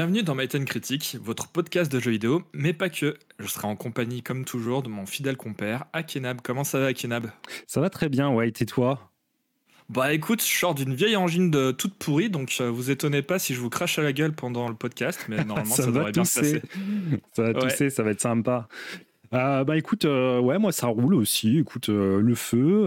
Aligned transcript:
Bienvenue 0.00 0.22
dans 0.22 0.34
Myten 0.34 0.64
Critique, 0.64 1.18
votre 1.22 1.48
podcast 1.48 1.92
de 1.92 2.00
jeux 2.00 2.12
vidéo, 2.12 2.42
mais 2.54 2.72
pas 2.72 2.88
que. 2.88 3.18
Je 3.38 3.46
serai 3.46 3.66
en 3.66 3.76
compagnie, 3.76 4.22
comme 4.22 4.46
toujours, 4.46 4.82
de 4.82 4.88
mon 4.88 5.04
fidèle 5.04 5.36
compère, 5.36 5.84
Akenab. 5.92 6.40
Comment 6.42 6.64
ça 6.64 6.80
va, 6.80 6.86
Akenab? 6.86 7.30
Ça 7.66 7.82
va 7.82 7.90
très 7.90 8.08
bien, 8.08 8.30
White, 8.30 8.62
et 8.62 8.64
toi? 8.64 9.10
Bah 9.90 10.14
écoute, 10.14 10.42
je 10.42 10.50
sors 10.50 10.74
d'une 10.74 10.94
vieille 10.94 11.16
engine 11.16 11.50
de 11.50 11.70
toute 11.70 11.92
pourrie, 11.92 12.30
donc 12.30 12.56
euh, 12.62 12.70
vous 12.70 12.90
étonnez 12.90 13.20
pas 13.20 13.38
si 13.38 13.52
je 13.52 13.60
vous 13.60 13.68
crache 13.68 13.98
à 13.98 14.02
la 14.02 14.14
gueule 14.14 14.32
pendant 14.32 14.70
le 14.70 14.74
podcast, 14.74 15.26
mais 15.28 15.36
normalement 15.44 15.74
ça, 15.74 15.84
devrait 15.84 16.12
bien 16.12 16.24
se 16.24 16.40
passer. 16.40 16.62
ça 17.34 17.42
va 17.42 17.52
tousser, 17.52 17.90
ça 17.90 18.02
va 18.02 18.12
être 18.12 18.22
sympa. 18.22 18.68
Euh, 19.32 19.62
bah 19.62 19.76
écoute, 19.76 20.04
euh, 20.06 20.40
ouais, 20.40 20.58
moi 20.58 20.72
ça 20.72 20.88
roule 20.88 21.14
aussi. 21.14 21.58
Écoute, 21.58 21.88
euh, 21.88 22.20
le 22.20 22.34
feu, 22.34 22.86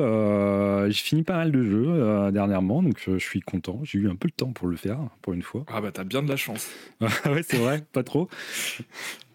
j'ai 0.90 1.02
fini 1.02 1.24
pas 1.24 1.38
mal 1.38 1.52
de 1.52 1.64
jeux 1.64 2.32
dernièrement, 2.32 2.84
donc 2.84 3.02
je 3.06 3.18
suis 3.18 3.40
content. 3.40 3.80
J'ai 3.84 4.00
eu 4.00 4.10
un 4.10 4.16
peu 4.16 4.28
le 4.28 4.34
temps 4.34 4.52
pour 4.52 4.68
le 4.68 4.76
faire, 4.76 5.00
pour 5.22 5.34
une 5.34 5.42
fois. 5.42 5.66
Ah 5.68 5.82
bah 5.82 5.92
t'as 5.92 6.04
bien 6.04 6.22
de 6.22 6.30
la 6.30 6.38
chance. 6.38 6.70
ouais, 7.02 7.44
c'est 7.44 7.58
vrai, 7.58 7.86
pas 7.92 8.04
trop. 8.04 8.30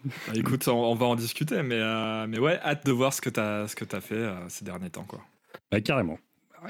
Bah, 0.05 0.33
écoute, 0.35 0.67
on, 0.67 0.95
va 0.95 1.05
en 1.07 1.15
discuter, 1.15 1.63
mais, 1.63 1.81
mais 2.27 2.39
ouais, 2.39 2.59
hâte 2.63 2.85
de 2.85 2.91
voir 2.91 3.13
ce 3.13 3.21
que 3.21 3.29
t'as 3.29 3.67
ce 3.67 3.75
que 3.75 3.85
as 3.95 4.01
fait 4.01 4.29
ces 4.47 4.65
derniers 4.65 4.89
temps, 4.89 5.05
quoi. 5.05 5.21
Bah 5.71 5.81
carrément. 5.81 6.19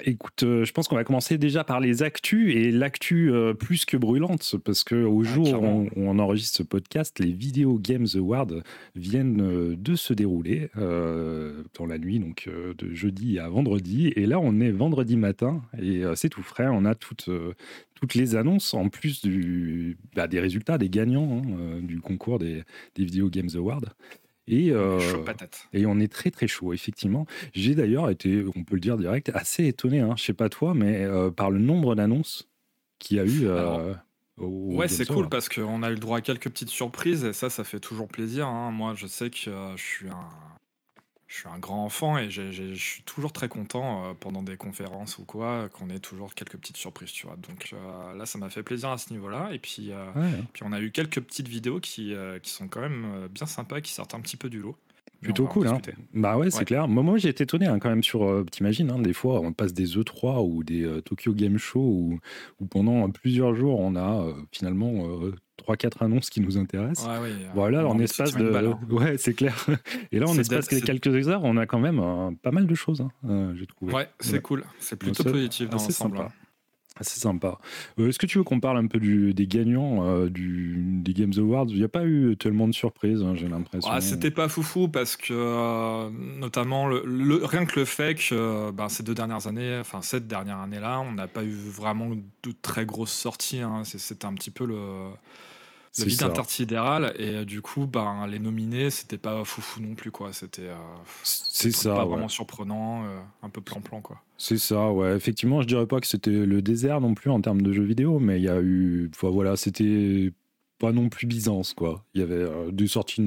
Écoute, 0.06 0.44
euh, 0.44 0.66
je 0.66 0.72
pense 0.72 0.88
qu'on 0.88 0.96
va 0.96 1.04
commencer 1.04 1.38
déjà 1.38 1.64
par 1.64 1.80
les 1.80 2.04
actus 2.04 2.56
et 2.56 2.72
l'actu 2.72 3.32
euh, 3.32 3.54
plus 3.54 3.86
que 3.86 3.98
brûlante 3.98 4.56
parce 4.64 4.84
que 4.84 5.04
au 5.04 5.22
ah, 5.22 5.28
jour 5.28 5.64
où 5.64 5.90
on, 5.96 6.20
enregistre 6.20 6.58
ce 6.58 6.64
podcast, 6.64 7.20
les 7.20 7.32
Video 7.32 7.78
Games 7.80 8.08
Awards 8.16 8.54
viennent 8.96 9.42
euh, 9.42 9.76
de 9.76 9.96
se 9.96 10.14
dérouler 10.14 10.70
dans 10.76 11.86
la 11.86 11.98
nuit, 11.98 12.20
donc 12.20 12.50
de 12.50 12.94
jeudi 12.94 13.40
à 13.40 13.50
vendredi. 13.50 14.08
Et 14.16 14.26
là, 14.26 14.40
on 14.40 14.60
est 14.60 14.72
vendredi 14.72 15.18
matin 15.18 15.62
et 15.82 16.04
c'est 16.16 16.30
tout 16.30 16.44
frais. 16.44 16.68
On 16.70 16.86
a 16.86 16.96
toutes 16.96 17.30
toutes 17.96 18.16
les 18.16 18.36
annonces 18.36 18.74
en 18.74 18.88
plus 18.90 19.22
du, 19.22 19.98
bah, 20.16 20.28
des 20.28 20.40
résultats 20.40 20.78
des 20.78 20.90
gagnants 20.90 21.42
hein, 21.44 21.80
du 21.82 22.00
concours 22.00 22.40
des, 22.40 22.64
des 22.96 23.04
Video 23.04 23.30
Games 23.30 23.50
Awards. 23.56 23.82
Et, 24.50 24.72
euh, 24.72 25.00
et 25.74 25.86
on 25.86 26.00
est 26.00 26.12
très 26.12 26.32
très 26.32 26.48
chaud, 26.48 26.74
effectivement. 26.74 27.28
J'ai 27.54 27.76
d'ailleurs 27.76 28.10
été, 28.10 28.44
on 28.56 28.64
peut 28.64 28.76
le 28.76 28.82
dire 28.82 28.98
direct, 28.98 29.30
assez 29.36 29.68
étonné, 29.68 30.00
hein, 30.00 30.16
je 30.18 30.24
sais 30.24 30.34
pas 30.34 30.50
toi, 30.50 30.74
mais 30.74 31.04
euh, 31.06 31.30
par 31.30 31.52
le 31.52 31.60
nombre 31.60 31.94
d'annonces 31.94 32.50
qu'il 32.98 33.18
y 33.18 33.20
a 33.20 33.26
eu. 33.26 33.48
Euh, 33.48 33.94
ouais, 34.38 34.88
c'est 34.88 35.06
cool 35.06 35.30
parce 35.30 35.50
qu'on 35.50 35.84
a 35.84 35.90
eu 35.90 35.94
le 35.94 36.00
droit 36.00 36.18
à 36.18 36.22
quelques 36.22 36.50
petites 36.50 36.70
surprises 36.70 37.26
et 37.26 37.34
ça, 37.34 37.52
ça 37.52 37.64
fait 37.64 37.80
toujours 37.80 38.08
plaisir. 38.08 38.48
Hein. 38.48 38.72
Moi, 38.72 38.96
je 38.96 39.06
sais 39.06 39.30
que 39.30 39.38
je 39.38 39.82
suis 39.82 40.10
un 40.10 40.49
je 41.30 41.36
suis 41.36 41.48
un 41.48 41.60
grand 41.60 41.86
enfant 41.86 42.18
et 42.18 42.32
je 42.32 42.74
suis 42.74 43.04
toujours 43.04 43.32
très 43.32 43.48
content 43.48 44.04
euh, 44.04 44.14
pendant 44.20 44.42
des 44.42 44.58
conférences 44.58 45.20
ou 45.20 45.26
quoi 45.26 45.70
qu'on 45.70 45.92
ait 45.92 46.00
toujours 46.00 46.34
quelques 46.34 46.58
petites 46.58 46.78
surprises, 46.78 47.12
tu 47.12 47.28
vois. 47.28 47.36
Donc 47.36 47.70
euh, 47.72 48.16
là, 48.16 48.26
ça 48.26 48.40
m'a 48.40 48.50
fait 48.50 48.64
plaisir 48.64 48.90
à 48.90 48.98
ce 48.98 49.14
niveau-là. 49.14 49.50
Et 49.54 49.60
puis, 49.60 49.92
euh, 49.92 50.12
puis 50.54 50.64
on 50.66 50.74
a 50.74 50.82
eu 50.82 50.90
quelques 50.90 51.22
petites 51.22 51.48
vidéos 51.48 51.80
qui, 51.80 52.16
qui 52.42 52.50
sont 52.50 52.68
quand 52.68 52.82
même 52.82 53.28
bien 53.30 53.46
sympas, 53.46 53.80
qui 53.80 53.94
sortent 53.94 54.16
un 54.16 54.22
petit 54.22 54.38
peu 54.38 54.50
du 54.50 54.60
lot. 54.60 54.76
Plutôt 55.22 55.46
cool, 55.48 55.68
hein. 55.68 55.82
Bah 56.14 56.38
ouais, 56.38 56.50
c'est 56.50 56.66
clair. 56.66 56.88
Moi, 56.88 57.04
moi 57.04 57.18
j'ai 57.18 57.30
été 57.30 57.44
étonné 57.44 57.68
hein, 57.68 57.78
quand 57.78 57.90
même 57.90 58.04
sur. 58.04 58.44
T'imagines, 58.50 58.90
hein, 58.90 59.00
des 59.00 59.14
fois, 59.14 59.42
on 59.42 59.54
passe 59.54 59.74
des 59.74 59.98
E3 59.98 60.44
ou 60.44 60.64
des 60.64 61.02
Tokyo 61.06 61.34
Game 61.34 61.58
Show 61.58 61.82
où, 61.82 62.20
où, 62.60 62.66
pendant 62.66 63.08
plusieurs 63.12 63.54
jours, 63.54 63.80
on 63.80 63.96
a 63.98 64.34
finalement 64.52 65.04
3-4 65.70 66.06
annonces 66.06 66.30
qui 66.30 66.42
nous 66.42 66.58
intéressent. 66.58 67.08
voilà, 67.54 67.88
en 67.88 68.00
espace 68.00 68.36
de. 68.36 68.54
Hein. 68.54 68.80
Ouais, 68.90 69.18
c'est 69.18 69.34
clair. 69.34 69.56
Et 70.12 70.20
là, 70.20 70.28
en 70.28 70.38
espace 70.38 70.68
de 70.70 70.80
quelques 70.80 71.28
heures, 71.28 71.44
on 71.44 71.58
a 71.58 71.66
quand 71.66 71.80
même 71.80 72.00
euh, 72.00 72.32
pas 72.42 72.52
mal 72.52 72.68
de 72.68 72.76
choses, 72.76 73.02
hein, 73.02 73.12
euh, 73.28 73.54
j'ai 73.56 73.68
trouvé. 73.68 73.94
Ouais, 73.94 74.10
c'est 74.20 74.42
cool. 74.42 74.64
C'est 74.80 74.96
plutôt 74.96 75.24
positif 75.24 75.70
dans 75.70 75.78
l'ensemble. 75.78 76.18
Hein. 76.18 76.28
C'est 77.02 77.22
sympa. 77.22 77.60
Euh, 77.98 78.10
est-ce 78.10 78.20
que 78.20 78.26
tu 78.26 78.40
veux 78.40 78.44
qu'on 78.44 78.60
parle 78.60 78.78
un 78.78 78.88
peu 78.88 79.00
du, 79.00 79.34
des 79.34 79.48
gagnants 79.48 80.26
du, 80.26 80.76
des 81.02 81.14
Games 81.14 81.32
Awards? 81.38 81.68
Il 81.70 81.78
n'y 81.78 81.84
a 81.86 81.88
pas 81.88 82.04
eu 82.04 82.36
tellement 82.36 82.68
de 82.68 82.74
surprises, 82.74 83.24
j'ai 83.36 83.48
l'impression. 83.48 83.90
Ah, 83.90 84.02
C'était 84.02 84.32
pas 84.32 84.50
foufou 84.50 84.90
parce 84.90 85.16
que, 85.16 86.10
notamment, 86.40 86.88
le, 86.88 87.46
rien 87.46 87.66
que 87.66 87.80
le 87.80 87.86
fait 87.86 88.16
que 88.16 88.72
ben, 88.72 88.90
ces 88.90 89.04
deux 89.04 89.14
dernières 89.16 89.48
années, 89.48 89.78
enfin 89.80 90.02
cette 90.02 90.28
dernière 90.28 90.58
année-là, 90.58 91.00
on 91.00 91.14
n'a 91.14 91.28
pas 91.28 91.46
eu 91.46 91.52
vraiment 91.52 92.10
de 92.10 92.52
très 92.62 92.86
grosses 92.86 93.14
sorties. 93.14 93.62
C'était 93.86 94.26
un 94.26 94.34
petit 94.34 94.52
peu 94.52 94.66
le 94.66 94.76
le 95.98 96.06
vide 96.06 96.24
intersidéral 96.24 97.14
et 97.18 97.36
euh, 97.36 97.46
du 97.46 97.62
coup 97.62 97.88
ben 97.88 98.28
les 98.28 98.40
nominés 98.40 98.90
c'était 98.90 99.18
pas 99.18 99.44
foufou 99.44 99.82
non 99.82 99.96
plus 99.96 100.12
quoi. 100.12 100.34
C'était 100.34 100.68
euh, 100.68 100.76
c'est 101.24 101.72
ça 101.72 101.96
pas 101.96 102.06
vraiment 102.06 102.28
surprenant 102.28 103.06
euh, 103.06 103.20
un 103.42 103.50
peu 103.50 103.62
plan 103.62 103.82
plan 103.82 104.02
quoi. 104.02 104.22
C'est 104.38 104.58
ça 104.58 104.92
ouais. 104.92 105.16
Effectivement 105.16 105.62
je 105.62 105.68
dirais 105.68 105.88
pas 105.88 106.00
que 106.00 106.08
c'était 106.08 106.32
le 106.32 106.62
désert 106.62 107.02
non 107.02 107.14
plus 107.14 107.30
en 107.32 107.42
termes 107.42 107.62
de 107.62 107.74
jeux 107.74 107.84
vidéo 107.84 108.20
mais 108.20 108.40
il 108.40 108.44
y 108.44 108.50
a 108.50 108.60
eu 108.62 109.10
enfin, 109.16 109.30
voilà 109.30 109.56
c'était 109.56 110.32
pas 110.78 110.92
non 110.92 111.10
plus 111.10 111.28
Byzance 111.28 111.74
quoi. 111.74 112.06
Il 112.14 112.22
y 112.22 112.24
avait 112.24 112.46
des 112.72 112.88
sorties 112.88 113.24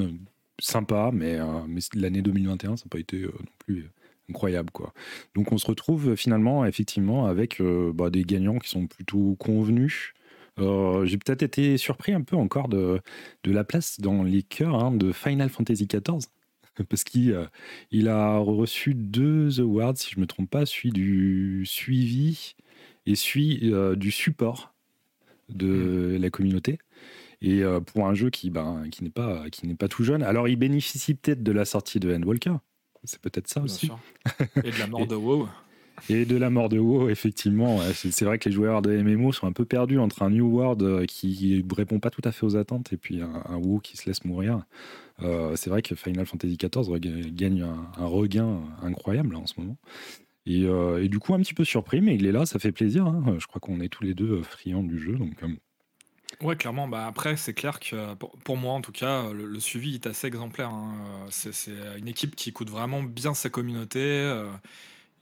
sympas 0.61 1.11
mais, 1.13 1.39
mais 1.69 1.81
l'année 1.95 2.23
2021 2.23 2.77
ça 2.77 2.85
n'a 2.85 2.89
pas 2.89 3.01
été 3.01 3.23
non 3.23 3.31
plus 3.59 3.91
incroyable 4.31 4.71
quoi. 4.71 4.93
Donc 5.35 5.53
on 5.53 5.59
se 5.59 5.67
retrouve 5.67 6.15
finalement 6.15 6.65
effectivement 6.65 7.27
avec 7.27 7.61
bah, 7.61 8.09
des 8.09 8.25
gagnants 8.25 8.59
qui 8.59 8.71
sont 8.71 8.87
plutôt 8.87 9.37
convenus 9.39 10.15
j'ai 10.59 11.19
peut-être 11.19 11.43
été 11.43 11.77
surpris 11.79 12.13
un 12.13 12.23
peu 12.23 12.37
encore 12.37 12.69
de, 12.69 13.01
de 13.45 13.53
la 13.53 13.65
place 13.65 14.01
dans 14.01 14.23
les 14.23 14.43
cœurs 14.43 14.83
hein, 14.83 14.93
de 14.93 15.13
Final 15.13 15.49
Fantasy 15.49 15.87
XIV. 15.87 16.27
Parce 16.89 17.05
qu'il 17.05 17.33
euh, 17.33 17.45
il 17.91 18.09
a 18.09 18.39
reçu 18.39 18.95
deux 18.95 19.61
awards, 19.61 19.97
si 19.97 20.11
je 20.11 20.17
ne 20.17 20.23
me 20.23 20.27
trompe 20.27 20.51
pas, 20.51 20.65
celui 20.65 20.91
du 20.91 21.65
suivi 21.67 22.55
et 23.05 23.15
celui 23.15 23.73
euh, 23.73 23.95
du 23.95 24.11
support 24.11 24.75
de 25.49 26.17
mm. 26.17 26.17
la 26.17 26.31
communauté. 26.31 26.79
Et 27.45 27.63
pour 27.87 28.07
un 28.07 28.15
jeu 28.15 28.31
qui, 28.31 28.51
ben, 28.51 28.85
qui 28.93 29.03
n'est 29.03 29.11
pas, 29.11 29.51
qui 29.51 29.67
n'est 29.67 29.75
pas 29.75 29.89
tout 29.89 30.05
jeune. 30.05 30.23
Alors, 30.23 30.47
il 30.47 30.55
bénéficie 30.55 31.15
peut-être 31.15 31.43
de 31.43 31.51
la 31.51 31.65
sortie 31.65 31.99
de 31.99 32.15
Endwalker. 32.15 32.55
C'est 33.03 33.21
peut-être 33.21 33.49
ça 33.49 33.61
aussi. 33.61 33.91
Et 34.63 34.71
de 34.71 34.79
la 34.79 34.87
mort 34.87 35.09
de 35.09 35.17
WoW. 35.17 35.49
Et 36.09 36.25
de 36.25 36.37
la 36.37 36.51
mort 36.51 36.69
de 36.69 36.79
WoW, 36.79 37.11
effectivement. 37.11 37.81
C'est 37.93 38.25
vrai 38.25 38.39
que 38.39 38.49
les 38.49 38.55
joueurs 38.55 38.83
de 38.83 38.91
MMO 38.91 39.33
sont 39.33 39.47
un 39.47 39.53
peu 39.53 39.65
perdus 39.65 39.99
entre 39.99 40.23
un 40.23 40.31
New 40.31 40.47
World 40.47 40.83
euh, 40.83 41.07
qui 41.07 41.65
répond 41.75 42.01
pas 42.01 42.11
tout 42.11 42.23
à 42.25 42.33
fait 42.33 42.45
aux 42.45 42.57
attentes 42.57 42.93
et 42.93 42.97
puis 42.97 43.21
un, 43.21 43.57
WoW 43.57 43.81
qui 43.81 43.97
se 43.97 44.07
laisse 44.07 44.25
mourir. 44.25 44.65
Euh, 45.23 45.55
c'est 45.57 45.71
vrai 45.71 45.83
que 45.83 45.95
Final 45.95 46.27
Fantasy 46.27 46.57
XIV 46.57 46.99
gagne 47.33 47.63
un, 47.63 48.07
regain 48.07 48.61
incroyable 48.83 49.37
en 49.37 49.47
ce 49.47 49.55
moment. 49.59 49.77
Euh, 50.49 51.03
et, 51.03 51.09
du 51.09 51.21
coup, 51.21 51.35
un 51.35 51.39
petit 51.39 51.55
peu 51.55 51.65
surpris, 51.65 52.01
mais 52.01 52.17
il 52.17 52.27
est 52.27 52.33
là, 52.33 52.47
ça 52.47 52.59
fait 52.59 52.73
plaisir. 52.73 53.07
Hein. 53.07 53.37
Je 53.39 53.47
crois 53.47 53.61
qu'on 53.61 53.81
est 53.81 53.89
tous 53.89 54.03
les 54.03 54.15
deux 54.15 54.43
friands 54.43 54.83
du 54.83 54.99
jeu. 54.99 55.13
Donc, 55.13 55.37
Ouais, 56.41 56.57
clairement. 56.57 56.89
Bah 56.89 57.07
après, 57.07 57.37
c'est 57.37 57.55
clair 57.55 57.79
que 57.79 58.15
pour, 58.15 58.57
moi, 58.57 58.73
en 58.73 58.81
tout 58.81 58.91
cas, 58.91 59.31
le, 59.33 59.61
suivi 59.61 59.95
est 59.95 60.07
assez 60.09 60.27
exemplaire. 60.27 60.71
Hein. 60.71 60.95
C'est 61.31 61.71
une 61.99 62.09
équipe 62.09 62.35
qui 62.35 62.49
écoute 62.49 62.71
vraiment 62.71 63.05
bien 63.05 63.35
sa 63.35 63.49
communauté. 63.49 64.45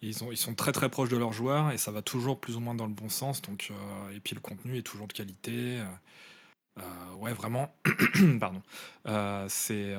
Ils, 0.02 0.24
ont, 0.24 0.32
ils 0.32 0.36
sont 0.36 0.54
très 0.54 0.72
très 0.72 0.88
proches 0.88 1.10
de 1.10 1.16
leurs 1.16 1.32
joueurs 1.32 1.72
et 1.72 1.78
ça 1.78 1.90
va 1.90 2.00
toujours 2.00 2.40
plus 2.40 2.56
ou 2.56 2.60
moins 2.60 2.74
dans 2.74 2.86
le 2.86 2.92
bon 2.92 3.08
sens. 3.08 3.42
Donc, 3.42 3.68
euh, 3.70 4.16
et 4.16 4.20
puis 4.20 4.34
le 4.34 4.40
contenu 4.40 4.78
est 4.78 4.82
toujours 4.82 5.06
de 5.06 5.12
qualité. 5.12 5.78
Euh, 5.78 5.84
euh, 6.78 7.14
ouais, 7.16 7.34
vraiment. 7.34 7.74
Pardon. 8.40 8.62
c'est 9.48 9.94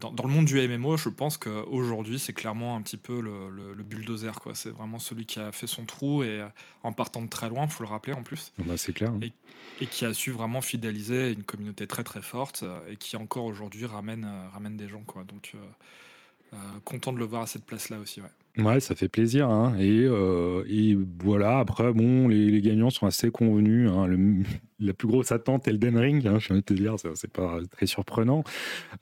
dans, 0.00 0.12
dans, 0.12 0.24
le 0.24 0.30
monde 0.30 0.46
du 0.46 0.56
MMO, 0.66 0.96
je 0.96 1.10
pense 1.10 1.36
qu'aujourd'hui, 1.36 2.18
c'est 2.18 2.32
clairement 2.32 2.76
un 2.76 2.82
petit 2.82 2.96
peu 2.96 3.20
le, 3.20 3.50
le, 3.50 3.82
bulldozer. 3.82 4.40
Quoi. 4.40 4.54
C'est 4.54 4.70
vraiment 4.70 4.98
celui 4.98 5.26
qui 5.26 5.40
a 5.40 5.52
fait 5.52 5.66
son 5.66 5.84
trou 5.84 6.22
et 6.22 6.42
en 6.82 6.92
partant 6.92 7.20
de 7.20 7.28
très 7.28 7.50
loin, 7.50 7.68
faut 7.68 7.82
le 7.82 7.90
rappeler 7.90 8.14
en 8.14 8.22
plus. 8.22 8.52
Bah, 8.58 8.78
c'est 8.78 8.94
clair. 8.94 9.10
Hein. 9.10 9.20
Et, 9.20 9.32
et, 9.82 9.86
qui 9.86 10.06
a 10.06 10.14
su 10.14 10.30
vraiment 10.30 10.62
fidéliser 10.62 11.32
une 11.32 11.42
communauté 11.42 11.86
très 11.86 12.04
très 12.04 12.22
forte 12.22 12.64
et 12.88 12.96
qui 12.96 13.16
encore 13.16 13.44
aujourd'hui 13.44 13.84
ramène, 13.84 14.26
ramène 14.54 14.78
des 14.78 14.88
gens. 14.88 15.02
Quoi. 15.02 15.24
Donc, 15.24 15.54
content 16.84 17.12
de 17.12 17.18
le 17.18 17.26
voir 17.26 17.42
à 17.42 17.46
cette 17.46 17.66
place-là 17.66 17.98
aussi. 17.98 18.22
Ouais. 18.22 18.30
Ouais, 18.58 18.78
ça 18.78 18.94
fait 18.94 19.08
plaisir. 19.08 19.50
Hein. 19.50 19.74
Et, 19.78 20.04
euh, 20.04 20.64
et, 20.68 20.96
voilà, 21.22 21.58
après, 21.58 21.92
bon, 21.92 22.28
les, 22.28 22.50
les, 22.50 22.60
gagnants 22.60 22.90
sont 22.90 23.06
assez 23.06 23.30
convenus. 23.30 23.90
Hein. 23.90 24.06
Le, 24.06 24.44
la 24.78 24.92
plus 24.92 25.08
grosse 25.08 25.32
attente, 25.32 25.66
Elden 25.66 25.96
Ring, 25.96 26.26
hein, 26.26 26.38
je 26.38 26.48
viens 26.48 26.56
de 26.56 26.60
te 26.60 26.74
dire, 26.74 26.94
c'est 27.14 27.32
pas 27.32 27.58
très 27.70 27.86
surprenant. 27.86 28.44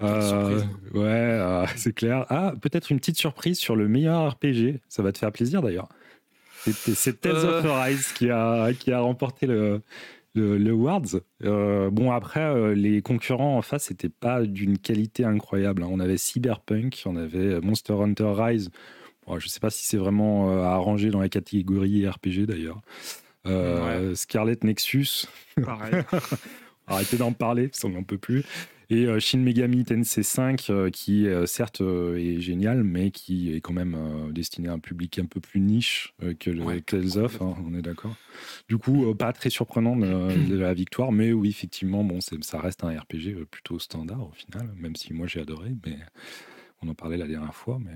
Euh, 0.02 0.60
ouais, 0.94 1.02
euh, 1.04 1.66
c'est 1.76 1.94
clair. 1.94 2.24
Ah, 2.30 2.54
peut-être 2.60 2.90
une 2.90 2.98
petite 2.98 3.18
surprise 3.18 3.58
sur 3.58 3.76
le 3.76 3.88
meilleur 3.88 4.32
RPG. 4.32 4.80
Ça 4.88 5.02
va 5.02 5.12
te 5.12 5.18
faire 5.18 5.32
plaisir 5.32 5.60
d'ailleurs. 5.60 5.88
C'est 6.64 7.20
Tales 7.20 7.36
of 7.36 7.64
euh. 7.64 7.70
Arise 7.70 8.12
qui 8.12 8.30
a, 8.30 8.72
qui 8.72 8.92
a 8.92 9.00
remporté 9.00 9.46
le, 9.46 9.82
le, 10.34 10.56
le. 10.56 10.74
Euh, 11.44 11.90
bon, 11.90 12.12
après, 12.12 12.74
les 12.74 13.02
concurrents 13.02 13.58
en 13.58 13.62
face 13.62 13.90
n'étaient 13.90 14.08
pas 14.08 14.42
d'une 14.42 14.78
qualité 14.78 15.24
incroyable. 15.24 15.82
Hein. 15.82 15.88
On 15.90 16.00
avait 16.00 16.16
Cyberpunk, 16.16 17.02
on 17.04 17.16
avait 17.16 17.60
Monster 17.60 17.94
Hunter 17.94 18.32
Rise 18.34 18.70
je 19.28 19.34
ne 19.34 19.48
sais 19.48 19.60
pas 19.60 19.70
si 19.70 19.84
c'est 19.86 19.96
vraiment 19.96 20.50
euh, 20.50 20.62
à 20.62 20.76
ranger 20.76 21.10
dans 21.10 21.20
la 21.20 21.28
catégorie 21.28 22.06
RPG 22.08 22.46
d'ailleurs. 22.46 22.80
Euh, 23.46 24.14
Scarlet 24.14 24.58
Nexus. 24.62 25.26
Pareil. 25.62 26.04
Arrêtez 26.86 27.16
d'en 27.16 27.32
parler, 27.32 27.70
ça 27.72 27.88
on 27.88 27.90
n'en 27.90 28.02
peut 28.02 28.18
plus. 28.18 28.44
Et 28.90 29.06
euh, 29.06 29.20
Shin 29.20 29.38
Megami 29.38 29.84
Tensei 29.84 30.22
5, 30.22 30.68
euh, 30.68 30.90
qui 30.90 31.26
certes 31.46 31.80
est 31.80 32.40
génial, 32.40 32.82
mais 32.84 33.10
qui 33.10 33.54
est 33.54 33.60
quand 33.60 33.72
même 33.72 33.96
destiné 34.32 34.68
à 34.68 34.72
un 34.72 34.78
public 34.78 35.18
un 35.18 35.24
peu 35.24 35.40
plus 35.40 35.60
niche 35.60 36.14
que 36.40 36.50
le 36.50 36.80
Tales 36.80 37.18
of, 37.18 37.40
hein, 37.40 37.54
on 37.64 37.74
est 37.74 37.82
d'accord. 37.82 38.14
Du 38.68 38.76
coup, 38.76 39.14
pas 39.14 39.32
très 39.32 39.50
surprenant 39.50 39.96
de, 39.96 40.56
la 40.56 40.74
victoire, 40.74 41.12
mais 41.12 41.32
oui, 41.32 41.48
effectivement, 41.48 42.04
bon, 42.04 42.18
ça 42.20 42.60
reste 42.60 42.84
un 42.84 42.90
RPG 42.90 43.46
plutôt 43.50 43.78
standard 43.78 44.28
au 44.28 44.32
final, 44.32 44.68
même 44.76 44.96
si 44.96 45.14
moi 45.14 45.26
j'ai 45.26 45.40
adoré, 45.40 45.70
mais 45.86 45.96
on 46.82 46.88
en 46.88 46.94
parlait 46.94 47.16
la 47.16 47.28
dernière 47.28 47.54
fois. 47.54 47.78
Mais, 47.80 47.94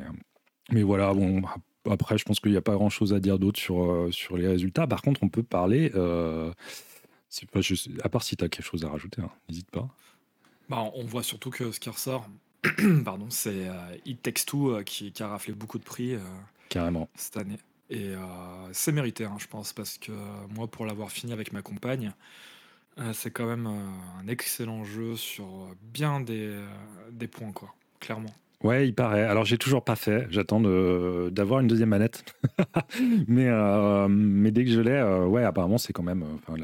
mais 0.70 0.82
voilà, 0.82 1.12
bon, 1.14 1.42
après, 1.90 2.18
je 2.18 2.24
pense 2.24 2.40
qu'il 2.40 2.50
n'y 2.50 2.56
a 2.56 2.62
pas 2.62 2.74
grand 2.74 2.90
chose 2.90 3.14
à 3.14 3.20
dire 3.20 3.38
d'autre 3.38 3.58
sur, 3.58 4.08
sur 4.10 4.36
les 4.36 4.48
résultats. 4.48 4.86
Par 4.86 5.02
contre, 5.02 5.22
on 5.22 5.28
peut 5.28 5.42
parler. 5.42 5.90
Pas, 5.90 7.60
à 8.02 8.08
part 8.08 8.22
si 8.22 8.36
tu 8.36 8.44
as 8.44 8.48
quelque 8.48 8.64
chose 8.64 8.84
à 8.84 8.88
rajouter, 8.88 9.22
hein, 9.22 9.30
n'hésite 9.48 9.70
pas. 9.70 9.88
Bah, 10.68 10.90
on 10.94 11.04
voit 11.04 11.22
surtout 11.22 11.50
que 11.50 11.70
ce 11.70 11.78
qui 11.78 11.88
ressort, 11.90 12.28
pardon, 13.04 13.26
c'est 13.30 13.68
euh, 13.68 13.96
It 14.04 14.22
Takes 14.22 14.46
Two 14.46 14.70
euh, 14.70 14.82
qui, 14.82 15.12
a 15.20 15.28
raflé 15.28 15.52
beaucoup 15.52 15.78
de 15.78 15.84
prix 15.84 16.14
euh, 16.14 16.20
Carrément. 16.68 17.08
cette 17.14 17.36
année. 17.36 17.58
Et 17.88 18.14
c'est 18.72 18.90
mérité, 18.90 19.26
hein, 19.26 19.36
je 19.38 19.46
pense, 19.46 19.72
parce 19.72 19.96
que 19.96 20.10
moi, 20.50 20.66
pour 20.66 20.86
l'avoir 20.86 21.12
fini 21.12 21.32
avec 21.32 21.52
ma 21.52 21.62
compagne, 21.62 22.12
c'est 23.12 23.30
quand 23.30 23.46
même 23.46 23.68
un 23.68 24.26
excellent 24.26 24.82
jeu 24.82 25.14
sur 25.14 25.68
bien 25.82 26.20
des, 26.20 26.60
des 27.12 27.28
points, 27.28 27.52
quoi, 27.52 27.72
clairement. 28.00 28.34
Ouais, 28.62 28.88
il 28.88 28.94
paraît. 28.94 29.22
Alors, 29.22 29.44
j'ai 29.44 29.58
toujours 29.58 29.84
pas 29.84 29.96
fait. 29.96 30.26
J'attends 30.30 30.60
d'avoir 30.60 31.60
une 31.60 31.66
deuxième 31.66 31.90
manette. 31.90 32.24
mais, 33.28 33.48
mais 34.08 34.50
dès 34.50 34.64
que 34.64 34.70
je 34.70 34.80
l'ai, 34.80 35.02
ouais, 35.26 35.44
apparemment, 35.44 35.78
c'est 35.78 35.92
quand 35.92 36.02
même. 36.02 36.24
Enfin, 36.36 36.54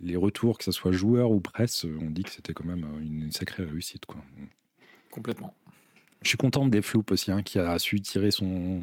les 0.00 0.16
retours, 0.16 0.58
que 0.58 0.64
ce 0.64 0.72
soit 0.72 0.92
joueur 0.92 1.30
ou 1.30 1.40
presse, 1.40 1.84
on 1.84 2.10
dit 2.10 2.24
que 2.24 2.30
c'était 2.30 2.52
quand 2.52 2.64
même 2.64 2.84
une, 3.00 3.30
sacrée 3.30 3.64
réussite. 3.64 4.06
Quoi. 4.06 4.20
Complètement. 5.10 5.54
Je 6.22 6.28
suis 6.28 6.38
content 6.38 6.64
de 6.64 6.70
Defloop 6.70 7.10
aussi, 7.10 7.30
hein, 7.32 7.42
qui 7.42 7.58
a 7.58 7.78
su 7.78 8.00
tirer 8.00 8.30
son, 8.30 8.82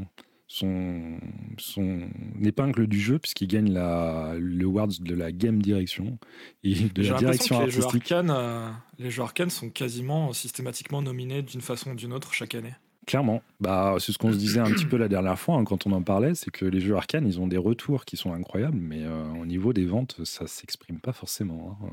son, 0.52 1.20
son 1.60 2.10
épingle 2.44 2.88
du 2.88 3.00
jeu, 3.00 3.20
puisqu'il 3.20 3.48
gagne 3.48 3.72
la, 3.72 4.34
le 4.38 4.66
award 4.66 4.92
de 5.00 5.14
la 5.14 5.32
game 5.32 5.62
direction 5.62 6.18
et 6.64 6.74
de 6.74 7.04
la 7.04 7.18
direction 7.20 7.60
artistique. 7.60 8.12
Euh, 8.12 8.70
les 8.98 9.12
jeux, 9.12 9.22
arcane, 9.22 9.52
sont 9.52 9.70
quasiment 9.70 10.34
systématiquement 10.34 11.04
nominés 11.04 11.44
d'une 11.44 11.62
façon 11.62 11.92
ou 11.92 11.96
d'une 11.96 12.14
autre 12.14 12.34
chaque 12.34 12.56
année. 12.56 12.74
Clairement, 13.06 13.44
bah, 13.60 13.96
c'est 14.00 14.12
ce 14.12 14.18
qu'on 14.18 14.34
se 14.34 14.38
disait 14.38 14.60
un 14.60 14.72
petit 14.72 14.86
peu 14.86 14.98
la 14.98 15.08
dernière 15.08 15.40
fois 15.40 15.56
hein, 15.56 15.64
quand 15.64 15.86
on 15.86 15.92
en 15.92 16.02
parlait, 16.02 16.34
c'est 16.34 16.52
que 16.52 16.66
les 16.66 16.80
jeux 16.80 16.96
arcane, 16.96 17.28
ils 17.28 17.40
ont 17.40 17.48
des 17.48 17.58
retours 17.58 18.06
qui 18.06 18.18
sont 18.18 18.34
incroyables, 18.34 18.78
mais 18.78 19.04
euh, 19.04 19.32
au 19.40 19.46
niveau 19.46 19.72
des 19.72 19.86
ventes, 19.86 20.18
ça 20.26 20.48
s'exprime 20.48 21.00
pas 21.00 21.14
forcément. 21.14 21.78
Hein. 21.84 21.90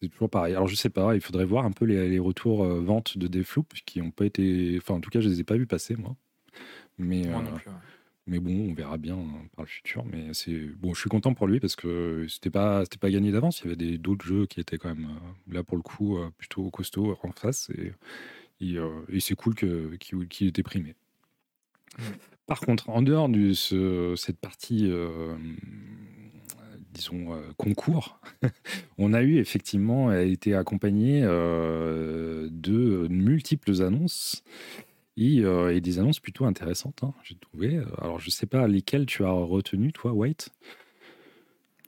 C'est 0.00 0.08
toujours 0.08 0.30
pareil. 0.30 0.54
Alors 0.54 0.68
je 0.68 0.74
sais 0.74 0.88
pas, 0.90 1.14
il 1.14 1.20
faudrait 1.20 1.44
voir 1.44 1.64
un 1.64 1.72
peu 1.72 1.86
les, 1.86 2.18
retours 2.18 2.64
euh, 2.64 2.80
ventes 2.80 3.16
de 3.16 3.26
Defloop 3.26 3.72
qui 3.86 4.00
n'ont 4.00 4.10
pas 4.10 4.26
été, 4.26 4.78
enfin 4.78 4.94
en 4.94 5.00
tout 5.00 5.10
cas 5.10 5.20
je 5.20 5.28
les 5.28 5.40
ai 5.40 5.44
pas 5.44 5.56
vus 5.56 5.66
passer 5.66 5.96
moi. 5.96 6.14
Mais 7.00 7.26
euh, 7.26 7.32
mais 8.26 8.38
bon, 8.38 8.70
on 8.70 8.74
verra 8.74 8.96
bien 8.98 9.16
hein, 9.16 9.42
par 9.56 9.64
le 9.64 9.70
futur. 9.70 10.04
Mais 10.04 10.32
c'est 10.34 10.58
bon, 10.76 10.94
je 10.94 11.00
suis 11.00 11.10
content 11.10 11.34
pour 11.34 11.46
lui 11.48 11.58
parce 11.58 11.74
que 11.74 12.26
c'était 12.28 12.50
pas 12.50 12.84
c'était 12.84 12.98
pas 12.98 13.10
gagné 13.10 13.32
d'avance. 13.32 13.62
Il 13.64 13.70
y 13.70 13.72
avait 13.72 13.98
d'autres 13.98 14.24
jeux 14.24 14.46
qui 14.46 14.60
étaient 14.60 14.78
quand 14.78 14.90
même 14.90 15.08
là 15.50 15.64
pour 15.64 15.76
le 15.76 15.82
coup 15.82 16.18
plutôt 16.38 16.70
costauds 16.70 17.18
en 17.22 17.32
face 17.32 17.70
et 17.70 17.92
euh, 18.62 19.00
et, 19.08 19.20
c'est 19.20 19.34
cool 19.34 19.54
qu'il 19.54 20.46
ait 20.46 20.48
été 20.48 20.62
primé. 20.62 20.94
Par 22.46 22.60
contre, 22.60 22.90
en 22.90 23.02
dehors 23.02 23.28
de 23.28 23.52
cette 23.52 24.38
partie, 24.38 24.88
euh, 24.90 25.36
disons, 26.92 27.34
euh, 27.34 27.40
concours, 27.56 28.20
on 28.98 29.12
a 29.12 29.22
eu 29.22 29.38
effectivement, 29.38 30.08
a 30.08 30.22
été 30.22 30.54
accompagné 30.54 31.22
de 31.22 33.06
multiples 33.08 33.82
annonces 33.82 34.42
et, 35.16 35.80
des 35.80 35.98
annonces 35.98 36.20
plutôt 36.20 36.44
intéressantes, 36.44 37.02
hein, 37.02 37.12
j'ai 37.22 37.36
trouvé. 37.36 37.80
Alors, 37.98 38.18
je 38.20 38.26
ne 38.26 38.30
sais 38.30 38.46
pas 38.46 38.66
lesquelles 38.66 39.06
tu 39.06 39.24
as 39.24 39.30
retenu, 39.30 39.92
toi, 39.92 40.12
White? 40.12 40.50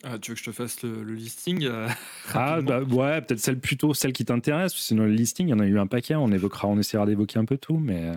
Ah, 0.04 0.18
tu 0.18 0.30
veux 0.30 0.34
que 0.34 0.40
je 0.40 0.46
te 0.46 0.52
fasse 0.52 0.82
le, 0.82 1.02
listing 1.14 1.64
euh, 1.64 1.88
Ah, 2.34 2.60
bah, 2.60 2.82
ouais, 2.82 3.20
peut-être 3.20 3.38
celle 3.38 3.60
plutôt, 3.60 3.94
celle 3.94 4.12
qui 4.12 4.24
t'intéresse. 4.24 4.74
Sinon, 4.74 5.04
le 5.04 5.12
listing, 5.12 5.48
il 5.48 5.50
y 5.50 5.54
en 5.54 5.60
a 5.60 5.66
eu 5.66 5.78
un 5.78 5.86
paquet. 5.86 6.16
On 6.16 6.32
évoquera, 6.32 6.68
on 6.68 6.78
essaiera 6.78 7.06
d'évoquer 7.06 7.38
un 7.38 7.44
peu 7.44 7.56
tout, 7.56 7.78
mais. 7.78 8.08
Euh. 8.08 8.14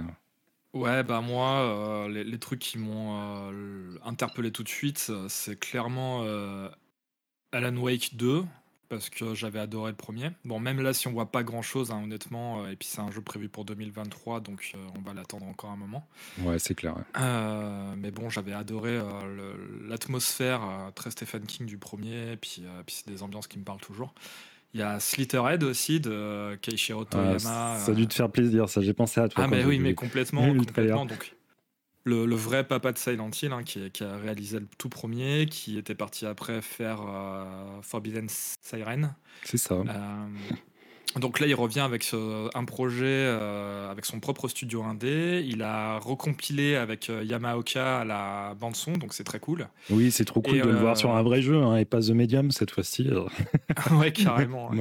Ouais, 0.73 1.03
bah 1.03 1.21
moi, 1.21 1.61
euh, 1.61 2.23
les, 2.23 2.39
trucs 2.39 2.59
qui 2.59 2.77
m'ont 2.77 3.15
interpellé 4.03 4.51
tout 4.51 4.63
de 4.63 4.69
suite, 4.69 5.09
c'est 5.29 5.57
clairement 5.57 6.25
Alan 7.53 7.77
Wake 7.77 8.17
2, 8.17 8.43
parce 8.89 9.09
que 9.09 9.33
j'avais 9.33 9.59
adoré 9.59 9.91
le 9.91 9.97
premier. 9.97 10.31
Bon, 10.43 10.59
même 10.59 10.81
là, 10.81 10.93
si 10.93 11.07
on 11.07 11.11
voit 11.11 11.31
pas 11.31 11.43
grand 11.43 11.61
chose, 11.61 11.91
hein, 11.91 12.01
honnêtement, 12.03 12.63
euh, 12.63 12.71
et 12.71 12.75
puis 12.75 12.87
c'est 12.87 13.01
un 13.01 13.11
jeu 13.11 13.21
prévu 13.21 13.49
pour 13.49 13.65
2023, 13.65 14.39
donc 14.39 14.71
euh, 14.75 14.77
on 14.95 15.01
va 15.01 15.13
l'attendre 15.13 15.45
encore 15.47 15.71
un 15.71 15.75
moment. 15.75 16.07
Ouais, 16.39 16.59
c'est 16.59 16.75
clair. 16.75 16.95
Euh, 17.19 17.93
mais 17.97 18.11
bon, 18.11 18.29
j'avais 18.29 18.53
adoré 18.53 18.99
l'atmosphère 19.87 20.91
très 20.95 21.11
Stephen 21.11 21.45
King 21.45 21.65
du 21.65 21.77
premier, 21.77 22.33
et 22.33 22.37
puis, 22.37 22.63
puis 22.85 22.95
c'est 22.97 23.07
des 23.07 23.23
ambiances 23.23 23.47
qui 23.47 23.59
me 23.59 23.63
parlent 23.63 23.81
toujours. 23.81 24.13
Il 24.73 24.79
y 24.79 24.83
a 24.83 24.99
Slitterhead 24.99 25.63
aussi 25.63 26.01
de 26.01 26.55
Keishiro 26.61 27.03
ah, 27.03 27.05
Toyama. 27.05 27.37
ça 27.39 27.91
a 27.91 27.93
dû 27.93 28.07
te 28.07 28.13
faire 28.13 28.29
plaisir, 28.29 28.67
ça. 28.67 28.81
J'ai 28.81 28.93
pensé 28.93 29.21
à 29.21 29.29
toi. 29.29 29.45
Ah, 29.45 29.47
mais 29.47 29.63
oui, 29.63 29.79
mais 29.79 29.93
complètement. 29.93 30.45
complètement 30.57 31.05
donc, 31.05 31.34
le, 32.05 32.35
vrai 32.35 32.67
papa 32.67 32.91
de 32.91 32.97
Silent 32.97 33.31
Hill, 33.41 33.51
hein, 33.51 33.63
qui, 33.63 34.03
a 34.03 34.17
réalisé 34.17 34.59
le 34.59 34.67
tout 34.77 34.89
premier, 34.89 35.47
qui 35.47 35.77
était 35.77 35.95
parti 35.95 36.25
après 36.25 36.61
faire 36.61 37.01
euh, 37.01 37.81
Forbidden 37.81 38.27
Siren. 38.29 39.15
C'est 39.43 39.57
ça. 39.57 39.75
Euh, 39.75 40.27
donc 41.19 41.39
là, 41.39 41.47
il 41.47 41.55
revient 41.55 41.81
avec 41.81 42.09
un 42.53 42.65
projet 42.65 43.05
euh, 43.05 43.89
avec 43.89 44.05
son 44.05 44.19
propre 44.19 44.47
studio 44.47 44.83
indé. 44.83 45.45
Il 45.47 45.61
a 45.61 45.99
recompilé 45.99 46.75
avec 46.75 47.09
Yamaoka 47.23 48.03
la 48.05 48.53
bande 48.59 48.75
son, 48.75 48.93
donc 48.93 49.13
c'est 49.13 49.23
très 49.23 49.39
cool. 49.39 49.67
Oui, 49.89 50.11
c'est 50.11 50.25
trop 50.25 50.41
cool 50.41 50.61
de 50.61 50.69
le 50.69 50.75
voir 50.75 50.97
sur 50.97 51.15
un 51.15 51.23
vrai 51.23 51.41
jeu 51.41 51.61
hein, 51.61 51.77
et 51.77 51.85
pas 51.85 52.01
The 52.01 52.09
Medium 52.09 52.51
cette 52.51 52.71
fois-ci. 52.71 53.09
ouais, 53.91 54.11
carrément. 54.11 54.71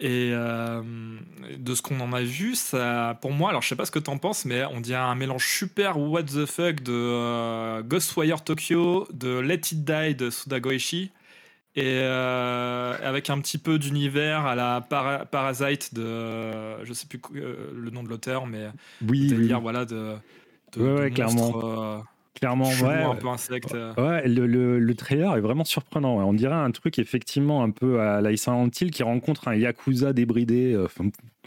Et 0.00 0.30
de 0.30 1.74
ce 1.74 1.82
qu'on 1.82 2.00
en 2.00 2.12
a 2.12 2.22
vu, 2.22 2.54
ça, 2.54 3.18
pour 3.20 3.32
moi, 3.32 3.50
alors 3.50 3.62
je 3.62 3.68
sais 3.68 3.76
pas 3.76 3.86
ce 3.86 3.90
que 3.90 3.98
t'en 3.98 4.18
penses, 4.18 4.44
mais 4.44 4.64
on 4.66 4.80
dirait 4.80 5.00
un 5.00 5.14
mélange 5.14 5.46
super 5.46 5.98
what 5.98 6.24
the 6.24 6.46
fuck 6.46 6.82
de 6.82 7.80
Ghostwire 7.82 8.44
Tokyo, 8.44 9.06
de 9.12 9.38
Let 9.38 9.54
It 9.54 9.84
Die 9.84 10.14
de 10.14 10.30
Suda 10.30 10.60
Goichi 10.60 11.10
et 11.74 12.00
euh, 12.02 12.94
avec 13.02 13.30
un 13.30 13.40
petit 13.40 13.58
peu 13.58 13.78
d'univers 13.78 14.44
à 14.44 14.54
la 14.54 14.80
Parasite 15.30 15.94
de 15.94 16.84
je 16.84 16.92
sais 16.92 17.06
plus 17.06 17.20
euh, 17.36 17.70
le 17.74 17.90
nom 17.90 18.02
de 18.02 18.08
l'auteur 18.08 18.46
mais 18.46 18.66
oui, 19.06 19.28
dire 19.32 19.60
voilà 19.60 19.86
de, 19.86 20.14
ouais, 20.76 21.10
clairement. 21.10 21.52
euh, 21.64 21.98
clairement 22.34 22.68
ouais. 22.68 23.02
un 23.02 23.14
peu 23.14 23.28
insecte 23.28 23.74
ouais 23.96 24.28
le, 24.28 24.46
le, 24.78 24.94
trailer 24.94 25.34
est 25.36 25.40
vraiment 25.40 25.64
surprenant 25.64 26.16
on 26.16 26.34
dirait 26.34 26.54
un 26.54 26.70
truc 26.72 26.98
effectivement 26.98 27.62
un 27.62 27.70
peu 27.70 28.00
à 28.00 28.20
la 28.20 28.36
Silent 28.36 28.68
qui 28.68 29.02
rencontre 29.02 29.48
un 29.48 29.54
yakuza 29.54 30.12
débridé 30.12 30.76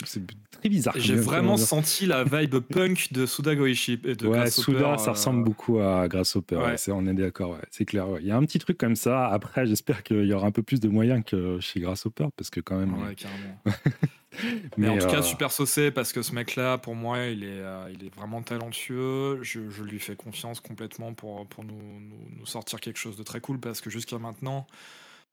c'est 0.03 0.21
très 0.51 0.69
bizarre. 0.69 0.93
J'ai 0.97 1.15
vraiment 1.15 1.57
senti 1.57 2.05
la 2.05 2.23
vibe 2.23 2.59
punk 2.73 3.13
de 3.13 3.25
Suda 3.25 3.55
Goichi. 3.55 3.97
De 3.97 4.27
ouais, 4.27 4.49
Suda, 4.49 4.97
ça 4.97 5.11
ressemble 5.11 5.43
beaucoup 5.43 5.79
à 5.79 6.07
Grasshopper. 6.07 6.57
Ouais. 6.57 6.75
on 6.89 7.07
est 7.07 7.13
d'accord, 7.13 7.57
c'est 7.71 7.85
clair. 7.85 8.05
Il 8.19 8.25
y 8.25 8.31
a 8.31 8.37
un 8.37 8.43
petit 8.43 8.59
truc 8.59 8.77
comme 8.77 8.95
ça. 8.95 9.27
Après, 9.27 9.65
j'espère 9.65 10.03
qu'il 10.03 10.25
y 10.25 10.33
aura 10.33 10.47
un 10.47 10.51
peu 10.51 10.63
plus 10.63 10.79
de 10.79 10.89
moyens 10.89 11.23
que 11.25 11.59
chez 11.59 11.79
Grasshopper, 11.79 12.27
parce 12.35 12.49
que 12.49 12.59
quand 12.59 12.77
même. 12.77 12.95
Mais, 14.77 14.89
en 14.89 14.97
tout 14.97 15.07
cas, 15.07 15.19
euh, 15.19 15.21
super 15.21 15.51
saucé 15.51 15.91
parce 15.91 16.11
que 16.11 16.21
ce 16.21 16.33
mec-là, 16.33 16.77
pour 16.77 16.95
moi, 16.95 17.25
il 17.25 17.43
est, 17.43 17.61
euh, 17.61 17.89
il 17.93 18.05
est 18.05 18.13
vraiment 18.13 18.41
talentueux. 18.41 19.39
Je, 19.43 19.59
lui 19.81 19.99
fais 19.99 20.15
confiance 20.15 20.59
complètement 20.59 21.13
pour, 21.13 21.47
pour 21.47 21.63
nous, 21.63 21.79
nous, 22.37 22.45
sortir 22.45 22.81
quelque 22.81 22.97
chose 22.97 23.15
de 23.15 23.23
très 23.23 23.39
cool 23.39 23.59
parce 23.59 23.81
que 23.81 23.89
jusqu'à 23.89 24.17
maintenant, 24.17 24.67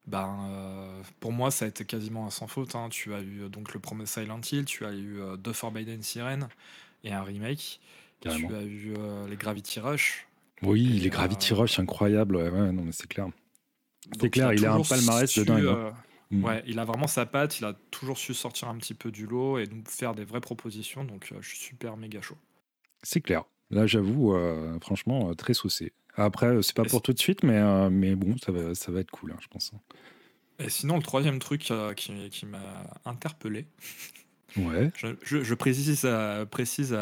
ben, 0.06 0.48
euh, 0.50 1.02
pour 1.20 1.32
moi, 1.32 1.50
ça 1.50 1.64
a 1.64 1.68
été 1.68 1.84
quasiment 1.84 2.26
un 2.26 2.30
sans 2.30 2.48
faute. 2.48 2.74
Hein. 2.74 2.88
Tu 2.90 3.14
as 3.14 3.20
eu 3.20 3.42
euh, 3.42 3.48
donc 3.48 3.72
le 3.72 3.80
premier 3.80 4.06
Silent 4.06 4.40
Hill, 4.50 4.64
tu 4.64 4.84
as 4.84 4.92
eu 4.92 5.20
euh, 5.20 5.36
The 5.36 5.52
Forbidden 5.52 6.02
Siren 6.02 6.48
et 7.04 7.12
un 7.12 7.22
remake. 7.22 7.80
Tu 8.20 8.28
as 8.28 8.36
eu 8.36 8.94
les 9.28 9.36
Gravity 9.36 9.80
Rush. 9.80 10.26
Oui, 10.62 10.84
les 10.84 11.10
Gravity 11.10 11.54
Rush, 11.54 11.80
incroyable. 11.80 12.36
Ouais, 12.36 12.72
non, 12.72 12.84
mais 12.84 12.92
c'est 12.92 13.08
clair. 13.08 13.28
C'est 14.20 14.30
clair, 14.30 14.52
il, 14.52 14.64
a 14.64 14.74
un 14.74 14.82
palmarès 14.82 15.38
de 15.38 15.44
dingue. 15.44 15.66
Hein. 15.66 15.92
Mm. 16.30 16.44
Ouais, 16.44 16.62
il 16.66 16.78
a 16.78 16.84
vraiment 16.84 17.08
sa 17.08 17.26
patte. 17.26 17.58
Il 17.58 17.64
a 17.64 17.74
toujours 17.90 18.18
su 18.18 18.32
sortir 18.32 18.68
un 18.68 18.76
petit 18.76 18.94
peu 18.94 19.10
du 19.10 19.26
lot 19.26 19.58
et 19.58 19.66
nous 19.66 19.82
faire 19.86 20.14
des 20.14 20.24
vraies 20.24 20.40
propositions. 20.40 21.04
Donc, 21.04 21.32
je 21.40 21.48
suis 21.48 21.58
super 21.58 21.96
méga 21.96 22.20
chaud. 22.20 22.36
C'est 23.02 23.20
clair. 23.20 23.44
Là, 23.70 23.86
j'avoue, 23.88 24.36
franchement, 24.80 25.34
très 25.34 25.54
saucé. 25.54 25.92
Après, 26.16 26.46
euh, 26.46 26.62
c'est 26.62 26.76
pas 26.76 26.84
pour 26.84 27.02
tout 27.02 27.12
de 27.12 27.18
suite, 27.18 27.42
mais, 27.42 27.56
euh, 27.56 27.88
mais 27.90 28.14
bon, 28.14 28.36
ça 28.44 28.52
va, 28.52 28.74
ça 28.74 28.92
va 28.92 29.00
être 29.00 29.10
cool, 29.10 29.32
hein, 29.32 29.38
je 29.40 29.48
pense. 29.48 29.72
Et 30.58 30.68
sinon, 30.68 30.96
le 30.96 31.02
troisième 31.02 31.38
truc 31.38 31.70
euh, 31.70 31.94
qui, 31.94 32.12
qui 32.30 32.46
m'a 32.46 32.60
interpellé, 33.04 33.66
ouais. 34.56 34.90
je, 34.94 35.42
je, 35.42 35.54
précise, 35.54 36.06
précise 36.50 36.96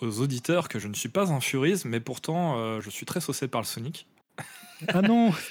aux 0.00 0.20
auditeurs 0.20 0.68
que 0.68 0.78
je 0.78 0.88
ne 0.88 0.94
suis 0.94 1.08
pas 1.08 1.32
un 1.32 1.40
furisme, 1.40 1.88
mais 1.88 2.00
pourtant, 2.00 2.80
je 2.80 2.90
suis 2.90 3.06
très 3.06 3.20
saucé 3.20 3.48
par 3.48 3.62
le 3.62 3.66
Sonic. 3.66 4.06
Ah 4.88 5.02
non 5.02 5.32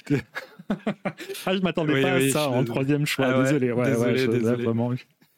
Ah, 1.46 1.54
je 1.56 1.60
m'attendais 1.60 2.00
pas 2.00 2.12
à 2.12 2.28
ça 2.30 2.48
en 2.48 2.64
troisième 2.64 3.06
choix. 3.06 3.26
Ah 3.26 3.42
désolé, 3.42 3.72
ouais, 3.72 3.90
désolé, 3.90 4.26
ouais, 4.26 4.54
Vraiment... 4.56 4.92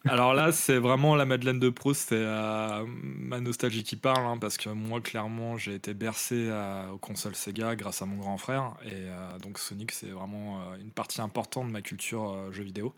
Alors 0.05 0.33
là, 0.33 0.51
c'est 0.51 0.79
vraiment 0.79 1.15
la 1.15 1.25
Madeleine 1.25 1.59
de 1.59 1.69
Proust, 1.69 2.09
c'est 2.09 2.15
euh, 2.17 2.85
ma 2.87 3.39
nostalgie 3.39 3.83
qui 3.83 3.95
parle, 3.95 4.25
hein, 4.25 4.37
parce 4.37 4.57
que 4.57 4.67
moi, 4.69 4.99
clairement, 4.99 5.57
j'ai 5.57 5.75
été 5.75 5.93
bercé 5.93 6.49
euh, 6.49 6.89
aux 6.89 6.97
consoles 6.97 7.35
Sega 7.35 7.77
grâce 7.77 8.01
à 8.01 8.05
mon 8.05 8.17
grand 8.17 8.37
frère, 8.37 8.73
et 8.83 8.89
euh, 8.91 9.39
donc 9.39 9.59
Sonic, 9.59 9.93
c'est 9.93 10.09
vraiment 10.09 10.59
une 10.75 10.91
partie 10.91 11.21
importante 11.21 11.67
de 11.67 11.71
ma 11.71 11.81
culture 11.81 12.51
jeu 12.51 12.63
vidéo. 12.63 12.93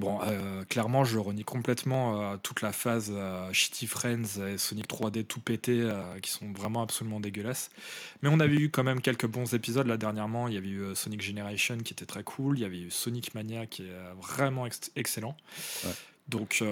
Bon, 0.00 0.18
euh, 0.22 0.64
clairement, 0.64 1.04
je 1.04 1.18
renie 1.18 1.44
complètement 1.44 2.22
euh, 2.22 2.36
toute 2.42 2.62
la 2.62 2.72
phase 2.72 3.12
euh, 3.14 3.52
Shitty 3.52 3.86
Friends 3.86 4.40
et 4.48 4.56
Sonic 4.56 4.88
3D 4.88 5.24
tout 5.24 5.40
pété, 5.40 5.86
qui 6.22 6.30
sont 6.30 6.50
vraiment 6.52 6.80
absolument 6.80 7.20
dégueulasses. 7.20 7.68
Mais 8.22 8.30
on 8.32 8.40
avait 8.40 8.56
eu 8.56 8.70
quand 8.70 8.82
même 8.82 9.02
quelques 9.02 9.26
bons 9.26 9.52
épisodes 9.52 9.86
là 9.86 9.98
dernièrement. 9.98 10.48
Il 10.48 10.54
y 10.54 10.56
avait 10.56 10.70
eu 10.70 10.94
Sonic 10.94 11.20
Generation 11.20 11.76
qui 11.76 11.92
était 11.92 12.06
très 12.06 12.22
cool. 12.22 12.58
Il 12.58 12.62
y 12.62 12.64
avait 12.64 12.80
eu 12.80 12.90
Sonic 12.90 13.34
Mania 13.34 13.66
qui 13.66 13.82
est 13.82 13.92
vraiment 14.18 14.66
excellent. 14.96 15.36
Donc 16.28 16.62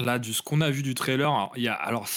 Là, 0.00 0.18
du 0.18 0.32
ce 0.34 0.42
qu'on 0.42 0.60
a 0.60 0.70
vu 0.70 0.82
du 0.82 0.94
trailer, 0.94 1.50
il 1.54 1.62
y 1.62 1.68
a, 1.68 1.74
alors 1.74 2.08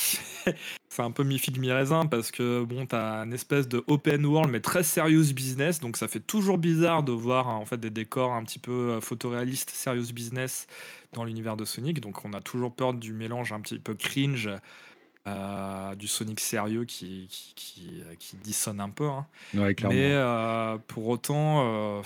c'est 0.98 1.04
un 1.04 1.12
peu 1.12 1.24
mi 1.24 1.38
figue 1.38 1.60
mi 1.60 1.72
raisin 1.72 2.08
parce 2.08 2.32
que 2.32 2.64
bon, 2.64 2.88
t'as 2.88 3.24
une 3.24 3.34
espèce 3.34 3.68
de 3.68 3.84
open 3.86 4.26
world 4.26 4.50
mais 4.50 4.62
très 4.62 4.82
serious 4.82 5.32
business, 5.32 5.80
donc 5.80 5.96
ça 5.96 6.08
fait 6.08 6.20
toujours 6.20 6.58
bizarre 6.58 7.04
de 7.04 7.12
voir 7.12 7.50
en 7.50 7.66
fait 7.66 7.78
des 7.78 7.92
décors 7.92 8.34
un 8.34 8.44
petit 8.44 8.58
peu 8.58 8.72
euh, 8.72 9.00
photoréalistes, 9.00 9.70
serious 9.70 10.12
business 10.12 10.66
dans 11.14 11.24
l'univers 11.24 11.56
de 11.56 11.66
Sonic. 11.66 12.00
Donc 12.00 12.26
on 12.26 12.34
a 12.34 12.42
toujours 12.42 12.74
peur 12.74 12.96
du 12.96 13.14
mélange 13.14 13.54
un 13.54 13.62
petit 13.62 13.78
peu 13.78 13.94
cringe 13.94 14.50
euh, 15.28 15.94
du 15.94 16.08
Sonic 16.08 16.40
sérieux 16.40 16.86
qui, 16.86 17.28
qui, 17.30 18.02
qui, 18.18 18.36
dissonne 18.38 18.80
un 18.80 18.90
peu. 18.90 19.06
Hein. 19.06 19.28
mais 19.54 20.14
euh, 20.14 20.80
pour 20.88 21.10
autant, 21.10 22.02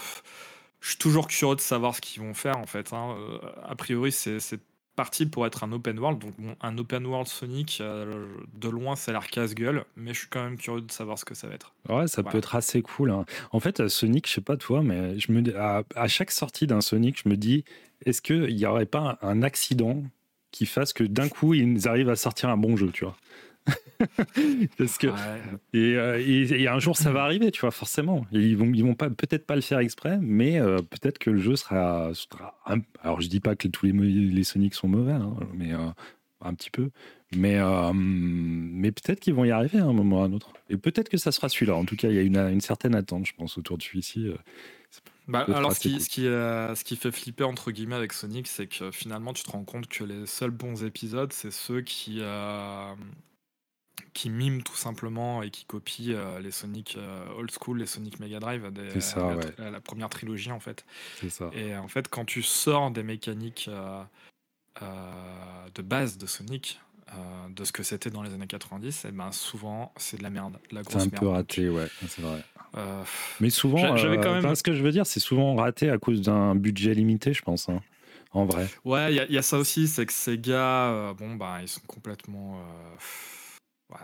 je 0.82 0.90
suis 0.90 0.98
toujours 0.98 1.30
curieux 1.30 1.56
de 1.56 1.62
savoir 1.62 1.96
ce 1.96 2.02
qu'ils 2.02 2.22
vont 2.22 2.34
faire 2.34 2.58
en 2.58 2.68
fait. 2.68 2.92
Hein. 2.92 3.16
a 3.64 3.76
priori, 3.76 4.12
c'est 4.12 4.60
parti 4.96 5.26
pour 5.26 5.46
être 5.46 5.64
un 5.64 5.72
open 5.72 6.00
world. 6.00 6.20
Donc, 6.20 6.34
un 6.62 6.78
open 6.78 7.06
world 7.06 7.28
Sonic, 7.28 7.80
euh, 7.82 8.26
de 8.54 8.70
loin, 8.70 8.96
ça 8.96 9.12
a 9.12 9.14
l'air 9.14 9.28
casse-gueule, 9.28 9.86
mais 9.96 10.14
je 10.14 10.20
suis 10.20 10.28
quand 10.28 10.44
même 10.44 10.58
curieux 10.58 10.82
de 10.82 10.92
savoir 10.92 11.18
ce 11.18 11.26
que 11.26 11.36
ça 11.36 11.48
va 11.48 11.56
être. 11.56 11.74
Ouais, 11.90 12.08
ça 12.08 12.24
peut 12.24 12.38
être 12.38 12.56
assez 12.56 12.82
cool. 12.82 13.12
Hein. 13.12 13.26
En 13.52 13.60
fait, 13.60 13.88
Sonic, 13.88 14.28
je 14.28 14.34
sais 14.34 14.42
pas 14.42 14.58
toi, 14.58 14.84
mais 14.84 15.18
je 15.20 15.32
me, 15.32 15.58
à, 15.58 15.84
à 15.96 16.08
chaque 16.08 16.32
sortie 16.32 16.68
d'un 16.68 16.82
Sonic, 16.82 17.22
je 17.24 17.30
me 17.30 17.38
dis, 17.38 17.64
est-ce 18.06 18.22
qu'il 18.22 18.56
n'y 18.56 18.66
aurait 18.66 18.86
pas 18.86 19.18
un 19.22 19.44
accident 19.44 20.04
qui 20.52 20.66
fasse 20.66 20.94
que 20.94 21.04
d'un 21.04 21.30
coup, 21.30 21.54
ils 21.54 21.88
arrivent 21.88 22.10
à 22.10 22.16
sortir 22.16 22.50
un 22.50 22.58
bon 22.58 22.76
jeu, 22.76 22.92
tu 22.92 23.06
vois? 23.06 23.16
Parce 24.78 24.98
que 24.98 25.08
euh, 25.76 26.18
et, 26.26 26.68
un 26.68 26.80
jour 26.80 26.98
ça 26.98 27.12
va 27.12 27.24
arriver, 27.24 27.52
tu 27.52 27.62
vois, 27.62 27.72
forcément. 27.72 28.26
ils 28.32 28.58
vont 28.58 28.72
ils 28.74 28.84
vont 28.84 28.96
pas 28.96 29.10
peut-être 29.10 29.46
pas 29.46 29.56
le 29.56 29.62
faire 29.62 29.80
exprès, 29.80 30.18
mais 30.22 30.60
euh, 30.60 30.78
peut-être 30.78 31.20
que 31.20 31.30
le 31.30 31.40
jeu 31.40 31.56
sera, 31.56 32.12
alors 33.02 33.22
je 33.22 33.28
dis 33.28 33.40
pas 33.40 33.56
que 33.56 33.68
tous 33.68 33.86
les 33.86 33.92
les 33.92 34.44
Sonic 34.44 34.74
sont 34.74 34.88
mauvais, 34.88 35.14
hein, 35.14 35.36
mais 35.54 35.74
euh, 35.74 35.88
un 36.42 36.54
petit 36.54 36.72
peu. 36.72 36.90
Mais 37.36 37.60
mais 37.94 38.92
peut-être 38.92 39.20
qu'ils 39.22 39.34
vont 39.34 39.46
y 39.46 39.52
arriver 39.52 39.80
à 39.80 39.86
un 39.86 39.94
moment 39.94 40.20
ou 40.20 40.24
à 40.24 40.26
un 40.26 40.34
autre. 40.34 40.52
Et 40.70 40.78
peut-être 40.78 41.08
que 41.08 41.18
ça 41.18 41.32
sera 41.32 41.48
celui-là. 41.48 41.76
En 41.76 41.86
tout 41.86 41.96
cas, 41.96 42.10
il 42.10 42.16
y 42.16 42.20
a 42.20 42.24
une, 42.24 42.38
une 42.38 42.62
certaine 42.62 42.94
attente, 42.94 43.26
je 43.26 43.34
pense, 43.34 43.58
autour 43.58 43.78
de 43.78 43.84
celui-ci. 43.84 44.28
Bah, 45.30 45.46
alors, 45.48 45.72
ce 45.72 45.80
qui, 45.80 46.02
ce, 46.02 46.10
qui, 46.10 46.24
ce 46.24 46.84
qui 46.84 46.98
fait 46.98 47.12
flipper 47.12 47.46
entre 47.46 47.72
guillemets 47.72 47.96
avec 47.96 48.12
Sonic, 48.12 48.48
c'est 48.48 48.68
que 48.68 48.92
finalement, 48.92 49.32
tu 49.32 49.44
te 49.44 49.52
rends 49.52 49.64
compte 49.64 49.88
que 49.88 50.04
les 50.04 50.26
seuls 50.26 50.52
bons 50.52 50.84
épisodes, 50.84 51.32
c'est 51.32 51.52
ceux 51.52 51.80
qui, 51.80 52.22
qui 54.14 54.30
mime 54.30 54.64
tout 54.64 54.76
simplement 54.76 55.42
et 55.42 55.50
qui 55.50 55.66
copie 55.66 56.14
euh, 56.14 56.40
les 56.40 56.52
Sonic 56.52 56.96
euh, 56.98 57.26
old 57.38 57.52
school, 57.52 57.80
les 57.80 57.86
Sonic 57.86 58.20
Mega 58.20 58.40
Drive, 58.40 58.72
des, 58.72 59.00
ça, 59.00 59.36
la, 59.58 59.80
première 59.80 60.10
trilogie 60.10 60.52
en 60.52 60.60
fait. 60.60 60.86
Ça. 61.30 61.50
Et 61.54 61.76
en 61.76 61.88
fait, 61.88 62.10
quand 62.10 62.26
tu 62.26 62.42
sors 62.42 62.92
des 62.92 63.04
mécaniques 63.04 63.70
euh, 63.70 64.04
de 65.74 65.82
base 65.82 66.18
de 66.18 66.26
Sonic, 66.26 66.80
de 67.50 67.66
ce 67.66 67.74
que 67.74 67.84
c'était 67.84 68.10
dans 68.10 68.24
les 68.24 68.34
années 68.34 68.48
90, 68.48 69.04
et 69.04 69.08
eh 69.10 69.12
ben 69.12 69.34
souvent 69.34 69.92
c'est 69.98 70.18
de 70.18 70.24
la 70.24 70.30
merde, 70.30 70.58
de 70.70 70.76
la 70.76 70.82
grosse 70.82 71.04
C'est 71.04 71.14
un 71.14 71.20
peu 71.20 71.28
raté, 71.28 71.70
ouais, 71.70 71.88
c'est 72.08 72.22
vrai. 72.22 72.42
Mais 73.42 73.50
souvent, 73.50 73.96
quand 73.98 74.42
même... 74.42 74.56
ce 74.56 74.64
que 74.64 74.74
je 74.74 74.82
veux 74.82 74.94
dire, 74.94 75.06
c'est 75.06 75.20
souvent 75.20 75.56
raté 75.56 75.90
à 75.90 75.98
cause 75.98 76.22
d'un 76.22 76.56
budget 76.56 76.94
limité, 76.94 77.34
je 77.34 77.42
pense. 77.42 77.68
Hein, 77.68 77.82
en 78.32 78.46
vrai. 78.46 78.70
Ouais, 78.86 79.14
il 79.14 79.34
y, 79.34 79.38
a 79.38 79.42
ça 79.42 79.58
aussi, 79.58 79.90
c'est 79.90 80.06
que 80.06 80.14
ces 80.14 80.38
gars, 80.38 81.14
bon, 81.18 81.36
bah, 81.36 81.58
ils 81.62 81.68
sont 81.68 81.82
complètement 81.86 82.62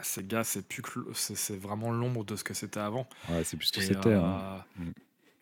ces 0.01 0.23
gars, 0.23 0.43
c'est 0.43 0.67
plus 0.67 0.83
c'est 1.13 1.57
vraiment 1.57 1.91
l'ombre 1.91 2.23
de 2.23 2.35
ce 2.35 2.43
que 2.43 2.53
c'était 2.53 2.79
avant. 2.79 3.07
Ouais, 3.29 3.43
c'est 3.43 3.57
plus 3.57 3.67
ce 3.67 3.73
que 3.73 3.81
c'était. 3.81 4.13
Hein. 4.13 4.63
Euh, 4.79 4.83
mm. 4.83 4.93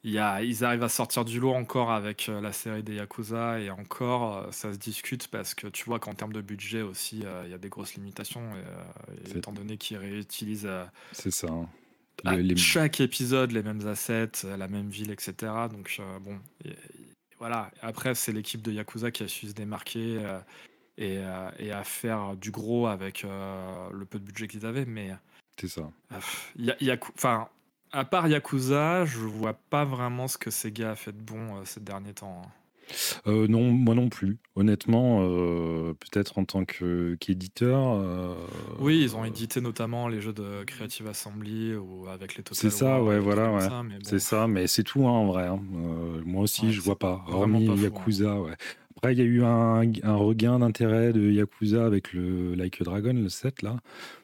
y 0.03 0.17
a, 0.17 0.43
ils 0.43 0.63
arrivent 0.63 0.83
à 0.83 0.89
sortir 0.89 1.25
du 1.25 1.39
lot 1.39 1.53
encore 1.53 1.91
avec 1.91 2.29
euh, 2.29 2.41
la 2.41 2.51
série 2.51 2.83
des 2.83 2.95
Yakuza 2.95 3.59
et 3.59 3.69
encore 3.69 4.37
euh, 4.37 4.51
ça 4.51 4.73
se 4.73 4.77
discute 4.77 5.27
parce 5.27 5.53
que 5.53 5.67
tu 5.67 5.85
vois 5.85 5.99
qu'en 5.99 6.13
termes 6.13 6.33
de 6.33 6.41
budget 6.41 6.81
aussi 6.81 7.23
il 7.45 7.51
y 7.51 7.53
a 7.53 7.57
des 7.57 7.69
grosses 7.69 7.95
limitations 7.95 8.49
étant 9.35 9.51
donné 9.51 9.77
qu'ils 9.77 9.97
réutilisent 9.97 10.69
c'est 11.11 11.31
ça 11.31 11.47
hein. 11.49 12.55
chaque 12.55 13.01
épisode 13.01 13.51
les 13.51 13.63
mêmes 13.63 13.87
assets 13.87 14.43
la 14.57 14.67
même 14.67 14.89
ville 14.89 15.11
etc 15.11 15.51
donc 15.71 15.99
bon 16.21 16.39
voilà 17.39 17.71
après 17.81 18.15
c'est 18.15 18.31
l'équipe 18.31 18.61
de 18.61 18.71
Yakuza 18.71 19.11
qui 19.11 19.23
a 19.23 19.27
su 19.27 19.47
se 19.47 19.53
démarquer 19.53 20.19
euh, 20.99 21.51
et, 21.59 21.71
à 21.71 21.83
faire 21.83 22.35
du 22.37 22.51
gros 22.51 22.87
avec 22.87 23.25
euh, 23.25 23.89
le 23.91 24.05
peu 24.05 24.19
de 24.19 24.23
budget 24.23 24.47
qu'ils 24.47 24.65
avaient. 24.65 24.85
Mais 24.85 25.11
c'est 25.59 25.67
ça. 25.67 25.89
Il 26.55 26.73
y 26.79 26.91
a, 26.91 26.97
enfin, 27.15 27.47
à 27.91 28.05
part 28.05 28.27
Yakuza, 28.27 29.05
je 29.05 29.19
vois 29.19 29.53
pas 29.53 29.85
vraiment 29.85 30.27
ce 30.27 30.37
que 30.37 30.51
Sega 30.51 30.91
a 30.91 30.95
fait 30.95 31.11
de 31.11 31.21
bon 31.21 31.57
euh, 31.57 31.65
ces 31.65 31.81
derniers 31.81 32.13
temps. 32.13 32.41
Hein. 33.25 33.47
non, 33.49 33.71
moi 33.71 33.93
non 33.93 34.07
plus. 34.07 34.37
Honnêtement, 34.55 35.19
peut-être 35.95 36.37
en 36.37 36.45
tant 36.45 36.63
qu'éditeur. 36.63 38.37
oui, 38.79 39.01
ils 39.01 39.17
ont 39.17 39.25
édité 39.25 39.59
notamment 39.59 40.07
les 40.07 40.21
jeux 40.21 40.33
de 40.33 40.63
Creative 40.63 41.07
Assembly 41.07 41.75
ou 41.75 42.07
avec 42.07 42.37
les 42.37 42.43
Total 42.43 42.71
C'est 42.71 42.77
ça, 42.77 43.03
ouais, 43.03 43.19
voilà, 43.19 43.51
ouais. 43.51 43.67
C'est 44.03 44.19
ça, 44.19 44.47
mais 44.47 44.67
c'est 44.67 44.83
tout 44.83 45.05
hein, 45.07 45.11
en 45.11 45.25
vrai. 45.25 45.47
Hein. 45.47 45.59
moi 46.25 46.43
aussi, 46.43 46.71
je 46.71 46.79
vois 46.79 46.97
pas. 46.97 47.25
Hormis 47.27 47.65
Yakuza, 47.65 48.39
ouais. 48.39 48.55
Après, 48.97 49.13
il 49.13 49.19
y 49.19 49.21
a 49.21 49.25
eu 49.25 49.43
un, 49.43 50.15
regain 50.15 50.59
d'intérêt 50.59 51.11
de 51.11 51.29
Yakuza 51.29 51.85
avec 51.85 52.13
le 52.13 52.55
Like 52.55 52.79
a 52.81 52.85
Dragon, 52.85 53.13
le 53.13 53.29
7 53.29 53.61
là. 53.61 53.77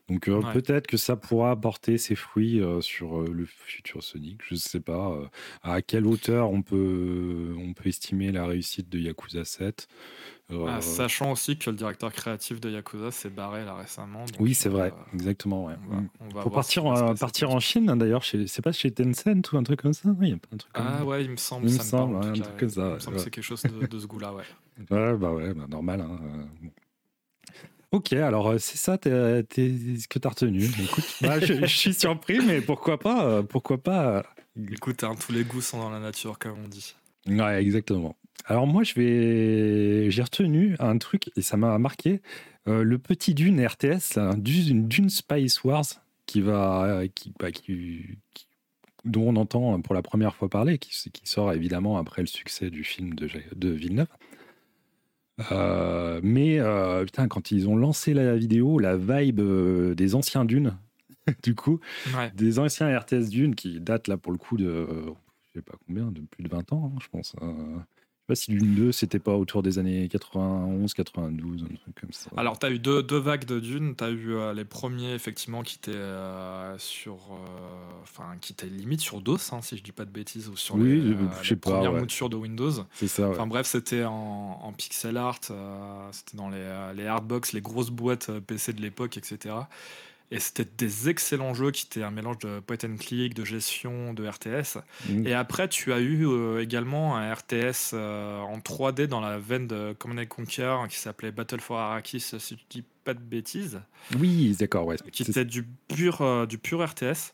Donc 0.08 0.28
euh, 0.28 0.42
peut-être 0.52 0.88
que 0.88 0.98
ça 0.98 1.16
pourra 1.16 1.52
apporter 1.52 1.98
ses 1.98 2.16
fruits 2.16 2.60
euh, 2.60 2.82
sur 2.82 3.22
euh, 3.22 3.32
le 3.32 3.46
futur 3.46 4.04
Sonic. 4.04 4.42
Je 4.46 4.56
ne 4.56 4.60
sais 4.60 4.82
pas 4.82 5.18
à 5.64 5.82
quelle 5.82 6.06
hauteur 6.06 6.52
on 6.52 6.62
peut, 6.62 7.54
on 7.58 7.74
peut 7.74 7.88
estimer 7.88 8.32
la 8.32 8.46
réussite 8.46 8.90
de 8.90 9.00
Yakuza 9.00 9.46
7. 9.46 9.88
Ah, 10.68 10.82
sachant 10.82 11.32
aussi 11.32 11.58
que 11.58 11.70
le 11.70 11.76
directeur 11.76 12.12
créatif 12.12 12.60
de 12.60 12.70
Yakuza 12.70 13.12
s'est 13.12 13.30
barré 13.30 13.64
là 13.66 13.76
récemment. 13.76 14.26
oui, 14.40 14.54
c'est 14.54 14.70
vrai, 14.70 14.94
exactement. 15.14 15.66
Ouais. 15.66 15.76
On 16.20 16.42
Pour 16.42 16.52
partir, 16.52 16.84
partir 17.20 17.52
en 17.52 17.60
Chine, 17.60 17.90
hein, 17.90 17.98
d'ailleurs, 17.98 18.24
c'est 18.24 18.62
pas 18.62 18.72
chez 18.72 18.92
Tencent 18.92 19.52
ou 19.54 19.58
un 19.58 19.64
truc 19.64 19.82
comme 19.82 19.94
ça? 19.94 20.10
Il 20.22 20.30
y 20.30 20.34
a 20.34 20.38
pas 20.38 20.48
un 20.54 20.58
truc 20.58 20.72
Ah 20.76 21.06
ouais, 21.06 21.24
il 21.24 21.32
me 21.32 21.38
semble. 21.38 21.68
Il 21.68 21.74
me 21.74 21.80
semble, 21.80 22.16
un 22.18 22.34
truc 22.34 22.58
comme 22.58 22.70
ça. 22.70 22.88
Il 22.88 22.94
me 22.94 23.00
semble 23.00 23.18
que 23.18 23.24
c'est 23.24 23.30
quelque 23.30 23.44
chose 23.44 23.64
de, 23.64 24.00
ce 24.00 24.08
goût-là, 24.08 24.34
ouais. 24.34 24.44
ouais, 24.92 25.18
bah 25.18 25.32
ouais, 25.32 25.54
bah 25.54 25.66
normal. 25.68 26.02
Hein, 26.02 26.20
euh, 26.24 26.68
ok, 27.92 28.14
alors 28.14 28.50
euh, 28.50 28.58
c'est 28.58 28.78
ça 28.78 28.98
ce 29.04 30.08
que 30.08 30.20
tu 30.20 30.28
as 30.28 30.30
retenu. 30.30 30.64
Écoute, 30.64 31.06
bah, 31.22 31.40
je, 31.40 31.66
suis 31.66 31.94
surpris, 31.94 32.40
mais 32.40 32.62
pourquoi 32.62 32.98
pas 32.98 33.26
euh, 33.26 33.44
Pourquoi 33.44 33.78
pas 33.78 34.24
Écoute, 34.72 35.04
hein, 35.04 35.16
tous 35.16 35.32
les 35.32 35.44
goûts 35.44 35.62
sont 35.62 35.80
dans 35.80 35.90
la 35.90 36.00
nature, 36.00 36.38
comme 36.38 36.58
on 36.64 36.68
dit. 36.68 36.96
Ouais, 37.28 37.62
exactement. 37.62 38.16
Alors 38.46 38.68
moi, 38.68 38.84
je 38.84 38.94
vais, 38.96 40.12
j'ai 40.12 40.24
retenu 40.24 40.76
un 40.80 40.98
truc 40.98 41.32
et 41.36 41.42
ça 41.42 41.58
m'a 41.58 41.78
marqué. 41.78 42.22
le 42.66 42.98
petit 42.98 43.34
Dune 43.34 43.66
RTS, 43.66 44.16
là, 44.16 44.34
Dune, 44.36 44.88
Dune 44.88 45.10
Spice 45.10 45.64
Wars, 45.64 45.86
qui 46.26 46.42
va, 46.42 47.04
qui, 47.14 47.34
bah, 47.40 47.52
qui, 47.52 48.18
dont 49.06 49.30
on 49.30 49.36
entend 49.36 49.82
pour 49.82 49.94
la 49.94 50.02
première 50.02 50.36
fois 50.36 50.50
parler, 50.50 50.78
qui, 50.78 50.92
qui, 51.12 51.30
sort 51.30 51.54
évidemment 51.54 51.98
après 51.98 52.22
le 52.22 52.28
succès 52.28 52.70
du 52.70 52.84
film 52.84 53.14
de, 53.14 53.30
de 53.56 53.70
Villeneuve. 53.70 54.08
Euh, 55.52 56.20
mais 56.24 56.60
euh, 56.60 57.06
putain, 57.06 57.28
quand 57.28 57.52
ils 57.52 57.68
ont 57.68 57.76
lancé 57.76 58.14
la 58.14 58.36
vidéo, 58.36 58.80
la 58.80 58.98
vibe 58.98 59.40
euh, 59.40 59.96
des 59.96 60.16
anciens 60.16 60.46
dunes, 60.46 60.78
du 61.44 61.56
coup, 61.56 61.80
des 62.36 62.60
anciens 62.60 62.98
RTS 62.98 63.30
dunes 63.30 63.56
qui 63.56 63.80
datent 63.80 64.08
là 64.08 64.18
pour 64.18 64.32
le 64.32 64.38
coup 64.38 64.58
de, 64.58 64.88
je 65.48 65.60
sais 65.60 65.62
pas 65.62 65.76
combien, 65.88 66.12
de 66.12 66.22
plus 66.22 66.44
de 66.44 66.50
20 66.50 66.74
ans, 66.74 66.92
hein, 66.94 67.00
je 67.02 67.08
pense 67.10 67.36
pas 68.32 68.36
si 68.36 68.52
Dune 68.52 68.76
2, 68.76 68.92
c'était 68.94 69.20
pas 69.20 69.36
autour 69.36 69.62
des 69.62 69.78
années 69.78 70.08
91, 70.08 70.94
92, 70.94 71.64
un 71.64 71.66
truc 71.66 71.80
comme 72.00 72.14
ça. 72.14 72.30
Alors, 72.38 72.58
tu 72.58 72.66
as 72.66 72.72
eu 72.72 72.80
deux, 72.80 73.04
deux, 73.04 73.18
vagues 73.18 73.44
de 73.44 73.60
Dune. 73.60 73.94
Tu 73.98 74.04
as 74.06 74.10
eu 74.10 74.36
euh, 74.36 74.54
les 74.54 74.64
premiers, 74.64 75.14
effectivement, 75.14 75.64
qui 75.64 75.76
étaient 75.76 75.92
euh, 75.92 76.78
sur. 76.78 77.16
Euh, 77.16 78.02
enfin, 78.04 78.38
qui 78.40 78.54
étaient 78.54 78.68
limite 78.68 79.02
sur 79.02 79.20
DOS, 79.20 79.52
hein, 79.52 79.60
si 79.62 79.76
je 79.76 79.84
dis 79.84 79.92
pas 79.92 80.06
de 80.06 80.12
bêtises, 80.12 80.48
ou 80.48 80.56
sur 80.56 80.76
oui, 80.76 81.02
les, 81.02 81.16
je 81.42 81.50
sais 81.50 81.56
pas, 81.58 81.72
premières 81.72 81.92
moutures 81.92 82.30
de 82.30 82.38
Windows. 82.38 82.72
C'est 82.94 83.10
ça. 83.10 83.28
Enfin, 83.28 83.48
bref, 83.48 83.68
c'était 83.68 84.06
en, 84.06 84.60
en, 84.64 84.72
pixel 84.72 85.18
art. 85.18 85.40
c'était 86.12 86.38
dans 86.38 86.50
les, 86.50 86.94
les 86.96 87.08
hardbox, 87.08 87.52
les 87.52 87.62
grosses 87.62 87.92
boîtes 87.92 88.32
PC 88.40 88.72
de 88.72 88.82
l'époque, 88.82 89.18
etc. 89.18 89.56
Et 90.32 90.40
c'était 90.40 90.68
des 90.78 91.10
excellents 91.10 91.54
jeux 91.54 91.72
qui 91.72 91.86
étaient 91.86 92.04
un 92.04 92.12
mélange 92.12 92.40
de 92.40 92.62
point 92.62 92.78
and 92.86 92.96
click, 92.98 93.34
de 93.34 93.44
gestion, 93.44 94.14
de 94.14 94.26
RTS. 94.26 94.80
Mmh. 95.10 95.28
Et 95.28 95.34
après, 95.34 95.68
tu 95.68 95.92
as 95.92 96.00
eu 96.00 96.26
euh, 96.26 96.62
également 96.62 97.18
un 97.18 97.34
RTS 97.34 97.92
euh, 97.94 98.40
en 98.40 98.60
3D 98.60 99.08
dans 99.08 99.20
la 99.20 99.38
veine 99.38 99.68
de 99.68 99.94
Command 100.00 100.26
Conquer 100.28 100.78
qui 100.90 100.98
s'appelait 100.98 101.32
Battle 101.32 101.60
for 101.60 101.80
Arrakis, 101.80 102.22
si 102.22 102.56
je 102.56 102.64
dis 102.70 102.84
pas 103.04 103.14
de 103.14 103.20
bêtises. 103.20 103.82
Oui, 104.18 104.56
d'accord, 104.58 104.86
ouais. 104.86 104.96
Qui 105.12 105.24
était 105.24 105.46
du 105.46 105.66
pur, 105.90 106.22
euh, 106.22 106.46
du 106.46 106.58
pur 106.58 106.84
RTS. 106.84 107.34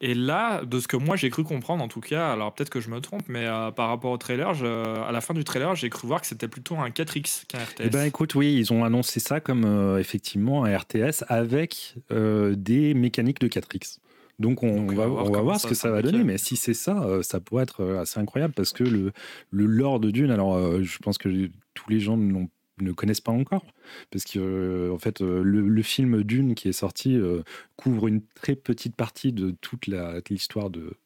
Et 0.00 0.14
là, 0.14 0.62
de 0.64 0.78
ce 0.78 0.88
que 0.88 0.96
moi 0.96 1.16
j'ai 1.16 1.30
cru 1.30 1.42
comprendre, 1.42 1.82
en 1.82 1.88
tout 1.88 2.00
cas, 2.00 2.30
alors 2.32 2.54
peut-être 2.54 2.68
que 2.68 2.80
je 2.80 2.90
me 2.90 3.00
trompe, 3.00 3.22
mais 3.28 3.46
euh, 3.46 3.70
par 3.70 3.88
rapport 3.88 4.10
au 4.10 4.18
trailer, 4.18 4.62
à 4.62 5.10
la 5.10 5.20
fin 5.20 5.32
du 5.32 5.42
trailer, 5.42 5.74
j'ai 5.74 5.88
cru 5.88 6.06
voir 6.06 6.20
que 6.20 6.26
c'était 6.26 6.48
plutôt 6.48 6.76
un 6.76 6.90
4X 6.90 7.46
qu'un 7.46 7.58
RTS. 7.58 7.80
Eh 7.80 7.88
ben 7.88 8.04
écoute, 8.04 8.34
oui, 8.34 8.54
ils 8.54 8.72
ont 8.72 8.84
annoncé 8.84 9.20
ça 9.20 9.40
comme 9.40 9.64
euh, 9.64 9.98
effectivement 9.98 10.64
un 10.64 10.76
RTS 10.76 11.24
avec 11.28 11.94
euh, 12.12 12.54
des 12.56 12.92
mécaniques 12.92 13.40
de 13.40 13.48
4X. 13.48 13.98
Donc 14.38 14.62
on, 14.62 14.86
va, 14.88 15.08
on 15.08 15.30
va 15.30 15.40
voir 15.40 15.58
ce 15.58 15.66
que 15.66 15.74
ça 15.74 15.90
va 15.90 16.02
donner, 16.02 16.22
mais 16.22 16.36
si 16.36 16.56
c'est 16.56 16.74
ça, 16.74 17.22
ça 17.22 17.40
pourrait 17.40 17.62
être 17.62 17.82
assez 17.96 18.20
incroyable 18.20 18.52
parce 18.52 18.74
que 18.74 18.84
le, 18.84 19.12
le 19.50 19.64
lore 19.64 19.98
de 19.98 20.10
Dune, 20.10 20.30
alors 20.30 20.82
je 20.82 20.98
pense 20.98 21.16
que 21.16 21.48
tous 21.72 21.88
les 21.88 22.00
gens 22.00 22.18
n'ont 22.18 22.50
ne 22.80 22.92
connaissent 22.92 23.20
pas 23.20 23.32
encore. 23.32 23.64
Parce 24.10 24.24
que, 24.24 24.38
euh, 24.38 24.92
en 24.92 24.98
fait, 24.98 25.20
euh, 25.20 25.42
le, 25.42 25.82
film 25.82 26.22
Dune 26.22 26.54
qui 26.54 26.68
est 26.68 26.72
sorti 26.72 27.16
euh, 27.16 27.42
couvre 27.76 28.08
une 28.08 28.22
très 28.34 28.56
petite 28.56 28.94
partie 28.96 29.32
de 29.32 29.50
toute 29.60 29.86
l'histoire 29.86 30.70
de, 30.70 30.96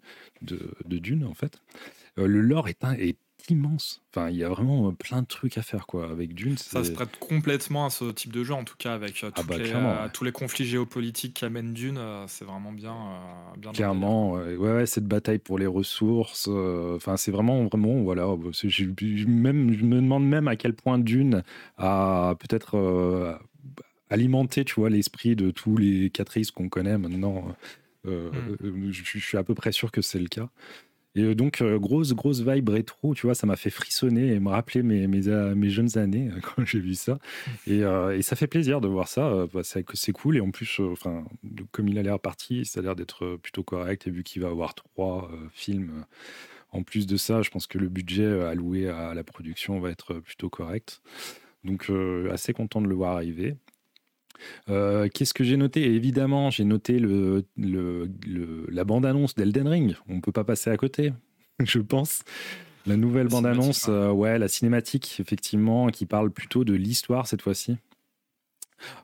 Dune, 0.86 1.24
en 1.24 1.34
fait. 1.34 1.60
le 2.16 2.40
lore 2.40 2.68
est, 2.68 2.84
un, 2.84 2.94
est 2.94 3.16
immense. 3.48 4.02
Enfin, 4.10 4.28
il 4.28 4.36
y 4.36 4.44
a 4.44 4.48
vraiment 4.48 4.88
euh, 4.88 4.92
plein 4.92 5.22
de 5.22 5.26
trucs 5.26 5.56
à 5.56 5.62
faire 5.62 5.86
quoi 5.86 6.10
avec 6.10 6.34
Dune. 6.34 6.58
Ça 6.58 6.84
se 6.84 6.90
prête 6.90 7.16
complètement 7.18 7.86
à 7.86 7.90
ce 7.90 8.10
type 8.10 8.32
de 8.32 8.44
jeu, 8.44 8.54
en 8.54 8.64
tout 8.64 8.74
cas 8.76 8.94
avec 8.94 9.22
euh, 9.22 9.30
ah 9.36 9.42
bah, 9.42 9.56
les, 9.56 9.72
euh, 9.72 10.08
tous 10.12 10.24
les 10.24 10.32
conflits 10.32 10.64
géopolitiques 10.64 11.34
qu'amène 11.40 11.72
Dune. 11.72 12.00
c'est 12.26 12.44
vraiment 12.44 12.72
bien, 12.72 12.94
bien 13.56 13.72
Clairement, 13.72 14.32
ouais, 14.32 14.56
ouais, 14.56 14.86
cette 14.86 15.06
bataille 15.06 15.38
pour 15.38 15.58
les 15.58 15.66
ressources. 15.66 16.48
Enfin, 16.48 17.16
c'est 17.16 17.30
vraiment, 17.30 17.64
vraiment, 17.64 18.02
voilà. 18.02 18.26
Je, 18.52 18.84
même, 19.26 19.72
je 19.72 19.84
me 19.84 19.96
demande 19.96 20.26
même 20.26 20.48
à 20.48 20.56
quel 20.56 20.74
point 20.74 20.98
Dune 20.98 21.42
a 21.78 22.34
peut-être 22.40 23.38
alimenté, 24.10 24.64
tu 24.64 24.74
vois, 24.74 24.90
l'esprit 24.90 25.36
de 25.36 25.50
tous 25.50 25.76
les 25.76 26.10
catrices 26.10 26.50
qu'on 26.50 26.68
connaît 26.68 26.98
maintenant. 26.98 27.44
Hmm. 28.04 28.90
je, 28.90 29.18
suis 29.18 29.36
à 29.36 29.44
peu 29.44 29.54
près 29.54 29.72
sûr 29.72 29.92
que 29.92 30.02
c'est 30.02 30.18
le 30.18 30.28
cas. 30.28 30.48
Et 31.16 31.22
euh, 31.22 31.34
donc, 31.34 31.60
euh, 31.60 31.78
grosse, 31.78 32.12
grosse 32.12 32.40
vibe 32.40 32.68
rétro, 32.68 33.14
tu 33.14 33.26
vois, 33.26 33.34
ça 33.34 33.46
m'a 33.46 33.56
fait 33.56 33.70
frissonner 33.70 34.32
et 34.32 34.40
me 34.40 34.48
rappeler 34.48 34.82
mes, 34.82 35.06
mes, 35.06 35.26
euh, 35.28 35.68
jeunes 35.68 35.98
années 35.98 36.30
quand 36.42 36.64
j'ai 36.64 36.80
vu 36.80 36.94
ça. 36.94 37.18
Et, 37.66 37.80
et, 37.80 38.22
ça 38.22 38.36
fait 38.36 38.46
plaisir 38.46 38.80
de 38.80 38.88
voir 38.88 39.08
ça, 39.08 39.46
bah, 39.52 39.62
c'est 39.64 40.12
cool. 40.12 40.36
Et 40.36 40.40
en 40.40 40.50
plus, 40.50 40.80
enfin, 40.80 41.24
comme 41.72 41.88
il 41.88 41.98
a 41.98 42.02
l'air 42.02 42.20
parti, 42.20 42.64
ça 42.64 42.80
a 42.80 42.82
l'air 42.82 42.96
d'être 42.96 43.36
plutôt 43.42 43.62
correct. 43.62 44.06
Et 44.06 44.10
vu 44.10 44.22
qu'il 44.22 44.42
va 44.42 44.48
avoir 44.48 44.74
trois 44.74 45.30
films 45.52 46.04
en 46.72 46.82
plus 46.82 47.06
de 47.06 47.16
ça, 47.16 47.42
je 47.42 47.50
pense 47.50 47.66
que 47.66 47.78
le 47.78 47.88
budget 47.88 48.26
alloué 48.42 48.88
à 48.88 49.14
la 49.14 49.24
production 49.24 49.80
va 49.80 49.90
être 49.90 50.14
plutôt 50.14 50.48
correct. 50.48 51.00
Donc, 51.64 51.90
assez 52.30 52.52
content 52.52 52.80
de 52.80 52.86
le 52.86 52.94
voir 52.94 53.16
arriver. 53.16 53.56
Euh, 54.68 55.08
qu'est-ce 55.12 55.34
que 55.34 55.44
j'ai 55.44 55.56
noté? 55.56 55.94
Évidemment, 55.94 56.50
j'ai 56.50 56.64
noté 56.64 56.98
le, 56.98 57.44
la 57.56 58.84
bande-annonce 58.84 59.34
d'Elden 59.34 59.68
Ring. 59.68 59.94
On 60.08 60.16
ne 60.16 60.20
peut 60.20 60.32
pas 60.32 60.44
passer 60.44 60.70
à 60.70 60.76
côté, 60.76 61.12
je 61.60 61.80
pense. 61.80 62.22
La 62.86 62.96
nouvelle 62.96 63.28
bande-annonce, 63.28 63.86
euh, 63.88 64.10
ouais, 64.10 64.38
la 64.38 64.48
cinématique, 64.48 65.18
effectivement, 65.20 65.88
qui 65.88 66.06
parle 66.06 66.30
plutôt 66.30 66.64
de 66.64 66.74
l'histoire 66.74 67.26
cette 67.26 67.42
fois-ci. 67.42 67.76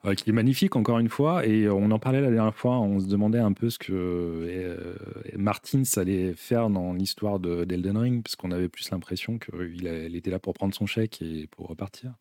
Euh, 0.07 0.14
qui 0.14 0.31
est 0.31 0.33
magnifique 0.33 0.75
encore 0.75 0.99
une 1.00 1.11
fois 1.11 1.45
et 1.45 1.69
on 1.69 1.90
en 1.90 1.99
parlait 1.99 2.23
la 2.23 2.31
dernière 2.31 2.55
fois 2.55 2.78
on 2.78 2.99
se 2.99 3.09
demandait 3.09 3.40
un 3.40 3.52
peu 3.52 3.69
ce 3.69 3.78
que 3.78 4.97
Martins 5.37 5.83
allait 5.97 6.33
faire 6.33 6.71
dans 6.71 6.95
l'histoire 6.95 7.38
d'Elden 7.38 7.99
Ring 7.99 8.23
parce 8.23 8.37
qu'on 8.37 8.52
avait 8.52 8.71
plus 8.71 8.90
l'impression 8.90 9.38
qu'il 9.38 10.16
était 10.16 10.31
là 10.31 10.38
pour 10.38 10.55
prendre 10.55 10.75
son 10.75 10.87
chèque 10.87 11.21
et 11.21 11.47
pour 11.49 11.69
repartir 11.69 12.14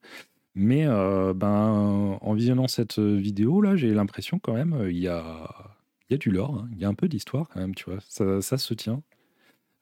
mais 0.55 0.85
euh, 0.87 1.33
ben, 1.33 2.17
en 2.21 2.33
visionnant 2.33 2.67
cette 2.67 2.99
vidéo, 2.99 3.61
là, 3.61 3.75
j'ai 3.75 3.93
l'impression 3.93 4.39
quand 4.39 4.53
même, 4.53 4.87
il 4.89 4.97
y 4.97 5.07
a, 5.07 5.75
y 6.09 6.13
a 6.13 6.17
du 6.17 6.31
lore, 6.31 6.55
hein. 6.55 6.69
il 6.71 6.79
y 6.79 6.85
a 6.85 6.87
un 6.87 6.93
peu 6.93 7.07
d'histoire 7.07 7.49
quand 7.49 7.59
même, 7.59 7.75
tu 7.75 7.85
vois, 7.89 7.99
ça, 8.41 8.57
se 8.57 8.73
tient. 8.73 9.01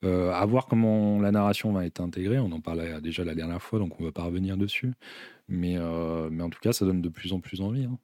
Euh, 0.03 0.31
à 0.31 0.45
voir 0.45 0.67
comment 0.67 1.21
la 1.21 1.31
narration 1.31 1.71
va 1.71 1.85
être 1.85 2.01
intégrée, 2.01 2.39
on 2.39 2.51
en 2.51 2.59
parlait 2.59 2.99
déjà 3.01 3.23
la 3.23 3.35
dernière 3.35 3.61
fois, 3.61 3.79
donc 3.79 3.99
on 4.01 4.03
va 4.03 4.11
pas 4.11 4.23
revenir 4.23 4.57
dessus. 4.57 4.93
Mais, 5.47 5.77
euh, 5.77 6.29
mais 6.31 6.43
en 6.43 6.49
tout 6.49 6.59
cas, 6.59 6.73
ça 6.73 6.85
donne 6.85 7.01
de 7.01 7.09
plus 7.09 7.33
en 7.33 7.39
plus 7.39 7.61
envie. 7.61 7.85
Hein. 7.85 7.97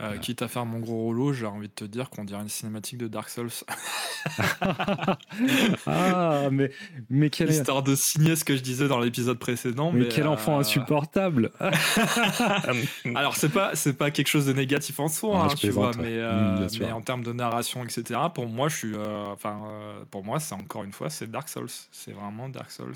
Euh, 0.00 0.16
quitte 0.16 0.42
à 0.42 0.48
faire 0.48 0.64
mon 0.64 0.78
gros 0.78 1.02
rouleau, 1.02 1.32
j'ai 1.32 1.46
envie 1.46 1.66
de 1.66 1.72
te 1.72 1.84
dire 1.84 2.08
qu'on 2.08 2.22
dirait 2.22 2.40
une 2.40 2.48
cinématique 2.48 2.98
de 2.98 3.08
Dark 3.08 3.28
Souls. 3.28 3.50
ah, 5.86 6.48
mais, 6.52 6.70
mais 7.10 7.30
quelle... 7.30 7.50
Histoire 7.50 7.82
de 7.82 7.96
signer 7.96 8.36
ce 8.36 8.44
que 8.44 8.54
je 8.54 8.62
disais 8.62 8.86
dans 8.86 9.00
l'épisode 9.00 9.40
précédent. 9.40 9.90
Mais, 9.90 10.06
quel 10.06 10.28
enfant 10.28 10.56
euh, 10.56 10.60
insupportable 10.60 11.50
Alors, 13.16 13.34
c'est 13.34 13.48
pas, 13.48 13.74
c'est 13.74 13.94
pas 13.94 14.12
quelque 14.12 14.28
chose 14.28 14.46
de 14.46 14.52
négatif 14.52 15.00
en 15.00 15.08
soi, 15.08 15.46
hein, 15.46 15.48
tu 15.48 15.70
vois, 15.70 15.90
mais, 15.98 16.18
euh, 16.18 16.68
mais, 16.78 16.92
en 16.92 17.00
termes 17.00 17.24
de 17.24 17.32
narration, 17.32 17.82
etc., 17.82 18.20
pour 18.32 18.46
moi, 18.46 18.68
je 18.68 18.76
suis, 18.76 18.94
enfin, 18.96 19.60
pour 20.12 20.22
moi, 20.24 20.38
c'est 20.38 20.54
encore 20.54 20.84
une 20.84 20.92
fois, 20.92 21.10
c'est 21.10 21.28
Dark 21.28 21.48
Souls. 21.48 21.66
C'est 21.90 22.12
vraiment 22.12 22.48
Dark 22.48 22.70
Souls. 22.70 22.94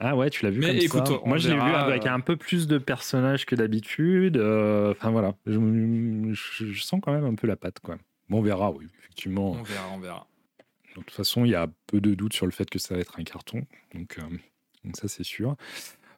Ah 0.00 0.16
ouais, 0.16 0.28
tu 0.28 0.44
l'as 0.44 0.50
vu 0.50 0.60
comme 0.60 0.70
écoute, 0.70 1.06
ça. 1.06 1.20
Moi, 1.24 1.38
je 1.38 1.48
l'ai 1.48 1.54
vu 1.54 1.60
avec 1.60 2.06
un 2.06 2.20
peu 2.20 2.36
plus 2.36 2.66
de 2.66 2.78
personnages 2.78 3.46
que 3.46 3.54
d'habitude. 3.54 4.36
Euh, 4.36 4.90
enfin 4.90 5.10
voilà, 5.10 5.34
je, 5.46 6.34
sens 6.80 7.00
quand 7.02 7.12
même 7.12 7.24
un 7.24 7.34
peu 7.34 7.46
la 7.46 7.56
patte, 7.56 7.80
quoi. 7.80 7.96
Bon, 8.28 8.38
on 8.38 8.42
verra, 8.42 8.72
oui, 8.72 8.86
effectivement. 8.98 9.52
On 9.52 9.62
verra, 9.62 9.88
on 9.94 9.98
verra. 9.98 10.26
De 10.96 11.00
toute 11.00 11.10
façon, 11.10 11.44
il 11.44 11.50
y 11.50 11.54
a 11.54 11.68
peu 11.86 12.00
de 12.00 12.14
doute 12.14 12.34
sur 12.34 12.46
le 12.46 12.52
fait 12.52 12.68
que 12.68 12.78
ça 12.78 12.94
va 12.94 13.00
être 13.00 13.18
un 13.18 13.24
carton, 13.24 13.64
donc, 13.94 14.18
euh, 14.18 14.36
donc 14.84 14.96
ça 14.96 15.08
c'est 15.08 15.24
sûr. 15.24 15.56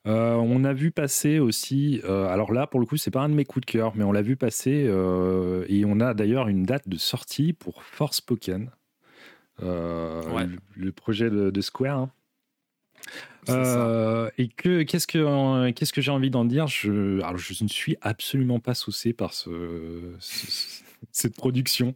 Euh, 0.07 0.35
on 0.35 0.65
a 0.65 0.73
vu 0.73 0.91
passer 0.91 1.39
aussi, 1.39 2.01
alors 2.05 2.53
là 2.53 2.67
pour 2.67 2.79
le 2.79 2.87
coup 2.87 2.97
c'est 2.97 3.11
pas 3.11 3.23
un 3.23 3.29
de 3.29 3.35
mes 3.35 3.45
coups 3.45 3.67
de 3.67 3.71
cœur, 3.73 3.97
mais 3.97 4.05
on 4.05 4.13
l'a 4.13 4.23
vu 4.23 4.37
passer 4.37 4.89
et 5.69 5.85
on 5.87 6.01
a 6.01 6.15
d'ailleurs 6.15 6.49
une 6.49 6.63
date 6.63 6.89
de 6.89 6.97
sortie 6.97 7.53
pour 7.55 7.83
Force 7.83 8.21
Pokémon, 8.21 8.69
le, 9.61 10.91
projet 10.91 11.31
de, 11.31 11.61
Square. 11.61 11.99
Hein. 11.99 12.11
Euh, 13.49 14.29
et 14.39 14.49
que 14.49 14.83
qu'est-ce 14.83 15.07
que 15.07 15.71
qu'est-ce 15.71 15.93
que 15.93 16.01
j'ai 16.01 16.11
envie 16.11 16.31
d'en 16.31 16.45
dire? 16.45 16.67
Je, 16.67 17.21
alors 17.21 17.37
je 17.37 17.63
ne 17.63 17.69
suis 17.69 17.97
absolument 18.01 18.59
pas 18.59 18.75
saucé 18.75 19.13
par 19.13 19.35
ce, 19.35 19.51
cette 21.13 21.37
production, 21.37 21.95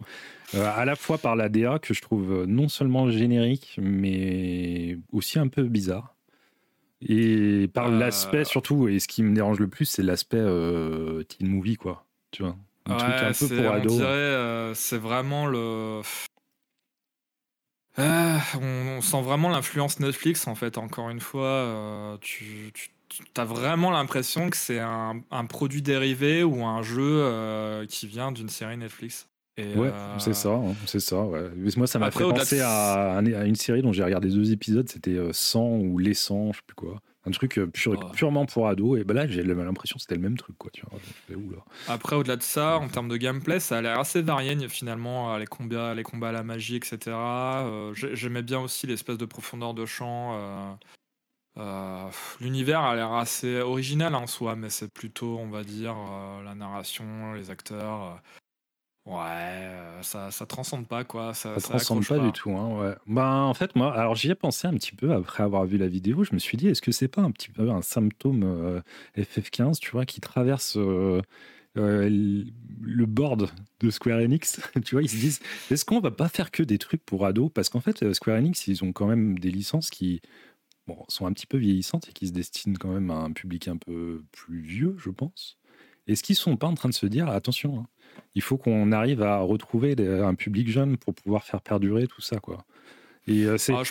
euh, 0.55 0.70
à 0.77 0.85
la 0.85 0.96
fois 0.96 1.18
par 1.18 1.37
la 1.37 1.49
DA 1.49 1.79
que 1.79 1.92
je 1.94 2.03
trouve 2.03 2.44
non 2.46 2.68
seulement 2.68 3.11
générique 3.11 3.77
mais 3.83 4.99
aussi 5.12 5.38
un 5.38 5.49
peu 5.49 5.64
bizarre. 5.64 6.14
Et 7.03 7.68
par 7.73 7.88
euh, 7.88 7.99
l'aspect 7.99 8.44
surtout, 8.44 8.88
et 8.88 8.99
ce 9.01 9.09
qui 9.09 9.23
me 9.23 9.35
dérange 9.35 9.59
le 9.59 9.68
plus, 9.68 9.87
c'est 9.87 10.03
l'aspect 10.03 10.44
teen 11.29 11.49
movie, 11.49 11.77
quoi. 11.77 12.05
Tu 12.31 12.42
vois, 12.42 12.57
un 12.87 12.96
truc 12.96 13.12
un 13.12 13.33
peu 13.33 13.57
pour 13.57 13.73
ado. 13.73 14.75
c'est 14.75 14.99
vraiment 14.99 15.46
le 15.46 16.03
euh, 18.01 18.39
on, 18.61 19.01
sent 19.01 19.23
vraiment 19.23 19.49
l'influence 19.49 20.01
Netflix 20.01 20.47
en 20.47 20.55
fait. 20.55 20.79
Encore 20.79 21.11
une 21.11 21.21
fois, 21.21 21.47
euh, 21.47 22.17
tu, 22.21 22.73
as 23.37 23.45
vraiment 23.45 23.91
l'impression 23.91 24.51
que 24.51 24.57
c'est 24.57 24.79
un, 24.79 25.47
produit 25.49 25.83
dérivé 25.83 26.43
ou 26.43 26.65
un 26.65 26.83
jeu 26.83 27.23
euh, 27.23 27.87
qui 27.87 28.07
vient 28.07 28.33
d'une 28.33 28.49
série 28.49 28.77
Netflix. 28.77 29.30
Ouais, 29.59 29.93
c'est 30.19 30.35
ça, 30.35 30.51
hein, 30.51 30.75
c'est 30.87 31.01
ça. 31.01 31.27
Moi, 31.77 31.87
ça 31.87 31.99
m'a 31.99 32.11
fait 32.11 32.25
penser 32.25 32.61
à, 32.61 33.21
une 33.21 33.57
série 33.57 33.83
dont 33.83 33.93
j'ai 33.93 34.05
regardé 34.05 34.29
deux 34.29 34.53
épisodes. 34.53 34.89
C'était 34.89 35.19
100 35.33 35.61
ou 35.61 35.99
Les 35.99 36.15
100, 36.15 36.53
je 36.53 36.57
sais 36.59 36.63
plus 36.67 36.75
quoi 36.75 37.01
un 37.27 37.31
truc 37.33 37.59
euh, 37.59 37.71
purement 38.15 38.47
pour 38.47 38.69
ado 38.69 38.97
et 38.97 39.05
ben 39.05 39.15
là 39.15 39.27
j'ai 39.27 39.43
l'impression 39.43 39.97
que 39.97 40.01
c'était 40.01 40.15
le 40.15 40.23
même 40.23 40.39
truc 40.39 40.57
quoi 40.57 40.71
tu 40.73 40.83
vois 40.91 40.99
après 41.89 42.17
au-delà 42.17 42.37
de 42.37 42.43
ça 42.43 42.79
en 42.79 42.89
termes 42.89 43.09
de 43.09 43.17
gameplay 43.17 43.61
ça 43.61 43.79
a 43.79 43.83
l'air 43.83 43.99
assez 43.99 44.23
varié 44.23 44.57
finalement 44.69 45.37
les 45.37 45.47
combats 45.47 45.95
les 45.95 46.03
combats 46.03 46.31
à 46.31 46.33
la 46.33 46.43
magie 46.43 46.77
etc 46.77 46.99
euh, 47.09 47.93
j'aimais 47.95 48.43
bien 48.43 48.61
aussi 48.61 48.87
l'espèce 48.87 49.19
de 49.19 49.27
profondeur 49.27 49.75
de 49.75 49.85
champ 49.85 50.79
euh, 51.59 52.09
l'univers 52.41 52.81
a 52.81 52.95
l'air 52.95 53.13
assez 53.13 53.61
original 53.61 54.15
en 54.15 54.27
soi 54.27 54.57
mais 54.57 54.71
c'est 54.71 54.91
plutôt 54.91 55.39
on 55.39 55.51
va 55.51 55.63
dire 55.63 55.97
la 56.43 56.55
narration 56.55 57.35
les 57.35 57.51
acteurs 57.51 58.23
Ouais, 59.07 59.17
euh, 59.17 60.03
ça, 60.03 60.31
ça 60.31 60.45
transcende 60.45 60.87
pas 60.87 61.05
quoi. 61.05 61.33
Ça, 61.33 61.59
ça, 61.59 61.71
transcende 61.71 62.07
pas, 62.07 62.19
du 62.19 62.33
tout. 62.33 62.51
Hein, 62.51 62.79
ouais. 62.79 62.95
Ben, 63.07 63.43
en 63.43 63.55
fait, 63.55 63.75
moi, 63.75 63.95
alors 63.95 64.15
j'y 64.15 64.31
ai 64.31 64.35
pensé 64.35 64.69
un 64.69 64.75
petit 64.75 64.93
peu 64.93 65.13
après 65.13 65.43
avoir 65.43 65.65
vu 65.65 65.79
la 65.79 65.89
vidéo. 65.89 66.23
Je 66.23 66.35
me 66.35 66.39
suis 66.39 66.59
dit, 66.59 66.69
est-ce 66.69 66.83
que 66.83 66.93
c'est 66.93 67.09
pas 67.09 67.23
un 67.23 67.31
petit 67.31 67.51
peu 67.51 67.71
un 67.71 67.83
symptôme 67.83 68.43
euh, 68.45 68.81
FF15, 69.17 69.79
tu 69.79 69.91
vois, 69.93 70.05
qui 70.05 70.21
traverse 70.21 70.77
euh, 70.77 71.23
le 71.75 73.07
board 73.07 73.51
de 73.81 73.91
Square 73.91 74.21
Enix? 74.21 74.61
Tu 74.85 74.95
vois, 74.95 75.03
ils 75.03 75.09
se 75.09 75.17
disent, 75.17 75.41
est-ce 75.71 75.87
qu'on 75.87 76.01
va 76.01 76.11
pas 76.11 76.29
faire 76.29 76.51
que 76.51 76.63
des 76.63 76.79
trucs 76.79 77.05
pour 77.05 77.25
ados? 77.25 77.51
Parce 77.53 77.71
qu'en 77.71 77.81
fait, 77.81 78.13
Square 78.13 78.37
Enix, 78.37 78.67
ils 78.67 78.85
ont 78.85 78.93
quand 78.93 79.07
même 79.07 79.39
des 79.39 79.51
licences 79.51 79.89
qui 79.89 80.21
bon, 80.87 81.05
sont 81.09 81.25
un 81.25 81.33
petit 81.33 81.47
peu 81.47 81.57
vieillissantes 81.57 82.09
et 82.09 82.13
qui 82.13 82.27
se 82.27 82.33
destinent 82.33 82.77
quand 82.79 82.93
même 82.93 83.11
à 83.11 83.17
un 83.17 83.33
public 83.33 83.67
un 83.69 83.79
peu 83.79 84.23
plus 84.31 84.61
vieux, 84.61 84.95
je 84.99 85.11
pense. 85.11 85.60
Est-ce 86.11 86.23
qu'ils 86.23 86.37
sont 86.37 86.57
pas 86.57 86.66
en 86.66 86.75
train 86.75 86.88
de 86.88 86.94
se 86.94 87.07
dire, 87.07 87.29
attention, 87.29 87.81
hein, 87.81 87.87
il 88.35 88.42
faut 88.42 88.57
qu'on 88.57 88.92
arrive 88.92 89.23
à 89.23 89.38
retrouver 89.40 89.94
un 89.99 90.35
public 90.35 90.68
jeune 90.68 90.96
pour 90.96 91.14
pouvoir 91.14 91.44
faire 91.44 91.61
perdurer 91.61 92.07
tout 92.07 92.20
ça, 92.20 92.38
quoi. 92.38 92.64
Et, 93.27 93.44
euh, 93.44 93.57
ah, 93.68 93.83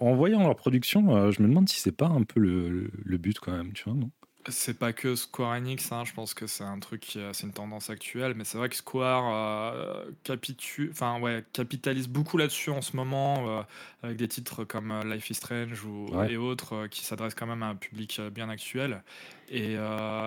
en, 0.00 0.14
voyant 0.14 0.42
leur 0.42 0.56
production, 0.56 1.16
euh, 1.16 1.30
je 1.30 1.40
me 1.40 1.48
demande 1.48 1.68
si 1.68 1.78
c'est 1.78 1.96
pas 1.96 2.08
un 2.08 2.24
peu 2.24 2.40
le, 2.40 2.90
le, 2.92 3.16
but 3.16 3.38
quand 3.38 3.52
même, 3.52 3.72
tu 3.72 3.84
vois, 3.84 3.94
non? 3.94 4.10
C'est 4.48 4.78
pas 4.78 4.92
que 4.92 5.14
Square 5.14 5.52
Enix, 5.56 5.92
hein, 5.92 6.04
je 6.04 6.12
pense 6.12 6.34
que 6.34 6.46
c'est 6.46 6.64
un 6.64 6.78
truc, 6.78 7.18
c'est 7.32 7.46
une 7.46 7.52
tendance 7.52 7.90
actuelle, 7.90 8.34
mais 8.34 8.44
c'est 8.44 8.58
vrai 8.58 8.68
que 8.68 8.76
Square 8.76 9.30
euh, 9.32 10.04
enfin, 10.90 11.20
ouais, 11.20 11.44
capitalise 11.52 12.08
beaucoup 12.08 12.36
là-dessus 12.36 12.70
en 12.70 12.82
ce 12.82 12.96
moment, 12.96 13.48
euh, 13.48 13.62
avec 14.02 14.16
des 14.16 14.28
titres 14.28 14.64
comme 14.64 14.90
euh, 14.90 15.04
Life 15.04 15.30
is 15.30 15.34
Strange 15.34 15.84
ou, 15.84 16.08
et 16.28 16.36
autres 16.36 16.86
qui 16.88 17.04
s'adressent 17.04 17.34
quand 17.34 17.46
même 17.46 17.62
à 17.62 17.66
un 17.66 17.76
public 17.76 18.20
bien 18.32 18.48
actuel. 18.48 19.02
Et, 19.48 19.74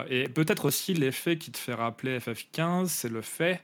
et 0.10 0.30
peut-être 0.30 0.66
aussi 0.66 0.94
l'effet 0.94 1.38
qui 1.38 1.52
te 1.52 1.58
fait 1.58 1.74
rappeler 1.74 2.20
FF15, 2.20 2.88
c'est 2.88 3.10
le 3.10 3.22
fait 3.22 3.62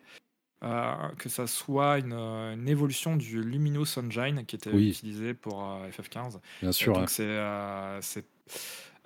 que 0.61 1.29
ça 1.29 1.47
soit 1.47 1.99
une, 1.99 2.67
évolution 2.67 3.15
du 3.15 3.43
Luminous 3.43 3.97
Engine 3.97 4.45
qui 4.45 4.55
était 4.55 4.71
utilisé 4.71 5.33
pour 5.33 5.61
FF15. 5.91 6.39
Bien 6.61 6.71
sûr. 6.71 6.93
donc 6.93 7.09
c'est 7.09 8.25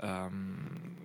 euh, 0.04 0.30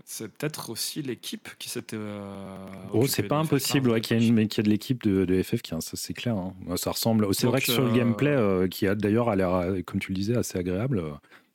c'est 0.05 0.29
peut-être 0.33 0.71
aussi 0.71 1.03
l'équipe 1.03 1.49
qui 1.59 1.69
s'était. 1.69 1.97
Euh, 1.97 2.67
oh, 2.93 3.07
c'est 3.07 3.23
pas 3.23 3.39
impossible 3.39 4.01
qu'il 4.01 4.21
y, 4.21 4.29
ait 4.29 4.33
de 4.33 4.69
l'équipe 4.69 5.03
de, 5.05 5.43
FF15, 5.43 5.81
ça 5.81 5.97
c'est 5.97 6.15
clair. 6.15 6.37
Hein. 6.37 6.55
Ça 6.77 6.91
ressemble. 6.91 7.33
C'est 7.35 7.47
vrai 7.47 7.61
que 7.61 7.71
sur 7.71 7.85
le 7.85 7.93
gameplay, 7.93 8.31
euh, 8.31 8.67
qui 8.67 8.87
a 8.89 8.95
d'ailleurs 8.95 9.29
a 9.29 9.37
l'air, 9.37 9.75
comme 9.87 10.01
tu 10.01 10.11
le 10.11 10.17
disais, 10.17 10.37
assez 10.37 10.59
agréable, 10.59 11.03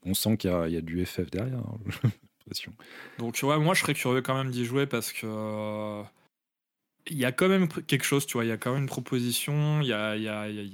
on 0.06 0.14
sent 0.14 0.38
qu'il 0.38 0.50
y, 0.50 0.78
a 0.78 0.82
du 0.82 1.06
FF 1.06 1.30
derrière. 1.30 1.60
Hein, 1.60 2.10
Donc, 3.18 3.40
ouais, 3.42 3.60
moi 3.60 3.74
je 3.74 3.82
serais 3.82 3.96
curieux 3.96 4.22
quand 4.22 4.36
même 4.36 4.52
d'y 4.52 4.66
jouer 4.66 4.86
parce 4.86 5.12
que. 5.12 6.04
Il 7.08 7.18
y 7.18 7.26
a 7.26 7.32
quand 7.32 7.50
même 7.50 7.68
quelque 7.68 8.04
chose, 8.04 8.26
tu 8.26 8.34
vois, 8.34 8.46
il 8.46 8.48
y 8.48 8.52
a 8.52 8.58
quand 8.58 8.74
même 8.74 8.84
une 8.84 8.88
proposition, 8.88 9.82
il 9.82 9.88
y 9.88 9.94
a, 9.94 10.16
il 10.16 10.24
y 10.24 10.28
a, 10.28 10.50
il 10.50 10.74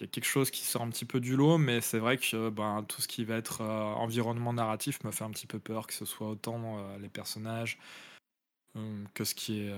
y 0.00 0.04
a 0.04 0.06
quelque 0.06 0.26
chose 0.26 0.50
qui 0.50 0.64
sort 0.64 0.82
un 0.82 0.90
petit 0.90 1.04
peu 1.04 1.20
du 1.20 1.36
lot, 1.36 1.58
mais 1.58 1.80
c'est 1.80 1.98
vrai 1.98 2.16
que 2.16 2.48
ben, 2.48 2.84
tout 2.88 3.02
ce 3.02 3.08
qui 3.08 3.24
va 3.24 3.36
être 3.36 3.60
euh, 3.60 3.82
environnement 3.94 4.52
narratif 4.52 5.02
me 5.04 5.10
fait 5.10 5.24
un 5.24 5.30
petit 5.30 5.46
peu 5.46 5.58
peur, 5.58 5.86
que 5.86 5.92
ce 5.92 6.04
soit 6.04 6.28
autant 6.28 6.78
euh, 6.78 6.98
les 6.98 7.08
personnages 7.08 7.78
euh, 8.76 9.04
que 9.14 9.24
ce 9.24 9.34
qui 9.34 9.60
est 9.60 9.72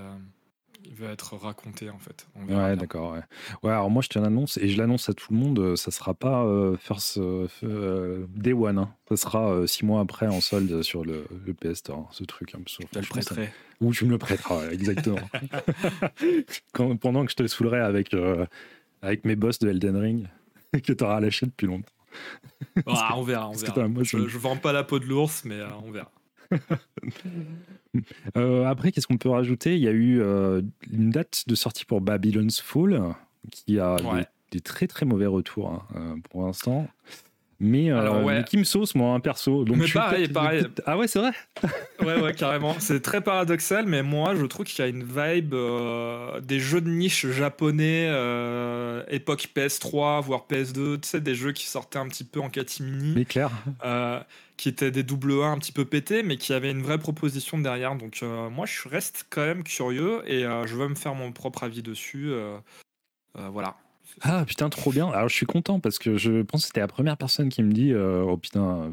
va 0.96 1.12
être 1.12 1.36
raconté 1.36 1.90
en 1.90 1.98
fait. 2.00 2.26
ouais, 2.48 2.74
d'accord. 2.74 3.12
Ouais. 3.12 3.20
ouais. 3.62 3.70
alors 3.70 3.88
moi 3.88 4.02
je 4.02 4.08
te 4.08 4.18
l'annonce 4.18 4.56
et 4.56 4.68
je 4.68 4.76
l'annonce 4.76 5.08
à 5.08 5.14
tout 5.14 5.32
le 5.32 5.38
monde, 5.38 5.76
ça 5.76 5.92
sera 5.92 6.12
pas 6.12 6.44
first 6.76 7.20
day 7.60 8.52
one, 8.52 8.78
hein. 8.78 8.92
ça 9.08 9.16
sera 9.16 9.64
six 9.68 9.84
mois 9.84 10.00
après 10.00 10.26
en 10.26 10.40
solde 10.40 10.82
sur 10.82 11.04
le, 11.04 11.24
PS 11.60 11.78
Store, 11.78 12.08
ce 12.10 12.24
truc. 12.24 12.56
Hein, 12.56 12.62
je 12.66 12.98
le 12.98 13.06
prêterai. 13.06 13.52
Ou 13.80 13.92
tu 13.92 14.06
me 14.06 14.10
le 14.10 14.18
prêteras, 14.18 14.70
exactement. 14.70 15.20
Quand, 16.72 16.96
pendant 16.96 17.24
que 17.24 17.30
je 17.30 17.36
te 17.36 17.42
le 17.42 17.48
saoulerai 17.48 17.78
avec 17.78 18.10
avec 19.02 19.24
mes 19.24 19.36
boss 19.36 19.58
de 19.58 19.68
Elden 19.68 19.96
Ring 19.96 20.26
que 20.72 20.92
tu 20.92 21.04
auras 21.04 21.20
lâché 21.20 21.46
depuis 21.46 21.66
longtemps. 21.66 21.92
Ah, 22.86 23.14
on 23.16 23.22
verra, 23.22 23.48
on 23.48 23.52
verra. 23.52 23.88
je, 24.02 24.16
ne 24.16 24.26
vends 24.26 24.56
pas 24.56 24.72
la 24.72 24.84
peau 24.84 24.98
de 24.98 25.06
l'ours, 25.06 25.44
mais 25.44 25.60
euh, 25.60 25.68
on 25.84 25.90
verra. 25.90 26.10
Euh, 28.38 28.64
après, 28.64 28.90
qu'est-ce 28.90 29.06
qu'on 29.06 29.18
peut 29.18 29.28
rajouter? 29.28 29.76
Il 29.76 29.82
y 29.82 29.88
a 29.88 29.90
eu 29.90 30.22
euh, 30.22 30.62
une 30.90 31.10
date 31.10 31.44
de 31.46 31.54
sortie 31.54 31.84
pour 31.84 32.00
Babylon's 32.00 32.58
Fall 32.58 33.14
qui 33.50 33.78
a 33.78 33.96
des, 34.50 34.60
très 34.60 34.86
très 34.86 35.04
mauvais 35.04 35.26
retours 35.26 35.86
hein, 35.94 36.16
pour 36.30 36.46
l'instant. 36.46 36.88
Mais, 37.64 37.92
euh, 37.92 38.42
qui 38.42 38.56
me 38.56 38.64
sauce, 38.64 38.96
moi, 38.96 39.14
un 39.14 39.20
perso. 39.20 39.64
Donc 39.64 39.76
mais 39.76 39.86
pareil, 39.86 40.26
pareil. 40.26 40.66
Ah 40.84 40.98
ouais, 40.98 41.06
c'est 41.06 41.20
vrai 41.20 41.30
Ouais, 42.00 42.20
ouais, 42.20 42.34
carrément. 42.34 42.74
C'est 42.80 43.00
très 43.00 43.20
paradoxal, 43.20 43.86
mais 43.86 44.02
moi, 44.02 44.34
je 44.34 44.44
trouve 44.46 44.66
qu'il 44.66 44.84
y 44.84 44.88
a 44.88 44.90
une 44.90 45.04
vibe 45.04 45.54
euh, 45.54 46.40
des 46.40 46.58
jeux 46.58 46.80
de 46.80 46.88
niche 46.88 47.24
japonais, 47.28 48.08
euh, 48.10 49.04
époque 49.08 49.48
PS3, 49.54 50.22
voire 50.22 50.46
PS2, 50.50 51.00
tu 51.00 51.08
sais, 51.08 51.20
des 51.20 51.36
jeux 51.36 51.52
qui 51.52 51.66
sortaient 51.66 52.00
un 52.00 52.08
petit 52.08 52.24
peu 52.24 52.40
en 52.40 52.50
catimini. 52.50 53.12
Mais 53.14 53.24
clair. 53.24 53.52
qui 54.56 54.68
étaient 54.68 54.90
des 54.90 55.04
double 55.04 55.40
A 55.44 55.46
un 55.46 55.58
petit 55.58 55.72
peu 55.72 55.84
pétés, 55.84 56.24
mais 56.24 56.38
qui 56.38 56.52
avaient 56.52 56.72
une 56.72 56.82
vraie 56.82 56.98
proposition 56.98 57.58
derrière. 57.58 57.94
Donc, 57.94 58.22
moi, 58.50 58.66
je 58.66 58.88
reste 58.88 59.26
quand 59.30 59.46
même 59.46 59.62
curieux 59.62 60.22
et 60.26 60.42
je 60.42 60.74
veux 60.74 60.88
me 60.88 60.96
faire 60.96 61.14
mon 61.14 61.30
propre 61.30 61.62
avis 61.62 61.82
dessus. 61.82 62.32
voilà. 63.36 63.76
Ah 64.20 64.44
putain, 64.46 64.68
trop 64.68 64.90
bien. 64.92 65.08
Alors 65.08 65.28
je 65.28 65.34
suis 65.34 65.46
content 65.46 65.80
parce 65.80 65.98
que 65.98 66.16
je 66.16 66.42
pense 66.42 66.62
que 66.62 66.66
c'était 66.68 66.80
la 66.80 66.88
première 66.88 67.16
personne 67.16 67.48
qui 67.48 67.62
me 67.62 67.72
dit 67.72 67.92
euh, 67.92 68.22
Oh 68.22 68.36
putain, 68.36 68.92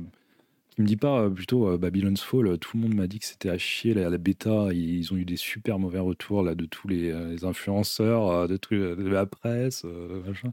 qui 0.69 0.81
me 0.81 0.87
dit 0.87 0.95
pas 0.95 1.21
euh, 1.21 1.29
plutôt 1.29 1.67
euh, 1.67 1.77
Babylon's 1.77 2.21
Fall. 2.21 2.57
Tout 2.57 2.77
le 2.77 2.83
monde 2.83 2.95
m'a 2.95 3.07
dit 3.07 3.19
que 3.19 3.25
c'était 3.25 3.49
à 3.49 3.57
chier 3.57 3.93
la, 3.93 4.09
la 4.09 4.17
bêta. 4.17 4.69
Ils 4.71 5.13
ont 5.13 5.17
eu 5.17 5.25
des 5.25 5.35
super 5.35 5.77
mauvais 5.77 5.99
retours 5.99 6.41
là, 6.43 6.55
de 6.55 6.65
tous 6.65 6.87
les, 6.87 7.11
influenceurs, 7.43 8.47
de, 8.47 8.57
de 8.95 9.09
la 9.09 9.25
presse. 9.25 9.83
machin. 10.25 10.51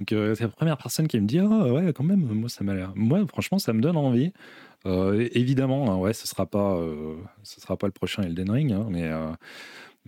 Donc 0.00 0.08
c'est 0.36 0.42
la 0.44 0.48
première 0.48 0.78
personne 0.78 1.08
qui 1.08 1.20
me 1.20 1.26
dit 1.26 1.38
Ah 1.38 1.72
ouais, 1.72 1.92
quand 1.92 2.04
même, 2.04 2.20
moi 2.20 2.48
ça 2.48 2.64
m'a 2.64 2.74
l'air. 2.74 2.92
Moi, 2.96 3.26
franchement, 3.28 3.58
ça 3.58 3.72
me 3.72 3.80
donne 3.80 3.96
envie. 3.96 4.32
évidemment, 4.86 5.92
hein, 5.92 5.96
ouais, 5.98 6.14
ce 6.14 6.26
sera 6.26 6.46
pas, 6.46 6.80
ce 7.42 7.60
sera 7.60 7.76
pas 7.76 7.86
le 7.86 7.92
prochain 7.92 8.22
Elden 8.22 8.50
Ring, 8.50 8.72
hein, 8.72 8.86
mais, 8.90 9.10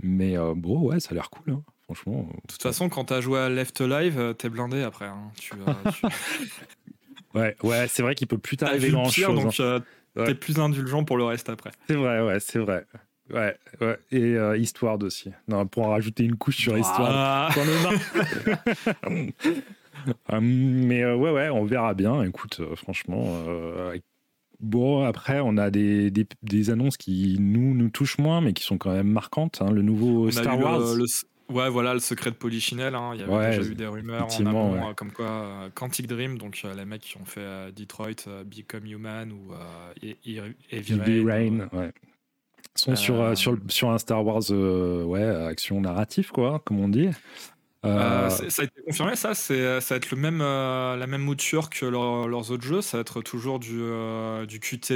mais 0.02 0.36
bon, 0.56 0.88
ouais, 0.88 1.00
ça 1.00 1.10
a 1.10 1.14
l'air 1.14 1.30
cool. 1.30 1.52
Hein. 1.52 1.62
Franchement. 1.88 2.28
De 2.44 2.52
toute 2.52 2.62
façon, 2.62 2.90
quand 2.90 3.06
t'as 3.06 3.22
joué 3.22 3.40
à 3.40 3.48
Left 3.48 3.80
Alive, 3.80 4.18
euh, 4.18 4.34
t'es 4.34 4.50
blindé 4.50 4.82
après. 4.82 5.06
Hein. 5.06 5.30
Tu, 5.40 5.54
ouais, 7.34 7.56
ouais 7.62 7.88
c'est 7.88 8.02
vrai 8.02 8.14
qu'il 8.14 8.26
peut 8.26 8.36
plus 8.36 8.58
t'arriver 8.58 8.90
grand 8.90 9.08
chose. 9.08 9.42
Donc, 9.42 9.58
hein. 9.58 9.82
euh, 10.18 10.34
plus 10.34 10.58
indulgent 10.58 11.04
pour 11.04 11.16
le 11.16 11.24
reste 11.24 11.48
après. 11.48 11.70
C'est 11.88 11.94
vrai, 11.94 12.20
ouais, 12.20 12.40
c'est 12.40 12.58
vrai. 12.58 12.84
Ouais, 13.32 13.56
ouais. 13.80 13.98
Et 14.10 14.36
euh, 14.36 14.58
Histoire 14.58 15.02
aussi. 15.02 15.30
Non, 15.48 15.66
pour 15.66 15.86
en 15.86 15.90
rajouter 15.92 16.24
une 16.24 16.36
couche 16.36 16.58
sur 16.58 16.76
Histoire. 16.76 17.56
mais 20.42 21.06
ouais, 21.06 21.30
ouais, 21.30 21.48
on 21.48 21.64
verra 21.64 21.94
bien. 21.94 22.22
Écoute, 22.22 22.60
franchement, 22.76 23.24
Bon, 24.60 25.04
après, 25.04 25.38
on 25.40 25.56
a 25.56 25.70
des, 25.70 26.10
des, 26.10 26.70
annonces 26.70 26.96
qui 26.96 27.36
nous, 27.38 27.74
nous 27.74 27.90
touchent 27.90 28.18
moins, 28.18 28.40
mais 28.40 28.52
qui 28.52 28.64
sont 28.64 28.76
quand 28.76 28.92
même 28.92 29.06
marquantes. 29.06 29.62
Hein. 29.62 29.70
Le 29.70 29.82
nouveau 29.82 30.30
Star 30.32 30.58
Wars. 30.58 30.96
Ouais, 31.50 31.70
voilà, 31.70 31.94
le 31.94 32.00
secret 32.00 32.30
de 32.30 32.36
Polychinelle. 32.36 32.94
Hein. 32.94 33.12
Il 33.14 33.20
y 33.20 33.24
avait 33.24 33.56
déjà 33.56 33.70
eu 33.70 33.74
des 33.74 33.86
rumeurs 33.86 34.28
en 34.38 34.46
amont, 34.46 34.90
euh, 34.90 34.92
comme 34.92 35.12
quoi 35.12 35.26
euh, 35.26 35.70
Quantic 35.74 36.06
Dream, 36.06 36.36
donc 36.36 36.60
euh, 36.64 36.74
les 36.74 36.84
mecs 36.84 37.00
qui 37.00 37.16
ont 37.16 37.24
fait 37.24 37.72
Detroit, 37.72 38.26
Become 38.44 38.86
Human 38.86 39.32
ou 39.32 39.52
Heavy 40.70 41.24
Rain, 41.24 41.68
ouais. 41.72 41.92
sont 42.74 42.96
sur, 42.96 43.36
sur, 43.36 43.56
sur 43.68 43.90
un 43.90 43.98
Star 43.98 44.24
Wars 44.24 44.50
ouais, 44.50 45.24
action 45.24 45.80
narrative, 45.80 46.30
quoi, 46.32 46.60
comme 46.66 46.80
on 46.80 46.88
dit. 46.88 47.08
ça 47.82 48.28
a 48.28 48.64
été 48.64 48.82
confirmé, 48.84 49.16
ça. 49.16 49.32
C'est, 49.32 49.80
ça 49.80 49.94
va 49.94 49.96
être 49.96 50.10
le 50.10 50.18
même, 50.18 50.40
la 50.40 51.06
même 51.06 51.22
mouture 51.22 51.70
que 51.70 51.86
leurs 51.86 52.50
autres 52.50 52.64
jeux. 52.64 52.82
Ça 52.82 52.98
va 52.98 53.00
être 53.00 53.22
toujours 53.22 53.58
du, 53.58 53.80
du 54.46 54.60
QTE 54.60 54.92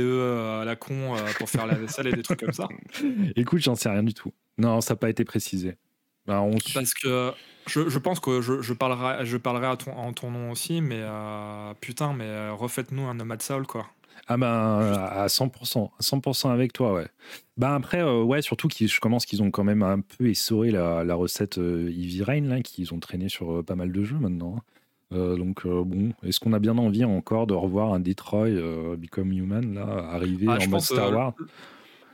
à 0.61 0.67
la 0.67 0.77
con 0.77 1.15
pour 1.39 1.49
faire 1.49 1.67
la 1.67 1.77
vaisselle 1.77 2.09
et 2.09 2.13
des 2.13 2.23
trucs 2.23 2.41
comme 2.41 2.53
ça. 2.53 2.69
Écoute, 3.37 3.63
j'en 3.63 3.75
sais 3.75 3.89
rien 3.89 4.03
du 4.03 4.13
tout. 4.13 4.35
Non, 4.59 4.83
ça 4.83 4.93
n'a 4.93 4.99
pas 4.99 5.09
été 5.09 5.25
précisé. 5.25 5.79
Bah, 6.27 6.45
Parce 6.75 6.95
que 6.95 7.33
je, 7.67 7.89
je 7.89 7.99
pense 7.99 8.21
que 8.21 8.41
je, 8.41 8.61
je, 8.61 8.73
parlerai, 8.73 9.25
je 9.25 9.37
parlerai 9.37 9.67
à 9.67 9.77
ton, 9.77 9.93
en 9.93 10.13
ton 10.13 10.31
nom 10.31 10.51
aussi, 10.51 10.81
mais 10.81 10.99
euh, 11.01 11.73
putain, 11.81 12.13
mais 12.13 12.27
euh, 12.27 12.53
refaites-nous 12.53 13.03
un 13.07 13.15
Nomad 13.15 13.43
Soul, 13.43 13.67
quoi. 13.67 13.87
Ah 14.29 14.37
ben 14.37 14.47
à 14.47 15.27
100%, 15.27 15.91
100% 16.01 16.51
avec 16.53 16.73
toi, 16.73 16.93
ouais. 16.93 17.09
Ben 17.57 17.75
après, 17.75 18.01
euh, 18.01 18.23
ouais, 18.23 18.41
surtout 18.41 18.69
qu'ils, 18.69 18.89
je 18.89 19.01
commence 19.01 19.27
qu'ils 19.27 19.43
ont 19.43 19.51
quand 19.51 19.65
même 19.65 19.83
un 19.83 20.01
peu 20.01 20.29
essoré 20.29 20.71
la, 20.71 21.03
la 21.03 21.15
recette 21.15 21.59
Eevee 21.59 22.23
Rain, 22.23 22.43
là, 22.43 22.61
qu'ils 22.61 22.95
ont 22.95 23.01
traîné 23.01 23.29
sur 23.29 23.65
pas 23.65 23.75
mal 23.75 23.91
de 23.91 24.05
jeux 24.05 24.19
maintenant. 24.19 24.63
Hein. 25.11 25.37
donc 25.37 25.67
bon, 25.67 26.13
est-ce 26.23 26.39
qu'on 26.39 26.53
a 26.53 26.61
bien 26.61 26.79
envie 26.79 27.05
encore 27.05 27.47
de 27.47 27.55
revoir 27.55 27.93
un 27.95 28.01
Detroit 28.01 28.51
Become 28.97 29.33
Human 29.33 29.75
là 29.75 30.09
arriver 30.13 30.47
ah, 30.49 30.59
en 30.61 30.69
mode 30.69 30.81
Star 30.81 31.13
Wars? 31.13 31.35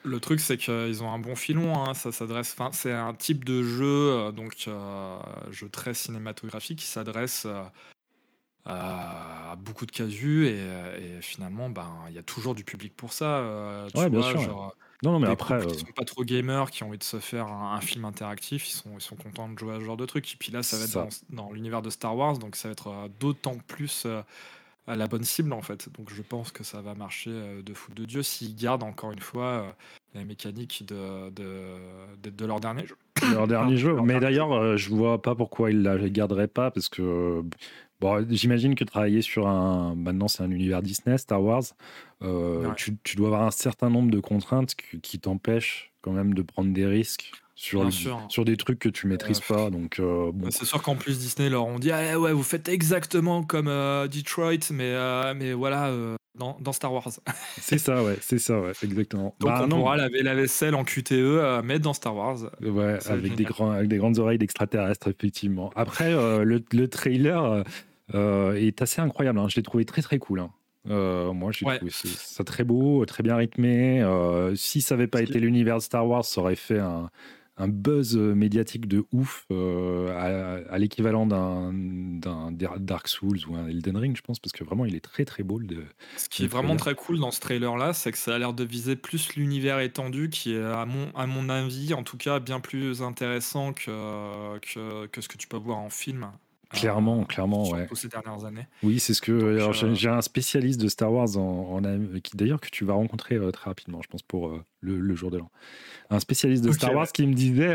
Le 0.04 0.20
truc, 0.20 0.40
c'est 0.40 0.56
qu'ils 0.56 1.02
ont 1.02 1.12
un 1.12 1.18
bon 1.18 1.36
filon. 1.36 1.74
Hein, 1.74 1.94
ça 1.94 2.12
s'adresse. 2.12 2.56
c'est 2.72 2.92
un 2.92 3.14
type 3.14 3.44
de 3.44 3.62
jeu, 3.62 3.84
euh, 3.84 4.32
donc 4.32 4.54
euh, 4.68 5.18
jeu 5.50 5.68
très 5.68 5.94
cinématographique, 5.94 6.78
qui 6.78 6.86
s'adresse 6.86 7.46
euh, 7.46 7.62
à 8.64 9.56
beaucoup 9.58 9.86
de 9.86 9.90
casus 9.90 10.46
et, 10.46 10.58
et 10.58 11.22
finalement, 11.22 11.70
ben, 11.70 11.90
il 12.08 12.14
y 12.14 12.18
a 12.18 12.22
toujours 12.22 12.54
du 12.54 12.64
public 12.64 12.94
pour 12.96 13.12
ça. 13.12 13.88
ouais, 13.94 14.10
bien 14.10 14.22
sûr. 14.22 14.74
non, 15.02 15.12
non, 15.12 15.18
mais 15.20 15.28
après, 15.28 15.66
qui 15.66 15.78
sont 15.78 15.86
pas 15.86 16.04
trop 16.04 16.22
gamers, 16.24 16.70
qui 16.70 16.82
ont 16.82 16.88
envie 16.88 16.98
de 16.98 17.04
se 17.04 17.18
faire 17.18 17.46
un, 17.46 17.80
film 17.80 18.04
interactif, 18.04 18.68
ils 18.68 18.74
sont, 18.74 18.90
ils 18.94 19.00
sont 19.00 19.16
contents 19.16 19.48
de 19.48 19.58
jouer 19.58 19.74
à 19.74 19.78
ce 19.78 19.84
genre 19.84 19.96
de 19.96 20.06
truc. 20.06 20.30
Et 20.32 20.36
puis 20.36 20.52
là, 20.52 20.62
ça 20.62 20.76
va 20.76 20.84
être 20.84 21.22
dans, 21.30 21.50
l'univers 21.52 21.80
de 21.82 21.90
Star 21.90 22.14
Wars, 22.14 22.38
donc 22.38 22.56
ça 22.56 22.68
va 22.68 22.72
être 22.72 23.08
d'autant 23.20 23.56
plus 23.66 24.06
à 24.88 24.96
la 24.96 25.06
bonne 25.06 25.24
cible 25.24 25.52
en 25.52 25.62
fait. 25.62 25.88
Donc 25.96 26.10
je 26.12 26.22
pense 26.22 26.50
que 26.50 26.64
ça 26.64 26.80
va 26.80 26.94
marcher 26.94 27.30
de 27.64 27.74
foot 27.74 27.94
de 27.94 28.04
Dieu 28.04 28.22
s'ils 28.22 28.56
gardent 28.56 28.82
encore 28.82 29.12
une 29.12 29.20
fois 29.20 29.76
la 30.14 30.24
mécanique 30.24 30.84
de, 30.86 31.30
de, 31.30 32.30
de, 32.30 32.46
leur 32.46 32.60
dernier 32.60 32.86
jeu. 32.86 32.96
leur 33.32 33.46
dernier 33.46 33.76
jeu. 33.76 34.00
Mais 34.02 34.18
d'ailleurs, 34.18 34.76
je 34.76 34.88
vois 34.90 35.20
pas 35.20 35.34
pourquoi 35.34 35.70
ils 35.70 35.82
la 35.82 35.96
garderaient 36.08 36.48
pas 36.48 36.70
parce 36.70 36.88
que 36.88 37.44
Bon, 38.00 38.24
j'imagine 38.30 38.76
que 38.76 38.84
travailler 38.84 39.22
sur 39.22 39.48
un. 39.48 39.96
Maintenant, 39.96 40.28
c'est 40.28 40.44
un 40.44 40.50
univers 40.52 40.82
Disney, 40.82 41.18
Star 41.18 41.42
Wars. 41.42 41.64
tu, 42.76 42.96
tu, 43.02 43.16
dois 43.16 43.26
avoir 43.26 43.42
un 43.42 43.50
certain 43.50 43.90
nombre 43.90 44.10
de 44.12 44.20
contraintes 44.20 44.76
qui 44.76 45.18
t'empêchent 45.18 45.92
quand 46.00 46.12
même 46.12 46.32
de 46.32 46.42
prendre 46.42 46.72
des 46.72 46.86
risques 46.86 47.32
sur, 47.58 47.90
sur 48.28 48.44
des 48.44 48.56
trucs 48.56 48.78
que 48.78 48.88
tu 48.88 49.08
maîtrises 49.08 49.40
pas. 49.40 49.68
Donc, 49.68 49.98
euh, 49.98 50.30
bah, 50.32 50.46
C'est 50.50 50.64
sûr 50.64 50.80
qu'en 50.80 50.94
plus, 50.94 51.18
Disney 51.18 51.50
leur 51.50 51.66
ont 51.66 51.80
dit 51.80 51.90
ah, 51.90 52.18
ouais, 52.18 52.32
vous 52.32 52.44
faites 52.44 52.68
exactement 52.68 53.42
comme 53.42 53.66
euh, 53.66 54.06
Detroit, 54.06 54.70
mais, 54.70 54.92
euh, 54.92 55.34
mais 55.36 55.52
voilà, 55.54 55.92
dans, 56.36 56.56
dans, 56.60 56.72
Star 56.72 56.92
Wars. 56.92 57.10
c'est 57.60 57.78
ça, 57.78 58.04
ouais, 58.04 58.16
c'est 58.20 58.38
ça, 58.38 58.60
ouais, 58.60 58.72
exactement. 58.84 59.34
Donc 59.40 59.50
bah, 59.50 59.64
on 59.64 59.68
pourra 59.68 59.96
laver 59.96 60.22
la 60.22 60.36
vaisselle 60.36 60.76
en 60.76 60.84
QTE, 60.84 61.62
mettre 61.64 61.82
dans 61.82 61.94
Star 61.94 62.14
Wars. 62.14 62.38
Ouais, 62.62 62.98
avec 63.06 63.34
des, 63.34 63.44
grands, 63.44 63.72
avec 63.72 63.88
des 63.88 63.98
grandes 63.98 64.20
oreilles 64.20 64.38
d'extraterrestres, 64.38 65.08
effectivement. 65.08 65.72
Après, 65.74 66.12
le, 66.12 66.62
le, 66.72 66.88
trailer 66.88 67.64
est 68.14 68.82
assez 68.82 69.00
incroyable. 69.00 69.40
Hein. 69.40 69.48
Je 69.48 69.56
l'ai 69.56 69.64
trouvé 69.64 69.84
très, 69.84 70.02
très 70.02 70.20
cool. 70.20 70.38
Hein. 70.38 70.52
moi, 71.34 71.50
j'ai 71.50 71.66
trouvé 71.66 71.90
ça 71.90 72.44
très 72.44 72.62
beau, 72.62 73.04
très 73.04 73.24
bien 73.24 73.34
rythmé. 73.34 74.06
si 74.54 74.80
ça 74.80 74.94
n'avait 74.94 75.08
pas 75.08 75.22
été 75.22 75.40
l'univers 75.40 75.82
Star 75.82 76.06
Wars, 76.06 76.24
ça 76.24 76.40
aurait 76.40 76.54
fait 76.54 76.78
un, 76.78 77.10
un 77.58 77.68
buzz 77.68 78.16
euh, 78.16 78.34
médiatique 78.34 78.86
de 78.86 79.04
ouf 79.12 79.46
euh, 79.50 80.64
à, 80.70 80.78
l'équivalent 80.78 81.26
d'un, 81.26 81.72
Dark 82.78 83.08
Souls 83.08 83.40
ou 83.48 83.56
un 83.56 83.66
Elden 83.66 83.96
Ring, 83.96 84.16
je 84.16 84.22
pense, 84.22 84.38
parce 84.38 84.52
que 84.52 84.64
vraiment 84.64 84.84
il 84.84 84.94
est 84.94 85.00
très 85.00 85.24
très 85.24 85.42
beau. 85.42 85.58
Le, 85.58 85.84
Ce 86.16 86.28
qui 86.28 86.44
est 86.44 86.48
vraiment 86.48 86.76
très 86.76 86.94
cool 86.94 87.18
dans 87.18 87.30
ce 87.30 87.40
trailer-là, 87.40 87.92
c'est 87.92 88.12
que 88.12 88.18
ça 88.18 88.34
a 88.34 88.38
l'air 88.38 88.52
de 88.52 88.64
viser 88.64 88.96
plus 88.96 89.34
l'univers 89.34 89.80
étendu, 89.80 90.30
qui 90.30 90.54
est 90.54 90.62
à 90.62 90.86
mon, 90.86 91.10
à 91.14 91.26
mon 91.26 91.48
avis, 91.48 91.94
en 91.94 92.02
tout 92.02 92.16
cas, 92.16 92.38
bien 92.38 92.60
plus 92.60 93.02
intéressant 93.02 93.72
que, 93.72 94.58
que, 94.58 95.06
que 95.06 95.20
ce 95.20 95.28
que 95.28 95.36
tu 95.36 95.48
peux 95.48 95.56
voir 95.56 95.78
en 95.78 95.90
film. 95.90 96.30
Clairement, 96.70 97.24
clairement, 97.24 97.70
ouais. 97.70 97.88
ces 97.94 98.08
dernières 98.08 98.44
années. 98.44 98.66
Oui, 98.82 98.98
c'est 98.98 99.14
ce 99.14 99.22
que. 99.22 99.32
Euh, 99.32 99.94
j'ai 99.94 100.10
un 100.10 100.20
spécialiste 100.20 100.78
de 100.78 100.88
Star 100.88 101.10
Wars 101.10 101.38
en, 101.38 101.80
qui 102.22 102.36
d'ailleurs 102.36 102.60
que 102.60 102.68
tu 102.68 102.84
vas 102.84 102.92
rencontrer 102.92 103.36
euh, 103.36 103.50
très 103.50 103.70
rapidement, 103.70 104.02
je 104.02 104.08
pense 104.08 104.20
pour 104.20 104.48
euh, 104.48 104.62
le, 104.80 105.14
jour 105.14 105.30
de 105.30 105.38
l'an. 105.38 105.50
Un 106.10 106.20
spécialiste 106.20 106.62
de 106.62 106.72
Star 106.72 106.94
Wars 106.94 107.10
qui 107.10 107.26
me 107.26 107.32
disait, 107.32 107.74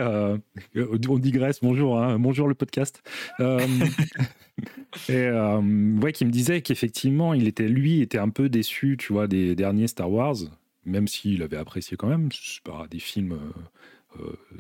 on 0.76 1.18
digresse, 1.18 1.60
bonjour, 1.62 2.00
hein, 2.00 2.20
bonjour 2.20 2.48
le 2.48 2.54
podcast. 2.54 3.02
et 3.40 5.30
ouais, 5.32 6.14
qui 6.14 6.26
me 6.26 6.32
disait 6.32 6.62
qu'effectivement, 6.62 7.34
il 7.34 7.48
était 7.48 7.68
lui 7.68 8.02
était 8.02 8.20
un 8.20 8.30
peu 8.30 8.48
déçu, 8.48 8.96
tu 8.98 9.12
vois, 9.12 9.28
des 9.28 9.56
derniers 9.56 9.88
Star 9.88 10.12
Wars, 10.12 10.36
même 10.86 11.08
s'il 11.08 11.42
avait 11.42 11.58
apprécié 11.58 11.98
quand 11.98 12.08
même. 12.08 12.30
Pas 12.64 12.86
des 12.90 13.00
films. 13.00 13.40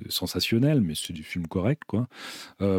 sensationnels, 0.09 0.81
mais 0.81 0.95
c'est 0.95 1.13
du 1.13 1.21
film 1.21 1.45
correct, 1.45 1.83
quoi. 1.85 2.07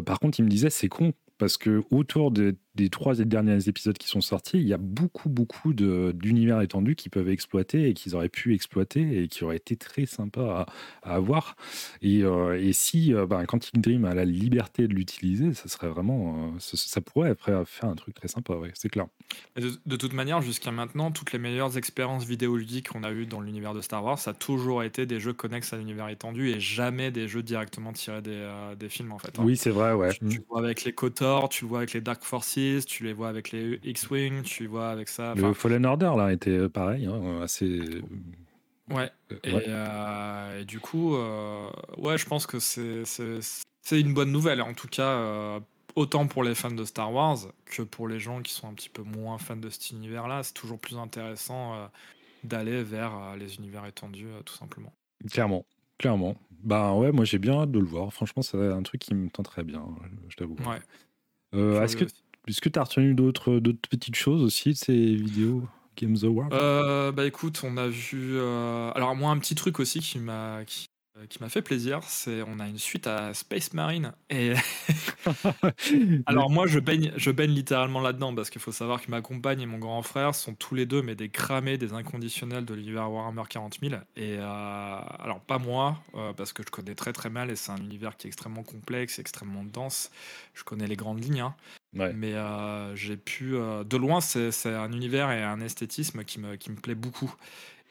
par 0.04 0.18
contre, 0.18 0.40
il 0.40 0.42
me 0.42 0.50
disait, 0.50 0.70
c'est 0.70 0.88
con 0.88 1.12
parce 1.38 1.56
que 1.56 1.82
autour 1.90 2.30
des, 2.30 2.54
trois 2.90 3.14
derniers 3.14 3.68
épisodes 3.68 3.98
qui 3.98 4.08
sont 4.08 4.20
sortis, 4.20 4.58
il 4.58 4.68
y 4.68 4.72
a 4.72 4.78
beaucoup, 4.78 5.28
beaucoup 5.28 5.74
d'univers 5.74 6.60
étendus 6.60 6.94
qui 6.94 7.08
peuvent 7.08 7.28
exploiter 7.28 7.88
et 7.88 7.94
qu'ils 7.94 8.14
auraient 8.14 8.28
pu 8.28 8.54
exploiter 8.54 9.22
et 9.22 9.28
qui 9.28 9.42
auraient 9.42 9.56
été 9.56 9.76
très 9.76 10.06
sympas 10.06 10.66
à, 11.02 11.14
avoir. 11.14 11.56
Et, 12.02 12.22
euh, 12.22 12.72
si 12.72 13.14
euh, 13.14 13.26
ben, 13.26 13.44
Quantic 13.46 13.80
Dream 13.80 14.04
a 14.04 14.14
la 14.14 14.24
liberté 14.24 14.86
de 14.88 14.94
l'utiliser, 14.94 15.54
ça 15.54 15.68
serait 15.68 15.88
vraiment, 15.88 16.52
euh, 16.54 16.58
ça, 16.58 17.00
pourrait 17.00 17.34
faire 17.34 17.64
un 17.82 17.94
truc 17.94 18.14
très 18.14 18.28
sympa, 18.28 18.54
ouais, 18.54 18.70
c'est 18.74 18.88
clair. 18.88 19.06
De, 19.56 19.96
toute 19.96 20.12
manière, 20.12 20.40
jusqu'à 20.40 20.70
maintenant, 20.70 21.10
toutes 21.10 21.32
les 21.32 21.38
meilleures 21.38 21.76
expériences 21.76 22.24
vidéoludiques 22.24 22.88
qu'on 22.88 23.02
a 23.02 23.10
eues 23.12 23.26
dans 23.26 23.40
l'univers 23.40 23.74
de 23.74 23.80
Star 23.80 24.04
Wars, 24.04 24.18
ça 24.18 24.30
a 24.30 24.34
toujours 24.34 24.82
été 24.82 25.06
des 25.06 25.20
jeux 25.20 25.32
connexes 25.32 25.72
à 25.72 25.76
l'univers 25.76 26.08
étendu 26.08 26.50
et 26.50 26.60
jamais 26.60 27.10
des 27.10 27.28
jeux 27.28 27.42
directement 27.42 27.92
tirés 27.92 28.22
des, 28.22 28.48
des 28.78 28.88
films 28.88 29.12
en 29.12 29.18
fait. 29.18 29.38
Hein. 29.38 29.42
Oui, 29.44 29.56
c'est 29.56 29.70
vrai, 29.70 29.92
ouais. 29.92 30.12
Tu, 30.12 30.26
tu, 30.28 30.44
vois 30.48 30.60
avec 30.60 30.84
les 30.84 30.92
Tu 31.50 31.64
le 31.64 31.68
vois 31.68 31.78
avec 31.78 31.92
les 31.92 32.00
Dark 32.00 32.22
Forces, 32.22 32.84
tu 32.86 33.04
les 33.04 33.12
vois 33.12 33.28
avec 33.28 33.50
les 33.50 33.80
X-Wing, 33.84 34.42
tu 34.42 34.66
vois 34.66 34.90
avec 34.90 35.08
ça. 35.08 35.34
Le 35.34 35.52
Fallen 35.52 35.84
Order 35.86 36.12
là 36.16 36.32
était 36.32 36.68
pareil, 36.68 37.06
hein, 37.06 37.40
assez. 37.42 37.80
Ouais. 38.90 39.10
Euh, 39.46 40.60
et, 40.60 40.64
du 40.64 40.80
coup, 40.80 41.16
euh, 41.16 41.70
ouais, 41.98 42.18
je 42.18 42.26
pense 42.26 42.46
que 42.46 42.58
c'est 42.60 44.00
une 44.00 44.14
bonne 44.14 44.30
nouvelle. 44.30 44.60
En 44.62 44.74
tout 44.74 44.88
cas, 44.88 45.08
euh, 45.08 45.60
autant 45.96 46.26
pour 46.26 46.44
les 46.44 46.54
fans 46.54 46.70
de 46.70 46.84
Star 46.84 47.12
Wars 47.12 47.38
que 47.64 47.82
pour 47.82 48.08
les 48.08 48.20
gens 48.20 48.42
qui 48.42 48.52
sont 48.52 48.68
un 48.68 48.74
petit 48.74 48.90
peu 48.90 49.02
moins 49.02 49.38
fans 49.38 49.56
de 49.56 49.70
cet 49.70 49.90
univers-là, 49.90 50.42
c'est 50.42 50.54
toujours 50.54 50.78
plus 50.78 50.96
intéressant 50.96 51.88
d'aller 52.42 52.82
vers 52.82 53.36
les 53.38 53.56
univers 53.56 53.86
étendus, 53.86 54.28
tout 54.44 54.54
simplement. 54.54 54.92
Clairement, 55.30 55.64
clairement. 55.98 56.36
Bah 56.62 56.94
ouais, 56.94 57.12
moi 57.12 57.26
j'ai 57.26 57.38
bien 57.38 57.60
hâte 57.60 57.70
de 57.70 57.78
le 57.78 57.86
voir. 57.86 58.12
Franchement, 58.12 58.42
c'est 58.42 58.56
un 58.56 58.82
truc 58.82 59.00
qui 59.00 59.14
me 59.14 59.28
tenterait 59.28 59.64
bien, 59.64 59.84
je 60.28 60.36
t'avoue. 60.36 60.56
Ouais. 60.66 60.80
Est-ce 61.54 61.96
que 61.96 62.04
est-ce 62.46 62.60
que 62.60 62.68
tu 62.68 62.78
as 62.78 62.82
retenu 62.82 63.14
d'autres 63.14 63.58
petites 63.88 64.16
choses 64.16 64.42
aussi 64.42 64.70
de 64.70 64.76
ces 64.76 65.14
vidéos 65.14 65.62
Games 65.96 66.16
Award? 66.22 66.52
Euh, 66.52 67.12
Bah 67.12 67.24
écoute, 67.24 67.62
on 67.64 67.76
a 67.76 67.88
vu. 67.88 68.36
Euh, 68.36 68.90
alors, 68.94 69.14
moi, 69.16 69.30
un 69.30 69.38
petit 69.38 69.54
truc 69.54 69.80
aussi 69.80 70.00
qui 70.00 70.18
m'a 70.18 70.58
euh, 70.58 70.64
qui 71.28 71.40
m'a 71.40 71.48
fait 71.48 71.62
plaisir, 71.62 72.02
c'est 72.02 72.42
on 72.42 72.58
a 72.58 72.66
une 72.66 72.78
suite 72.78 73.06
à 73.06 73.32
Space 73.34 73.72
Marine 73.72 74.12
et 74.30 74.52
alors 76.26 76.50
moi 76.50 76.66
je 76.66 76.80
baigne 76.80 77.12
je 77.16 77.30
baigne 77.30 77.52
littéralement 77.52 78.00
là-dedans 78.00 78.34
parce 78.34 78.50
qu'il 78.50 78.60
faut 78.60 78.72
savoir 78.72 79.00
que 79.00 79.10
ma 79.12 79.20
compagne 79.20 79.60
et 79.60 79.66
mon 79.66 79.78
grand 79.78 80.02
frère 80.02 80.34
sont 80.34 80.54
tous 80.54 80.74
les 80.74 80.86
deux 80.86 81.02
mais 81.02 81.14
des 81.14 81.28
cramés 81.28 81.78
des 81.78 81.92
inconditionnels 81.92 82.64
de 82.64 82.74
l'univers 82.74 83.10
Warhammer 83.12 83.44
40 83.48 83.78
000 83.80 83.94
et 84.16 84.38
euh, 84.38 84.44
alors 84.44 85.40
pas 85.40 85.58
moi 85.58 86.02
euh, 86.16 86.32
parce 86.32 86.52
que 86.52 86.64
je 86.66 86.70
connais 86.72 86.96
très 86.96 87.12
très 87.12 87.30
mal 87.30 87.48
et 87.48 87.54
c'est 87.54 87.70
un 87.70 87.76
univers 87.76 88.16
qui 88.16 88.26
est 88.26 88.30
extrêmement 88.30 88.64
complexe, 88.64 89.20
extrêmement 89.20 89.62
dense. 89.62 90.10
Je 90.52 90.64
connais 90.64 90.88
les 90.88 90.96
grandes 90.96 91.22
lignes, 91.22 91.40
hein. 91.40 91.54
mais 91.92 92.34
j'ai 92.96 93.16
pu 93.16 93.52
de 93.52 93.96
loin 93.96 94.20
c'est 94.20 94.50
un 94.66 94.90
univers 94.92 95.30
et 95.30 95.42
un 95.42 95.60
esthétisme 95.60 96.24
qui 96.24 96.40
me 96.40 96.56
qui 96.56 96.72
me 96.72 96.76
plaît 96.76 96.96
beaucoup. 96.96 97.32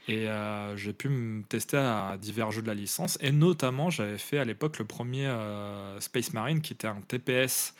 Et 0.07 0.27
euh, 0.27 0.75
j'ai 0.75 0.91
pu 0.91 1.07
me 1.07 1.43
tester 1.43 1.77
à 1.77 2.17
divers 2.19 2.51
jeux 2.51 2.61
de 2.61 2.67
la 2.67 2.73
licence. 2.73 3.17
Et 3.21 3.31
notamment, 3.31 3.89
j'avais 3.89 4.17
fait 4.17 4.37
à 4.37 4.45
l'époque 4.45 4.77
le 4.79 4.85
premier 4.85 5.27
euh, 5.27 5.99
Space 6.01 6.33
Marine, 6.33 6.61
qui 6.61 6.73
était 6.73 6.87
un 6.87 7.01
TPS 7.01 7.73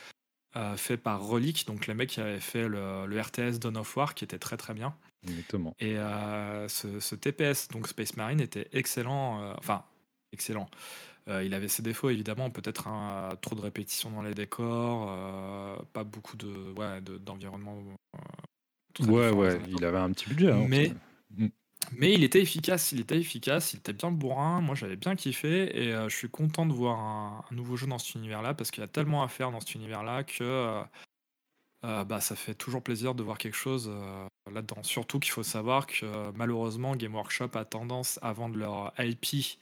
euh, 0.56 0.78
fait 0.78 0.98
par 0.98 1.26
Relic, 1.26 1.68
donc 1.68 1.88
les 1.88 1.94
mecs 1.94 2.10
qui 2.10 2.22
avaient 2.22 2.40
fait 2.40 2.68
le, 2.68 3.20
RTS 3.20 3.60
Dawn 3.60 3.78
of 3.78 3.98
War, 3.98 4.16
qui 4.16 4.24
était 4.24 4.40
très 4.40 4.56
très 4.56 4.74
bien. 4.74 4.96
Exactement. 5.28 5.76
Et 5.80 5.96
ce, 5.96 7.16
TPS, 7.16 7.68
donc 7.70 7.88
Space 7.88 8.16
Marine, 8.16 8.40
était 8.40 8.68
excellent. 8.72 9.56
enfin, 9.58 9.84
excellent. 10.32 10.70
il 11.28 11.54
avait 11.54 11.70
ses 11.70 11.82
défauts 11.82 12.10
évidemment, 12.10 12.50
peut-être 12.50 12.90
trop 13.42 13.56
de 13.56 13.62
répétitions 13.62 14.12
dans 14.12 14.22
les 14.22 14.34
décors, 14.34 15.08
pas 15.94 16.04
beaucoup 16.04 16.36
de 16.36 16.74
ouais, 16.78 17.02
d'environnement. 17.02 17.82
ouais, 19.00 19.32
ouais, 19.32 19.60
il 19.70 19.84
avait 19.86 19.98
un 19.98 20.12
petit 20.12 20.28
budget. 20.28 20.52
Hein, 20.52 20.66
mais, 20.68 20.92
mais 21.91 22.13
il 22.13 22.24
était 22.24 22.41
efficace, 22.41 22.91
il 22.91 23.00
était 23.00 23.17
efficace, 23.17 23.74
il 23.74 23.78
était 23.78 23.93
bien 23.93 24.12
bourrin. 24.12 24.62
Moi, 24.62 24.76
j'avais 24.76 24.96
bien 24.96 25.15
kiffé 25.15 25.84
et 25.84 25.93
euh, 25.93 26.10
je 26.10 26.15
suis 26.15 26.30
content 26.30 26.65
de 26.65 26.74
voir 26.74 27.00
un, 27.00 27.46
nouveau 27.52 27.76
jeu 27.76 27.88
dans 27.88 28.00
cet 28.00 28.15
univers-là 28.15 28.54
parce 28.54 28.72
qu'il 28.72 28.82
y 28.82 28.84
a 28.84 28.88
tellement 28.88 29.24
à 29.24 29.28
faire 29.28 29.52
dans 29.52 29.60
cet 29.60 29.76
univers-là 29.76 30.24
que 30.24 30.43
euh, 30.43 30.84
euh, 31.86 32.04
bah, 32.04 32.22
ça 32.22 32.36
fait 32.36 32.56
toujours 32.56 32.82
plaisir 32.82 33.15
de 33.15 33.24
voir 33.24 33.38
quelque 33.38 33.58
chose 33.58 33.91
là-dedans. 34.52 34.82
Surtout 34.84 35.19
qu'il 35.19 35.32
faut 35.32 35.43
savoir 35.43 35.88
que 35.88 36.32
malheureusement, 36.32 36.96
Game 36.96 37.15
Workshop 37.15 37.50
a 37.56 37.65
tendance 37.65 38.19
à 38.22 38.34
vendre 38.34 38.58
leur 38.58 38.93
IP 39.00 39.60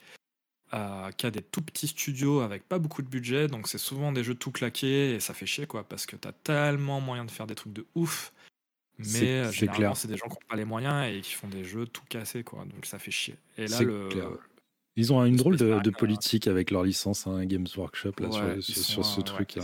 qu'à 0.70 1.30
des 1.30 1.42
tout 1.42 1.60
petits 1.60 1.88
studios 1.88 2.40
avec 2.40 2.66
pas 2.66 2.78
beaucoup 2.78 3.02
de 3.02 3.08
budget. 3.08 3.48
Donc, 3.48 3.68
c'est 3.68 3.78
souvent 3.78 4.12
des 4.12 4.24
jeux 4.24 4.34
tout 4.34 4.52
claqués 4.52 5.14
et 5.14 5.20
ça 5.20 5.34
fait 5.34 5.46
chier 5.46 5.66
quoi 5.66 5.84
parce 5.84 6.06
que 6.06 6.16
t'as 6.16 6.32
tellement 6.32 7.00
moyen 7.00 7.24
de 7.24 7.30
faire 7.30 7.46
des 7.46 7.54
trucs 7.54 7.72
de 7.72 7.86
ouf 7.94 8.32
mais 8.98 9.40
euh, 9.40 9.52
c'est 9.52 9.68
clair. 9.68 9.96
C'est 9.96 10.08
des 10.08 10.16
gens 10.16 10.26
qui 10.26 10.34
n'ont 10.34 10.48
pas 10.48 10.56
les 10.56 10.64
moyens 10.64 11.12
et 11.12 11.20
qui 11.20 11.32
font 11.32 11.48
des 11.48 11.64
jeux 11.64 11.86
tout 11.86 12.04
cassés, 12.08 12.44
quoi. 12.44 12.64
Donc 12.64 12.86
ça 12.86 12.98
fait 12.98 13.10
chier. 13.10 13.36
Et 13.58 13.66
là, 13.66 13.82
le, 13.82 14.08
Ils 14.96 15.12
ont 15.12 15.24
une 15.24 15.36
drôle 15.36 15.56
de, 15.56 15.80
de, 15.80 15.90
politique 15.90 16.46
avec 16.46 16.70
leur 16.70 16.84
licence 16.84 17.26
hein, 17.26 17.44
Games 17.46 17.66
Workshop 17.76 18.12
là, 18.20 18.60
sur, 18.60 19.04
ce 19.04 19.20
truc. 19.20 19.56
là. 19.56 19.62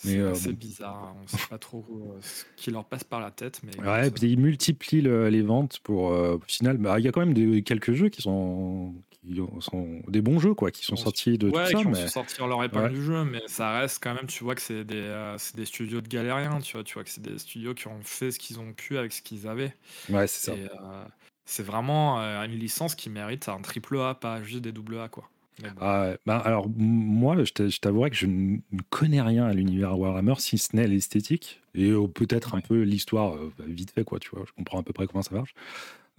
C'est 0.00 0.18
euh, 0.18 0.32
bizarre, 0.52 1.16
on 1.20 1.26
sait 1.26 1.48
pas 1.50 1.58
trop 1.58 1.84
euh, 1.90 2.20
ce 2.20 2.44
qui 2.54 2.70
leur 2.70 2.84
passe 2.84 3.02
par 3.02 3.18
la 3.18 3.32
tête. 3.32 3.60
Mais 3.64 3.84
ouais, 3.84 4.12
puis 4.12 4.30
ils 4.30 4.38
multiplient 4.38 5.02
les 5.02 5.42
ventes 5.42 5.80
pour. 5.80 6.12
au 6.12 6.40
final, 6.46 6.78
bah, 6.78 7.00
il 7.00 7.04
y 7.04 7.08
a 7.08 7.12
quand 7.12 7.20
même 7.20 7.34
des, 7.34 7.62
quelques 7.62 7.94
jeux 7.94 8.08
qui 8.08 8.22
sont, 8.22 8.94
qui 9.26 9.40
sont 9.60 10.02
des 10.08 10.22
bons 10.22 10.38
jeux, 10.38 10.54
quoi, 10.54 10.70
qui 10.70 10.84
sont 10.84 10.96
sortis 10.96 11.38
de 11.38 11.50
ouais, 11.50 11.72
tout 11.72 11.82
ça. 11.82 11.88
mais... 11.88 12.08
sortir 12.08 12.46
leur 12.46 12.62
épingle 12.62 12.94
du 12.94 13.04
jeu, 13.04 13.24
mais 13.24 13.42
ça 13.46 13.78
reste 13.78 14.02
quand 14.02 14.14
même, 14.14 14.26
tu 14.26 14.44
vois 14.44 14.54
que 14.54 14.62
c'est 14.62 14.84
des, 14.84 14.96
euh, 14.96 15.36
des 15.54 15.64
studios 15.64 16.00
de 16.00 16.08
galériens, 16.08 16.60
tu 16.60 16.74
vois, 16.74 16.84
tu 16.84 16.94
vois 16.94 17.04
que 17.04 17.10
c'est 17.10 17.22
des 17.22 17.38
studios 17.38 17.74
qui 17.74 17.88
ont 17.88 18.00
fait 18.02 18.30
ce 18.30 18.38
qu'ils 18.38 18.60
ont 18.60 18.72
pu 18.72 18.98
avec 18.98 19.12
ce 19.12 19.22
qu'ils 19.22 19.46
avaient. 19.46 19.74
Ouais, 20.08 20.26
c'est 20.26 20.52
ça. 20.52 21.08
c'est 21.44 21.62
vraiment 21.64 22.18
une 22.18 22.58
licence 22.58 22.94
qui 22.94 23.10
mérite 23.10 23.48
un 23.48 23.60
triple 23.60 23.98
A, 23.98 24.14
pas 24.14 24.42
juste 24.42 24.62
des 24.62 24.72
double 24.72 24.98
A, 24.98 25.08
quoi. 25.08 25.28
Ah, 25.80 26.14
bah, 26.24 26.38
alors, 26.38 26.68
moi, 26.76 27.36
je 27.42 27.78
t'avouerais 27.78 28.10
que 28.10 28.16
je 28.16 28.26
ne 28.26 28.58
connais 28.90 29.20
rien 29.20 29.46
à 29.46 29.52
l'univers 29.52 29.98
Warhammer, 29.98 30.34
si 30.38 30.58
ce 30.58 30.76
n'est 30.76 30.86
l'esthétique 30.86 31.60
et 31.74 31.90
euh, 31.90 32.06
peut-être 32.06 32.54
un 32.54 32.60
peu 32.60 32.82
l'histoire 32.82 33.34
euh, 33.34 33.52
vite 33.66 33.90
fait, 33.90 34.04
quoi, 34.04 34.18
tu 34.18 34.30
vois. 34.30 34.44
Je 34.46 34.52
comprends 34.52 34.80
à 34.80 34.82
peu 34.82 34.92
près 34.92 35.06
comment 35.06 35.22
ça 35.22 35.34
marche. 35.34 35.54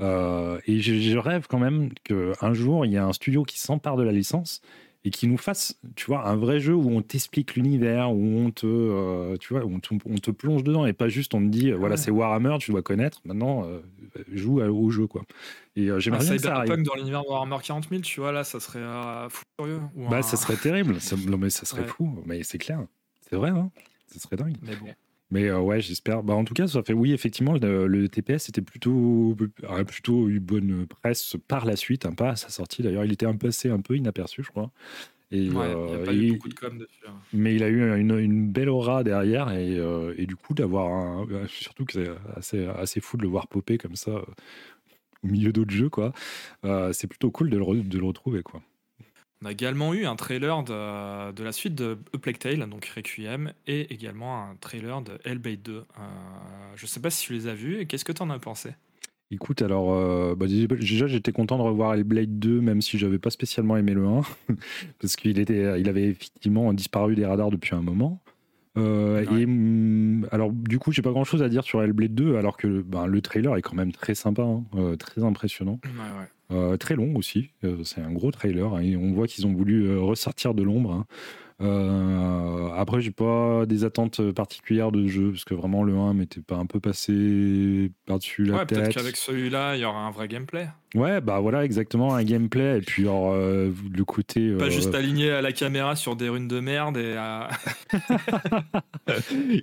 Euh, 0.02 0.60
et 0.66 0.80
je, 0.80 1.18
rêve 1.18 1.48
quand 1.50 1.60
même 1.60 1.90
qu'un 2.04 2.54
jour, 2.54 2.86
il 2.86 2.92
y 2.92 2.98
a 2.98 3.06
un 3.06 3.14
studio 3.14 3.44
qui 3.44 3.60
s'empare 3.60 3.98
de 3.98 4.04
la 4.04 4.12
licence 4.12 4.62
et 5.06 5.12
qui 5.12 5.28
nous 5.28 5.38
fasse, 5.38 5.80
tu 5.96 6.08
vois, 6.08 6.28
un 6.28 6.36
vrai 6.36 6.60
jeu 6.60 6.74
où 6.74 6.90
on 6.90 7.02
t'explique 7.02 7.56
l'univers, 7.56 8.12
où 8.12 8.22
on 8.22 8.52
te, 8.52 8.66
euh, 8.66 9.38
tu 9.38 9.54
vois, 9.54 9.64
on 9.66 9.80
te, 9.80 9.94
on 10.06 10.16
te, 10.16 10.32
plonge 10.32 10.64
dedans 10.64 10.86
et 10.86 10.92
pas 10.92 11.08
juste 11.08 11.34
on 11.34 11.40
te 11.40 11.48
dit, 11.48 11.72
voilà, 11.72 11.96
c'est 11.96 12.12
Warhammer, 12.12 12.58
tu 12.60 12.72
dois 12.72 12.82
connaître. 12.82 13.22
Maintenant, 13.24 13.64
euh, 13.66 13.80
joue 14.34 14.60
au 14.60 14.90
jeu, 14.90 15.08
quoi. 15.08 15.24
Et 15.78 15.90
euh, 15.90 16.00
j'aimerais 16.00 16.26
bien 16.26 16.36
que 16.36 16.42
ça 16.42 16.66
dans 16.66 16.96
l'univers 16.96 17.26
Warhammer 17.30 17.58
40 17.64 17.88
000, 17.90 18.02
tu 18.02 18.20
vois, 18.20 18.34
là, 18.34 18.44
ça 18.44 18.60
serait 18.60 18.84
fou 19.30 19.44
furieux. 19.58 19.82
bah, 20.10 20.22
ça 20.22 20.36
serait 20.36 20.58
terrible. 20.58 21.00
Ça, 21.00 21.16
non, 21.28 21.38
mais 21.38 21.50
ça 21.50 21.66
serait 21.66 21.86
fou. 21.86 22.22
Mais 22.26 22.44
c'est 22.44 22.58
clair. 22.58 22.86
C'est 23.30 23.38
vrai, 23.38 23.50
hein. 23.50 23.72
Ça 24.08 24.20
serait 24.20 24.36
dingue. 24.36 24.56
Mais 24.62 24.76
bon. 24.76 24.88
Mais 25.32 25.52
ouais, 25.52 25.80
j'espère. 25.80 26.24
Bah, 26.24 26.34
en 26.34 26.44
tout 26.44 26.54
cas, 26.54 26.68
ça 26.68 26.82
fait 26.84 26.94
oui, 26.94 27.14
effectivement, 27.14 27.54
le, 27.54 28.08
TPS 28.08 28.50
était 28.50 28.62
plutôt, 28.62 29.38
a 29.68 29.84
plutôt 29.86 30.28
eu 30.28 30.40
bonne 30.40 30.88
presse 30.88 31.36
par 31.48 31.66
la 31.66 31.76
suite, 31.76 32.06
hein, 32.06 32.14
pas 32.14 32.32
à 32.32 32.36
sa 32.36 32.50
sortie 32.50 32.82
d'ailleurs. 32.82 33.06
Il 33.06 33.12
était 33.12 33.28
un 33.28 33.36
passé 33.36 33.70
un 33.70 33.80
peu 33.80 33.96
inaperçu, 33.96 34.44
je 34.44 34.50
crois. 34.50 34.72
Et, 35.32 35.44
il 35.44 35.56
a 35.56 36.00
pas 36.04 36.14
eu 36.14 36.34
beaucoup 36.34 36.50
de 36.50 36.56
com 36.56 36.76
dessus. 36.80 37.04
Hein. 37.08 37.14
Mais 37.34 37.54
il 37.54 37.64
a 37.64 37.70
eu 37.70 37.96
une, 38.00 38.18
une 38.18 38.52
belle 38.52 38.70
aura 38.70 39.04
derrière 39.04 39.52
et, 39.52 39.78
et 40.18 40.26
du 40.26 40.36
coup 40.36 40.56
d'avoir 40.56 41.28
surtout 41.48 41.86
que 41.86 41.94
c'est 41.94 42.10
assez, 42.36 42.66
assez 42.66 43.00
fou 43.00 43.16
de 43.16 43.22
le 43.22 43.28
voir 43.28 43.48
popper 43.48 43.78
comme 43.78 43.96
ça 43.96 44.12
au 45.24 45.28
milieu 45.28 45.54
d'autres 45.54 45.70
jeux 45.70 45.90
quoi. 45.90 46.14
c'est 46.94 47.06
plutôt 47.06 47.30
cool 47.30 47.52
de 47.52 47.58
le, 47.58 47.84
de 47.84 48.00
le 48.00 48.06
retrouver 48.06 48.42
quoi. 48.42 48.64
On 49.42 49.48
a 49.48 49.52
également 49.52 49.94
eu 49.94 50.06
un 50.06 50.16
trailer 50.16 50.64
de, 50.64 51.32
de 51.32 51.44
la 51.44 51.52
suite 51.52 51.74
de 51.76 51.98
A 52.14 52.18
Plague 52.18 52.38
Tale, 52.38 52.70
donc 52.70 52.92
Requiem, 52.94 53.54
et 53.68 53.94
également 53.94 54.44
un 54.44 54.56
trailer 54.60 55.02
de 55.02 55.14
Hellblade 55.24 55.62
2. 55.62 55.74
Euh, 55.74 55.84
je 56.76 56.86
sais 56.86 57.00
pas 57.00 57.10
si 57.10 57.26
tu 57.26 57.34
les 57.34 57.48
as 57.48 57.54
vus, 57.54 57.80
et 57.80 57.86
qu'est-ce 57.86 58.04
que 58.04 58.12
tu 58.12 58.22
en 58.22 58.30
as 58.30 58.40
pensé? 58.40 58.72
Écoute, 59.32 59.62
alors, 59.62 59.94
euh, 59.94 60.36
bah, 60.36 60.48
déjà, 60.48 61.08
j'étais 61.08 61.32
content 61.32 61.58
de 61.58 61.62
revoir 61.62 61.94
Hellblade 61.94 62.40
2, 62.40 62.60
même 62.60 62.82
si 62.82 62.98
j'avais 62.98 63.20
pas 63.20 63.30
spécialement 63.30 63.78
aimé 63.78 63.94
le 63.94 64.06
1, 64.06 64.22
parce 65.00 65.16
qu'il 65.16 65.40
était, 65.40 65.80
il 65.80 65.88
avait 65.88 66.08
effectivement 66.08 66.74
disparu 66.74 67.16
des 67.16 67.26
radars 67.26 67.52
depuis 67.52 67.76
un 67.76 67.82
moment. 67.82 68.22
Euh, 68.78 69.26
et 69.38 69.46
mm, 69.46 70.28
alors, 70.32 70.52
du 70.52 70.80
coup, 70.80 70.92
j'ai 70.92 71.02
pas 71.02 71.12
grand 71.12 71.24
chose 71.24 71.44
à 71.44 71.50
dire 71.50 71.64
sur 71.64 71.82
Hellblade 71.82 72.14
2, 72.14 72.36
alors 72.36 72.58
que 72.58 72.82
ben, 72.82 73.06
le 73.08 73.22
trailer 73.22 73.56
est 73.56 73.62
quand 73.62 73.76
même 73.76 73.92
très 73.92 74.16
sympa, 74.16 74.44
hein, 74.44 74.64
euh, 74.76 74.96
très 74.96 75.24
impressionnant. 75.24 75.80
Euh, 76.52 76.78
très 76.78 76.96
long 76.96 77.16
aussi, 77.16 77.52
c'est 77.84 78.02
un 78.02 78.12
gros 78.12 78.32
trailer, 78.32 78.74
hein, 78.74 78.82
et 78.82 78.98
on 78.98 79.14
voit 79.14 79.28
qu'ils 79.28 79.46
ont 79.46 79.54
voulu 79.54 79.98
ressortir 79.98 80.54
de 80.54 80.64
l'ombre. 80.64 80.92
Hein. 80.92 81.06
Euh, 81.62 82.70
après, 82.76 83.02
j'ai 83.02 83.12
pas 83.12 83.66
des 83.66 83.84
attentes 83.84 84.32
particulières 84.32 84.92
de 84.92 85.08
jeu 85.08 85.32
parce 85.32 85.44
que 85.44 85.54
vraiment 85.54 85.84
le 85.84 85.94
1 85.94 86.14
m'était 86.14 86.42
pas 86.42 86.56
un 86.56 86.66
peu 86.66 86.80
passé 86.80 87.92
par-dessus 88.06 88.46
la 88.46 88.60
ouais, 88.60 88.66
tête. 88.66 88.80
Peut-être 88.80 88.96
qu'avec 88.96 89.18
celui-là, 89.18 89.76
il 89.76 89.82
y 89.82 89.86
aura 89.86 90.00
un 90.00 90.12
vrai 90.12 90.28
gameplay. 90.28 90.70
Ouais, 90.96 91.22
bah 91.22 91.40
voilà, 91.40 91.64
exactement, 91.66 92.16
un 92.16 92.24
gameplay. 92.24 92.80
Et 92.80 92.82
puis, 92.82 93.04
alors, 93.04 93.32
euh, 93.32 93.72
le 93.96 94.06
côté. 94.06 94.52
Pas 94.56 94.66
euh, 94.66 94.70
juste 94.72 94.96
aligné 94.96 95.30
à 95.30 95.42
la 95.42 95.52
caméra 95.52 95.96
sur 95.96 96.16
des 96.16 96.30
runes 96.30 96.48
de 96.48 96.60
merde 96.60 96.98
et, 96.98 97.16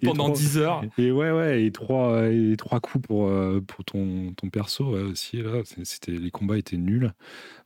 pendant 0.04 0.28
10 0.28 0.58
heures. 0.58 0.82
Et 0.98 1.10
ouais, 1.10 1.32
ouais, 1.32 1.64
et 1.64 1.72
trois, 1.72 2.28
et 2.28 2.54
trois 2.56 2.78
coups 2.78 3.08
pour, 3.08 3.28
pour 3.66 3.84
ton, 3.84 4.32
ton 4.36 4.50
perso 4.50 4.84
aussi. 4.84 5.42
Là, 5.42 5.62
c'était, 5.82 6.12
les 6.12 6.30
combats 6.30 6.58
étaient 6.58 6.76
nuls. 6.76 7.12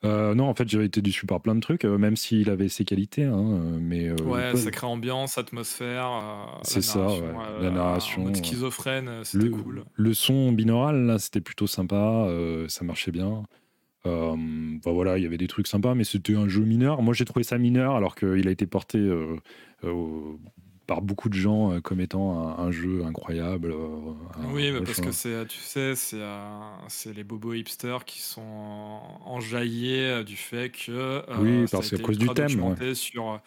non, 0.05 0.45
en 0.45 0.55
fait, 0.55 0.67
j'avais 0.67 0.87
été 0.87 1.03
déçu 1.03 1.27
par 1.27 1.43
plein 1.43 1.55
de 1.55 1.61
trucs, 1.61 1.85
même 1.85 2.17
s'il 2.17 2.49
avait 2.49 2.71
ses 2.71 2.87
qualités. 2.87 3.25
Hein, 3.25 3.79
mais 3.79 4.11
ouais, 4.23 4.57
ça 4.57 4.71
crée 4.71 4.87
ambiance, 4.87 5.37
atmosphère. 5.37 6.09
c'est 6.63 6.81
ça, 6.81 7.07
ouais. 7.07 7.21
la 7.61 7.71
narration. 7.71 8.23
En 8.23 8.25
mode 8.27 8.37
schizophrène, 8.37 9.21
c'était 9.23 9.51
cool. 9.51 9.85
Le 9.93 10.15
son 10.15 10.51
binaural, 10.53 11.05
là, 11.05 11.19
c'était 11.19 11.43
plutôt 11.43 11.67
sympa, 11.67 12.27
ça 12.69 12.87
marchait 12.87 13.13
bien. 13.13 13.45
Euh, 14.07 14.35
bah 14.83 14.93
voilà, 14.93 15.19
il 15.19 15.23
y 15.25 15.27
avait 15.27 15.39
des 15.39 15.49
trucs 15.49 15.67
sympas, 15.67 15.95
mais 15.95 16.05
c'était 16.05 16.35
un 16.35 16.49
jeu 16.49 16.63
mineur. 16.63 17.03
Moi, 17.03 17.15
j'ai 17.15 17.25
trouvé 17.25 17.45
ça 17.45 17.59
mineur, 17.59 17.97
alors 17.97 18.15
qu'il 18.15 18.49
a 18.49 18.51
été 18.51 18.67
porté 18.67 18.99
euh, 18.99 19.37
par 20.87 21.03
beaucoup 21.03 21.29
de 21.29 21.35
gens 21.35 21.73
euh, 21.73 21.81
comme 21.81 22.01
étant 22.01 22.59
un, 22.59 22.71
jeu 22.71 23.05
incroyable. 23.05 23.75
oui, 24.55 24.73
mais 24.73 24.81
parce 24.81 25.03
que 25.03 25.13
c'est, 25.13 25.47
tu 25.47 25.59
sais, 25.59 25.95
c'est, 25.97 26.23
c'est 26.89 27.15
les 27.15 27.25
bobos 27.25 27.53
hipsters 27.53 28.07
qui 28.07 28.21
sont 28.21 29.01
enjaillés 29.27 30.25
du 30.25 30.37
fait 30.37 30.71
que 30.71 31.23
oui, 31.39 31.67
parce 31.71 31.91
qu'à 31.91 31.99
cause 31.99 32.17
du 32.17 32.29
thème, 32.29 32.75
sur 32.95 33.39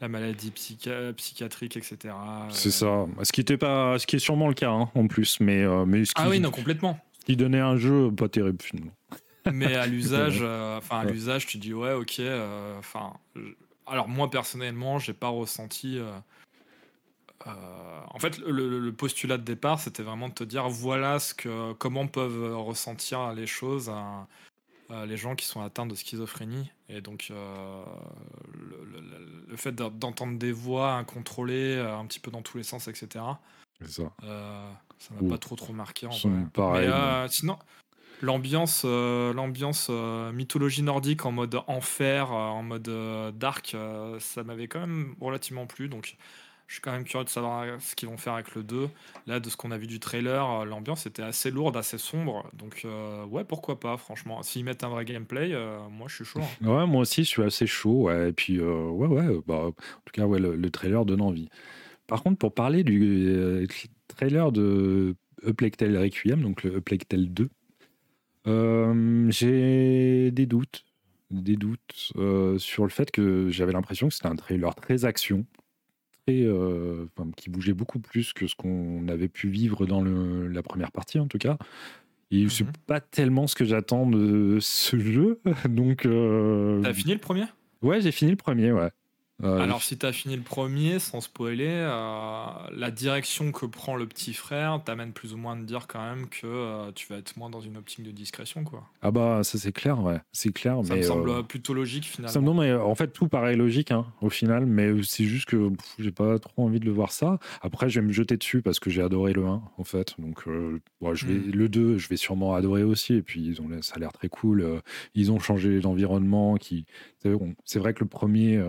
la 0.00 0.08
maladie 0.08 0.50
psychiatrique, 0.50 1.78
etc. 1.78 2.14
C'est 2.50 2.70
ça. 2.70 3.06
Ce 3.22 3.32
qui 3.32 3.40
était 3.40 3.56
pas, 3.56 3.98
ce 3.98 4.06
qui 4.06 4.16
est 4.16 4.20
sûrement 4.20 4.48
le 4.48 4.54
cas 4.54 4.70
hein, 4.70 4.90
en 4.94 5.06
plus, 5.06 5.40
mais 5.40 5.64
mais 5.86 6.02
ah 6.16 6.28
oui, 6.28 6.38
non, 6.38 6.50
complètement. 6.50 6.98
Qui 7.24 7.36
donnait 7.36 7.60
un 7.60 7.76
jeu 7.76 8.10
pas 8.10 8.28
terrible 8.28 8.60
finalement 8.60 8.92
mais 9.50 9.74
à 9.74 9.86
l'usage, 9.88 10.38
euh, 10.40 10.78
enfin 10.78 11.00
à 11.00 11.04
l'usage, 11.04 11.46
tu 11.46 11.58
dis 11.58 11.74
ouais, 11.74 11.92
ok. 11.92 12.20
Euh, 12.20 12.78
enfin, 12.78 13.14
alors 13.86 14.08
moi 14.08 14.30
personnellement, 14.30 14.98
j'ai 14.98 15.12
pas 15.12 15.28
ressenti. 15.28 15.98
Euh, 15.98 16.18
en 17.44 18.18
fait, 18.20 18.38
le, 18.38 18.90
postulat 18.92 19.36
de 19.38 19.42
départ, 19.42 19.80
c'était 19.80 20.04
vraiment 20.04 20.28
de 20.28 20.34
te 20.34 20.44
dire 20.44 20.68
voilà 20.68 21.18
ce 21.18 21.34
que, 21.34 21.72
comment 21.72 22.06
peuvent 22.06 22.56
ressentir 22.56 23.32
les 23.32 23.46
choses 23.46 23.90
les 25.06 25.16
gens 25.16 25.34
qui 25.34 25.46
sont 25.46 25.62
atteints 25.62 25.86
de 25.86 25.94
schizophrénie. 25.94 26.70
Et 26.90 27.00
donc, 27.00 27.32
le, 29.48 29.56
fait 29.56 29.74
d'entendre 29.74 30.38
des 30.38 30.52
voix 30.52 30.92
incontrôlées 30.92 31.78
un 31.78 32.04
petit 32.04 32.20
peu 32.20 32.30
dans 32.30 32.42
tous 32.42 32.58
les 32.58 32.62
sens, 32.62 32.88
etc. 32.88 33.24
Ça. 33.86 34.12
ça 34.20 35.14
m'a 35.18 35.30
pas 35.30 35.38
trop 35.38 35.56
trop 35.56 35.72
marqué. 35.72 36.06
En 36.06 36.10
vrai. 36.10 37.26
sinon, 37.30 37.56
L'ambiance, 38.22 38.84
euh, 38.84 39.32
l'ambiance 39.32 39.88
euh, 39.90 40.30
mythologie 40.30 40.84
nordique 40.84 41.26
en 41.26 41.32
mode 41.32 41.58
enfer, 41.66 42.30
euh, 42.30 42.36
en 42.36 42.62
mode 42.62 42.88
dark, 43.36 43.76
ça 44.20 44.44
m'avait 44.44 44.68
quand 44.68 44.78
même 44.78 45.16
relativement 45.20 45.66
plu. 45.66 45.88
Donc, 45.88 46.16
je 46.68 46.74
suis 46.74 46.80
quand 46.80 46.92
même 46.92 47.02
curieux 47.02 47.24
de 47.24 47.28
savoir 47.28 47.66
ce 47.80 47.96
qu'ils 47.96 48.08
vont 48.08 48.16
faire 48.16 48.34
avec 48.34 48.54
le 48.54 48.62
2. 48.62 48.88
Là, 49.26 49.40
de 49.40 49.50
ce 49.50 49.56
qu'on 49.56 49.72
a 49.72 49.76
vu 49.76 49.88
du 49.88 49.98
trailer, 49.98 50.64
l'ambiance 50.64 51.04
était 51.04 51.22
assez 51.22 51.50
lourde, 51.50 51.76
assez 51.76 51.98
sombre. 51.98 52.48
Donc, 52.54 52.86
ouais, 53.28 53.44
pourquoi 53.44 53.80
pas, 53.80 53.96
franchement. 53.96 54.40
S'ils 54.44 54.64
mettent 54.64 54.84
un 54.84 54.88
vrai 54.88 55.04
gameplay, 55.04 55.54
moi, 55.90 56.06
je 56.08 56.14
suis 56.14 56.24
chaud. 56.24 56.40
Hein. 56.40 56.66
Ouais, 56.66 56.86
moi 56.86 57.02
aussi, 57.02 57.24
je 57.24 57.28
suis 57.28 57.42
assez 57.42 57.66
chaud. 57.66 58.08
Et 58.08 58.32
puis, 58.32 58.60
ouais, 58.60 59.06
ouais, 59.08 59.40
bah, 59.46 59.66
en 59.66 59.72
tout 59.72 60.12
cas, 60.12 60.24
ouais, 60.26 60.38
le, 60.38 60.70
trailer 60.70 61.04
donne 61.04 61.22
envie. 61.22 61.48
Par 62.06 62.22
contre, 62.22 62.38
pour 62.38 62.54
parler 62.54 62.84
du 62.84 63.66
trailer 64.06 64.52
de 64.52 65.16
Tale 65.76 65.98
Requiem, 65.98 66.40
donc 66.40 66.62
le 66.62 66.80
Tale 66.80 67.26
2, 67.26 67.50
euh, 68.46 69.30
j'ai 69.30 70.30
des 70.30 70.46
doutes, 70.46 70.84
des 71.30 71.56
doutes 71.56 72.12
euh, 72.16 72.58
sur 72.58 72.84
le 72.84 72.90
fait 72.90 73.10
que 73.10 73.48
j'avais 73.50 73.72
l'impression 73.72 74.08
que 74.08 74.14
c'était 74.14 74.28
un 74.28 74.36
trailer 74.36 74.74
très 74.74 75.04
action, 75.04 75.46
très, 76.26 76.42
euh, 76.42 77.06
qui 77.36 77.50
bougeait 77.50 77.72
beaucoup 77.72 78.00
plus 78.00 78.32
que 78.32 78.46
ce 78.46 78.54
qu'on 78.54 79.06
avait 79.08 79.28
pu 79.28 79.48
vivre 79.48 79.86
dans 79.86 80.02
le, 80.02 80.48
la 80.48 80.62
première 80.62 80.92
partie 80.92 81.18
en 81.18 81.26
tout 81.26 81.38
cas. 81.38 81.56
Et 82.30 82.48
c'est 82.48 82.64
mhm. 82.64 82.72
pas 82.86 83.00
tellement 83.00 83.46
ce 83.46 83.54
que 83.54 83.64
j'attends 83.64 84.06
de 84.06 84.58
ce 84.60 84.98
jeu, 84.98 85.40
donc. 85.68 86.02
T'as 86.02 86.94
fini 86.94 87.12
le 87.12 87.20
premier? 87.20 87.44
Ouais, 87.82 88.00
j'ai 88.00 88.12
fini 88.12 88.30
le 88.30 88.36
premier, 88.36 88.72
ouais. 88.72 88.90
Alors, 89.42 89.82
si 89.82 89.98
tu 89.98 90.06
as 90.06 90.12
fini 90.12 90.36
le 90.36 90.42
premier, 90.42 90.98
sans 90.98 91.20
spoiler, 91.20 91.68
euh, 91.68 92.44
la 92.70 92.90
direction 92.90 93.50
que 93.50 93.66
prend 93.66 93.96
le 93.96 94.06
petit 94.06 94.34
frère 94.34 94.80
t'amène 94.84 95.12
plus 95.12 95.34
ou 95.34 95.36
moins 95.36 95.56
de 95.56 95.64
dire 95.64 95.86
quand 95.88 96.02
même 96.02 96.28
que 96.28 96.46
euh, 96.46 96.92
tu 96.94 97.08
vas 97.08 97.18
être 97.18 97.36
moins 97.36 97.50
dans 97.50 97.60
une 97.60 97.76
optique 97.76 98.04
de 98.04 98.12
discrétion. 98.12 98.62
quoi. 98.62 98.84
Ah, 99.02 99.10
bah, 99.10 99.40
ça 99.42 99.58
c'est 99.58 99.72
clair, 99.72 100.00
ouais. 100.02 100.18
C'est 100.32 100.52
clair. 100.52 100.78
Ça 100.84 100.94
me 100.94 101.02
semble 101.02 101.30
euh, 101.30 101.42
plutôt 101.42 101.74
logique 101.74 102.04
finalement. 102.04 102.32
Ça, 102.32 102.40
non, 102.40 102.54
mais 102.54 102.72
en 102.72 102.94
fait, 102.94 103.08
tout 103.08 103.28
paraît 103.28 103.56
logique 103.56 103.90
hein, 103.90 104.06
au 104.20 104.30
final, 104.30 104.66
mais 104.66 104.90
c'est 105.02 105.24
juste 105.24 105.46
que 105.46 105.70
j'ai 105.98 106.12
pas 106.12 106.38
trop 106.38 106.64
envie 106.64 106.80
de 106.80 106.84
le 106.84 106.92
voir 106.92 107.10
ça. 107.10 107.38
Après, 107.62 107.88
je 107.88 108.00
vais 108.00 108.06
me 108.06 108.12
jeter 108.12 108.36
dessus 108.36 108.62
parce 108.62 108.78
que 108.78 108.90
j'ai 108.90 109.02
adoré 109.02 109.32
le 109.32 109.44
1, 109.44 109.62
en 109.76 109.84
fait. 109.84 110.14
Donc, 110.18 110.44
je 110.46 111.26
vais, 111.26 111.34
hmm. 111.34 111.50
le 111.50 111.68
2, 111.68 111.98
je 111.98 112.08
vais 112.08 112.16
sûrement 112.16 112.54
adorer 112.54 112.84
aussi. 112.84 113.14
Et 113.14 113.22
puis, 113.22 113.44
ils 113.44 113.60
ont, 113.60 113.68
ça 113.82 113.94
a 113.96 113.98
l'air 113.98 114.12
très 114.12 114.28
cool. 114.28 114.82
Ils 115.14 115.32
ont 115.32 115.40
changé 115.40 115.80
l'environnement. 115.80 116.56
Qui... 116.56 116.86
C'est 117.64 117.78
vrai 117.78 117.94
que 117.94 118.00
le 118.00 118.08
premier 118.08 118.62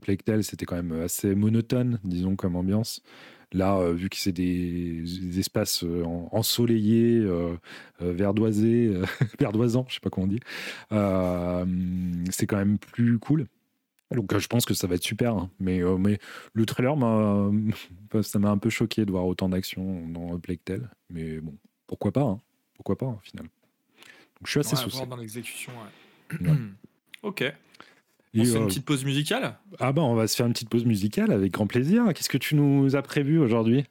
Plague 0.00 0.09
Tale, 0.18 0.44
c'était 0.44 0.66
quand 0.66 0.76
même 0.76 0.92
assez 1.00 1.34
monotone, 1.34 1.98
disons, 2.04 2.36
comme 2.36 2.56
ambiance. 2.56 3.02
Là, 3.52 3.78
euh, 3.78 3.92
vu 3.94 4.08
que 4.08 4.16
c'est 4.16 4.32
des, 4.32 5.38
espaces 5.38 5.82
euh, 5.82 6.04
ensoleillés, 6.30 7.18
euh, 7.18 7.56
verdoisés, 8.00 8.94
verdoisants, 9.40 9.86
je 9.88 9.94
sais 9.94 10.00
pas 10.00 10.10
comment 10.10 10.26
on 10.26 10.28
dit, 10.28 10.40
c'est 12.30 12.46
quand 12.46 12.56
même 12.56 12.78
plus 12.78 13.18
cool. 13.18 13.46
Donc 14.12 14.36
je 14.36 14.46
pense 14.48 14.64
que 14.64 14.74
ça 14.74 14.88
va 14.88 14.96
être 14.96 15.04
super, 15.04 15.36
hein. 15.36 15.50
mais, 15.60 15.80
mais 15.98 16.18
le 16.52 16.66
trailer 16.66 16.96
m'a, 16.96 17.50
ça 18.22 18.38
m'a 18.38 18.50
un 18.50 18.58
peu 18.58 18.70
choqué 18.70 19.04
de 19.04 19.10
voir 19.10 19.26
autant 19.26 19.48
d'action 19.48 20.08
dans 20.08 20.38
Plague 20.38 20.60
Tale, 20.64 20.90
mais 21.10 21.40
bon, 21.40 21.54
pourquoi 21.86 22.12
pas, 22.12 22.22
hein. 22.22 22.38
pourquoi 22.74 22.98
pas, 22.98 23.06
au 23.06 23.20
final. 23.22 23.44
Donc, 23.44 24.46
je 24.46 24.50
suis 24.50 24.60
assez 24.60 24.76
ouais, 24.76 25.06
dans 25.06 25.16
l'exécution. 25.16 25.72
ok. 27.22 27.52
On 28.36 28.44
se 28.44 28.50
fait 28.50 28.58
une 28.58 28.64
euh, 28.64 28.66
petite 28.66 28.84
pause 28.84 29.04
musicale 29.04 29.58
Ah 29.78 29.92
bah 29.92 30.02
on 30.02 30.14
va 30.14 30.28
se 30.28 30.36
faire 30.36 30.46
une 30.46 30.52
petite 30.52 30.68
pause 30.68 30.84
musicale 30.84 31.32
avec 31.32 31.52
grand 31.52 31.66
plaisir. 31.66 32.04
Qu'est-ce 32.14 32.28
que 32.28 32.38
tu 32.38 32.54
nous 32.54 32.94
as 32.94 33.02
prévu 33.02 33.38
aujourd'hui? 33.38 33.84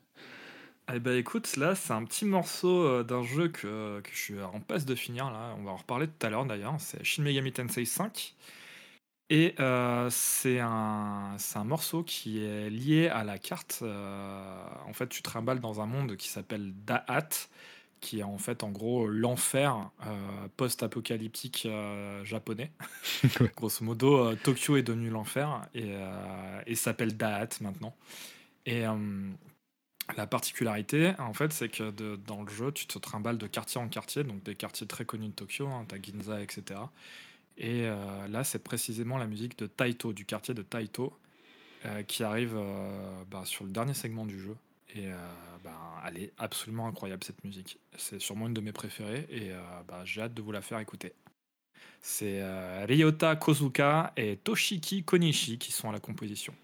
Eh 0.94 1.00
ben 1.00 1.18
écoute, 1.18 1.56
là 1.58 1.76
c'est 1.76 1.94
un 1.94 2.04
petit 2.06 2.26
morceau 2.26 2.84
euh, 2.84 3.04
d'un 3.04 3.22
jeu 3.22 3.50
que, 3.50 4.00
que, 4.02 4.10
je 4.12 4.18
suis 4.18 4.42
en 4.42 4.60
passe 4.62 4.86
de 4.86 4.96
finir 4.96 5.30
là. 5.32 5.56
On 5.60 5.64
va 5.64 5.72
en 5.72 5.78
reparler 5.78 6.08
tout 6.08 6.26
à 6.26 6.30
l'heure 6.30 6.46
d'ailleurs. 6.46 6.76
C'est 6.80 7.04
Shin 7.04 7.24
Megami 7.24 7.52
Tensei 7.52 7.86
5. 7.86 8.36
Et 9.32 9.54
c'est 10.10 10.60
un, 10.60 11.38
un 11.54 11.64
morceau 11.64 12.02
qui 12.02 12.44
est 12.44 12.72
lié 12.72 13.10
à 13.10 13.24
la 13.24 13.38
carte. 13.38 13.84
en 13.84 14.94
fait, 14.94 15.08
tu 15.08 15.22
trimbales 15.22 15.60
dans 15.60 15.82
un 15.82 15.86
monde 15.86 16.16
qui 16.16 16.30
s'appelle 16.30 16.74
Da'at, 16.84 17.30
qui 18.00 18.20
est 18.20 18.24
en 18.24 18.38
fait 18.38 18.64
en 18.64 18.70
gros 18.70 19.08
l'enfer 19.08 19.90
post-apocalyptique 20.58 21.68
japonais. 22.24 22.72
Grosso 23.58 23.84
modo, 23.84 24.36
Tokyo 24.36 24.78
est 24.78 24.84
devenu 24.84 25.10
l'enfer 25.10 25.68
et, 25.74 25.94
et 26.66 26.76
s'appelle 26.76 27.18
Da'at 27.18 27.50
maintenant. 27.62 27.96
Et 28.66 28.86
la 30.18 30.28
particularité, 30.28 31.14
en 31.20 31.34
fait, 31.34 31.54
c'est 31.54 31.70
que 31.70 31.92
dans 32.16 32.42
le 32.42 32.50
jeu, 32.50 32.72
tu 32.72 32.88
te 32.88 32.98
trimbales 32.98 33.38
de 33.38 33.48
quartier 33.48 33.80
en 33.80 33.88
quartier, 33.88 34.24
donc 34.24 34.44
des 34.44 34.56
quartiers 34.56 34.88
très 34.88 35.06
connus 35.06 35.30
de 35.30 35.34
Tokyo, 35.34 35.68
hein, 35.68 35.86
t'as 35.88 36.02
Ginza, 36.02 36.42
etc. 36.42 36.80
Et 37.58 37.84
euh, 37.84 38.28
là, 38.28 38.44
c'est 38.44 38.64
précisément 38.64 39.18
la 39.18 39.28
musique 39.28 39.58
de 39.60 39.68
Taito, 39.68 40.14
du 40.14 40.26
quartier 40.26 40.54
de 40.54 40.62
Taito, 40.62 41.14
euh, 41.86 42.04
qui 42.04 42.24
arrive 42.24 42.56
euh, 42.56 43.24
bah, 43.30 43.44
sur 43.46 43.66
le 43.66 43.72
dernier 43.72 43.94
segment 43.94 44.26
du 44.26 44.40
jeu. 44.40 44.56
Et 44.96 45.10
bah, 45.64 46.04
elle 46.08 46.18
est 46.18 46.34
absolument 46.38 46.88
incroyable, 46.88 47.24
cette 47.24 47.44
musique. 47.44 47.78
C'est 47.98 48.20
sûrement 48.20 48.48
une 48.48 48.54
de 48.54 48.62
mes 48.62 48.72
préférées, 48.72 49.28
et 49.30 49.52
bah, 49.88 50.02
j'ai 50.04 50.22
hâte 50.22 50.34
de 50.34 50.42
vous 50.42 50.52
la 50.52 50.62
faire 50.62 50.80
écouter. 50.80 51.14
C'est 52.02 52.42
Ryota 52.86 53.36
Kozuka 53.36 54.14
et 54.18 54.38
Toshiki 54.38 55.04
Konishi 55.04 55.58
qui 55.58 55.72
sont 55.72 55.90
à 55.90 55.92
la 55.92 56.00
composition. 56.00 56.56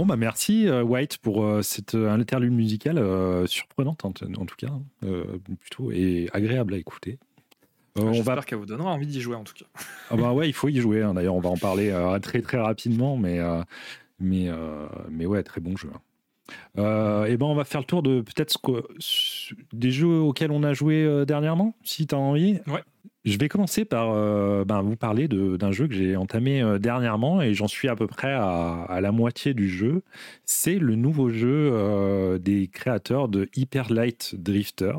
Bon, 0.00 0.06
bah 0.06 0.16
merci 0.16 0.66
euh, 0.66 0.82
White 0.82 1.18
pour 1.18 1.44
euh, 1.44 1.60
cette 1.60 1.94
euh, 1.94 2.08
interlude 2.10 2.54
musicale 2.54 2.98
surprenante 3.46 4.02
en, 4.02 4.12
tout 4.12 4.56
cas, 4.56 4.68
hein. 4.68 4.82
plutôt 5.60 5.92
et 5.92 6.30
agréable 6.32 6.72
à 6.72 6.78
écouter. 6.78 7.18
on 7.96 8.10
J'espère 8.14 8.46
qu'elle 8.46 8.60
vous 8.60 8.64
donnera 8.64 8.92
envie 8.92 9.06
d'y 9.06 9.20
jouer 9.20 9.36
en 9.36 9.44
tout 9.44 9.52
cas. 9.52 9.66
ah 10.08 10.16
bah 10.16 10.32
ouais, 10.32 10.48
il 10.48 10.54
faut 10.54 10.70
y 10.70 10.76
jouer. 10.80 11.02
Hein. 11.02 11.12
D'ailleurs, 11.12 11.34
on 11.34 11.40
va 11.40 11.50
en 11.50 11.58
parler 11.58 11.94
très 12.22 12.40
très 12.40 12.56
rapidement, 12.56 13.18
mais 13.18 13.40
mais 14.20 14.48
mais 15.10 15.26
ouais, 15.26 15.42
très 15.42 15.60
bon 15.60 15.76
jeu. 15.76 15.90
Hein. 16.78 17.26
et 17.26 17.36
ben 17.36 17.44
on 17.44 17.54
va 17.54 17.64
faire 17.64 17.82
le 17.82 17.86
tour 17.86 18.02
de 18.02 18.22
peut-être 18.22 18.58
des 19.74 19.90
jeux 19.90 20.20
auxquels 20.20 20.50
on 20.50 20.62
a 20.62 20.72
joué 20.72 21.26
dernièrement, 21.26 21.74
si 21.84 22.06
tu 22.06 22.14
as 22.14 22.18
envie. 22.18 22.58
Ouais. 22.68 22.82
Je 23.26 23.36
vais 23.36 23.48
commencer 23.50 23.84
par 23.84 24.12
euh, 24.12 24.64
ben, 24.64 24.80
vous 24.80 24.96
parler 24.96 25.28
d'un 25.28 25.72
jeu 25.72 25.86
que 25.86 25.92
j'ai 25.92 26.16
entamé 26.16 26.62
euh, 26.62 26.78
dernièrement 26.78 27.42
et 27.42 27.52
j'en 27.52 27.68
suis 27.68 27.88
à 27.88 27.94
peu 27.94 28.06
près 28.06 28.32
à, 28.32 28.98
la 29.02 29.12
moitié 29.12 29.52
du 29.52 29.68
jeu. 29.68 30.02
C'est 30.46 30.78
le 30.78 30.94
nouveau 30.94 31.28
jeu 31.28 31.70
euh, 31.72 32.38
des 32.38 32.66
créateurs 32.68 33.28
de 33.28 33.50
Hyper 33.54 33.92
Light 33.92 34.36
Drifter. 34.38 34.94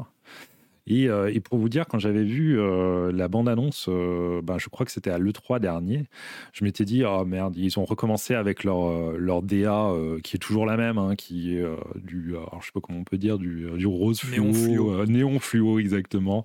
Et, 0.88 1.04
et, 1.06 1.40
pour 1.40 1.60
vous 1.60 1.70
dire, 1.70 1.86
quand 1.88 2.00
j'avais 2.00 2.24
vu 2.24 2.58
la 3.12 3.28
bande-annonce, 3.28 3.88
ben, 3.88 4.58
je 4.58 4.70
crois 4.70 4.86
que 4.86 4.92
c'était 4.92 5.12
à 5.12 5.20
l'E3 5.20 5.60
dernier, 5.60 6.08
je 6.54 6.64
m'étais 6.64 6.86
dit, 6.86 7.04
oh 7.06 7.24
merde, 7.24 7.56
ils 7.56 7.80
ont 7.80 7.86
recommencé 7.86 8.34
avec 8.34 8.64
leur, 8.64 9.12
leur 9.14 9.42
DA 9.42 9.92
qui 10.24 10.36
est 10.36 10.40
toujours 10.40 10.66
la 10.66 10.78
même, 10.78 10.98
hein, 10.98 11.16
qui 11.16 11.56
est 11.56 11.66
du, 11.96 12.30
alors, 12.32 12.60
je 12.62 12.68
sais 12.68 12.72
pas 12.74 12.82
comment 12.82 13.00
on 13.00 13.04
peut 13.04 13.18
dire, 13.18 13.38
du, 13.38 13.70
du 13.78 13.88
rose 13.88 14.20
fluo, 14.20 14.52
néon 14.52 15.06
néon 15.06 15.40
fluo 15.40 15.80
exactement. 15.80 16.44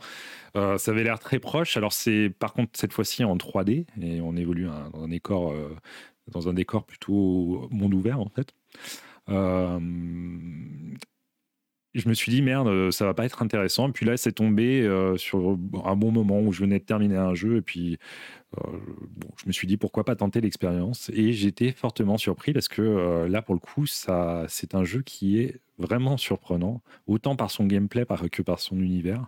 ça 0.55 0.91
avait 0.91 1.05
l'air 1.05 1.18
très 1.18 1.39
proche. 1.39 1.76
Alors 1.76 1.93
c'est 1.93 2.30
par 2.39 2.53
contre 2.53 2.72
cette 2.74 2.93
fois-ci 2.93 3.24
en 3.24 3.37
3D 3.37 3.87
et 4.01 4.20
on 4.20 4.37
évolue 4.37 4.68
dans 4.93 5.05
un 5.05 5.09
décor, 5.09 5.55
dans 6.28 6.49
un 6.49 6.53
décor 6.53 6.84
plutôt 6.84 7.68
monde 7.70 7.95
ouvert 7.95 8.20
en 8.20 8.28
fait. 8.28 8.53
Euh, 9.28 9.80
je 11.99 12.09
me 12.09 12.14
suis 12.14 12.30
dit 12.30 12.42
merde, 12.42 12.68
euh, 12.68 12.90
ça 12.90 13.05
va 13.05 13.14
pas 13.14 13.24
être 13.24 13.42
intéressant. 13.42 13.90
Puis 13.90 14.07
là, 14.07 14.16
c'est 14.16 14.32
tombé 14.32 14.82
euh, 14.82 15.16
sur 15.16 15.59
un 15.84 15.97
bon 15.97 16.12
moment 16.12 16.40
où 16.40 16.53
je 16.53 16.61
venais 16.61 16.78
de 16.78 16.84
terminer 16.84 17.16
un 17.16 17.34
jeu 17.34 17.57
et 17.57 17.62
puis 17.62 17.99
je 18.57 19.47
me 19.47 19.53
suis 19.53 19.66
dit 19.66 19.76
pourquoi 19.76 20.05
pas 20.05 20.16
tenter 20.16 20.40
l'expérience? 20.40 21.11
Et 21.12 21.32
j'étais 21.32 21.72
fortement 21.72 22.16
surpris 22.16 22.55
parce 22.55 22.68
que 22.68 23.26
là, 23.26 23.42
pour 23.42 23.55
le 23.55 23.61
coup, 23.61 23.84
ça, 23.84 24.47
c'est 24.49 24.74
un 24.74 24.82
jeu 24.82 25.03
qui 25.03 25.40
est 25.40 25.61
vraiment 25.78 26.16
surprenant, 26.16 26.80
autant 27.07 27.36
par 27.36 27.51
son 27.51 27.66
gameplay 27.66 28.07
que 28.32 28.40
par 28.40 28.61
son 28.61 28.80
univers. 28.80 29.26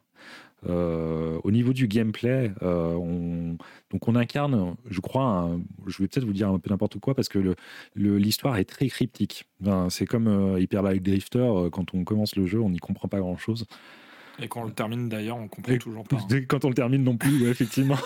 Euh, 0.67 1.39
au 1.45 1.51
niveau 1.51 1.73
du 1.73 1.87
gameplay, 1.87 2.53
euh, 2.63 2.95
on, 2.95 3.57
donc 3.91 4.09
on 4.09 4.17
incarne, 4.17 4.75
je 4.91 5.01
crois, 5.01 5.57
je 5.87 6.03
vais 6.03 6.09
peut-être 6.09 6.25
vous 6.25 6.33
dire 6.33 6.49
un 6.49 6.59
peu 6.59 6.71
n'importe 6.71 6.99
quoi 6.99 7.15
parce 7.15 7.29
que 7.29 7.55
l'histoire 7.95 8.57
est 8.57 8.65
très 8.65 8.89
cryptique. 8.89 9.47
c'est 9.91 10.07
comme 10.07 10.27
euh, 10.27 10.61
Hyper 10.61 10.83
Light 10.83 11.03
Drifter, 11.03 11.69
quand 11.71 11.95
on 11.95 12.05
commence 12.05 12.35
le 12.37 12.47
jeu, 12.47 12.61
on 12.61 12.71
n'y 12.71 12.79
comprend 12.79 13.09
pas 13.09 13.21
grand-chose. 13.21 13.67
Et 14.41 14.49
quand 14.49 14.63
on 14.63 14.65
le 14.65 14.73
termine 14.73 15.09
d'ailleurs, 15.09 15.37
on 15.37 15.49
comprend 15.49 15.77
toujours 15.79 16.05
pas. 16.05 16.17
Hein. 16.17 16.41
Quand 16.49 16.65
on 16.65 16.69
le 16.69 16.75
termine 16.75 17.03
non 17.03 17.17
plus, 17.17 17.49
effectivement. 17.49 17.99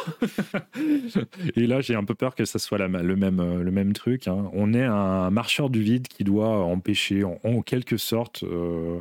et 1.57 1.67
là, 1.67 1.81
j'ai 1.81 1.95
un 1.95 2.05
peu 2.05 2.15
peur 2.15 2.35
que 2.35 2.45
ça 2.45 2.59
soit 2.59 2.79
la, 2.79 2.89
le, 2.89 3.17
même, 3.17 3.61
le 3.61 3.71
même 3.71 3.93
truc. 3.93 4.29
Hein. 4.29 4.51
On 4.53 4.73
est 4.73 4.85
un 4.85 5.31
marcheur 5.31 5.69
du 5.69 5.83
vide 5.83 6.09
qui 6.09 6.25
doit 6.25 6.65
empêcher, 6.65 7.25
en, 7.25 7.63
quelque 7.63 7.97
sorte, 7.97 8.45
euh, 8.45 8.99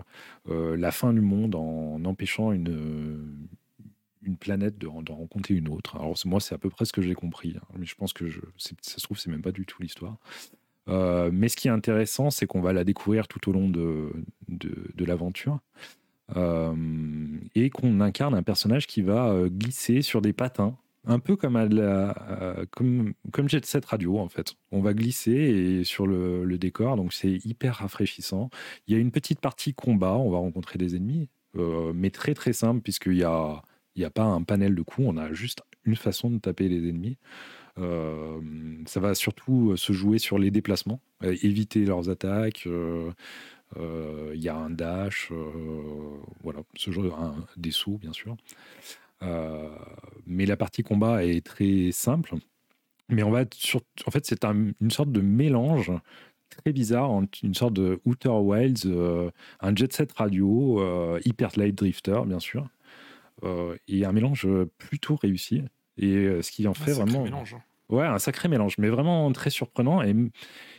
euh, 0.49 0.75
la 0.75 0.91
fin 0.91 1.13
du 1.13 1.21
monde 1.21 1.55
en 1.55 2.03
empêchant 2.03 2.51
une, 2.51 3.47
une 4.23 4.37
planète 4.37 4.77
de, 4.77 4.87
rencontrer 4.87 5.55
une 5.55 5.69
autre. 5.69 5.95
Alors 5.95 6.15
moi, 6.25 6.39
c'est 6.39 6.55
à 6.55 6.57
peu 6.57 6.69
près 6.69 6.85
ce 6.85 6.93
que 6.93 7.01
j'ai 7.01 7.13
compris. 7.13 7.55
Hein. 7.57 7.65
Mais 7.77 7.85
je 7.85 7.95
pense 7.95 8.13
que 8.13 8.27
je, 8.27 8.39
ça 8.57 8.73
se 8.81 9.01
trouve, 9.03 9.17
c'est 9.17 9.29
même 9.29 9.41
pas 9.41 9.51
du 9.51 9.65
tout 9.65 9.81
l'histoire. 9.81 10.17
Euh, 10.87 11.29
mais 11.31 11.47
ce 11.47 11.55
qui 11.55 11.67
est 11.67 11.71
intéressant, 11.71 12.29
c'est 12.31 12.47
qu'on 12.47 12.61
va 12.61 12.73
la 12.73 12.83
découvrir 12.83 13.27
tout 13.27 13.49
au 13.49 13.53
long 13.53 13.69
de, 13.69 14.11
de, 14.49 14.91
de 14.93 15.05
l'aventure. 15.05 15.59
Euh, 16.37 16.73
et 17.55 17.69
qu'on 17.69 17.99
incarne 17.99 18.35
un 18.35 18.43
personnage 18.43 18.87
qui 18.87 19.01
va 19.01 19.29
euh, 19.29 19.49
glisser 19.49 20.01
sur 20.01 20.21
des 20.21 20.33
patins 20.33 20.77
un 21.03 21.17
peu 21.17 21.35
comme, 21.35 21.55
à 21.55 21.65
la, 21.65 22.15
euh, 22.41 23.47
Jet 23.47 23.65
Set 23.65 23.85
Radio 23.85 24.19
en 24.19 24.29
fait. 24.29 24.53
On 24.71 24.81
va 24.81 24.93
glisser 24.93 25.31
et 25.31 25.83
sur 25.83 26.05
le, 26.05 26.57
décor, 26.57 26.95
donc 26.95 27.11
c'est 27.11 27.43
hyper 27.43 27.77
rafraîchissant. 27.77 28.49
Il 28.87 28.93
y 28.93 28.97
a 28.97 28.99
une 28.99 29.11
petite 29.11 29.39
partie 29.39 29.73
combat, 29.73 30.13
on 30.13 30.29
va 30.29 30.37
rencontrer 30.37 30.77
des 30.77 30.95
ennemis, 30.95 31.27
mais 31.55 32.11
très 32.11 32.35
très 32.35 32.53
simple 32.53 32.81
puisqu'il 32.81 33.13
n'y 33.13 33.23
a, 33.23 33.63
y 33.95 34.03
a 34.03 34.11
pas 34.11 34.25
un 34.25 34.43
panel 34.43 34.75
de 34.75 34.81
coups, 34.83 35.07
on 35.09 35.17
a 35.17 35.33
juste 35.33 35.63
une 35.85 35.95
façon 35.95 36.29
de 36.29 36.37
taper 36.37 36.69
les 36.69 36.87
ennemis. 36.87 37.17
ça 38.85 38.99
va 38.99 39.15
surtout 39.15 39.75
se 39.77 39.93
jouer 39.93 40.19
sur 40.19 40.37
les 40.37 40.51
déplacements, 40.51 41.01
éviter 41.23 41.85
leurs 41.85 42.09
attaques, 42.09 42.63
euh, 42.67 43.11
il 43.77 44.41
y 44.41 44.49
a 44.49 44.55
un 44.55 44.69
dash, 44.69 45.29
euh, 45.31 46.17
voilà, 46.43 46.59
ce 46.75 46.91
genre, 46.91 47.19
un, 47.19 47.35
des 47.57 47.71
sauts 47.71 47.97
bien 47.97 48.13
sûr. 48.13 48.35
Euh, 49.23 49.69
mais 50.25 50.45
la 50.45 50.57
partie 50.57 50.83
combat 50.83 51.23
est 51.25 51.45
très 51.45 51.91
simple. 51.91 52.35
Mais 53.09 53.23
on 53.23 53.31
va 53.31 53.43
sur, 53.53 53.81
en 54.05 54.11
fait, 54.11 54.25
c'est 54.25 54.45
une 54.45 54.91
sorte 54.91 55.11
de 55.11 55.21
mélange 55.21 55.91
très 56.49 56.73
bizarre, 56.73 57.11
une 57.43 57.53
sorte 57.53 57.73
de 57.73 57.99
Outer 58.05 58.29
Wilds, 58.29 58.87
un 59.59 59.75
jet 59.75 59.91
set 59.91 60.11
radio, 60.13 61.17
Hyper 61.25 61.51
Light 61.57 61.75
Drifter, 61.75 62.21
bien 62.25 62.39
sûr, 62.39 62.67
et 63.87 64.05
un 64.05 64.11
mélange 64.11 64.47
plutôt 64.77 65.15
réussi. 65.15 65.63
Et 65.97 66.41
ce 66.41 66.51
qui 66.51 66.67
en 66.67 66.73
fait 66.73 66.93
vraiment. 66.93 67.23
Mélange. 67.23 67.57
Ouais, 67.91 68.05
un 68.05 68.19
sacré 68.19 68.47
mélange, 68.47 68.77
mais 68.77 68.87
vraiment 68.87 69.29
très 69.33 69.49
surprenant 69.49 70.01
et, 70.01 70.15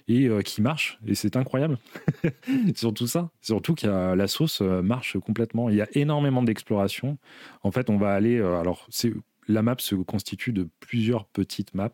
et 0.08 0.26
euh, 0.26 0.40
qui 0.40 0.62
marche. 0.62 0.98
Et 1.06 1.14
c'est 1.14 1.36
incroyable. 1.36 1.78
surtout 2.74 3.06
ça. 3.06 3.30
Surtout 3.42 3.74
que 3.74 3.86
la 3.86 4.26
sauce 4.26 4.62
euh, 4.62 4.80
marche 4.80 5.18
complètement. 5.18 5.68
Il 5.68 5.76
y 5.76 5.82
a 5.82 5.88
énormément 5.92 6.42
d'exploration. 6.42 7.18
En 7.62 7.70
fait, 7.70 7.90
on 7.90 7.98
va 7.98 8.14
aller. 8.14 8.38
Euh, 8.38 8.58
alors, 8.58 8.88
la 9.46 9.62
map 9.62 9.76
se 9.78 9.94
constitue 9.94 10.52
de 10.52 10.68
plusieurs 10.80 11.26
petites 11.26 11.74
maps 11.74 11.90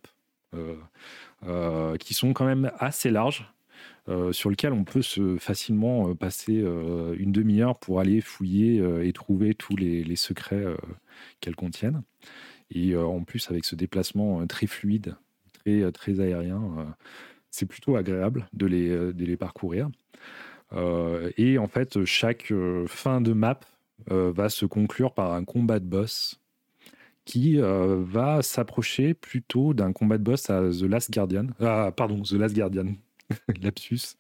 qui 1.99 2.15
sont 2.15 2.33
quand 2.33 2.47
même 2.47 2.71
assez 2.79 3.11
larges. 3.11 3.53
Sur 4.33 4.51
lesquelles 4.51 4.73
on 4.73 4.85
peut 4.85 5.03
se 5.03 5.37
facilement 5.37 6.15
passer 6.15 6.55
une 7.19 7.33
demi-heure 7.33 7.79
pour 7.79 8.01
aller 8.01 8.21
fouiller 8.21 8.83
et 9.03 9.13
trouver 9.13 9.55
tous 9.55 9.77
les, 9.77 10.17
secrets 10.17 10.65
qu'elles 11.41 11.57
contiennent. 11.57 12.03
Et 12.71 12.93
euh, 12.93 13.07
en 13.07 13.25
plus, 13.25 13.51
avec 13.51 13.65
ce 13.65 13.75
déplacement 13.75 14.41
euh, 14.41 14.47
très 14.47 14.67
fluide, 14.67 15.17
très, 15.55 15.83
euh, 15.83 15.91
très 15.91 16.21
aérien, 16.21 16.95
c'est 17.51 17.67
plutôt 17.67 17.97
agréable 17.97 18.49
de 18.53 18.67
les, 18.67 18.89
de 18.89 19.25
les 19.25 19.37
parcourir. 19.37 19.89
et 21.37 21.59
en 21.59 21.67
fait, 21.67 22.05
chaque 22.05 22.53
fin 22.87 23.21
de 23.21 23.33
map 23.33 23.61
va 24.07 24.49
se 24.49 24.67
conclure 24.67 25.13
par 25.15 25.33
un 25.33 25.45
combat 25.45 25.81
de 25.81 25.87
boss 25.87 26.41
qui 27.25 27.57
va 27.59 28.43
s'approcher 28.43 29.15
plutôt 29.15 29.75
d'un 29.75 29.93
combat 29.93 30.19
de 30.19 30.23
boss 30.23 30.51
à 30.51 30.61
The 30.71 30.83
Last 30.83 31.11
Guardian. 31.11 31.49
Ah, 31.61 31.91
pardon, 31.97 32.23
The 32.23 32.33
Last 32.33 32.55
Guardian. 32.55 32.95
Lapsus. 33.63 34.17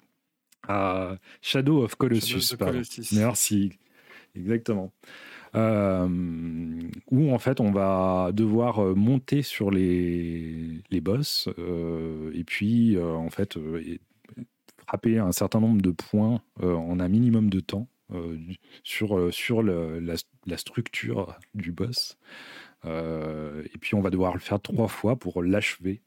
À 0.67 1.17
Shadow 1.41 1.83
of 1.85 1.95
Colossus. 1.97 2.57
Colossus. 2.57 3.13
Merci. 3.13 3.79
Exactement. 4.35 4.93
Euh, 5.55 6.09
où 7.11 7.33
en 7.33 7.39
fait 7.39 7.61
on 7.61 7.71
va 7.71 8.33
devoir 8.33 8.81
euh, 8.81 8.95
monter 8.95 9.41
sur 9.43 9.71
les, 9.71 10.83
les 10.91 11.01
boss 11.01 11.49
euh, 11.59 12.31
et 12.35 12.45
puis 12.45 12.99
en 13.01 13.31
fait 13.31 13.59
frapper 14.87 15.19
un 15.19 15.33
certain 15.33 15.61
nombre 15.61 15.81
de 15.81 15.91
points 15.91 16.43
en 16.63 17.01
un 17.01 17.09
minimum 17.09 17.49
de 17.51 17.61
temps 17.61 17.89
sur, 18.85 19.33
sur 19.33 19.63
le, 19.63 20.01
la, 20.01 20.15
la, 20.47 20.57
structure 20.57 21.39
du 21.55 21.73
boss. 21.73 22.17
et 22.85 23.79
puis 23.81 23.95
on 23.95 24.01
va 24.01 24.09
devoir 24.11 24.33
le 24.33 24.41
faire 24.41 24.61
trois 24.61 24.89
fois 24.89 25.17
pour 25.17 25.43
l'achever 25.43 26.01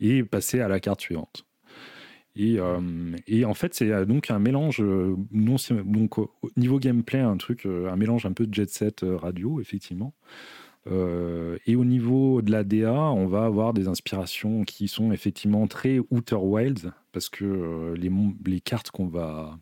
et 0.00 0.24
passer 0.24 0.60
à 0.60 0.66
la 0.66 0.80
carte 0.80 1.00
suivante. 1.00 1.44
Euh, 2.38 3.16
et, 3.26 3.44
en 3.44 3.54
fait, 3.54 3.74
c'est 3.74 3.90
euh, 3.90 4.04
donc 4.04 4.30
un 4.30 4.38
mélange, 4.38 4.80
euh, 4.80 5.16
donc 5.32 6.18
au 6.18 6.30
niveau 6.56 6.78
gameplay, 6.78 7.20
un 7.20 7.36
truc, 7.36 7.66
un 7.66 7.96
mélange 7.96 8.26
un 8.26 8.32
peu 8.32 8.46
de 8.46 8.54
jet 8.54 8.70
set 8.70 9.04
radio, 9.04 9.60
effectivement. 9.60 10.14
et 10.86 11.76
au 11.76 11.84
niveau 11.84 12.42
de 12.42 12.50
la 12.52 12.64
DA, 12.64 12.92
on 12.92 13.26
va 13.26 13.44
avoir 13.44 13.74
des 13.74 13.88
inspirations 13.88 14.64
qui 14.64 14.88
sont 14.88 15.12
effectivement 15.12 15.66
très 15.66 15.98
Outer 16.10 16.36
Wilds, 16.36 16.92
parce 17.12 17.28
que 17.28 17.94
les, 17.96 18.10
les 18.46 18.60
cartes 18.60 18.90
qu'on 18.90 19.06
va, 19.06 19.58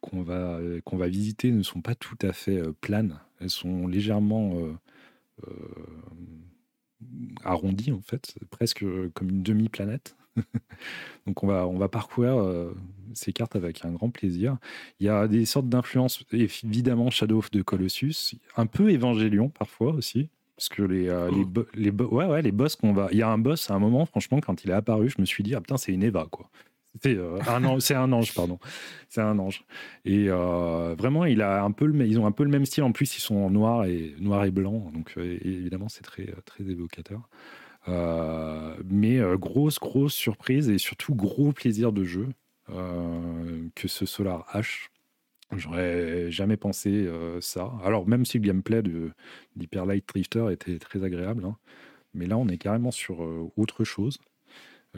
qu'on 0.00 0.22
va, 0.22 0.58
qu'on 0.84 0.96
va 0.96 1.08
visiter 1.08 1.52
ne 1.52 1.62
sont 1.62 1.82
pas 1.82 1.94
tout 1.94 2.18
à 2.22 2.32
fait 2.32 2.60
planes. 2.80 3.20
Elles 3.40 3.50
sont 3.50 3.86
légèrement 3.86 4.56
arrondies, 7.44 7.92
en 7.92 8.02
fait, 8.02 8.34
presque 8.50 8.84
comme 9.14 9.30
une 9.30 9.42
demi-planète. 9.42 10.16
Donc 11.26 11.42
on 11.42 11.46
va, 11.46 11.66
on 11.66 11.78
va 11.78 11.88
parcourir 11.88 12.38
euh, 12.38 12.74
ces 13.14 13.32
cartes 13.32 13.56
avec 13.56 13.84
un 13.84 13.92
grand 13.92 14.10
plaisir. 14.10 14.56
Il 14.98 15.06
y 15.06 15.08
a 15.08 15.28
des 15.28 15.44
sortes 15.44 15.68
d'influences, 15.68 16.24
évidemment 16.32 17.10
Shadow 17.10 17.38
of 17.38 17.50
the 17.50 17.62
Colossus, 17.62 18.36
un 18.56 18.66
peu 18.66 18.90
Évangélion 18.90 19.48
parfois 19.48 19.92
aussi. 19.92 20.28
Parce 20.56 20.68
que 20.68 20.82
les, 20.82 21.08
euh, 21.08 21.30
les, 21.30 21.46
oh. 21.56 21.66
les, 21.74 21.90
ouais, 21.90 22.26
ouais, 22.26 22.42
les 22.42 22.52
boss 22.52 22.76
qu'on 22.76 22.92
va. 22.92 23.08
Il 23.12 23.16
y 23.16 23.22
a 23.22 23.28
un 23.28 23.38
boss 23.38 23.70
à 23.70 23.74
un 23.74 23.78
moment, 23.78 24.04
franchement, 24.04 24.40
quand 24.40 24.62
il 24.62 24.68
est 24.68 24.74
apparu, 24.74 25.08
je 25.08 25.18
me 25.18 25.24
suis 25.24 25.42
dit, 25.42 25.54
ah 25.54 25.60
putain, 25.62 25.78
c'est 25.78 25.90
une 25.90 26.02
Eva, 26.02 26.26
quoi. 26.30 26.50
C'est 27.02 27.16
euh, 27.16 27.38
un, 27.48 27.64
ange, 27.64 27.90
un 27.92 28.12
ange, 28.12 28.34
pardon. 28.34 28.58
C'est 29.08 29.22
un 29.22 29.38
ange. 29.38 29.64
Et 30.04 30.28
vraiment, 30.28 31.24
il 31.24 31.40
a 31.40 31.64
un 31.64 31.70
peu 31.70 31.86
le, 31.86 32.06
ils 32.06 32.18
ont 32.18 32.26
un 32.26 32.32
peu 32.32 32.44
le 32.44 32.50
même 32.50 32.66
style. 32.66 32.82
En 32.82 32.92
plus, 32.92 33.16
ils 33.16 33.20
sont 33.20 33.36
en 33.36 33.48
noir 33.48 33.86
et, 33.86 34.14
noir 34.18 34.44
et 34.44 34.50
blanc. 34.50 34.90
Donc, 34.92 35.14
évidemment, 35.16 35.88
c'est 35.88 36.02
très, 36.02 36.26
très 36.44 36.64
évocateur. 36.64 37.26
Euh, 37.88 38.76
mais 38.84 39.18
euh, 39.18 39.36
grosse, 39.36 39.78
grosse 39.78 40.14
surprise 40.14 40.68
et 40.68 40.78
surtout 40.78 41.14
gros 41.14 41.52
plaisir 41.52 41.92
de 41.92 42.04
jeu 42.04 42.28
euh, 42.68 43.68
que 43.74 43.88
ce 43.88 44.06
Solar 44.06 44.46
H. 44.52 44.88
J'aurais 45.56 46.30
jamais 46.30 46.56
pensé 46.56 47.10
ça. 47.40 47.72
Alors, 47.82 48.06
même 48.06 48.24
si 48.24 48.38
le 48.38 48.44
gameplay 48.44 48.84
d'Hyper 49.56 49.84
Light 49.84 50.06
Drifter 50.06 50.46
était 50.52 50.78
très 50.78 51.02
agréable, 51.02 51.44
hein, 51.44 51.56
mais 52.14 52.26
là, 52.26 52.38
on 52.38 52.46
est 52.46 52.56
carrément 52.56 52.92
sur 52.92 53.18
autre 53.56 53.82
chose, 53.82 54.18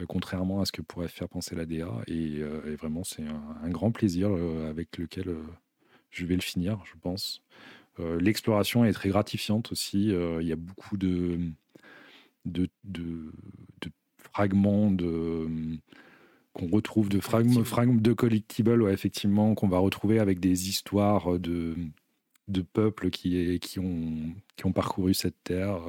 contrairement 0.07 0.61
à 0.61 0.65
ce 0.65 0.71
que 0.71 0.83
pourrait 0.83 1.07
faire 1.07 1.27
penser 1.27 1.55
la 1.55 1.65
DA. 1.65 1.89
Et, 2.05 2.43
vraiment, 2.79 3.03
c'est 3.03 3.23
un, 3.23 3.69
grand 3.69 3.91
plaisir 3.91 4.29
avec 4.69 4.95
lequel 4.99 5.35
je 6.11 6.27
vais 6.27 6.35
le 6.35 6.41
finir, 6.41 6.83
je 6.85 6.99
pense. 7.01 7.41
L'exploration 7.97 8.85
est 8.85 8.93
très 8.93 9.09
gratifiante 9.09 9.71
aussi. 9.71 10.09
Il 10.09 10.47
y 10.47 10.51
a 10.51 10.55
beaucoup 10.55 10.97
de, 10.97 11.39
de, 12.45 12.69
de, 12.83 13.31
fragments 14.17 14.91
de 14.91 15.47
qu'on 16.53 16.67
retrouve 16.67 17.09
de 17.09 17.19
fragments, 17.19 17.61
de 17.95 18.13
collectibles, 18.13 18.91
effectivement, 18.91 19.55
qu'on 19.55 19.67
va 19.67 19.79
retrouver 19.79 20.19
avec 20.19 20.39
des 20.39 20.69
histoires 20.69 21.39
de, 21.39 21.75
de 22.47 22.61
peuples 22.61 23.09
qui, 23.09 23.59
qui, 23.59 23.79
ont, 23.79 24.35
qui 24.55 24.65
ont 24.67 24.71
parcouru 24.71 25.15
cette 25.15 25.43
terre, 25.43 25.79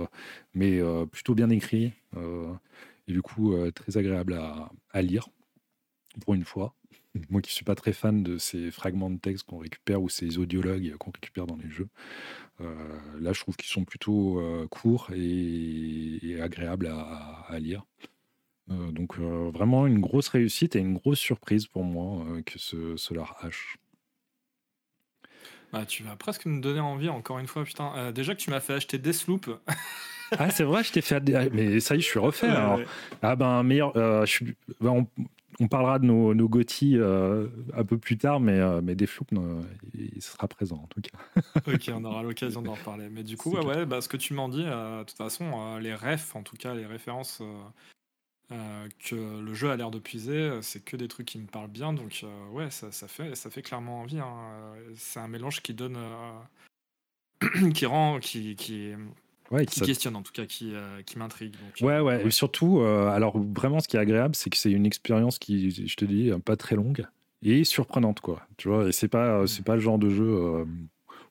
mais 0.54 0.80
plutôt 1.12 1.34
bien 1.34 1.50
écrit, 1.50 1.92
et 2.16 3.12
du 3.12 3.20
coup 3.20 3.54
très 3.74 3.98
agréable 3.98 4.32
à, 4.32 4.70
à, 4.90 5.02
lire, 5.02 5.28
pour 6.22 6.32
une 6.32 6.44
fois. 6.44 6.74
Moi 7.30 7.40
qui 7.42 7.52
suis 7.52 7.64
pas 7.64 7.74
très 7.74 7.92
fan 7.92 8.22
de 8.22 8.38
ces 8.38 8.70
fragments 8.70 9.10
de 9.10 9.18
texte 9.18 9.44
qu'on 9.46 9.58
récupère 9.58 10.02
ou 10.02 10.08
ces 10.08 10.38
audiologues 10.38 10.96
qu'on 10.98 11.12
récupère 11.12 11.46
dans 11.46 11.56
les 11.56 11.70
jeux, 11.70 11.88
là 12.58 13.32
je 13.32 13.40
trouve 13.40 13.56
qu'ils 13.56 13.70
sont 13.70 13.84
plutôt 13.84 14.42
courts 14.70 15.10
et, 15.14 16.40
agréables 16.40 16.88
à, 16.88 17.58
lire. 17.60 17.84
Euh, 18.70 18.90
donc 18.92 19.18
euh, 19.18 19.50
vraiment 19.50 19.86
une 19.86 20.00
grosse 20.00 20.28
réussite 20.28 20.74
et 20.74 20.78
une 20.78 20.94
grosse 20.94 21.18
surprise 21.18 21.66
pour 21.66 21.84
moi 21.84 22.24
euh, 22.26 22.42
que 22.42 22.58
ce 22.58 22.96
Solar 22.96 23.36
H. 23.42 23.76
Bah, 25.74 25.84
tu 25.86 26.04
vas 26.04 26.14
presque 26.16 26.46
me 26.46 26.60
donner 26.60 26.80
envie 26.80 27.08
encore 27.08 27.38
une 27.38 27.46
fois, 27.48 27.64
putain. 27.64 28.12
déjà 28.12 28.34
que 28.34 28.40
tu 28.40 28.50
m'as 28.50 28.60
fait 28.60 28.74
acheter 28.74 28.96
Deathloop. 28.98 29.50
ah 30.38 30.50
c'est 30.50 30.64
vrai, 30.64 30.84
je 30.84 30.92
t'ai 30.92 31.00
fait. 31.00 31.20
Mais 31.52 31.80
ça 31.80 31.94
y 31.94 31.98
est, 31.98 32.00
je 32.00 32.06
suis 32.06 32.18
refait. 32.20 32.48
Ah 33.22 33.36
ben 33.36 33.62
meilleur. 33.62 33.92
je 33.94 34.30
suis... 34.30 34.54
Ben, 34.80 35.06
on, 35.60 35.68
parlera 35.68 35.98
de 35.98 36.04
nos, 36.04 36.34
nos 36.34 36.48
un 36.48 37.84
peu 37.84 37.98
plus 37.98 38.18
tard, 38.18 38.40
mais, 38.40 38.60
mais 38.82 38.94
Deathloop, 38.94 39.30
il 39.94 40.22
sera 40.22 40.46
présent 40.48 40.76
en 40.76 40.86
tout 40.86 41.00
cas. 41.00 41.42
ok, 41.72 41.90
on 41.92 42.04
aura 42.04 42.22
l'occasion 42.24 42.62
d'en 42.62 42.74
reparler. 42.74 43.08
Mais 43.10 43.24
du 43.24 43.36
coup, 43.36 43.50
ouais, 43.50 43.64
ouais, 43.64 43.84
bah, 43.84 44.00
ce 44.00 44.08
que 44.08 44.16
tu 44.16 44.32
m'en 44.34 44.48
dis, 44.48 44.64
de 44.64 45.04
toute 45.04 45.16
façon, 45.16 45.78
les 45.78 45.94
refs, 45.94 46.36
en 46.36 46.42
tout 46.42 46.56
cas 46.56 46.74
les 46.74 46.86
références 46.86 47.42
euh, 48.52 48.88
que 48.98 49.14
le 49.14 49.54
jeu 49.54 49.70
a 49.70 49.76
l'air 49.76 49.90
de 49.90 49.98
puiser, 49.98 50.36
euh, 50.36 50.60
c'est 50.60 50.84
que 50.84 50.98
des 50.98 51.08
trucs 51.08 51.26
qui 51.26 51.38
me 51.38 51.46
parlent 51.46 51.70
bien, 51.70 51.94
donc 51.94 52.20
euh, 52.24 52.48
ouais, 52.50 52.70
ça, 52.70 52.92
ça, 52.92 53.08
fait, 53.08 53.34
ça 53.34 53.48
fait 53.48 53.62
clairement 53.62 54.00
envie. 54.00 54.18
Hein. 54.18 54.74
C'est 54.96 55.18
un 55.18 55.28
mélange 55.28 55.62
qui 55.62 55.72
donne, 55.72 55.98
qui 57.74 57.86
rend, 57.86 58.18
qui, 58.20 58.54
qui, 58.54 58.92
ouais, 59.50 59.64
qui 59.64 59.80
questionne 59.80 60.14
en 60.16 60.22
tout 60.22 60.32
cas, 60.32 60.44
qui, 60.44 60.74
qui 61.06 61.18
m'intrigue. 61.18 61.54
Ouais, 61.80 62.00
ouais, 62.00 62.26
et 62.26 62.30
surtout, 62.30 62.80
alors 62.80 63.38
vraiment, 63.38 63.80
ce 63.80 63.88
qui 63.88 63.96
est 63.96 64.00
agréable, 64.00 64.34
c'est 64.36 64.50
que 64.50 64.58
c'est 64.58 64.72
une 64.72 64.86
expérience 64.86 65.38
qui, 65.38 65.70
je 65.70 65.96
te 65.96 66.04
dis, 66.04 66.30
pas 66.44 66.56
très 66.56 66.76
longue 66.76 67.06
et 67.42 67.64
surprenante, 67.64 68.20
quoi. 68.20 68.46
Tu 68.58 68.68
vois, 68.68 68.88
et 68.88 68.92
c'est 68.92 69.08
pas, 69.08 69.46
c'est 69.46 69.64
pas 69.64 69.74
le 69.74 69.80
genre 69.80 69.98
de 69.98 70.10
jeu 70.10 70.66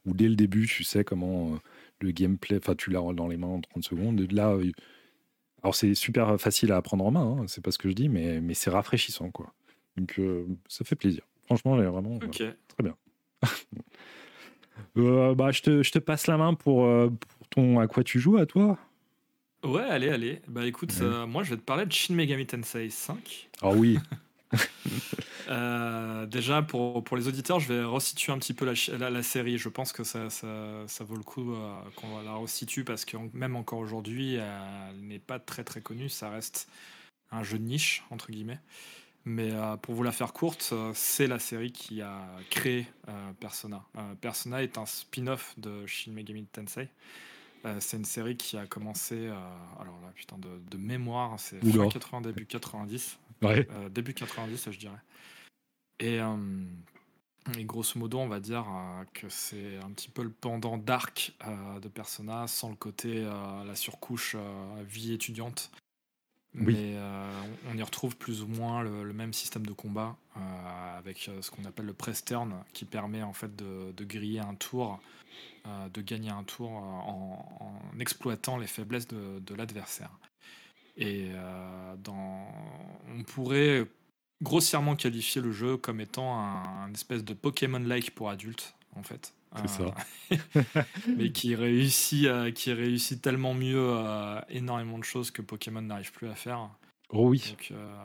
où 0.06 0.14
dès 0.14 0.28
le 0.28 0.36
début, 0.36 0.66
tu 0.66 0.84
sais 0.84 1.04
comment 1.04 1.60
le 2.02 2.12
gameplay, 2.12 2.58
enfin, 2.58 2.74
tu 2.76 2.90
l'as 2.90 3.02
dans 3.14 3.28
les 3.28 3.38
mains 3.38 3.48
en 3.48 3.62
30 3.62 3.84
secondes. 3.84 4.32
Là, 4.32 4.58
alors 5.64 5.76
c'est 5.76 5.96
super 5.96 6.40
facile 6.40 6.72
à 6.74 6.82
prendre 6.82 7.06
en 7.06 7.12
main, 7.12 7.38
hein, 7.40 7.46
c'est 7.48 7.64
pas 7.64 7.72
ce 7.72 7.78
que 7.78 7.90
je 7.90 7.94
dis, 7.94 8.10
mais, 8.10 8.42
mais 8.42 8.54
c'est 8.54 8.70
rafraîchissant 8.70 9.32
quoi. 9.32 9.54
Donc 9.98 10.20
euh, 10.20 10.46
ça 10.68 10.84
fait 10.84 10.96
plaisir. 10.96 11.24
Franchement, 11.46 11.82
est 11.82 11.86
vraiment 11.86 12.20
euh, 12.22 12.54
très 12.68 12.84
bien. 12.84 12.96
Euh, 14.98 15.34
bah, 15.34 15.52
je, 15.52 15.62
te, 15.62 15.84
je, 15.84 15.92
te, 15.92 15.98
passe 15.98 16.28
la 16.28 16.38
main 16.38 16.54
pour, 16.54 16.86
pour, 16.86 17.48
ton 17.50 17.80
à 17.80 17.88
quoi 17.88 18.04
tu 18.04 18.20
joues 18.20 18.38
à 18.38 18.46
toi? 18.46 18.78
Ouais, 19.64 19.82
allez, 19.82 20.10
allez. 20.10 20.42
Bah 20.48 20.68
écoute, 20.68 20.94
moi 21.28 21.44
je 21.44 21.52
vais 21.52 21.58
te 21.58 21.64
parler 21.64 21.86
de 21.86 21.92
Shin 21.92 22.14
Megami 22.14 22.46
Tensei 22.46 22.90
5. 22.90 23.50
Ah 23.62 23.70
oui. 23.70 23.98
Euh, 25.50 26.26
déjà, 26.26 26.62
pour, 26.62 27.04
pour 27.04 27.18
les 27.18 27.28
auditeurs, 27.28 27.60
je 27.60 27.72
vais 27.74 27.84
resituer 27.84 28.32
un 28.32 28.40
petit 28.40 28.54
peu 28.54 28.66
la, 28.66 29.10
la, 29.10 29.24
série. 29.24 29.58
Je 29.58 29.70
pense 29.70 29.92
que 29.92 30.04
ça, 30.04 30.30
ça, 30.30 30.48
ça 30.88 31.04
vaut 31.04 31.16
le 31.16 31.24
coup 31.24 31.54
euh, 31.54 31.76
qu'on 31.96 32.22
la 32.22 32.34
resitue 32.34 32.84
parce 32.84 33.06
que 33.06 33.18
même 33.34 33.56
encore 33.56 33.80
aujourd'hui, 33.80 34.36
elle 34.36 35.00
n'est 35.02 35.20
pas 35.20 35.40
très 35.40 35.64
très 35.64 35.82
connue. 35.82 36.10
Ça 36.10 36.30
reste 36.30 36.70
un 37.32 37.44
jeu 37.44 37.58
de 37.60 37.64
niche, 37.64 38.04
entre 38.10 38.32
guillemets. 38.32 38.60
Mais 39.26 39.52
euh, 39.52 39.78
pour 39.78 39.96
vous 39.96 40.04
la 40.04 40.12
faire 40.12 40.34
courte, 40.34 40.74
c'est 40.94 41.28
la 41.28 41.40
série 41.40 41.72
qui 41.72 42.02
a 42.02 42.22
créé 42.50 42.88
Persona. 43.40 43.84
Persona 44.22 44.64
est 44.64 44.78
un 44.78 44.86
spin-off 44.86 45.54
de 45.58 45.86
Shin 45.86 46.12
Megami 46.12 46.46
Tensei. 46.46 46.88
c'est 47.80 47.98
une 47.98 48.06
série 48.06 48.38
qui 48.38 48.58
a 48.58 48.66
commencé, 48.66 49.28
alors 49.80 50.00
là, 50.02 50.12
putain, 50.16 50.38
de, 50.38 50.50
de 50.70 50.78
mémoire, 50.78 51.40
c'est 51.40 51.60
fin 51.60 51.90
80, 51.90 52.22
début 52.22 52.46
90. 52.46 53.18
Euh, 53.44 53.90
début 53.90 54.14
90, 54.14 54.72
je 54.72 54.80
dirais. 54.80 55.02
Et, 56.00 56.20
euh, 56.20 56.36
et, 57.58 57.64
grosso 57.66 58.00
modo, 58.00 58.20
on 58.20 58.28
va 58.28 58.40
dire 58.40 58.66
euh, 58.68 59.04
que 59.14 59.30
c'est 59.30 59.78
un 59.78 59.92
petit 59.92 60.10
peu 60.10 60.24
le 60.24 60.32
pendant 60.32 60.78
dark 60.78 61.34
de 61.82 61.88
Persona, 61.88 62.48
sans 62.48 62.70
le 62.70 62.76
côté, 62.76 63.24
la 63.24 63.76
surcouche 63.76 64.36
vie 64.88 65.14
étudiante. 65.14 65.72
Mais 66.56 66.96
on, 67.72 67.76
y 67.76 67.82
retrouve 67.82 68.16
plus 68.16 68.44
ou 68.44 68.48
moins 68.48 68.84
le, 68.84 69.12
même 69.12 69.34
système 69.34 69.66
de 69.66 69.74
combat 69.74 70.16
avec 70.96 71.30
ce 71.42 71.50
qu'on 71.50 71.66
appelle 71.66 71.88
le 71.88 71.94
press 71.94 72.24
turn 72.24 72.54
qui 72.74 72.86
permet 72.86 73.24
en 73.24 73.34
fait 73.34 73.56
de, 73.56 73.92
de 73.92 74.04
griller 74.04 74.40
un 74.40 74.54
tour, 74.54 75.02
de 75.66 76.02
gagner 76.02 76.30
un 76.30 76.44
tour 76.44 76.70
en, 76.70 77.82
en 77.94 78.00
exploitant 78.00 78.58
les 78.58 78.68
faiblesses 78.68 79.08
de, 79.08 79.40
de 79.40 79.56
l'adversaire. 79.56 80.12
Et 80.96 81.30
euh, 81.32 81.96
dans... 81.98 82.48
on 83.10 83.24
pourrait 83.24 83.86
grossièrement 84.42 84.96
qualifier 84.96 85.42
le 85.42 85.52
jeu 85.52 85.78
comme 85.78 86.02
étant 86.02 86.38
un, 86.38 86.92
espèce 86.94 87.24
de 87.24 87.34
Pokémon-like 87.34 88.12
pour 88.12 88.30
adultes, 88.30 88.76
en 88.96 89.04
fait. 89.04 89.34
C'est 89.56 89.68
ça. 89.70 89.96
Euh, 90.32 90.64
mais 91.16 91.32
qui 91.32 91.54
réussit, 91.54 92.28
qui 92.56 92.74
réussit 92.74 93.22
tellement 93.22 93.54
mieux 93.54 93.96
énormément 94.50 94.98
de 94.98 95.04
choses 95.04 95.30
que 95.30 95.44
Pokémon 95.44 95.82
n'arrive 95.82 96.12
plus 96.12 96.28
à 96.28 96.36
faire. 96.36 96.70
Oh 97.10 97.30
oui. 97.30 97.44
Donc, 97.50 97.68
euh, 97.72 97.96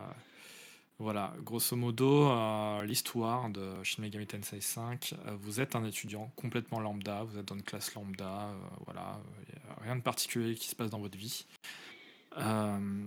voilà, 0.98 1.32
grosso 1.42 1.74
modo, 1.74 2.30
l'histoire 2.82 3.48
de 3.48 3.82
Shin 3.82 4.02
Megami 4.02 4.26
Tensei 4.26 4.60
5, 4.60 5.14
vous 5.40 5.60
êtes 5.60 5.74
un 5.74 5.84
étudiant 5.84 6.30
complètement 6.36 6.80
lambda, 6.80 7.22
vous 7.22 7.38
êtes 7.38 7.46
dans 7.46 7.54
une 7.54 7.62
classe 7.62 7.94
lambda, 7.94 8.50
voilà, 8.84 9.18
rien 9.80 9.96
de 9.96 10.02
particulier 10.02 10.54
qui 10.54 10.68
se 10.68 10.76
passe 10.76 10.90
dans 10.90 10.98
votre 10.98 11.16
vie. 11.16 11.46
Euh, 12.36 13.04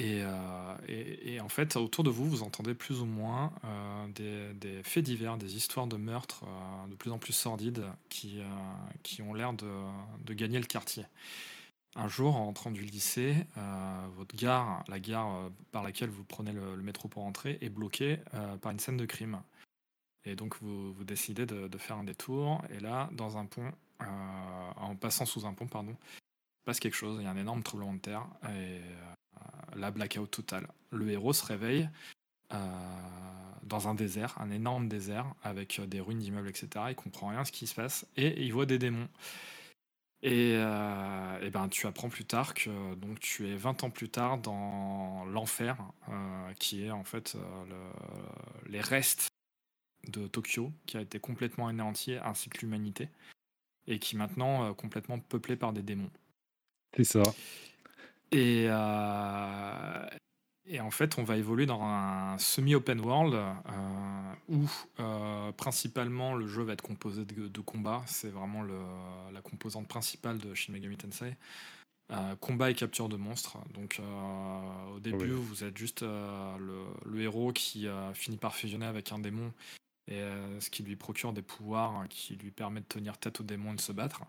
euh, 0.00 0.76
et, 0.86 1.40
en 1.40 1.48
fait, 1.48 1.76
autour 1.76 2.04
de 2.04 2.10
vous, 2.10 2.28
vous 2.28 2.42
entendez 2.42 2.74
plus 2.74 3.00
ou 3.00 3.04
moins 3.04 3.52
euh, 3.64 4.52
des, 4.54 4.82
faits 4.82 5.04
divers, 5.04 5.36
des 5.36 5.56
histoires 5.56 5.86
de 5.86 5.96
meurtres 5.96 6.44
de 6.88 6.94
plus 6.94 7.10
en 7.10 7.18
plus 7.18 7.32
sordides 7.32 7.84
qui, 8.08 8.40
qui 9.02 9.22
ont 9.22 9.34
l'air 9.34 9.52
de, 9.52 9.70
de, 10.24 10.34
gagner 10.34 10.58
le 10.58 10.66
quartier. 10.66 11.04
Un 11.96 12.06
jour, 12.06 12.36
en 12.36 12.44
rentrant 12.44 12.70
du 12.70 12.82
lycée, 12.82 13.34
votre 14.16 14.36
gare, 14.36 14.84
la 14.88 15.00
gare 15.00 15.50
par 15.72 15.82
laquelle 15.82 16.10
vous 16.10 16.24
prenez 16.24 16.52
le, 16.52 16.76
métro 16.76 17.08
pour 17.08 17.24
rentrer, 17.24 17.58
est 17.60 17.70
bloquée 17.70 18.18
par 18.60 18.70
une 18.70 18.78
scène 18.78 18.96
de 18.96 19.06
crime. 19.06 19.42
Et 20.24 20.36
donc, 20.36 20.56
vous, 20.60 20.92
vous 20.92 21.04
décidez 21.04 21.46
de, 21.46 21.66
de, 21.66 21.78
faire 21.78 21.96
un 21.96 22.04
détour. 22.04 22.62
Et 22.70 22.78
là, 22.80 23.08
dans 23.12 23.36
un 23.36 23.46
pont, 23.46 23.72
en 24.00 24.94
passant 24.94 25.26
sous 25.26 25.44
un 25.44 25.54
pont, 25.54 25.66
pardon, 25.66 25.96
passe 26.68 26.80
quelque 26.80 26.96
chose, 26.96 27.16
il 27.18 27.24
y 27.24 27.26
a 27.26 27.30
un 27.30 27.36
énorme 27.38 27.62
tremblement 27.62 27.94
de 27.94 27.98
terre 27.98 28.26
et 28.42 28.46
euh, 28.46 29.40
la 29.74 29.90
blackout 29.90 30.30
totale. 30.30 30.68
Le 30.90 31.10
héros 31.10 31.32
se 31.32 31.42
réveille 31.42 31.88
euh, 32.52 32.58
dans 33.62 33.88
un 33.88 33.94
désert, 33.94 34.38
un 34.38 34.50
énorme 34.50 34.86
désert 34.86 35.34
avec 35.42 35.78
euh, 35.78 35.86
des 35.86 35.98
ruines 35.98 36.18
d'immeubles, 36.18 36.50
etc. 36.50 36.68
Il 36.90 36.94
comprend 36.94 37.28
rien 37.28 37.46
ce 37.46 37.52
qui 37.52 37.66
se 37.66 37.74
passe 37.74 38.06
et 38.18 38.44
il 38.44 38.52
voit 38.52 38.66
des 38.66 38.78
démons. 38.78 39.08
Et, 40.22 40.56
ben, 41.52 41.68
tu 41.70 41.86
apprends 41.86 42.10
plus 42.10 42.26
tard 42.26 42.52
que 42.52 42.94
donc, 42.96 43.18
tu 43.20 43.48
es 43.48 43.56
20 43.56 43.84
ans 43.84 43.90
plus 43.90 44.10
tard 44.10 44.36
dans 44.36 45.24
l'enfer, 45.26 45.78
qui 46.58 46.82
est 46.84 46.90
en 46.90 47.04
fait 47.04 47.36
les 48.66 48.80
restes 48.80 49.28
de 50.08 50.26
Tokyo, 50.26 50.72
qui 50.86 50.96
a 50.96 51.00
été 51.00 51.20
complètement 51.20 51.68
anéanti, 51.68 52.14
ainsi 52.16 52.50
que 52.50 52.58
l'humanité, 52.58 53.08
et 53.86 54.00
qui 54.00 54.16
est 54.16 54.18
maintenant 54.18 54.74
complètement 54.74 55.20
peuplé 55.20 55.54
par 55.54 55.72
des 55.72 55.82
démons. 55.82 56.10
C'est 56.96 57.04
ça. 57.04 57.22
Et, 58.30 58.66
euh, 58.68 60.06
et 60.66 60.80
en 60.80 60.90
fait, 60.90 61.18
on 61.18 61.24
va 61.24 61.36
évoluer 61.36 61.66
dans 61.66 61.82
un 61.82 62.36
semi-open 62.38 63.00
world 63.00 63.34
euh, 63.34 64.32
où 64.48 64.68
euh, 65.00 65.52
principalement 65.52 66.34
le 66.34 66.46
jeu 66.46 66.62
va 66.62 66.74
être 66.74 66.82
composé 66.82 67.24
de, 67.24 67.60
combats. 67.60 68.02
C'est 68.06 68.30
vraiment 68.30 68.62
le, 68.62 68.78
la 69.32 69.40
composante 69.40 69.88
principale 69.88 70.38
de 70.38 70.54
Shin 70.54 70.72
Megami 70.72 70.96
Tensei. 70.96 71.36
combat 72.40 72.70
et 72.70 72.74
capture 72.74 73.08
de 73.08 73.16
monstres. 73.16 73.58
Donc 73.72 74.00
au 74.94 75.00
début, 75.00 75.30
vous 75.30 75.64
êtes 75.64 75.76
juste 75.76 76.02
le, 76.02 76.84
le, 77.06 77.20
héros 77.20 77.52
qui 77.52 77.86
finit 78.14 78.38
par 78.38 78.54
fusionner 78.54 78.86
avec 78.86 79.12
un 79.12 79.18
démon 79.18 79.52
et 80.10 80.22
ce 80.60 80.70
qui 80.70 80.82
lui 80.82 80.96
procure 80.96 81.34
des 81.34 81.42
pouvoirs 81.42 82.06
qui 82.08 82.36
lui 82.36 82.50
permet 82.50 82.80
de 82.80 82.86
tenir 82.86 83.18
tête 83.18 83.40
aux 83.40 83.44
démons 83.44 83.72
et 83.72 83.76
de 83.76 83.80
se 83.80 83.92
battre. 83.92 84.22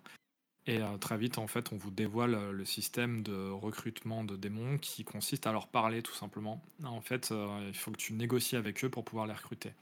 Et 0.70 0.84
euh, 0.84 0.98
très 0.98 1.18
vite, 1.18 1.40
en 1.40 1.48
fait, 1.48 1.74
on 1.74 1.78
vous 1.78 1.90
dévoile 1.90 2.36
euh, 2.36 2.52
le 2.52 2.64
système 2.64 3.24
de 3.24 3.50
recrutement 3.50 4.24
de 4.24 4.36
démons 4.36 4.78
qui 4.78 5.04
consiste 5.04 5.48
à 5.48 5.52
leur 5.52 5.68
parler 5.68 6.04
tout 6.04 6.14
simplement. 6.14 6.62
En 6.84 7.02
fait, 7.02 7.32
euh, 7.32 7.66
il 7.68 7.74
faut 7.74 7.90
que 7.90 7.98
tu 7.98 8.14
négocies 8.14 8.56
avec 8.56 8.86
eux 8.86 8.90
pour 8.90 9.04
pouvoir 9.04 9.26
les 9.26 9.34
recruter. 9.34 9.74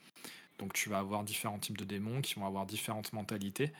Donc 0.59 0.71
tu 0.71 0.87
vas 0.87 0.99
avoir 0.99 1.25
différents 1.25 1.59
types 1.59 1.77
de 1.77 1.83
démons 1.83 2.21
qui 2.21 2.35
vont 2.35 2.45
avoir 2.45 2.65
différentes 2.65 3.11
mentalités. 3.11 3.73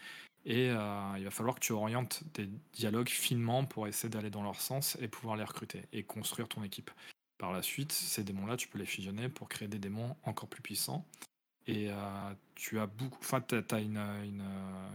Et 0.46 0.68
il 0.68 1.24
va 1.24 1.32
falloir 1.32 1.56
que 1.56 1.60
tu 1.60 1.74
orientes 1.74 2.24
tes 2.32 2.48
dialogues 2.72 3.10
finement 3.10 3.66
pour 3.66 3.86
essayer 3.88 4.10
d'aller 4.10 4.30
dans 4.30 4.44
leur 4.44 4.62
sens 4.62 4.98
et 5.02 5.10
pouvoir 5.10 5.36
les 5.36 5.44
recruter 5.44 5.82
et 5.92 6.04
construire 6.04 6.48
ton 6.48 6.64
équipe. 6.64 6.90
Par 7.38 7.52
la 7.52 7.62
suite, 7.62 7.92
ces 7.92 8.24
démons-là, 8.24 8.56
tu 8.56 8.70
peux 8.70 8.78
les 8.78 8.86
fusionner 8.86 9.28
pour 9.28 9.50
créer 9.50 9.68
des 9.68 9.80
démons 9.80 10.16
encore 10.24 10.48
plus 10.48 10.62
puissants. 10.62 11.06
Et 11.68 11.90
tu 12.56 12.80
as 12.80 12.88
beaucoup, 12.88 13.18
enfin, 13.20 13.44
as 13.72 13.80
une, 13.80 13.98
une, 13.98 14.44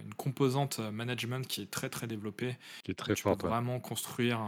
une, 0.04 0.14
composante 0.16 0.78
management 0.78 1.46
qui 1.46 1.62
est 1.62 1.70
très 1.70 1.90
très 1.90 2.06
développée. 2.06 2.56
Qui 2.82 2.92
est 2.92 2.94
très 2.94 3.14
tu 3.14 3.22
forte. 3.22 3.42
Peux 3.42 3.48
vraiment 3.48 3.78
construire 3.78 4.40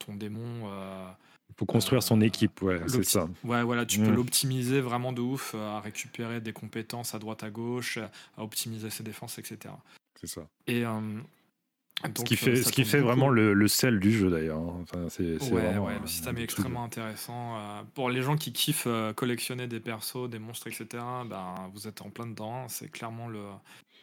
ton 0.00 0.14
démon. 0.14 0.68
Il 1.50 1.54
faut 1.56 1.66
construire 1.66 2.02
son 2.02 2.20
équipe, 2.20 2.60
ouais, 2.62 2.80
c'est 2.88 3.04
ça. 3.04 3.28
Ouais, 3.44 3.62
voilà, 3.62 3.86
tu 3.86 4.00
peux 4.00 4.10
l'optimiser 4.10 4.80
vraiment 4.80 5.12
de 5.12 5.20
ouf, 5.20 5.54
à 5.54 5.80
récupérer 5.80 6.40
des 6.40 6.52
compétences 6.52 7.14
à 7.14 7.18
droite 7.18 7.42
à 7.42 7.50
gauche, 7.50 7.98
à 8.36 8.42
optimiser 8.42 8.90
ses 8.90 9.02
défenses, 9.02 9.38
etc. 9.38 9.74
C'est 10.20 10.26
ça. 10.26 10.48
Et 10.66 10.84
ce 12.04 12.22
qui 12.22 12.36
fait, 12.36 12.56
ce 12.56 12.70
qui 12.70 12.84
fait 12.84 13.00
vraiment 13.00 13.28
le, 13.28 13.54
le, 13.54 13.68
sel 13.68 13.98
du 13.98 14.12
jeu 14.12 14.30
d'ailleurs. 14.30 14.58
Hein. 14.58 14.80
Enfin, 14.82 15.06
c'est, 15.08 15.42
ouais, 15.52 15.76
ouais, 15.78 15.98
le 16.00 16.06
système 16.06 16.38
est 16.38 16.44
extrêmement 16.44 16.84
intéressant. 16.84 17.56
Euh, 17.56 17.82
pour 17.94 18.08
les 18.08 18.22
gens 18.22 18.36
qui 18.36 18.52
kiffent 18.52 18.84
euh, 18.86 19.12
collectionner 19.12 19.66
des 19.66 19.80
persos, 19.80 20.28
des 20.30 20.38
monstres, 20.38 20.68
etc., 20.68 20.86
ben, 21.28 21.54
vous 21.74 21.88
êtes 21.88 22.02
en 22.02 22.10
plein 22.10 22.26
dedans. 22.26 22.68
C'est 22.68 22.88
clairement 22.88 23.28
le, 23.28 23.42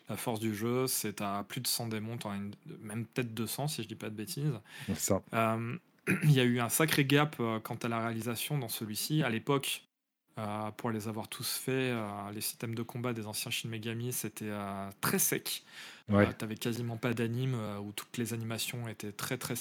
la 0.09 0.17
force 0.17 0.39
du 0.39 0.53
jeu. 0.53 0.87
C'est 0.87 1.21
à 1.21 1.45
plus 1.47 1.61
de 1.61 1.67
100 1.67 1.87
démons, 1.87 2.17
une, 2.25 2.51
même 2.81 3.05
peut-être 3.05 3.33
200 3.33 3.69
si 3.69 3.83
je 3.83 3.87
dis 3.87 3.95
pas 3.95 4.09
de 4.09 4.15
bêtises. 4.15 4.59
Ça. 4.95 5.21
Euh, 5.33 5.77
il 6.23 6.31
y 6.31 6.39
a 6.41 6.43
eu 6.43 6.59
un 6.59 6.69
sacré 6.69 7.05
gap 7.05 7.41
quant 7.63 7.77
à 7.81 7.87
la 7.87 7.99
réalisation 7.99 8.57
dans 8.57 8.69
celui-ci. 8.69 9.23
À 9.23 9.29
l'époque, 9.29 9.84
pour 10.77 10.91
les 10.91 11.07
avoir 11.07 11.27
tous 11.27 11.57
faits, 11.57 11.95
les 12.33 12.41
systèmes 12.41 12.75
de 12.75 12.83
combat 12.83 13.13
des 13.13 13.25
anciens 13.25 13.51
Shin 13.51 13.69
Megami, 13.69 14.11
c'était 14.11 14.51
très 15.01 15.19
sec. 15.19 15.63
Ouais. 16.09 16.27
tu 16.37 16.45
avais 16.45 16.55
quasiment 16.55 16.97
pas 16.97 17.13
d'anime 17.13 17.55
où 17.81 17.91
toutes 17.91 18.17
les 18.17 18.33
animations 18.33 18.87
étaient 18.87 19.11
très 19.11 19.37
très 19.37 19.55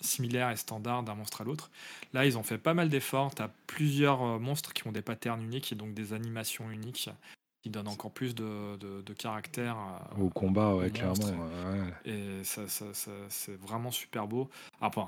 similaires 0.00 0.50
et 0.50 0.56
standards 0.56 1.02
d'un 1.02 1.14
monstre 1.14 1.40
à 1.40 1.44
l'autre. 1.44 1.70
Là, 2.12 2.26
ils 2.26 2.38
ont 2.38 2.42
fait 2.42 2.58
pas 2.58 2.74
mal 2.74 2.88
d'efforts. 2.88 3.34
Tu 3.34 3.42
as 3.42 3.50
plusieurs 3.66 4.38
monstres 4.38 4.72
qui 4.72 4.86
ont 4.86 4.92
des 4.92 5.02
patterns 5.02 5.42
uniques 5.42 5.72
et 5.72 5.74
donc 5.74 5.94
des 5.94 6.12
animations 6.12 6.70
uniques 6.70 7.10
qui 7.62 7.70
donnent 7.70 7.88
encore 7.88 8.12
plus 8.12 8.34
de, 8.34 8.76
de, 8.76 9.12
caractère 9.12 9.76
au 10.18 10.28
combat, 10.28 10.74
ouais, 10.74 10.90
clairement. 10.90 11.14
Et 12.04 12.44
ça, 12.44 12.68
ça, 12.68 12.86
c'est 13.28 13.60
vraiment 13.60 13.90
super 13.90 14.28
beau. 14.28 14.48
Après, 14.80 15.02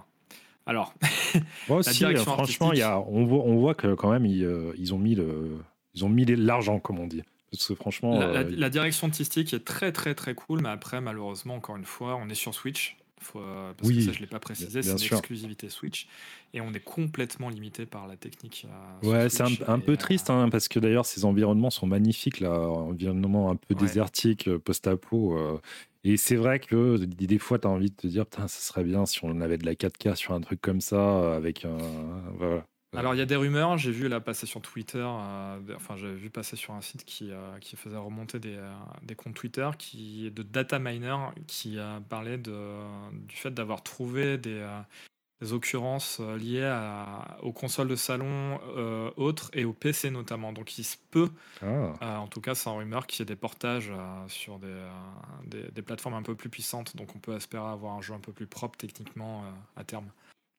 alors, 0.67 0.95
Moi 1.69 1.79
aussi, 1.79 2.05
franchement, 2.17 2.73
y 2.73 2.83
a, 2.83 2.99
on, 3.01 3.25
voit, 3.25 3.43
on 3.45 3.57
voit 3.57 3.75
que 3.75 3.95
quand 3.95 4.11
même, 4.11 4.27
ils, 4.27 4.45
euh, 4.45 4.73
ils 4.79 4.95
ont 4.95 4.99
mis 4.99 5.15
le, 5.15 5.59
ils 5.95 6.05
ont 6.05 6.09
mis 6.09 6.25
l'argent, 6.25 6.79
comme 6.79 6.99
on 6.99 7.07
dit. 7.07 7.23
Parce 7.51 7.67
que 7.67 7.75
franchement. 7.75 8.19
La, 8.19 8.41
euh, 8.41 8.69
direction 8.69 9.09
artistique 9.09 9.53
est 9.53 9.65
très 9.65 9.93
très 9.93 10.15
très 10.15 10.35
cool, 10.35 10.61
mais 10.63 10.69
après, 10.69 11.01
malheureusement, 11.01 11.57
encore 11.57 11.77
une 11.77 11.85
fois, 11.85 12.17
on 12.17 12.29
est 12.29 12.35
sur 12.35 12.55
Switch. 12.55 12.97
Faut, 13.21 13.41
euh, 13.41 13.73
parce 13.77 13.89
oui, 13.89 13.97
que 13.97 14.03
ça, 14.03 14.13
je 14.13 14.17
ne 14.17 14.23
l'ai 14.23 14.27
pas 14.27 14.41
précisé, 14.41 14.83
c'est 14.83 14.91
une 14.91 15.19
exclusivité 15.19 15.69
Switch. 15.69 16.09
Et 16.55 16.61
on 16.61 16.73
est 16.73 16.81
complètement 16.81 17.49
limité 17.49 17.87
par 17.87 18.07
la 18.07 18.17
technique. 18.17 18.67
ouais, 19.03 19.29
c'est 19.29 19.45
un, 19.69 19.79
peu 19.79 19.97
triste, 19.97 20.31
hein, 20.31 20.49
parce 20.51 20.69
que 20.69 20.79
d'ailleurs, 20.79 21.07
ces 21.07 21.25
environnements 21.25 21.71
sont 21.71 21.87
magnifiques, 21.87 22.41
là. 22.41 22.51
Environnement 22.51 23.51
un 23.51 23.57
peu 23.57 23.75
désertique, 23.75 24.51
post-apo. 24.59 25.61
Et 26.03 26.17
c'est 26.17 26.37
vrai 26.37 26.61
que 26.61 26.97
des 26.97 27.39
fois, 27.39 27.59
tu 27.59 27.67
as 27.67 27.71
envie 27.71 27.91
de 27.91 27.97
te 27.97 28.07
dire, 28.07 28.25
putain, 28.25 28.49
ce 28.49 28.63
serait 28.63 28.85
bien 28.85 29.05
si 29.05 29.21
on 29.23 29.41
avait 29.43 29.59
de 29.59 29.67
la 29.67 29.75
4K 29.75 30.15
sur 30.15 30.33
un 30.33 30.41
truc 30.41 30.61
comme 30.61 30.81
ça, 30.81 31.35
avec 31.37 31.65
un. 31.65 31.77
Voilà. 32.39 32.65
Alors 32.97 33.15
il 33.15 33.19
y 33.19 33.21
a 33.21 33.27
des 33.27 33.37
rumeurs, 33.37 33.79
j'ai 33.79 33.93
vu 33.93 34.09
là 34.09 34.21
passer 34.21 34.47
sur 34.47 34.61
Twitter, 34.61 35.07
euh, 35.07 35.61
enfin 35.77 35.97
j'ai 35.97 36.13
vu 36.13 36.29
passer 36.29 36.57
sur 36.57 36.75
un 36.75 36.81
site 36.81 37.05
qui, 37.05 37.31
euh, 37.31 37.57
qui 37.61 37.77
faisait 37.77 37.97
remonter 37.97 38.41
des, 38.41 38.57
euh, 38.57 38.73
des, 39.03 39.15
comptes 39.15 39.35
Twitter 39.35 39.71
qui 39.79 40.29
de 40.33 40.43
data 40.43 40.81
miner 40.81 41.31
qui 41.47 41.79
parlait 42.09 42.39
de, 42.39 42.81
du 43.13 43.37
fait 43.37 43.53
d'avoir 43.53 43.85
trouvé 43.85 44.39
des, 44.39 44.67
des, 45.41 45.53
occurrences 45.53 46.19
liées 46.19 46.65
à, 46.65 47.39
aux 47.43 47.53
consoles 47.53 47.87
de 47.87 47.95
salon 47.95 48.59
autres 49.17 49.51
et 49.53 49.65
aux 49.65 49.73
PC 49.73 50.11
notamment. 50.11 50.53
Donc 50.53 50.77
il 50.77 50.85
se 50.85 50.97
peut, 51.13 51.31
ah. 51.63 52.19
en 52.19 52.27
tout 52.27 52.41
cas 52.41 52.57
c'est 52.57 52.69
en 52.69 52.77
rumeur, 52.79 53.07
qu'il 53.07 53.21
y 53.21 53.23
ait 53.23 53.27
des 53.27 53.37
portages 53.37 53.93
sur 54.27 54.59
des, 54.59 55.71
des, 55.73 55.83
plateformes 55.83 56.15
un 56.15 56.23
peu 56.25 56.35
plus 56.35 56.49
puissantes. 56.49 56.97
Donc 56.97 57.15
on 57.15 57.21
peut 57.21 57.37
espérer 57.37 57.69
avoir 57.69 57.95
un 57.95 58.03
jeu 58.03 58.15
un 58.15 58.21
peu 58.21 58.33
plus 58.33 58.49
propre 58.49 58.77
techniquement 58.77 59.45
à 59.77 59.85
terme. 59.85 60.11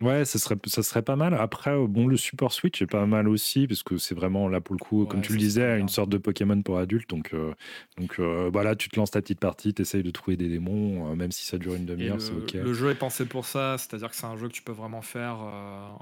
Ouais, 0.02 0.26
ça 0.26 0.40
serait, 0.40 0.56
ça 0.66 0.82
serait 0.84 1.02
pas 1.02 1.16
mal. 1.16 1.34
Après, 1.36 1.72
euh, 1.72 1.88
bon, 1.88 2.08
le 2.08 2.18
support 2.18 2.52
Switch 2.52 2.82
est 2.82 2.88
pas 2.88 3.06
mal 3.06 3.28
aussi, 3.28 3.68
parce 3.68 3.84
que 3.84 3.98
c'est 3.98 4.16
vraiment 4.16 4.48
là 4.48 4.60
pour 4.60 4.76
le 4.76 4.80
coup, 4.80 5.06
comme 5.06 5.22
tu 5.22 5.34
le 5.34 5.38
disais, 5.38 5.80
une 5.80 5.90
sorte 5.90 6.10
de 6.10 6.18
Pokémon 6.18 6.62
pour 6.62 6.78
adultes. 6.80 7.10
Donc, 7.10 7.32
euh, 7.34 7.54
donc 7.98 8.16
euh, 8.20 8.50
bah 8.50 8.76
tu 8.76 8.90
te 8.90 9.00
lances 9.00 9.12
ta 9.12 9.22
petite 9.22 9.40
partie, 9.40 9.74
tu 9.74 9.82
essayes 9.82 10.04
de 10.04 10.12
trouver 10.12 10.38
des 10.38 10.48
démons, 10.48 11.16
même 11.16 11.32
si 11.32 11.46
ça 11.46 11.58
dure 11.58 11.76
une 11.76 11.86
demi-heure, 11.86 12.22
c'est 12.22 12.34
ok. 12.34 12.54
Le 12.54 12.74
jeu 12.74 12.90
est 12.90 12.96
pensé 12.96 13.26
pour 13.26 13.46
ça, 13.46 13.78
c'est-à-dire 13.78 14.10
que 14.10 14.16
c'est 14.16 14.26
un 14.26 14.38
jeu 14.38 14.48
que 14.48 14.54
tu 14.54 14.62
peux 14.62 14.72
vraiment 14.72 15.02
faire 15.02 15.38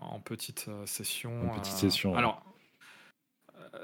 en 0.02 0.20
petite 0.20 0.68
session. 0.86 1.32
En 1.52 1.60
petite 1.60 1.74
session. 1.74 2.16
Alors, 2.16 2.42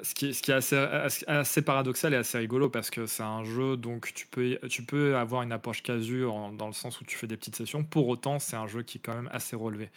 ce 0.02 0.14
qui, 0.14 0.28
est, 0.28 0.34
ce 0.34 0.42
qui 0.42 0.52
est 0.52 1.28
assez, 1.28 1.62
paradoxal 1.62 2.14
et 2.14 2.18
assez 2.18 2.38
rigolo 2.38 2.70
parce 2.70 2.90
que 2.90 3.06
c'est 3.06 3.24
un 3.24 3.44
jeu 3.44 3.78
donc 3.78 4.12
tu 4.14 4.28
peux, 4.28 4.58
tu 4.70 4.84
peux 4.84 5.16
avoir 5.16 5.42
une 5.42 5.52
approche 5.52 5.84
casu 5.84 6.24
dans 6.58 6.68
le 6.68 6.74
sens 6.74 7.00
où 7.02 7.06
tu 7.06 7.18
fais 7.18 7.28
des 7.28 7.38
petites 7.38 7.56
sessions. 7.56 7.84
Pour 7.84 8.08
autant, 8.08 8.40
c'est 8.40 8.56
un 8.56 8.68
jeu 8.68 8.84
qui 8.84 8.98
est 8.98 9.02
quand 9.02 9.16
même 9.16 9.30
assez 9.32 9.56
relevé. 9.56 9.90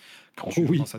Oh 0.43 0.51
oui. 0.57 0.78
dans, 0.78 0.86
sa, 0.86 0.99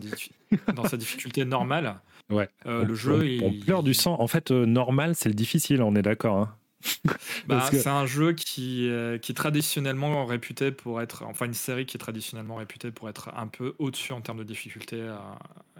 dans, 0.73 0.85
sa, 0.85 0.97
difficulté 0.97 1.45
normale, 1.45 1.99
ouais. 2.29 2.49
Euh, 2.65 2.83
le 2.83 2.93
jeu. 2.93 3.39
On, 3.41 3.53
pleure 3.53 3.83
du 3.83 3.93
sang. 3.93 4.17
En 4.19 4.27
fait, 4.27 4.51
euh, 4.51 4.65
normal, 4.65 5.15
c'est 5.15 5.29
le 5.29 5.35
difficile, 5.35 5.81
on 5.81 5.95
est 5.95 6.01
d'accord. 6.01 6.37
Hein. 6.37 6.55
bah, 7.47 7.69
C'est 7.71 7.87
un 7.87 8.05
jeu 8.05 8.33
qui, 8.33 8.89
euh, 8.89 9.17
qui 9.17 9.31
est 9.31 9.35
traditionnellement 9.35 10.25
réputé 10.25 10.71
pour 10.71 11.01
être, 11.01 11.23
enfin 11.23 11.45
une 11.45 11.53
série 11.53 11.85
qui 11.85 11.97
est 11.97 11.99
traditionnellement 11.99 12.55
réputée 12.55 12.91
pour 12.91 13.09
être 13.09 13.29
un 13.35 13.47
peu 13.47 13.75
au-dessus 13.79 14.13
en 14.13 14.21
termes 14.21 14.39
de 14.39 14.43
difficulté 14.43 14.97
euh, 14.99 15.17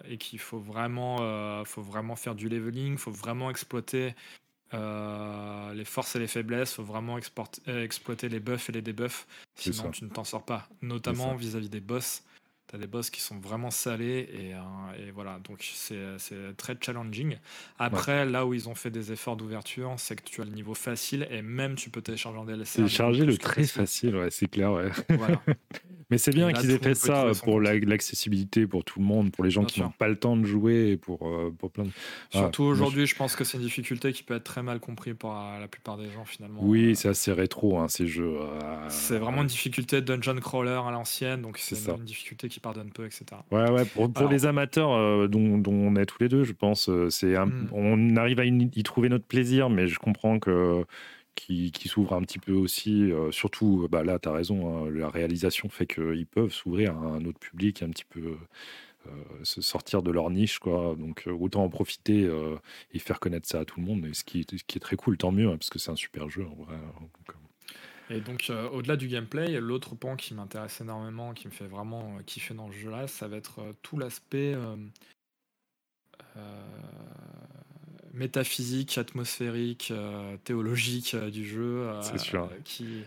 et 0.08 0.18
qu'il 0.18 0.40
faut 0.40 0.60
vraiment, 0.60 1.18
euh, 1.22 1.64
faut 1.66 1.82
vraiment 1.82 2.16
faire 2.16 2.36
du 2.36 2.50
leveling, 2.50 2.98
faut 2.98 3.12
vraiment 3.12 3.50
exploiter 3.50 4.14
les 4.72 5.86
forces 5.86 6.16
et 6.16 6.20
les 6.20 6.28
faiblesses, 6.28 6.74
faut 6.76 6.84
vraiment 6.84 7.18
exploiter 7.18 8.30
les 8.30 8.40
buffs 8.40 8.70
et 8.70 8.72
les 8.72 8.84
debuffs, 8.84 9.26
sinon 9.56 9.90
tu 9.90 10.04
ne 10.04 10.10
t'en 10.10 10.24
sors 10.24 10.46
pas, 10.46 10.70
notamment 10.84 11.34
vis-à-vis 11.36 11.68
-vis 11.68 11.72
des 11.72 11.80
boss. 11.80 12.24
T'as 12.72 12.78
des 12.78 12.86
boss 12.86 13.10
qui 13.10 13.20
sont 13.20 13.40
vraiment 13.40 13.72
salés 13.72 14.30
et, 14.32 14.54
euh, 14.54 15.08
et 15.08 15.10
voilà, 15.10 15.40
donc 15.44 15.68
c'est 15.74 15.98
très 16.56 16.78
challenging. 16.80 17.38
Après, 17.80 18.28
là 18.28 18.46
où 18.46 18.54
ils 18.54 18.70
ont 18.70 18.76
fait 18.76 18.92
des 18.92 19.12
efforts 19.12 19.38
d'ouverture, 19.38 19.96
c'est 19.98 20.16
que 20.16 20.24
tu 20.24 20.40
as 20.42 20.46
le 20.46 20.52
niveau 20.52 20.76
facile 20.76 21.28
et 21.32 21.42
même 21.42 21.74
tu 21.74 21.90
peux 21.90 22.04
télécharger 22.04 22.38
en 22.38 22.46
DLC. 22.46 22.76
Télécharger 22.76 23.26
le 23.26 23.38
très 23.40 23.64
facile, 23.64 24.16
ouais, 24.16 24.30
c'est 24.30 24.48
clair, 24.48 24.72
ouais. 24.72 24.92
Voilà. 25.10 25.42
Mais 26.10 26.18
c'est 26.18 26.32
bien 26.32 26.52
qu'ils 26.52 26.72
aient 26.72 26.80
fait 26.80 26.96
ça 26.96 27.28
pour 27.44 27.62
l'accessibilité 27.62 28.66
pour 28.66 28.84
tout 28.84 29.00
le 29.00 29.06
monde, 29.06 29.32
pour 29.32 29.44
les 29.44 29.52
gens 29.52 29.64
qui 29.64 29.80
n'ont 29.82 29.92
pas 29.92 30.08
le 30.08 30.16
temps 30.16 30.36
de 30.36 30.44
jouer, 30.44 30.98
pour, 30.98 31.28
euh, 31.28 31.54
pour 31.56 31.70
plein 31.70 31.84
de... 31.84 31.92
Surtout 32.32 32.64
aujourd'hui, 32.64 33.06
je 33.06 33.16
pense 33.16 33.36
que 33.36 33.44
c'est 33.44 33.58
une 33.58 33.64
difficulté 33.64 34.12
qui 34.12 34.24
peut 34.24 34.36
être 34.36 34.44
très 34.44 34.64
mal 34.64 34.80
comprise 34.80 35.14
par 35.20 35.60
la 35.60 35.68
plupart 35.68 35.98
des 35.98 36.10
gens 36.10 36.26
finalement. 36.26 36.62
Oui, 36.64 36.96
c'est 36.96 37.10
assez 37.10 37.32
rétro 37.32 37.78
hein, 37.78 37.88
ces 37.90 38.08
jeux. 38.08 38.38
Euh, 38.40 38.90
c'est 38.90 39.20
vraiment 39.20 39.42
une 39.42 39.48
difficulté 39.48 40.02
de 40.02 40.06
dungeon 40.16 40.40
crawler 40.40 40.82
à 40.84 40.90
l'ancienne, 40.90 41.44
donc 41.44 41.60
c'est 41.60 41.76
une, 41.88 42.04
difficulté 42.04 42.50
qui 42.50 42.59
pardonne 42.60 42.92
peu, 42.92 43.06
etc. 43.06 43.26
Ouais, 43.52 43.70
ouais, 43.70 43.86
pour, 43.86 44.12
pour 44.12 44.30
les 44.30 44.46
amateurs 44.46 44.94
euh, 44.94 45.28
dont, 45.28 45.58
dont, 45.58 45.74
on 45.74 45.96
est 45.96 46.06
tous 46.06 46.22
les 46.22 46.30
deux, 46.30 46.44
je 46.44 46.54
pense, 46.54 46.90
c'est 47.10 47.38
hmm. 47.38 47.70
on 47.72 48.16
arrive 48.16 48.40
à 48.40 48.46
y 48.46 48.84
trouver 48.84 49.10
notre 49.10 49.26
plaisir, 49.26 49.70
mais 49.70 49.88
je 49.88 50.00
comprends 50.00 50.40
que 50.40 50.84
qui, 51.40 51.88
s'ouvre 51.88 52.14
un 52.14 52.22
petit 52.22 52.40
peu 52.40 52.54
aussi. 52.54 53.12
Euh, 53.12 53.32
surtout, 53.32 53.88
bah 53.90 54.04
là, 54.04 54.20
tu 54.20 54.30
as 54.30 54.32
raison, 54.32 54.86
hein, 54.86 54.90
la 54.92 55.10
réalisation 55.10 55.70
fait 55.70 55.88
qu'ils 55.88 56.28
peuvent 56.28 56.52
s'ouvrir 56.52 56.98
à 56.98 57.08
un 57.08 57.26
autre 57.26 57.40
public, 57.40 57.82
un 57.82 57.90
petit 57.90 58.06
peu 58.06 58.38
euh, 59.08 59.12
se 59.44 59.62
sortir 59.62 60.02
de 60.02 60.12
leur 60.12 60.30
niche. 60.30 60.60
Quoi. 60.60 60.96
Donc, 60.98 61.28
euh, 61.28 61.32
autant 61.32 61.64
en 61.64 61.70
profiter 61.70 62.30
et 62.92 63.00
faire 63.00 63.20
connaître 63.20 63.48
ça 63.48 63.60
à 63.60 63.66
tout 63.66 63.80
le 63.80 63.86
monde. 63.86 64.06
Et 64.06 64.14
ce, 64.14 64.24
qui, 64.24 64.46
ce 64.50 64.64
qui 64.64 64.78
est 64.78 64.82
très 64.82 64.96
cool, 64.96 65.18
tant 65.18 65.32
mieux, 65.32 65.48
hein, 65.48 65.58
parce 65.58 65.70
que 65.70 65.80
c'est 65.80 65.92
un 65.92 65.96
super 65.96 66.30
jeu. 66.30 66.46
En 66.46 66.64
vrai, 66.64 66.76
et 68.10 68.22
donc, 68.22 68.52
au-delà 68.72 68.96
du 68.96 69.08
gameplay, 69.08 69.60
l'autre 69.60 69.96
point 69.96 70.16
qui 70.16 70.34
m'intéresse 70.34 70.82
énormément, 70.82 71.34
qui 71.34 71.48
me 71.48 71.54
fait 71.54 71.68
vraiment 71.68 72.18
kiffer 72.26 72.54
dans 72.54 72.72
ce 72.72 72.78
jeu-là, 72.78 73.08
ça 73.08 73.28
va 73.28 73.38
être 73.38 73.76
tout 73.82 73.98
l'aspect 73.98 74.56
métaphysique, 78.14 78.98
atmosphérique, 78.98 79.90
euh, 79.92 80.38
théologique 80.44 81.14
euh, 81.14 81.30
du 81.30 81.48
jeu. 81.48 81.88
Euh, 81.88 82.02
qui, 82.64 83.04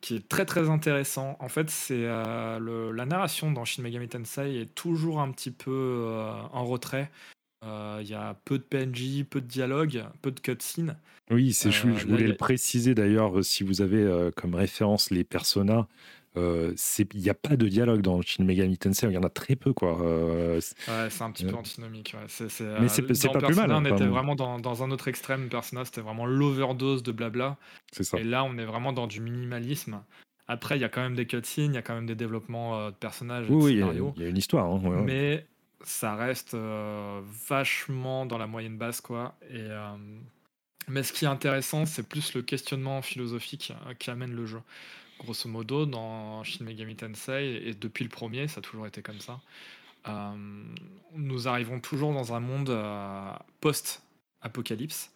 qui 0.00 0.16
est 0.16 0.28
très 0.28 0.44
très 0.46 0.68
intéressant. 0.68 1.36
En 1.40 1.48
fait, 1.48 1.68
c'est 1.70 2.04
la 2.04 2.58
narration 3.06 3.50
dans 3.50 3.64
Shin 3.64 3.82
Megami 3.82 4.08
Tensei 4.08 4.60
est 4.60 4.74
toujours 4.74 5.20
un 5.20 5.30
petit 5.32 5.50
peu 5.50 6.06
en 6.52 6.64
retrait. 6.64 7.10
Il 8.00 8.08
y 8.08 8.14
a 8.14 8.36
peu 8.44 8.58
de 8.58 8.62
PNJ, 8.62 9.24
peu 9.28 9.40
de 9.40 9.46
dialogue, 9.46 10.04
peu 10.22 10.30
de 10.30 10.40
cutscenes. 10.40 10.96
Oui, 11.30 11.52
c'est 11.52 11.72
je, 11.72 11.88
voulais 11.88 12.28
le 12.28 12.36
préciser 12.36 12.94
d'ailleurs, 12.94 13.44
si 13.44 13.64
vous 13.64 13.82
avez 13.82 14.30
comme 14.36 14.54
référence 14.54 15.10
les 15.10 15.24
personas, 15.24 15.88
il 16.36 16.74
n'y 17.14 17.30
a 17.30 17.34
pas 17.34 17.56
de 17.56 17.66
dialogue 17.66 18.02
dans 18.02 18.20
Shin 18.22 18.44
Megami 18.44 18.76
Tensei, 18.76 19.08
il 19.08 19.14
y 19.14 19.18
en 19.18 19.22
a 19.22 19.30
très 19.30 19.56
peu. 19.56 19.72
Quoi. 19.72 19.96
ouais, 20.00 20.60
c'est 20.60 21.22
un 21.22 21.30
petit 21.30 21.44
peu 21.44 21.54
antinomique. 21.54 22.14
Ouais. 22.14 22.46
mais 22.80 22.88
c'est 22.88 23.32
pas 23.32 23.40
plus 23.40 23.56
mal. 23.56 23.72
Hein, 23.72 23.82
on 23.84 23.96
était 23.96 24.06
vraiment 24.06 24.34
dans, 24.34 24.58
dans, 24.58 24.84
un 24.84 24.90
autre 24.90 25.08
extrême. 25.08 25.48
Persona, 25.48 25.84
c'était 25.84 26.02
vraiment 26.02 26.26
l'overdose 26.26 27.02
de 27.02 27.12
blabla. 27.12 27.56
C'est 27.92 28.04
ça. 28.04 28.18
Et 28.18 28.24
là, 28.24 28.44
on 28.44 28.58
est 28.58 28.64
vraiment 28.64 28.92
dans 28.92 29.06
du 29.06 29.20
minimalisme. 29.20 30.02
Après, 30.48 30.76
il 30.76 30.80
y 30.80 30.84
a 30.84 30.88
quand 30.88 31.02
même 31.02 31.16
des 31.16 31.26
cutscenes, 31.26 31.72
il 31.72 31.74
y 31.74 31.78
a 31.78 31.82
quand 31.82 31.94
même 31.94 32.06
des 32.06 32.14
développements 32.14 32.90
de 32.90 32.94
personnages, 32.94 33.46
oui, 33.48 33.74
de 33.74 33.80
scénarios. 33.80 34.14
Il 34.16 34.22
y, 34.22 34.26
a 34.26 34.28
une 34.28 34.36
histoire. 34.36 34.66
Hein, 34.66 35.02
mais 35.04 35.44
ça 35.82 36.14
reste 36.14 36.54
vachement 36.54 38.26
dans 38.26 38.38
la 38.38 38.46
moyenne 38.46 38.78
basse, 38.78 39.00
quoi. 39.00 39.34
Et, 39.50 39.68
mais 40.88 41.02
ce 41.02 41.12
qui 41.12 41.24
est 41.24 41.28
intéressant, 41.28 41.86
c'est 41.86 42.08
plus 42.08 42.34
le 42.34 42.42
questionnement 42.42 43.02
philosophique 43.02 43.72
qui 43.98 44.10
amène 44.10 44.34
le 44.34 44.46
jeu. 44.46 44.60
Grosso 45.18 45.48
modo, 45.48 45.86
dans 45.86 46.44
Shin 46.44 46.64
Megami 46.64 46.96
Tensei, 46.96 47.62
et 47.64 47.74
depuis 47.74 48.04
le 48.04 48.10
premier, 48.10 48.48
ça 48.48 48.58
a 48.58 48.62
toujours 48.62 48.86
été 48.86 49.02
comme 49.02 49.20
ça, 49.20 49.40
nous 51.14 51.48
arrivons 51.48 51.80
toujours 51.80 52.12
dans 52.12 52.32
un 52.34 52.40
monde 52.40 52.78
post-apocalypse 53.60 55.12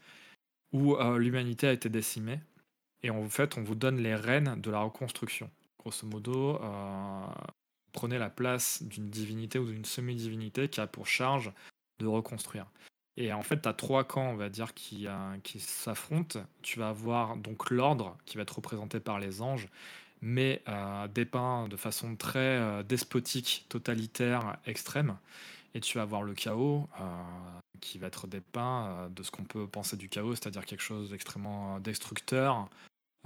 où 0.72 0.96
l'humanité 1.16 1.68
a 1.68 1.72
été 1.72 1.88
décimée 1.88 2.40
et 3.02 3.10
en 3.10 3.28
fait, 3.28 3.56
on 3.56 3.62
vous 3.62 3.74
donne 3.74 3.98
les 3.98 4.14
rênes 4.14 4.60
de 4.60 4.70
la 4.70 4.80
reconstruction. 4.80 5.50
Grosso 5.78 6.06
modo, 6.06 6.60
prenez 7.92 8.18
la 8.18 8.30
place 8.30 8.82
d'une 8.82 9.10
divinité 9.10 9.58
ou 9.58 9.66
d'une 9.66 9.84
semi-divinité 9.84 10.68
qui 10.68 10.80
a 10.80 10.86
pour 10.86 11.06
charge 11.06 11.52
de 11.98 12.06
reconstruire. 12.06 12.66
Et 13.16 13.32
en 13.32 13.42
fait, 13.42 13.60
tu 13.60 13.68
as 13.68 13.74
trois 13.74 14.04
camps, 14.04 14.30
on 14.30 14.36
va 14.36 14.48
dire, 14.48 14.72
qui, 14.72 15.06
euh, 15.06 15.36
qui 15.42 15.60
s'affrontent. 15.60 16.40
Tu 16.62 16.78
vas 16.78 16.88
avoir 16.88 17.36
donc 17.36 17.70
l'ordre, 17.70 18.16
qui 18.24 18.36
va 18.36 18.42
être 18.42 18.56
représenté 18.56 18.98
par 18.98 19.18
les 19.18 19.42
anges, 19.42 19.68
mais 20.22 20.62
euh, 20.68 21.06
dépeint 21.08 21.68
de 21.68 21.76
façon 21.76 22.16
très 22.16 22.38
euh, 22.38 22.82
despotique, 22.82 23.66
totalitaire, 23.68 24.56
extrême. 24.64 25.18
Et 25.74 25.80
tu 25.80 25.98
vas 25.98 26.02
avoir 26.02 26.22
le 26.22 26.34
chaos, 26.34 26.88
qui 27.80 27.98
va 27.98 28.08
être 28.08 28.26
dépeint 28.26 29.08
de 29.14 29.22
ce 29.22 29.30
qu'on 29.30 29.44
peut 29.44 29.68
penser 29.68 29.96
du 29.96 30.08
chaos, 30.08 30.34
c'est-à-dire 30.34 30.64
quelque 30.64 30.82
chose 30.82 31.10
d'extrêmement 31.10 31.78
destructeur, 31.78 32.68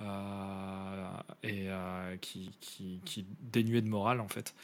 et 0.01 1.69
euh, 1.69 2.17
qui, 2.19 2.51
qui, 2.61 3.27
de 3.53 3.81
morale 3.83 4.21
en 4.21 4.29
fait. 4.29 4.55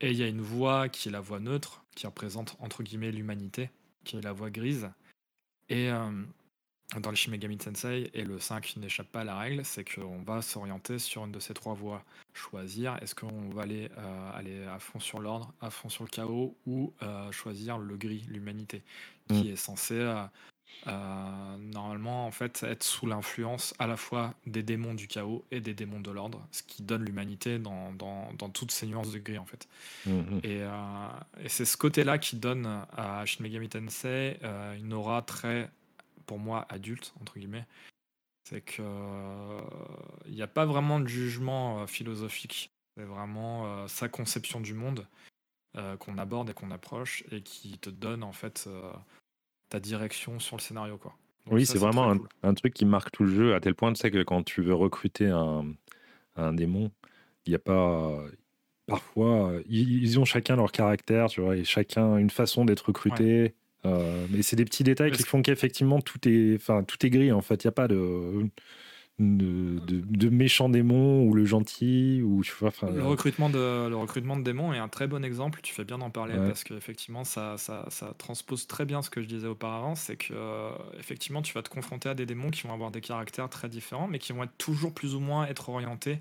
Et 0.00 0.10
il 0.10 0.16
y 0.16 0.22
a 0.22 0.28
une 0.28 0.40
voix 0.40 0.88
qui 0.88 1.08
est 1.08 1.12
la 1.12 1.20
voix 1.20 1.40
neutre, 1.40 1.84
qui 1.94 2.06
représente 2.06 2.56
entre 2.58 2.82
guillemets 2.82 3.12
l'humanité, 3.12 3.70
qui 4.04 4.16
est 4.16 4.20
la 4.20 4.32
voix 4.32 4.50
grise. 4.50 4.90
Et 5.68 5.90
euh, 5.90 6.10
dans 7.00 7.10
le 7.10 7.16
Shimegami 7.16 7.56
Tensei, 7.56 8.10
et 8.12 8.24
le 8.24 8.40
5 8.40 8.76
n'échappe 8.78 9.06
pas 9.08 9.20
à 9.20 9.24
la 9.24 9.38
règle, 9.38 9.64
c'est 9.64 9.84
qu'on 9.84 10.22
va 10.22 10.42
s'orienter 10.42 10.98
sur 10.98 11.24
une 11.24 11.32
de 11.32 11.38
ces 11.38 11.54
trois 11.54 11.74
voies. 11.74 12.04
Choisir, 12.34 12.98
est-ce 13.00 13.14
qu'on 13.14 13.48
va 13.50 13.62
aller, 13.62 13.88
aller 14.34 14.64
à 14.64 14.78
fond 14.78 14.98
sur 14.98 15.20
l'ordre, 15.20 15.52
à 15.60 15.70
fond 15.70 15.88
sur 15.88 16.04
le 16.04 16.10
chaos, 16.10 16.56
ou 16.66 16.92
choisir 17.30 17.78
le 17.78 17.96
gris, 17.96 18.24
l'humanité, 18.28 18.82
qui 19.28 19.44
mm. 19.44 19.52
est 19.52 19.56
censé 19.56 19.94
euh, 20.88 21.56
normalement, 21.58 22.26
en 22.26 22.30
fait, 22.32 22.64
être 22.64 22.82
sous 22.82 23.06
l'influence 23.06 23.72
à 23.78 23.86
la 23.86 23.96
fois 23.96 24.34
des 24.46 24.62
démons 24.62 24.94
du 24.94 25.06
chaos 25.06 25.44
et 25.50 25.60
des 25.60 25.74
démons 25.74 26.00
de 26.00 26.10
l'ordre, 26.10 26.44
ce 26.50 26.62
qui 26.64 26.82
donne 26.82 27.04
l'humanité 27.04 27.58
dans, 27.58 27.92
dans, 27.92 28.32
dans, 28.34 28.50
toutes 28.50 28.72
ces 28.72 28.86
nuances 28.86 29.12
de 29.12 29.18
gris, 29.18 29.38
en 29.38 29.44
fait. 29.44 29.68
Mhm. 30.06 30.40
Et, 30.42 30.62
euh, 30.62 31.08
et 31.40 31.48
c'est 31.48 31.64
ce 31.64 31.76
côté-là 31.76 32.18
qui 32.18 32.36
donne 32.36 32.66
à 32.96 33.24
Shin 33.26 33.42
Megami 33.42 33.68
Tensei 33.68 34.38
euh, 34.42 34.76
une 34.76 34.92
aura 34.92 35.22
très, 35.22 35.70
pour 36.26 36.38
moi, 36.38 36.66
adulte, 36.68 37.12
entre 37.20 37.38
guillemets. 37.38 37.66
C'est 38.48 38.60
que 38.60 38.82
il 40.26 40.34
n'y 40.34 40.42
a 40.42 40.48
pas 40.48 40.66
vraiment 40.66 40.98
de 40.98 41.06
jugement 41.06 41.86
philosophique. 41.86 42.72
C'est 42.96 43.04
vraiment 43.04 43.86
sa 43.86 44.08
conception 44.08 44.60
du 44.60 44.74
monde 44.74 45.06
qu'on 46.00 46.18
aborde 46.18 46.50
et 46.50 46.52
qu'on 46.52 46.72
approche 46.72 47.22
et 47.30 47.40
qui 47.40 47.78
te 47.78 47.88
donne, 47.88 48.24
en 48.24 48.32
fait, 48.32 48.68
ta 49.72 49.80
direction 49.80 50.38
sur 50.38 50.56
le 50.56 50.60
scénario. 50.60 50.98
Quoi. 50.98 51.14
oui, 51.50 51.64
c'est 51.64 51.78
vraiment 51.78 52.14
un, 52.42 52.54
truc 52.54 52.74
qui 52.74 52.84
marque 52.84 53.10
tout 53.10 53.24
le 53.24 53.34
jeu, 53.34 53.54
à 53.54 53.60
tel 53.60 53.74
point 53.74 53.90
tu 53.92 54.00
sais, 54.00 54.10
que 54.10 54.22
quand 54.22 54.42
tu 54.42 54.60
veux 54.60 54.74
recruter 54.74 55.28
un, 55.28 55.64
un 56.36 56.52
démon, 56.52 56.90
il 57.46 57.50
n'y 57.50 57.56
a 57.56 57.58
pas. 57.58 58.18
Parfois, 58.86 59.54
ils, 59.68 60.18
ont 60.18 60.24
chacun 60.26 60.56
leur 60.56 60.72
caractère, 60.72 61.28
tu 61.28 61.40
vois, 61.40 61.56
et 61.56 61.64
chacun 61.64 62.18
une 62.18 62.30
façon 62.30 62.64
d'être 62.64 62.86
recruté. 62.88 63.54
Euh, 63.84 64.26
mais 64.30 64.42
c'est 64.42 64.56
des 64.56 64.64
petits 64.64 64.84
détails 64.84 65.10
qui 65.10 65.22
font 65.24 65.42
qu'effectivement 65.42 66.00
tout 66.00 66.28
est, 66.28 66.54
enfin 66.54 66.84
tout 66.84 67.04
est 67.04 67.10
gris 67.10 67.32
en 67.32 67.40
fait. 67.40 67.64
Il 67.64 67.66
n'y 67.66 67.70
a 67.70 67.72
pas 67.72 67.88
de, 67.88 68.48
de, 69.22 70.28
méchants 70.28 70.68
démons 70.68 71.24
ou 71.24 71.34
le 71.34 71.44
gentil 71.44 72.22
ou 72.22 72.42
vois, 72.58 72.72
le 72.82 73.02
recrutement 73.02 73.48
de 73.48 73.88
le 73.88 73.96
recrutement 73.96 74.36
de 74.36 74.42
démons 74.42 74.72
est 74.72 74.78
un 74.78 74.88
très 74.88 75.06
bon 75.06 75.24
exemple. 75.24 75.60
Tu 75.62 75.72
fais 75.74 75.84
bien 75.84 75.98
d'en 75.98 76.10
parler 76.10 76.34
parce 76.34 76.64
qu'effectivement 76.64 77.24
ça, 77.24 77.56
ça, 77.58 77.86
ça, 77.88 78.14
transpose 78.18 78.66
très 78.66 78.84
bien 78.84 79.02
ce 79.02 79.10
que 79.10 79.22
je 79.22 79.26
disais 79.26 79.46
auparavant. 79.46 79.94
C'est 79.94 80.16
que 80.16 80.32
euh, 80.32 80.70
effectivement 80.98 81.42
tu 81.42 81.54
vas 81.54 81.62
te 81.62 81.68
confronter 81.68 82.08
à 82.08 82.14
des 82.14 82.26
démons 82.26 82.50
qui 82.50 82.62
vont 82.66 82.74
avoir 82.74 82.90
des 82.90 83.00
caractères 83.00 83.48
très 83.48 83.68
différents 83.68 84.08
mais 84.08 84.18
qui 84.18 84.32
vont 84.32 84.44
être 84.44 84.56
toujours 84.58 84.92
plus 84.92 85.14
ou 85.14 85.20
moins 85.20 85.46
être 85.46 85.68
orientés 85.68 86.18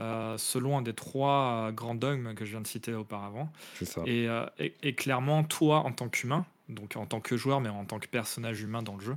euh, 0.00 0.36
selon 0.38 0.78
un 0.78 0.82
des 0.82 0.94
trois 0.94 1.68
euh, 1.68 1.72
grands 1.72 1.94
dogmes 1.94 2.34
que 2.34 2.44
je 2.44 2.52
viens 2.52 2.62
de 2.62 2.66
citer 2.66 2.94
auparavant. 2.94 3.52
Ça. 3.82 4.02
Et, 4.06 4.28
et, 4.58 4.94
clairement 4.94 5.44
toi 5.44 5.78
en 5.78 5.92
tant 5.92 6.08
qu'humain 6.08 6.46
donc 6.68 6.96
en 6.96 7.06
tant 7.06 7.20
que 7.20 7.36
joueur 7.36 7.60
mais 7.60 7.68
en 7.68 7.84
tant 7.84 7.98
que 7.98 8.06
personnage 8.06 8.62
humain 8.62 8.82
dans 8.82 8.96
le 8.96 9.02
jeu 9.02 9.16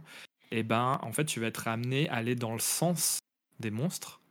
et 0.56 0.60
eh 0.60 0.64
ben 0.64 1.00
en 1.02 1.12
fait 1.12 1.26
tu 1.26 1.42
vas 1.42 1.48
être 1.48 1.68
amené 1.68 2.08
à 2.08 2.16
aller 2.16 2.34
dans 2.34 2.54
le 2.54 2.60
sens 2.60 3.20
des 3.60 3.72
monstres, 3.72 4.22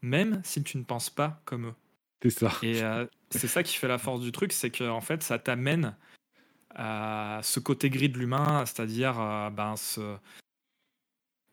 même 0.00 0.40
si 0.42 0.62
tu 0.62 0.78
ne 0.78 0.84
penses 0.84 1.10
pas 1.10 1.42
comme 1.44 1.66
eux. 1.66 1.74
C'est 2.22 2.30
ça. 2.30 2.50
Et 2.62 2.82
euh, 2.82 3.04
c'est 3.28 3.46
ça 3.46 3.62
qui 3.62 3.76
fait 3.76 3.86
la 3.86 3.98
force 3.98 4.22
du 4.22 4.32
truc, 4.32 4.54
c'est 4.54 4.70
que 4.70 4.88
en 4.88 5.02
fait 5.02 5.22
ça 5.22 5.38
t'amène 5.38 5.94
à 6.74 7.40
ce 7.42 7.60
côté 7.60 7.90
gris 7.90 8.08
de 8.08 8.16
l'humain, 8.16 8.64
c'est-à-dire 8.64 9.20
euh, 9.20 9.50
ben 9.50 9.76
ce 9.76 10.16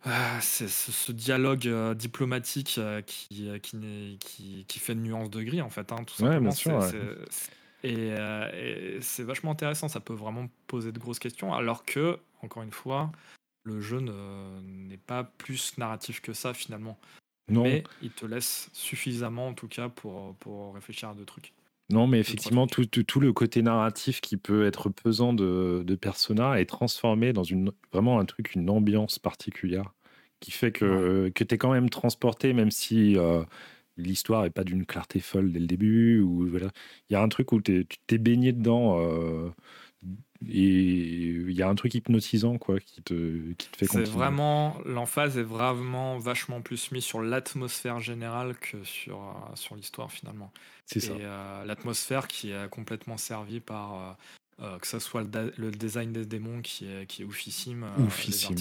ah, 0.05 0.39
c'est 0.39 0.69
ce, 0.69 1.11
dialogue 1.11 1.67
euh, 1.67 1.93
diplomatique 1.93 2.80
qui, 3.05 3.51
qui, 3.61 4.17
qui, 4.21 4.65
qui, 4.65 4.80
fait 4.80 4.93
une 4.93 5.03
nuance 5.03 5.32
de 5.32 5.43
gris 5.43 5.61
en 5.61 5.69
fait, 5.69 5.91
hein, 5.91 6.05
tout 6.05 6.15
simplement. 6.15 6.51
et, 7.84 8.97
c'est 9.01 9.24
vachement 9.24 9.51
intéressant, 9.51 9.89
ça 9.89 9.99
peut 9.99 10.13
vraiment 10.13 10.47
poser 10.67 10.93
de 10.93 10.99
grosses 10.99 11.19
questions, 11.19 11.53
alors 11.53 11.84
que, 11.84 12.19
encore 12.41 12.63
une 12.63 12.71
fois, 12.71 13.11
le 13.64 13.82
jeu 13.82 13.99
n'est 13.99 14.97
pas 14.97 15.24
plus 15.24 15.78
narratif 15.78 16.22
que 16.22 16.34
ça 16.34 16.53
finalement. 16.53 16.99
Non. 17.49 17.64
Mais 17.64 17.84
il 18.01 18.11
te 18.11 18.26
laisse 18.26 18.70
suffisamment 18.74 19.47
en 19.47 19.53
tout 19.53 19.68
cas 19.68 19.89
pour, 19.89 20.36
pour 20.36 20.74
réfléchir 20.74 21.09
à 21.09 21.14
deux 21.14 21.26
trucs. 21.26 21.53
Non, 21.89 22.07
mais 22.07 22.20
effectivement, 22.20 22.66
tout, 22.66 22.86
tout, 22.86 23.20
le 23.20 23.34
côté 23.34 23.61
narratif 23.61 24.22
qui 24.22 24.38
peut 24.38 24.66
être 24.66 24.89
pesant 24.89 25.34
de, 25.34 25.84
de 25.86 25.95
Persona 25.95 26.59
est 26.59 26.66
transformé 26.66 27.34
dans 27.34 27.43
une, 27.43 27.72
vraiment 27.91 28.20
un 28.20 28.26
truc, 28.26 28.55
une 28.55 28.70
ambiance 28.70 29.20
particulière 29.20 29.93
qui 30.39 30.51
fait 30.51 30.72
que, 30.72 31.30
que 31.36 31.43
tu 31.43 31.55
es 31.55 31.57
quand 31.57 31.72
même 31.72 31.89
transporté, 31.89 32.53
même 32.53 32.72
si 32.72 33.18
euh, 33.18 33.43
l'histoire 33.97 34.43
n'est 34.43 34.49
pas 34.49 34.64
d'une 34.64 34.86
clarté 34.86 35.20
folle 35.20 35.51
dès 35.51 35.59
le 35.59 35.68
début. 35.68 36.20
Ou, 36.20 36.47
voilà. 36.47 36.70
Il 37.09 37.14
y 37.14 37.16
a 37.16 37.22
un 37.22 37.30
truc 37.30 37.51
où 37.51 37.61
tu 37.61 37.86
t'es 38.07 38.18
baigné 38.18 38.53
dedans. 38.53 38.99
Euh, 38.99 39.49
et 40.50 40.62
il 40.62 41.52
y 41.52 41.62
a 41.62 41.70
un 41.70 41.76
truc 41.76 41.94
hypnotisant 41.96 42.58
quoi 42.58 42.80
qui 42.80 43.02
te, 43.02 43.54
qui 43.54 43.68
te 43.70 43.78
fait 43.78 43.86
C'est 43.86 44.04
vraiment 44.04 44.78
l'emphase 44.86 45.38
est 45.38 45.44
vraiment 45.44 46.18
vachement 46.18 46.62
plus 46.62 46.91
mis 46.91 47.02
sur 47.02 47.22
l'atmosphère 47.22 48.00
générale 48.00 48.56
que 48.58 48.84
sur 48.84 49.18
euh, 49.18 49.56
sur 49.56 49.76
l'histoire 49.76 50.12
finalement. 50.12 50.52
C'est 50.86 51.00
ça. 51.00 51.14
Euh, 51.14 51.66
l'atmosphère 51.66 52.28
qui 52.28 52.52
est 52.52 52.70
complètement 52.70 53.18
servie 53.18 53.60
par 53.60 54.18
euh, 54.62 54.78
que 54.80 54.88
ce 54.88 55.00
soit 55.00 55.24
le, 55.58 55.72
design 55.72 56.14
des 56.14 56.26
démons 56.26 56.62
qui 56.62 56.86
est, 56.86 57.06
qui 57.08 57.24
est 57.24 57.26
oufissime. 57.26 57.86
oufissime 57.98 58.56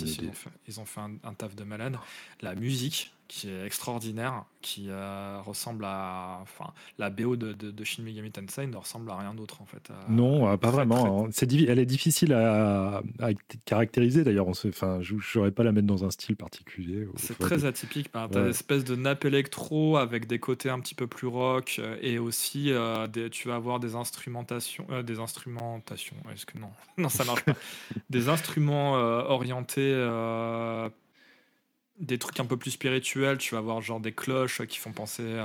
ils, 0.66 0.80
ont 0.80 0.84
fait, 0.84 1.00
un, 1.00 1.12
un, 1.24 1.34
taf 1.34 1.54
de 1.54 1.64
malade. 1.64 1.98
La 2.40 2.54
musique 2.54 3.12
qui 3.28 3.48
est 3.48 3.64
extraordinaire, 3.64 4.44
qui 4.60 4.86
euh, 4.88 5.40
ressemble 5.40 5.84
à. 5.86 6.38
Enfin, 6.42 6.72
la 6.98 7.08
BO 7.08 7.36
de, 7.36 7.52
de, 7.52 7.70
de, 7.70 7.84
Shin 7.84 8.02
Megami 8.02 8.30
Tensei 8.30 8.66
ne 8.66 8.76
ressemble 8.76 9.10
à 9.10 9.16
rien 9.16 9.34
d'autre 9.34 9.62
en 9.62 9.64
fait. 9.64 9.90
non, 10.08 10.48
euh, 10.48 10.56
pas 10.56 10.70
vraiment. 10.70 11.24
Hein. 11.24 11.28
C'est 11.32 11.50
elle 11.52 11.78
est 11.78 11.86
difficile 11.86 12.34
à, 12.34 13.02
caractériser 13.64 14.22
d'ailleurs. 14.24 14.48
Enfin, 14.48 15.00
je 15.00 15.14
n'aurais 15.34 15.50
pas 15.50 15.64
la 15.64 15.72
mettre 15.72 15.86
dans 15.86 16.04
un 16.04 16.10
style 16.10 16.36
particulier. 16.36 17.06
C'est 17.16 17.38
très 17.38 17.64
atypique. 17.64 18.10
Bah, 18.12 18.28
tu 18.30 18.38
as 18.38 18.42
une 18.42 18.48
espèce 18.48 18.84
de 18.84 18.96
nappe 18.96 19.24
électro 19.24 19.96
avec 19.96 20.26
des 20.26 20.38
côtés 20.38 20.68
un 20.68 20.80
petit 20.80 20.94
peu 20.94 21.06
plus 21.06 21.26
rock 21.26 21.76
euh, 21.78 21.96
et 22.02 22.18
aussi 22.18 22.70
des, 23.12 23.30
tu 23.30 23.48
vas 23.48 23.54
avoir 23.54 23.80
des 23.80 23.94
instrumentations. 23.94 24.86
des 25.02 25.18
instrumentations. 25.20 26.16
Est-ce 26.32 26.46
que 26.46 26.58
non? 26.58 26.70
Non, 26.98 27.08
ça 27.08 27.24
marche 27.24 27.44
pas. 27.44 27.54
des 28.10 28.28
instruments 28.28 28.92
orientés 28.92 29.92
des 32.02 32.18
trucs 32.18 32.38
un 32.40 32.44
peu 32.44 32.56
plus 32.56 32.72
spirituels, 32.72 33.38
tu 33.38 33.54
vas 33.54 33.58
avoir 33.58 33.80
genre 33.80 34.00
des 34.00 34.12
cloches 34.12 34.62
qui 34.66 34.78
font 34.78 34.92
penser 34.92 35.40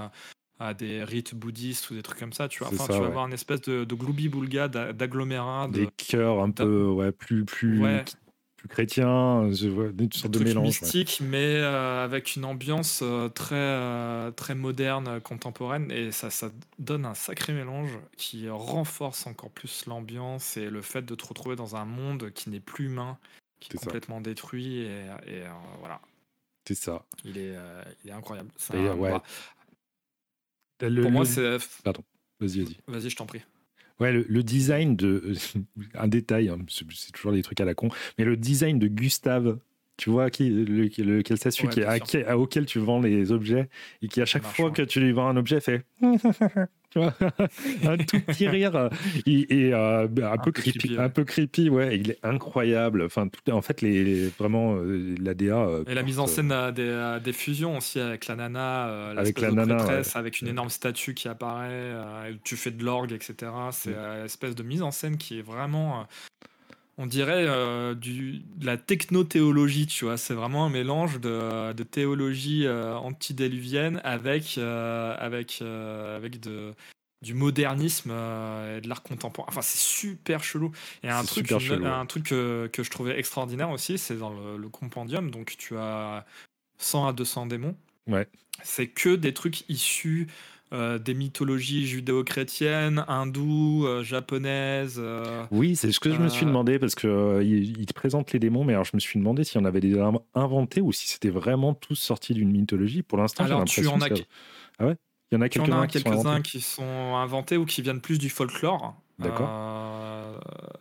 à, 0.60 0.74
des 0.74 1.04
rites 1.04 1.36
bouddhistes 1.36 1.90
ou 1.92 1.96
des 1.96 2.02
trucs 2.02 2.20
comme 2.20 2.34
ça, 2.34 2.48
tu 2.48 2.60
vois. 2.60 2.74
Enfin, 2.74 2.86
tu 2.86 3.00
vas 3.00 3.06
avoir 3.06 3.28
une 3.28 3.34
espèce 3.34 3.62
de, 3.62 3.84
de 3.84 3.96
gloubi-boulga 3.96 4.68
d'agglomérat. 4.68 5.70
Des 5.72 5.88
chœurs 5.98 6.42
un 6.42 6.52
peu 6.52 6.86
ouais, 6.88 7.12
plus, 7.12 7.46
plus, 7.46 7.84
plus 8.58 8.68
chrétiens, 8.68 9.52
je 9.54 9.70
vois 9.70 9.90
des 9.90 10.10
sortes 10.12 10.34
de 10.34 10.44
mélange. 10.44 10.66
mystique, 10.66 11.22
mais 11.22 11.58
euh, 11.58 12.04
avec 12.04 12.36
une 12.36 12.44
ambiance 12.44 13.02
euh, 13.04 13.30
très, 13.30 13.56
euh, 13.56 14.32
très 14.32 14.56
moderne, 14.56 15.22
contemporaine, 15.22 15.92
et 15.92 16.12
ça, 16.12 16.32
ça 16.32 16.50
donne 16.80 17.06
un 17.06 17.14
sacré 17.14 17.54
mélange 17.54 17.92
qui 18.18 18.50
renforce 18.50 19.28
encore 19.28 19.52
plus 19.52 19.86
l'ambiance 19.86 20.58
et 20.58 20.72
le 20.72 20.82
fait 20.82 21.04
de 21.04 21.14
te 21.14 21.26
retrouver 21.26 21.56
dans 21.56 21.76
un 21.76 21.86
monde 21.86 22.32
qui 22.34 22.50
n'est 22.50 22.60
plus 22.60 22.86
humain, 22.86 23.20
qui 23.60 23.70
est, 23.74 23.78
complètement 23.78 24.22
détruit, 24.22 24.80
et, 24.80 25.06
et 25.28 25.44
voilà. 25.80 26.02
C'est 26.68 26.76
ça. 26.76 27.06
Il 27.24 27.38
est, 27.38 27.56
euh, 27.56 27.82
il 28.04 28.10
est 28.10 28.14
incroyable. 28.14 28.50
Pour 30.78 31.12
moi, 31.12 31.26
c'est. 31.26 31.58
Pardon, 31.82 32.04
vas-y, 32.42 32.60
vas-y. 32.60 32.78
Vas-y, 32.88 33.10
je 33.10 33.16
t'en 33.16 33.26
prie. 33.26 33.42
Ouais, 34.02 34.12
le, 34.12 34.44
design 34.44 34.98
de. 34.98 35.34
un 35.94 36.10
détail, 36.10 36.50
hein, 36.50 36.58
c'est 36.68 37.12
toujours 37.14 37.32
des 37.32 37.42
trucs 37.42 37.62
à 37.62 37.66
la 37.66 37.74
con, 37.74 37.88
mais 38.18 38.26
le 38.26 38.36
design 38.36 38.80
de 38.80 38.88
Gustave 38.88 39.60
tu 39.96 40.12
vois 40.12 40.30
qui, 40.30 40.50
lequel 40.50 41.40
ça 41.40 41.50
suit, 41.50 41.70
qui, 41.70 41.82
à, 41.82 42.38
auquel 42.38 42.68
tu 42.68 42.78
vends 42.78 43.02
les 43.02 43.32
objets 43.32 43.68
et 44.04 44.08
qui 44.08 44.22
à 44.22 44.26
chaque 44.26 44.44
fois 44.44 44.70
que 44.70 44.84
tu 44.84 45.00
lui 45.00 45.12
vends 45.12 45.28
un 45.28 45.38
objet 45.38 45.60
fait 45.60 45.86
un 47.84 47.98
tout 47.98 48.20
petit 48.22 48.48
rire 48.48 48.90
et, 49.26 49.74
euh, 49.74 50.08
un, 50.24 50.38
peu 50.38 50.52
creepy, 50.52 50.98
un 50.98 51.10
peu 51.10 51.24
creepy, 51.24 51.70
ouais. 51.70 51.98
Il 51.98 52.12
est 52.12 52.20
incroyable. 52.24 53.04
Enfin, 53.04 53.28
tout, 53.28 53.52
en 53.52 53.62
fait, 53.62 53.82
les, 53.82 54.28
vraiment 54.30 54.76
euh, 54.76 55.16
la 55.20 55.34
DA. 55.34 55.58
Euh, 55.58 55.84
et 55.88 55.94
la 55.94 56.04
mise 56.04 56.20
en 56.20 56.28
scène 56.28 56.54
des, 56.74 57.18
des, 57.24 57.34
fusions 57.34 57.78
aussi 57.78 58.00
avec 58.00 58.28
la 58.28 58.36
nana, 58.36 59.12
avec 59.18 59.40
la 59.40 59.52
nana, 59.52 60.02
avec 60.16 60.42
une 60.42 60.48
énorme 60.48 60.70
statue 60.70 61.14
qui 61.14 61.28
apparaît. 61.28 61.94
tu 62.44 62.56
fais 62.56 62.72
de 62.72 62.84
l'orgue, 62.84 63.14
etc. 63.14 63.52
C'est 63.72 63.94
une 63.94 64.26
espèce 64.26 64.56
de 64.56 64.64
mise 64.64 64.82
en 64.82 64.92
scène 64.92 65.18
qui 65.18 65.40
est 65.40 65.44
vraiment 65.44 66.06
on 66.98 67.06
dirait 67.06 67.46
euh, 67.48 67.94
du, 67.94 68.40
de 68.56 68.66
la 68.66 68.78
techno-théologie, 68.78 69.86
tu 69.86 70.06
vois. 70.06 70.18
C'est 70.18 70.34
vraiment 70.34 70.66
un 70.66 70.70
mélange 70.70 71.20
de, 71.20 71.74
de 71.74 71.84
théologie 71.84 72.66
euh, 72.66 72.96
antidéluvienne 72.96 74.02
avec, 74.04 74.58
euh, 74.58 75.16
avec, 75.20 75.62
avec 75.62 76.40
de, 76.40 76.74
du 77.22 77.36
modernisme 77.36 78.10
et 78.10 78.82
de 78.82 78.90
l'art 78.90 79.04
contemporain. 79.04 79.48
Enfin, 79.50 79.62
c'est 79.62 79.78
super 79.78 80.44
chelou. 80.44 80.72
Et 81.04 81.10
un 81.10 81.24
truc, 81.24 81.52
un 81.52 82.06
truc 82.08 82.26
que, 82.26 82.68
que, 82.74 82.84
je 82.84 82.90
trouvais 82.90 83.20
extraordinaire 83.20 83.70
aussi, 83.70 84.00
c'est 84.00 84.18
dans 84.18 84.32
le, 84.32 84.58
le, 84.58 84.70
compendium. 84.70 85.30
Donc, 85.30 85.56
tu 85.58 85.78
as 85.78 86.26
100 86.80 87.08
à 87.08 87.14
200 87.14 87.46
démons. 87.46 87.76
Ouais. 88.08 88.28
C'est 88.64 88.88
que 88.88 89.16
des 89.16 89.36
trucs 89.36 89.70
issus 89.70 90.28
euh, 90.74 91.00
des 91.00 91.14
mythologies 91.14 91.88
judéo-chrétiennes, 91.88 93.06
hindoues, 93.08 93.86
euh, 93.86 94.04
japonaises. 94.04 94.98
Euh, 94.98 95.46
oui, 95.50 95.78
c'est 95.78 95.94
ce 95.94 96.02
que 96.02 96.12
je 96.12 96.20
me 96.20 96.28
suis 96.28 96.46
demandé 96.46 96.78
parce 96.78 96.94
que 96.94 97.42
il, 97.42 97.86
te 97.86 97.94
présente 97.94 98.34
les 98.34 98.40
démons, 98.40 98.66
mais 98.66 98.74
alors 98.74 98.84
je 98.84 98.92
me 98.94 99.00
suis 99.00 99.18
demandé 99.18 99.46
s'il 99.46 99.62
y 99.62 99.64
en 99.64 99.66
avait 99.66 99.80
des 99.80 99.98
inventés 100.36 100.82
ou 100.82 100.92
si 100.92 101.08
c'était 101.08 101.30
vraiment 101.30 101.74
tous 101.74 101.96
sortis 101.96 102.34
d'une 102.34 102.52
mythologie. 102.52 103.02
Pour 103.02 103.18
l'instant, 103.18 103.46
alors 103.46 103.64
tu 103.64 103.88
en 103.88 104.02
as. 104.02 104.10
Ah 104.80 104.88
ouais? 104.88 104.96
Il 105.32 105.36
y 105.36 105.38
en 105.38 105.42
a 105.42 105.48
quelques-uns 105.48 106.42
qui, 106.42 106.60
sont 106.60 107.16
inventés 107.16 107.56
ou 107.56 107.66
qui 107.66 107.82
viennent 107.82 108.02
plus 108.02 108.18
du 108.20 108.30
folklore. 108.30 108.94
D'accord. 109.20 109.50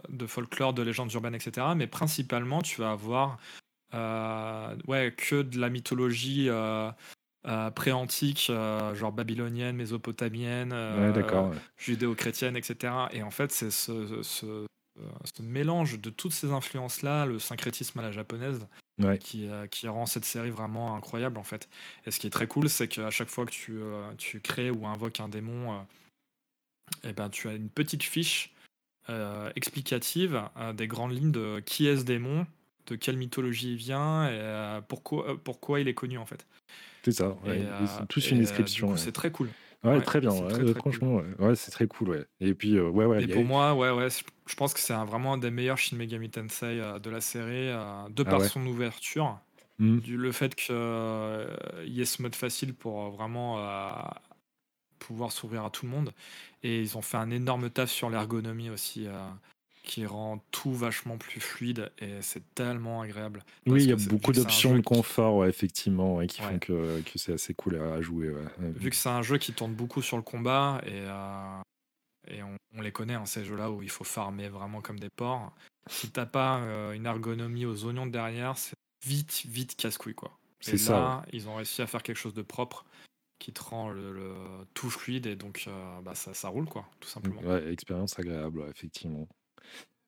de 0.08 0.26
folklore, 0.26 0.74
de 0.74 0.82
légendes 0.82 1.12
urbaines, 1.12 1.36
etc. 1.36 1.68
Mais 1.76 1.86
principalement, 1.86 2.60
tu 2.60 2.80
vas 2.80 2.90
avoir 2.90 3.38
ouais, 3.92 5.14
que 5.16 5.42
de 5.42 5.60
la 5.60 5.70
mythologie 5.70 6.48
euh, 7.46 7.70
pré-antique, 7.70 8.48
euh, 8.50 8.92
genre 8.96 9.12
babylonienne, 9.12 9.76
mésopotamienne, 9.76 10.72
euh, 10.72 11.52
judéo-chrétienne, 11.78 12.56
etc. 12.56 12.92
Et 13.12 13.22
en 13.22 13.30
fait, 13.30 13.52
c'est 13.52 13.70
ce, 13.70 14.20
ce, 14.22 14.66
mélange 15.40 16.00
de 16.00 16.10
toutes 16.10 16.32
ces 16.32 16.50
influences-là, 16.50 17.24
le 17.24 17.38
syncrétisme 17.38 18.00
à 18.00 18.02
la 18.02 18.10
japonaise, 18.10 18.66
qui, 19.20 19.48
qui, 19.70 19.86
rend 19.86 20.06
cette 20.06 20.24
série 20.24 20.50
vraiment 20.50 20.96
incroyable, 20.96 21.38
en 21.38 21.44
fait. 21.44 21.68
Et 22.04 22.10
ce 22.10 22.18
qui 22.18 22.26
est 22.26 22.30
très 22.30 22.48
cool, 22.48 22.68
c'est 22.68 22.88
qu'à 22.88 23.10
chaque 23.10 23.28
fois 23.28 23.46
que 23.46 23.52
tu, 23.52 23.78
tu, 24.18 24.40
crées 24.40 24.70
ou 24.70 24.86
invoques 24.86 25.20
un 25.20 25.28
démon, 25.28 25.86
eh 27.04 27.12
ben, 27.12 27.28
tu 27.28 27.48
as 27.48 27.52
une 27.52 27.68
petite 27.68 28.02
fiche 28.02 28.54
explicative 29.54 30.42
des 30.74 30.88
grandes 30.88 31.12
lignes 31.12 31.32
de 31.32 31.62
qui 31.64 31.86
est 31.86 31.98
ce 31.98 32.04
démon, 32.04 32.46
de 32.86 32.96
quelle 32.96 33.18
mythologie 33.18 33.72
il 33.72 33.76
vient 33.76 34.28
et 34.28 34.80
pourquoi, 34.88 35.38
pourquoi 35.44 35.78
il 35.78 35.86
est 35.86 35.94
connu, 35.94 36.18
en 36.18 36.26
fait. 36.26 36.44
C'est 37.06 37.12
ça, 37.12 37.28
ouais. 37.44 37.62
Euh, 37.64 37.86
tous 38.08 38.32
une 38.32 38.38
euh, 38.38 38.40
description. 38.40 38.96
c'est 38.96 39.12
très 39.12 39.30
cool. 39.30 39.48
Ouais, 39.84 40.00
très 40.00 40.18
bien. 40.18 40.32
franchement, 40.74 41.22
ouais. 41.38 41.54
c'est 41.54 41.70
très 41.70 41.86
cool. 41.86 42.08
Ouais. 42.08 42.24
Et 42.40 42.52
puis, 42.52 42.76
euh, 42.76 42.88
ouais, 42.88 43.04
ouais. 43.04 43.22
Et 43.22 43.28
pour 43.28 43.44
moi, 43.44 43.74
ouais, 43.74 43.92
ouais, 43.92 44.08
je 44.10 44.54
pense 44.56 44.74
que 44.74 44.80
c'est 44.80 44.92
vraiment 44.92 45.34
un 45.34 45.38
des 45.38 45.52
meilleurs 45.52 45.78
Shin 45.78 45.94
Megami 45.94 46.30
Tensei 46.30 46.80
de 47.00 47.08
la 47.08 47.20
série, 47.20 47.68
de 47.68 48.24
ah 48.26 48.28
par 48.28 48.44
son 48.44 48.66
ouverture, 48.66 49.38
mmh. 49.78 49.98
du, 50.00 50.16
le 50.16 50.32
fait 50.32 50.56
qu'il 50.56 50.74
y 51.84 52.00
ait 52.00 52.04
ce 52.04 52.22
mode 52.22 52.34
facile 52.34 52.74
pour 52.74 53.10
vraiment 53.10 53.64
pouvoir 54.98 55.30
s'ouvrir 55.30 55.64
à 55.64 55.70
tout 55.70 55.86
le 55.86 55.92
monde. 55.92 56.12
Et 56.64 56.80
ils 56.80 56.98
ont 56.98 57.02
fait 57.02 57.18
un 57.18 57.30
énorme 57.30 57.70
taf 57.70 57.88
sur 57.88 58.10
l'ergonomie 58.10 58.68
aussi 58.68 59.06
qui 59.86 60.04
rend 60.04 60.44
tout 60.50 60.74
vachement 60.74 61.16
plus 61.16 61.40
fluide 61.40 61.90
et 61.98 62.20
c'est 62.20 62.42
tellement 62.54 63.02
agréable. 63.02 63.44
Oui, 63.66 63.84
il 63.84 63.88
y 63.88 63.92
a 63.92 63.96
beaucoup 63.96 64.32
d'options 64.32 64.74
de 64.74 64.82
confort, 64.82 65.36
ouais, 65.36 65.48
effectivement, 65.48 66.26
qui 66.26 66.42
font 66.42 66.58
que, 66.58 67.00
que 67.00 67.18
c'est 67.18 67.32
assez 67.32 67.54
cool 67.54 67.76
à, 67.76 68.02
jouer. 68.02 68.30
Vu 68.58 68.90
que 68.90 68.96
c'est 68.96 69.08
un 69.08 69.22
jeu 69.22 69.38
qui 69.38 69.52
tourne 69.52 69.72
beaucoup 69.72 70.02
sur 70.02 70.16
le 70.16 70.24
combat 70.24 70.82
et, 70.84 70.90
euh, 70.92 71.60
et 72.28 72.42
on, 72.42 72.80
les 72.82 72.92
connaît, 72.92 73.14
hein, 73.14 73.26
ces 73.26 73.44
jeux-là 73.44 73.70
où 73.70 73.80
il 73.82 73.88
faut 73.88 74.04
farmer 74.04 74.48
vraiment 74.48 74.82
comme 74.82 74.98
des 74.98 75.08
porcs. 75.08 75.52
Si 75.88 76.10
t'as 76.10 76.26
pas 76.26 76.58
euh, 76.58 76.92
une 76.92 77.06
ergonomie 77.06 77.64
aux 77.64 77.84
oignons 77.84 78.06
de 78.06 78.10
derrière, 78.10 78.58
c'est 78.58 78.74
vite, 79.06 79.44
vite 79.46 79.76
casse-couille, 79.76 80.16
quoi. 80.16 80.36
C'est 80.60 80.78
ça. 80.78 81.24
Ils 81.32 81.48
ont 81.48 81.54
réussi 81.54 81.80
à 81.80 81.86
faire 81.86 82.02
quelque 82.02 82.16
chose 82.16 82.34
de 82.34 82.42
propre 82.42 82.84
qui 83.38 83.52
te 83.52 83.62
rend 83.62 83.90
le, 83.90 84.34
tout 84.74 84.90
fluide 84.90 85.26
et 85.26 85.36
donc 85.36 85.64
euh, 85.68 86.00
bah, 86.00 86.14
ça, 86.14 86.32
ça, 86.34 86.48
roule 86.48 86.64
quoi 86.64 86.88
tout 87.00 87.08
simplement. 87.08 87.40
Ouais, 87.42 87.70
expérience 87.70 88.18
agréable 88.18 88.64
effectivement. 88.70 89.28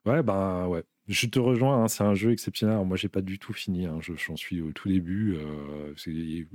Ouais, 0.08 0.22
ben 0.22 0.66
ouais. 0.68 0.84
Je 1.08 1.26
te 1.26 1.38
rejoins, 1.38 1.84
hein, 1.84 1.88
c'est 1.88 2.04
un 2.04 2.14
jeu 2.14 2.32
exceptionnel. 2.32 2.84
moi, 2.84 2.96
j'ai 2.96 3.08
pas 3.08 3.22
du 3.22 3.38
tout 3.38 3.54
fini. 3.54 3.86
Hein, 3.86 3.98
j'en 4.00 4.36
suis 4.36 4.60
au 4.60 4.72
tout 4.72 4.88
début. 4.88 5.36
Euh, 5.36 5.94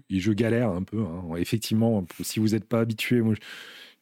et 0.10 0.20
je 0.20 0.32
galère 0.32 0.70
un 0.70 0.84
peu. 0.84 1.02
Hein. 1.02 1.36
Effectivement, 1.38 2.06
si 2.22 2.40
vous 2.40 2.50
n'êtes 2.50 2.66
pas 2.66 2.80
habitué, 2.80 3.22
moi, 3.22 3.34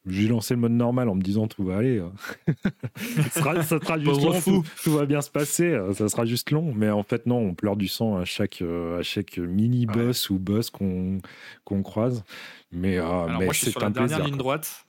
j'ai 0.05 0.27
lancé 0.27 0.53
le 0.55 0.59
mode 0.59 0.73
normal 0.73 1.07
en 1.07 1.15
me 1.15 1.21
disant 1.21 1.47
tout 1.47 1.63
va 1.63 1.77
aller. 1.77 2.03
ça, 3.31 3.63
sera, 3.63 3.97
juste 3.99 4.47
long, 4.47 4.63
tout, 4.83 4.91
va 4.91 5.05
bien 5.05 5.21
se 5.21 5.29
passer. 5.29 5.77
Ça 5.93 6.09
sera 6.09 6.25
juste 6.25 6.51
long. 6.51 6.73
Mais 6.75 6.89
en 6.89 7.03
fait, 7.03 7.25
non, 7.27 7.37
on 7.37 7.53
pleure 7.53 7.77
du 7.77 7.87
sang 7.87 8.17
à 8.17 8.25
chaque, 8.25 8.61
euh, 8.61 8.99
à 8.99 9.03
chaque 9.03 9.37
mini 9.37 9.85
boss 9.85 10.29
ou 10.29 10.37
boss 10.37 10.69
qu'on 10.69 11.19
qu'on 11.63 11.81
croise. 11.81 12.25
Mais, 12.73 12.97
euh, 12.97 13.27
mais 13.39 13.47
dernière 13.91 14.23
ligne 14.23 14.37
droite. 14.37 14.85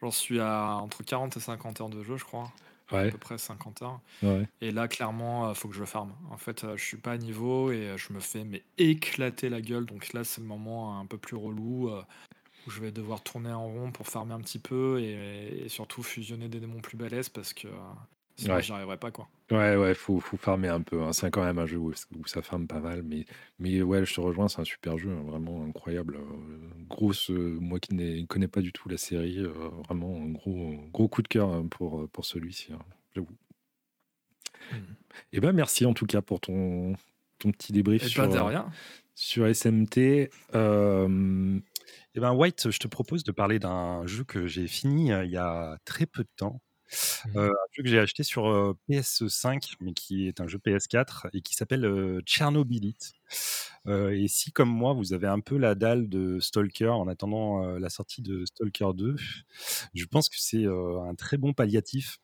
J'en 0.00 0.10
suis 0.10 0.40
à 0.40 0.76
entre 0.76 1.02
40 1.02 1.36
et 1.36 1.40
50 1.40 1.80
heures 1.80 1.88
de 1.88 2.02
jeu, 2.02 2.16
je 2.16 2.24
crois 2.24 2.50
à 2.90 3.10
peu 3.10 3.18
près 3.18 3.38
50 3.38 3.82
heures. 3.82 4.00
Et 4.60 4.70
là, 4.70 4.88
clairement, 4.88 5.48
il 5.48 5.50
euh, 5.50 5.54
faut 5.54 5.68
que 5.68 5.74
je 5.74 5.84
farme. 5.84 6.12
En 6.30 6.36
fait, 6.36 6.64
euh, 6.64 6.76
je 6.76 6.84
suis 6.84 6.96
pas 6.96 7.12
à 7.12 7.16
niveau 7.16 7.72
et 7.72 7.88
euh, 7.88 7.96
je 7.96 8.12
me 8.12 8.20
fais 8.20 8.44
mais 8.44 8.62
éclater 8.78 9.48
la 9.48 9.60
gueule. 9.60 9.86
Donc 9.86 10.12
là, 10.12 10.24
c'est 10.24 10.40
le 10.40 10.46
moment 10.46 10.98
un 10.98 11.06
peu 11.06 11.18
plus 11.18 11.36
relou 11.36 11.90
où 12.66 12.70
je 12.70 12.80
vais 12.80 12.92
devoir 12.92 13.22
tourner 13.22 13.52
en 13.52 13.66
rond 13.66 13.90
pour 13.90 14.06
farmer 14.06 14.34
un 14.34 14.40
petit 14.40 14.58
peu 14.58 15.00
et, 15.00 15.68
surtout 15.68 16.02
fusionner 16.02 16.48
des 16.48 16.60
démons 16.60 16.80
plus 16.80 16.96
balèzes 16.96 17.28
parce 17.28 17.52
que 17.52 17.68
Sinon, 18.36 18.58
j'y 18.60 18.72
arriverai 18.72 18.96
pas, 18.96 19.10
quoi. 19.10 19.28
Ouais, 19.50 19.76
ouais, 19.76 19.94
faut, 19.94 20.20
faut 20.20 20.36
farmer 20.38 20.68
un 20.68 20.80
peu. 20.80 21.02
Hein. 21.02 21.12
C'est 21.12 21.30
quand 21.30 21.44
même 21.44 21.58
un 21.58 21.66
jeu 21.66 21.76
où, 21.76 21.92
ça 22.26 22.40
farme 22.40 22.66
pas 22.66 22.80
mal. 22.80 23.02
Mais, 23.02 23.26
mais 23.58 23.82
ouais, 23.82 24.04
je 24.04 24.14
te 24.14 24.20
rejoins, 24.20 24.48
c'est 24.48 24.60
un 24.60 24.64
super 24.64 24.96
jeu, 24.96 25.10
hein, 25.10 25.22
vraiment 25.26 25.64
incroyable. 25.64 26.18
grosse, 26.88 27.28
moi 27.30 27.78
qui 27.78 27.94
ne 27.94 28.24
connais 28.26 28.48
pas 28.48 28.62
du 28.62 28.72
tout 28.72 28.88
la 28.88 28.96
série, 28.96 29.42
vraiment 29.86 30.16
un 30.16 30.30
gros, 30.30 30.74
gros 30.92 31.08
coup 31.08 31.22
de 31.22 31.28
cœur 31.28 31.50
hein, 31.50 31.66
pour, 31.70 32.08
pour 32.10 32.24
celui-ci, 32.24 32.72
j'avoue. 33.14 33.28
Mmh. 34.72 34.76
Et 34.76 35.36
eh 35.36 35.40
ben 35.40 35.52
merci 35.52 35.84
en 35.84 35.92
tout 35.92 36.06
cas 36.06 36.22
pour 36.22 36.40
ton, 36.40 36.94
ton 37.38 37.52
petit 37.52 37.72
débrief 37.72 38.04
Et 38.04 38.08
sur, 38.08 38.24
rien. 38.24 38.70
sur 39.14 39.46
SMT. 39.46 40.30
Euh... 40.54 41.60
Eh 42.14 42.20
ben 42.20 42.32
White, 42.32 42.70
je 42.70 42.78
te 42.78 42.88
propose 42.88 43.24
de 43.24 43.32
parler 43.32 43.58
d'un 43.58 44.06
jeu 44.06 44.24
que 44.24 44.46
j'ai 44.46 44.68
fini 44.68 45.10
il 45.10 45.30
y 45.30 45.36
a 45.36 45.76
très 45.84 46.06
peu 46.06 46.22
de 46.22 46.28
temps. 46.36 46.60
Mmh. 47.26 47.38
un 47.38 47.50
jeu 47.72 47.82
que 47.82 47.88
j'ai 47.88 47.98
acheté 47.98 48.22
sur 48.22 48.76
PS5, 48.88 49.74
mais 49.80 49.92
qui 49.92 50.28
est 50.28 50.40
un 50.40 50.46
jeu 50.46 50.58
PS4 50.58 51.28
et 51.32 51.40
qui 51.40 51.54
s'appelle 51.54 52.20
Tchernobylite. 52.24 53.12
et 53.86 54.28
si, 54.28 54.52
comme 54.52 54.68
moi, 54.68 54.92
vous 54.92 55.12
avez 55.12 55.26
un 55.26 55.40
peu 55.40 55.56
la 55.56 55.74
dalle 55.74 56.08
de 56.08 56.38
Stalker 56.40 56.88
en 56.88 57.08
attendant 57.08 57.78
la 57.78 57.90
sortie 57.90 58.22
de 58.22 58.44
Stalker 58.44 58.90
2, 58.94 59.16
je 59.94 60.04
pense 60.06 60.28
que 60.28 60.36
c'est 60.38 60.66
un 60.66 61.14
très 61.14 61.36
bon 61.36 61.52
palliatif. 61.52 62.18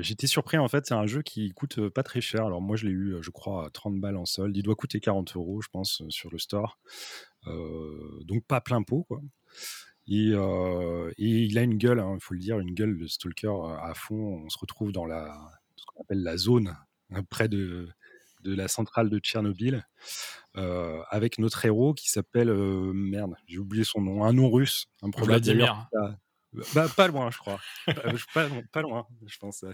J'étais 0.00 0.26
surpris 0.26 0.58
en 0.58 0.68
fait, 0.68 0.86
c'est 0.86 0.94
un 0.94 1.06
jeu 1.06 1.22
qui 1.22 1.50
coûte 1.52 1.88
pas 1.88 2.02
très 2.02 2.20
cher. 2.20 2.46
Alors 2.46 2.60
moi 2.60 2.76
je 2.76 2.86
l'ai 2.86 2.92
eu, 2.92 3.16
je 3.20 3.30
crois, 3.30 3.66
à 3.66 3.70
30 3.70 4.00
balles 4.00 4.16
en 4.16 4.26
solde. 4.26 4.56
Il 4.56 4.62
doit 4.62 4.74
coûter 4.74 5.00
40 5.00 5.36
euros, 5.36 5.60
je 5.62 5.68
pense, 5.68 6.02
sur 6.08 6.30
le 6.30 6.38
store. 6.38 6.78
donc 7.46 8.44
pas 8.46 8.60
plein 8.60 8.82
pot 8.82 9.04
quoi. 9.04 9.20
Euh, 10.12 11.10
et, 11.18 11.44
il 11.44 11.58
a 11.58 11.62
une 11.62 11.78
gueule, 11.78 11.98
il 11.98 12.00
hein, 12.00 12.18
faut 12.20 12.34
le 12.34 12.40
dire, 12.40 12.58
une 12.58 12.74
gueule 12.74 12.98
de 12.98 13.06
stalker 13.06 13.48
euh, 13.48 13.76
à 13.80 13.94
fond. 13.94 14.42
On 14.44 14.48
se 14.48 14.58
retrouve 14.58 14.92
dans 14.92 15.06
la, 15.06 15.34
ce 15.76 15.84
qu'on 15.86 16.02
appelle 16.02 16.22
la 16.22 16.36
zone, 16.36 16.76
hein, 17.10 17.22
près 17.30 17.48
de, 17.48 17.88
de 18.42 18.54
la 18.54 18.68
centrale 18.68 19.10
de 19.10 19.18
Tchernobyl, 19.18 19.86
euh, 20.56 21.02
avec 21.10 21.38
notre 21.38 21.64
héros 21.64 21.94
qui 21.94 22.10
s'appelle, 22.10 22.52
merde, 22.52 23.34
j'ai 23.46 23.58
oublié 23.58 23.84
son 23.84 24.00
nom, 24.00 24.24
un 24.24 24.32
nom 24.32 24.50
russe, 24.50 24.86
un 25.02 25.10
Vladimir. 25.10 25.88
Bah, 26.74 26.86
pas 26.94 27.06
loin, 27.06 27.30
je 27.30 27.38
crois. 27.38 27.58
pas, 28.34 28.46
pas, 28.72 28.82
loin, 28.82 29.06
je 29.26 29.38
pense. 29.38 29.64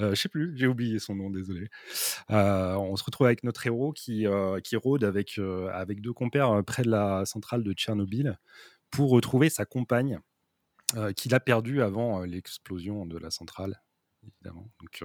Euh, 0.00 0.10
je 0.10 0.14
sais 0.14 0.30
plus, 0.30 0.56
j'ai 0.56 0.66
oublié 0.66 0.98
son 0.98 1.14
nom, 1.14 1.28
désolé. 1.28 1.68
on 2.30 2.96
se 2.96 3.04
retrouve 3.04 3.26
avec 3.26 3.44
notre 3.44 3.66
héros 3.66 3.92
qui, 3.92 4.24
qui 4.64 4.76
rôde 4.76 5.04
avec, 5.04 5.38
avec 5.72 6.00
deux 6.00 6.14
compères 6.14 6.64
près 6.64 6.84
de 6.84 6.90
la 6.90 7.26
centrale 7.26 7.62
de 7.62 7.74
Tchernobyl 7.74 8.38
pour 8.92 9.10
retrouver 9.10 9.50
sa 9.50 9.64
compagne 9.64 10.20
qu'il 11.16 11.34
a 11.34 11.40
perdue 11.40 11.82
avant 11.82 12.20
l'explosion 12.20 13.06
de 13.06 13.18
la 13.18 13.30
centrale. 13.30 13.82
Donc, 14.42 15.02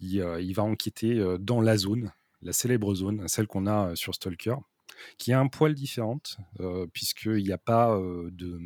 il, 0.00 0.16
il, 0.40 0.52
va 0.52 0.64
enquêter 0.64 1.24
dans 1.38 1.60
la 1.60 1.76
zone, 1.76 2.12
la 2.42 2.52
célèbre 2.52 2.94
zone, 2.94 3.26
celle 3.28 3.46
qu'on 3.46 3.66
a 3.66 3.94
sur 3.94 4.14
Stalker, 4.14 4.56
qui 5.16 5.30
est 5.30 5.34
un 5.34 5.46
poil 5.46 5.74
différente, 5.74 6.38
puisqu'il 6.92 7.44
n'y 7.44 7.52
a 7.52 7.58
pas 7.58 7.96
de 7.96 8.60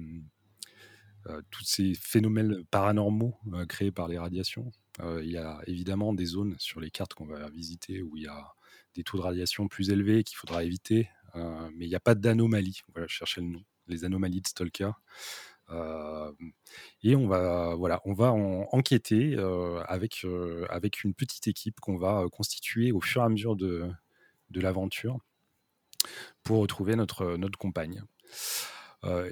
tous 1.50 1.64
ces 1.64 1.94
phénomènes 1.94 2.64
paranormaux 2.70 3.38
créés 3.68 3.92
par 3.92 4.08
les 4.08 4.18
radiations. 4.18 4.72
il 5.20 5.30
y 5.30 5.36
a 5.36 5.60
évidemment 5.66 6.14
des 6.14 6.24
zones 6.24 6.56
sur 6.58 6.80
les 6.80 6.90
cartes 6.90 7.14
qu'on 7.14 7.26
va 7.26 7.50
visiter 7.50 8.00
où 8.00 8.16
il 8.16 8.22
y 8.24 8.28
a 8.28 8.54
des 8.94 9.04
taux 9.04 9.18
de 9.18 9.22
radiation 9.22 9.68
plus 9.68 9.90
élevés 9.90 10.24
qu'il 10.24 10.36
faudra 10.36 10.64
éviter, 10.64 11.08
mais 11.34 11.84
il 11.84 11.88
n'y 11.88 11.94
a 11.94 12.00
pas 12.00 12.14
d'anomalies. 12.14 12.80
Voilà, 12.92 13.06
je 13.06 13.14
cherchais 13.14 13.40
le 13.40 13.48
nom, 13.48 13.64
les 13.88 14.04
anomalies 14.04 14.40
de 14.40 14.48
Stalker. 14.48 14.90
et 17.02 17.16
on 17.16 17.28
va, 17.28 17.74
voilà, 17.76 18.00
on 18.04 18.14
va 18.14 18.32
enquêter 18.32 19.36
avec, 19.86 20.24
avec 20.70 21.04
une 21.04 21.14
petite 21.14 21.46
équipe 21.46 21.80
qu'on 21.80 21.96
va 21.96 22.26
constituer 22.32 22.92
au 22.92 23.00
fur 23.00 23.22
et 23.22 23.24
à 23.24 23.28
mesure 23.28 23.56
de, 23.56 23.90
de 24.50 24.60
l'aventure 24.60 25.18
pour 26.42 26.60
retrouver 26.60 26.96
notre, 26.96 27.36
notre 27.36 27.58
compagne. 27.58 28.02
Euh, 29.04 29.30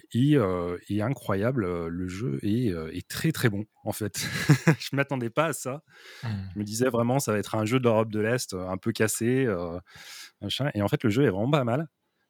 et, 0.89 1.03
incroyable, 1.03 1.65
euh, 1.65 1.89
le 1.89 2.07
jeu 2.07 2.39
est, 2.43 2.71
euh, 2.71 2.95
est, 2.95 3.07
très 3.09 3.33
très 3.33 3.49
bon 3.49 3.65
en 3.83 3.93
fait. 3.93 4.17
je 4.79 4.95
m'attendais 4.95 5.31
pas 5.31 5.47
à 5.47 5.53
ça. 5.53 5.83
Mmh. 6.23 6.29
Je 6.55 6.59
me 6.61 6.65
disais 6.65 6.89
vraiment 6.89 7.19
ça 7.19 7.33
va 7.33 7.39
être 7.39 7.57
un 7.57 7.65
jeu 7.65 7.81
d'Europe 7.81 8.11
de 8.11 8.21
l'Est 8.21 8.55
un 8.55 8.77
peu 8.77 8.93
cassé, 8.93 9.47
machin. 10.41 10.71
Et 10.75 10.83
en 10.83 10.89
fait 10.89 11.03
le 11.03 11.11
jeu 11.11 11.25
est 11.25 11.31
vraiment 11.31 11.51
pas 11.51 11.65
mal. 11.65 11.89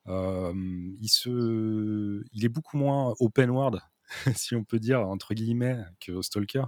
Il, 0.09 1.09
se... 1.09 2.23
il 2.33 2.45
est 2.45 2.49
beaucoup 2.49 2.77
moins 2.77 3.15
open 3.21 3.51
world 3.51 3.81
si 4.37 4.55
on 4.55 4.63
peut 4.63 4.79
dire 4.79 5.01
entre 5.01 5.35
guillemets 5.35 5.83
que 6.01 6.23
Stalker, 6.23 6.65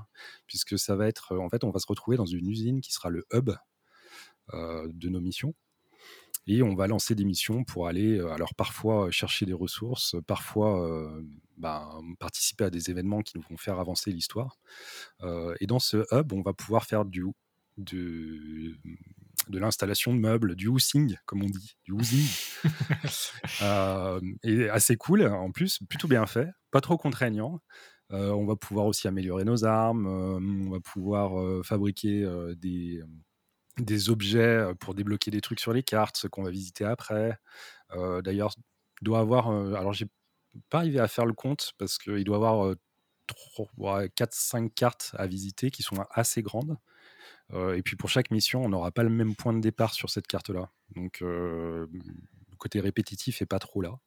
puisque 0.47 0.79
ça 0.79 0.97
va 0.97 1.07
être 1.07 1.37
en 1.39 1.49
fait 1.49 1.63
on 1.65 1.71
va 1.71 1.79
se 1.79 1.87
retrouver 1.87 2.17
dans 2.17 2.27
une 2.27 2.49
usine 2.49 2.81
qui 2.81 2.93
sera 2.93 3.11
le 3.11 3.25
hub 3.33 3.51
de 4.53 5.09
nos 5.09 5.21
missions 5.21 5.55
et 6.49 6.63
on 6.63 6.75
va 6.75 6.87
lancer 6.87 7.15
des 7.15 7.27
missions 7.27 7.63
pour 7.63 7.89
aller, 7.89 8.19
euh, 8.19 8.31
alors 8.31 8.55
parfois 8.55 9.11
chercher 9.11 9.45
des 9.45 9.53
ressources, 9.53 10.17
parfois 10.27 10.83
euh, 10.83 11.23
bah, 11.59 11.91
participer 12.19 12.65
à 12.65 12.71
des 12.71 12.91
événements 12.91 13.21
qui 13.21 13.37
nous 13.37 13.45
vont 13.51 13.59
faire 13.59 13.79
avancer 13.79 14.11
l'histoire. 14.11 14.59
Euh, 15.21 15.55
et 15.61 15.67
dans 15.67 15.79
ce 15.79 16.07
hub, 16.11 16.33
on 16.33 16.41
va 16.41 16.55
pouvoir 16.55 16.87
faire 16.87 17.05
du, 17.05 17.27
de 19.49 19.59
l'installation 19.59 20.15
de 20.15 20.21
meubles, 20.21 20.55
du 20.55 20.69
housing, 20.69 21.17
comme 21.27 21.43
on 21.43 21.49
dit, 21.49 21.77
du 21.85 21.93
housing. 21.93 22.27
et 24.43 24.69
assez 24.69 24.97
cool, 24.97 25.27
en 25.27 25.51
plus, 25.51 25.81
plutôt 25.89 26.09
bien 26.09 26.27
fait, 26.27 26.49
pas 26.71 26.81
trop 26.81 26.97
contraignant. 26.97 27.61
on 28.11 28.47
va 28.47 28.57
pouvoir 28.57 28.87
aussi 28.87 29.09
améliorer 29.09 29.45
nos 29.45 29.65
armes, 29.65 30.07
on 30.07 30.71
va 30.71 30.81
pouvoir 30.81 31.65
fabriquer 31.65 32.27
des 32.57 33.03
des 33.79 34.11
objets 34.11 34.73
pour 34.81 34.95
débloquer 34.95 35.31
des 35.31 35.41
trucs 35.41 35.61
sur 35.61 35.73
les 35.73 35.83
cartes, 35.83 36.17
ce 36.17 36.27
qu'on 36.27 36.43
va 36.43 36.51
visiter 36.51 36.85
après. 36.85 37.39
D'ailleurs, 38.25 38.55
doit 39.03 39.21
avoir. 39.21 39.49
alors, 39.49 39.93
j'ai 39.93 40.07
pas 40.71 40.79
arrivé 40.79 40.99
à 41.01 41.09
faire 41.09 41.27
le 41.27 41.33
compte 41.33 41.73
parce 41.79 41.99
qu'il 41.99 42.25
doit 42.25 42.37
avoir 42.37 42.75
4-5 43.79 44.73
cartes 44.73 45.15
à 45.17 45.27
visiter 45.27 45.71
qui 45.71 45.83
sont 45.83 45.97
assez 46.11 46.43
grandes. 46.43 46.77
Et 47.53 47.83
puis 47.83 47.97
pour 47.97 48.11
chaque 48.11 48.31
mission, 48.31 48.65
on 48.65 48.69
n'aura 48.69 48.91
pas 48.91 49.03
le 49.03 49.11
même 49.11 49.35
point 49.35 49.53
de 49.53 49.61
départ 49.61 49.95
sur 49.95 50.11
cette 50.11 50.27
carte-là. 50.27 50.71
Donc, 50.95 51.21
le 51.21 51.89
côté 52.59 52.81
répétitif 52.81 53.41
est 53.41 53.47
pas 53.47 53.59
trop 53.59 53.81
là. 53.81 53.99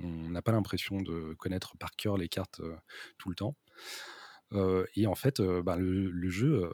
on 0.00 0.30
n'a 0.30 0.40
pas 0.40 0.52
l'impression 0.52 1.00
de 1.00 1.34
connaître 1.34 1.76
par 1.76 1.90
cœur 1.92 2.16
les 2.16 2.28
cartes 2.28 2.62
tout 3.18 3.28
le 3.28 3.34
temps. 3.34 3.56
et 4.96 5.06
en 5.06 5.14
fait, 5.14 5.42
bah, 5.42 5.76
le, 5.76 6.28
jeu 6.30 6.70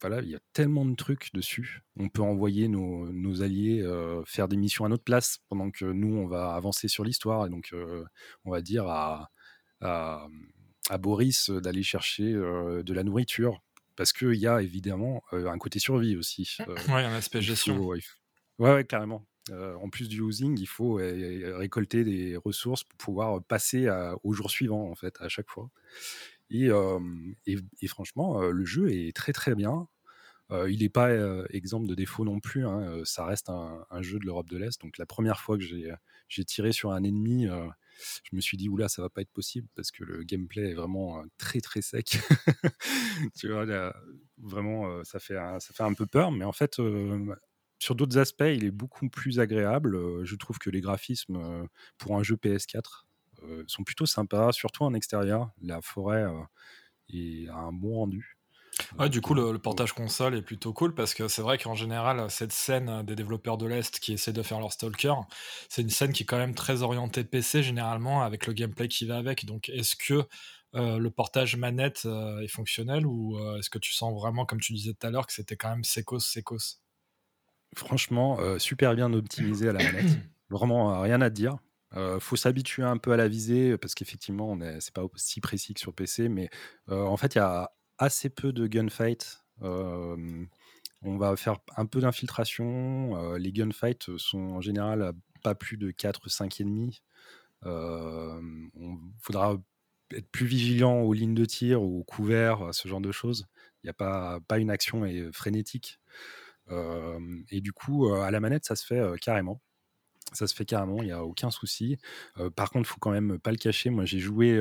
voilà, 0.00 0.22
il 0.22 0.30
y 0.30 0.34
a 0.34 0.40
tellement 0.54 0.86
de 0.86 0.94
trucs 0.94 1.32
dessus. 1.34 1.82
On 1.96 2.08
peut 2.08 2.22
envoyer 2.22 2.68
nos, 2.68 3.42
alliés 3.42 3.82
euh, 3.82 4.22
faire 4.24 4.48
des 4.48 4.56
missions 4.56 4.84
à 4.84 4.88
notre 4.88 5.04
place 5.04 5.40
pendant 5.48 5.70
que 5.70 5.84
nous, 5.84 6.16
on 6.16 6.26
va 6.26 6.54
avancer 6.54 6.88
sur 6.88 7.04
l'histoire. 7.04 7.46
Et 7.46 7.50
donc, 7.50 7.70
euh, 7.72 8.04
on 8.44 8.50
va 8.50 8.62
dire 8.62 8.86
à, 8.88 9.30
Boris 10.98 11.50
d'aller 11.50 11.82
chercher 11.82 12.32
euh, 12.32 12.82
de 12.82 12.94
la 12.94 13.04
nourriture. 13.04 13.62
Parce 14.00 14.14
qu'il 14.14 14.36
y 14.36 14.46
a 14.46 14.62
évidemment 14.62 15.22
un 15.30 15.58
côté 15.58 15.78
survie 15.78 16.16
aussi. 16.16 16.56
oui, 16.66 16.74
un 16.88 17.12
aspect 17.12 17.42
gestion. 17.42 17.76
Oui, 17.78 18.02
ouais, 18.58 18.82
carrément. 18.86 19.26
en 19.50 19.90
plus 19.90 20.08
du 20.08 20.22
housing, 20.22 20.58
il 20.58 20.66
faut 20.66 20.94
récolter 20.94 22.02
des 22.02 22.38
ressources 22.38 22.82
pour 22.82 22.96
pouvoir 22.96 23.44
passer 23.44 23.90
au 24.24 24.32
jour 24.32 24.50
suivant, 24.50 24.90
en 24.90 24.94
fait, 24.94 25.16
à 25.20 25.28
chaque 25.28 25.50
fois. 25.50 25.68
Et, 26.48 26.70
franchement, 27.88 28.40
le 28.40 28.64
jeu 28.64 28.90
est 28.90 29.14
très 29.14 29.34
très 29.34 29.54
bien. 29.54 29.86
il 30.50 30.78
n'est 30.80 30.88
pas 30.88 31.10
exemple 31.50 31.86
de 31.86 31.94
défaut 31.94 32.24
non 32.24 32.40
plus. 32.40 32.66
Hein, 32.66 33.02
ça 33.04 33.26
reste 33.26 33.50
un, 33.50 33.84
jeu 34.00 34.18
de 34.18 34.24
l'Europe 34.24 34.48
de 34.48 34.56
l'Est. 34.56 34.80
Donc 34.80 34.96
la 34.96 35.04
première 35.04 35.40
fois 35.40 35.58
que 35.58 35.64
j'ai 36.26 36.44
tiré 36.46 36.72
sur 36.72 36.92
un 36.92 37.02
ennemi, 37.02 37.48
je 38.24 38.36
me 38.36 38.40
suis 38.40 38.56
dit 38.56 38.68
oula, 38.68 38.88
ça 38.88 39.02
va 39.02 39.10
pas 39.10 39.22
être 39.22 39.32
possible 39.32 39.68
parce 39.74 39.90
que 39.90 40.04
le 40.04 40.22
gameplay 40.24 40.70
est 40.70 40.74
vraiment 40.74 41.22
très 41.38 41.60
très 41.60 41.82
sec. 41.82 42.18
tu 43.38 43.48
vois, 43.48 43.92
vraiment, 44.38 45.04
ça 45.04 45.18
fait 45.18 45.38
un, 45.38 45.60
ça 45.60 45.74
fait 45.74 45.82
un 45.82 45.94
peu 45.94 46.06
peur. 46.06 46.32
Mais 46.32 46.44
en 46.44 46.52
fait, 46.52 46.80
sur 47.78 47.94
d'autres 47.94 48.18
aspects, 48.18 48.44
il 48.46 48.64
est 48.64 48.70
beaucoup 48.70 49.08
plus 49.08 49.40
agréable. 49.40 50.24
Je 50.24 50.36
trouve 50.36 50.58
que 50.58 50.70
les 50.70 50.80
graphismes 50.80 51.66
pour 51.98 52.16
un 52.16 52.22
jeu 52.22 52.36
PS4 52.36 53.06
euh, 53.44 53.64
sont 53.66 53.84
plutôt 53.84 54.06
sympas, 54.06 54.52
surtout 54.52 54.84
en 54.84 54.94
extérieur. 54.94 55.50
La 55.62 55.80
forêt 55.80 56.24
euh, 56.24 56.42
est, 57.08 57.48
a 57.48 57.56
un 57.56 57.72
bon 57.72 57.94
rendu. 57.94 58.38
Ouais, 58.98 59.08
du 59.08 59.20
coup, 59.20 59.34
le, 59.34 59.58
portage 59.58 59.92
console 59.92 60.36
est 60.36 60.42
plutôt 60.42 60.72
cool 60.72 60.94
parce 60.94 61.14
que 61.14 61.28
c'est 61.28 61.42
vrai 61.42 61.58
qu'en 61.58 61.74
général, 61.74 62.30
cette 62.30 62.52
scène 62.52 63.02
des 63.04 63.14
développeurs 63.14 63.58
de 63.58 63.66
l'Est 63.66 63.98
qui 64.00 64.12
essaient 64.12 64.32
de 64.32 64.42
faire 64.42 64.60
leur 64.60 64.72
Stalker, 64.72 65.14
c'est 65.68 65.82
une 65.82 65.90
scène 65.90 66.12
qui 66.12 66.22
est 66.22 66.26
quand 66.26 66.38
même 66.38 66.54
très 66.54 66.82
orientée 66.82 67.24
PC 67.24 67.62
généralement 67.62 68.22
avec 68.22 68.46
le 68.46 68.52
gameplay 68.52 68.88
qui 68.88 69.06
va 69.06 69.16
avec. 69.16 69.44
Donc, 69.46 69.68
est-ce 69.68 69.96
que 69.96 70.26
euh, 70.74 70.98
le 70.98 71.10
portage 71.10 71.56
manette 71.56 72.06
est 72.42 72.48
fonctionnel 72.48 73.06
ou 73.06 73.38
est-ce 73.58 73.70
que 73.70 73.78
tu 73.78 73.92
sens 73.92 74.14
vraiment, 74.14 74.44
comme 74.46 74.60
tu 74.60 74.72
disais 74.72 74.92
tout 74.92 75.06
à 75.06 75.10
l'heure, 75.10 75.26
que 75.26 75.32
c'était 75.32 75.56
quand 75.56 75.70
même 75.70 75.84
sécos, 75.84 76.20
sécos? 76.20 76.78
Franchement, 77.74 78.38
super 78.58 78.94
bien 78.94 79.12
optimisé 79.12 79.68
à 79.68 79.72
la 79.72 79.82
manette. 79.82 80.18
Vraiment, 80.50 81.00
rien 81.00 81.20
à 81.20 81.30
dire. 81.30 81.58
Euh, 81.96 82.20
faut 82.20 82.36
s'habituer 82.36 82.82
un 82.82 82.98
peu 82.98 83.12
à 83.12 83.16
la 83.16 83.28
visée 83.28 83.76
parce 83.78 83.94
qu'effectivement, 83.94 84.58
c'est 84.78 84.94
pas 84.94 85.04
aussi 85.04 85.40
précis 85.40 85.74
que 85.74 85.80
sur 85.80 85.92
PC, 85.92 86.28
mais 86.28 86.50
en 86.88 87.16
fait, 87.16 87.34
il 87.34 87.38
y 87.38 87.40
a 87.40 87.70
assez 88.00 88.30
peu 88.30 88.52
de 88.52 88.66
gunfight. 88.66 89.44
on 89.60 91.16
va 91.16 91.36
faire 91.36 91.58
un 91.76 91.86
peu 91.86 92.00
d'infiltration. 92.00 93.34
les 93.36 93.52
gunfights 93.52 94.16
sont 94.16 94.38
en 94.38 94.60
général 94.60 95.12
pas 95.42 95.54
plus 95.54 95.76
de 95.76 95.90
4-5 95.90 96.62
ennemis. 96.62 97.02
on 97.64 98.98
faudra 99.20 99.58
être 100.12 100.28
plus 100.30 100.46
vigilant 100.46 101.02
aux 101.02 101.12
lignes 101.12 101.34
de 101.34 101.44
tir 101.44 101.82
aux 101.82 102.02
couverts, 102.02 102.70
ce 102.72 102.88
genre 102.88 103.00
de 103.00 103.12
choses. 103.12 103.46
Il 103.82 103.86
n'y 103.86 103.90
a 103.90 103.94
pas, 103.94 104.40
pas 104.48 104.58
une 104.58 104.70
action 104.70 105.04
frénétique. 105.32 106.00
et 106.70 107.60
du 107.60 107.72
coup, 107.72 108.08
à 108.12 108.30
la 108.30 108.40
manette, 108.40 108.64
ça 108.64 108.76
se 108.76 108.86
fait 108.86 109.02
carrément. 109.20 109.60
Ça 110.32 110.46
se 110.46 110.54
fait 110.54 110.64
carrément, 110.64 111.02
il 111.02 111.06
n'y 111.06 111.12
a 111.12 111.24
aucun 111.24 111.50
souci. 111.50 111.96
par 112.56 112.70
contre, 112.70 112.88
il 112.88 112.92
faut 112.92 113.00
quand 113.00 113.10
même 113.10 113.38
pas 113.38 113.50
le 113.50 113.56
cacher. 113.56 113.90
Moi, 113.90 114.04
j'ai 114.04 114.20
joué, 114.20 114.60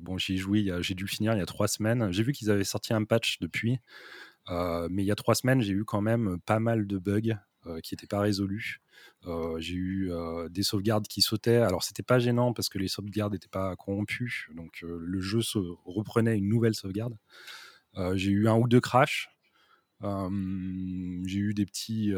bon, 0.00 0.18
j'ai 0.18 0.36
joué, 0.36 0.72
j'ai 0.80 0.94
dû 0.94 1.06
finir 1.06 1.32
il 1.34 1.38
y 1.38 1.42
a 1.42 1.46
trois 1.46 1.68
semaines. 1.68 2.12
J'ai 2.12 2.22
vu 2.22 2.32
qu'ils 2.32 2.50
avaient 2.50 2.64
sorti 2.64 2.94
un 2.94 3.04
patch 3.04 3.38
depuis, 3.40 3.78
mais 4.48 5.02
il 5.02 5.06
y 5.06 5.10
a 5.10 5.14
trois 5.14 5.34
semaines, 5.34 5.60
j'ai 5.60 5.72
eu 5.72 5.84
quand 5.84 6.00
même 6.00 6.38
pas 6.46 6.60
mal 6.60 6.86
de 6.86 6.98
bugs 6.98 7.36
qui 7.82 7.94
n'étaient 7.94 8.06
pas 8.06 8.20
résolus. 8.20 8.80
j'ai 9.58 9.74
eu 9.74 10.10
des 10.50 10.62
sauvegardes 10.62 11.06
qui 11.06 11.20
sautaient. 11.22 11.56
Alors, 11.56 11.82
c'était 11.82 12.02
pas 12.02 12.18
gênant 12.18 12.52
parce 12.52 12.68
que 12.68 12.78
les 12.78 12.88
sauvegardes 12.88 13.34
n'étaient 13.34 13.48
pas 13.48 13.76
corrompues, 13.76 14.48
donc 14.54 14.82
le 14.82 15.20
jeu 15.20 15.42
se 15.42 15.58
reprenait 15.84 16.38
une 16.38 16.48
nouvelle 16.48 16.74
sauvegarde. 16.74 17.16
j'ai 18.14 18.30
eu 18.30 18.48
un 18.48 18.56
ou 18.56 18.66
deux 18.66 18.80
crashs. 18.80 19.28
j'ai 20.02 21.38
eu 21.38 21.54
des 21.54 21.66
petits 21.66 22.12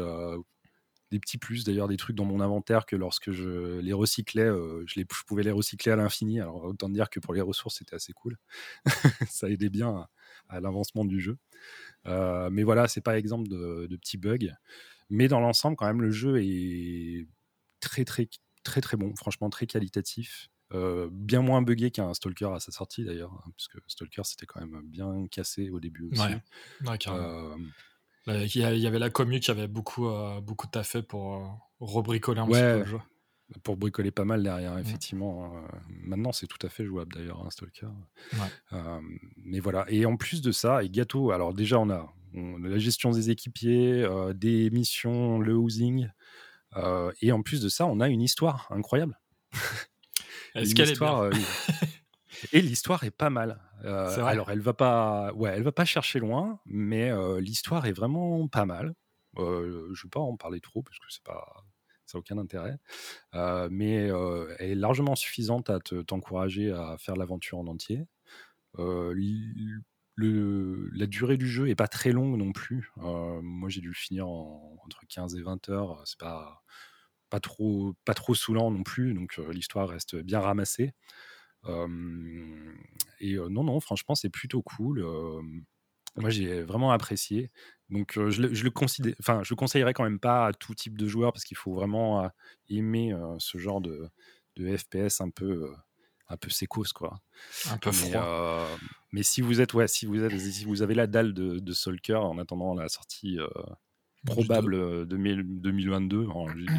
des 1.11 1.19
petits 1.19 1.37
plus, 1.37 1.63
d'ailleurs 1.63 1.87
des 1.87 1.97
trucs 1.97 2.15
dans 2.15 2.25
mon 2.25 2.39
inventaire 2.39 2.85
que 2.85 2.95
lorsque 2.95 3.31
je 3.31 3.79
les 3.79 3.93
recyclais, 3.93 4.43
euh, 4.43 4.83
je, 4.87 4.99
les, 4.99 5.05
pouvais 5.05 5.43
les 5.43 5.51
recycler 5.51 5.91
à 5.91 5.95
l'infini. 5.95 6.39
Alors 6.39 6.63
autant 6.63 6.89
dire 6.89 7.09
que 7.09 7.19
pour 7.19 7.33
les 7.33 7.41
ressources, 7.41 7.77
c'était 7.77 7.95
assez 7.95 8.13
cool. 8.13 8.37
ça 9.29 9.49
aidait 9.49 9.69
bien 9.69 10.07
à, 10.49 10.59
l'avancement 10.59 11.05
du 11.05 11.19
jeu. 11.19 11.37
Euh, 12.07 12.49
mais 12.51 12.63
voilà, 12.63 12.87
c'est 12.87 13.01
pas 13.01 13.17
exemple 13.17 13.47
de, 13.47 13.95
petits 13.97 14.17
bugs. 14.17 14.51
Mais 15.09 15.27
dans 15.27 15.39
l'ensemble, 15.39 15.75
quand 15.75 15.85
même, 15.85 16.01
le 16.01 16.11
jeu 16.11 16.41
est 16.41 17.27
très 17.79 18.05
très 18.05 18.27
très 18.63 18.81
très 18.81 18.97
bon, 18.97 19.15
franchement 19.15 19.49
très 19.49 19.67
qualitatif. 19.67 20.49
Euh, 20.73 21.07
bien 21.11 21.41
moins 21.41 21.61
buggé 21.61 21.91
qu'un 21.91 22.11
Stalker 22.15 22.49
à 22.55 22.59
sa 22.59 22.71
sortie 22.71 23.05
d'ailleurs, 23.05 23.31
hein, 23.33 23.51
puisque 23.55 23.77
Stalker 23.87 24.23
c'était 24.23 24.47
quand 24.47 24.59
même 24.59 24.81
bien 24.83 25.27
cassé 25.27 25.69
au 25.69 25.79
début 25.79 26.09
aussi. 26.11 26.21
Ouais, 26.21 26.41
bah, 26.81 26.97
il 28.27 28.57
y, 28.57 28.87
avait 28.87 28.99
la 28.99 29.09
commu 29.09 29.39
qui 29.39 29.51
avait 29.51 29.67
beaucoup, 29.67 30.07
euh, 30.07 30.41
beaucoup 30.41 30.67
taffé 30.67 31.01
pour 31.01 31.35
euh, 31.35 31.45
rebricoler 31.79 32.39
un 32.39 32.47
petit 32.47 32.59
peu 32.59 32.79
le 32.79 32.85
jeu. 32.85 32.99
pour 33.63 33.77
bricoler 33.77 34.11
pas 34.11 34.25
mal 34.25 34.41
derrière, 34.41 34.75
mmh. 34.75 34.79
effectivement. 34.79 35.53
Maintenant, 35.89 36.31
c'est 36.31 36.47
tout 36.47 36.65
à 36.65 36.69
fait 36.69 36.85
jouable 36.85 37.13
d'ailleurs, 37.13 37.41
un 37.41 37.47
hein, 37.47 37.51
Stalker. 37.51 37.87
mais 39.37 39.59
voilà. 39.59 39.85
Et 39.89 40.05
en 40.05 40.17
plus 40.17 40.41
de 40.41 40.51
ça, 40.51 40.83
et 40.83 40.89
gâteau, 40.89 41.31
alors 41.31 41.53
déjà, 41.53 41.79
on 41.79 41.89
a, 41.89 42.11
la 42.33 42.77
gestion 42.79 43.11
des 43.11 43.29
équipiers, 43.29 44.07
des 44.33 44.69
missions, 44.71 45.39
le 45.39 45.55
housing. 45.55 46.09
et 47.21 47.31
en 47.31 47.41
plus 47.43 47.61
de 47.61 47.69
ça, 47.69 47.85
on 47.85 47.99
a 47.99 48.09
une 48.09 48.21
histoire 48.21 48.67
incroyable. 48.71 49.19
Est-ce 50.55 50.73
qu'elle 50.73 50.89
est 50.89 50.99
bien? 50.99 51.29
Et 52.53 52.61
l'histoire 52.61 53.03
est 53.03 53.11
pas 53.11 53.29
mal. 53.29 53.59
alors, 53.83 54.51
elle 54.51 54.61
va 54.61 54.73
pas, 54.73 55.33
ouais, 55.33 55.51
elle 55.55 55.63
va 55.63 55.71
pas 55.71 55.85
chercher 55.85 56.19
loin, 56.19 56.59
mais 56.65 57.11
l'histoire 57.39 57.85
est 57.85 57.93
vraiment 57.93 58.47
pas 58.47 58.65
mal. 58.65 58.93
je 59.37 59.41
ne 59.41 59.93
vais 59.93 60.09
pas 60.11 60.19
en 60.19 60.37
parler 60.37 60.61
trop 60.61 60.81
parce 60.81 60.97
que 60.97 61.05
c'est 61.09 61.23
pas, 61.23 61.65
ça 62.05 62.17
n'a 62.17 62.19
aucun 62.19 62.37
intérêt. 62.37 62.77
mais 63.69 64.09
elle 64.59 64.71
est 64.71 64.75
largement 64.75 65.15
suffisante 65.15 65.69
à 65.69 65.79
t'encourager 65.79 66.71
à 66.71 66.97
faire 66.97 67.15
l'aventure 67.15 67.57
en 67.57 67.67
entier. 67.67 68.05
Le, 70.17 70.89
la 70.93 71.07
durée 71.07 71.35
du 71.35 71.47
jeu 71.49 71.67
est 71.67 71.75
pas 71.75 71.89
très 71.89 72.11
longue 72.11 72.37
non 72.37 72.51
plus. 72.51 72.91
moi, 72.97 73.69
j'ai 73.69 73.81
dû 73.81 73.89
le 73.89 73.93
finir 73.93 74.27
entre 74.27 75.01
15 75.07 75.35
et 75.35 75.41
20 75.41 75.69
heures. 75.69 76.01
C'est 76.05 76.19
pas 76.19 76.63
pas 77.31 77.39
trop 77.39 77.95
pas 78.05 78.13
trop 78.13 78.35
saoulant 78.35 78.71
non 78.71 78.83
plus. 78.83 79.13
Donc 79.13 79.37
l'histoire 79.51 79.89
reste 79.89 80.15
bien 80.15 80.39
ramassée 80.39 80.93
et 83.19 83.35
non, 83.35 83.63
non, 83.63 83.79
franchement, 83.79 84.15
c'est 84.15 84.29
plutôt 84.29 84.61
cool. 84.61 85.05
moi, 86.15 86.29
j'ai 86.29 86.61
vraiment 86.63 86.91
apprécié. 86.91 87.51
Donc, 87.89 88.13
je, 88.15 88.41
le, 88.41 88.53
je 88.53 88.63
le 88.63 88.71
considère, 88.71 89.13
enfin, 89.19 89.41
je 89.43 89.53
conseillerais 89.53 89.93
quand 89.93 90.03
même 90.03 90.19
pas 90.19 90.47
à 90.47 90.53
tout 90.53 90.73
type 90.73 90.97
de 90.97 91.07
joueur 91.07 91.31
parce 91.33 91.43
qu'il 91.43 91.57
faut 91.57 91.73
vraiment 91.73 92.29
aimer 92.69 93.15
ce 93.39 93.57
genre 93.57 93.81
de, 93.81 94.09
de, 94.55 94.75
FPS 94.75 95.21
un 95.21 95.29
peu, 95.29 95.71
un 96.29 96.37
peu 96.37 96.49
sécos, 96.49 96.93
quoi. 96.93 97.19
Un 97.69 97.77
peu 97.77 97.91
froid. 97.91 98.67
Mais, 99.11 99.23
si 99.23 99.41
vous 99.41 99.61
êtes, 99.61 99.73
ouais, 99.73 99.87
si 99.87 100.05
vous 100.05 100.23
êtes, 100.23 100.37
si 100.39 100.65
vous 100.65 100.81
avez 100.81 100.95
la 100.95 101.07
dalle 101.07 101.33
de, 101.33 101.59
de 101.59 101.73
Solker 101.73 102.15
en 102.15 102.37
attendant 102.37 102.73
la 102.73 102.89
sortie 102.89 103.39
probable 104.25 105.05
2022, 105.07 106.27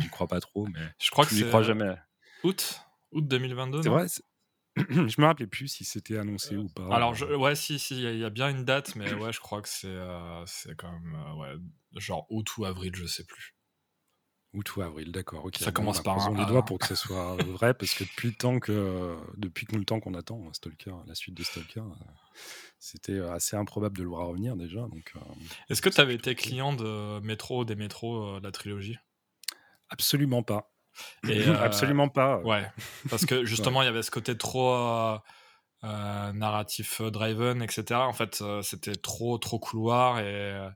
j'y 0.01 0.09
crois 0.09 0.27
pas 0.27 0.41
trop, 0.41 0.67
mais 0.67 0.81
je 0.99 1.11
crois 1.11 1.25
que 1.25 1.35
j'y 1.35 1.45
crois 1.45 1.63
jamais. 1.63 1.95
Août, 2.43 2.81
août 3.13 3.27
2022. 3.27 3.83
C'est 3.83 3.89
vrai. 3.89 4.07
je 4.90 5.20
me 5.20 5.24
rappelais 5.24 5.47
plus 5.47 5.69
si 5.69 5.85
c'était 5.85 6.19
annoncé 6.19 6.57
ou 6.57 6.69
pas. 6.69 6.94
Alors, 6.94 7.15
je, 7.15 7.24
ouais, 7.24 7.55
si, 7.55 7.78
si, 7.78 7.97
il 7.97 8.19
y, 8.19 8.24
a 8.24 8.31
bien 8.31 8.51
une 8.51 8.65
date, 8.65 8.94
mais 8.94 9.12
ouais, 9.15 9.32
je 9.32 9.40
crois 9.40 9.62
que 9.62 9.69
c'est 9.69 9.86
euh, 9.89 10.44
quand 10.77 10.93
même 10.93 11.15
euh, 11.15 11.35
ouais, 11.35 11.55
genre 11.97 12.27
août 12.28 12.57
ou 12.59 12.66
avril, 12.66 12.94
je 12.94 13.07
sais 13.07 13.24
plus. 13.24 13.55
Août 14.53 14.77
ou 14.77 14.82
avril, 14.82 15.12
d'accord. 15.12 15.48
Ça 15.59 15.73
commence 15.73 15.98
bah, 15.98 16.15
par 16.15 16.27
un. 16.27 16.35
les 16.35 16.44
doigts 16.44 16.65
pour 16.65 16.78
que 16.78 16.86
ce 16.86 16.94
soit 16.94 17.36
vrai, 17.44 17.73
parce 17.73 17.94
que 17.94 18.05
depuis 18.05 18.28
le 18.28 18.35
temps 18.35 18.59
que 18.59 19.16
depuis 19.36 19.66
le 19.70 19.85
temps 19.85 19.98
qu'on 19.98 20.15
attend 20.15 20.53
Stalker, 20.53 20.94
la 21.07 21.15
suite 21.15 21.35
de 21.35 21.43
Stalker, 21.43 21.82
c'était 22.78 23.20
assez 23.20 23.57
improbable 23.57 23.97
de 23.97 24.03
le 24.03 24.11
voir 24.11 24.27
revenir 24.27 24.57
déjà. 24.57 24.81
Donc. 24.81 25.15
Est-ce 25.70 25.81
que 25.81 25.89
tu 25.89 26.01
avais 26.01 26.15
été 26.15 26.35
client 26.35 26.74
de 26.74 27.20
métro 27.20 27.65
des 27.65 27.77
métros 27.77 28.40
de 28.40 28.44
la 28.44 28.53
trilogie? 28.53 28.98
Absolument 29.89 30.43
pas. 30.43 30.76
Euh, 31.28 31.56
Absolument 31.60 32.09
pas. 32.09 32.39
Ouais, 32.39 32.66
parce 33.10 33.27
que 33.27 33.44
justement, 33.44 33.82
il 33.82 33.86
y 33.86 33.89
avait 33.89 34.02
ce 34.02 34.10
côté 34.10 34.36
trop 34.36 34.74
euh, 34.74 35.18
euh, 35.85 36.32
narratif 36.32 37.02
driven, 37.02 37.62
etc. 37.62 38.01
En 38.01 38.12
fait, 38.12 38.43
c'était 38.62 38.94
trop, 38.94 39.39
trop 39.39 39.59
couloir 39.59 40.20
et. 40.20 40.68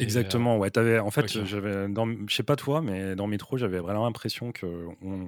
Exactement, 0.00 0.58
ouais. 0.58 0.76
Avais, 0.76 0.98
en 0.98 1.12
fait, 1.12 1.28
j'avais, 1.44 1.86
je 2.26 2.34
sais 2.34 2.42
pas 2.42 2.56
toi, 2.56 2.82
mais 2.82 3.14
dans 3.14 3.28
Métro, 3.28 3.56
j'avais 3.56 3.78
vraiment 3.78 4.04
l'impression 4.04 4.50
que 4.50 4.66
on 5.00 5.26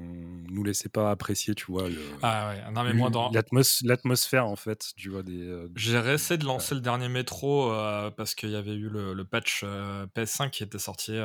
nous 0.51 0.65
laissait 0.65 0.89
pas 0.89 1.13
apprécier, 1.13 1.55
tu 1.55 1.67
vois, 1.67 1.89
le, 1.89 2.01
ah 2.21 2.49
ouais. 2.49 2.73
Non 2.73 2.83
mais 2.83 2.93
moi 2.93 3.09
dans 3.09 3.31
l'atmosphère 3.31 4.47
en 4.47 4.57
fait, 4.57 4.89
tu 4.97 5.09
vois 5.09 5.23
des. 5.23 5.67
J'ai 5.77 5.99
essayé 6.13 6.37
de 6.37 6.45
lancer 6.45 6.75
le 6.75 6.81
dernier 6.81 7.09
Métro 7.09 7.71
parce 8.17 8.35
qu'il 8.35 8.51
y 8.51 8.57
avait 8.57 8.75
eu 8.75 8.89
le, 8.89 9.15
le 9.15 9.25
patch 9.25 9.63
PS5 9.63 10.51
qui 10.51 10.65
était 10.65 10.81
sorti 10.81 11.17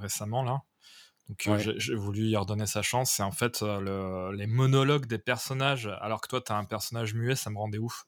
récemment 0.00 0.44
là. 0.44 0.62
Donc 1.28 1.46
euh, 1.46 1.74
j'ai 1.76 1.94
voulu 1.94 2.26
y 2.26 2.36
redonner 2.36 2.66
sa 2.66 2.82
chance. 2.82 3.20
Et 3.20 3.22
en 3.22 3.32
fait, 3.32 3.62
euh, 3.62 4.32
les 4.34 4.46
monologues 4.46 5.06
des 5.06 5.18
personnages, 5.18 5.88
alors 6.00 6.20
que 6.20 6.28
toi, 6.28 6.40
tu 6.40 6.52
as 6.52 6.56
un 6.56 6.64
personnage 6.64 7.14
muet, 7.14 7.36
ça 7.36 7.50
me 7.50 7.58
rendait 7.58 7.78
ouf. 7.78 8.04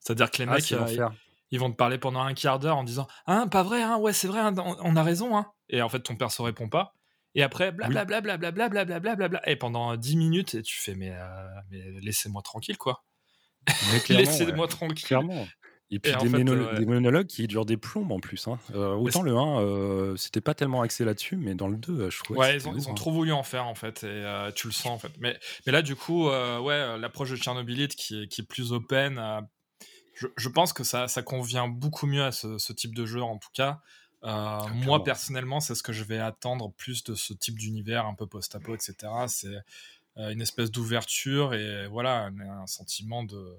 C'est-à-dire 0.00 0.30
que 0.30 0.38
les 0.42 0.48
ah, 0.48 0.54
mecs, 0.54 0.72
euh, 0.72 1.08
ils, 1.50 1.60
vont 1.60 1.70
te 1.70 1.76
parler 1.76 1.98
pendant 1.98 2.22
un 2.22 2.34
quart 2.34 2.58
d'heure 2.58 2.76
en 2.76 2.84
disant 2.84 3.06
Hein, 3.26 3.48
pas 3.48 3.62
vrai, 3.62 3.82
hein, 3.82 3.96
ouais, 3.96 4.12
c'est 4.12 4.28
vrai, 4.28 4.40
hein, 4.40 4.54
on, 4.56 4.96
a 4.96 5.02
raison. 5.02 5.36
Hein. 5.36 5.46
Et 5.68 5.80
en 5.82 5.88
fait, 5.88 6.00
ton 6.00 6.16
perso 6.16 6.44
répond 6.44 6.68
pas. 6.68 6.94
Et 7.34 7.42
après, 7.42 7.72
blablabla, 7.72 8.20
blablabla, 8.20 8.68
blablabla, 8.68 9.28
bla 9.28 9.48
Et 9.48 9.56
pendant 9.56 9.96
10 9.96 10.16
minutes, 10.16 10.54
et 10.54 10.62
tu 10.62 10.78
fais 10.78 10.94
Mais, 10.94 11.12
mais 11.70 11.82
laissez-moi 12.00 12.42
tranquille, 12.42 12.76
quoi. 12.76 13.04
laissez-moi 14.08 14.68
tranquille. 14.68 15.06
Clairement. 15.06 15.46
Et 15.92 15.98
puis 15.98 16.10
des, 16.16 16.86
monologues 16.86 17.26
qui 17.26 17.46
durent 17.46 17.66
des 17.66 17.76
plombes 17.76 18.12
en 18.12 18.18
plus. 18.18 18.48
Hein. 18.48 18.58
Euh, 18.74 18.94
autant 18.94 19.20
le 19.20 19.36
1, 19.36 19.60
euh, 19.60 20.16
c'était 20.16 20.40
pas 20.40 20.54
tellement 20.54 20.80
axé 20.80 21.04
là-dessus, 21.04 21.36
mais 21.36 21.54
dans 21.54 21.68
le 21.68 21.76
2, 21.76 21.92
euh, 21.92 22.10
je 22.10 22.24
trouve. 22.24 22.38
Ouais, 22.38 22.56
ils 22.56 22.66
ont, 22.66 22.74
ils 22.74 22.88
ont 22.88 22.94
trop 22.94 23.12
voulu 23.12 23.30
en 23.30 23.42
faire 23.42 23.66
en 23.66 23.74
fait, 23.74 24.02
et 24.02 24.50
tu 24.54 24.68
le 24.68 24.72
sens 24.72 24.86
en 24.86 24.98
fait. 24.98 25.12
Mais, 25.18 25.38
mais 25.66 25.72
là, 25.72 25.82
du 25.82 25.94
coup, 25.94 26.28
ouais, 26.28 26.98
l'approche 26.98 27.30
de 27.30 27.36
Tchernobylite 27.36 27.94
qui 27.94 28.22
est, 28.22 28.26
qui 28.26 28.40
est 28.40 28.44
plus 28.44 28.72
open, 28.72 29.20
je, 30.14 30.28
je, 30.34 30.48
pense 30.48 30.72
que 30.72 30.82
ça, 30.82 31.08
ça 31.08 31.22
convient 31.22 31.68
beaucoup 31.68 32.06
mieux 32.06 32.24
à 32.24 32.32
ce, 32.32 32.56
ce 32.56 32.72
type 32.72 32.94
de 32.94 33.04
jeu 33.04 33.22
en 33.22 33.36
tout 33.36 33.50
cas. 33.52 33.80
Ah, 34.22 34.66
moi, 34.72 35.04
personnellement, 35.04 35.60
c'est 35.60 35.74
ce 35.74 35.82
que 35.82 35.92
je 35.92 36.04
vais 36.04 36.18
attendre 36.18 36.72
plus 36.72 37.04
de 37.04 37.14
ce 37.14 37.34
type 37.34 37.58
d'univers 37.58 38.06
un 38.06 38.14
peu 38.14 38.26
post-apo, 38.26 38.74
etc. 38.74 38.94
C'est 39.26 39.58
une 40.16 40.40
espèce 40.40 40.70
d'ouverture 40.70 41.52
et 41.52 41.86
voilà, 41.86 42.30
un 42.40 42.66
sentiment 42.66 43.24
de 43.24 43.58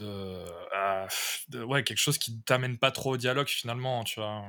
euh, 0.00 1.06
de, 1.48 1.62
ouais 1.62 1.84
quelque 1.84 1.98
chose 1.98 2.18
qui 2.18 2.40
t'amène 2.42 2.78
pas 2.78 2.90
trop 2.90 3.14
au 3.14 3.16
dialogue 3.16 3.48
finalement 3.48 4.04
tu 4.04 4.20
vois 4.20 4.44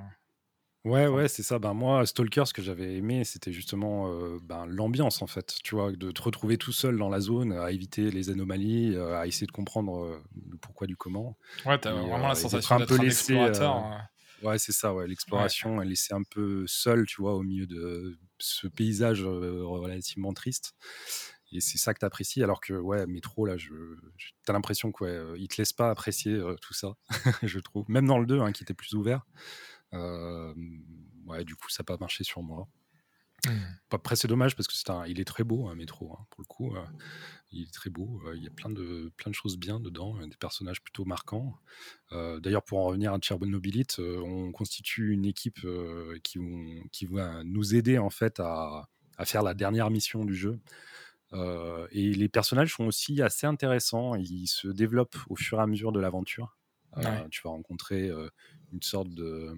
Ouais, 0.86 1.08
ouais, 1.08 1.30
c'est 1.30 1.44
ça. 1.44 1.60
Ben, 1.60 1.74
moi, 1.74 2.06
Stalker, 2.06 2.44
ce 2.46 2.54
que 2.54 2.62
j'avais 2.62 2.96
aimé, 2.96 3.24
c'était 3.24 3.54
justement 3.54 4.10
euh, 4.10 4.38
ben, 4.44 4.66
l'ambiance, 4.66 5.22
en 5.22 5.28
fait. 5.28 5.56
Tu 5.64 5.76
vois, 5.76 5.94
de 5.94 6.12
te 6.12 6.22
retrouver 6.22 6.58
tout 6.58 6.74
seul 6.74 6.98
dans 6.98 7.08
la 7.08 7.22
zone, 7.22 7.54
à 7.54 7.72
éviter 7.72 8.12
les 8.12 8.30
anomalies, 8.30 8.94
euh, 8.94 9.18
à 9.18 9.26
essayer 9.26 9.48
de 9.48 9.54
comprendre 9.54 10.22
le 10.52 10.58
pourquoi 10.58 10.86
du 10.86 10.98
comment. 10.98 11.38
Ouais, 11.66 11.78
t'as 11.78 11.94
vraiment 11.94 12.28
la 12.28 12.36
sensation 12.36 12.80
d'être 12.80 12.92
un, 12.92 12.98
peu 12.98 13.06
explorateur. 13.06 13.98
Ouais, 14.42 14.60
c'est 14.60 14.74
ça, 14.74 14.94
ouais. 14.94 15.08
L'exploration, 15.08 15.82
elle 15.82 15.88
laissée 15.88 16.14
un 16.14 16.24
peu 16.30 16.66
seule, 16.68 17.06
tu 17.06 17.22
vois, 17.22 17.36
au 17.36 17.44
milieu 17.44 17.66
de 17.66 18.20
ce 18.38 18.68
paysage 18.68 19.24
relativement 19.24 20.34
triste. 20.34 20.76
Et 21.54 21.62
c'est 21.62 21.78
ça 21.78 21.94
que 21.94 22.00
tu 22.00 22.06
apprécies, 22.06 22.44
alors 22.44 22.60
que, 22.60 22.74
ouais, 22.74 23.06
Métro, 23.06 23.46
là, 23.46 23.58
je, 23.58 23.72
t'as 24.44 24.54
l'impression 24.54 24.92
qu'il 24.92 25.08
ouais, 25.08 25.40
ne 25.40 25.46
te 25.46 25.56
laisse 25.58 25.72
pas 25.72 25.92
apprécier 25.92 26.42
tout 26.62 26.74
ça, 26.74 26.96
je 27.44 27.60
trouve. 27.60 27.86
Même 27.90 28.08
dans 28.08 28.18
le 28.18 28.26
2, 28.26 28.40
hein, 28.40 28.52
qui 28.52 28.64
était 28.64 28.74
plus 28.74 28.94
ouvert. 28.94 29.26
ouais, 29.92 31.46
du 31.46 31.56
coup, 31.56 31.70
ça 31.70 31.84
n'a 31.84 31.86
pas 31.86 31.98
marché 31.98 32.24
sur 32.24 32.42
moi. 32.42 32.68
Mmh. 33.46 33.52
Après, 33.92 34.16
c'est 34.16 34.28
dommage 34.28 34.56
parce 34.56 34.68
que 34.68 34.74
c'est 34.74 34.90
un, 34.90 35.06
il 35.06 35.20
est 35.20 35.26
très 35.26 35.44
beau, 35.44 35.68
un 35.68 35.76
métro, 35.76 36.14
hein, 36.14 36.26
pour 36.32 36.42
le 36.42 36.48
coup. 36.48 36.76
il 37.52 37.64
est 37.64 37.74
très 37.74 37.90
beau. 37.90 38.22
il 38.36 38.42
y 38.42 38.48
a 38.48 38.50
plein 38.50 38.70
de, 38.70 39.12
plein 39.18 39.30
de 39.30 39.36
choses 39.36 39.58
bien 39.58 39.80
dedans, 39.80 40.16
des 40.26 40.38
personnages 40.38 40.82
plutôt 40.82 41.06
marquants. 41.06 41.54
D'ailleurs, 42.12 42.64
pour 42.64 42.80
en 42.80 42.86
revenir 42.86 43.14
à 43.14 43.20
Tchernobylite, 43.20 44.00
on 44.00 44.52
constitue 44.52 45.12
une 45.12 45.26
équipe 45.26 45.60
qui, 46.24 46.40
qui 46.92 47.06
va 47.06 47.44
nous 47.44 47.76
aider 47.76 47.98
en 47.98 48.10
fait 48.10 48.40
à, 48.40 48.90
à, 49.18 49.26
faire 49.26 49.44
la 49.44 49.54
dernière 49.54 49.92
mission 49.92 50.26
du 50.26 50.36
jeu. 50.36 50.60
Euh, 51.34 51.88
et 51.92 52.14
les 52.14 52.30
personnages 52.30 52.76
sont 52.76 52.86
aussi 52.86 53.22
assez 53.22 53.48
intéressants. 53.48 54.16
Ils 54.16 54.48
se 54.48 54.68
développent 54.68 55.18
au 55.30 55.36
fur 55.36 55.60
et 55.60 55.62
à 55.62 55.68
mesure 55.68 55.92
de 55.92 56.00
l'aventure. 56.00 56.58
Euh, 56.98 57.28
tu 57.32 57.42
vas 57.44 57.50
rencontrer 57.50 58.10
euh, 58.10 58.30
une 58.72 58.82
sorte 58.82 59.10
de 59.10 59.56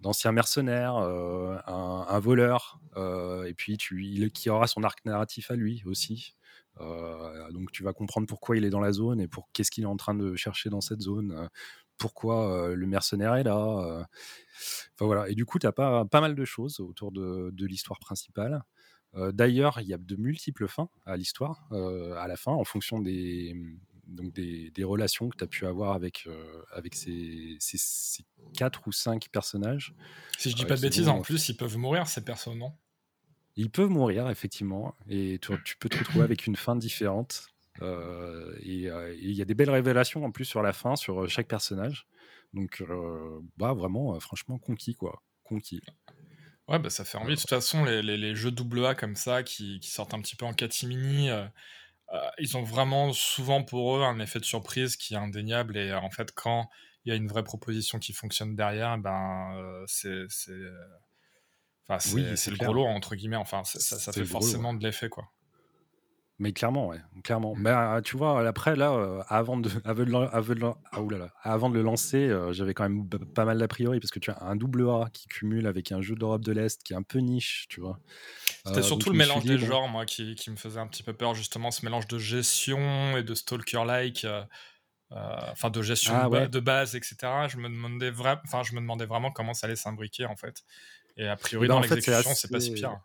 d'ancien 0.00 0.32
mercenaire, 0.32 0.94
un, 0.94 2.18
voleur, 2.20 2.80
et 2.96 3.52
puis 3.52 3.76
tu, 3.76 4.02
il, 4.02 4.30
qui 4.30 4.48
aura 4.48 4.66
son 4.66 4.82
arc 4.82 5.04
narratif 5.04 5.50
à 5.50 5.56
lui 5.56 5.82
aussi. 5.84 6.36
donc 6.78 7.70
tu 7.70 7.82
vas 7.82 7.92
comprendre 7.92 8.26
pourquoi 8.26 8.56
il 8.56 8.64
est 8.64 8.70
dans 8.70 8.80
la 8.80 8.92
zone 8.92 9.20
et 9.20 9.28
pour 9.28 9.50
qu'est-ce 9.52 9.70
qu'il 9.70 9.84
est 9.84 9.86
en 9.86 9.98
train 9.98 10.14
de 10.14 10.36
chercher 10.36 10.70
dans 10.70 10.80
cette 10.80 11.02
zone, 11.02 11.50
pourquoi 11.98 12.74
le 12.74 12.86
mercenaire 12.86 13.34
est 13.34 13.42
là. 13.42 14.06
Enfin 14.94 15.04
voilà. 15.04 15.28
Et 15.28 15.34
du 15.34 15.44
coup, 15.44 15.58
tu 15.58 15.66
as 15.66 15.72
pas, 15.72 16.06
pas 16.06 16.22
mal 16.22 16.34
de 16.34 16.44
choses 16.46 16.80
autour 16.80 17.12
de, 17.12 17.50
de 17.52 17.66
l'histoire 17.66 17.98
principale. 17.98 18.62
D'ailleurs, 19.14 19.80
il 19.80 19.88
y 19.88 19.94
a 19.94 19.98
de 19.98 20.16
multiples 20.16 20.68
fins 20.68 20.88
à 21.04 21.16
l'histoire, 21.16 21.68
à 21.72 22.28
la 22.28 22.36
fin, 22.36 22.52
en 22.52 22.64
fonction 22.64 23.00
des, 23.00 23.52
mmh, 23.54 23.78
donc 24.06 24.32
des, 24.32 24.84
relations 24.84 25.28
que 25.28 25.36
tu 25.36 25.44
as 25.44 25.46
pu 25.46 25.66
avoir 25.66 25.94
avec, 25.94 26.28
avec 26.72 26.94
ces, 26.94 27.56
ces, 27.58 28.24
quatre 28.54 28.86
ou 28.86 28.92
cinq 28.92 29.28
personnages. 29.32 29.94
Si 30.38 30.50
je 30.50 30.56
dis 30.56 30.64
pas 30.64 30.76
de 30.76 30.82
bêtises, 30.82 31.08
en 31.08 31.22
plus, 31.22 31.48
ils 31.48 31.56
peuvent 31.56 31.76
mourir, 31.76 32.06
ces 32.06 32.24
personnes, 32.24 32.58
non? 32.58 32.72
Ils 33.56 33.70
peuvent 33.70 33.90
mourir, 33.90 34.30
effectivement, 34.30 34.94
et 35.08 35.38
tu, 35.42 35.52
tu 35.64 35.76
peux 35.76 35.88
te 35.88 35.98
retrouver 35.98 36.24
avec 36.24 36.46
une 36.46 36.56
fin 36.56 36.76
différente. 36.76 37.48
et 37.82 37.84
il 38.62 39.32
y 39.32 39.42
a 39.42 39.44
des 39.44 39.54
belles 39.54 39.70
révélations 39.70 40.24
en 40.24 40.30
plus 40.30 40.44
sur 40.44 40.62
la 40.62 40.72
fin, 40.72 40.96
sur 40.96 41.28
chaque 41.28 41.48
personnage. 41.48 42.06
Donc, 42.54 42.82
bah, 43.56 43.72
vraiment, 43.72 44.18
franchement, 44.20 44.58
conquis, 44.58 44.94
quoi. 44.94 45.22
Conquis. 45.44 45.80
Ouais, 46.70 46.78
bah 46.78 46.88
ça 46.88 47.04
fait 47.04 47.18
envie. 47.18 47.34
De 47.34 47.40
toute 47.40 47.50
façon, 47.50 47.84
les, 47.84 48.00
les, 48.00 48.16
les 48.16 48.36
jeux 48.36 48.52
AA 48.52 48.94
comme 48.94 49.16
ça, 49.16 49.42
qui, 49.42 49.80
qui, 49.80 49.90
sortent 49.90 50.14
un 50.14 50.20
petit 50.20 50.36
peu 50.36 50.46
en 50.46 50.54
catimini, 50.54 51.28
euh, 51.28 51.44
euh, 52.12 52.30
ils 52.38 52.56
ont 52.56 52.62
vraiment 52.62 53.12
souvent 53.12 53.64
pour 53.64 53.96
eux 53.96 54.04
un 54.04 54.20
effet 54.20 54.38
de 54.38 54.44
surprise 54.44 54.96
qui 54.96 55.14
est 55.14 55.16
indéniable. 55.16 55.76
Et 55.76 55.92
en 55.92 56.10
fait, 56.10 56.30
quand 56.32 56.70
il 57.04 57.08
y 57.08 57.12
a 57.12 57.16
une 57.16 57.26
vraie 57.26 57.42
proposition 57.42 57.98
qui 57.98 58.12
fonctionne 58.12 58.54
derrière, 58.54 58.96
ben 58.98 59.52
euh, 59.56 59.84
c'est 59.88 60.26
enfin, 61.88 61.98
c'est 61.98 62.50
le 62.50 62.56
gros 62.56 62.72
lot, 62.72 62.86
entre 62.86 63.16
guillemets. 63.16 63.36
Enfin, 63.36 63.64
ça, 63.64 63.80
ça 63.80 64.12
fait 64.12 64.24
forcément 64.24 64.72
de 64.72 64.84
l'effet, 64.84 65.08
quoi. 65.08 65.28
Mais 66.40 66.54
clairement, 66.54 66.88
ouais, 66.88 67.00
clairement. 67.22 67.54
Mais 67.54 67.68
euh, 67.68 68.00
tu 68.00 68.16
vois, 68.16 68.48
après, 68.48 68.74
là, 68.74 68.92
euh, 68.92 69.22
avant, 69.28 69.58
de, 69.58 69.68
avant, 69.84 70.04
de, 70.04 70.14
ah, 70.14 71.32
avant 71.42 71.68
de 71.68 71.74
le 71.74 71.82
lancer, 71.82 72.16
euh, 72.16 72.50
j'avais 72.54 72.72
quand 72.72 72.84
même 72.84 73.06
pas 73.06 73.44
mal 73.44 73.58
d'a 73.58 73.68
priori 73.68 74.00
parce 74.00 74.10
que 74.10 74.18
tu 74.18 74.30
as 74.30 74.42
un 74.42 74.56
double 74.56 74.88
A 74.88 75.10
qui 75.12 75.28
cumule 75.28 75.66
avec 75.66 75.92
un 75.92 76.00
jeu 76.00 76.14
d'Europe 76.14 76.42
de 76.42 76.52
l'Est 76.52 76.82
qui 76.82 76.94
est 76.94 76.96
un 76.96 77.02
peu 77.02 77.18
niche, 77.18 77.66
tu 77.68 77.82
vois. 77.82 78.00
C'était 78.64 78.82
surtout 78.82 79.10
le 79.10 79.18
mélange 79.18 79.44
des 79.44 79.58
genres, 79.58 79.88
moi, 79.88 80.06
qui, 80.06 80.34
qui, 80.34 80.50
me 80.50 80.56
faisait 80.56 80.80
un 80.80 80.86
petit 80.86 81.02
peu 81.02 81.12
peur, 81.12 81.34
justement, 81.34 81.70
ce 81.70 81.84
mélange 81.84 82.08
de 82.08 82.18
gestion 82.18 83.18
et 83.18 83.22
de 83.22 83.34
stalker-like. 83.34 84.26
Enfin, 85.10 85.68
de 85.68 85.82
gestion 85.82 86.14
ah, 86.14 86.46
de, 86.46 86.60
base, 86.60 86.94
etc. 86.94 87.16
Je 87.48 87.58
me, 87.58 87.68
demandais 87.68 88.12
enfin, 88.46 88.62
je 88.62 88.74
me 88.74 88.80
demandais 88.80 89.04
vraiment 89.04 89.30
comment 89.30 89.52
ça 89.52 89.66
allait 89.66 89.76
s'imbriquer, 89.76 90.24
en 90.24 90.36
fait. 90.36 90.62
Et 91.18 91.28
a 91.28 91.36
priori, 91.36 91.68
bah, 91.68 91.74
dans 91.74 91.80
l'exécution, 91.80 92.30
c'est 92.34 92.50
pas 92.50 92.60
si 92.60 92.72
pire. 92.72 92.98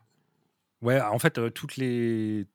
Ouais, 0.82 1.02
en 1.02 1.20
fait, 1.20 1.54
toutes 1.54 1.76
les 1.76 2.48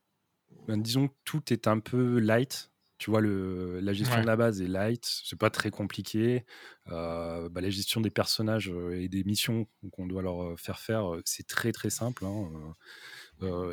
ben, 0.67 0.81
disons 0.81 1.07
que 1.07 1.13
tout 1.25 1.51
est 1.51 1.67
un 1.67 1.79
peu 1.79 2.19
light. 2.19 2.71
Tu 2.97 3.09
vois, 3.09 3.19
le, 3.19 3.79
la 3.79 3.93
gestion 3.93 4.21
de 4.21 4.27
la 4.27 4.35
base 4.35 4.61
est 4.61 4.67
light, 4.67 5.03
c'est 5.03 5.37
pas 5.37 5.49
très 5.49 5.71
compliqué. 5.71 6.45
Euh, 6.87 7.49
bah, 7.49 7.59
la 7.59 7.71
gestion 7.71 7.99
des 7.99 8.11
personnages 8.11 8.69
euh, 8.69 9.01
et 9.01 9.09
des 9.09 9.23
missions 9.23 9.67
qu'on 9.91 10.05
doit 10.05 10.21
leur 10.21 10.43
euh, 10.43 10.55
faire 10.55 10.79
faire, 10.79 11.05
c'est 11.25 11.47
très 11.47 11.71
très 11.71 11.89
simple. 11.89 12.25
Hein, 12.25 12.75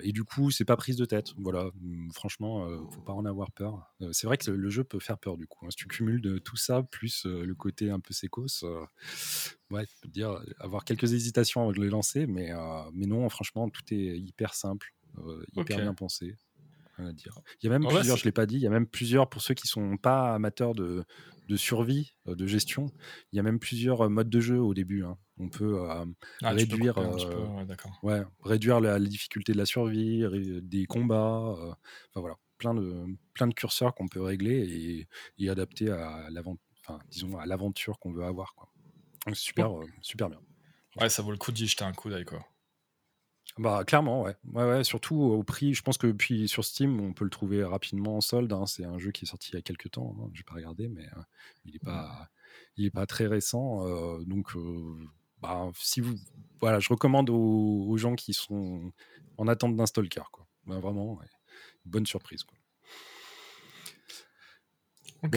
et 0.02 0.12
du 0.12 0.24
coup, 0.24 0.50
c'est 0.50 0.64
pas 0.64 0.78
prise 0.78 0.96
de 0.96 1.04
tête. 1.04 1.34
Voilà, 1.36 1.70
mmh, 1.78 2.12
franchement, 2.12 2.66
faut 2.90 3.02
pas 3.02 3.12
en 3.12 3.26
avoir 3.26 3.52
peur. 3.52 3.94
c'est 4.12 4.26
vrai 4.26 4.38
que 4.38 4.50
le, 4.50 4.70
jeu 4.70 4.82
peut 4.82 4.98
faire 4.98 5.18
peur 5.18 5.36
du 5.36 5.46
coup. 5.46 5.66
Hein. 5.66 5.70
Si 5.70 5.76
tu 5.76 5.88
cumules 5.88 6.22
de 6.22 6.38
tout 6.38 6.56
ça, 6.56 6.82
plus 6.82 7.26
le 7.26 7.54
côté 7.54 7.90
un 7.90 8.00
peu 8.00 8.14
sécos, 8.14 8.64
ouais, 9.70 9.84
tu 9.84 9.94
peux 10.00 10.08
dire 10.08 10.42
avoir 10.58 10.86
quelques 10.86 11.12
hésitations 11.12 11.60
avant 11.60 11.72
de 11.72 11.80
le 11.80 11.88
lancer, 11.88 12.26
mais, 12.26 12.50
mais 12.94 13.04
non, 13.04 13.28
franchement, 13.28 13.68
tout 13.68 13.82
est 13.92 14.18
hyper 14.18 14.54
simple, 14.54 14.94
hyper 15.54 15.76
bien 15.76 15.92
pensé 15.92 16.34
dire. 17.12 17.38
Il 17.62 17.66
y 17.66 17.68
a 17.68 17.78
même 17.78 17.86
plusieurs, 17.86 18.16
je 18.16 18.22
ne 18.22 18.24
l'ai 18.26 18.32
pas 18.32 18.46
dit, 18.46 18.56
il 18.56 18.62
y 18.62 18.66
a 18.66 18.70
même 18.70 18.86
plusieurs, 18.86 19.28
pour 19.28 19.42
ceux 19.42 19.54
qui 19.54 19.66
ne 19.66 19.68
sont 19.68 19.96
pas 19.96 20.34
amateurs 20.34 20.74
de, 20.74 21.04
de, 21.48 21.56
survie, 21.56 22.14
euh, 22.26 22.34
de 22.34 22.46
gestion, 22.46 22.90
il 23.32 23.36
y 23.36 23.38
a 23.38 23.42
même 23.42 23.58
plusieurs 23.58 24.02
euh, 24.02 24.08
modes 24.08 24.30
de 24.30 24.40
jeu 24.40 24.60
au 24.60 24.74
début. 24.74 25.04
Hein. 25.04 25.16
On 25.38 25.48
peut 25.48 25.80
euh, 25.80 26.04
ah, 26.42 26.50
réduire, 26.50 26.98
ouais, 28.02 28.22
réduire 28.42 28.80
la, 28.80 28.98
difficulté 28.98 29.52
de 29.52 29.58
la 29.58 29.66
survie, 29.66 30.24
des 30.62 30.86
combats, 30.86 31.54
enfin 31.56 32.20
voilà, 32.20 32.36
plein 32.58 32.74
de, 32.74 33.04
plein 33.34 33.46
de 33.46 33.54
curseurs 33.54 33.94
qu'on 33.94 34.08
peut 34.08 34.22
régler 34.22 34.56
et, 34.56 35.08
et 35.38 35.48
adapter 35.48 35.90
à 35.90 36.28
l'aventure 37.46 37.98
qu'on 37.98 38.12
veut 38.12 38.24
avoir. 38.24 38.54
Quoi. 38.54 38.68
super, 39.34 39.70
super 40.02 40.28
bien. 40.28 40.40
Ouais, 41.00 41.08
ça 41.08 41.22
vaut 41.22 41.30
le 41.30 41.36
coup 41.36 41.52
d'y 41.52 41.66
jeter 41.66 41.84
un 41.84 41.92
coup 41.92 42.10
d'œil. 42.10 42.24
Quoi. 42.24 42.44
Bah 43.56 43.82
clairement, 43.84 44.22
ouais. 44.22 44.36
ouais. 44.52 44.64
ouais. 44.64 44.84
Surtout 44.84 45.16
au 45.16 45.42
prix, 45.42 45.74
je 45.74 45.82
pense 45.82 45.98
que 45.98 46.06
puis 46.08 46.48
sur 46.48 46.64
Steam, 46.64 47.00
on 47.00 47.12
peut 47.12 47.24
le 47.24 47.30
trouver 47.30 47.64
rapidement 47.64 48.16
en 48.16 48.20
solde. 48.20 48.52
Hein. 48.52 48.66
C'est 48.66 48.84
un 48.84 48.98
jeu 48.98 49.10
qui 49.10 49.24
est 49.24 49.28
sorti 49.28 49.50
il 49.52 49.54
y 49.56 49.58
a 49.58 49.62
quelques 49.62 49.90
temps. 49.90 50.14
Hein. 50.20 50.30
Je 50.32 50.40
n'ai 50.40 50.44
pas 50.44 50.54
regardé, 50.54 50.88
mais 50.88 51.06
euh, 51.06 51.22
il 51.64 51.72
n'est 51.72 51.80
pas, 51.80 52.28
il 52.76 52.84
est 52.86 52.90
pas 52.90 53.06
très 53.06 53.26
récent. 53.26 53.86
Euh, 53.86 54.22
donc, 54.24 54.54
euh, 54.54 54.94
bah, 55.40 55.70
si 55.74 56.00
vous, 56.00 56.14
voilà, 56.60 56.78
je 56.78 56.88
recommande 56.88 57.30
aux, 57.30 57.96
gens 57.96 58.14
qui 58.14 58.32
sont 58.32 58.92
en 59.38 59.48
attente 59.48 59.74
d'un 59.74 59.86
stalker, 59.86 60.30
quoi. 60.30 60.46
Bah, 60.66 60.78
vraiment, 60.78 61.18
bonne 61.84 62.06
surprise. 62.06 62.44
Quoi. 62.44 62.56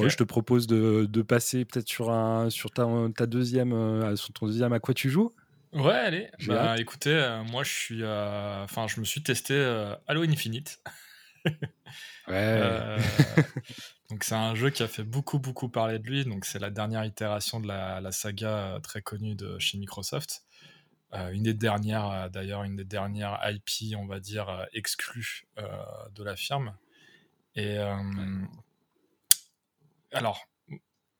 je 0.09 0.17
te 0.17 0.23
propose 0.23 0.67
de, 0.67 1.07
de 1.09 1.21
passer 1.23 1.65
peut-être 1.65 1.87
sur, 1.87 2.11
un, 2.11 2.51
sur 2.51 2.69
ta, 2.69 2.87
ta 3.15 3.25
deuxième, 3.25 4.15
sur 4.15 4.31
ton 4.33 4.45
deuxième 4.45 4.73
à 4.73 4.79
quoi 4.79 4.93
tu 4.93 5.09
joues? 5.09 5.33
Ouais, 5.73 5.93
allez. 5.93 6.29
Bah, 6.47 6.77
écoutez, 6.79 7.13
euh, 7.13 7.43
moi, 7.43 7.63
je 7.63 7.71
suis, 7.71 8.03
euh, 8.03 8.63
enfin, 8.63 8.87
je 8.87 8.99
me 8.99 9.05
suis 9.05 9.23
testé 9.23 9.53
euh, 9.53 9.95
Halo 10.07 10.23
Infinite. 10.23 10.81
ouais. 12.27 12.97
donc, 14.09 14.25
c'est 14.25 14.35
un 14.35 14.53
jeu 14.53 14.69
qui 14.69 14.83
a 14.83 14.89
fait 14.89 15.03
beaucoup, 15.03 15.39
beaucoup 15.39 15.69
parler 15.69 15.97
de 15.97 16.05
lui. 16.05 16.25
Donc, 16.25 16.43
c'est 16.43 16.59
la 16.59 16.71
dernière 16.71 17.05
itération 17.05 17.61
de 17.61 17.67
la, 17.67 18.01
la, 18.01 18.11
saga 18.11 18.79
très 18.83 19.01
connue 19.01 19.35
de 19.35 19.57
chez 19.59 19.77
Microsoft. 19.77 20.43
une 21.13 21.43
des 21.43 21.53
dernières, 21.53 22.29
d'ailleurs, 22.29 22.63
une 22.63 22.75
des 22.75 22.85
dernières 22.85 23.39
IP, 23.49 23.95
on 23.97 24.07
va 24.07 24.19
dire, 24.19 24.67
exclues 24.73 25.47
de 25.57 26.23
la 26.23 26.35
firme. 26.35 26.75
Et 27.55 27.77
alors, 30.11 30.49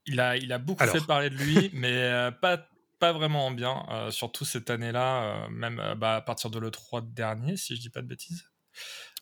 il 0.06 0.20
a, 0.20 0.36
il 0.36 0.52
a 0.52 0.58
beaucoup 0.58 0.86
fait 0.86 1.06
parler 1.06 1.30
de 1.30 1.38
lui, 1.38 1.70
mais 1.74 2.32
pas 2.42 2.68
pas 3.02 3.14
vraiment 3.14 3.50
bien, 3.50 3.84
euh, 3.90 4.12
surtout 4.12 4.46
cette 4.46 4.70
année-là, 4.70 5.24
euh, 5.24 5.50
même 5.50 5.80
euh, 5.80 5.96
bah, 5.96 6.18
à 6.18 6.22
partir 6.22 6.52
de 6.52 6.60
l'E3 6.60 7.12
dernier, 7.14 7.58
si 7.58 7.76
je 7.76 7.82
dis 7.82 7.90
pas 7.90 8.04
de 8.04 8.08
bêtises. 8.08 8.48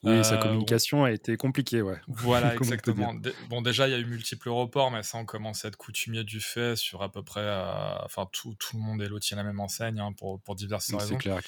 Oui, 0.03 0.23
sa 0.23 0.37
communication 0.37 1.05
a 1.05 1.11
été 1.11 1.37
compliquée, 1.37 1.81
ouais. 1.81 1.99
Voilà, 2.07 2.55
exactement. 2.55 3.15
bon, 3.49 3.61
déjà, 3.61 3.87
il 3.87 3.91
y 3.91 3.93
a 3.93 3.97
eu 3.97 4.05
multiples 4.05 4.49
reports, 4.49 4.91
mais 4.91 5.01
ça, 5.01 5.17
on 5.17 5.25
commence 5.25 5.63
à 5.63 5.69
être 5.69 5.77
coutumier 5.77 6.25
du 6.25 6.41
fait 6.41 6.75
sur 6.75 7.01
à 7.01 7.11
peu 7.11 7.23
près. 7.23 7.49
enfin, 8.03 8.27
tout, 8.33 8.53
tout, 8.59 8.75
le 8.75 8.83
monde 8.83 9.01
est 9.01 9.07
loti 9.07 9.33
à 9.33 9.37
la 9.37 9.43
même 9.43 9.61
enseigne 9.61 9.99
hein, 9.99 10.11
pour, 10.17 10.41
pour 10.41 10.55
diverses 10.55 10.93
raisons. 10.93 11.07
C'est 11.07 11.17
clair. 11.17 11.39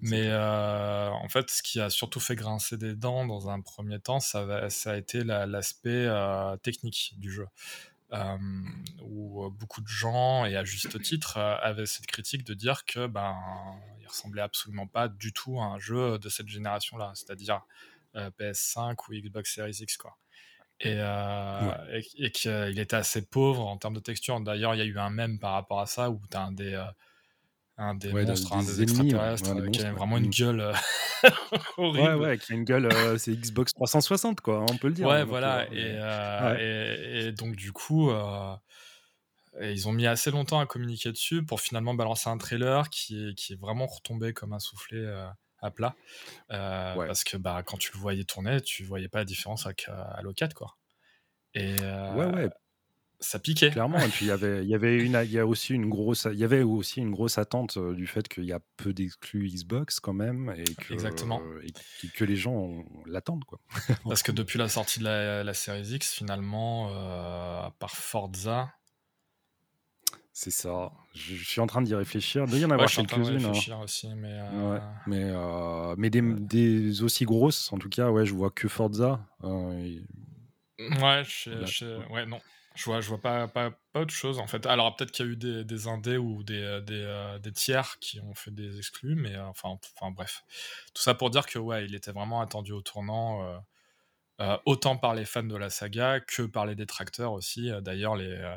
Mais 0.00 0.34
en 0.34 1.28
fait, 1.28 1.50
ce 1.50 1.62
qui 1.62 1.78
a 1.78 1.90
surtout 1.90 2.20
fait 2.20 2.36
grincer 2.36 2.78
des 2.78 2.94
dents 2.94 3.26
dans 3.26 3.50
un 3.50 3.60
premier 3.60 4.00
temps, 4.00 4.20
ça, 4.20 4.70
ça 4.70 4.92
a 4.92 4.96
été 4.96 5.24
l'aspect 5.24 6.08
technique 6.62 7.14
du 7.18 7.30
jeu 7.30 7.46
où 9.02 9.50
beaucoup 9.50 9.80
de 9.80 9.88
gens, 9.88 10.44
et 10.44 10.56
à 10.56 10.64
juste 10.64 11.00
titre, 11.02 11.38
avaient 11.38 11.86
cette 11.86 12.06
critique 12.06 12.44
de 12.44 12.54
dire 12.54 12.84
que 12.84 13.06
ben, 13.06 13.36
il 14.00 14.06
ressemblait 14.06 14.42
absolument 14.42 14.86
pas 14.86 15.08
du 15.08 15.32
tout 15.32 15.60
à 15.60 15.64
un 15.64 15.78
jeu 15.78 16.18
de 16.18 16.28
cette 16.28 16.48
génération-là, 16.48 17.12
c'est-à-dire 17.14 17.62
PS5 18.14 18.94
ou 19.08 19.14
Xbox 19.14 19.54
Series 19.54 19.76
X, 19.80 19.96
quoi. 19.96 20.16
Et, 20.80 20.98
et, 22.18 22.30
qu'il 22.30 22.78
était 22.78 22.96
assez 22.96 23.26
pauvre 23.26 23.66
en 23.66 23.78
termes 23.78 23.94
de 23.94 24.00
texture. 24.00 24.38
D'ailleurs, 24.40 24.74
il 24.74 24.78
y 24.78 24.82
a 24.82 24.84
eu 24.84 24.98
un 24.98 25.10
mème 25.10 25.38
par 25.38 25.52
rapport 25.52 25.80
à 25.80 25.86
ça 25.86 26.10
où 26.10 26.20
tu 26.30 26.36
as 26.36 26.42
un 26.42 26.52
des 26.52 26.76
un 27.78 27.94
des 27.94 28.12
monstres, 28.12 28.52
un 28.54 28.62
des, 28.62 28.82
extraterrestres 28.82 29.50
euh, 29.50 29.68
qui 29.68 29.82
a 29.82 29.92
vraiment 29.92 30.16
une 30.16 30.30
gueule 30.30 30.60
euh, 30.60 30.72
horrible. 31.76 32.06
Ouais, 32.06 32.14
ouais, 32.14 32.38
qui 32.38 32.52
a 32.52 32.54
une 32.56 32.64
gueule, 32.64 32.86
euh, 32.86 33.18
c'est 33.18 33.32
Xbox 33.32 33.74
360, 33.74 34.40
quoi, 34.40 34.64
on 34.70 34.76
peut 34.76 34.88
le 34.88 34.94
dire. 34.94 35.06
Ouais, 35.06 35.24
voilà. 35.24 35.66
et, 35.72 37.26
et, 37.26 37.32
donc, 37.32 37.54
du 37.56 37.72
coup, 37.72 38.10
ils 39.60 39.88
ont 39.88 39.92
mis 39.92 40.06
assez 40.06 40.30
longtemps 40.30 40.60
à 40.60 40.66
communiquer 40.66 41.12
dessus 41.12 41.44
pour 41.44 41.60
finalement 41.60 41.94
balancer 41.94 42.30
un 42.30 42.38
trailer 42.38 42.88
qui 42.90 43.28
est, 43.28 43.34
qui 43.34 43.52
est 43.52 43.60
vraiment 43.60 43.86
retombé 43.86 44.32
comme 44.32 44.52
un 44.52 44.58
soufflé 44.58 45.06
à 45.60 45.70
plat. 45.70 45.94
Parce 46.48 47.24
que 47.24 47.36
bah, 47.36 47.62
quand 47.64 47.76
tu 47.76 47.92
le 47.92 47.98
voyais 47.98 48.24
tourner, 48.24 48.60
tu 48.60 48.84
voyais 48.84 49.08
pas 49.08 49.18
la 49.18 49.24
différence 49.26 49.66
avec 49.66 49.88
Halo 50.14 50.32
4, 50.32 50.54
quoi. 50.54 50.76
Et, 51.52 51.74
ouais, 51.80 52.26
ouais 52.26 52.48
ça 53.20 53.38
piquait. 53.38 53.70
Clairement. 53.70 53.98
Et 53.98 54.08
puis 54.08 54.26
il 54.26 54.28
y 54.28 54.32
avait, 54.32 54.62
il 54.62 54.68
y 54.68 54.74
avait 54.74 54.98
une, 54.98 55.20
il 55.24 55.32
y 55.32 55.38
a 55.38 55.46
aussi 55.46 55.74
une 55.74 55.88
grosse, 55.88 56.26
il 56.30 56.38
y 56.38 56.44
avait 56.44 56.62
aussi 56.62 57.00
une 57.00 57.10
grosse 57.10 57.38
attente 57.38 57.76
euh, 57.76 57.94
du 57.94 58.06
fait 58.06 58.28
qu'il 58.28 58.44
y 58.44 58.52
a 58.52 58.60
peu 58.76 58.92
d'exclus 58.92 59.48
Xbox 59.48 60.00
quand 60.00 60.12
même 60.12 60.54
et 60.56 60.64
que, 60.64 60.92
Exactement. 60.92 61.40
et 61.62 62.08
que 62.08 62.24
les 62.24 62.36
gens 62.36 62.84
l'attendent 63.06 63.44
quoi. 63.44 63.60
Parce 64.04 64.22
que 64.22 64.32
depuis 64.32 64.58
la 64.58 64.68
sortie 64.68 64.98
de 64.98 65.04
la, 65.04 65.44
la 65.44 65.54
Series 65.54 65.94
X, 65.94 66.12
finalement, 66.12 66.90
euh, 66.92 67.68
part 67.78 67.96
Forza. 67.96 68.70
C'est 70.32 70.50
ça. 70.50 70.92
Je, 71.14 71.34
suis 71.34 71.62
en 71.62 71.66
train 71.66 71.80
d'y 71.80 71.94
réfléchir. 71.94 72.44
Il 72.44 72.50
doit 72.50 72.58
y 72.58 72.64
en 72.66 72.70
avoir 72.70 72.90
quelques-unes. 72.90 73.46
Hein. 73.46 73.80
aussi, 73.82 74.14
mais. 74.14 74.38
Euh, 74.38 74.78
mais, 75.06 75.32
mais 75.96 76.10
des, 76.10 76.20
des, 76.20 77.02
aussi 77.02 77.24
grosses, 77.24 77.72
en 77.72 77.78
tout 77.78 77.88
cas, 77.88 78.10
ouais, 78.10 78.26
je 78.26 78.34
vois 78.34 78.50
que 78.50 78.68
Forza. 78.68 79.26
Ouais, 79.42 81.22
je, 81.24 82.12
ouais, 82.12 82.26
non. 82.26 82.38
Je 82.76 82.84
vois, 82.84 83.00
je 83.00 83.08
vois 83.08 83.20
pas, 83.20 83.48
pas, 83.48 83.70
pas, 83.92 84.00
autre 84.02 84.12
chose 84.12 84.38
en 84.38 84.46
fait. 84.46 84.66
Alors 84.66 84.94
peut-être 84.96 85.10
qu'il 85.10 85.24
y 85.24 85.28
a 85.28 85.32
eu 85.32 85.36
des, 85.36 85.64
des 85.64 85.88
indés 85.88 86.18
ou 86.18 86.42
des, 86.42 86.60
euh, 86.60 86.80
des, 86.82 87.02
euh, 87.02 87.38
des, 87.38 87.50
tiers 87.50 87.98
qui 88.00 88.20
ont 88.20 88.34
fait 88.34 88.50
des 88.50 88.78
exclus, 88.78 89.14
mais 89.14 89.34
euh, 89.34 89.46
enfin, 89.46 89.78
enfin 89.98 90.10
bref. 90.10 90.44
Tout 90.94 91.02
ça 91.02 91.14
pour 91.14 91.30
dire 91.30 91.46
que 91.46 91.58
ouais, 91.58 91.86
il 91.86 91.94
était 91.94 92.12
vraiment 92.12 92.42
attendu 92.42 92.72
au 92.72 92.82
tournant, 92.82 93.64
autant 94.66 94.98
par 94.98 95.14
les 95.14 95.24
fans 95.24 95.42
de 95.42 95.56
la 95.56 95.70
saga 95.70 96.20
que 96.20 96.42
par 96.42 96.66
les 96.66 96.74
détracteurs 96.74 97.32
aussi. 97.32 97.70
D'ailleurs, 97.80 98.14
les, 98.16 98.56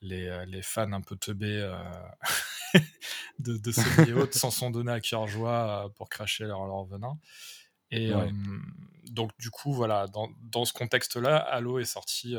les, 0.00 0.46
les, 0.46 0.62
fans 0.62 0.92
un 0.92 1.02
peu 1.02 1.16
teubés 1.16 1.70
de, 3.38 3.58
de 3.58 3.72
ces 3.72 3.82
s'en 4.38 4.50
sont 4.50 4.70
donnés 4.70 4.92
à 4.92 5.00
cœur 5.00 5.26
joie 5.28 5.92
pour 5.96 6.08
cracher 6.08 6.44
leur, 6.44 6.66
leur 6.66 6.84
venin. 6.84 7.18
Et 7.92 8.12
donc, 9.10 9.30
du 9.38 9.50
coup, 9.50 9.72
voilà, 9.72 10.06
dans, 10.08 10.28
dans 10.42 10.64
ce 10.64 10.72
contexte-là, 10.72 11.36
Halo 11.36 11.78
est 11.78 11.84
sorti. 11.84 12.32
il 12.32 12.38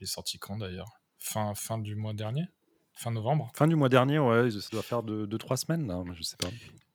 est 0.00 0.06
sorti 0.06 0.38
quand 0.38 0.56
d'ailleurs? 0.56 0.92
Fin, 1.18 1.54
fin 1.54 1.78
du 1.78 1.94
mois 1.94 2.14
dernier? 2.14 2.48
Fin 2.94 3.10
novembre? 3.10 3.50
Fin 3.54 3.66
du 3.66 3.76
mois 3.76 3.88
dernier, 3.88 4.18
ouais, 4.18 4.50
ça 4.50 4.68
doit 4.70 4.82
faire 4.82 5.02
2-3 5.02 5.56
semaines, 5.56 5.86
là, 5.86 6.02
je 6.14 6.22
sais 6.22 6.36
pas. 6.36 6.48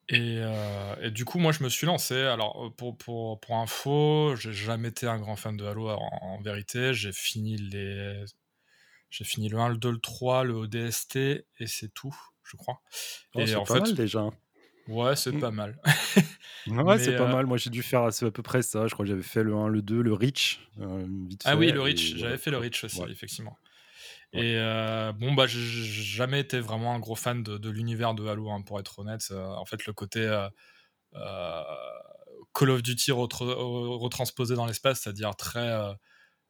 Et, 0.09 0.37
euh, 0.39 0.95
et, 1.01 1.11
du 1.11 1.25
coup, 1.25 1.37
moi, 1.37 1.51
je 1.51 1.63
me 1.63 1.69
suis 1.69 1.85
lancé. 1.85 2.15
Alors, 2.15 2.73
pour, 2.77 2.97
pour, 2.97 3.39
pour 3.41 3.55
info, 3.57 4.35
j'ai 4.35 4.53
jamais 4.53 4.87
été 4.89 5.05
un 5.05 5.19
grand 5.19 5.35
fan 5.35 5.57
de 5.57 5.65
Halo 5.65 5.89
en, 5.89 6.39
vérité. 6.41 6.93
J'ai 6.93 7.11
fini 7.11 7.57
les. 7.57 8.23
J'ai 9.09 9.25
fini 9.25 9.49
le 9.49 9.57
1, 9.57 9.69
le 9.69 9.77
2, 9.77 9.91
le 9.91 9.99
3, 9.99 10.43
le 10.43 10.53
ODST, 10.53 11.15
et 11.15 11.45
c'est 11.67 11.93
tout, 11.93 12.15
je 12.43 12.57
crois. 12.57 12.81
Oh, 13.35 13.39
et 13.39 13.55
en 13.55 13.63
pas 13.63 13.75
fait, 13.75 13.79
mal 13.81 13.95
déjà. 13.95 14.29
Ouais, 14.88 15.15
c'est 15.15 15.34
pas 15.34 15.51
mal. 15.51 15.77
ouais, 16.68 16.99
c'est 16.99 17.18
pas 17.18 17.27
mal. 17.27 17.45
Moi, 17.45 17.57
j'ai 17.57 17.69
dû 17.69 17.84
faire 17.84 18.03
à 18.03 18.31
peu 18.31 18.43
près 18.43 18.61
ça. 18.61 18.88
Je 18.88 18.93
crois 18.93 19.05
que 19.05 19.09
j'avais 19.09 19.23
fait 19.23 19.43
le 19.43 19.53
1, 19.53 19.68
le 19.68 19.81
2, 19.81 20.01
le 20.01 20.14
Reach. 20.14 20.61
Euh, 20.80 21.05
vite 21.27 21.41
ah 21.45 21.55
oui, 21.55 21.72
le 21.72 21.81
Reach. 21.81 22.15
J'avais 22.15 22.38
fait 22.38 22.51
le 22.51 22.57
Reach 22.57 22.84
aussi, 22.84 23.01
effectivement. 23.09 23.57
Et 24.34 24.55
euh, 24.57 25.14
bon, 25.14 25.34
bah, 25.34 25.47
j'ai 25.47 25.59
jamais 25.61 26.39
été 26.39 26.59
vraiment 26.59 26.93
un 26.93 26.99
gros 26.99 27.15
fan 27.15 27.43
de, 27.43 27.69
l'univers 27.69 28.14
de 28.14 28.27
Halo, 28.27 28.49
hein, 28.49 28.61
pour 28.61 28.80
être 28.80 28.99
honnête. 28.99 29.27
Euh, 29.31 29.45
en 29.45 29.65
fait, 29.65 29.85
le 29.85 29.93
côté 29.93 30.22
Call 32.53 32.69
of 32.69 32.81
Duty 32.81 33.11
retransposé 33.11 34.55
dans 34.55 34.65
l'espace, 34.65 35.01
c'est-à-dire 35.01 35.35
très 35.35 35.77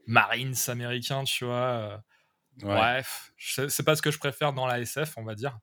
Marines 0.05 0.55
américain, 0.67 1.23
tu 1.23 1.45
vois. 1.45 2.03
Bref, 2.57 3.31
c'est 3.37 3.83
pas 3.83 3.95
ce 3.95 4.01
que 4.01 4.11
je 4.11 4.19
préfère 4.19 4.53
dans 4.53 4.67
la 4.67 4.79
SF, 4.79 5.13
on 5.17 5.23
va 5.23 5.35
dire. 5.35 5.57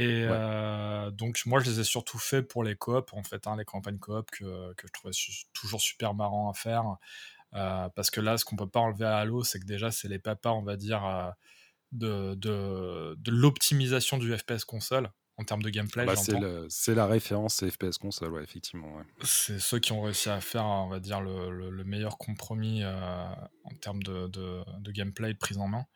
Et 0.00 0.26
donc, 1.12 1.40
moi, 1.46 1.60
je 1.60 1.70
les 1.70 1.80
ai 1.80 1.84
surtout 1.84 2.18
fait 2.18 2.42
pour 2.42 2.64
les 2.64 2.76
coops, 2.76 3.12
en 3.12 3.22
fait, 3.22 3.46
hein, 3.46 3.56
les 3.56 3.64
campagnes 3.64 3.98
coop 3.98 4.30
que, 4.30 4.72
que 4.74 4.86
je 4.86 4.92
trouvais 4.92 5.14
toujours 5.52 5.80
super 5.80 6.14
marrant 6.14 6.50
à 6.50 6.54
faire. 6.54 6.96
parce 7.52 8.10
que 8.10 8.20
là, 8.20 8.38
ce 8.38 8.44
qu'on 8.44 8.56
peut 8.56 8.68
pas 8.68 8.80
enlever 8.80 9.06
à 9.06 9.18
Halo, 9.18 9.44
c'est 9.44 9.60
que 9.60 9.66
déjà, 9.66 9.90
c'est 9.90 10.08
les 10.08 10.18
papas, 10.18 10.52
on 10.52 10.62
va 10.62 10.76
dire, 10.76 11.32
de, 11.92 12.34
de, 12.34 13.14
de 13.18 13.30
l'optimisation 13.30 14.18
du 14.18 14.36
FPS 14.36 14.64
console 14.64 15.10
en 15.40 15.44
termes 15.44 15.62
de 15.62 15.70
gameplay. 15.70 16.04
Bah, 16.04 16.14
c'est 16.68 16.94
la 16.94 17.06
référence 17.06 17.64
FPS 17.66 17.98
console, 17.98 18.32
ouais, 18.32 18.42
effectivement. 18.42 19.02
C'est 19.22 19.58
ceux 19.58 19.78
qui 19.78 19.92
ont 19.92 20.02
réussi 20.02 20.28
à 20.28 20.40
faire, 20.40 20.64
on 20.66 20.88
va 20.88 21.00
dire, 21.00 21.20
le, 21.20 21.70
le, 21.70 21.84
meilleur 21.84 22.18
compromis 22.18 22.84
en 22.84 23.74
termes 23.80 24.02
de, 24.02 24.90
gameplay, 24.92 25.32
de 25.32 25.38
prise 25.38 25.58
en 25.58 25.68
main. 25.68 25.86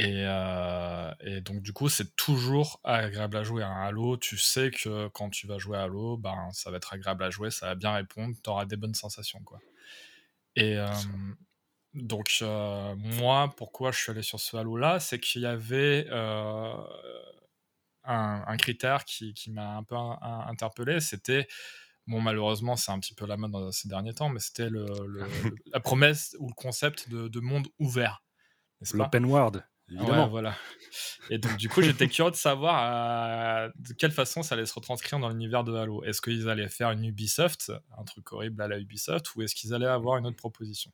Euh, 0.00 1.12
et, 1.20 1.40
donc, 1.40 1.62
du 1.62 1.72
coup, 1.72 1.88
c'est 1.88 2.14
toujours 2.14 2.80
agréable 2.84 3.36
à 3.36 3.42
jouer. 3.42 3.62
Un 3.64 3.82
Halo, 3.82 4.16
tu 4.16 4.38
sais 4.38 4.70
que 4.70 5.08
quand 5.08 5.30
tu 5.30 5.46
vas 5.46 5.58
jouer 5.58 5.78
à 5.78 5.82
Halo, 5.82 6.16
ben, 6.16 6.48
ça 6.52 6.70
va 6.70 6.76
être 6.76 6.92
agréable 6.92 7.24
à 7.24 7.30
jouer, 7.30 7.50
ça 7.50 7.66
va 7.66 7.74
bien 7.74 7.92
répondre, 7.92 8.34
tu 8.42 8.48
auras 8.50 8.64
des 8.64 8.76
bonnes 8.76 8.94
sensations. 8.94 9.40
Quoi. 9.42 9.58
Et 10.54 10.76
euh, 10.76 10.86
donc, 11.94 12.38
euh, 12.42 12.94
moi, 12.96 13.52
pourquoi 13.56 13.90
je 13.90 13.98
suis 13.98 14.12
allé 14.12 14.22
sur 14.22 14.38
ce 14.38 14.56
Halo-là 14.56 15.00
C'est 15.00 15.18
qu'il 15.18 15.42
y 15.42 15.46
avait 15.46 16.06
un, 18.04 18.56
critère 18.56 19.04
qui, 19.04 19.34
m'a 19.50 19.76
un 19.76 19.82
peu 19.82 19.96
interpellé 19.96 21.00
c'était. 21.00 21.48
Bon, 22.06 22.22
malheureusement, 22.22 22.74
c'est 22.74 22.90
un 22.90 22.98
petit 23.00 23.12
peu 23.14 23.26
la 23.26 23.36
mode 23.36 23.50
dans 23.50 23.70
ces 23.70 23.86
derniers 23.86 24.14
temps, 24.14 24.30
mais 24.30 24.40
c'était 24.40 24.70
le, 24.70 24.86
la 25.72 25.80
promesse 25.80 26.34
ou 26.38 26.48
le 26.48 26.54
concept 26.54 27.10
de, 27.10 27.28
de 27.28 27.40
monde 27.40 27.68
ouvert. 27.78 28.22
L'open 28.94 29.26
world. 29.26 29.62
Ouais, 29.90 30.28
voilà. 30.28 30.54
Et 31.30 31.38
donc, 31.38 31.56
du 31.56 31.68
coup, 31.68 31.82
j'étais 31.82 32.08
curieux 32.08 32.30
de 32.30 32.36
savoir 32.36 33.64
euh, 33.64 33.70
de 33.76 33.92
quelle 33.94 34.10
façon 34.10 34.42
ça 34.42 34.54
allait 34.54 34.66
se 34.66 34.74
retranscrire 34.74 35.18
dans 35.18 35.28
l'univers 35.28 35.64
de 35.64 35.74
Halo. 35.74 36.04
Est-ce 36.04 36.20
qu'ils 36.20 36.48
allaient 36.48 36.68
faire 36.68 36.90
une 36.90 37.04
Ubisoft, 37.04 37.72
un 37.96 38.04
truc 38.04 38.32
horrible 38.32 38.60
à 38.62 38.68
la 38.68 38.78
Ubisoft, 38.78 39.34
ou 39.34 39.42
est-ce 39.42 39.54
qu'ils 39.54 39.74
allaient 39.74 39.86
avoir 39.86 40.18
une 40.18 40.26
autre 40.26 40.36
proposition? 40.36 40.92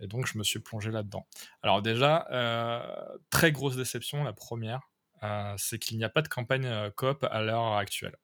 Et 0.00 0.06
donc, 0.06 0.26
je 0.26 0.38
me 0.38 0.44
suis 0.44 0.58
plongé 0.58 0.90
là-dedans. 0.90 1.26
Alors, 1.62 1.82
déjà, 1.82 2.26
euh, 2.30 3.16
très 3.30 3.52
grosse 3.52 3.76
déception, 3.76 4.24
la 4.24 4.32
première. 4.32 4.80
Euh, 5.22 5.54
c'est 5.56 5.78
qu'il 5.78 5.96
n'y 5.96 6.04
a 6.04 6.10
pas 6.10 6.20
de 6.20 6.28
campagne 6.28 6.90
coop 6.94 7.24
à 7.30 7.42
l'heure 7.42 7.74
actuelle. 7.76 8.16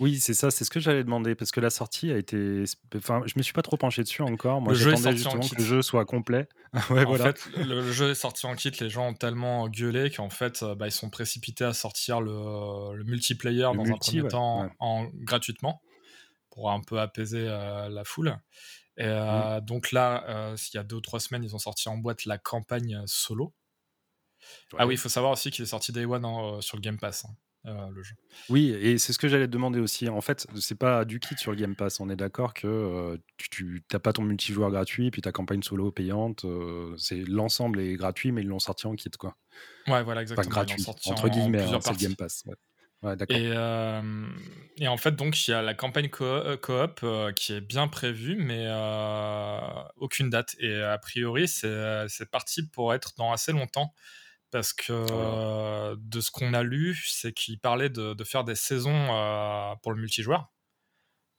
Oui, 0.00 0.18
c'est 0.18 0.34
ça, 0.34 0.50
c'est 0.50 0.64
ce 0.64 0.70
que 0.70 0.80
j'allais 0.80 1.04
demander 1.04 1.34
parce 1.36 1.52
que 1.52 1.60
la 1.60 1.70
sortie 1.70 2.10
a 2.10 2.18
été. 2.18 2.64
Enfin, 2.96 3.22
je 3.26 3.34
me 3.36 3.42
suis 3.42 3.52
pas 3.52 3.62
trop 3.62 3.76
penché 3.76 4.02
dessus 4.02 4.22
encore. 4.22 4.60
Moi, 4.60 4.74
j'attendais 4.74 5.12
justement 5.12 5.46
que 5.48 5.54
le 5.54 5.64
jeu 5.64 5.82
soit 5.82 6.04
complet. 6.04 6.48
ouais, 6.90 7.04
en 7.04 7.14
fait, 7.14 7.48
le, 7.56 7.92
jeu 7.92 8.10
est 8.10 8.16
sorti 8.16 8.46
en 8.46 8.56
kit. 8.56 8.72
Les 8.80 8.90
gens 8.90 9.08
ont 9.08 9.14
tellement 9.14 9.68
gueulé 9.68 10.10
qu'en 10.10 10.30
fait, 10.30 10.64
bah, 10.76 10.88
ils 10.88 10.92
sont 10.92 11.10
précipités 11.10 11.64
à 11.64 11.72
sortir 11.72 12.20
le, 12.20 13.04
multiplayer 13.04 13.62
dans 13.62 13.84
un 13.84 13.96
premier 13.96 14.28
temps 14.28 14.68
En, 14.80 15.06
gratuitement 15.14 15.80
pour 16.50 16.70
un 16.70 16.80
peu 16.80 17.00
apaiser 17.00 17.44
la 17.44 18.02
foule. 18.04 18.36
Et 18.96 19.06
mmh. 19.06 19.60
donc 19.62 19.92
là, 19.92 20.54
il 20.56 20.76
y 20.76 20.78
a 20.78 20.82
deux 20.82 20.96
ou 20.96 21.00
trois 21.00 21.20
semaines, 21.20 21.44
ils 21.44 21.54
ont 21.54 21.60
sorti 21.60 21.88
en 21.88 21.98
boîte 21.98 22.24
la 22.24 22.38
campagne 22.38 23.00
solo. 23.06 23.54
Ah 24.76 24.86
oui, 24.86 24.94
il 24.94 24.98
faut 24.98 25.08
savoir 25.08 25.32
aussi 25.32 25.50
qu'il 25.50 25.62
est 25.62 25.68
sorti 25.68 25.92
Day 25.92 26.04
One 26.04 26.60
sur 26.60 26.76
le 26.76 26.80
Game 26.80 26.98
Pass. 26.98 27.24
Hein. 27.24 27.34
Euh, 27.66 27.88
le 27.94 28.02
jeu. 28.02 28.14
Oui, 28.50 28.70
et 28.70 28.98
c'est 28.98 29.14
ce 29.14 29.18
que 29.18 29.26
j'allais 29.26 29.46
te 29.46 29.52
demander 29.52 29.80
aussi. 29.80 30.08
En 30.08 30.20
fait, 30.20 30.46
c'est 30.60 30.74
pas 30.74 31.06
du 31.06 31.18
kit 31.18 31.34
sur 31.38 31.50
le 31.50 31.56
Game 31.56 31.74
Pass. 31.74 31.98
On 31.98 32.10
est 32.10 32.16
d'accord 32.16 32.52
que 32.52 32.66
euh, 32.66 33.16
tu 33.38 33.82
n'as 33.90 33.98
pas 33.98 34.12
ton 34.12 34.22
multijoueur 34.22 34.70
gratuit, 34.70 35.10
puis 35.10 35.22
ta 35.22 35.32
campagne 35.32 35.62
solo 35.62 35.90
payante. 35.90 36.44
Euh, 36.44 36.94
c'est 36.98 37.26
l'ensemble 37.26 37.80
est 37.80 37.94
gratuit, 37.94 38.32
mais 38.32 38.42
ils 38.42 38.48
l'ont 38.48 38.58
sorti 38.58 38.86
en 38.86 38.94
kit, 38.94 39.10
quoi. 39.10 39.36
Ouais, 39.86 40.02
voilà, 40.02 40.20
exactement. 40.20 40.46
Pas 40.46 40.64
gratuit, 40.66 40.84
entre 41.06 41.28
guillemets, 41.30 41.62
hein, 41.62 41.78
c'est 41.80 41.92
le 41.92 41.96
Game 41.96 42.16
Pass. 42.16 42.44
Ouais. 42.46 43.16
Et, 43.30 43.50
et, 44.82 44.88
en 44.88 44.96
fait, 44.96 45.12
donc, 45.12 45.46
il 45.46 45.50
y 45.50 45.54
a 45.54 45.60
la 45.60 45.74
campagne 45.74 46.08
coop 46.08 47.04
qui 47.36 47.52
est 47.52 47.60
bien 47.62 47.88
prévue, 47.88 48.36
mais 48.36 48.68
aucune 49.96 50.28
date. 50.28 50.54
Et 50.58 50.82
a 50.82 50.98
priori, 50.98 51.48
c'est 51.48 52.30
parti 52.30 52.66
pour 52.66 52.92
être 52.92 53.14
dans 53.16 53.32
assez 53.32 53.52
longtemps 53.52 53.94
parce 54.54 54.72
que 54.72 55.96
de 55.96 56.20
ce 56.20 56.30
qu'on 56.30 56.54
a 56.54 56.62
lu, 56.62 56.94
c'est 57.08 57.32
qu'il 57.32 57.58
parlait 57.58 57.88
de, 57.88 58.14
faire 58.22 58.44
des 58.44 58.54
saisons 58.54 59.08
pour 59.82 59.90
le 59.90 60.00
multijoueur. 60.00 60.52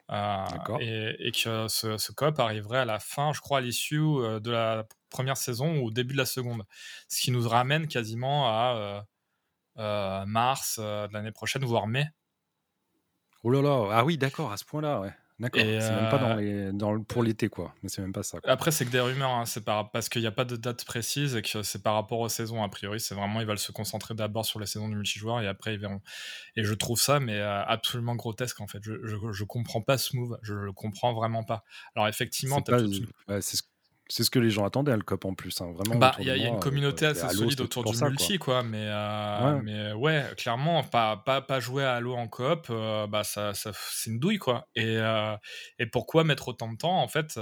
et, 0.10 1.32
que 1.32 1.70
ce, 1.70 1.98
ce, 1.98 2.12
coop 2.12 2.38
arriverait 2.42 2.80
à 2.80 2.84
la 2.84 3.00
fin, 3.00 3.32
je 3.32 3.40
crois, 3.40 3.60
à 3.60 3.62
l'issue 3.62 3.96
de 3.96 4.52
la 4.52 4.86
première 5.10 5.38
saison 5.38 5.78
ou 5.78 5.86
au 5.88 5.92
début 5.92 6.12
de 6.12 6.18
la 6.18 6.26
seconde. 6.26 6.66
Ce 7.08 7.22
qui 7.22 7.32
nous 7.32 7.48
ramène 7.48 7.88
quasiment 7.88 8.50
à 8.50 9.06
mars 10.26 10.78
de 10.80 11.14
l'année 11.14 11.32
prochaine, 11.32 11.64
voire 11.64 11.88
mai. 11.88 12.10
Oh 13.44 13.50
là 13.50 13.62
là, 13.62 13.92
ah 13.94 14.04
oui, 14.04 14.18
d'accord, 14.18 14.52
à 14.52 14.58
ce 14.58 14.66
point-là, 14.66 15.00
ouais. 15.00 15.14
D'accord. 15.38 15.62
C'est 15.62 15.92
même 15.92 16.10
pas 16.10 16.18
dans 16.18 16.38
euh, 16.38 16.40
les, 16.40 16.72
dans 16.72 17.02
pour 17.04 17.22
l'été, 17.22 17.50
quoi. 17.50 17.74
Mais 17.84 17.90
c'est 17.90 18.02
même 18.02 18.14
pas 18.14 18.24
ça. 18.24 18.38
Après, 18.46 18.72
c'est 18.72 18.86
que 18.86 18.90
des 18.90 19.02
rumeurs. 19.02 19.32
Hein. 19.32 19.46
C'est 19.46 19.66
parce 19.66 20.08
qu'il 20.08 20.22
n'y 20.22 20.28
a 20.28 20.32
pas 20.32 20.46
de 20.46 20.56
date 20.56 20.86
précise 20.86 21.36
et 21.36 21.42
que 21.42 21.62
c'est 21.62 21.84
par 21.84 21.96
rapport 21.96 22.20
aux 22.20 22.30
saisons. 22.30 22.64
A 22.64 22.70
priori, 22.70 23.02
c'est 23.02 23.16
vraiment 23.16 23.42
ils 23.42 23.48
veulent 23.48 23.60
se 23.60 23.74
concentrer 23.74 24.14
d'abord 24.14 24.46
sur 24.46 24.62
les 24.62 24.66
saisons 24.66 24.88
du 24.88 24.96
multijoueur 24.96 25.42
et 25.42 25.48
après 25.48 25.74
ils 25.74 25.80
verront. 25.80 26.02
Et 26.56 26.64
je 26.64 26.74
trouve 26.74 27.00
ça, 27.02 27.20
mais 27.20 27.38
euh, 27.38 27.66
absolument 27.66 28.16
grotesque 28.16 28.62
en 28.62 28.68
fait. 28.68 28.80
Je, 28.82 28.94
je, 29.04 29.18
je, 29.32 29.44
comprends 29.44 29.82
pas 29.82 29.98
ce 29.98 30.16
move. 30.16 30.38
Je 30.42 30.54
le 30.54 30.72
comprends 30.72 31.14
vraiment 31.14 31.44
pas. 31.44 31.66
Alors 31.96 32.08
effectivement, 32.08 32.64
c'est 32.66 33.42
ce 33.42 33.64
c'est 34.08 34.24
ce 34.24 34.30
que 34.30 34.40
les 34.40 34.52
gens 34.52 34.66
attendaient, 34.66 34.96
le 34.96 35.02
COP 35.02 35.26
en 35.26 35.34
plus. 35.34 35.60
Hein. 35.62 35.72
Vraiment, 35.72 35.96
bah, 35.96 36.16
il 36.20 36.26
y, 36.26 36.30
a 36.30 36.36
une 36.36 36.60
communauté 36.60 37.06
euh, 37.06 37.12
assez 37.12 37.28
solide 37.30 37.60
autour 37.62 37.84
du 37.84 38.04
multi, 38.04 38.38
quoi. 38.38 38.62
Mais, 38.62 38.86
euh, 38.88 39.56
ouais. 39.56 39.62
mais 39.64 39.94
ouais, 39.94 40.26
clairement, 40.38 40.84
pas, 40.84 41.18
pas, 41.18 41.42
pas 41.42 41.60
jouer 41.60 41.84
à 41.84 41.96
Halo 41.96 42.16
en 42.16 42.30
euh, 42.70 43.08
bah, 43.08 43.24
ça, 43.24 43.54
ça 43.54 43.72
c'est 43.74 44.12
une 44.12 44.20
douille, 44.20 44.38
quoi. 44.38 44.68
Et, 44.76 44.98
et 45.80 45.86
pourquoi 45.88 46.24
mettre 46.24 46.50
autant 46.50 46.72
de 46.72 46.78
temps, 46.78 47.02
en 47.02 47.08
fait 47.08 47.40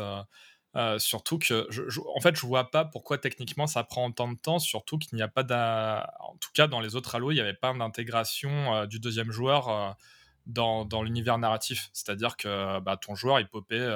surtout 0.98 1.38
que, 1.38 1.68
je, 1.70 2.00
en 2.16 2.20
fait, 2.20 2.36
je 2.36 2.46
vois 2.48 2.72
pas 2.72 2.84
pourquoi 2.84 3.20
techniquement 3.20 3.68
ça 3.68 3.84
prend 3.84 4.08
autant 4.08 4.32
de 4.32 4.38
temps, 4.38 4.58
surtout 4.58 4.98
qu'il 4.98 5.16
n'y 5.18 5.22
a 5.22 5.28
pas 5.28 5.44
En 6.22 6.36
tout 6.38 6.50
cas, 6.54 6.68
dans 6.68 6.80
les 6.80 6.96
autres 6.96 7.14
Halo, 7.14 7.32
il 7.32 7.36
n'y 7.36 7.42
avait 7.42 7.54
pas 7.54 7.74
d'intégration 7.74 8.86
du 8.88 9.00
deuxième 9.00 9.32
joueur 9.32 9.98
dans, 10.46 10.86
dans 10.86 11.04
l'univers 11.04 11.38
narratif. 11.38 11.90
C'est-à-dire 11.94 12.38
que 12.38 12.80
bah, 12.80 12.98
ton 12.98 13.14
joueur, 13.16 13.40
il 13.40 13.48
popait 13.48 13.88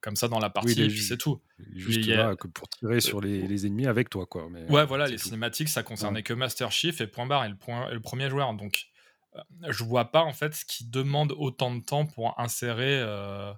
comme 0.00 0.16
ça 0.16 0.28
dans 0.28 0.38
la 0.38 0.50
partie, 0.50 0.80
et 0.80 0.88
puis 0.88 1.02
c'est 1.02 1.16
tout. 1.16 1.40
Juste 1.74 2.06
là 2.06 2.34
pour 2.54 2.68
tirer 2.68 3.00
sur 3.00 3.20
les, 3.20 3.66
ennemis 3.66 3.86
avec 3.86 4.10
toi, 4.10 4.26
quoi. 4.26 4.48
Mais, 4.50 4.70
ouais, 4.70 4.86
voilà, 4.86 5.06
les 5.06 5.18
cinématiques, 5.18 5.68
ça 5.68 5.82
concernait 5.82 6.22
que 6.22 6.32
Master 6.32 6.70
Chief 6.70 7.00
et 7.00 7.06
point 7.06 7.26
barre 7.26 7.44
et 7.44 7.48
le, 7.48 7.56
point, 7.56 7.90
le 7.90 8.00
premier 8.00 8.30
joueur. 8.30 8.52
Donc, 8.54 8.86
euh, 9.34 9.40
je 9.68 9.84
vois 9.84 10.06
pas 10.12 10.22
en 10.22 10.32
fait 10.32 10.54
ce 10.54 10.64
qui 10.64 10.88
demande 10.88 11.32
autant 11.36 11.74
de 11.74 11.82
temps 11.82 12.06
pour 12.06 12.38
insérer 12.38 13.00
euh, 13.00 13.52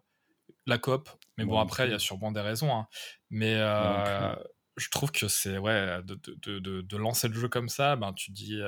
la 0.67 0.79
coop. 0.79 1.09
Mais 1.37 1.45
bon, 1.45 1.59
après, 1.59 1.87
il 1.87 1.91
y 1.91 1.95
a 1.95 1.99
sûrement 1.99 2.33
des 2.33 2.41
raisons. 2.41 2.75
Hein. 2.75 2.87
Mais 3.31 3.55
euh, 3.57 4.35
je 4.77 4.89
trouve 4.91 5.13
que 5.13 5.29
c'est 5.29 5.59
ouais 5.59 6.03
de, 6.03 6.15
de, 6.15 6.59
de, 6.59 6.81
de, 6.81 6.97
lancer 6.97 7.29
le 7.29 7.35
jeu 7.35 7.49
comme 7.49 7.69
ça, 7.69 7.97
ben 7.97 8.13
tu 8.13 8.31
dis 8.31 8.61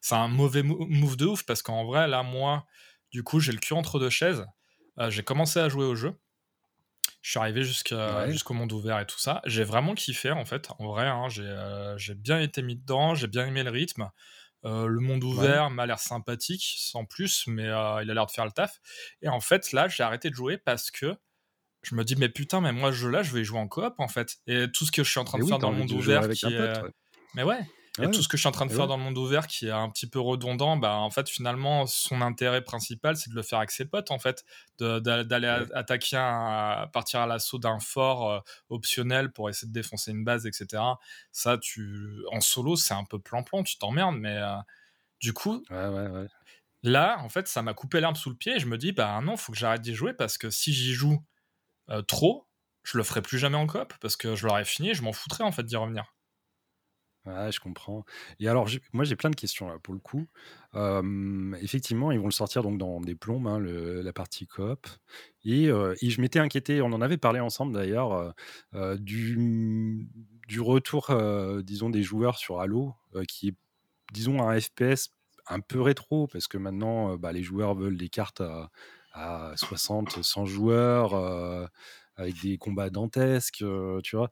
c'est 0.00 0.16
un 0.16 0.28
mauvais 0.28 0.62
move 0.62 1.16
de 1.16 1.26
ouf 1.26 1.44
parce 1.44 1.62
qu'en 1.62 1.84
vrai 1.84 2.08
là 2.08 2.24
moi 2.24 2.66
du 3.12 3.22
coup 3.22 3.38
j'ai 3.38 3.52
le 3.52 3.58
cul 3.58 3.74
entre 3.74 4.00
deux 4.00 4.10
chaises. 4.10 4.44
j'ai 5.08 5.22
commencé 5.22 5.60
à 5.60 5.68
jouer 5.68 5.84
au 5.84 5.94
jeu 5.94 6.14
je 7.24 7.30
suis 7.30 7.38
arrivé 7.38 7.62
jusqu'au 7.64 8.52
monde 8.52 8.70
ouvert 8.72 9.00
et 9.00 9.06
tout 9.06 9.18
ça. 9.18 9.40
J'ai 9.46 9.64
vraiment 9.64 9.94
kiffé 9.94 10.30
en 10.30 10.44
fait. 10.44 10.68
En 10.78 10.88
vrai, 10.88 11.06
hein, 11.06 11.28
euh, 11.38 11.96
j'ai 11.96 12.14
bien 12.14 12.38
été 12.38 12.60
mis 12.60 12.76
dedans, 12.76 13.14
j'ai 13.14 13.28
bien 13.28 13.46
aimé 13.46 13.62
le 13.62 13.70
rythme. 13.70 14.10
Euh, 14.66 14.86
le 14.86 15.00
monde 15.00 15.24
ouvert 15.24 15.70
m'a 15.70 15.86
l'air 15.86 15.98
sympathique, 15.98 16.74
sans 16.78 17.06
plus, 17.06 17.46
mais 17.46 17.66
euh, 17.66 18.02
il 18.02 18.10
a 18.10 18.14
l'air 18.14 18.26
de 18.26 18.30
faire 18.30 18.44
le 18.44 18.50
taf. 18.50 18.78
Et 19.22 19.28
en 19.28 19.40
fait, 19.40 19.72
là, 19.72 19.88
j'ai 19.88 20.02
arrêté 20.02 20.28
de 20.28 20.34
jouer 20.34 20.58
parce 20.58 20.90
que 20.90 21.16
je 21.82 21.94
me 21.94 22.04
dis, 22.04 22.14
mais 22.14 22.28
putain, 22.28 22.60
moi, 22.60 22.92
ce 22.92 22.96
jeu-là, 22.96 23.22
je 23.22 23.32
vais 23.32 23.42
jouer 23.42 23.58
en 23.58 23.68
coop 23.68 23.94
en 23.96 24.08
fait. 24.08 24.36
Et 24.46 24.70
tout 24.70 24.84
ce 24.84 24.92
que 24.92 25.02
je 25.02 25.10
suis 25.10 25.20
en 25.20 25.24
train 25.24 25.38
de 25.38 25.46
faire 25.46 25.58
dans 25.58 25.70
le 25.70 25.78
monde 25.78 25.92
ouvert, 25.92 26.28
qui 26.28 26.54
Mais 27.34 27.42
ouais. 27.42 27.60
Et 28.02 28.10
tout 28.10 28.22
ce 28.22 28.28
que 28.28 28.36
je 28.36 28.42
suis 28.42 28.48
en 28.48 28.52
train 28.52 28.66
de 28.66 28.72
faire 28.72 28.88
dans 28.88 28.96
le 28.96 29.04
monde 29.04 29.16
ouvert 29.16 29.46
qui 29.46 29.68
est 29.68 29.70
un 29.70 29.88
petit 29.88 30.08
peu 30.08 30.18
redondant, 30.18 30.76
bah, 30.76 30.96
en 30.96 31.10
fait, 31.10 31.28
finalement, 31.28 31.86
son 31.86 32.22
intérêt 32.22 32.62
principal, 32.62 33.16
c'est 33.16 33.30
de 33.30 33.36
le 33.36 33.42
faire 33.42 33.58
avec 33.58 33.70
ses 33.70 33.84
potes, 33.84 34.10
en 34.10 34.18
fait, 34.18 34.44
d'aller 34.78 35.46
attaquer, 35.72 36.16
un, 36.16 36.88
partir 36.92 37.20
à 37.20 37.26
l'assaut 37.26 37.58
d'un 37.58 37.78
fort 37.78 38.30
euh, 38.30 38.40
optionnel 38.68 39.32
pour 39.32 39.48
essayer 39.48 39.68
de 39.68 39.72
défoncer 39.72 40.10
une 40.10 40.24
base, 40.24 40.44
etc. 40.46 40.82
Ça, 41.30 41.56
tu, 41.56 42.20
en 42.32 42.40
solo, 42.40 42.74
c'est 42.74 42.94
un 42.94 43.04
peu 43.04 43.20
plan-plan, 43.20 43.62
tu 43.62 43.78
t'emmerdes, 43.78 44.16
mais 44.16 44.38
euh, 44.38 44.56
du 45.20 45.32
coup, 45.32 45.64
là, 46.82 47.18
en 47.20 47.28
fait, 47.28 47.46
ça 47.48 47.62
m'a 47.62 47.74
coupé 47.74 48.00
l'arme 48.00 48.16
sous 48.16 48.30
le 48.30 48.36
pied 48.36 48.56
et 48.56 48.58
je 48.58 48.66
me 48.66 48.76
dis, 48.76 48.92
bah 48.92 49.20
non, 49.22 49.36
faut 49.36 49.52
que 49.52 49.58
j'arrête 49.58 49.82
d'y 49.82 49.94
jouer 49.94 50.14
parce 50.14 50.36
que 50.38 50.50
si 50.50 50.72
j'y 50.72 50.94
joue 50.94 51.24
euh, 51.90 52.02
trop, 52.02 52.48
je 52.82 52.98
le 52.98 53.04
ferai 53.04 53.22
plus 53.22 53.38
jamais 53.38 53.56
en 53.56 53.66
coop 53.66 53.94
parce 54.00 54.16
que 54.16 54.34
je 54.34 54.46
l'aurais 54.46 54.64
fini 54.64 54.90
et 54.90 54.94
je 54.94 55.02
m'en 55.02 55.12
foutrais 55.12 55.44
en 55.44 55.52
fait 55.52 55.64
d'y 55.64 55.76
revenir. 55.76 56.13
Ouais, 57.26 57.50
je 57.50 57.58
comprends. 57.58 58.04
Et 58.38 58.48
alors, 58.48 58.68
moi, 58.92 59.04
j'ai 59.04 59.16
plein 59.16 59.30
de 59.30 59.36
questions 59.36 59.66
là 59.68 59.78
pour 59.82 59.94
le 59.94 60.00
coup. 60.00 60.26
effectivement, 61.62 62.12
ils 62.12 62.18
vont 62.18 62.26
le 62.26 62.32
sortir 62.32 62.62
donc 62.62 62.78
dans 62.78 63.00
des 63.00 63.14
plombes, 63.14 63.46
hein, 63.46 63.58
la 63.60 64.12
partie 64.12 64.46
coop. 64.46 64.86
Et, 65.44 65.66
je 65.66 66.20
m'étais 66.20 66.38
inquiété, 66.38 66.82
on 66.82 66.92
en 66.92 67.00
avait 67.00 67.16
parlé 67.16 67.40
ensemble 67.40 67.72
d'ailleurs, 67.72 68.34
du, 68.98 70.06
du 70.48 70.60
retour, 70.60 71.10
disons, 71.62 71.88
des 71.88 72.02
joueurs 72.02 72.36
sur 72.36 72.60
Halo, 72.60 72.94
qui 73.26 73.48
est, 73.48 73.54
disons, 74.12 74.46
un 74.46 74.60
FPS 74.60 75.10
un 75.46 75.60
peu 75.60 75.80
rétro, 75.80 76.26
parce 76.26 76.46
que 76.46 76.58
maintenant, 76.58 77.16
bah, 77.16 77.32
les 77.32 77.42
joueurs 77.42 77.74
veulent 77.74 77.96
des 77.96 78.10
cartes 78.10 78.42
à, 78.42 78.70
à 79.14 79.52
60, 79.56 80.22
100 80.22 80.44
joueurs 80.44 81.14
avec 82.16 82.40
des 82.42 82.58
combats 82.58 82.90
dantesques, 82.90 83.64
tu 84.02 84.16
vois. 84.16 84.30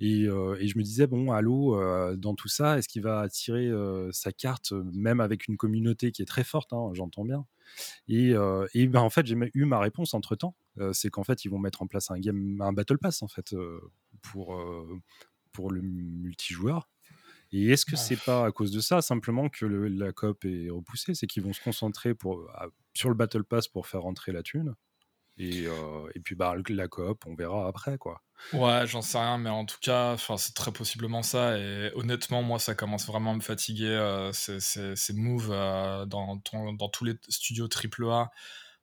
Et, 0.00 0.24
je 0.24 0.78
me 0.78 0.82
disais, 0.82 1.06
bon, 1.06 1.32
Halo, 1.32 1.76
dans 2.16 2.34
tout 2.34 2.48
ça, 2.48 2.78
est-ce 2.78 2.88
qu'il 2.88 3.02
va 3.02 3.20
attirer 3.20 3.70
sa 4.12 4.32
carte, 4.32 4.72
même 4.92 5.20
avec 5.20 5.48
une 5.48 5.56
communauté 5.56 6.12
qui 6.12 6.22
est 6.22 6.26
très 6.26 6.44
forte, 6.44 6.72
hein, 6.72 6.90
j'entends 6.94 7.24
bien. 7.24 7.46
Et, 8.08 8.34
et 8.74 8.86
ben, 8.86 9.00
en 9.00 9.10
fait, 9.10 9.26
j'ai 9.26 9.36
eu 9.54 9.64
ma 9.64 9.80
réponse 9.80 10.14
entre 10.14 10.36
temps. 10.36 10.56
c'est 10.92 11.10
qu'en 11.10 11.24
fait, 11.24 11.44
ils 11.44 11.48
vont 11.48 11.58
mettre 11.58 11.82
en 11.82 11.86
place 11.86 12.10
un 12.10 12.18
game, 12.18 12.60
un 12.60 12.72
battle 12.72 12.98
pass 12.98 13.22
en 13.22 13.28
fait 13.28 13.54
pour 14.22 14.58
pour 15.52 15.70
le 15.70 15.80
multijoueur. 15.80 16.88
Et 17.52 17.70
est-ce 17.70 17.86
que 17.86 17.96
c'est 17.96 18.22
pas 18.22 18.44
à 18.44 18.52
cause 18.52 18.72
de 18.72 18.80
ça 18.80 19.00
simplement 19.00 19.48
que 19.48 19.64
la 19.64 20.12
COP 20.12 20.44
est 20.44 20.68
repoussée 20.68 21.14
C'est 21.14 21.26
qu'ils 21.26 21.42
vont 21.42 21.52
se 21.52 21.62
concentrer 21.62 22.14
pour, 22.14 22.50
sur 22.94 23.08
le 23.08 23.14
Battle 23.14 23.44
Pass 23.44 23.68
pour 23.68 23.86
faire 23.86 24.02
rentrer 24.02 24.32
la 24.32 24.42
thune? 24.42 24.74
Et, 25.38 25.64
et, 26.14 26.20
puis 26.20 26.34
bah, 26.34 26.54
la 26.68 26.88
coop, 26.88 27.24
on 27.26 27.34
verra 27.34 27.68
après 27.68 27.98
quoi. 27.98 28.22
Ouais, 28.52 28.86
j'en 28.86 29.02
sais 29.02 29.18
rien, 29.18 29.38
mais 29.38 29.50
en 29.50 29.64
tout 29.64 29.78
cas, 29.80 30.16
c'est 30.36 30.54
très 30.54 30.72
possiblement 30.72 31.22
ça. 31.22 31.58
Et 31.58 31.90
honnêtement, 31.94 32.42
moi, 32.42 32.58
ça 32.58 32.74
commence 32.74 33.06
vraiment 33.06 33.32
à 33.32 33.34
me 33.34 33.40
fatiguer 33.40 33.86
euh, 33.86 34.32
ces, 34.32 34.60
ces, 34.60 35.12
moves 35.14 35.48
dans, 35.48 36.36
dans, 36.36 36.88
tous 36.88 37.04
les 37.04 37.14
studios 37.28 37.68
AAA 37.68 38.30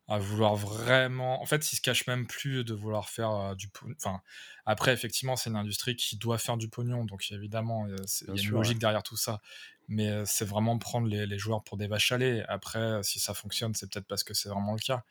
à 0.10 0.18
vouloir 0.18 0.56
vraiment. 0.56 1.42
En 1.42 1.46
fait, 1.46 1.72
ils 1.72 1.78
se 1.78 1.82
cachent 1.82 2.08
même 2.08 2.28
plus 2.28 2.66
de 2.66 2.74
vouloir 2.74 3.10
faire 3.10 3.56
du. 3.56 3.70
Enfin, 3.96 4.22
après, 4.66 4.92
effectivement, 4.92 5.38
c'est 5.38 5.50
une 5.50 5.56
industrie 5.56 5.96
qui 5.96 6.18
doit 6.18 6.38
faire 6.38 6.58
du 6.58 6.68
pognon, 6.68 7.06
donc 7.06 7.32
évidemment, 7.32 7.88
il 7.88 8.36
y 8.36 8.40
a 8.40 8.44
une 8.44 8.50
logique 8.50 8.80
derrière 8.80 9.04
tout 9.04 9.18
ça. 9.18 9.40
Mais 9.88 10.26
c'est 10.26 10.46
vraiment 10.46 10.78
prendre 10.78 11.08
les, 11.08 11.26
les, 11.26 11.38
joueurs 11.38 11.64
pour 11.64 11.78
des 11.78 11.88
vaches 11.88 12.12
à 12.12 12.18
lait. 12.18 12.44
Après, 12.48 13.02
si 13.04 13.20
ça 13.20 13.34
fonctionne, 13.34 13.74
c'est 13.76 13.92
peut-être 13.92 14.08
parce 14.08 14.24
que 14.24 14.34
c'est 14.34 14.50
vraiment 14.50 14.74
le 14.74 14.80
cas. 14.80 15.04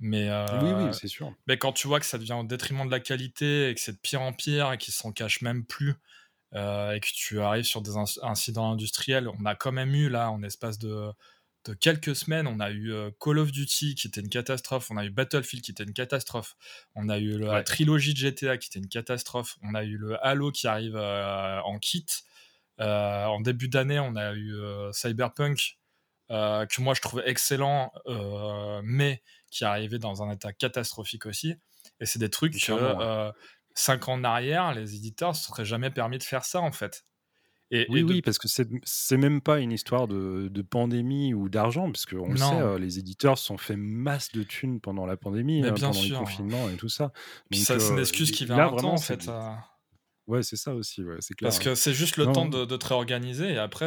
Mais, 0.00 0.30
oui, 0.62 0.70
oui, 0.76 0.94
c'est 0.94 1.08
sûr. 1.08 1.34
Mais 1.46 1.58
quand 1.58 1.72
tu 1.72 1.88
vois 1.88 1.98
que 1.98 2.06
ça 2.06 2.18
devient 2.18 2.34
au 2.34 2.44
détriment 2.44 2.86
de 2.86 2.90
la 2.90 3.00
qualité 3.00 3.70
et 3.70 3.74
que 3.74 3.80
c'est 3.80 3.92
de 3.92 3.98
pire 3.98 4.22
en 4.22 4.32
pire 4.32 4.72
et 4.72 4.78
qu'ils 4.78 4.94
s'en 4.94 5.12
cachent 5.12 5.42
même 5.42 5.64
plus 5.64 5.96
et 6.54 7.00
que 7.00 7.12
tu 7.12 7.40
arrives 7.40 7.64
sur 7.64 7.82
des 7.82 7.96
incidents 8.22 8.72
industriels, 8.72 9.28
on 9.28 9.44
a 9.44 9.54
quand 9.54 9.72
même 9.72 9.94
eu 9.94 10.08
là, 10.08 10.30
en 10.30 10.42
espace 10.42 10.78
de, 10.78 11.10
de 11.64 11.74
quelques 11.74 12.14
semaines, 12.14 12.46
on 12.46 12.60
a 12.60 12.70
eu 12.70 12.92
Call 13.20 13.38
of 13.38 13.50
Duty 13.52 13.94
qui 13.96 14.06
était 14.06 14.20
une 14.20 14.28
catastrophe, 14.28 14.90
on 14.90 14.96
a 14.96 15.04
eu 15.04 15.10
Battlefield 15.10 15.64
qui 15.64 15.72
était 15.72 15.84
une 15.84 15.92
catastrophe, 15.92 16.56
on 16.94 17.08
a 17.08 17.18
eu 17.18 17.38
la 17.38 17.62
trilogie 17.62 18.14
de 18.14 18.18
GTA 18.18 18.56
qui 18.56 18.68
était 18.68 18.78
une 18.78 18.88
catastrophe, 18.88 19.56
on 19.62 19.74
a 19.74 19.84
eu 19.84 19.96
le 19.96 20.24
Halo 20.24 20.52
qui 20.52 20.68
arrive 20.68 20.96
en 20.96 21.78
kit. 21.78 22.06
en 22.78 23.40
début 23.40 23.68
d'année, 23.68 23.98
on 23.98 24.14
a 24.16 24.32
eu 24.34 24.54
Cyberpunk 24.92 25.77
que 26.28 26.80
moi 26.80 26.94
je 26.94 27.00
trouvais 27.00 27.28
excellent, 27.28 27.92
mais 28.82 29.22
qui 29.50 29.64
arrivait 29.64 29.98
dans 29.98 30.22
un 30.22 30.30
état 30.30 30.52
catastrophique 30.52 31.26
aussi. 31.26 31.56
Et 32.00 32.06
c'est 32.06 32.18
des 32.18 32.30
trucs 32.30 32.54
que 32.54 32.72
euh, 32.72 33.32
cinq 33.74 34.08
ans 34.08 34.14
en 34.14 34.24
arrière, 34.24 34.72
les 34.74 34.94
éditeurs 34.94 35.30
ne 35.30 35.34
se 35.34 35.44
seraient 35.44 35.64
jamais 35.64 35.90
permis 35.90 36.18
de 36.18 36.22
faire 36.22 36.44
ça 36.44 36.60
en 36.60 36.72
fait. 36.72 37.04
Et, 37.70 37.86
oui, 37.90 38.02
oui, 38.02 38.22
parce 38.22 38.38
que 38.38 38.48
c'est 38.48 39.16
même 39.18 39.42
pas 39.42 39.58
une 39.58 39.72
histoire 39.72 40.08
de, 40.08 40.48
de 40.50 40.62
pandémie 40.62 41.34
ou 41.34 41.50
d'argent, 41.50 41.92
parce 41.92 42.06
qu'on 42.06 42.30
le 42.30 42.36
sait, 42.38 42.44
euh, 42.44 42.78
les 42.78 42.98
éditeurs 42.98 43.36
se 43.36 43.44
sont 43.44 43.58
fait 43.58 43.76
masse 43.76 44.32
de 44.32 44.42
thunes 44.42 44.80
pendant 44.80 45.04
la 45.04 45.18
pandémie, 45.18 45.62
hein, 45.62 45.74
pendant 45.74 45.90
le 45.90 46.18
confinement 46.18 46.70
et 46.70 46.76
tout 46.76 46.88
ça. 46.88 47.12
ça, 47.52 47.78
c'est 47.78 47.90
une 47.90 47.98
euh, 47.98 48.00
excuse 48.00 48.30
qui 48.30 48.46
vient 48.46 48.68
vraiment, 48.68 48.94
en 48.94 48.96
fait. 48.96 49.28
Ouais, 50.28 50.44
c'est 50.44 50.56
ça 50.56 50.74
aussi, 50.74 51.02
ouais, 51.02 51.16
c'est 51.18 51.34
clair. 51.34 51.48
Parce 51.48 51.58
que 51.58 51.74
c'est 51.74 51.94
juste 51.94 52.16
le 52.16 52.30
temps 52.30 52.46
de, 52.46 52.64
de, 52.64 52.76
te 52.76 52.86
réorganiser 52.86 53.52
et 53.54 53.58
après, 53.58 53.86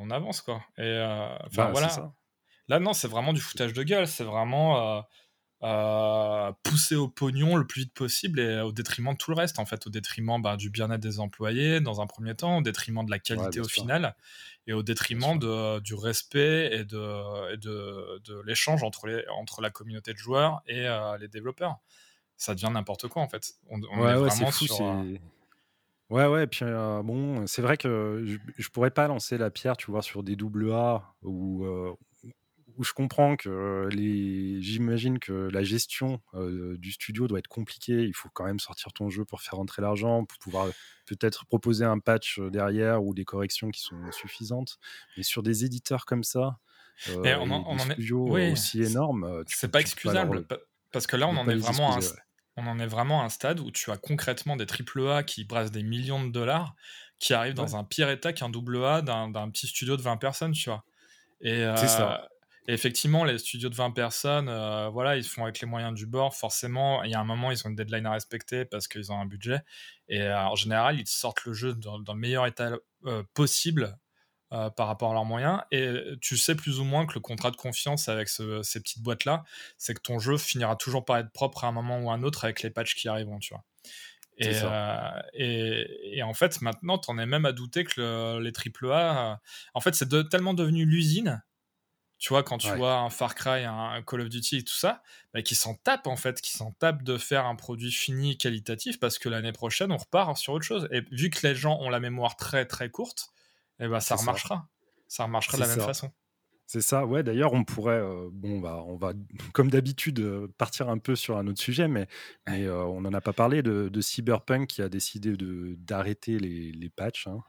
on 0.00 0.10
avance, 0.10 0.40
quoi. 0.40 0.64
Et 0.78 1.00
enfin, 1.44 1.66
bah, 1.66 1.70
voilà. 1.70 2.12
Là, 2.68 2.80
non, 2.80 2.92
c'est 2.92 3.08
vraiment 3.08 3.32
du 3.32 3.40
foutage 3.40 3.72
de 3.72 3.82
gueule. 3.82 4.08
C'est 4.08 4.24
vraiment 4.24 4.98
euh, 4.98 5.02
euh, 5.62 6.52
pousser 6.64 6.96
au 6.96 7.08
pognon 7.08 7.56
le 7.56 7.66
plus 7.66 7.82
vite 7.82 7.94
possible 7.94 8.40
et 8.40 8.60
au 8.60 8.72
détriment 8.72 9.12
de 9.12 9.16
tout 9.16 9.30
le 9.30 9.36
reste, 9.36 9.58
en 9.58 9.66
fait, 9.66 9.86
au 9.86 9.90
détriment 9.90 10.40
bah, 10.42 10.56
du 10.56 10.70
bien-être 10.70 11.00
des 11.00 11.20
employés 11.20 11.80
dans 11.80 12.00
un 12.00 12.06
premier 12.06 12.34
temps, 12.34 12.58
au 12.58 12.62
détriment 12.62 13.04
de 13.04 13.10
la 13.10 13.18
qualité 13.18 13.60
au 13.60 13.68
final, 13.68 14.16
et 14.66 14.72
au 14.72 14.82
détriment 14.82 15.38
de, 15.38 15.78
du 15.80 15.94
respect 15.94 16.70
et 16.72 16.84
de, 16.84 17.56
de, 17.56 18.20
de 18.24 18.42
l'échange 18.44 18.82
entre, 18.82 19.06
les, 19.06 19.24
entre 19.28 19.60
la 19.60 19.70
communauté 19.70 20.12
de 20.12 20.18
joueurs 20.18 20.62
et 20.66 20.86
euh, 20.86 21.16
les 21.18 21.28
développeurs. 21.28 21.76
Ça 22.36 22.54
devient 22.54 22.70
n'importe 22.70 23.08
quoi, 23.08 23.22
en 23.22 23.28
fait. 23.28 23.54
On, 23.70 23.80
ouais, 23.80 24.10
est 24.10 24.14
vraiment 24.16 24.50
fou, 24.50 24.66
sur... 24.66 25.04
Ouais, 26.08 26.26
ouais, 26.26 26.44
et 26.44 26.46
puis 26.46 26.64
bon, 26.64 27.46
c'est 27.46 27.62
vrai 27.62 27.76
que 27.76 28.22
je, 28.24 28.36
je, 28.56 28.68
pourrais 28.68 28.92
pas 28.92 29.08
lancer 29.08 29.38
la 29.38 29.50
pierre, 29.50 29.76
tu 29.76 29.90
vois, 29.90 30.02
sur 30.02 30.22
des 30.22 30.36
double 30.36 30.72
A 30.72 31.14
ou, 31.22 31.66
où 32.76 32.84
je 32.84 32.92
comprends 32.92 33.36
que 33.36 33.88
les, 33.90 34.60
j'imagine 34.60 35.18
que 35.18 35.32
la 35.32 35.62
gestion 35.62 36.20
du 36.34 36.92
studio 36.92 37.26
doit 37.26 37.38
être 37.38 37.48
compliquée. 37.48 38.04
Il 38.04 38.14
faut 38.14 38.28
quand 38.32 38.44
même 38.44 38.60
sortir 38.60 38.92
ton 38.92 39.10
jeu 39.10 39.24
pour 39.24 39.40
faire 39.40 39.54
rentrer 39.54 39.82
l'argent, 39.82 40.24
pour 40.24 40.38
pouvoir 40.38 40.68
peut-être 41.06 41.46
proposer 41.46 41.84
un 41.84 41.98
patch 41.98 42.38
derrière 42.40 43.02
ou 43.02 43.14
des 43.14 43.24
corrections 43.24 43.70
qui 43.70 43.80
sont 43.80 44.00
suffisantes. 44.12 44.78
Mais 45.16 45.22
sur 45.22 45.42
des 45.42 45.64
éditeurs 45.64 46.04
comme 46.04 46.24
ça, 46.24 46.58
on 47.08 47.22
des 47.22 47.78
studios 47.78 48.36
aussi 48.52 48.82
énormes, 48.82 49.44
c'est 49.46 49.70
pas 49.70 49.80
excusable 49.80 50.46
parce 50.92 51.06
que 51.06 51.16
là 51.16 51.28
on 51.28 51.36
en 51.36 51.48
est 51.48 51.56
vraiment 51.56 51.98
on 52.56 52.66
en 52.66 52.78
est 52.78 52.86
vraiment 52.86 53.22
à 53.22 53.24
un 53.24 53.28
stade 53.28 53.60
où 53.60 53.70
tu 53.70 53.90
as 53.90 53.96
concrètement 53.96 54.56
des 54.56 54.66
AAA 54.66 55.22
qui 55.24 55.44
brassent 55.44 55.70
des 55.70 55.82
millions 55.82 56.24
de 56.24 56.30
dollars 56.30 56.74
qui 57.18 57.32
arrivent 57.32 57.54
dans 57.54 57.76
un 57.76 57.84
pire 57.84 58.10
état 58.10 58.32
qu'un 58.32 58.50
double 58.50 58.84
A 58.84 59.00
d'un 59.02 59.50
petit 59.50 59.66
studio 59.66 59.96
de 59.96 60.02
20 60.02 60.18
personnes, 60.18 60.52
tu 60.52 60.68
vois. 60.68 60.84
Et, 61.40 61.62
ça 61.86 62.28
effectivement, 62.68 63.24
les 63.24 63.38
studios 63.38 63.68
de 63.68 63.74
20 63.74 63.92
personnes, 63.92 64.48
euh, 64.48 64.88
voilà, 64.88 65.16
ils 65.16 65.24
font 65.24 65.44
avec 65.44 65.60
les 65.60 65.66
moyens 65.66 65.94
du 65.94 66.06
bord. 66.06 66.34
Forcément, 66.34 67.02
il 67.04 67.10
y 67.10 67.14
a 67.14 67.20
un 67.20 67.24
moment, 67.24 67.50
ils 67.50 67.66
ont 67.66 67.70
une 67.70 67.76
deadline 67.76 68.06
à 68.06 68.12
respecter 68.12 68.64
parce 68.64 68.88
qu'ils 68.88 69.12
ont 69.12 69.20
un 69.20 69.26
budget. 69.26 69.60
Et 70.08 70.22
euh, 70.22 70.38
en 70.38 70.54
général, 70.54 70.98
ils 70.98 71.06
sortent 71.06 71.44
le 71.44 71.52
jeu 71.52 71.74
dans, 71.74 71.98
le 71.98 72.14
meilleur 72.14 72.46
état 72.46 72.72
euh, 74.52 74.70
par 74.70 74.86
rapport 74.86 75.10
à 75.10 75.14
leurs 75.14 75.24
moyens. 75.24 75.60
Et 75.70 75.92
tu 76.20 76.36
sais 76.36 76.54
plus 76.54 76.80
ou 76.80 76.84
moins 76.84 77.06
que 77.06 77.14
le 77.14 77.20
contrat 77.20 77.50
de 77.50 77.56
confiance 77.56 78.08
avec 78.08 78.28
ces 78.28 78.80
petites 78.80 79.02
boîtes-là, 79.02 79.44
c'est 79.78 79.94
que 79.94 80.00
ton 80.00 80.18
jeu 80.18 80.36
finira 80.36 80.76
toujours 80.76 81.04
par 81.04 81.18
être 81.18 81.30
propre 81.32 81.64
à 81.64 81.68
un 81.68 81.72
moment 81.72 81.98
ou 82.00 82.10
à 82.10 82.14
un 82.14 82.22
autre 82.22 82.44
avec 82.44 82.62
les 82.62 82.70
patchs 82.70 82.94
qui 82.94 83.08
arriveront, 83.08 83.38
tu 83.38 83.54
vois. 83.54 83.64
Et, 84.38 84.52
et, 85.32 86.18
et, 86.18 86.22
en 86.22 86.34
fait, 86.34 86.60
maintenant, 86.60 86.98
tu 86.98 87.10
en 87.10 87.16
es 87.16 87.24
même 87.24 87.46
à 87.46 87.52
douter 87.52 87.84
que 87.84 88.38
les 88.38 88.52
AAA, 88.52 89.40
en 89.72 89.80
fait, 89.80 89.94
c'est 89.94 90.28
tellement 90.28 90.52
devenu 90.52 90.84
l'usine 90.84 91.42
tu 92.18 92.30
vois, 92.30 92.42
quand 92.42 92.56
tu 92.56 92.70
vois 92.70 92.94
un 92.94 93.10
Far 93.10 93.34
Cry, 93.34 93.64
un, 93.64 94.02
Call 94.02 94.22
of 94.22 94.28
Duty 94.30 94.58
et 94.58 94.64
tout 94.64 94.72
ça, 94.72 95.02
bah, 95.34 95.42
qui 95.42 95.54
s'en 95.54 95.74
tapent 95.74 96.06
en 96.06 96.16
fait, 96.16 96.40
qui 96.40 96.52
s'en 96.52 96.72
tapent 96.72 97.02
de 97.02 97.18
faire 97.18 97.44
un 97.44 97.56
produit 97.56 97.92
fini 97.92 98.38
qualitatif 98.38 98.98
parce 98.98 99.18
que 99.18 99.28
l'année 99.28 99.52
prochaine 99.52 99.92
on 99.92 99.98
repart 99.98 100.36
sur 100.36 100.54
autre 100.54 100.64
chose. 100.64 100.88
Et 100.92 101.02
vu 101.10 101.28
que 101.28 101.46
les 101.46 101.54
gens 101.54 101.78
ont 101.80 101.90
la 101.90 102.00
mémoire 102.00 102.36
très 102.36 102.64
très 102.64 102.88
courte, 102.88 103.28
eh 103.80 103.88
ben 103.88 104.00
ça 104.00 104.16
remarchera. 104.16 104.68
Ça, 105.08 105.24
remarchera 105.24 105.58
de 105.58 105.62
la 105.62 105.68
même 105.68 105.80
façon. 105.80 106.10
C'est 106.66 106.80
ça, 106.80 107.06
ouais. 107.06 107.22
D'ailleurs, 107.22 107.52
on 107.52 107.62
pourrait, 107.62 108.00
euh, 108.00 108.28
bon, 108.32 108.58
bah, 108.58 108.82
on 108.86 108.96
va, 108.96 109.12
comme 109.52 109.70
d'habitude, 109.70 110.18
euh, 110.18 110.48
partir 110.58 110.88
un 110.88 110.98
peu 110.98 111.14
sur 111.14 111.38
un 111.38 111.46
autre 111.46 111.60
sujet, 111.60 111.86
mais, 111.86 112.08
mais 112.48 112.64
euh, 112.64 112.84
on 112.84 113.02
n'en 113.02 113.12
a 113.12 113.20
pas 113.20 113.32
parlé 113.32 113.62
de, 113.62 114.00
Cyberpunk 114.00 114.66
qui 114.66 114.82
a 114.82 114.88
décidé 114.88 115.34
d'arrêter 115.78 116.38
les, 116.38 116.72
les 116.72 116.90
patchs. 116.90 117.28
Hein. 117.28 117.40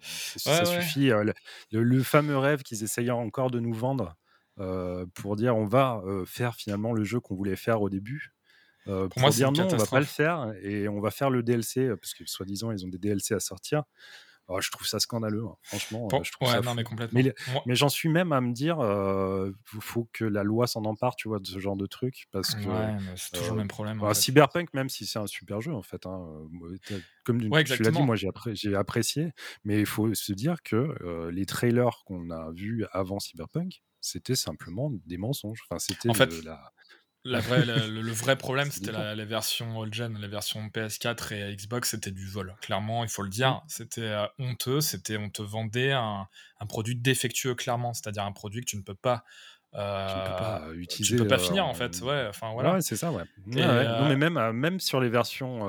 Ça 0.00 0.64
suffit. 0.64 1.10
le, 1.72 2.02
fameux 2.02 2.38
rêve 2.38 2.62
qu'ils 2.62 2.84
essayaient 2.84 3.10
encore 3.10 3.50
de 3.50 3.60
nous 3.60 3.74
vendre 3.74 4.16
pour 5.14 5.36
dire 5.36 5.56
on 5.56 5.66
va 5.66 6.02
faire 6.24 6.54
finalement 6.54 6.92
le 6.92 7.02
jeu 7.02 7.18
qu'on 7.18 7.34
voulait 7.34 7.56
faire 7.56 7.82
au 7.82 7.90
début. 7.90 8.32
pour, 8.84 9.08
moi, 9.16 9.30
dire 9.30 9.50
non, 9.50 9.66
on 9.70 9.76
va 9.76 9.86
pas 9.86 9.98
le 9.98 10.06
faire 10.06 10.52
et 10.62 10.88
on 10.88 11.00
va 11.00 11.10
faire 11.10 11.30
le 11.30 11.42
DLC 11.42 11.88
parce 12.00 12.14
que 12.14 12.24
soi-disant 12.26 12.70
ils 12.70 12.84
ont 12.84 12.88
des 12.88 12.98
DLC 12.98 13.34
à 13.34 13.40
sortir. 13.40 13.82
Oh, 14.48 14.60
je 14.60 14.70
trouve 14.70 14.86
ça 14.86 14.98
scandaleux, 14.98 15.44
hein. 15.44 15.56
franchement. 15.62 16.08
Euh, 16.12 16.22
je 16.22 16.32
trouve 16.32 16.48
ouais, 16.48 16.54
ça 16.54 16.60
non, 16.62 16.74
mais 16.74 16.82
complètement. 16.82 17.20
Mais, 17.66 17.74
j'en 17.74 17.90
suis 17.90 18.08
même 18.08 18.32
à 18.32 18.40
me 18.40 18.52
dire, 18.52 18.76
il 18.78 18.82
euh, 18.82 19.52
faut 19.80 20.08
que 20.12 20.24
la 20.24 20.42
loi 20.42 20.66
s'en 20.66 20.84
empare, 20.84 21.16
tu 21.16 21.28
vois, 21.28 21.38
de 21.38 21.46
ce 21.46 21.58
genre 21.58 21.76
de 21.76 21.86
truc, 21.86 22.28
parce 22.32 22.54
que 22.54 22.66
ouais, 22.66 22.96
c'est 23.16 23.32
toujours 23.32 23.52
le 23.52 23.58
même 23.58 23.68
problème. 23.68 23.98
Bah, 23.98 24.14
Cyberpunk, 24.14 24.72
même 24.72 24.88
si 24.88 25.06
c'est 25.06 25.18
un 25.18 25.26
super 25.26 25.60
jeu, 25.60 25.74
en 25.74 25.82
fait, 25.82 26.06
hein, 26.06 26.26
comme 27.24 27.40
tu 27.40 27.48
l'as 27.82 27.90
dit, 27.90 28.02
moi 28.02 28.16
j'ai 28.16 28.74
apprécié, 28.74 29.32
mais 29.64 29.80
il 29.80 29.86
faut 29.86 30.14
se 30.14 30.32
dire 30.32 30.62
que 30.62 31.28
les 31.30 31.46
trailers 31.46 32.02
qu'on 32.06 32.30
a 32.30 32.50
vus 32.52 32.86
avant 32.92 33.20
Cyberpunk, 33.20 33.82
c'était 34.00 34.36
simplement 34.36 34.90
des 35.06 35.18
mensonges. 35.18 35.60
Enfin, 35.68 35.78
c'était 35.78 36.08
en 36.08 36.14
fait, 36.14 36.30
la 36.44 36.72
le, 37.28 38.12
vrai 38.12 38.36
problème, 38.38 38.70
c'était 38.70 38.92
la, 38.92 39.14
les 39.14 39.24
versions 39.24 39.78
old-gen, 39.78 40.18
les 40.18 40.28
versions 40.28 40.66
PS4 40.68 41.34
et 41.34 41.56
Xbox, 41.56 41.90
c'était 41.90 42.10
du 42.10 42.26
vol. 42.26 42.54
Clairement, 42.60 43.04
il 43.04 43.10
faut 43.10 43.22
le 43.22 43.28
dire, 43.28 43.62
c'était 43.68 44.02
euh, 44.02 44.26
honteux. 44.38 44.80
C'était, 44.80 45.16
on 45.16 45.30
te 45.30 45.42
vendait 45.42 45.92
un, 45.92 46.28
produit 46.68 46.96
défectueux, 46.96 47.54
clairement, 47.54 47.94
c'est-à-dire 47.94 48.24
un 48.24 48.32
produit 48.32 48.60
que 48.60 48.66
tu 48.66 48.76
ne 48.76 48.82
peux 48.82 48.94
pas. 48.94 49.24
Euh, 49.74 50.08
tu 50.08 50.30
peux 50.30 50.36
pas 50.36 50.62
utiliser. 50.74 51.16
Tu 51.16 51.22
peux 51.22 51.28
pas 51.28 51.38
finir 51.38 51.66
en 51.66 51.74
fait, 51.74 52.00
ouais. 52.00 52.26
Enfin 52.28 52.52
voilà. 52.52 52.74
Ouais, 52.74 52.80
c'est 52.80 52.96
ça, 52.96 53.12
ouais. 53.12 53.24
non, 53.46 53.62
euh, 53.62 54.08
mais 54.08 54.16
même, 54.16 54.52
même 54.52 54.80
sur 54.80 55.00
les 55.00 55.10
versions, 55.10 55.68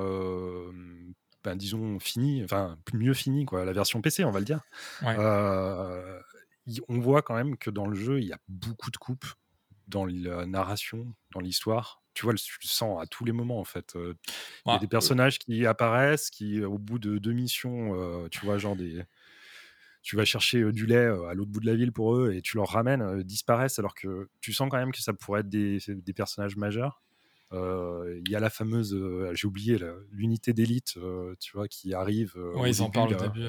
ben, 1.44 1.56
disons 1.56 1.98
finies, 1.98 2.42
enfin 2.44 2.78
mieux 2.92 3.14
finies, 3.14 3.44
quoi, 3.44 3.64
la 3.64 3.72
version 3.72 4.00
PC, 4.00 4.24
on 4.24 4.30
va 4.30 4.40
le 4.40 4.46
dire. 4.46 4.60
on 6.88 6.98
voit 7.00 7.22
quand 7.22 7.34
même 7.34 7.56
que 7.56 7.70
dans 7.70 7.86
le 7.86 7.96
jeu, 7.96 8.20
il 8.20 8.26
y 8.26 8.32
a 8.32 8.38
beaucoup 8.48 8.90
de 8.90 8.96
coupes 8.96 9.26
dans 9.90 10.06
la 10.06 10.46
narration, 10.46 11.14
dans 11.34 11.40
l'histoire. 11.40 12.02
Tu 12.14 12.24
vois, 12.24 12.34
tu 12.34 12.58
le 12.62 12.68
sens 12.68 13.00
à 13.02 13.06
tous 13.06 13.24
les 13.24 13.32
moments, 13.32 13.60
en 13.60 13.64
fait. 13.64 13.94
Il 13.94 14.72
y 14.72 14.74
a 14.74 14.78
des 14.78 14.88
personnages 14.88 15.38
qui 15.38 15.66
apparaissent, 15.66 16.30
qui, 16.30 16.62
au 16.62 16.78
bout 16.78 16.98
de 16.98 17.18
deux 17.18 17.32
missions, 17.32 18.28
tu 18.30 18.44
vois, 18.44 18.58
genre 18.58 18.76
des. 18.76 19.04
Tu 20.02 20.16
vas 20.16 20.24
chercher 20.24 20.72
du 20.72 20.86
lait 20.86 21.06
à 21.28 21.34
l'autre 21.34 21.50
bout 21.50 21.60
de 21.60 21.66
la 21.66 21.74
ville 21.74 21.92
pour 21.92 22.16
eux 22.16 22.32
et 22.32 22.40
tu 22.40 22.56
leur 22.56 22.68
ramènes, 22.68 23.22
disparaissent, 23.22 23.78
alors 23.78 23.94
que 23.94 24.30
tu 24.40 24.52
sens 24.52 24.70
quand 24.70 24.78
même 24.78 24.92
que 24.92 25.00
ça 25.02 25.12
pourrait 25.12 25.40
être 25.40 25.48
des, 25.48 25.78
des 25.88 26.12
personnages 26.12 26.56
majeurs. 26.56 27.02
Il 27.52 28.28
y 28.28 28.34
a 28.34 28.40
la 28.40 28.50
fameuse, 28.50 28.96
j'ai 29.34 29.46
oublié, 29.46 29.78
l'unité 30.10 30.52
d'élite, 30.52 30.98
tu 31.38 31.52
vois, 31.52 31.68
qui 31.68 31.94
arrive. 31.94 32.34
Oui, 32.54 32.70
ils 32.70 32.82
en 32.82 32.90
parlent 32.90 33.14
au 33.14 33.18
début, 33.18 33.46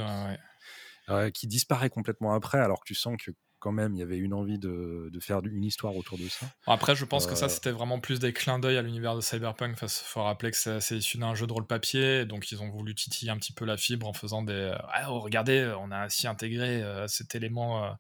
ouais. 1.08 1.32
qui 1.32 1.48
disparaît 1.48 1.90
complètement 1.90 2.34
après, 2.34 2.60
alors 2.60 2.82
que 2.82 2.86
tu 2.88 2.96
sens 2.96 3.16
que 3.18 3.32
quand 3.62 3.72
même, 3.72 3.94
il 3.94 4.00
y 4.00 4.02
avait 4.02 4.18
une 4.18 4.34
envie 4.34 4.58
de, 4.58 5.10
de 5.14 5.20
faire 5.20 5.40
une 5.46 5.64
histoire 5.64 5.96
autour 5.96 6.18
de 6.18 6.28
ça. 6.28 6.48
Après, 6.66 6.96
je 6.96 7.06
pense 7.06 7.28
que 7.28 7.36
ça, 7.36 7.46
euh. 7.46 7.50
c'était 7.50 7.72
vraiment 7.72 8.00
plus 8.00 8.20
des 8.20 8.34
clins 8.34 8.58
d'œil 8.58 8.76
à 8.76 8.82
l'univers 8.82 9.16
de 9.16 9.22
Cyberpunk. 9.22 9.78
Il 9.82 9.88
faut 9.88 10.24
rappeler 10.24 10.52
que 10.52 10.58
c'est 10.58 10.98
issu 10.98 11.20
d'un 11.20 11.36
jeu 11.36 11.46
de 11.46 11.54
rôle 11.54 11.68
papier, 11.68 12.26
donc 12.26 12.52
ils 12.52 12.62
ont 12.62 12.70
voulu 12.70 12.96
titiller 12.96 13.32
un 13.32 13.38
petit 13.38 13.54
peu 13.54 13.64
la 13.64 13.78
fibre 13.78 14.08
en 14.08 14.14
faisant 14.14 14.42
des. 14.42 14.74
Ah, 14.92 15.12
oh, 15.12 15.20
regardez, 15.20 15.74
on 15.80 15.92
a 15.92 16.08
aussi 16.08 16.28
intégré 16.28 16.82
euh, 16.82 17.08
cet 17.08 17.36
élément 17.36 17.86
euh, 17.86 17.92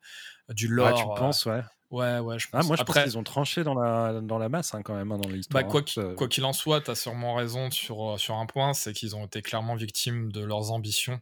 du 0.49 0.67
lore. 0.67 0.88
Ah, 0.88 0.93
tu 0.93 1.05
penses, 1.19 1.45
ouais. 1.45 1.61
Ouais, 1.91 2.19
ouais, 2.19 2.39
je 2.39 2.47
ah, 2.53 2.57
pense. 2.57 2.67
moi, 2.67 2.75
je 2.75 2.81
Après, 2.81 3.01
pense 3.01 3.11
qu'ils 3.11 3.17
ont 3.19 3.23
tranché 3.23 3.63
dans 3.63 3.75
la, 3.75 4.19
dans 4.21 4.39
la 4.39 4.49
masse 4.49 4.73
hein, 4.73 4.81
quand 4.81 4.95
même, 4.95 5.11
hein, 5.11 5.19
dans 5.19 5.29
l'histoire. 5.29 5.61
Bah, 5.63 5.69
hein. 5.69 6.15
quoi 6.15 6.27
qu'il 6.27 6.45
en 6.45 6.53
soit, 6.53 6.81
tu 6.81 6.89
as 6.89 6.95
sûrement 6.95 7.35
raison 7.35 7.69
sur, 7.69 8.19
sur 8.19 8.35
un 8.35 8.47
point, 8.47 8.73
c'est 8.73 8.93
qu'ils 8.93 9.15
ont 9.15 9.25
été 9.25 9.43
clairement 9.43 9.75
victimes 9.75 10.31
de 10.31 10.41
leurs 10.43 10.71
ambitions 10.71 11.19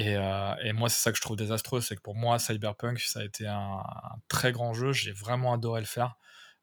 euh, 0.00 0.54
et, 0.62 0.72
moi, 0.72 0.88
c'est 0.88 1.00
ça 1.00 1.12
que 1.12 1.16
je 1.16 1.22
trouve 1.22 1.36
désastreux, 1.36 1.80
c'est 1.80 1.96
que 1.96 2.00
pour 2.00 2.16
moi, 2.16 2.38
Cyberpunk, 2.38 2.98
ça 3.00 3.20
a 3.20 3.24
été 3.24 3.46
un, 3.46 3.82
très 4.28 4.52
grand 4.52 4.74
jeu. 4.74 4.92
J'ai 4.92 5.12
vraiment 5.12 5.52
adoré 5.52 5.80
le 5.80 5.86
faire. 5.86 6.16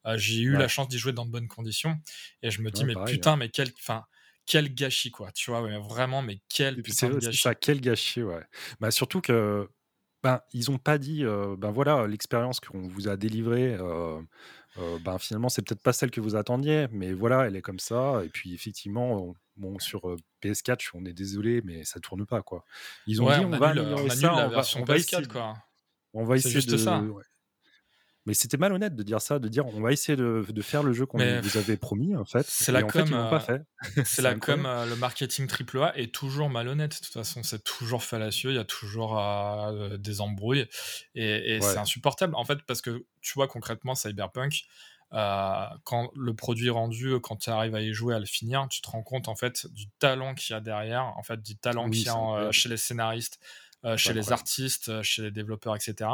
Euh, 0.06 0.18
j'ai 0.18 0.41
eu 0.41 0.53
la 0.53 0.68
chance 0.68 0.88
d'y 0.88 0.98
jouer 0.98 1.14
dans 1.14 1.26
de 1.26 1.32
bonnes 1.32 1.48
conditions. 1.48 1.98
Et 2.41 2.52
je 2.52 2.62
me 2.62 2.72
dis, 2.72 2.84
mais 2.84 2.95
putain, 3.06 3.38
mais 3.38 3.49
quel, 3.49 3.70
enfin, 3.80 4.03
quel 4.45 4.74
gâchis, 4.74 5.12
quoi. 5.12 5.32
Tu 5.32 5.52
vois, 5.52 5.62
vraiment, 5.80 6.22
mais 6.22 6.41
quel 6.49 6.82
putain 6.82 7.10
de 7.10 7.20
gâchis. 7.20 7.38
Ça, 7.38 7.56
quel 7.56 7.80
gâchis, 7.80 8.24
ouais. 8.24 8.44
Bah, 8.80 8.91
surtout 8.91 9.22
que, 9.22 9.70
ben, 10.24 10.41
ils 10.53 10.70
ont 10.70 10.78
pas 10.78 10.98
dit, 10.98 11.24
euh, 11.24 11.56
ben 11.58 11.72
voilà, 11.72 12.06
l'expérience 12.08 12.60
qu'on 12.60 12.88
vous 12.88 13.08
a 13.08 13.16
délivrée. 13.18 13.78
ben 15.03 15.20
finalement 15.20 15.49
c'est 15.49 15.62
peut-être 15.62 15.82
pas 15.82 15.94
celle 15.94 16.12
que 16.12 16.22
vous 16.22 16.36
attendiez, 16.36 16.88
mais 16.91 17.14
voilà, 17.14 17.45
elle 17.48 17.56
est 17.56 17.62
comme 17.62 17.80
ça. 17.80 18.22
Et 18.24 18.30
puis 18.30 18.53
effectivement, 18.53 19.34
bon 19.62 19.80
sur 19.80 20.02
PS4, 20.44 20.90
on 20.94 21.06
est 21.06 21.14
désolé, 21.14 21.62
mais 21.64 21.84
ça 21.84 22.00
tourne 22.00 22.26
pas 22.26 22.42
quoi. 22.42 22.66
Ils 23.08 23.22
ont 23.22 23.30
dit 23.30 23.46
on, 23.46 23.50
va 23.50 23.70
améliorer 23.70 24.10
ça, 24.10 24.34
on 24.34 24.50
va, 24.50 24.62
on 24.76 24.84
va 24.84 24.98
essayer, 24.98 25.26
quoi. 25.28 25.56
On 26.14 26.26
va 26.26 26.36
essayer 26.36 26.56
juste 26.56 26.70
de, 26.70 26.78
ça. 26.78 27.02
Mais 28.28 28.36
c'était 28.36 28.58
malhonnête 28.58 28.96
de 28.96 29.02
dire 29.02 29.20
ça, 29.20 29.40
de 29.40 29.48
dire 29.48 29.66
on 29.66 29.82
va 29.82 29.92
essayer 29.92 30.16
de, 30.16 30.46
de 30.48 30.62
faire 30.62 30.84
le 30.84 30.94
jeu 30.94 31.08
qu'on 31.08 31.18
vous 31.18 31.58
avait 31.58 31.78
promis 31.78 32.16
en 32.16 32.26
fait. 32.26 32.46
C'est 32.48 32.72
la 32.72 32.84
com. 32.84 33.10
pas 33.10 33.40
fait. 33.40 33.64
C'est 34.06 34.22
la 34.22 34.36
com. 34.36 34.62
le 34.64 34.96
marketing 34.96 35.48
AAA 35.48 35.98
est 35.98 36.14
toujours 36.14 36.50
malhonnête. 36.50 36.92
De 36.92 37.06
toute 37.06 37.14
façon, 37.14 37.42
c'est 37.42 37.64
toujours 37.64 38.04
fallacieux. 38.04 38.52
Il 38.52 38.58
y 38.58 38.60
a 38.60 38.64
toujours 38.64 39.20
euh, 39.20 39.98
des 39.98 40.22
embrouilles 40.22 40.68
et, 41.16 41.56
et 41.56 41.62
c'est 41.62 41.78
insupportable 41.78 42.36
en 42.36 42.46
fait 42.46 42.60
parce 42.68 42.82
que 42.82 43.06
tu 43.22 43.34
vois 43.34 43.48
concrètement 43.48 43.96
Cyberpunk. 43.96 44.66
Euh, 45.14 45.66
quand 45.84 46.10
le 46.16 46.34
produit 46.34 46.70
rendu, 46.70 47.20
quand 47.20 47.36
tu 47.36 47.50
arrives 47.50 47.76
à 47.76 47.82
y 47.82 47.94
jouer, 47.94 48.16
à 48.16 48.20
le 48.20 48.26
finir, 48.26 48.66
tu 48.70 48.82
te 48.82 48.90
rends 48.90 49.04
compte 49.04 49.28
en 49.28 49.36
fait 49.36 49.68
du 49.74 49.88
talent 50.00 50.36
qu'il 50.36 50.54
y 50.54 50.58
a 50.58 50.62
derrière, 50.62 51.04
en 51.18 51.24
fait 51.24 51.42
du 51.42 51.58
talent 51.58 51.90
qu'il 51.90 52.04
y 52.04 52.10
a 52.10 52.16
euh, 52.16 52.52
chez 52.52 52.70
les 52.70 52.78
scénaristes, 52.78 53.40
euh, 53.84 53.98
chez 53.98 54.14
les 54.14 54.32
artistes, 54.32 55.02
chez 55.02 55.24
les 55.24 55.32
développeurs, 55.32 55.76
etc. 55.76 56.10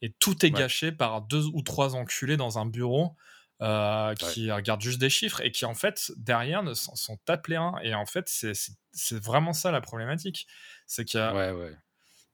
Et 0.00 0.12
tout 0.12 0.46
est 0.46 0.50
gâché 0.50 0.92
par 0.92 1.22
deux 1.22 1.44
ou 1.52 1.62
trois 1.62 1.94
enculés 1.94 2.36
dans 2.36 2.58
un 2.58 2.66
bureau 2.66 3.14
qui 3.60 4.50
regardent 4.50 4.80
juste 4.80 5.00
des 5.00 5.10
chiffres 5.10 5.42
et 5.42 5.50
qui 5.50 5.66
en 5.66 5.74
fait 5.74 6.12
derrière 6.16 6.62
ne 6.62 6.72
sont, 6.74 7.18
appelés 7.26 7.56
un. 7.56 7.74
Et 7.82 7.94
en 7.94 8.06
fait, 8.06 8.28
c'est 8.28 9.22
vraiment 9.22 9.52
ça 9.52 9.72
la 9.72 9.82
problématique. 9.82 10.46
C'est 10.86 11.04
qu'il 11.04 11.20
y 11.20 11.22
a, 11.22 11.34
ouais 11.34 11.76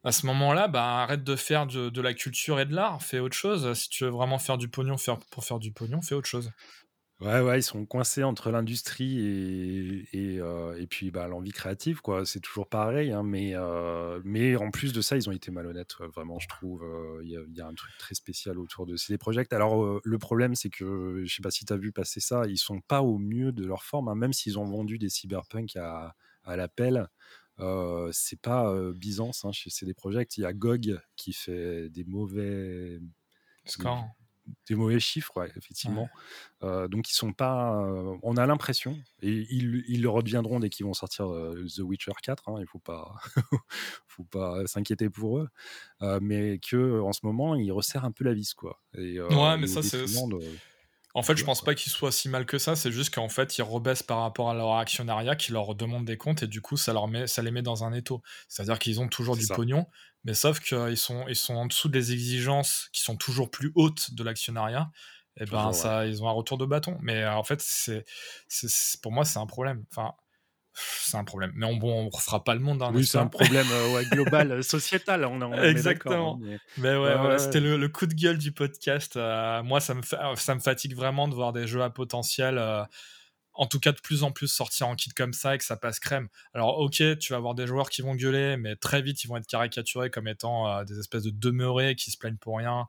à 0.04 0.12
ce 0.12 0.26
moment-là, 0.26 0.68
bah, 0.68 1.02
arrête 1.02 1.24
de 1.24 1.34
faire 1.34 1.66
de, 1.66 2.00
la 2.00 2.12
culture 2.12 2.60
et 2.60 2.66
de 2.66 2.74
l'art, 2.74 3.02
fais 3.02 3.20
autre 3.20 3.36
chose. 3.36 3.72
Si 3.72 3.88
tu 3.88 4.04
veux 4.04 4.10
vraiment 4.10 4.38
faire 4.38 4.58
du 4.58 4.68
pognon 4.68 4.96
pour 5.30 5.44
faire 5.44 5.58
du 5.58 5.72
pognon, 5.72 6.02
fais 6.02 6.14
autre 6.14 6.28
chose. 6.28 6.52
Ouais, 7.20 7.40
ouais, 7.40 7.60
ils 7.60 7.62
sont 7.62 7.86
coincés 7.86 8.22
entre 8.22 8.50
l'industrie 8.50 9.18
et, 9.20 10.08
et, 10.12 10.40
euh, 10.40 10.84
puis 10.90 11.10
bah, 11.10 11.26
l'envie 11.26 11.52
créative, 11.52 12.02
quoi. 12.02 12.26
C'est 12.26 12.40
toujours 12.40 12.68
pareil, 12.68 13.12
hein, 13.12 13.22
mais, 13.22 13.52
euh, 13.54 14.20
mais 14.24 14.56
en 14.56 14.70
plus 14.70 14.92
de 14.92 15.00
ça, 15.00 15.16
ils 15.16 15.26
ont 15.28 15.32
été 15.32 15.50
malhonnêtes, 15.50 15.94
vraiment, 16.14 16.38
je 16.38 16.48
trouve. 16.48 16.82
Euh, 16.82 17.22
il 17.22 17.30
y, 17.56 17.60
a 17.60 17.66
un 17.66 17.72
truc 17.72 17.92
très 17.98 18.14
spécial 18.14 18.58
autour 18.58 18.84
de 18.84 18.96
ces 18.96 19.16
projets. 19.16 19.46
Alors, 19.54 20.00
le 20.04 20.18
problème, 20.18 20.54
c'est 20.54 20.70
que, 20.70 21.22
je 21.24 21.34
sais 21.34 21.40
pas 21.40 21.52
si 21.52 21.64
tu 21.64 21.72
as 21.72 21.76
vu 21.76 21.92
passer 21.92 22.20
ça, 22.20 22.42
ils 22.46 22.58
sont 22.58 22.80
pas 22.80 23.00
au 23.00 23.16
mieux 23.16 23.52
de 23.52 23.64
leur 23.64 23.84
forme, 23.84 24.08
hein, 24.08 24.16
même 24.16 24.34
s'ils 24.34 24.58
ont 24.58 24.66
vendu 24.66 24.98
des 24.98 25.08
cyberpunk 25.08 25.76
à, 25.76 26.14
à 26.42 26.56
l'appel 26.56 27.08
c'est 28.12 28.40
pas 28.40 28.74
Byzance 28.92 29.44
hein, 29.44 29.52
chez 29.52 29.70
CD 29.70 29.94
Projekt. 29.94 30.36
Il 30.36 30.42
y 30.42 30.46
a 30.46 30.52
GOG 30.52 31.00
qui 31.16 31.32
fait 31.32 31.88
des 31.90 32.04
mauvais 32.04 33.00
scores. 33.64 34.06
Des, 34.68 34.74
mauvais 34.74 35.00
chiffres, 35.00 35.48
effectivement. 35.56 36.10
donc 36.60 37.10
ils 37.10 37.14
sont 37.14 37.32
pas. 37.32 37.82
on 38.22 38.36
a 38.36 38.44
l'impression, 38.46 38.98
et 39.22 39.46
ils, 39.50 40.02
le 40.02 40.08
redeviendront 40.10 40.60
dès 40.60 40.68
qu'ils 40.68 40.84
vont 40.84 40.92
sortir 40.92 41.28
The 41.74 41.78
Witcher 41.78 42.12
4. 42.22 42.50
Hein, 42.50 42.56
il 42.60 42.66
faut 42.66 42.78
pas, 42.78 43.14
faut 44.06 44.24
pas 44.24 44.66
s'inquiéter 44.66 45.08
pour 45.08 45.38
eux, 45.38 45.48
mais 46.20 46.58
que 46.58 47.00
en 47.00 47.14
ce 47.14 47.20
moment 47.22 47.54
ils 47.54 47.72
resserrent 47.72 48.04
un 48.04 48.12
peu 48.12 48.24
la 48.24 48.34
vis, 48.34 48.52
quoi. 48.52 48.82
Et, 48.98 49.18
ouais, 49.18 49.56
mais 49.56 49.66
ça 49.66 49.82
c'est. 49.82 50.04
En 51.16 51.22
fait, 51.22 51.36
je 51.36 51.44
pense 51.44 51.62
pas 51.62 51.76
qu'ils 51.76 51.92
soient 51.92 52.10
si 52.10 52.28
mal 52.28 52.44
que 52.44 52.58
ça. 52.58 52.74
C'est 52.74 52.90
juste 52.90 53.14
qu'en 53.14 53.28
fait, 53.28 53.56
ils 53.56 53.62
rebaissent 53.62 54.02
par 54.02 54.20
rapport 54.20 54.50
à 54.50 54.54
leur 54.54 54.74
actionnariat, 54.76 55.36
qui 55.36 55.52
leur 55.52 55.76
demande 55.76 56.04
des 56.04 56.16
comptes 56.16 56.42
et 56.42 56.48
du 56.48 56.60
coup, 56.60 56.76
ça, 56.76 56.92
leur 56.92 57.06
met, 57.06 57.28
ça 57.28 57.40
les 57.40 57.52
met 57.52 57.62
dans 57.62 57.84
un 57.84 57.92
étau. 57.92 58.20
C'est-à-dire 58.48 58.80
qu'ils 58.80 59.00
ont 59.00 59.08
toujours 59.08 59.36
du 59.36 59.46
pognon, 59.46 59.86
mais 60.24 60.34
sauf 60.34 60.58
qu'ils 60.58 60.96
sont, 60.96 61.24
ils 61.28 61.36
sont 61.36 61.54
en 61.54 61.66
dessous 61.66 61.88
des 61.88 62.12
exigences 62.12 62.88
qui 62.92 63.00
sont 63.00 63.16
toujours 63.16 63.50
plus 63.50 63.70
hautes 63.76 64.12
de 64.12 64.24
l'actionnariat. 64.24 64.90
Et 65.36 65.46
ben, 65.46 65.72
ça, 65.72 66.06
ils 66.06 66.22
ont 66.22 66.28
un 66.28 66.32
retour 66.32 66.58
de 66.58 66.66
bâton. 66.66 66.98
Mais 67.00 67.22
euh, 67.22 67.34
en 67.34 67.44
fait, 67.44 67.60
c'est, 67.60 68.04
pour 69.02 69.12
moi, 69.12 69.24
c'est 69.24 69.38
un 69.38 69.46
problème. 69.46 69.84
Enfin, 69.90 70.12
c'est 70.74 71.16
un 71.16 71.24
problème. 71.24 71.52
Mais 71.54 71.66
on, 71.66 71.76
bon, 71.76 72.06
on 72.06 72.08
refera 72.08 72.42
pas 72.42 72.54
le 72.54 72.60
monde. 72.60 72.82
Hein, 72.82 72.90
oui, 72.94 73.06
c'est 73.06 73.18
un 73.18 73.26
problème 73.26 73.66
euh, 73.70 74.02
global, 74.10 74.50
euh, 74.52 74.62
sociétal. 74.62 75.24
On, 75.24 75.40
on 75.40 75.52
Exactement. 75.62 76.40
Mais... 76.78 76.96
ouais, 76.96 77.38
c'était 77.38 77.60
le, 77.60 77.88
coup 77.88 78.06
de 78.06 78.14
gueule 78.14 78.38
du 78.38 78.52
podcast. 78.52 79.16
Euh, 79.16 79.62
moi, 79.62 79.80
ça 79.80 79.94
me, 79.94 80.02
ça 80.02 80.54
me 80.54 80.60
fatigue 80.60 80.94
vraiment 80.94 81.28
de 81.28 81.34
voir 81.34 81.52
des 81.52 81.66
jeux 81.66 81.82
à 81.82 81.90
potentiel. 81.90 82.58
en 83.52 83.66
tout 83.66 83.78
cas, 83.78 83.92
de 83.92 84.00
plus 84.00 84.24
en 84.24 84.32
plus 84.32 84.48
sortir 84.48 84.88
en 84.88 84.96
kit 84.96 85.10
comme 85.10 85.32
ça 85.32 85.54
et 85.54 85.58
que 85.58 85.64
ça 85.64 85.76
passe 85.76 86.00
crème. 86.00 86.28
Alors, 86.54 86.78
ok, 86.78 87.18
tu 87.18 87.32
vas 87.32 87.36
avoir 87.36 87.54
des 87.54 87.66
joueurs 87.66 87.88
qui 87.88 88.02
vont 88.02 88.14
gueuler, 88.14 88.56
mais 88.56 88.74
très 88.76 89.02
vite, 89.02 89.22
ils 89.24 89.28
vont 89.28 89.36
être 89.36 89.46
caricaturés 89.46 90.10
comme 90.10 90.28
étant 90.28 90.82
des 90.84 90.98
espèces 90.98 91.22
de 91.22 91.30
demeurés 91.30 91.94
qui 91.94 92.10
se 92.10 92.18
plaignent 92.18 92.38
pour 92.38 92.58
rien 92.58 92.86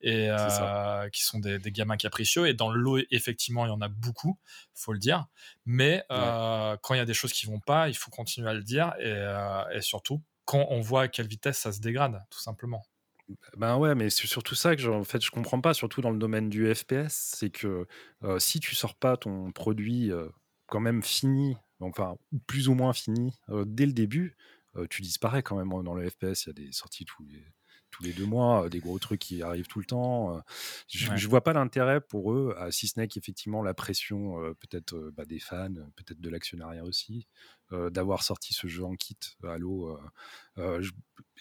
et 0.00 0.28
euh, 0.30 1.08
qui 1.10 1.22
sont 1.24 1.38
des, 1.38 1.58
gamins 1.72 1.96
capricieux. 1.96 2.46
Et 2.46 2.54
dans 2.54 2.70
le 2.70 2.80
lot, 2.80 2.98
effectivement, 3.10 3.66
il 3.66 3.68
y 3.68 3.72
en 3.72 3.80
a 3.80 3.88
beaucoup, 3.88 4.38
faut 4.74 4.92
le 4.92 4.98
dire. 4.98 5.26
Mais 5.66 6.04
euh, 6.10 6.76
quand 6.82 6.94
il 6.94 6.98
y 6.98 7.00
a 7.00 7.06
des 7.06 7.14
choses 7.14 7.32
qui 7.32 7.46
vont 7.46 7.60
pas, 7.60 7.88
il 7.88 7.96
faut 7.96 8.10
continuer 8.10 8.48
à 8.48 8.54
le 8.54 8.62
dire. 8.62 8.94
Et, 9.00 9.06
euh, 9.06 9.80
surtout, 9.80 10.22
quand 10.44 10.66
on 10.70 10.80
voit 10.80 11.02
à 11.02 11.08
quelle 11.08 11.26
vitesse 11.26 11.58
ça 11.58 11.72
se 11.72 11.80
dégrade, 11.80 12.22
tout 12.30 12.40
simplement. 12.40 12.84
Ben 13.58 13.76
ouais, 13.76 13.94
mais 13.94 14.08
c'est 14.08 14.26
surtout 14.26 14.54
ça 14.54 14.74
que 14.74 14.80
je, 14.80 14.90
en 14.90 15.04
fait, 15.04 15.22
je 15.22 15.30
comprends 15.30 15.60
pas, 15.60 15.74
surtout 15.74 16.00
dans 16.00 16.10
le 16.10 16.18
domaine 16.18 16.48
du 16.48 16.74
FPS, 16.74 17.10
c'est 17.10 17.50
que 17.50 17.86
si 18.38 18.58
tu 18.58 18.74
sors 18.74 18.94
pas 18.94 19.18
ton 19.18 19.52
produit 19.52 20.10
quand 20.66 20.80
même 20.80 21.02
fini, 21.02 21.54
enfin 21.80 22.16
plus 22.46 22.70
ou 22.70 22.74
moins 22.74 22.94
fini 22.94 23.38
dès 23.66 23.84
le 23.84 23.92
début, 23.92 24.34
tu 24.88 25.02
disparais 25.02 25.42
quand 25.42 25.56
même 25.56 25.68
dans 25.84 25.92
le 25.92 26.08
FPS. 26.08 26.44
Il 26.44 26.46
y 26.46 26.50
a 26.50 26.52
des 26.54 26.72
sorties 26.72 27.04
tous 27.04 27.22
les, 27.24 27.44
tous 27.90 28.02
les 28.02 28.12
deux 28.12 28.26
mois, 28.26 28.68
des 28.68 28.80
gros 28.80 28.98
trucs 28.98 29.20
qui 29.20 29.42
arrivent 29.42 29.66
tout 29.66 29.78
le 29.78 29.84
temps. 29.84 30.42
Je, 30.88 31.12
ne 31.12 31.28
vois 31.28 31.42
pas 31.42 31.52
l'intérêt 31.52 32.00
pour 32.00 32.32
eux, 32.32 32.54
si 32.70 32.88
ce 32.88 32.98
n'est 32.98 33.08
qu'effectivement 33.08 33.62
la 33.62 33.74
pression, 33.74 34.54
peut-être 34.60 35.10
bah, 35.16 35.24
des 35.24 35.38
fans, 35.38 35.74
peut-être 35.96 36.20
de 36.20 36.28
l'actionnariat 36.28 36.84
aussi, 36.84 37.26
d'avoir 37.72 38.22
sorti 38.22 38.54
ce 38.54 38.66
jeu 38.66 38.84
en 38.84 38.94
kit 38.94 39.18
Halo. 39.42 39.98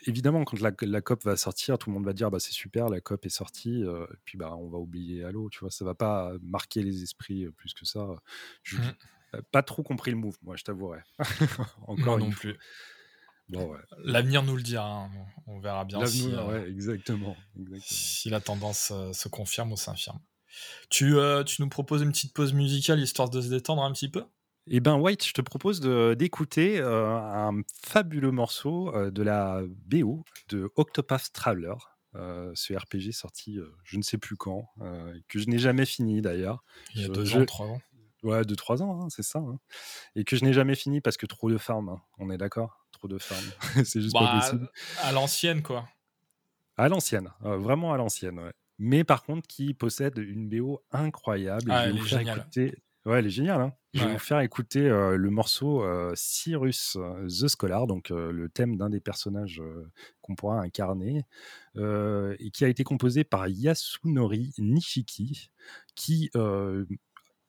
évidemment, 0.05 0.43
quand 0.43 0.59
la, 0.59 1.01
COP 1.01 1.23
va 1.23 1.37
sortir, 1.37 1.77
tout 1.77 1.89
le 1.89 1.95
monde 1.95 2.05
va 2.05 2.13
dire 2.13 2.31
bah, 2.31 2.39
c'est 2.39 2.53
super, 2.53 2.89
la 2.89 3.01
COP 3.01 3.25
est 3.25 3.29
sortie, 3.29 3.83
et 3.83 4.17
puis 4.25 4.37
bah, 4.37 4.55
on 4.55 4.69
va 4.69 4.77
oublier 4.77 5.23
Halo, 5.23 5.49
tu 5.49 5.59
vois, 5.59 5.71
ça 5.71 5.85
va 5.85 5.95
pas 5.95 6.33
marquer 6.41 6.81
les 6.81 7.03
esprits 7.03 7.47
plus 7.51 7.73
que 7.73 7.85
ça. 7.85 8.07
Je 8.63 8.77
n'ai 8.77 8.87
mmh. 8.87 9.41
pas 9.51 9.63
trop 9.63 9.83
compris 9.83 10.11
le 10.11 10.17
move, 10.17 10.37
moi, 10.41 10.55
je 10.55 10.63
t'avouerai. 10.63 11.01
Encore 11.87 12.17
non 12.17 12.29
plus. 12.29 12.57
L'avenir 14.03 14.43
nous 14.43 14.55
le 14.55 14.61
dira, 14.61 15.03
hein. 15.03 15.11
on 15.47 15.59
verra 15.59 15.85
bien 15.85 16.05
si, 16.05 16.33
euh, 16.33 16.67
exactement, 16.67 17.35
si 17.79 18.29
la 18.29 18.41
tendance 18.41 18.91
euh, 18.93 19.13
se 19.13 19.29
confirme 19.29 19.71
ou 19.71 19.77
s'infirme. 19.77 20.19
Tu, 20.89 21.15
euh, 21.17 21.43
tu 21.43 21.61
nous 21.61 21.69
proposes 21.69 22.01
une 22.01 22.11
petite 22.11 22.33
pause 22.33 22.53
musicale 22.53 22.99
histoire 22.99 23.29
de 23.29 23.41
se 23.41 23.47
détendre 23.47 23.83
un 23.83 23.91
petit 23.91 24.09
peu? 24.09 24.23
Eh 24.69 24.81
ben 24.81 24.95
White, 24.95 25.25
je 25.25 25.31
te 25.31 25.41
propose 25.41 25.79
d'écouter 25.79 26.81
un 26.81 27.61
fabuleux 27.83 28.31
morceau 28.31 28.91
de 29.11 29.23
la 29.23 29.61
BO 29.85 30.25
de 30.49 30.69
Octopath 30.75 31.31
Traveler, 31.31 31.75
ce 32.13 32.73
RPG 32.73 33.13
sorti 33.13 33.59
je 33.85 33.97
ne 33.97 34.01
sais 34.01 34.17
plus 34.17 34.35
quand, 34.35 34.67
que 35.29 35.39
je 35.39 35.47
n'ai 35.47 35.57
jamais 35.57 35.85
fini 35.85 36.21
d'ailleurs. 36.21 36.65
Il 36.95 37.01
y 37.01 37.05
a 37.05 37.07
deux 37.07 37.33
ans, 37.37 37.45
trois 37.45 37.67
ans. 37.67 37.81
Ouais, 38.23 38.43
deux, 38.43 38.55
trois 38.55 38.81
ans, 38.81 39.01
hein, 39.01 39.07
c'est 39.09 39.23
ça. 39.23 39.39
Hein. 39.39 39.59
Et 40.15 40.23
que 40.23 40.35
je 40.35 40.43
n'ai 40.43 40.53
jamais 40.53 40.75
fini 40.75 41.01
parce 41.01 41.17
que 41.17 41.25
trop 41.25 41.49
de 41.51 41.57
farm, 41.57 41.89
hein, 41.89 42.01
on 42.17 42.29
est 42.29 42.37
d'accord? 42.37 42.86
Trop 42.97 43.07
de 43.07 43.17
femmes. 43.17 43.51
c'est 43.85 44.01
juste 44.01 44.13
pas 44.13 44.21
bah, 44.21 44.39
possible. 44.39 44.69
À 45.01 45.11
l'ancienne, 45.11 45.61
quoi. 45.61 45.87
À 46.75 46.89
l'ancienne, 46.89 47.29
euh, 47.43 47.57
vraiment 47.57 47.93
à 47.93 47.97
l'ancienne, 47.97 48.39
ouais. 48.39 48.53
Mais 48.79 49.03
par 49.03 49.23
contre, 49.23 49.47
qui 49.47 49.73
possède 49.73 50.17
une 50.17 50.47
BO 50.47 50.83
incroyable. 50.91 51.71
Ah, 51.71 51.87
elle 51.87 51.97
est 51.97 52.03
géniale. 52.03 52.47
Ouais, 53.05 53.19
elle 53.19 53.25
est 53.25 53.31
géniale. 53.31 53.61
Hein. 53.61 53.73
Je 53.93 54.03
vais 54.03 54.13
vous 54.13 54.19
faire 54.19 54.41
écouter 54.41 54.81
euh, 54.81 55.15
le 55.15 55.29
morceau 55.31 55.81
euh, 55.81 56.11
Cyrus 56.15 56.97
the 57.27 57.47
Scholar, 57.47 57.87
donc 57.87 58.09
le 58.09 58.47
thème 58.49 58.77
d'un 58.77 58.91
des 58.91 58.99
personnages 58.99 59.61
qu'on 60.21 60.35
pourra 60.35 60.59
incarner, 60.59 61.23
et 61.75 62.51
qui 62.51 62.65
a 62.65 62.67
été 62.67 62.83
composé 62.83 63.23
par 63.23 63.47
Yasunori 63.47 64.53
Nishiki, 64.59 65.49
qui 65.95 66.29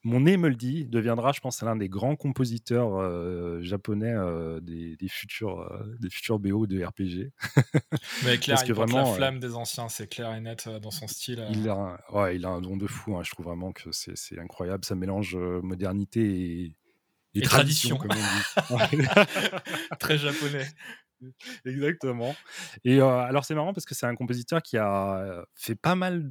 mon 0.05 0.21
nez 0.21 0.37
me 0.37 0.49
le 0.49 0.55
dit, 0.55 0.85
deviendra, 0.85 1.33
je 1.33 1.41
pense, 1.41 1.61
l'un 1.63 1.75
des 1.75 1.89
grands 1.89 2.15
compositeurs 2.15 2.97
euh, 2.97 3.61
japonais 3.63 4.13
euh, 4.13 4.61
des, 4.61 4.97
futurs, 5.09 5.61
euh, 5.61 5.97
des 5.99 6.09
futurs 6.09 6.39
BO 6.39 6.67
de 6.67 6.85
RPG. 6.85 7.33
Mais 8.25 8.39
clair, 8.39 8.63
il 8.65 8.73
vraiment, 8.75 9.11
la 9.11 9.17
flamme 9.17 9.41
des 9.41 9.55
anciens, 9.55 9.89
c'est 9.89 10.09
clair 10.09 10.35
et 10.35 10.41
net 10.41 10.69
dans 10.81 10.93
son 10.93 11.09
style. 11.09 11.45
Il, 11.51 11.69
a 11.69 11.75
un, 11.75 12.17
ouais, 12.17 12.37
il 12.37 12.45
a 12.45 12.51
un 12.51 12.61
don 12.61 12.77
de 12.77 12.87
fou, 12.87 13.17
hein, 13.17 13.23
je 13.25 13.31
trouve 13.33 13.47
vraiment 13.47 13.73
que 13.73 13.91
c'est 13.93 14.39
incroyable. 14.39 14.85
Ça 14.85 14.95
mélange 14.95 15.37
modernité 15.37 16.73
et, 17.35 17.43
tradition, 17.43 17.97
comme 17.97 18.13
on 18.13 18.77
dit. 18.77 19.03
Très 19.99 20.19
japonais. 20.19 20.67
Exactement. 21.65 22.35
Et 22.85 23.01
euh, 23.01 23.19
alors 23.19 23.45
c'est 23.45 23.55
marrant 23.55 23.73
parce 23.73 23.85
que 23.85 23.95
c'est 23.95 24.07
un 24.07 24.15
compositeur 24.15 24.63
qui 24.63 24.77
a 24.77 25.45
fait 25.55 25.75
pas 25.75 25.95
mal 25.95 26.29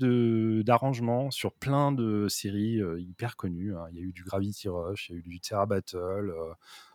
d'arrangements 0.63 1.31
sur 1.31 1.53
plein 1.53 1.91
de 1.91 2.27
séries 2.29 2.81
euh, 2.81 2.99
hyper 2.99 3.35
connues. 3.35 3.75
Hein. 3.75 3.85
Il 3.91 3.97
y 3.97 3.99
a 3.99 4.03
eu 4.03 4.11
du 4.11 4.23
Gravity 4.23 4.69
Rush, 4.69 5.09
il 5.09 5.13
y 5.13 5.15
a 5.15 5.19
eu 5.19 5.23
du 5.23 5.39
Terra 5.39 5.65
Battle, 5.65 5.97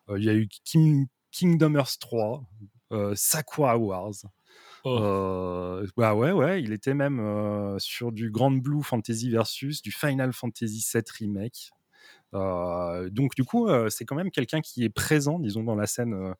euh, 0.09 0.19
il 0.19 0.25
y 0.25 0.31
a 0.31 0.35
eu 0.35 0.49
Kingdom 1.31 1.75
Hearts 1.75 1.99
3, 2.01 2.45
Sakura 3.15 3.79
Wars. 3.79 4.15
Oh. 4.85 5.81
bah 5.97 6.15
ouais, 6.15 6.33
ouais, 6.33 6.61
il 6.61 6.73
était 6.73 6.93
même 6.93 7.77
sur 7.79 8.11
du 8.11 8.31
Grand 8.31 8.51
Blue 8.51 8.83
Fantasy 8.83 9.31
Versus, 9.31 9.81
du 9.81 9.93
Final 9.93 10.33
Fantasy 10.33 10.85
VII 10.93 11.03
Remake. 11.21 11.71
donc 13.13 13.35
du 13.35 13.45
coup, 13.45 13.69
c'est 13.89 14.05
quand 14.05 14.17
même 14.17 14.31
quelqu'un 14.31 14.61
qui 14.61 14.85
est 14.85 14.91
présent, 14.91 15.39
disons, 15.39 15.63
dans 15.63 15.77
la 15.77 15.87
scène 15.87 16.35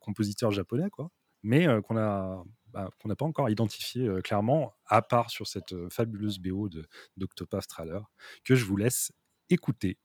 compositeur 0.00 0.50
japonais, 0.50 0.90
quoi, 0.90 1.10
mais 1.42 1.66
euh, 1.66 1.80
qu'on 1.80 1.96
a 1.96 2.42
bah, 2.72 2.88
qu'on 3.00 3.08
n'a 3.08 3.16
pas 3.16 3.24
encore 3.24 3.50
identifié 3.50 4.06
euh, 4.06 4.20
clairement, 4.20 4.72
à 4.86 5.02
part 5.02 5.30
sur 5.30 5.46
cette 5.46 5.74
fabuleuse 5.88 6.38
BO 6.38 6.68
d'Octopath 7.16 7.66
Traveler, 7.66 8.00
que 8.44 8.54
je 8.54 8.64
vous 8.64 8.76
laisse 8.76 9.12
écouter. 9.48 9.98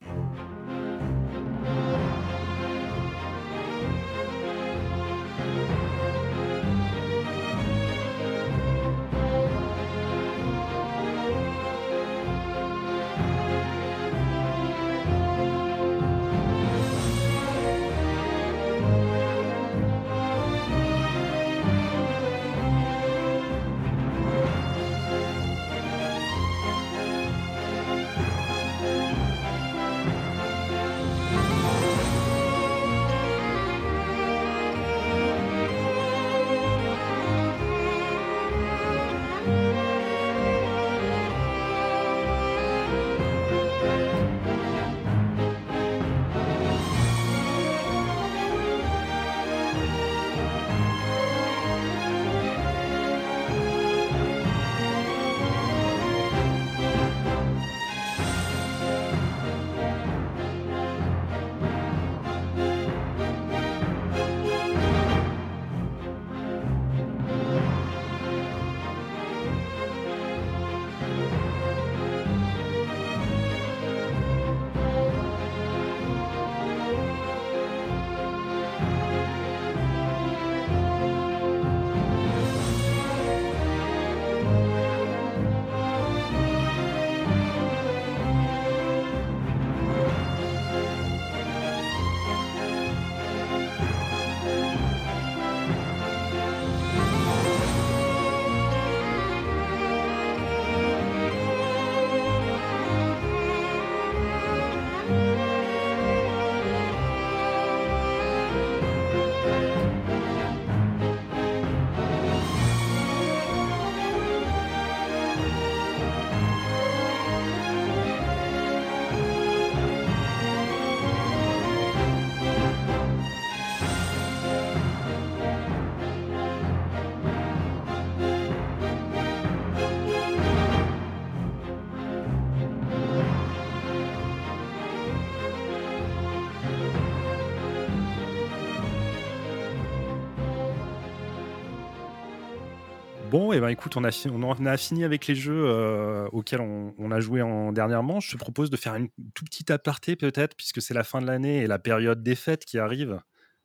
Bon, 143.36 143.52
et 143.52 143.58
eh 143.58 143.60
ben 143.60 143.68
écoute, 143.68 143.98
on 143.98 144.06
a, 144.06 144.28
on 144.32 144.66
a 144.66 144.78
fini 144.78 145.04
avec 145.04 145.28
les 145.28 145.36
jeux 145.36 145.66
euh, 145.66 146.26
auxquels 146.32 146.62
on, 146.62 147.12
a 147.12 147.20
joué 147.20 147.42
en 147.42 147.74
dernièrement. 147.74 148.22
Je 148.22 148.32
te 148.32 148.38
propose 148.38 148.70
de 148.70 148.78
faire 148.78 148.96
une 148.96 149.10
tout 149.34 149.44
petite 149.44 149.72
aparté 149.72 150.16
peut-être, 150.16 150.56
puisque 150.56 150.82
c'est 150.82 150.94
la 150.94 151.04
fin 151.04 151.20
de 151.20 151.28
l'année 151.28 151.58
et 151.58 151.68
la 151.68 151.78
période 151.78 152.24
des 152.24 152.36
fêtes 152.36 152.64
qui 152.64 152.80
arrive. 152.80 153.20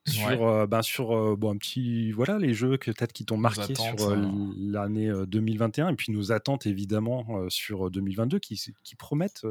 sur, 0.07 0.67
ben, 0.67 0.83
sur 0.83 1.37
bon, 1.37 1.53
un 1.53 1.57
petit, 1.57 2.11
voilà, 2.11 2.39
les 2.39 2.53
jeux 2.53 2.79
que 2.79 2.91
peut-être 2.91 3.13
qui 3.13 3.25
t'ont 3.25 3.37
marqué 3.37 3.77
sur 3.77 4.17
l'année 4.57 5.13
2021 5.29 5.91
et 5.91 5.95
puis 5.95 6.11
nos 6.11 6.33
attentes 6.33 6.67
évidemment 6.67 7.49
sur 7.49 7.93
2022 7.93 8.41
qui, 8.41 8.61
qui 8.83 8.97
promettent 8.97 9.47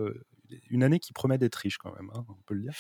une 0.70 0.84
année 0.84 1.00
qui 1.00 1.14
promet 1.14 1.38
d'être 1.38 1.56
riche 1.56 1.78
quand 1.78 1.94
même, 1.96 2.10
hein, 2.14 2.26
on 2.30 2.42
peut 2.46 2.54
le 2.54 2.62
dire. 2.62 2.74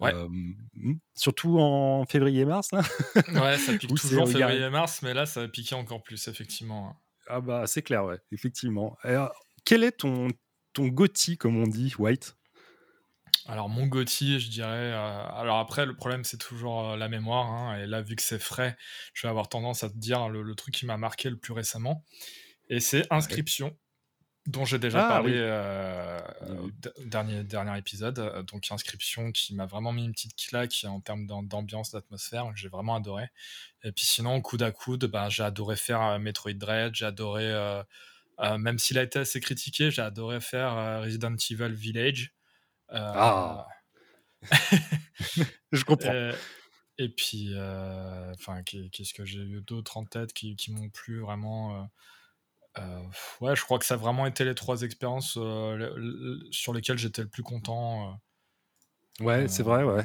Ouais. 0.00 0.12
Hmm, 0.14 0.94
surtout 1.14 1.58
en 1.58 2.04
février-mars. 2.06 2.70
ouais, 2.72 3.58
ça 3.58 3.72
pique 3.78 3.94
toujours 3.94 4.22
en 4.22 4.26
février-mars, 4.26 5.02
mais 5.02 5.14
là, 5.14 5.26
ça 5.26 5.40
va 5.40 5.48
piquer 5.48 5.74
encore 5.74 6.02
plus, 6.02 6.28
effectivement. 6.28 6.90
Hein. 6.90 6.96
Ah 7.28 7.40
bah, 7.40 7.66
c'est 7.66 7.82
clair, 7.82 8.04
ouais, 8.04 8.18
effectivement. 8.32 8.96
Alors, 9.02 9.32
quel 9.64 9.84
est 9.84 9.92
ton, 9.92 10.28
ton 10.72 10.86
Gotti, 10.86 11.36
comme 11.36 11.56
on 11.56 11.66
dit, 11.66 11.94
White? 11.98 12.36
Alors 13.48 13.70
mon 13.70 13.86
Gotti, 13.86 14.38
je 14.40 14.50
dirais. 14.50 14.92
Euh, 14.92 15.26
alors 15.32 15.58
après, 15.58 15.86
le 15.86 15.96
problème 15.96 16.22
c'est 16.22 16.36
toujours 16.36 16.90
euh, 16.90 16.96
la 16.96 17.08
mémoire. 17.08 17.46
Hein, 17.46 17.78
et 17.78 17.86
là, 17.86 18.02
vu 18.02 18.14
que 18.14 18.22
c'est 18.22 18.38
frais, 18.38 18.76
je 19.14 19.26
vais 19.26 19.30
avoir 19.30 19.48
tendance 19.48 19.82
à 19.84 19.88
te 19.88 19.96
dire 19.96 20.28
le, 20.28 20.54
truc 20.54 20.74
qui 20.74 20.86
m'a 20.86 20.98
marqué 20.98 21.30
le 21.30 21.38
plus 21.38 21.54
récemment. 21.54 22.04
Et 22.68 22.80
c'est 22.80 23.06
Inscription, 23.10 23.74
dont 24.48 24.64
j'ai 24.64 24.80
déjà 24.80 25.06
ah 25.06 25.08
parlé 25.08 25.34
euh, 25.36 26.20
au 26.62 26.70
dernier, 27.04 27.44
dernier 27.44 27.78
épisode. 27.78 28.44
Donc 28.50 28.66
Inscription 28.72 29.30
qui 29.30 29.54
m'a 29.54 29.66
vraiment 29.66 29.92
mis 29.92 30.04
une 30.04 30.12
petite 30.12 30.34
claque 30.36 30.84
en 30.84 31.00
termes 31.00 31.26
d'ambiance, 31.26 31.92
d'atmosphère, 31.92 32.50
que 32.52 32.58
j'ai 32.58 32.68
vraiment 32.68 32.96
adoré. 32.96 33.26
Et 33.84 33.92
puis 33.92 34.06
sinon, 34.06 34.40
coude 34.40 34.62
à 34.62 34.72
coude, 34.72 35.04
bah, 35.04 35.28
j'ai 35.28 35.44
adoré 35.44 35.76
faire 35.76 36.18
Metroid 36.18 36.54
Dread, 36.54 36.94
j'ai 36.94 37.06
adoré, 37.06 37.52
même 38.40 38.78
s'il 38.78 38.98
a 38.98 39.02
été 39.04 39.20
assez 39.20 39.40
critiqué, 39.40 39.90
j'ai 39.90 40.02
adoré 40.02 40.40
faire 40.40 41.02
Resident 41.02 41.36
Evil 41.50 41.74
Village. 41.74 42.32
Ah. 42.90 43.66
Je 45.72 45.84
comprends. 45.84 46.12
Euh, 46.12 46.32
et 46.98 47.08
puis, 47.08 47.50
euh, 47.54 48.32
enfin, 48.34 48.62
qu'est-ce 48.62 49.14
que 49.14 49.24
j'ai 49.24 49.40
eu 49.40 49.60
d'autres 49.60 49.96
en 49.96 50.04
tête 50.04 50.32
qui, 50.32 50.56
qui 50.56 50.72
m'ont 50.72 50.90
plu 50.90 51.20
vraiment 51.20 51.88
euh, 52.78 53.02
Ouais, 53.40 53.56
je 53.56 53.62
crois 53.62 53.78
que 53.78 53.84
ça 53.84 53.94
a 53.94 53.96
vraiment 53.96 54.26
été 54.26 54.44
les 54.44 54.54
trois 54.54 54.82
expériences 54.82 55.38
sur 56.50 56.72
lesquelles 56.72 56.98
j'étais 56.98 57.22
le 57.22 57.28
plus 57.28 57.42
content. 57.42 58.18
ouais, 59.20 59.48
c'est 59.48 59.62
vrai, 59.62 59.84
ouais. 59.84 60.04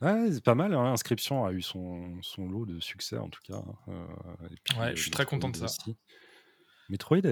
Ouais, 0.00 0.32
c'est 0.32 0.44
pas 0.44 0.54
mal. 0.54 0.72
Hein. 0.74 0.92
Inscription 0.92 1.44
a 1.44 1.52
eu 1.52 1.60
son, 1.60 2.22
son, 2.22 2.48
lot 2.48 2.64
de 2.64 2.80
succès 2.80 3.18
en 3.18 3.28
tout 3.28 3.42
cas. 3.46 3.62
ouais, 4.78 4.96
je 4.96 5.02
suis 5.02 5.10
très 5.10 5.26
content 5.26 5.48
de 5.50 5.56
ça. 5.56 5.66
Metroid, 6.90 7.22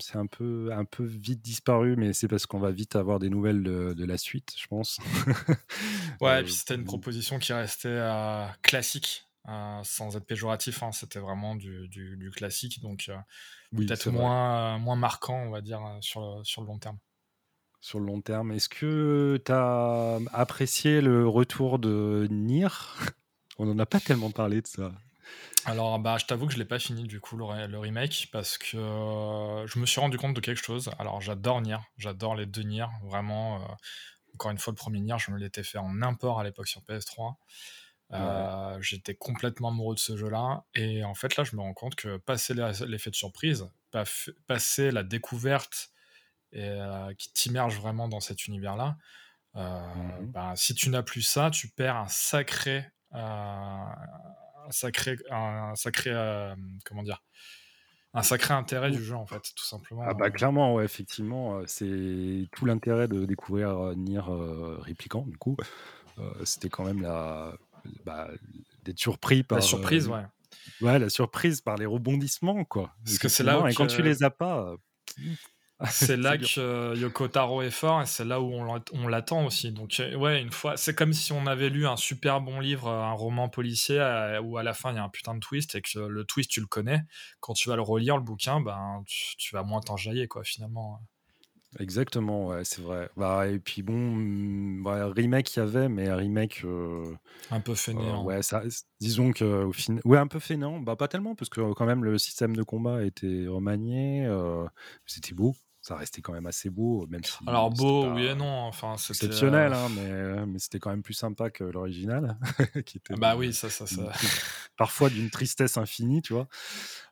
c'est 0.00 0.16
un 0.16 0.26
peu, 0.26 0.70
un 0.72 0.86
peu 0.86 1.04
vite 1.04 1.42
disparu, 1.42 1.94
mais 1.96 2.14
c'est 2.14 2.26
parce 2.26 2.46
qu'on 2.46 2.58
va 2.58 2.70
vite 2.70 2.96
avoir 2.96 3.18
des 3.18 3.28
nouvelles 3.28 3.62
de, 3.62 4.04
la 4.04 4.16
suite, 4.16 4.54
je 4.56 4.66
pense. 4.66 4.98
ouais, 6.22 6.40
et 6.40 6.44
puis 6.44 6.54
c'était 6.54 6.74
une 6.74 6.84
proposition 6.84 7.38
qui 7.38 7.52
restait 7.52 7.88
euh, 7.88 8.46
classique, 8.62 9.26
euh, 9.48 9.80
sans 9.82 10.16
être 10.16 10.26
péjoratif. 10.26 10.82
Hein, 10.82 10.92
c'était 10.92 11.18
vraiment 11.18 11.54
du, 11.54 11.88
du, 11.88 12.30
classique, 12.30 12.80
donc 12.80 13.06
euh, 13.08 13.16
peut-être 13.76 14.10
moins, 14.10 14.78
moins 14.78 14.96
marquant, 14.96 15.42
on 15.46 15.50
va 15.50 15.60
dire, 15.60 15.80
sur 16.00 16.20
le, 16.20 16.44
sur 16.44 16.62
le 16.62 16.68
long 16.68 16.78
terme. 16.78 16.98
Sur 17.80 18.00
le 18.00 18.06
long 18.06 18.22
terme, 18.22 18.52
est-ce 18.52 18.68
que 18.68 19.40
tu 19.44 19.52
as 19.52 20.18
apprécié 20.32 21.00
le 21.00 21.28
retour 21.28 21.78
de 21.78 22.26
Nier? 22.30 22.68
On 23.58 23.66
n'en 23.66 23.78
a 23.78 23.86
pas 23.86 24.00
tellement 24.00 24.30
parlé 24.30 24.62
de 24.62 24.66
ça. 24.66 24.92
Alors, 25.66 25.98
bah, 25.98 26.16
je 26.18 26.26
t'avoue 26.26 26.46
que 26.46 26.52
je 26.52 26.58
l'ai 26.58 26.64
pas 26.64 26.78
fini 26.78 27.04
du 27.04 27.20
coup 27.20 27.36
le, 27.36 27.44
remake 27.78 28.28
parce 28.32 28.58
que 28.58 28.76
euh, 28.76 29.66
je 29.66 29.78
me 29.78 29.86
suis 29.86 30.00
rendu 30.00 30.18
compte 30.18 30.34
de 30.34 30.40
quelque 30.40 30.62
chose. 30.62 30.90
Alors, 30.98 31.20
j'adore 31.20 31.62
Nier, 31.62 31.78
j'adore 31.96 32.34
les 32.34 32.46
deux 32.46 32.62
Nier, 32.62 32.86
vraiment. 33.02 33.56
Euh, 33.56 33.66
encore 34.34 34.50
une 34.50 34.58
fois, 34.58 34.72
le 34.72 34.76
premier 34.76 35.00
Nier, 35.00 35.16
je 35.18 35.30
me 35.30 35.38
l'étais 35.38 35.62
fait 35.62 35.78
en 35.78 36.02
import 36.02 36.40
à 36.40 36.44
l'époque 36.44 36.68
sur 36.68 36.82
PS3. 36.82 37.34
Euh, 38.12 38.78
j'étais 38.80 39.14
complètement 39.14 39.68
amoureux 39.68 39.94
de 39.94 40.00
ce 40.00 40.16
jeu-là. 40.16 40.64
Et 40.74 41.04
en 41.04 41.14
fait, 41.14 41.36
là, 41.36 41.44
je 41.44 41.56
me 41.56 41.60
rends 41.62 41.74
compte 41.74 41.94
que 41.94 42.16
passer 42.18 42.54
l'effet 42.54 43.10
de 43.10 43.16
surprise, 43.16 43.68
passer 44.46 44.90
la 44.90 45.02
découverte 45.02 45.90
et, 46.52 46.76
qui 47.18 47.32
t'immerge 47.32 47.78
vraiment 47.80 48.08
dans 48.08 48.20
cet 48.20 48.46
univers-là, 48.46 48.96
mmh 49.54 50.26
bah, 50.32 50.52
si 50.56 50.74
tu 50.74 50.90
n'as 50.90 51.02
plus 51.02 51.22
ça, 51.22 51.50
tu 51.50 51.68
perds 51.68 51.96
un 51.96 52.08
sacré 52.08 52.86
un 54.66 54.70
sacré, 54.70 55.16
un 55.30 55.74
sacré 55.74 56.10
euh, 56.12 56.54
comment 56.84 57.02
dire, 57.02 57.22
un 58.12 58.22
sacré 58.22 58.54
intérêt 58.54 58.90
du 58.90 59.02
jeu 59.02 59.14
en 59.14 59.26
fait, 59.26 59.52
tout 59.54 59.64
simplement. 59.64 60.02
Ah 60.06 60.14
bah 60.14 60.30
clairement, 60.30 60.74
ouais, 60.74 60.84
effectivement, 60.84 61.58
euh, 61.58 61.64
c'est 61.66 62.48
tout 62.52 62.66
l'intérêt 62.66 63.08
de 63.08 63.24
découvrir 63.24 63.70
euh, 63.70 63.94
Nier 63.94 64.20
Répliquant 64.80 65.22
du 65.26 65.36
coup. 65.36 65.56
C'était 66.44 66.68
quand 66.68 66.84
même 66.84 67.02
la, 67.02 67.52
bah, 68.04 68.28
d'être 68.84 68.98
surpris 68.98 69.42
par 69.42 69.58
la 69.58 69.62
surprise, 69.62 70.08
ouais. 70.08 70.24
Ouais, 70.80 70.98
la 70.98 71.10
surprise 71.10 71.60
par 71.60 71.76
les 71.76 71.86
rebondissements 71.86 72.64
quoi. 72.64 72.94
Parce 73.04 73.18
que 73.18 73.28
c'est 73.28 73.42
là 73.42 73.66
et 73.68 73.74
quand 73.74 73.86
tu 73.86 74.02
les 74.02 74.22
as 74.22 74.30
pas. 74.30 74.74
C'est 75.90 76.16
là 76.16 76.38
que 76.38 76.96
Yoko 76.96 77.28
Taro 77.28 77.62
est 77.62 77.70
fort 77.70 78.02
et 78.02 78.06
c'est 78.06 78.24
là 78.24 78.40
où 78.40 78.52
on 78.52 79.08
l'attend 79.08 79.44
aussi. 79.44 79.72
Donc, 79.72 79.98
euh, 79.98 80.14
ouais, 80.14 80.40
une 80.40 80.52
fois, 80.52 80.76
c'est 80.76 80.94
comme 80.94 81.12
si 81.12 81.32
on 81.32 81.46
avait 81.46 81.68
lu 81.68 81.86
un 81.86 81.96
super 81.96 82.40
bon 82.40 82.60
livre, 82.60 82.88
un 82.88 83.12
roman 83.12 83.48
policier 83.48 83.98
euh, 83.98 84.40
où 84.40 84.56
à 84.56 84.62
la 84.62 84.72
fin 84.72 84.92
il 84.92 84.96
y 84.96 84.98
a 84.98 85.02
un 85.02 85.08
putain 85.08 85.34
de 85.34 85.40
twist 85.40 85.74
et 85.74 85.82
que 85.82 85.98
le 85.98 86.24
twist 86.24 86.50
tu 86.50 86.60
le 86.60 86.66
connais. 86.66 87.02
Quand 87.40 87.54
tu 87.54 87.68
vas 87.68 87.76
le 87.76 87.82
relire, 87.82 88.16
le 88.16 88.22
bouquin, 88.22 88.60
ben 88.60 89.02
tu, 89.06 89.54
vas 89.54 89.62
moins 89.62 89.80
t'enjailler, 89.80 90.28
quoi, 90.28 90.44
finalement. 90.44 91.00
Exactement, 91.78 92.46
ouais, 92.46 92.64
c'est 92.64 92.82
vrai. 92.82 93.08
Bah, 93.16 93.48
et 93.48 93.58
puis 93.58 93.82
bon, 93.82 94.82
bah, 94.82 95.08
remake 95.14 95.56
il 95.56 95.58
y 95.58 95.62
avait, 95.62 95.88
mais 95.88 96.08
un 96.08 96.16
remake. 96.16 96.62
Euh, 96.64 97.12
un 97.50 97.60
peu 97.60 97.74
fainéant. 97.74 98.24
ouais, 98.24 98.42
ça, 98.42 98.62
disons 99.00 99.32
qu'au 99.32 99.72
final. 99.72 100.00
Ouais, 100.04 100.18
un 100.18 100.26
peu 100.26 100.38
fainéant. 100.38 100.78
Bah, 100.78 100.96
pas 100.96 101.08
tellement, 101.08 101.34
parce 101.34 101.48
que 101.48 101.72
quand 101.72 101.86
même 101.86 102.04
le 102.04 102.18
système 102.18 102.54
de 102.54 102.62
combat 102.62 103.04
était 103.04 103.46
remanié. 103.48 104.28
C'était 105.06 105.34
beau 105.34 105.54
ça 105.84 105.96
restait 105.96 106.22
quand 106.22 106.32
même 106.32 106.46
assez 106.46 106.70
beau, 106.70 107.06
même 107.08 107.22
si. 107.22 107.36
Alors 107.46 107.68
beau, 107.68 108.10
oui 108.14 108.24
et 108.24 108.34
non. 108.34 108.46
Enfin, 108.46 108.94
exceptionnel, 108.94 109.74
euh, 109.74 109.76
hein, 109.76 109.88
mais, 109.94 110.46
mais 110.46 110.58
c'était 110.58 110.78
quand 110.78 110.88
même 110.88 111.02
plus 111.02 111.12
sympa 111.12 111.50
que 111.50 111.62
l'original, 111.62 112.38
qui 112.86 112.96
était. 112.96 113.14
Bah 113.16 113.36
oui, 113.36 113.52
ça, 113.52 113.68
ça, 113.68 113.86
ça. 113.86 114.10
parfois 114.78 115.10
d'une 115.10 115.28
tristesse 115.28 115.76
infinie, 115.76 116.22
tu 116.22 116.32
vois. 116.32 116.48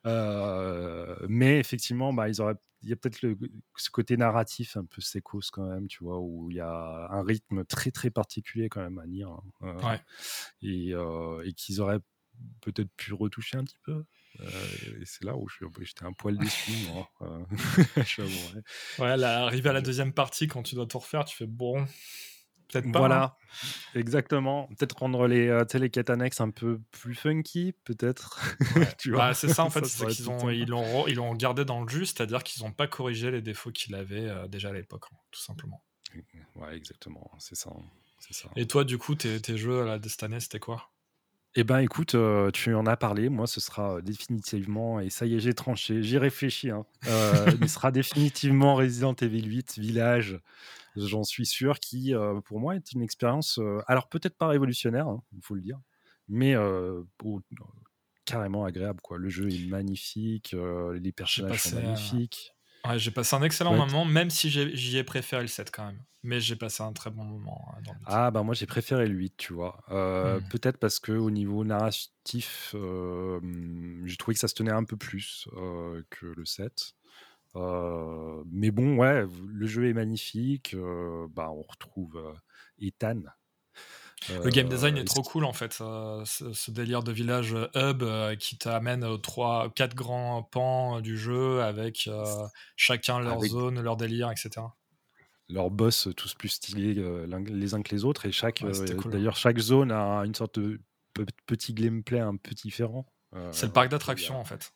Euh, 0.07 1.15
mais 1.29 1.59
effectivement, 1.59 2.13
bah, 2.13 2.29
ils 2.29 2.41
auraient. 2.41 2.55
Il 2.81 2.89
y 2.89 2.93
a 2.93 2.95
peut-être 2.95 3.19
ce 3.75 3.89
côté 3.91 4.17
narratif 4.17 4.75
un 4.75 4.85
peu 4.85 5.01
sécos 5.01 5.51
quand 5.51 5.67
même, 5.67 5.87
tu 5.87 6.03
vois, 6.03 6.19
où 6.19 6.49
il 6.49 6.57
y 6.57 6.59
a 6.59 7.07
un 7.11 7.23
rythme 7.23 7.63
très 7.65 7.91
très 7.91 8.09
particulier 8.09 8.69
quand 8.69 8.81
même 8.81 8.97
à 8.97 9.05
lire. 9.05 9.29
Hein, 9.29 9.43
euh, 9.61 9.81
ouais. 9.87 11.45
Et 11.45 11.53
qu'ils 11.53 11.79
auraient 11.79 12.01
peut-être 12.61 12.89
pu 12.97 13.13
retoucher 13.13 13.55
un 13.57 13.63
petit 13.65 13.79
peu. 13.83 14.03
Euh, 14.39 15.01
et 15.01 15.05
c'est 15.05 15.23
là 15.23 15.35
où 15.35 15.47
j'étais 15.81 16.05
un 16.05 16.13
poil 16.13 16.37
déçu, 16.37 16.71
moi. 16.87 17.09
Euh, 18.19 19.15
ouais, 19.17 19.23
arrivé 19.23 19.69
à 19.69 19.73
la 19.73 19.81
deuxième 19.81 20.13
partie, 20.13 20.47
quand 20.47 20.63
tu 20.63 20.75
dois 20.75 20.85
tout 20.85 20.99
refaire, 20.99 21.25
tu 21.25 21.35
fais 21.35 21.47
bon. 21.47 21.85
Peut-être 22.67 22.91
pas. 22.91 22.99
Voilà, 22.99 23.23
hein. 23.23 23.67
exactement. 23.95 24.67
Peut-être 24.67 24.97
rendre 24.97 25.27
les, 25.27 25.47
euh, 25.47 25.63
les 25.73 25.89
quêtes 25.89 26.09
annexes 26.09 26.41
un 26.41 26.49
peu 26.49 26.79
plus 26.91 27.15
funky, 27.15 27.73
peut-être. 27.83 28.39
Bah, 29.07 29.33
c'est 29.33 29.49
ça, 29.49 29.63
en 29.63 29.69
fait. 29.69 29.85
c'est 29.85 30.07
qu'ils 30.07 30.29
ont, 30.29 30.49
ils 30.49 30.67
l'ont, 30.67 31.07
ils 31.07 31.15
l'ont 31.15 31.33
gardé 31.35 31.65
dans 31.65 31.81
le 31.81 31.89
jus, 31.89 32.05
c'est-à-dire 32.05 32.43
qu'ils 32.43 32.63
n'ont 32.63 32.71
pas 32.71 32.87
corrigé 32.87 33.31
les 33.31 33.41
défauts 33.41 33.71
qu'il 33.71 33.95
avait 33.95 34.29
déjà 34.47 34.69
à 34.69 34.73
l'époque, 34.73 35.05
hein, 35.11 35.17
tout 35.31 35.41
simplement. 35.41 35.83
Ouais, 36.55 36.75
exactement. 36.75 37.31
C'est 37.39 37.55
ça. 37.55 37.71
ça. 38.31 38.49
Et 38.55 38.67
toi, 38.67 38.83
du 38.83 38.97
coup, 38.97 39.15
tes, 39.15 39.41
tes 39.41 39.57
jeux 39.57 39.81
à 39.81 39.85
la 39.85 39.99
Destiny, 39.99 40.41
c'était 40.41 40.59
quoi? 40.59 40.92
Eh 41.55 41.63
ben, 41.63 41.79
écoute, 41.79 42.15
euh, 42.15 42.49
tu 42.51 42.73
en 42.73 42.85
as 42.87 42.97
parlé. 42.97 43.29
Moi, 43.29 43.45
ce 43.45 43.59
sera 43.59 43.97
euh, 43.97 44.01
définitivement, 44.01 44.99
et 44.99 45.09
ça 45.09 45.27
y 45.27 45.35
est, 45.35 45.39
j'ai 45.39 45.53
tranché, 45.53 46.01
j'y 46.01 46.17
réfléchis. 46.17 46.71
Hein, 46.71 46.85
euh, 47.07 47.51
il 47.61 47.69
sera 47.69 47.91
définitivement 47.91 48.75
Resident 48.75 49.13
Evil 49.13 49.45
8 49.45 49.77
Village, 49.77 50.39
j'en 50.95 51.23
suis 51.23 51.45
sûr, 51.45 51.79
qui, 51.79 52.13
pour 52.45 52.59
moi, 52.59 52.75
est 52.75 52.91
une 52.93 53.01
expérience, 53.01 53.59
alors 53.87 54.09
peut-être 54.09 54.35
pas 54.35 54.47
révolutionnaire, 54.47 55.07
hein, 55.07 55.21
il 55.35 55.41
faut 55.43 55.55
le 55.55 55.61
dire, 55.61 55.79
mais 56.27 56.55
carrément 58.25 58.65
agréable. 58.65 59.01
Quoi. 59.01 59.17
Le 59.17 59.29
jeu 59.29 59.49
est 59.49 59.67
magnifique, 59.67 60.55
les 60.93 61.11
personnages 61.11 61.61
sont 61.61 61.75
magnifiques. 61.75 62.52
Ouais, 62.87 62.99
j'ai 62.99 63.11
passé 63.11 63.35
un 63.35 63.41
excellent 63.43 63.75
moment, 63.75 64.03
même 64.03 64.29
si 64.29 64.49
j'y 64.49 64.97
ai, 64.97 65.03
préféré 65.03 65.41
le 65.41 65.47
7 65.47 65.71
quand 65.71 65.85
même. 65.85 66.01
Mais 66.21 66.39
j'ai 66.39 66.55
passé 66.55 66.83
un 66.83 66.93
très 66.93 67.09
bon 67.09 67.23
moment 67.23 67.65
hein, 67.69 67.81
dans 67.85 67.93
le 67.93 67.99
Ah, 68.05 68.31
bah 68.31 68.43
moi 68.43 68.53
j'ai 68.53 68.65
préféré 68.65 69.07
le 69.07 69.13
8, 69.13 69.35
tu 69.37 69.53
vois. 69.53 69.83
Euh, 69.89 70.39
hmm. 70.39 70.49
Peut-être 70.49 70.77
parce 70.77 70.99
que 70.99 71.11
au 71.11 71.31
niveau 71.31 71.63
narratif, 71.63 72.73
euh, 72.75 73.39
j'ai 74.05 74.17
trouvé 74.17 74.33
que 74.33 74.39
ça 74.39 74.47
se 74.47 74.53
tenait 74.53 74.71
un 74.71 74.83
peu 74.83 74.97
plus 74.97 75.47
euh, 75.57 76.01
que 76.09 76.25
le 76.25 76.45
7. 76.45 76.93
mais 77.55 78.71
bon, 78.71 78.97
ouais, 78.97 79.25
le 79.47 79.67
jeu 79.67 79.89
est 79.89 79.93
magnifique. 79.93 80.75
bah, 81.35 81.51
on 81.51 81.61
retrouve 81.61 82.21
Ethan, 82.79 83.21
le 84.29 84.49
game 84.49 84.67
design 84.67 84.97
est 84.97 85.01
euh, 85.01 85.05
trop 85.05 85.21
cool 85.21 85.45
en 85.45 85.53
fait, 85.53 85.73
ce, 85.73 86.71
délire 86.71 87.03
de 87.03 87.11
village 87.11 87.53
euh, 87.53 87.67
hub 87.75 88.03
euh, 88.03 88.35
qui 88.35 88.57
t'amène 88.57 89.03
aux 89.03 89.17
trois, 89.17 89.71
quatre 89.75 89.95
grands 89.95 90.43
pans 90.43 91.01
du 91.01 91.17
jeu 91.17 91.61
avec 91.61 92.09
chacun 92.75 93.19
leur 93.19 93.41
zone, 93.41 93.81
leur 93.81 93.97
délire, 93.97 94.31
etc. 94.31 94.65
Leurs 95.49 95.69
boss 95.69 96.07
tous 96.15 96.33
plus 96.33 96.49
stylés 96.49 96.93
les 97.47 97.73
uns 97.73 97.81
que 97.81 97.93
les 97.93 98.05
autres 98.05 98.25
et 98.25 98.31
chaque 98.31 98.63
d'ailleurs 99.05 99.35
chaque 99.35 99.59
zone 99.59 99.91
a 99.91 100.21
une 100.21 100.35
sorte 100.35 100.59
de 100.59 100.79
petit 101.45 101.73
gameplay 101.73 102.19
un 102.19 102.35
peu 102.35 102.51
différent. 102.55 103.05
c'est 103.51 103.67
le 103.67 103.73
parc 103.73 103.89
d'attractions 103.89 104.39
en 104.39 104.45
fait. 104.45 104.73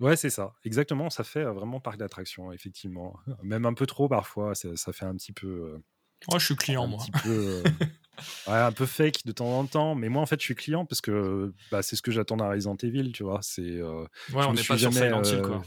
Ouais, 0.00 0.14
c'est 0.14 0.30
ça, 0.30 0.54
exactement. 0.64 1.10
Ça 1.10 1.24
fait 1.24 1.42
vraiment 1.42 1.80
parc 1.80 1.96
d'attractions, 1.96 2.52
effectivement. 2.52 3.18
Même 3.42 3.66
un 3.66 3.74
peu 3.74 3.84
trop 3.84 4.08
parfois, 4.08 4.54
ça, 4.54 4.92
fait 4.92 5.06
un 5.06 5.16
petit 5.16 5.32
peu. 5.32 5.82
moi, 6.28 6.38
je 6.38 6.44
suis 6.44 6.54
client, 6.54 6.86
moi. 6.86 7.04
un 8.46 8.72
peu 8.72 8.86
fake 8.86 9.24
de 9.24 9.32
temps 9.32 9.58
en 9.58 9.66
temps, 9.66 9.94
mais 9.94 10.08
moi 10.08 10.22
en 10.22 10.26
fait 10.26 10.40
je 10.40 10.44
suis 10.44 10.54
client 10.54 10.84
parce 10.84 11.00
que 11.00 11.52
bah, 11.70 11.82
c'est 11.82 11.96
ce 11.96 12.02
que 12.02 12.10
j'attends 12.10 12.36
d'un 12.36 12.48
Resident 12.48 12.76
Evil, 12.76 13.12
tu 13.12 13.22
vois. 13.22 13.40
C'est. 13.42 13.80
ouais, 13.82 14.06
on 14.32 14.52
n'est 14.52 14.62
pas 14.62 14.78
sur 14.78 14.92
Silent 14.92 15.22
Hill, 15.22 15.42
quoi. 15.42 15.62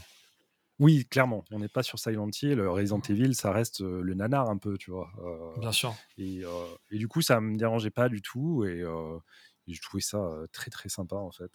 Oui, 0.78 1.06
clairement, 1.08 1.44
on 1.52 1.60
n'est 1.60 1.68
pas 1.68 1.82
sur 1.82 1.98
Silent 1.98 2.30
Hill. 2.42 2.60
Resident 2.60 3.00
Evil, 3.08 3.34
ça 3.34 3.52
reste 3.52 3.80
le 3.80 4.14
nanar 4.14 4.50
un 4.50 4.58
peu, 4.58 4.76
tu 4.78 4.90
vois. 4.90 5.10
Bien 5.58 5.72
sûr. 5.72 5.94
Et, 6.18 6.42
et, 6.90 6.98
du 6.98 7.08
coup, 7.08 7.22
ça 7.22 7.40
me 7.40 7.56
dérangeait 7.56 7.90
pas 7.90 8.08
du 8.08 8.20
tout 8.20 8.64
et, 8.64 8.82
et 9.68 9.74
je 9.74 9.82
trouvais 9.82 10.02
ça 10.02 10.28
très 10.52 10.70
très 10.70 10.88
sympa 10.88 11.16
en 11.16 11.30
fait 11.30 11.52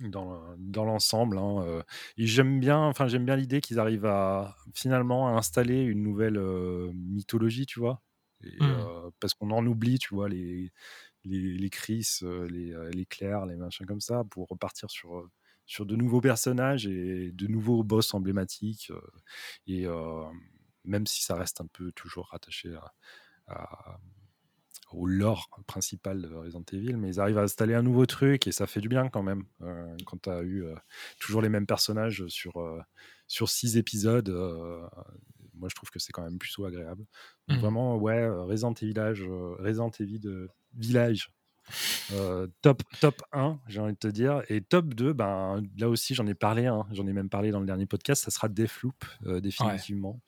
dans, 0.00 0.40
dans 0.58 0.84
l'ensemble. 0.84 1.38
Hein, 1.38 1.82
et 2.16 2.26
j'aime 2.26 2.60
bien, 2.60 2.78
enfin 2.78 3.08
j'aime 3.08 3.24
bien 3.24 3.36
l'idée 3.36 3.60
qu'ils 3.60 3.78
arrivent 3.78 4.06
à 4.06 4.56
finalement 4.74 5.28
à 5.28 5.32
installer 5.32 5.80
une 5.80 6.02
nouvelle 6.02 6.40
mythologie, 6.92 7.66
tu 7.66 7.80
vois. 7.80 8.02
Mmh. 8.42 9.10
parce 9.20 9.34
qu'on 9.34 9.50
en 9.50 9.66
oublie, 9.66 9.98
tu 9.98 10.14
vois, 10.14 10.28
les, 10.28 10.72
les, 11.24 11.40
les 11.58 11.70
Chris, 11.70 12.20
les, 12.22 12.74
les 12.92 13.06
Claire, 13.06 13.46
les 13.46 13.56
machins 13.56 13.86
comme 13.86 14.00
ça, 14.00 14.24
pour 14.24 14.48
repartir 14.48 14.90
sur, 14.90 15.28
sur 15.66 15.86
de 15.86 15.96
nouveaux 15.96 16.20
personnages 16.20 16.86
et 16.86 17.32
de 17.32 17.46
nouveaux 17.46 17.82
boss 17.84 18.14
emblématiques. 18.14 18.90
et 19.66 19.86
même 20.84 21.06
si 21.06 21.22
ça 21.24 21.36
reste 21.36 21.60
un 21.60 21.66
peu 21.66 21.92
toujours 21.92 22.28
rattaché 22.28 22.74
à 23.46 23.98
au 24.92 25.06
lore 25.06 25.48
principal 25.66 26.20
de 26.22 26.34
Resident 26.34 26.64
Evil, 26.72 26.96
mais 26.96 27.08
ils 27.08 27.20
arrivent 27.20 27.38
à 27.38 27.42
installer 27.42 27.74
un 27.74 27.82
nouveau 27.82 28.06
truc 28.06 28.46
et 28.46 28.52
ça 28.52 28.66
fait 28.66 28.80
du 28.80 28.88
bien 28.88 29.08
quand 29.08 29.22
même. 29.22 29.44
Euh, 29.62 29.96
quand 30.06 30.22
tu 30.22 30.30
as 30.30 30.42
eu 30.42 30.64
toujours 31.18 31.42
les 31.42 31.48
mêmes 31.48 31.66
personnages 31.66 32.26
sur, 32.28 32.52
sur 33.26 33.48
six 33.48 33.76
épisodes, 33.76 34.28
moi 35.62 35.68
je 35.70 35.74
trouve 35.74 35.90
que 35.90 35.98
c'est 35.98 36.12
quand 36.12 36.22
même 36.22 36.38
plutôt 36.38 36.66
agréable. 36.66 37.04
Donc, 37.48 37.58
mmh. 37.58 37.60
Vraiment, 37.60 37.96
ouais, 37.96 38.28
Resident 38.28 38.74
Evil, 38.74 38.94
Resident 39.58 39.90
Evil 39.98 40.48
Village. 40.74 41.32
top, 42.60 42.82
top 43.00 43.22
1, 43.32 43.60
j'ai 43.68 43.80
envie 43.80 43.92
de 43.92 43.98
te 43.98 44.08
dire. 44.08 44.42
Et 44.48 44.60
top 44.60 44.92
2, 44.94 45.12
ben, 45.12 45.62
là 45.78 45.88
aussi, 45.88 46.14
j'en 46.14 46.26
ai 46.26 46.34
parlé, 46.34 46.66
hein, 46.66 46.84
j'en 46.90 47.06
ai 47.06 47.12
même 47.12 47.30
parlé 47.30 47.52
dans 47.52 47.60
le 47.60 47.66
dernier 47.66 47.86
podcast, 47.86 48.24
ça 48.24 48.30
sera 48.30 48.48
Deathloop, 48.48 49.04
définitivement. 49.40 50.20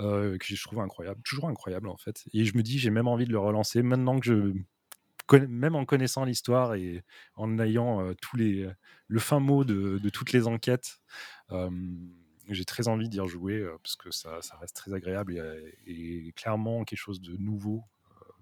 Euh, 0.00 0.38
que 0.38 0.46
je 0.46 0.62
trouve 0.62 0.80
incroyable, 0.80 1.20
toujours 1.22 1.48
incroyable 1.48 1.88
en 1.88 1.98
fait. 1.98 2.24
Et 2.32 2.46
je 2.46 2.56
me 2.56 2.62
dis, 2.62 2.78
j'ai 2.78 2.90
même 2.90 3.08
envie 3.08 3.26
de 3.26 3.32
le 3.32 3.38
relancer 3.38 3.82
maintenant 3.82 4.18
que 4.18 4.26
je 4.26 4.54
même 5.48 5.76
en 5.76 5.84
connaissant 5.86 6.24
l'histoire 6.24 6.74
et 6.74 7.02
en 7.36 7.58
ayant 7.58 8.02
euh, 8.02 8.14
tous 8.20 8.36
les, 8.36 8.68
le 9.06 9.18
fin 9.18 9.38
mot 9.38 9.64
de, 9.64 9.98
toutes 10.10 10.32
les 10.32 10.46
enquêtes, 10.46 11.00
j'ai 12.48 12.64
très 12.64 12.88
envie 12.88 13.08
d'y 13.08 13.20
rejouer 13.20 13.64
parce 13.82 13.96
que 13.96 14.10
ça, 14.10 14.40
reste 14.60 14.76
très 14.76 14.92
agréable 14.94 15.36
et, 15.86 16.32
clairement 16.36 16.84
quelque 16.84 16.98
chose 16.98 17.20
de 17.20 17.36
nouveau 17.36 17.84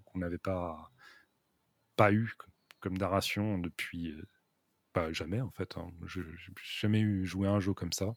qu'on 0.05 0.19
n'avait 0.19 0.37
pas, 0.37 0.91
pas 1.95 2.11
eu 2.11 2.33
comme 2.79 2.97
narration 2.97 3.57
depuis 3.59 4.15
pas 4.93 5.11
jamais 5.13 5.41
en 5.41 5.51
fait. 5.51 5.77
Hein. 5.77 5.89
Jamais 6.79 6.99
eu 6.99 7.25
joué 7.25 7.47
un 7.47 7.59
jeu 7.59 7.73
comme 7.73 7.93
ça. 7.93 8.13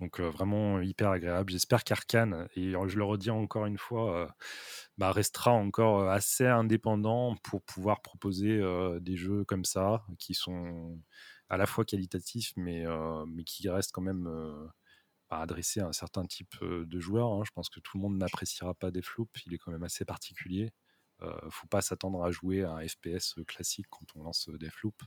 Donc 0.00 0.20
vraiment 0.20 0.80
hyper 0.80 1.10
agréable. 1.10 1.50
J'espère 1.50 1.84
qu'Arkane, 1.84 2.48
et 2.56 2.72
je 2.72 2.96
le 2.96 3.04
redis 3.04 3.30
encore 3.30 3.66
une 3.66 3.78
fois, 3.78 4.34
bah, 4.98 5.12
restera 5.12 5.52
encore 5.52 6.08
assez 6.10 6.46
indépendant 6.46 7.36
pour 7.44 7.62
pouvoir 7.62 8.02
proposer 8.02 8.60
des 9.00 9.16
jeux 9.16 9.44
comme 9.44 9.64
ça, 9.64 10.04
qui 10.18 10.34
sont 10.34 11.00
à 11.48 11.56
la 11.56 11.66
fois 11.66 11.84
qualitatifs, 11.84 12.52
mais, 12.56 12.84
mais 13.28 13.44
qui 13.44 13.68
restent 13.68 13.92
quand 13.92 14.02
même 14.02 14.28
adressés 15.30 15.80
à 15.80 15.86
un 15.86 15.92
certain 15.92 16.24
type 16.24 16.56
de 16.62 17.00
joueurs. 17.00 17.32
Hein. 17.32 17.42
Je 17.44 17.50
pense 17.50 17.68
que 17.68 17.80
tout 17.80 17.96
le 17.98 18.02
monde 18.02 18.16
n'appréciera 18.16 18.74
pas 18.74 18.90
des 18.90 19.02
flops, 19.02 19.44
il 19.46 19.54
est 19.54 19.58
quand 19.58 19.72
même 19.72 19.84
assez 19.84 20.04
particulier. 20.04 20.70
ne 21.22 21.50
faut 21.50 21.66
pas 21.66 21.82
s'attendre 21.82 22.24
à 22.24 22.30
jouer 22.30 22.64
à 22.64 22.72
un 22.72 22.86
FPS 22.86 23.34
classique 23.46 23.86
quand 23.90 24.06
on 24.14 24.24
lance 24.24 24.48
Deathloop. 24.48 25.02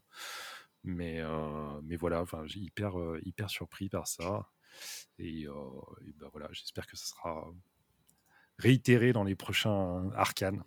Mais, 0.84 1.20
euh, 1.20 1.82
mais 1.84 1.96
voilà, 1.96 2.22
enfin, 2.22 2.44
j'ai 2.46 2.60
hyper, 2.60 3.00
euh, 3.00 3.20
hyper 3.24 3.50
surpris 3.50 3.90
par 3.90 4.08
ça. 4.08 4.50
Et, 5.20 5.48
euh, 5.48 5.54
ben 6.16 6.28
voilà, 6.32 6.48
j'espère 6.52 6.88
que 6.88 6.98
ça 6.98 7.06
sera 7.06 7.52
réitéré 8.58 9.14
dans 9.14 9.24
les 9.24 9.36
prochains 9.36 10.10
arcanes. 10.16 10.64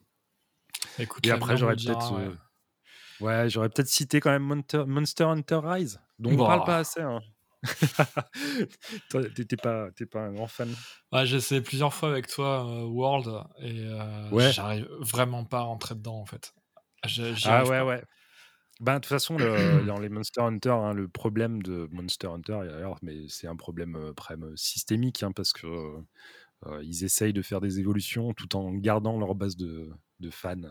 et 0.99 1.31
après, 1.31 1.57
j'aurais 1.57 1.77
peut-être. 1.77 2.37
Ouais, 3.21 3.49
j'aurais 3.49 3.69
peut-être 3.69 3.89
cité 3.89 4.21
quand 4.21 4.31
même 4.31 4.43
Monster, 4.87 5.25
Hunter 5.25 5.61
Rise, 5.63 6.01
dont 6.19 6.33
on 6.33 6.47
parle 6.47 6.65
pas 6.65 6.79
assez. 6.79 7.01
Hein. 7.01 7.21
toi, 9.09 9.23
t'es 9.31 9.57
pas, 9.57 9.89
pas 10.11 10.21
un 10.21 10.33
grand 10.33 10.47
fan? 10.47 10.75
Ouais, 11.13 11.27
j'ai 11.27 11.37
essayé 11.37 11.61
plusieurs 11.61 11.95
fois 11.95 12.11
avec 12.11 12.27
toi 12.27 12.85
World 12.87 13.29
et 13.61 13.87
ouais. 14.33 14.53
j'arrive 14.53 14.89
vraiment 15.01 15.45
pas 15.45 15.59
à 15.59 15.63
rentrer 15.63 15.95
dedans 15.95 16.21
en 16.21 16.27
fait. 16.27 16.55
ah 17.45 17.65
ouais, 17.65 17.81
ouais. 17.83 18.03
Ben, 18.81 18.95
de 18.95 18.99
toute 19.01 19.07
façon, 19.07 19.39
le, 19.39 19.85
dans 19.87 19.99
les 19.99 20.09
Monster 20.09 20.41
Hunter, 20.43 20.71
hein, 20.71 20.93
le 20.93 21.09
problème 21.09 21.63
de 21.63 21.89
Monster 21.93 22.29
Hunter, 22.29 22.59
mais 23.03 23.29
c'est 23.29 23.47
un 23.47 23.57
problème 23.57 23.97
euh, 23.97 24.53
systémique, 24.57 25.23
hein, 25.23 25.33
parce 25.33 25.53
que 25.53 25.67
euh, 26.67 26.83
ils 26.83 27.05
essayent 27.05 27.33
de 27.33 27.43
faire 27.43 27.61
des 27.61 27.81
évolutions 27.81 28.33
tout 28.35 28.57
en 28.57 28.73
gardant 28.75 29.19
leur 29.19 29.35
base 29.35 29.57
de, 29.57 29.91
de 30.21 30.31
fans 30.31 30.63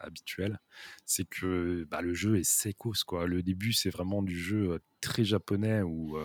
habituels. 0.00 0.60
C'est 1.04 1.28
que 1.28 1.84
bah, 1.90 2.02
le 2.02 2.14
jeu 2.14 2.38
est 2.38 2.44
sécos, 2.44 3.04
quoi. 3.06 3.26
Le 3.26 3.42
début, 3.42 3.72
c'est 3.72 3.90
vraiment 3.90 4.22
du 4.22 4.38
jeu 4.38 4.80
très 5.00 5.24
japonais 5.24 5.82
où, 5.82 6.16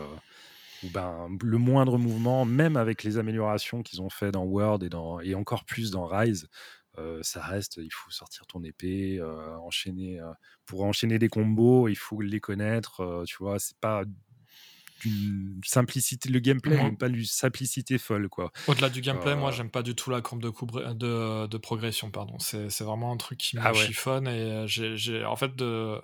où 0.84 0.90
ben, 0.94 1.30
le 1.42 1.58
moindre 1.58 1.98
mouvement, 1.98 2.46
même 2.46 2.78
avec 2.78 3.04
les 3.04 3.18
améliorations 3.18 3.84
qu'ils 3.84 4.02
ont 4.02 4.10
fait 4.10 4.32
dans 4.32 4.44
World 4.44 4.84
et, 4.84 4.90
dans, 4.90 5.20
et 5.20 5.36
encore 5.36 5.66
plus 5.66 5.92
dans 5.92 6.06
Rise, 6.06 6.48
ça 7.22 7.42
reste, 7.42 7.78
il 7.78 7.92
faut 7.92 8.12
sortir 8.12 8.46
ton 8.48 8.64
épée, 8.64 9.22
enchaîner. 9.62 10.20
pour 10.66 10.84
enchaîner 10.84 11.20
des 11.20 11.30
combos, 11.30 11.88
il 11.88 11.98
faut 11.98 12.22
les 12.22 12.40
connaître. 12.40 13.24
tu 13.26 13.38
vois, 13.38 13.60
c'est 13.60 13.78
pas 13.78 14.04
d'une 15.02 15.60
simplicité, 15.66 16.30
le 16.30 16.40
gameplay 16.40 16.82
n'est 16.82 16.96
pas 16.96 17.10
d'une 17.10 17.26
simplicité 17.26 17.98
folle, 17.98 18.30
quoi. 18.30 18.52
Au-delà 18.68 18.90
du 18.90 19.02
gameplay, 19.02 19.36
moi, 19.36 19.52
j'aime 19.52 19.70
pas 19.70 19.84
du 19.84 19.96
tout 19.96 20.10
la 20.10 20.22
courbe 20.22 20.42
de, 20.42 20.94
de, 20.94 21.48
de 21.48 21.58
progression, 21.58 22.12
pardon. 22.12 22.38
C'est 22.40 22.82
vraiment 22.82 23.12
un 23.12 23.18
truc 23.18 23.40
qui 23.40 23.58
me 23.58 23.62
ah 23.64 23.74
chiffonne 23.74 24.28
et 24.28 24.66
j'ai 24.68 25.26
en 25.26 25.36
fait 25.36 25.56
de 25.56 26.00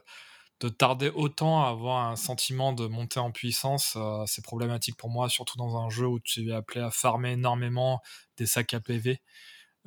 de 0.60 0.70
tarder 0.70 1.12
autant 1.14 1.64
à 1.64 1.70
avoir 1.70 2.10
un 2.10 2.16
sentiment 2.16 2.74
de 2.74 2.88
monter 2.88 3.20
en 3.20 3.32
puissance, 3.32 3.96
c'est 4.26 4.44
problématique 4.44 4.98
pour 4.98 5.12
moi, 5.12 5.30
surtout 5.30 5.56
dans 5.56 5.78
un 5.78 5.90
jeu 5.90 6.08
où 6.08 6.20
tu 6.20 6.50
es 6.50 6.52
appelé 6.52 6.82
à 6.82 6.90
farmer 6.90 7.34
énormément 7.34 8.02
des 8.38 8.48
sacs 8.48 8.74
à 8.74 8.80
PV. 8.80 9.22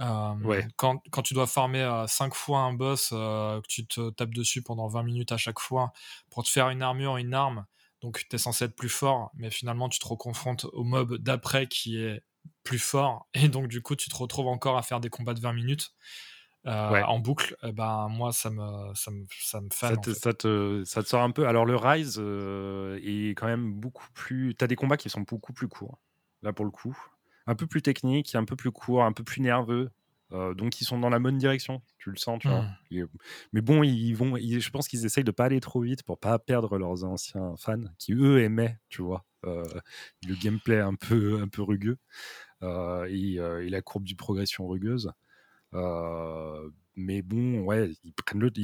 Euh, 0.00 0.62
quand, 0.76 1.02
quand, 1.10 1.22
tu 1.22 1.34
dois 1.34 1.46
farmer 1.46 1.82
à 1.82 2.06
5 2.08 2.34
fois 2.34 2.60
un 2.60 2.72
boss, 2.72 3.10
euh, 3.12 3.60
que 3.60 3.66
tu 3.68 3.86
te 3.86 4.10
tapes 4.10 4.32
dessus 4.32 4.62
pendant 4.62 4.88
20 4.88 5.02
minutes 5.02 5.32
à 5.32 5.36
chaque 5.36 5.58
fois 5.58 5.92
pour 6.30 6.42
te 6.42 6.48
faire 6.48 6.70
une 6.70 6.82
armure, 6.82 7.18
une 7.18 7.34
arme, 7.34 7.66
donc 8.00 8.24
tu 8.28 8.36
es 8.36 8.38
censé 8.38 8.64
être 8.64 8.76
plus 8.76 8.88
fort, 8.88 9.30
mais 9.34 9.50
finalement 9.50 9.88
tu 9.88 9.98
te 9.98 10.06
reconfrontes 10.06 10.66
au 10.72 10.84
mob 10.84 11.16
d'après 11.18 11.66
qui 11.66 11.98
est 11.98 12.22
plus 12.64 12.78
fort, 12.78 13.28
et 13.34 13.48
donc 13.48 13.68
du 13.68 13.82
coup 13.82 13.96
tu 13.96 14.10
te 14.10 14.16
retrouves 14.16 14.48
encore 14.48 14.76
à 14.76 14.82
faire 14.82 15.00
des 15.00 15.10
combats 15.10 15.34
de 15.34 15.40
20 15.40 15.52
minutes. 15.52 15.90
Euh, 16.66 17.02
en 17.04 17.18
boucle, 17.18 17.56
eh 17.62 17.72
ben 17.72 18.08
moi 18.10 18.32
ça 18.32 18.50
me 18.50 18.94
ça 18.94 19.10
me 19.10 19.24
ça 19.30 19.62
me 19.62 19.68
ça 19.72 19.96
te, 19.96 20.12
ça, 20.12 20.34
te, 20.34 20.82
ça 20.84 21.02
te, 21.02 21.08
sort 21.08 21.22
un 21.22 21.30
peu. 21.30 21.46
Alors 21.46 21.64
le 21.64 21.74
Rise 21.74 22.18
est 22.18 23.30
quand 23.30 23.46
même 23.46 23.72
beaucoup 23.72 24.06
plus. 24.12 24.54
T'as 24.54 24.66
des 24.66 24.76
combats 24.76 24.98
qui 24.98 25.08
sont 25.08 25.22
beaucoup 25.22 25.54
plus 25.54 25.68
courts 25.68 25.98
là 26.42 26.52
pour 26.52 26.66
le 26.66 26.70
coup 26.70 26.94
un 27.50 27.54
peu 27.54 27.66
plus 27.66 27.82
technique, 27.82 28.34
un 28.34 28.44
peu 28.44 28.56
plus 28.56 28.70
court, 28.70 29.02
un 29.02 29.12
peu 29.12 29.24
plus 29.24 29.40
nerveux. 29.40 29.90
Euh, 30.32 30.54
donc 30.54 30.80
ils 30.80 30.84
sont 30.84 30.98
dans 30.98 31.08
la 31.08 31.18
bonne 31.18 31.38
direction, 31.38 31.82
tu 31.98 32.10
le 32.10 32.16
sens, 32.16 32.38
tu 32.40 32.48
vois. 32.48 32.62
Mmh. 32.90 33.06
Mais 33.52 33.60
bon, 33.60 33.82
ils 33.82 34.14
vont, 34.14 34.36
je 34.36 34.70
pense 34.70 34.86
qu'ils 34.86 35.04
essayent 35.04 35.24
de 35.24 35.30
pas 35.30 35.46
aller 35.46 35.60
trop 35.60 35.80
vite 35.80 36.02
pour 36.02 36.18
pas 36.18 36.38
perdre 36.38 36.78
leurs 36.78 37.04
anciens 37.04 37.54
fans 37.56 37.84
qui 37.98 38.12
eux 38.12 38.40
aimaient, 38.40 38.78
tu 38.88 39.02
vois, 39.02 39.24
euh, 39.44 39.64
le 40.26 40.34
gameplay 40.34 40.78
un 40.78 40.94
peu, 40.94 41.40
un 41.40 41.48
peu 41.48 41.62
rugueux 41.62 41.98
euh, 42.62 43.06
et, 43.10 43.34
et, 43.34 43.70
la 43.70 43.82
courbe 43.82 44.04
du 44.04 44.14
progression 44.14 44.68
rugueuse 44.68 45.12
mais 47.00 47.22
bon, 47.22 47.60
ouais, 47.62 47.90
ils 48.04 48.12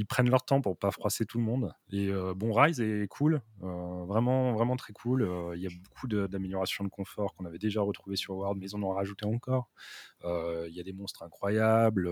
prennent, 0.06 0.30
leur 0.30 0.44
temps 0.44 0.60
pour 0.60 0.78
pas 0.78 0.90
froisser 0.90 1.24
tout 1.24 1.38
le 1.38 1.44
monde. 1.44 1.72
Et 1.90 2.10
bon, 2.36 2.52
Rise 2.52 2.80
est 2.80 3.08
cool, 3.08 3.40
vraiment, 3.60 4.52
vraiment 4.52 4.76
très 4.76 4.92
cool. 4.92 5.28
Il 5.54 5.60
y 5.60 5.66
a 5.66 5.70
beaucoup 5.84 6.06
d'améliorations 6.06 6.84
de, 6.84 6.90
confort 6.90 7.34
qu'on 7.34 7.46
avait 7.46 7.58
déjà 7.58 7.80
retrouvé 7.80 8.16
sur 8.16 8.36
World, 8.36 8.58
mais 8.60 8.66
ils 8.66 8.76
en 8.76 8.82
ont 8.82 8.90
rajouté 8.90 9.26
encore. 9.26 9.70
Il 10.24 10.72
y 10.72 10.80
a 10.80 10.82
des 10.82 10.92
monstres 10.92 11.22
incroyables. 11.22 12.08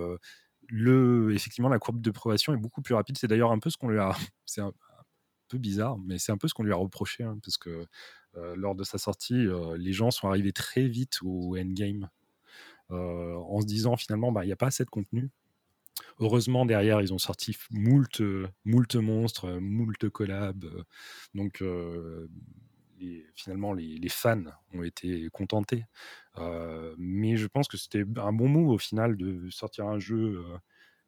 Le, 0.69 1.35
effectivement, 1.35 1.69
la 1.69 1.79
courbe 1.79 2.01
de 2.01 2.11
progression 2.11 2.55
est 2.55 2.59
beaucoup 2.59 2.81
plus 2.81 2.95
rapide. 2.95 3.19
C'est 3.19 3.29
d'ailleurs 3.29 3.53
un 3.53 3.59
peu 3.59 3.71
ce 3.71 3.77
qu'on 3.77 3.89
lui 3.89 3.99
a. 3.99 4.13
C'est 4.47 4.61
un, 4.61 4.73
peu 5.49 5.59
bizarre, 5.59 5.99
mais 5.99 6.17
c'est 6.19 6.33
un 6.33 6.39
peu 6.39 6.49
ce 6.49 6.55
qu'on 6.55 6.63
lui 6.63 6.73
a 6.73 6.77
reproché, 6.77 7.23
hein, 7.23 7.39
parce 7.45 7.59
que 7.59 7.87
lors 8.57 8.75
de 8.75 8.83
sa 8.83 8.97
sortie, 8.97 9.47
les 9.77 9.93
gens 9.93 10.11
sont 10.11 10.29
arrivés 10.29 10.53
très 10.53 10.89
vite 10.89 11.19
au 11.23 11.57
endgame. 11.59 12.09
en 12.89 13.61
se 13.61 13.67
disant 13.67 13.97
finalement, 13.97 14.33
bah, 14.33 14.45
il 14.45 14.47
n'y 14.47 14.53
a 14.53 14.57
pas 14.57 14.69
assez 14.69 14.85
de 14.85 14.91
contenu 14.91 15.31
Heureusement, 16.21 16.67
derrière, 16.67 17.01
ils 17.01 17.13
ont 17.13 17.19
sorti 17.19 17.57
moult, 17.71 18.23
moult 18.65 18.95
monstres, 18.97 19.51
moult 19.61 20.09
collabs. 20.11 20.65
Donc, 21.35 21.63
finalement, 23.35 23.73
les, 23.73 24.09
fans 24.09 24.45
ont 24.73 24.83
été 24.83 25.29
contentés. 25.33 25.85
mais 26.99 27.37
je 27.37 27.47
pense 27.47 27.69
que 27.69 27.77
c'était 27.77 28.05
un 28.17 28.33
bon 28.33 28.49
move 28.49 28.71
au 28.71 28.79
final 28.79 29.17
de 29.17 29.49
sortir 29.51 29.87
un 29.87 29.99
jeu, 29.99 30.45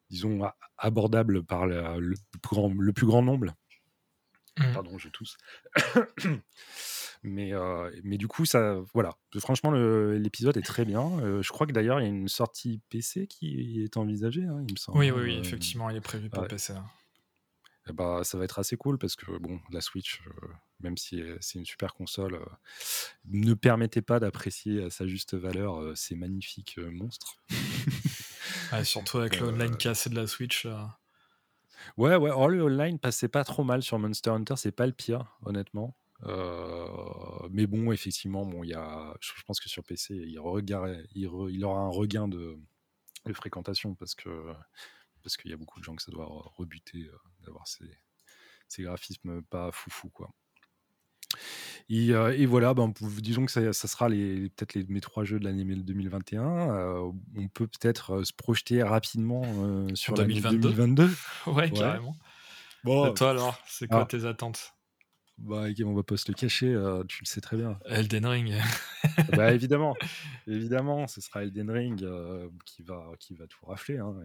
disons, 0.09 0.41
abordable 0.77 1.43
par 1.43 1.67
le 1.67 2.91
plus 2.93 3.07
grand 3.07 3.21
nombre. 3.21 3.53
Mmh. 4.57 4.73
Pardon, 4.73 4.97
je 4.97 5.09
tousse. 5.09 5.37
mais, 7.23 7.51
mais 8.03 8.17
du 8.17 8.27
coup, 8.27 8.45
ça, 8.45 8.77
voilà. 8.93 9.15
Franchement, 9.39 9.71
l'épisode 9.71 10.57
est 10.57 10.65
très 10.65 10.85
bien. 10.85 11.41
je 11.41 11.49
crois 11.49 11.67
que 11.67 11.71
d'ailleurs, 11.71 11.99
il 11.99 12.03
y 12.03 12.05
a 12.05 12.09
une 12.09 12.27
sortie 12.27 12.81
PC 12.89 13.27
qui 13.27 13.83
est 13.83 13.97
envisagée, 13.97 14.45
hein, 14.45 14.63
il 14.67 14.73
me 14.73 14.77
semble. 14.77 14.97
Oui, 14.97 15.11
oui, 15.11 15.21
oui 15.23 15.37
effectivement, 15.37 15.89
il 15.89 15.97
est 15.97 16.01
prévu 16.01 16.29
pour 16.29 16.47
PC. 16.47 16.73
Eh 17.89 17.93
bah, 17.93 18.21
ça 18.23 18.37
va 18.37 18.43
être 18.43 18.59
assez 18.59 18.75
cool 18.75 18.97
parce 18.97 19.15
que 19.15 19.37
bon, 19.37 19.61
la 19.71 19.79
Switch, 19.79 20.21
même 20.81 20.97
si 20.97 21.23
c'est 21.39 21.57
une 21.59 21.65
super 21.65 21.93
console, 21.93 22.39
ne 23.25 23.53
permettait 23.53 24.01
pas 24.01 24.19
d'apprécier 24.19 24.83
à 24.83 24.89
sa 24.89 25.07
juste 25.07 25.35
valeur 25.35 25.95
ces 25.95 26.15
magnifiques 26.15 26.77
monstres. 26.77 27.37
surtout 28.83 29.19
avec 29.19 29.39
le 29.39 29.47
online 29.47 29.77
cassé 29.77 30.09
de 30.09 30.15
la 30.15 30.27
Switch. 30.27 30.67
Ouais, 31.95 32.15
ouais. 32.15 32.31
Oh, 32.35 32.47
le 32.47 32.63
online 32.63 32.99
passait 32.99 33.27
pas 33.27 33.43
trop 33.43 33.63
mal 33.63 33.81
sur 33.81 33.97
Monster 33.99 34.31
Hunter, 34.31 34.55
c'est 34.57 34.71
pas 34.71 34.85
le 34.85 34.93
pire, 34.93 35.37
honnêtement. 35.43 35.95
mais 37.51 37.67
bon, 37.67 37.91
effectivement, 37.91 38.45
bon, 38.45 38.63
y 38.63 38.73
a, 38.73 39.15
je 39.21 39.43
pense 39.45 39.59
que 39.59 39.69
sur 39.69 39.83
PC, 39.83 40.15
il, 40.15 40.39
il, 41.15 41.65
aura 41.65 41.79
un 41.79 41.89
regain 41.89 42.27
de, 42.27 42.57
fréquentation 43.33 43.93
parce 43.93 44.15
que 44.15 44.29
parce 45.21 45.35
qu'il 45.35 45.51
y 45.51 45.53
a 45.53 45.57
beaucoup 45.57 45.79
de 45.79 45.83
gens 45.83 45.95
que 45.95 46.01
ça 46.01 46.11
doit 46.11 46.27
rebuter 46.55 47.09
d'avoir 47.43 47.67
ces, 47.67 47.89
ces, 48.69 48.83
graphismes 48.83 49.41
pas 49.43 49.71
foufou 49.73 50.09
quoi. 50.09 50.33
Et, 51.89 52.07
et, 52.09 52.45
voilà, 52.45 52.73
ben, 52.73 52.91
disons 53.21 53.45
que 53.45 53.51
ça, 53.51 53.71
ça 53.71 53.87
sera 53.87 54.09
les, 54.09 54.49
peut-être 54.49 54.73
les, 54.73 54.85
mes 54.89 54.99
trois 54.99 55.23
jeux 55.23 55.39
de 55.39 55.45
l'année 55.45 55.63
2021. 55.63 56.43
on 57.35 57.47
peut 57.53 57.67
peut-être 57.67 58.23
se 58.23 58.33
projeter 58.33 58.83
rapidement 58.83 59.43
sur 59.95 60.13
2022. 60.13 60.59
2022. 60.59 61.09
Ouais, 61.47 61.53
ouais, 61.53 61.71
carrément. 61.71 62.15
Bon, 62.83 63.13
toi 63.13 63.29
alors, 63.29 63.57
c'est 63.67 63.87
quoi 63.87 64.01
ah. 64.01 64.05
tes 64.05 64.25
attentes? 64.25 64.73
Bah, 65.37 65.65
on 65.85 65.93
va 65.93 66.03
pas 66.03 66.17
se 66.17 66.25
le 66.29 66.33
cacher, 66.33 66.75
tu 67.07 67.21
le 67.21 67.27
sais 67.27 67.41
très 67.41 67.57
bien. 67.57 67.77
Elden 67.85 68.25
Ring. 68.25 68.53
bah, 69.33 69.53
évidemment, 69.53 69.95
évidemment, 70.47 71.07
ce 71.07 71.21
sera 71.21 71.43
Elden 71.43 71.69
Ring 71.69 72.05
qui, 72.65 72.81
va, 72.81 73.11
qui 73.19 73.35
va 73.35 73.45
tout 73.45 73.65
rafler. 73.65 73.99
Hein. 73.99 74.15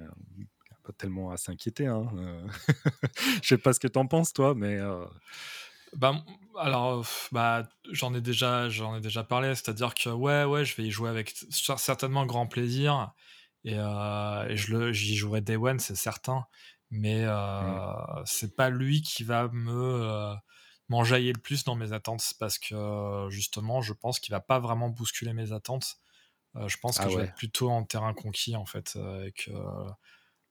Pas 0.83 0.93
tellement 0.95 1.31
à 1.31 1.37
s'inquiéter. 1.37 1.87
Hein. 1.87 2.09
Je 3.43 3.49
sais 3.49 3.59
pas 3.59 3.73
ce 3.73 3.81
que 3.81 3.89
t'en 3.89 4.07
penses, 4.07 4.33
toi, 4.33 4.55
mais. 4.55 4.79
Bah, 5.97 6.24
alors, 6.59 7.06
bah, 7.32 7.69
j'en 7.90 8.14
ai 8.14 8.20
déjà, 8.20 8.69
j'en 8.69 8.97
ai 8.97 9.01
déjà 9.01 9.24
parlé. 9.24 9.55
C'est-à-dire 9.55 9.94
que 9.94 10.09
ouais, 10.09 10.44
ouais, 10.44 10.64
je 10.64 10.77
vais 10.77 10.85
y 10.85 10.90
jouer 10.90 11.10
avec 11.10 11.35
certainement 11.51 12.27
grand 12.27 12.47
plaisir 12.47 13.12
et, 13.64 13.74
euh, 13.77 14.48
et 14.48 14.56
je 14.56 14.77
le, 14.77 14.93
j'y 14.93 15.16
jouerai 15.16 15.40
Day 15.40 15.56
One, 15.56 15.78
c'est 15.78 15.94
certain. 15.94 16.47
Mais 16.90 17.24
euh, 17.24 17.62
mmh. 17.62 18.23
c'est 18.27 18.55
pas 18.55 18.69
lui 18.69 19.01
qui 19.02 19.24
va 19.24 19.48
me 19.48 19.73
euh, 19.73 20.35
m'enjailler 20.89 21.32
le 21.32 21.40
plus 21.40 21.64
dans 21.64 21.74
mes 21.74 21.93
attentes 21.93 22.35
parce 22.39 22.59
que 22.59 23.27
justement, 23.31 23.81
je 23.81 23.94
pense 23.94 24.20
qu'il 24.20 24.32
va 24.32 24.40
pas 24.40 24.59
vraiment 24.59 24.90
bousculer 24.90 25.32
mes 25.32 25.52
attentes. 25.52 25.97
je 26.55 26.77
pense 26.78 26.98
que 26.98 27.05
ah 27.05 27.09
je 27.09 27.16
vais 27.16 27.24
être 27.24 27.35
plutôt 27.35 27.70
en 27.70 27.85
terrain 27.85 28.12
conquis 28.12 28.56
en 28.56 28.66
fait 28.66 28.98
et 29.24 29.32
que 29.32 29.52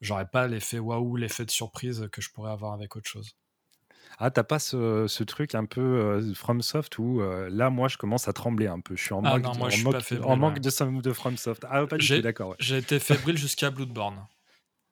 j'aurai 0.02 0.28
pas 0.28 0.48
l'effet 0.48 0.80
waouh, 0.80 1.16
l'effet 1.16 1.46
de 1.46 1.52
surprise 1.52 2.10
que 2.12 2.22
je 2.22 2.32
pourrais 2.32 2.52
avoir 2.52 2.74
avec 2.74 2.96
autre 2.96 3.08
chose. 3.08 3.36
Ah, 4.18 4.32
t'as 4.32 4.44
pas 4.44 4.60
ce, 4.60 5.08
ce, 5.08 5.24
truc 5.24 5.56
un 5.56 5.66
peu 5.66 5.82
euh, 5.82 6.34
FromSoft 6.34 6.98
où 7.00 7.22
euh, 7.22 7.50
là, 7.50 7.70
moi, 7.70 7.88
je 7.88 7.98
commence 7.98 8.28
à 8.28 8.34
trembler 8.34 8.68
un 8.68 8.80
peu. 8.80 8.96
Je 8.96 9.04
suis 9.04 9.14
en, 9.14 9.24
ah 9.24 9.38
manque, 9.38 9.44
non, 9.44 9.56
moi, 9.58 9.70
je 9.70 9.78
suis 9.78 9.84
pas 9.84 10.00
fébrile, 10.00 10.28
en 10.28 10.36
manque 10.38 10.60
de, 10.60 11.02
de 11.02 11.14
FromSoft. 11.14 11.66
Ah, 11.70 11.86
pas 11.88 11.98
du 11.98 12.08
tout, 12.08 12.22
d'accord. 12.22 12.56
J'ai 12.60 12.78
été 12.78 13.00
fébrile 13.00 13.38
jusqu'à 13.38 13.72
Bloodborne. 13.72 14.26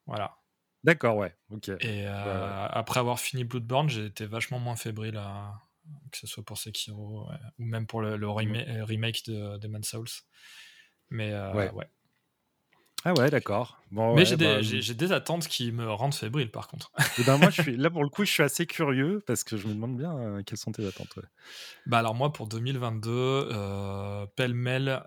Voilà. 0.05 0.35
D'accord, 0.83 1.17
ouais, 1.17 1.35
ok. 1.49 1.69
Et 1.69 2.07
euh, 2.07 2.67
après 2.69 2.99
avoir 2.99 3.19
fini 3.19 3.43
Bloodborne, 3.43 3.89
j'ai 3.89 4.05
été 4.05 4.25
vachement 4.25 4.59
moins 4.59 4.77
fébrile, 4.77 5.21
que 6.11 6.17
ce 6.17 6.25
soit 6.25 6.43
pour 6.43 6.57
Sekiro 6.57 7.27
ou 7.59 7.65
même 7.65 7.85
pour 7.85 8.01
le, 8.01 8.29
remake 8.29 9.25
de 9.25 9.57
Demon's 9.57 9.87
Souls. 9.87 10.07
Mais 11.09 11.33
ouais. 11.53 11.89
Ah 13.05 13.13
ouais, 13.13 13.30
d'accord. 13.30 13.81
Bon, 13.91 14.13
Mais 14.13 14.23
bah, 14.35 14.61
j'ai 14.61 14.93
des, 14.93 15.11
attentes 15.13 15.47
qui 15.47 15.71
me 15.71 15.89
rendent 15.89 16.13
fébrile, 16.13 16.51
par 16.51 16.67
contre. 16.67 16.91
Et 16.99 17.01
eh 17.19 17.23
ben 17.23 17.38
moi, 17.38 17.49
je 17.49 17.61
suis, 17.61 17.77
là, 17.77 17.89
pour 17.89 18.03
le 18.03 18.09
coup, 18.09 18.26
je 18.26 18.31
suis 18.31 18.43
assez 18.43 18.65
curieux 18.65 19.23
parce 19.26 19.43
que 19.43 19.55
je 19.55 19.67
me 19.67 19.73
demande 19.73 19.97
bien 19.97 20.15
euh, 20.17 20.43
quelles 20.43 20.57
sont 20.57 20.71
tes 20.71 20.85
attentes. 20.85 21.17
Bah 21.85 21.99
alors 21.99 22.13
moi, 22.13 22.34
pour 22.34 22.47
2022, 22.47 23.09
euh, 23.09 24.26
pêle-mêle, 24.35 25.01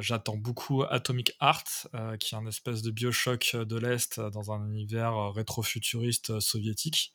j'attends 0.00 0.36
beaucoup 0.36 0.82
Atomic 0.82 1.36
Heart, 1.42 1.88
euh, 1.94 2.16
qui 2.16 2.34
est 2.34 2.38
un 2.38 2.46
espèce 2.46 2.80
de 2.82 2.90
Bioshock 2.90 3.54
de 3.54 3.76
l'Est 3.76 4.18
dans 4.18 4.50
un 4.52 4.66
univers 4.66 5.32
rétro-futuriste 5.32 6.40
soviétique. 6.40 7.12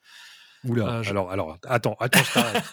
Oula, 0.64 1.02
alors, 1.06 1.32
alors, 1.32 1.58
attends, 1.64 1.96
attends, 2.00 2.24
je 2.24 2.34
t'arrête. 2.34 2.64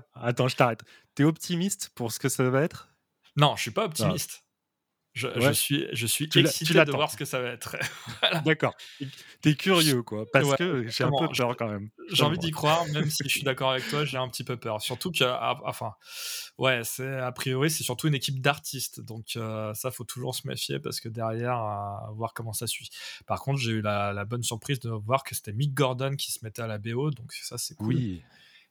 attends, 0.14 0.48
je 0.48 0.56
t'arrête. 0.56 0.82
T'es 1.14 1.24
optimiste 1.24 1.90
pour 1.94 2.12
ce 2.12 2.18
que 2.18 2.28
ça 2.28 2.48
va 2.48 2.62
être? 2.62 2.88
Non, 3.36 3.56
je 3.56 3.62
suis 3.62 3.70
pas 3.70 3.84
optimiste. 3.84 4.41
Je, 5.14 5.52
suis, 5.52 5.86
je 5.92 6.06
suis 6.06 6.28
excité 6.36 6.84
de 6.84 6.90
voir 6.90 7.10
ce 7.10 7.18
que 7.18 7.26
ça 7.26 7.40
va 7.40 7.48
être. 7.50 7.76
D'accord. 8.44 8.74
T'es 9.42 9.54
curieux, 9.54 10.02
quoi. 10.02 10.24
Parce 10.32 10.56
que 10.56 10.86
j'ai 10.88 11.04
un 11.04 11.10
peu 11.10 11.28
peur 11.28 11.56
quand 11.56 11.68
même. 11.68 11.90
J'ai 12.10 12.22
envie 12.22 12.38
d'y 12.38 12.50
croire, 12.50 12.86
même 12.86 13.10
si 13.10 13.24
je 13.24 13.28
suis 13.28 13.42
d'accord 13.44 13.72
avec 13.72 13.86
toi, 13.88 14.04
j'ai 14.06 14.16
un 14.16 14.28
petit 14.28 14.44
peu 14.44 14.56
peur. 14.56 14.80
Surtout 14.80 15.10
que, 15.10 15.24
ah, 15.24 15.60
enfin, 15.64 15.92
ouais, 16.56 16.80
c'est 16.84 17.18
a 17.18 17.30
priori, 17.32 17.70
c'est 17.70 17.84
surtout 17.84 18.08
une 18.08 18.14
équipe 18.14 18.40
d'artistes. 18.40 19.00
Donc, 19.00 19.36
euh, 19.36 19.74
ça, 19.74 19.90
faut 19.90 20.04
toujours 20.04 20.34
se 20.34 20.48
méfier 20.48 20.80
parce 20.80 21.00
que 21.00 21.10
derrière, 21.10 21.58
voir 22.14 22.32
comment 22.32 22.54
ça 22.54 22.66
suit. 22.66 22.88
Par 23.26 23.42
contre, 23.42 23.60
j'ai 23.60 23.72
eu 23.72 23.82
la, 23.82 24.24
bonne 24.24 24.42
surprise 24.42 24.80
de 24.80 24.88
voir 24.88 25.24
que 25.24 25.34
c'était 25.34 25.52
Mick 25.52 25.74
Gordon 25.74 26.16
qui 26.16 26.32
se 26.32 26.38
mettait 26.42 26.62
à 26.62 26.66
la 26.66 26.78
BO. 26.78 27.10
Donc, 27.10 27.32
ça, 27.32 27.58
c'est 27.58 27.74
cool. 27.74 27.94
Oui. 27.94 28.22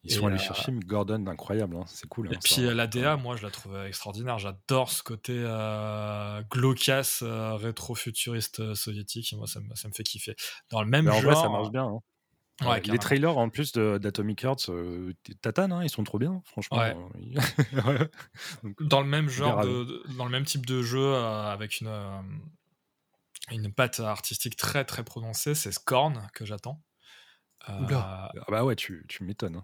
Ils 0.04 0.12
sont 0.12 0.26
allés 0.26 0.36
euh, 0.36 0.40
chercher 0.40 0.72
Gordon 0.72 1.20
d'incroyable, 1.20 1.76
hein. 1.76 1.84
c'est 1.86 2.08
cool. 2.08 2.32
Et 2.32 2.36
hein, 2.36 2.40
puis 2.44 2.64
euh, 2.64 2.74
la 2.74 2.88
DA, 2.88 3.18
moi 3.18 3.36
je 3.36 3.44
la 3.44 3.52
trouve 3.52 3.78
extraordinaire. 3.86 4.40
J'adore 4.40 4.90
ce 4.90 5.04
côté 5.04 5.34
euh, 5.36 6.42
glaucasse, 6.50 7.22
rétro-futuriste 7.24 8.74
soviétique. 8.74 9.34
Moi 9.38 9.46
ça 9.46 9.60
me, 9.60 9.76
ça 9.76 9.88
me, 9.88 9.94
fait 9.94 10.04
kiffer. 10.04 10.36
Dans 10.72 10.82
le 10.82 10.90
même 10.90 11.06
genre. 11.06 11.18
En 11.18 11.22
vrai, 11.22 11.36
ça 11.36 11.50
marche 11.50 11.72
bien. 11.72 12.02
Hein. 12.64 12.80
les 12.84 12.98
trailers 12.98 13.38
en 13.38 13.50
plus 13.50 13.74
d'Atomic 13.74 14.44
Hearts, 14.44 14.70
euh, 14.70 15.14
tatane, 15.42 15.82
ils 15.84 15.90
sont 15.90 16.04
trop 16.04 16.18
bien, 16.18 16.42
franchement. 16.46 16.82
dans 18.80 19.02
le 19.02 19.08
même 19.08 19.30
genre, 19.30 19.62
de, 19.62 20.04
dans 20.18 20.26
le 20.26 20.32
même 20.32 20.46
type 20.46 20.66
de 20.66 20.82
jeu, 20.82 21.14
avec 21.14 21.80
une, 21.80 21.92
une 23.52 23.72
patte 23.72 24.00
artistique 24.00 24.56
très 24.56 24.84
très 24.84 25.04
prononcée, 25.04 25.54
c'est 25.54 25.72
Scorn 25.72 26.28
que 26.34 26.44
j'attends. 26.44 26.82
Ah 27.68 28.32
bah 28.50 28.66
ouais, 28.66 28.76
tu, 28.76 29.06
tu 29.08 29.24
m'étonnes. 29.24 29.62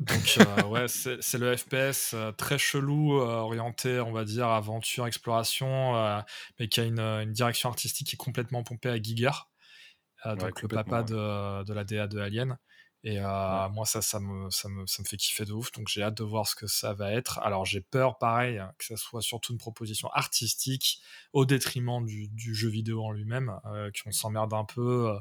Donc 0.00 0.38
euh, 0.38 0.62
ouais, 0.68 0.86
c'est 0.88 1.38
le 1.38 1.56
FPS 1.56 2.14
euh, 2.14 2.32
très 2.32 2.58
chelou, 2.58 3.20
euh, 3.20 3.26
orienté, 3.26 4.00
on 4.00 4.12
va 4.12 4.24
dire, 4.24 4.48
aventure, 4.48 5.06
exploration, 5.06 6.22
mais 6.58 6.68
qui 6.68 6.80
a 6.80 6.84
une, 6.84 7.32
direction 7.32 7.68
artistique 7.68 8.08
qui 8.08 8.16
est 8.16 8.18
complètement 8.18 8.62
pompée 8.64 8.88
à 8.88 9.00
Giger, 9.00 9.30
donc 10.24 10.62
le 10.62 10.68
papa 10.68 11.02
de, 11.02 11.64
de, 11.64 11.72
la 11.72 11.84
DA 11.84 12.06
de 12.06 12.18
Alien. 12.18 12.58
Et 13.06 13.20
moi, 13.20 13.84
ça, 13.84 14.00
ça 14.00 14.18
me, 14.18 14.48
ça, 14.50 14.68
me, 14.68 14.86
ça 14.86 15.02
me 15.02 15.06
fait 15.06 15.18
kiffer 15.18 15.44
de 15.44 15.52
ouf, 15.52 15.70
donc 15.72 15.88
j'ai 15.88 16.02
hâte 16.02 16.16
de 16.16 16.24
voir 16.24 16.48
ce 16.48 16.56
que 16.56 16.66
ça 16.66 16.94
va 16.94 17.12
être. 17.12 17.38
Alors 17.40 17.66
j'ai 17.66 17.82
peur, 17.82 18.16
pareil, 18.18 18.58
hein, 18.58 18.72
que 18.78 18.86
ça 18.86 18.96
soit 18.96 19.20
surtout 19.20 19.52
une 19.52 19.58
proposition 19.58 20.08
artistique 20.12 21.02
au 21.34 21.44
détriment 21.44 22.04
du, 22.04 22.28
du 22.28 22.54
jeu 22.54 22.70
vidéo 22.70 23.04
en 23.04 23.12
lui-même, 23.12 23.60
qu'on 24.02 24.12
s'emmerde 24.12 24.54
un 24.54 24.64
peu 24.64 25.14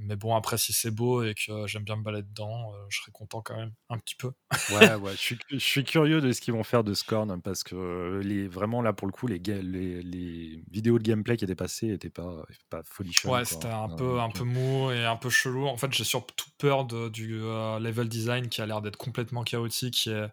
mais 0.00 0.16
bon, 0.16 0.34
après, 0.34 0.58
si 0.58 0.72
c'est 0.72 0.90
beau 0.90 1.22
et 1.22 1.34
que 1.34 1.66
j'aime 1.66 1.84
bien 1.84 1.96
me 1.96 2.02
balader 2.02 2.28
dedans, 2.28 2.72
euh, 2.74 2.86
je 2.88 2.98
serais 3.00 3.12
content 3.12 3.40
quand 3.40 3.56
même, 3.56 3.72
un 3.88 3.98
petit 3.98 4.14
peu. 4.14 4.32
ouais, 4.70 4.94
ouais, 4.94 5.12
je 5.12 5.16
suis, 5.16 5.38
je 5.50 5.58
suis, 5.58 5.84
curieux 5.84 6.20
de 6.20 6.32
ce 6.32 6.40
qu'ils 6.40 6.54
vont 6.54 6.64
faire 6.64 6.84
de 6.84 6.94
Scorn, 6.94 7.40
parce 7.40 7.62
que 7.64 8.20
les, 8.22 8.46
vraiment, 8.48 8.82
là, 8.82 8.92
pour 8.92 9.06
le 9.06 9.12
coup, 9.12 9.26
les, 9.26 9.38
les, 9.38 10.02
les 10.02 10.62
vidéos 10.70 10.98
de 10.98 11.04
gameplay 11.04 11.36
qui 11.36 11.44
étaient 11.44 11.54
passées 11.54 11.88
n'étaient 11.88 12.10
pas, 12.10 12.44
pas. 12.70 12.82
Ouais, 13.24 13.44
c'était 13.44 13.66
un, 13.68 13.88
peu, 13.88 14.20
un 14.20 14.30
peu 14.30 14.44
mou 14.44 14.90
et 14.90 15.04
un 15.04 15.16
peu 15.16 15.30
chelou. 15.30 15.66
En 15.66 15.76
fait, 15.76 15.92
j'ai 15.92 16.04
surtout 16.04 16.50
peur 16.58 16.84
de, 16.84 17.08
du 17.08 17.38
euh, 17.40 17.78
level 17.78 18.08
design 18.08 18.48
qui 18.48 18.60
a 18.60 18.66
l'air 18.66 18.82
d'être 18.82 18.96
complètement 18.96 19.44
chaotique 19.44 20.08
et, 20.08 20.26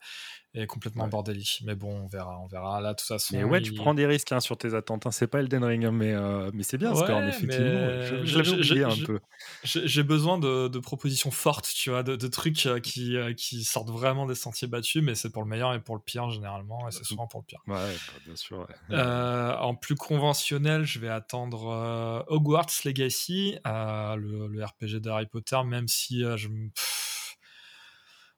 et 0.56 0.68
complètement 0.68 1.08
bordélique. 1.08 1.62
Mais 1.66 1.74
bon, 1.74 2.04
on 2.04 2.08
verra, 2.08 2.40
on 2.40 2.46
verra. 2.46 2.80
Là, 2.80 2.94
de 2.94 2.98
toute 2.98 3.08
façon. 3.08 3.36
Mais 3.36 3.44
ouais, 3.44 3.62
tu 3.62 3.74
prends 3.74 3.96
des 3.96 4.06
risques 4.06 4.32
hein, 4.32 4.40
sur 4.40 4.56
tes 4.56 4.76
attentes. 4.76 5.08
Hein. 5.08 5.12
C'est 5.12 5.26
pas 5.26 5.40
Elden 5.40 5.64
Ring, 5.64 5.86
hein, 5.86 5.92
mais, 5.92 6.14
euh, 6.14 6.52
mais 6.54 6.62
c'est 6.62 6.78
bien, 6.78 6.94
Scorn, 6.94 7.28
effectivement. 7.28 8.24
Je, 8.24 8.54
oublié 8.54 8.84
un 8.84 8.96
peu. 9.06 9.20
J'ai 9.64 10.04
besoin 10.04 10.38
de, 10.38 10.68
de, 10.68 10.80
propositions 10.80 11.32
fortes, 11.32 11.72
tu 11.74 11.90
vois, 11.90 12.04
de, 12.04 12.16
de 12.16 12.28
trucs 12.28 12.66
euh, 12.68 12.80
qui, 12.80 13.18
euh, 13.18 13.34
qui 13.34 13.64
sortent 13.64 13.90
vraiment 13.90 14.28
des 14.28 14.36
sentiers 14.36 14.68
battus, 14.68 15.02
mais 15.02 15.16
c'est 15.16 15.32
pour 15.32 15.42
le 15.42 15.50
meilleur 15.50 15.74
et 15.74 15.80
pour 15.80 15.96
le 15.96 16.02
pire, 16.02 16.30
généralement, 16.30 16.88
et 16.88 16.92
c'est 16.92 17.04
souvent 17.04 17.26
pour 17.26 17.40
le 17.40 17.46
pire. 17.46 17.62
Ouais, 17.68 17.76
bah, 17.76 18.20
bien 18.26 18.36
sûr. 18.36 18.68
en 18.92 19.76
plus 19.76 19.96
conventionnel, 19.96 20.84
je 20.84 21.00
vais 21.00 21.10
attendre 21.10 22.26
Hogwarts 22.28 22.70
Legacy, 22.86 23.58
le, 23.66 24.48
le, 24.48 24.64
RPG 24.64 25.02
de 25.02 25.10
Harry 25.10 25.26
Potter, 25.26 25.58
même 25.66 25.88
si 25.88 26.20
je 26.38 26.48
me 26.48 26.70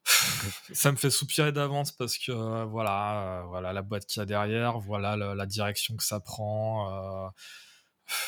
ça 0.73 0.91
me 0.91 0.98
fait 0.98 1.10
soupirer 1.10 1.52
d'avance 1.52 1.91
parce 1.91 2.18
que 2.18 2.32
euh, 2.32 2.65
voilà, 2.65 3.40
euh, 3.40 3.44
voilà 3.48 3.73
la 3.73 3.82
boîte 3.82 4.06
qu'il 4.06 4.19
y 4.19 4.23
a 4.23 4.26
derrière, 4.26 4.80
voilà 4.80 5.15
la 5.15 5.45
direction 5.45 5.95
que 5.95 6.03
ça 6.03 6.19
prend, 6.19 7.30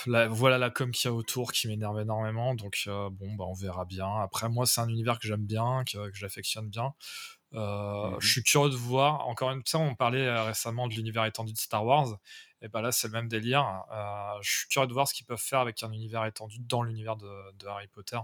euh, 0.07 0.27
voilà 0.29 0.57
la 0.57 0.69
com 0.71 0.91
qu'il 0.91 1.09
y 1.09 1.13
a 1.13 1.15
autour 1.15 1.51
qui 1.51 1.67
m'énerve 1.67 1.99
énormément. 1.99 2.55
Donc 2.55 2.83
bon, 2.87 3.35
bah, 3.35 3.45
on 3.47 3.53
verra 3.53 3.85
bien. 3.85 4.09
Après, 4.21 4.49
moi, 4.49 4.65
c'est 4.65 4.81
un 4.81 4.89
univers 4.89 5.19
que 5.19 5.27
j'aime 5.27 5.45
bien, 5.45 5.83
que, 5.91 6.11
j'affectionne 6.13 6.69
bien. 6.69 6.93
Mmh 7.53 8.17
je 8.19 8.27
suis 8.27 8.43
curieux 8.43 8.69
de 8.69 8.75
voir. 8.75 9.25
Encore 9.27 9.51
une 9.51 9.61
fois, 9.65 9.79
on 9.79 9.95
parlait 9.95 10.29
récemment 10.41 10.87
de 10.87 10.95
l'univers 10.95 11.25
étendu 11.25 11.53
de 11.53 11.57
Star 11.57 11.85
Wars. 11.85 12.17
Et 12.61 12.69
bah 12.69 12.81
là, 12.81 12.91
c'est 12.91 13.07
le 13.07 13.13
même 13.13 13.27
délire. 13.27 13.83
je 14.41 14.49
suis 14.49 14.67
curieux 14.67 14.87
de 14.87 14.93
voir 14.93 15.07
ce 15.07 15.13
qu'ils 15.13 15.25
peuvent 15.25 15.37
faire 15.37 15.59
avec 15.59 15.83
un 15.83 15.91
univers 15.91 16.25
étendu 16.25 16.57
dans 16.59 16.81
l'univers 16.81 17.15
de, 17.15 17.51
de 17.57 17.67
Harry 17.67 17.87
Potter 17.87 18.17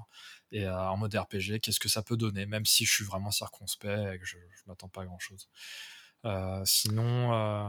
et 0.53 0.65
euh, 0.65 0.89
en 0.89 0.97
mode 0.97 1.15
RPG, 1.15 1.59
qu'est-ce 1.61 1.79
que 1.79 1.89
ça 1.89 2.03
peut 2.03 2.15
donner, 2.15 2.45
même 2.45 2.65
si 2.65 2.85
je 2.85 2.93
suis 2.93 3.03
vraiment 3.03 3.31
circonspect 3.31 4.13
et 4.13 4.19
que 4.19 4.25
je, 4.25 4.37
ne 4.37 4.41
m'attends 4.67 4.87
pas 4.87 5.01
à 5.01 5.05
grand 5.05 5.19
chose. 5.19 5.49
Euh, 6.25 6.61
sinon, 6.63 7.33
euh, 7.33 7.67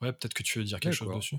ouais, 0.00 0.12
peut-être 0.12 0.32
que 0.32 0.42
tu 0.42 0.58
veux 0.58 0.64
dire 0.64 0.80
quelque 0.80 0.94
chose 0.94 1.14
dessus? 1.14 1.36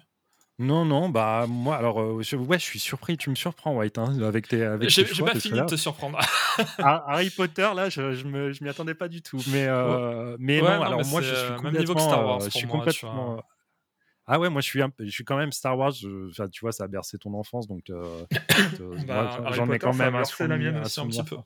Non, 0.59 0.85
non, 0.85 1.09
bah 1.09 1.47
moi, 1.47 1.75
alors, 1.75 2.21
je, 2.21 2.35
ouais, 2.35 2.59
je 2.59 2.63
suis 2.63 2.77
surpris, 2.77 3.17
tu 3.17 3.31
me 3.31 3.35
surprends, 3.35 3.75
White, 3.75 3.97
hein, 3.97 4.21
avec 4.21 4.47
tes. 4.47 4.63
Avec 4.63 4.87
j'ai, 4.89 5.03
pas 5.03 5.39
fini 5.39 5.59
de 5.59 5.65
te 5.65 5.75
surprendre. 5.75 6.19
Ah, 6.77 7.03
Harry 7.07 7.31
Potter, 7.31 7.67
là, 7.75 7.89
je, 7.89 8.13
je, 8.13 8.51
je 8.51 8.63
m'y 8.63 8.69
attendais 8.69 8.93
pas 8.93 9.07
du 9.07 9.23
tout, 9.23 9.41
mais, 9.47 9.65
mais 10.37 10.61
non, 10.61 10.83
alors 10.83 11.03
moi, 11.07 11.21
je 11.23 11.33
suis 11.33 11.55
complètement. 11.55 11.79
Niveau 11.79 11.95
que 11.95 12.01
Star 12.01 12.23
Wars, 12.23 12.41
je 12.41 12.49
suis 12.49 12.67
complètement. 12.67 13.43
Ah 14.25 14.39
ouais, 14.39 14.49
moi 14.49 14.61
je 14.61 14.67
suis, 14.67 14.81
un, 14.81 14.91
je 14.99 15.09
suis 15.09 15.25
quand 15.25 15.37
même 15.37 15.51
Star 15.51 15.77
Wars. 15.77 15.91
Je, 15.91 16.47
tu 16.47 16.61
vois, 16.61 16.71
ça 16.71 16.85
a 16.85 16.87
bercé 16.87 17.17
ton 17.17 17.33
enfance, 17.33 17.67
donc 17.67 17.89
euh, 17.89 18.25
bah, 19.07 19.51
j'en 19.51 19.69
ai 19.71 19.79
quand 19.79 19.93
même 19.93 20.15
un, 20.15 20.47
la 20.47 20.57
mienne 20.57 20.77
aussi 20.77 20.99
un 20.99 21.07
petit 21.07 21.23
peu. 21.23 21.37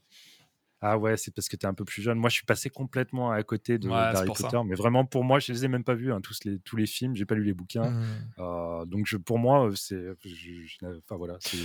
Ah 0.79 0.99
ouais, 0.99 1.17
c'est 1.17 1.33
parce 1.33 1.49
que 1.49 1.55
tu 1.55 1.65
es 1.65 1.69
un 1.69 1.73
peu 1.73 1.85
plus 1.85 2.03
jeune. 2.03 2.19
Moi, 2.19 2.29
je 2.29 2.35
suis 2.35 2.45
passé 2.45 2.69
complètement 2.69 3.31
à 3.31 3.41
côté 3.41 3.79
de 3.79 3.89
Harry 3.89 4.27
Potter, 4.27 4.59
mais 4.63 4.75
vraiment 4.75 5.05
pour 5.05 5.23
moi, 5.23 5.39
je 5.39 5.51
les 5.51 5.65
ai 5.65 5.67
même 5.67 5.83
pas 5.83 5.95
vus, 5.95 6.13
hein, 6.13 6.21
tous 6.21 6.43
les 6.45 6.59
tous 6.59 6.75
les 6.75 6.85
films. 6.85 7.15
J'ai 7.15 7.25
pas 7.25 7.33
lu 7.33 7.43
les 7.43 7.53
bouquins, 7.53 7.89
mmh. 7.89 8.05
euh, 8.39 8.85
donc 8.85 9.07
je, 9.07 9.17
pour 9.17 9.39
moi, 9.39 9.71
c'est, 9.73 10.05
enfin 10.99 11.15
voilà, 11.15 11.37
c'est 11.39 11.57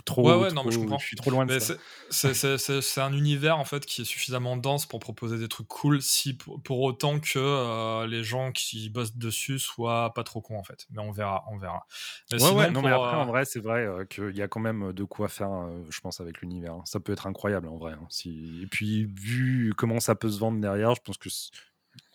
trop, 0.00 0.26
ouais, 0.26 0.46
ouais, 0.46 0.52
non, 0.52 0.64
mais 0.64 0.72
je, 0.72 0.78
comprends. 0.78 0.98
je 0.98 1.06
suis 1.06 1.16
trop 1.16 1.30
loin 1.30 1.44
de 1.44 1.58
ça. 1.58 1.74
C'est 2.10 3.00
un 3.00 3.12
univers 3.12 3.58
en 3.58 3.64
fait 3.64 3.84
qui 3.84 4.02
est 4.02 4.04
suffisamment 4.04 4.56
dense 4.56 4.86
pour 4.86 5.00
proposer 5.00 5.38
des 5.38 5.48
trucs 5.48 5.68
cool, 5.68 6.00
si 6.00 6.34
pour, 6.34 6.80
autant 6.80 7.20
que 7.20 7.38
euh, 7.38 8.06
les 8.06 8.24
gens 8.24 8.52
qui 8.52 8.88
bossent 8.88 9.16
dessus 9.16 9.58
soient 9.58 10.12
pas 10.14 10.24
trop 10.24 10.40
cons 10.40 10.58
en 10.58 10.64
fait. 10.64 10.86
Mais 10.90 11.00
on 11.00 11.12
verra, 11.12 11.44
on 11.50 11.58
verra. 11.58 11.86
Mais 12.30 12.42
ouais, 12.42 12.50
ouais, 12.50 12.70
non, 12.70 12.82
mais 12.82 12.90
après 12.90 13.16
en 13.16 13.22
euh, 13.22 13.30
vrai, 13.30 13.44
c'est 13.44 13.60
vrai 13.60 13.86
euh, 13.86 14.04
qu'il 14.04 14.34
y 14.34 14.42
a 14.42 14.48
quand 14.48 14.60
même 14.60 14.92
de 14.92 15.04
quoi 15.04 15.28
faire, 15.28 15.68
je 15.90 16.00
pense, 16.00 16.20
avec 16.20 16.40
l'univers. 16.40 16.76
Ça 16.84 16.98
peut 16.98 17.12
être 17.12 17.26
incroyable 17.26 17.68
en 17.68 17.76
vrai. 17.76 17.92
Hein, 17.92 18.06
si... 18.08 18.60
Et 18.62 18.66
puis 18.66 19.04
vu 19.04 19.74
comment 19.76 20.00
ça 20.00 20.14
peut 20.14 20.30
se 20.30 20.38
vendre 20.38 20.60
derrière, 20.60 20.94
je 20.94 21.02
pense 21.02 21.18
que 21.18 21.28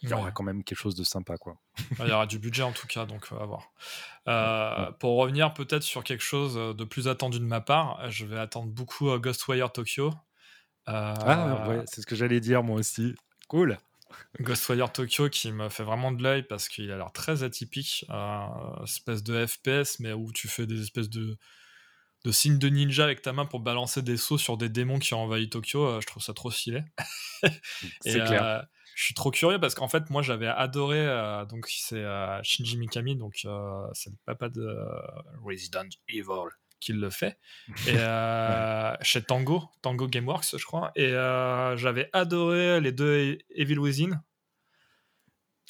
il 0.02 0.10
y 0.10 0.14
aura 0.14 0.32
quand 0.32 0.44
même 0.44 0.64
quelque 0.64 0.78
chose 0.78 0.96
de 0.96 1.04
sympa. 1.04 1.38
Quoi. 1.38 1.58
il 2.00 2.08
y 2.08 2.12
aura 2.12 2.28
du 2.28 2.40
budget 2.40 2.64
en 2.64 2.72
tout 2.72 2.88
cas, 2.88 3.06
donc 3.06 3.28
on 3.32 3.36
va 3.36 3.46
voir. 3.46 3.72
Euh, 4.28 4.92
pour 4.94 5.18
revenir 5.18 5.54
peut-être 5.54 5.84
sur 5.84 6.04
quelque 6.04 6.24
chose 6.24 6.56
de 6.56 6.84
plus 6.84 7.08
attendu 7.08 7.40
de 7.40 7.46
ma 7.46 7.62
part, 7.62 8.10
je 8.12 8.26
vais 8.26 8.38
attendre 8.38 8.68
beaucoup 8.68 9.10
euh, 9.10 9.20
Ghostwire 9.20 9.72
Tokyo. 9.72 10.14
ah 10.86 11.68
ouais, 11.70 11.84
c'est 11.88 12.02
ce 12.02 12.06
que 12.06 12.16
j'allais 12.16 12.40
dire 12.40 12.64
moi 12.64 12.78
aussi. 12.78 13.16
Cool. 13.48 13.78
Ghostwire 14.40 14.92
Tokyo 14.92 15.30
qui 15.30 15.52
me 15.52 15.70
fait 15.70 15.84
vraiment 15.84 16.12
de 16.12 16.22
l'œil 16.24 16.44
parce 16.44 16.70
qu'il 16.70 16.92
a 16.92 16.98
l'air 16.98 17.12
très 17.12 17.44
atypique, 17.44 18.06
euh, 18.10 18.84
espèce 18.84 19.24
de 19.24 19.46
FPS 19.46 20.00
mais 20.00 20.14
où 20.14 20.32
tu 20.32 20.48
fais 20.48 20.66
des 20.66 20.82
espèces 20.82 21.10
de, 21.10 21.38
de 22.24 22.32
signes 22.32 22.58
de 22.58 22.70
ninja 22.70 23.04
avec 23.04 23.22
ta 23.22 23.34
main 23.34 23.46
pour 23.46 23.60
balancer 23.60 24.02
des 24.02 24.16
sauts 24.16 24.38
sur 24.38 24.58
des 24.58 24.70
démons 24.70 25.00
qui 25.00 25.14
ont 25.14 25.24
envahi 25.24 25.50
Tokyo, 25.50 26.00
je 26.00 26.08
trouve 26.08 26.24
ça 26.24 26.34
trop 26.34 26.52
stylé. 26.52 26.84
c'est 28.02 28.24
clair 28.24 28.66
je 28.98 29.04
suis 29.04 29.14
trop 29.14 29.30
curieux 29.30 29.60
parce 29.60 29.76
qu'en 29.76 29.88
fait, 29.88 30.10
moi, 30.10 30.24
j'avais 30.24 30.48
adoré. 30.48 30.98
Euh, 30.98 31.46
donc, 31.46 31.68
c'est 31.70 32.04
euh, 32.04 32.42
Shinji 32.42 32.78
Mikami, 32.78 33.16
donc 33.16 33.42
euh, 33.46 33.86
c'est 33.94 34.10
le 34.10 34.16
papa 34.26 34.50
de 34.50 34.76
Resident 35.46 35.88
Evil 36.10 36.50
qui 36.80 36.94
le 36.94 37.12
fait. 37.12 37.38
Et 37.86 37.94
chez 39.04 39.22
Tango, 39.22 39.70
Tango 39.84 40.08
Gameworks, 40.08 40.58
je 40.58 40.66
crois. 40.66 40.92
Et 40.96 41.12
j'avais 41.12 42.10
adoré 42.12 42.82
les 42.82 42.92
deux 42.92 43.38
Evil 43.52 43.78
Within. 43.78 44.20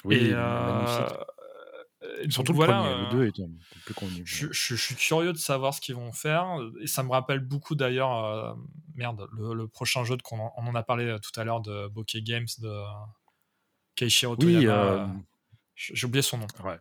Oui, 0.06 0.32
magnifique. 0.32 1.18
Surtout 2.30 2.54
voilà, 2.54 3.08
le 3.12 3.12
2 3.12 3.28
est 3.28 3.42
plus 3.86 3.94
connu. 3.94 4.24
Je, 4.26 4.76
suis 4.76 4.96
curieux 4.96 5.34
de 5.34 5.38
savoir 5.38 5.74
ce 5.74 5.82
qu'ils 5.82 5.96
vont 5.96 6.12
faire. 6.12 6.60
Et 6.82 6.88
ça 6.88 7.04
me 7.04 7.12
rappelle 7.12 7.40
beaucoup 7.40 7.76
d'ailleurs, 7.76 8.56
merde, 8.96 9.28
le, 9.38 9.68
prochain 9.68 10.04
jeu 10.04 10.18
qu'on 10.24 10.40
on 10.58 10.68
en 10.68 10.76
a 10.76 10.84
parlé 10.84 11.18
tout 11.22 11.40
à 11.40 11.44
l'heure 11.44 11.62
de 11.62 11.88
Bokeh 11.88 12.22
Games, 12.22 12.48
de 12.60 12.72
Keishiro 13.98 14.36
oui, 14.42 14.68
euh, 14.68 15.06
J'ai 15.76 16.06
oublié 16.06 16.22
son 16.22 16.38
nom. 16.38 16.48
Ouais, 16.64 16.78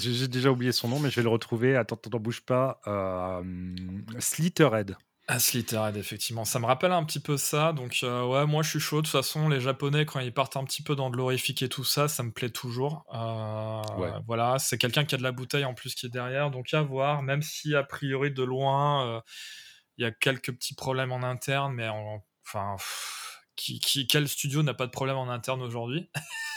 j'ai 0.00 0.28
déjà 0.28 0.50
oublié 0.50 0.72
son 0.72 0.88
nom, 0.88 0.98
mais 0.98 1.10
je 1.10 1.16
vais 1.16 1.22
le 1.22 1.28
retrouver. 1.28 1.76
Attends, 1.76 1.96
t'en 1.96 2.18
bouge 2.18 2.40
pas. 2.40 2.80
Euh, 2.86 3.42
Slitterhead. 4.18 4.96
Ah, 5.32 5.38
Slitterhead, 5.38 5.96
effectivement. 5.96 6.44
Ça 6.44 6.58
me 6.58 6.66
rappelle 6.66 6.90
un 6.90 7.04
petit 7.04 7.20
peu 7.20 7.36
ça. 7.36 7.72
Donc, 7.72 8.00
euh, 8.02 8.26
ouais, 8.26 8.46
moi, 8.46 8.64
je 8.64 8.70
suis 8.70 8.80
chaud. 8.80 8.96
De 8.96 9.06
toute 9.06 9.12
façon, 9.12 9.48
les 9.48 9.60
Japonais, 9.60 10.04
quand 10.04 10.18
ils 10.18 10.34
partent 10.34 10.56
un 10.56 10.64
petit 10.64 10.82
peu 10.82 10.96
dans 10.96 11.08
de 11.08 11.16
l'horrifique 11.16 11.62
et 11.62 11.68
tout 11.68 11.84
ça, 11.84 12.08
ça 12.08 12.24
me 12.24 12.32
plaît 12.32 12.50
toujours. 12.50 13.04
Voilà, 14.26 14.58
c'est 14.58 14.76
quelqu'un 14.76 15.04
qui 15.04 15.14
a 15.14 15.18
de 15.18 15.22
la 15.22 15.30
bouteille 15.30 15.64
en 15.64 15.72
plus 15.72 15.94
qui 15.94 16.06
est 16.06 16.08
derrière. 16.08 16.50
Donc, 16.50 16.74
à 16.74 16.82
voir. 16.82 17.22
Même 17.22 17.42
si, 17.42 17.76
a 17.76 17.84
priori, 17.84 18.32
de 18.32 18.42
loin, 18.42 19.22
il 19.98 20.02
y 20.02 20.04
a 20.04 20.10
quelques 20.10 20.52
petits 20.52 20.74
problèmes 20.74 21.12
en 21.12 21.22
interne, 21.22 21.74
mais 21.74 21.88
enfin, 22.44 22.74
qui, 23.60 24.06
quel 24.06 24.28
studio 24.28 24.62
n'a 24.62 24.74
pas 24.74 24.86
de 24.86 24.90
problème 24.90 25.16
en 25.16 25.28
interne 25.28 25.62
aujourd'hui 25.62 26.08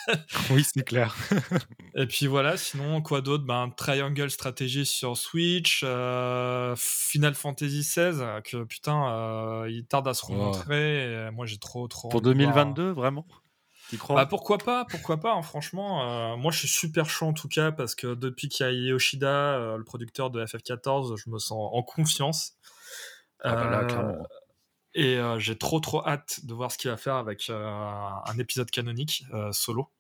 oui, 0.50 0.66
c'est 0.66 0.84
clair. 0.84 1.16
et 1.96 2.06
puis 2.06 2.28
voilà, 2.28 2.58
sinon, 2.58 3.02
quoi 3.02 3.22
d'autre? 3.22 3.46
Ben, 3.46 3.70
Triangle 3.70 4.30
Strategy 4.30 4.86
sur 4.86 5.16
Switch, 5.16 5.82
euh, 5.86 6.76
Final 6.78 7.36
Fantasy 7.36 7.80
XVI, 7.80 8.42
que 8.44 8.66
putain, 8.66 9.10
euh, 9.10 9.70
il 9.70 9.86
tarde 9.86 10.08
à 10.10 10.14
se 10.14 10.26
remontrer. 10.26 11.30
moi, 11.32 11.46
j'ai 11.46 11.58
trop, 11.58 11.88
trop. 11.88 12.10
Pour 12.10 12.22
2022, 12.22 12.92
vraiment? 12.92 13.26
Crois? 13.98 14.16
Bah, 14.16 14.26
pourquoi 14.26 14.58
pas, 14.58 14.86
pourquoi 14.86 15.20
pas, 15.20 15.34
hein, 15.34 15.42
franchement. 15.42 16.34
Euh, 16.34 16.36
moi, 16.36 16.52
je 16.52 16.60
suis 16.60 16.68
super 16.68 17.10
chaud 17.10 17.28
en 17.28 17.34
tout 17.34 17.48
cas 17.48 17.72
parce 17.72 17.96
que 17.96 18.16
depuis 18.16 18.50
qu'il 18.50 18.66
y 18.66 18.70
a 18.70 18.72
Yoshida, 18.72 19.78
le 19.78 19.84
producteur 19.84 20.32
de 20.32 20.44
FF14, 20.44 21.16
je 21.16 21.30
me 21.30 21.38
sens 21.38 21.70
en 21.72 21.84
confiance. 21.84 22.58
Ah 23.42 23.56
bah 23.56 23.70
là, 23.70 23.86
clairement. 23.86 24.28
Et 24.96 25.18
euh, 25.18 25.40
j'ai 25.40 25.58
trop 25.58 25.80
trop 25.80 26.06
hâte 26.08 26.42
de 26.44 26.54
voir 26.54 26.72
ce 26.72 26.78
qu'il 26.78 26.92
va 26.92 26.98
faire 26.98 27.16
avec 27.16 27.50
euh, 27.50 27.66
un 27.66 28.38
épisode 28.38 28.70
canonique 28.70 29.26
euh, 29.34 29.52
solo. 29.52 29.92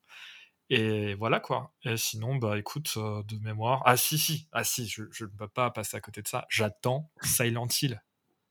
Et 0.69 1.15
voilà 1.15 1.39
quoi. 1.39 1.73
Et 1.83 1.97
sinon, 1.97 2.35
bah 2.35 2.57
écoute, 2.57 2.93
de 2.95 3.37
mémoire. 3.39 3.81
Ah 3.85 3.97
si, 3.97 4.17
si, 4.17 4.47
ah 4.51 4.63
si, 4.63 4.87
je 4.87 5.03
ne 5.03 5.29
peux 5.37 5.47
pas 5.47 5.69
passer 5.71 5.97
à 5.97 5.99
côté 5.99 6.21
de 6.21 6.27
ça. 6.27 6.45
J'attends 6.49 7.11
Silent 7.21 7.67
Hill. 7.81 8.01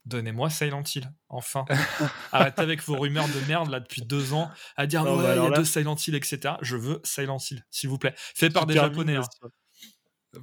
Donnez-moi 0.04 0.50
Silent 0.50 0.82
Hill, 0.82 1.12
enfin. 1.28 1.64
Arrêtez 2.32 2.60
avec 2.60 2.82
vos 2.82 2.96
rumeurs 2.96 3.28
de 3.28 3.46
merde 3.46 3.70
là 3.70 3.80
depuis 3.80 4.02
deux 4.02 4.34
ans 4.34 4.50
à 4.76 4.86
dire 4.86 5.04
non, 5.04 5.20
il 5.20 5.24
y 5.24 5.46
a 5.46 5.50
deux 5.50 5.64
Silent 5.64 5.94
Hill, 5.94 6.16
etc. 6.16 6.54
Je 6.60 6.76
veux 6.76 7.00
Silent 7.04 7.38
Hill, 7.38 7.64
s'il 7.70 7.88
vous 7.88 7.98
plaît. 7.98 8.14
Fait 8.16 8.50
par 8.50 8.66
des 8.66 8.74
Japonais. 8.74 9.16
Hein. 9.16 9.28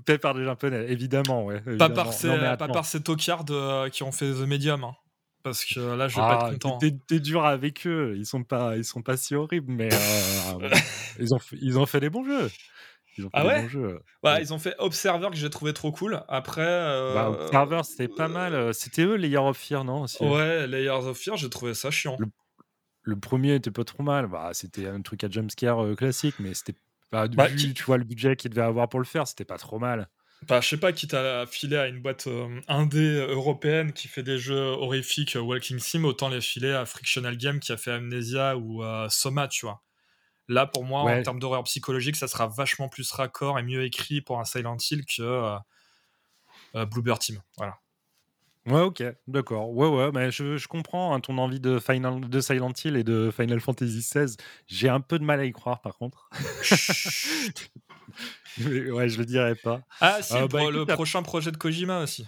Fait 0.07 0.17
par 0.17 0.33
des 0.33 0.45
Japonais, 0.45 0.85
évidemment, 0.89 1.45
ouais. 1.45 1.61
Pas, 1.77 1.89
par 1.89 2.13
ces, 2.13 2.29
pas 2.29 2.67
par 2.67 2.85
ces 2.85 3.03
tocards 3.03 3.45
qui 3.91 4.03
ont 4.03 4.11
fait 4.11 4.31
The 4.31 4.47
Medium. 4.47 4.85
Hein 4.85 4.95
parce 5.43 5.65
que 5.65 5.79
là 5.79 6.07
je 6.07 6.15
vais 6.15 6.21
pas 6.21 6.33
être 6.35 6.45
ah, 6.45 6.51
content. 6.51 6.79
T'es 7.07 7.19
dur 7.19 7.45
avec 7.45 7.85
eux, 7.87 8.15
ils 8.17 8.25
sont 8.25 8.43
pas, 8.43 8.77
ils 8.77 8.85
sont 8.85 9.01
pas 9.01 9.17
si 9.17 9.35
horribles, 9.35 9.71
mais 9.71 9.89
euh, 9.91 10.69
ils 11.19 11.33
ont, 11.33 11.39
ils 11.61 11.79
ont 11.79 11.85
fait 11.85 11.99
des 11.99 12.09
bons 12.09 12.25
jeux. 12.25 12.49
Ils 13.17 13.25
ont 13.25 13.29
fait 13.29 13.37
ah 13.37 13.45
ouais, 13.45 13.61
bons 13.63 13.69
jeux. 13.69 13.99
Bah, 14.23 14.39
Ils 14.39 14.53
ont 14.53 14.59
fait 14.59 14.75
Observer 14.79 15.29
que 15.29 15.35
j'ai 15.35 15.49
trouvé 15.49 15.73
trop 15.73 15.91
cool. 15.91 16.23
Après. 16.27 16.61
Euh, 16.65 17.13
bah, 17.13 17.29
Observer 17.29 17.81
c'était 17.83 18.07
pas 18.07 18.27
mal. 18.27 18.53
Euh, 18.53 18.73
c'était 18.73 19.03
eux, 19.03 19.15
Layers 19.15 19.37
of 19.37 19.57
Fear, 19.57 19.83
non 19.83 20.05
Ouais, 20.21 20.67
Layers 20.67 20.89
of 20.89 21.17
Fear, 21.17 21.35
j'ai 21.37 21.49
trouvé 21.49 21.73
ça 21.73 21.91
chiant. 21.91 22.17
Le, 23.01 23.15
premier 23.15 23.55
était 23.55 23.71
pas 23.71 23.83
trop 23.83 24.03
mal. 24.03 24.27
Bah, 24.27 24.51
c'était 24.53 24.87
un 24.87 25.01
truc 25.01 25.23
à 25.23 25.29
jumpscare 25.29 25.95
classique, 25.95 26.35
mais 26.39 26.53
c'était. 26.53 26.75
Bah, 27.11 27.27
bah 27.27 27.47
tu 27.49 27.83
vois 27.83 27.97
le 27.97 28.03
budget 28.03 28.35
qu'il 28.35 28.51
devait 28.51 28.61
avoir 28.61 28.87
pour 28.87 28.99
le 28.99 29.05
faire, 29.05 29.27
c'était 29.27 29.45
pas 29.45 29.57
trop 29.57 29.79
mal. 29.79 30.07
Bah, 30.47 30.61
je 30.61 30.69
sais 30.69 30.77
pas, 30.77 30.93
qui 30.93 31.07
t'a 31.07 31.45
filé 31.45 31.77
à 31.77 31.87
une 31.87 32.01
boîte 32.01 32.27
euh, 32.27 32.61
indé 32.67 33.25
européenne 33.29 33.93
qui 33.93 34.07
fait 34.07 34.23
des 34.23 34.37
jeux 34.37 34.55
horrifiques 34.57 35.35
euh, 35.35 35.41
Walking 35.41 35.79
Sim, 35.79 36.05
autant 36.05 36.29
les 36.29 36.41
filer 36.41 36.71
à 36.71 36.85
Frictional 36.85 37.37
Game 37.37 37.59
qui 37.59 37.71
a 37.71 37.77
fait 37.77 37.91
Amnesia 37.91 38.57
ou 38.57 38.83
Soma, 39.09 39.47
tu 39.47 39.65
vois. 39.65 39.83
Là, 40.49 40.65
pour 40.65 40.83
moi, 40.83 41.03
en 41.03 41.21
termes 41.21 41.39
d'horreur 41.39 41.63
psychologique, 41.63 42.15
ça 42.15 42.27
sera 42.27 42.47
vachement 42.47 42.89
plus 42.89 43.11
raccord 43.11 43.59
et 43.59 43.63
mieux 43.63 43.83
écrit 43.83 44.19
pour 44.19 44.39
un 44.39 44.45
Silent 44.45 44.77
Hill 44.89 45.05
que 45.05 45.21
euh, 45.21 45.57
euh, 46.75 46.85
Bluebird 46.87 47.19
Team. 47.19 47.39
Voilà. 47.55 47.77
Ouais, 48.65 48.81
ok, 48.81 49.03
d'accord. 49.27 49.69
Ouais, 49.69 49.87
ouais, 49.87 50.11
mais 50.11 50.31
je, 50.31 50.67
comprends 50.67 51.13
hein, 51.13 51.19
ton 51.19 51.37
envie 51.37 51.59
de, 51.59 51.77
Final, 51.77 52.27
de 52.27 52.39
Silent 52.41 52.73
Hill 52.83 52.95
et 52.95 53.03
de 53.03 53.31
Final 53.31 53.59
Fantasy 53.59 53.99
XVI. 53.99 54.35
J'ai 54.65 54.89
un 54.89 55.01
peu 55.01 55.19
de 55.19 55.23
mal 55.23 55.39
à 55.39 55.45
y 55.45 55.51
croire, 55.51 55.81
par 55.81 55.97
contre. 55.99 56.31
ouais, 58.59 59.09
je 59.09 59.17
le 59.17 59.25
dirais 59.25 59.55
pas. 59.55 59.81
Ah, 60.01 60.21
si, 60.21 60.33
bah, 60.49 60.69
le 60.69 60.85
prochain 60.85 61.23
projet 61.23 61.51
de 61.51 61.57
Kojima 61.57 62.01
aussi. 62.01 62.25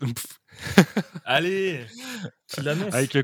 Allez, 1.24 1.84
tu 2.52 2.62
l'annonces. 2.62 2.94
Avec, 2.94 3.16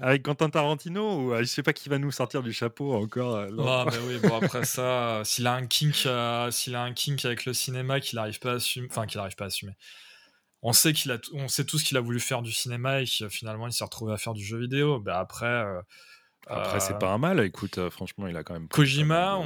avec 0.00 0.22
Quentin 0.22 0.50
Tarantino 0.50 1.20
ou 1.20 1.32
euh, 1.32 1.40
je 1.40 1.44
sais 1.44 1.62
pas 1.62 1.72
qui 1.72 1.88
va 1.88 1.98
nous 1.98 2.10
sortir 2.10 2.42
du 2.42 2.52
chapeau 2.52 2.94
encore. 2.94 3.36
Euh, 3.36 3.50
ah, 3.60 3.86
mais 3.86 3.98
oui, 4.06 4.18
bon 4.18 4.36
après 4.36 4.64
ça, 4.64 5.22
s'il 5.24 5.46
a 5.46 5.54
un 5.54 5.66
kink, 5.66 6.04
euh, 6.06 6.50
s'il 6.50 6.74
a 6.74 6.82
un 6.82 6.92
kink 6.92 7.24
avec 7.24 7.44
le 7.46 7.54
cinéma 7.54 8.00
qu'il 8.00 8.16
n'arrive 8.16 8.38
pas 8.40 8.52
à 8.52 8.54
assumer, 8.56 8.88
enfin 8.90 9.06
qu'il 9.06 9.18
n'arrive 9.18 9.36
pas 9.36 9.44
à 9.44 9.48
assumer. 9.48 9.72
On 10.60 10.72
sait 10.72 10.92
qu'il 10.92 11.12
a, 11.12 11.18
on 11.32 11.48
sait 11.48 11.64
tout 11.64 11.78
ce 11.78 11.84
qu'il 11.84 11.96
a 11.96 12.00
voulu 12.00 12.20
faire 12.20 12.42
du 12.42 12.52
cinéma 12.52 13.00
et 13.00 13.04
que 13.04 13.28
finalement 13.28 13.66
il 13.66 13.72
s'est 13.72 13.84
retrouvé 13.84 14.12
à 14.12 14.18
faire 14.18 14.34
du 14.34 14.44
jeu 14.44 14.58
vidéo. 14.58 15.00
Bah 15.00 15.18
après, 15.18 15.64
après, 16.48 16.80
c'est 16.80 16.94
euh, 16.94 16.98
pas 16.98 17.12
un 17.12 17.18
mal. 17.18 17.40
Écoute, 17.40 17.78
euh, 17.78 17.90
franchement, 17.90 18.26
il 18.26 18.36
a 18.36 18.42
quand 18.42 18.54
même. 18.54 18.68
Kojima, 18.68 19.40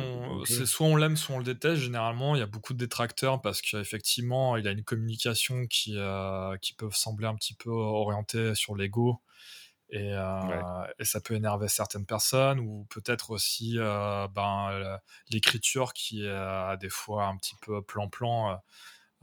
c'est 0.45 0.67
soit 0.67 0.87
on 0.87 0.97
l'aime, 0.97 1.17
soit 1.17 1.37
on 1.37 1.39
le 1.39 1.45
déteste. 1.45 1.83
Généralement, 1.83 2.37
il 2.37 2.39
y 2.39 2.43
a 2.43 2.47
beaucoup 2.47 2.75
de 2.75 2.79
détracteurs 2.79 3.41
parce 3.41 3.61
qu'effectivement, 3.61 4.57
il 4.57 4.69
a 4.69 4.71
une 4.71 4.85
communication 4.85 5.67
qui, 5.67 5.95
euh, 5.97 6.57
qui 6.59 6.75
peut 6.75 6.89
sembler 6.93 7.27
un 7.27 7.35
petit 7.35 7.55
peu 7.55 7.71
orientée 7.71 8.55
sur 8.55 8.77
l'ego. 8.77 9.21
Et, 9.95 10.15
et, 10.99 11.05
ça 11.05 11.21
peut 11.21 11.35
énerver 11.35 11.69
certaines 11.69 12.07
personnes, 12.07 12.61
ou 12.61 12.87
peut-être 12.89 13.31
aussi 13.31 13.77
ben, 13.77 14.99
l'écriture 15.29 15.93
qui 15.93 16.25
est 16.25 16.77
des 16.79 16.89
fois 16.89 17.27
un 17.27 17.37
petit 17.37 17.57
peu 17.61 17.83
plan-plan 17.83 18.59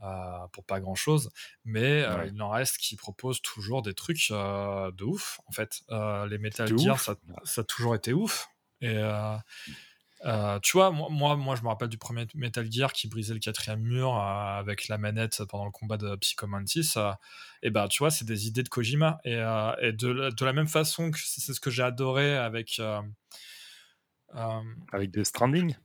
euh, 0.02 0.46
pour 0.52 0.64
pas 0.64 0.80
grand 0.80 0.94
chose, 0.94 1.30
mais 1.64 2.02
euh, 2.02 2.26
il 2.32 2.40
en 2.40 2.48
reste 2.48 2.78
qui 2.78 2.96
proposent 2.96 3.42
toujours 3.42 3.82
des 3.82 3.92
trucs 3.92 4.28
euh, 4.30 4.90
de 4.92 5.04
ouf 5.04 5.40
en 5.46 5.52
fait. 5.52 5.82
les 5.90 6.38
Metal 6.38 6.66
Gear, 6.78 6.98
ça, 6.98 7.16
ça, 7.44 7.60
a 7.60 7.64
toujours 7.64 7.94
été 7.94 8.14
ouf. 8.14 8.48
Et 8.80 8.98
tu 10.62 10.72
vois, 10.72 10.90
moi, 10.90 11.36
moi, 11.36 11.54
je 11.54 11.62
me 11.62 11.68
rappelle 11.68 11.90
du 11.90 11.98
premier 11.98 12.26
Metal 12.34 12.70
Gear 12.72 12.94
qui 12.94 13.08
brisait 13.08 13.34
le 13.34 13.40
quatrième 13.40 13.80
mur 13.80 14.16
avec 14.16 14.88
la 14.88 14.96
manette 14.96 15.44
pendant 15.44 15.66
le 15.66 15.70
combat 15.70 15.98
de 15.98 16.16
Psycho 16.16 16.46
Mantis. 16.46 16.94
et 17.62 17.68
ben, 17.68 17.86
tu 17.88 17.98
vois, 17.98 18.10
c'est 18.10 18.24
des 18.24 18.46
idées 18.46 18.62
de 18.62 18.70
Kojima. 18.70 19.20
Et, 19.24 19.34
et 19.82 19.92
de, 19.92 20.30
de, 20.30 20.44
la 20.46 20.52
même 20.54 20.68
façon 20.68 21.10
que 21.10 21.18
c'est 21.18 21.52
ce 21.52 21.60
que 21.60 21.70
j'ai 21.70 21.82
adoré 21.82 22.38
avec. 22.38 22.80
avec 24.32 25.10
des 25.10 25.24
Stranding? 25.24 25.76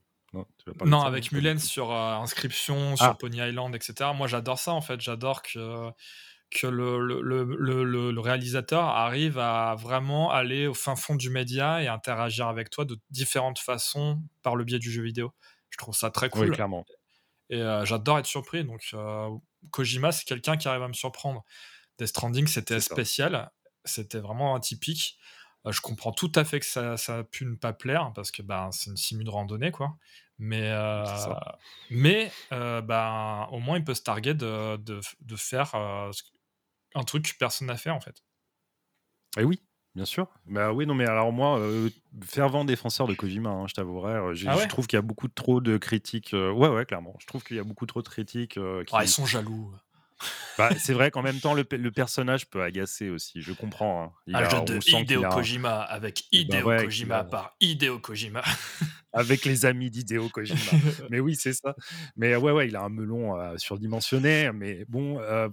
Non, 0.85 1.01
avec 1.01 1.31
Mullens 1.31 1.59
sur 1.59 1.91
euh, 1.91 2.15
Inscription, 2.15 2.95
sur 2.95 3.05
ah. 3.05 3.15
Pony 3.15 3.37
Island, 3.37 3.75
etc. 3.75 4.11
Moi, 4.15 4.27
j'adore 4.27 4.59
ça, 4.59 4.73
en 4.73 4.81
fait. 4.81 4.99
J'adore 5.01 5.41
que, 5.41 5.89
que 6.51 6.67
le, 6.67 7.21
le, 7.21 7.43
le, 7.43 8.11
le, 8.11 8.19
réalisateur 8.19 8.83
arrive 8.83 9.37
à 9.37 9.75
vraiment 9.75 10.31
aller 10.31 10.67
au 10.67 10.73
fin 10.73 10.95
fond 10.95 11.15
du 11.15 11.29
média 11.29 11.81
et 11.81 11.87
interagir 11.87 12.47
avec 12.47 12.69
toi 12.69 12.85
de 12.85 12.97
différentes 13.09 13.59
façons 13.59 14.21
par 14.41 14.55
le 14.55 14.63
biais 14.63 14.79
du 14.79 14.91
jeu 14.91 15.03
vidéo. 15.03 15.33
Je 15.69 15.77
trouve 15.77 15.95
ça 15.95 16.09
très 16.09 16.29
cool. 16.29 16.51
clairement. 16.51 16.85
Et 17.49 17.61
euh, 17.61 17.85
j'adore 17.85 18.19
être 18.19 18.25
surpris. 18.25 18.63
Donc, 18.63 18.81
euh, 18.93 19.29
Kojima, 19.71 20.11
c'est 20.11 20.25
quelqu'un 20.25 20.57
qui 20.57 20.67
arrive 20.67 20.83
à 20.83 20.87
me 20.87 20.93
surprendre. 20.93 21.43
Death 21.97 22.07
Stranding, 22.07 22.47
c'était 22.47 22.79
spécial. 22.79 23.51
C'était 23.83 24.19
vraiment 24.19 24.55
atypique. 24.55 25.17
je 25.69 25.81
comprends 25.81 26.11
tout 26.11 26.31
à 26.35 26.43
fait 26.43 26.59
que 26.59 26.65
ça, 26.65 26.97
ça 26.97 27.19
a 27.19 27.23
pu 27.23 27.45
ne 27.45 27.55
pas 27.55 27.73
plaire 27.73 28.11
parce 28.15 28.31
que 28.31 28.41
ben, 28.41 28.71
c'est 28.71 28.89
une 28.89 28.97
simu 28.97 29.23
de 29.23 29.29
randonnée, 29.29 29.71
quoi. 29.71 29.95
Mais, 30.37 30.69
euh, 30.69 31.05
mais 31.89 32.31
euh, 32.51 32.81
ben, 32.81 33.47
au 33.51 33.59
moins, 33.59 33.77
il 33.77 33.83
peut 33.83 33.93
se 33.93 34.01
targuer 34.01 34.33
de, 34.33 34.75
de, 34.77 34.99
de 35.21 35.35
faire 35.35 35.73
euh, 35.75 36.11
un 36.93 37.03
truc 37.03 37.31
que 37.31 37.37
personne 37.39 37.67
n'a 37.67 37.77
fait, 37.77 37.89
en 37.89 38.01
fait. 38.01 38.21
Et 39.37 39.43
oui, 39.43 39.61
bien 39.95 40.05
sûr. 40.05 40.27
Bah 40.45 40.73
oui, 40.73 40.85
non, 40.85 40.93
mais 40.93 41.05
alors 41.05 41.31
moi, 41.31 41.61
fervent 42.25 42.65
défenseur 42.65 43.07
de 43.07 43.13
Kojima, 43.13 43.49
hein, 43.49 43.67
je 43.67 43.73
t'avouerai, 43.73 44.15
ah 44.47 44.57
je 44.57 44.67
trouve 44.67 44.87
qu'il 44.87 44.97
y 44.97 44.99
a 44.99 45.03
beaucoup 45.03 45.27
trop 45.27 45.61
de 45.61 45.77
critiques. 45.77 46.31
ouais, 46.33 46.69
ouais, 46.69 46.85
clairement. 46.85 47.15
Je 47.19 47.27
trouve 47.27 47.43
qu'il 47.43 47.55
y 47.55 47.59
a 47.59 47.63
beaucoup 47.63 47.85
trop 47.85 48.01
de 48.01 48.07
critiques. 48.07 48.59
Ah, 48.91 49.03
ils 49.03 49.09
sont 49.09 49.25
jaloux. 49.25 49.73
Bah, 50.57 50.69
c'est 50.77 50.93
vrai 50.93 51.11
qu'en 51.11 51.21
même 51.21 51.39
temps, 51.39 51.53
le, 51.53 51.65
le, 51.69 51.91
personnage 51.91 52.49
peut 52.49 52.63
agacer 52.63 53.09
aussi. 53.09 53.41
Je 53.41 53.51
comprends. 53.51 54.03
Hein. 54.03 54.11
Il 54.27 54.35
un 54.35 54.49
jeu 54.49 54.61
de 54.61 54.79
Hideo 54.87 55.23
Kojima 55.29 55.81
avec 55.81 56.23
bah 56.31 56.37
Hideo 56.39 56.63
Kojima 56.63 57.23
par 57.25 57.55
Hideo 57.59 57.99
Kojima. 57.99 58.41
avec 59.15 59.45
les 59.45 59.65
amis 59.65 59.89
d'Hideo 59.89 60.29
Kojima. 60.29 60.59
mais 61.09 61.19
oui, 61.19 61.35
c'est 61.35 61.53
ça. 61.53 61.75
Mais 62.17 62.35
ouais, 62.35 62.51
ouais, 62.51 62.67
il 62.67 62.75
a 62.75 62.83
un 62.83 62.89
melon 62.89 63.39
euh, 63.39 63.57
surdimensionné. 63.57 64.51
Mais 64.53 64.85
bon, 64.89 65.19
euh, 65.21 65.47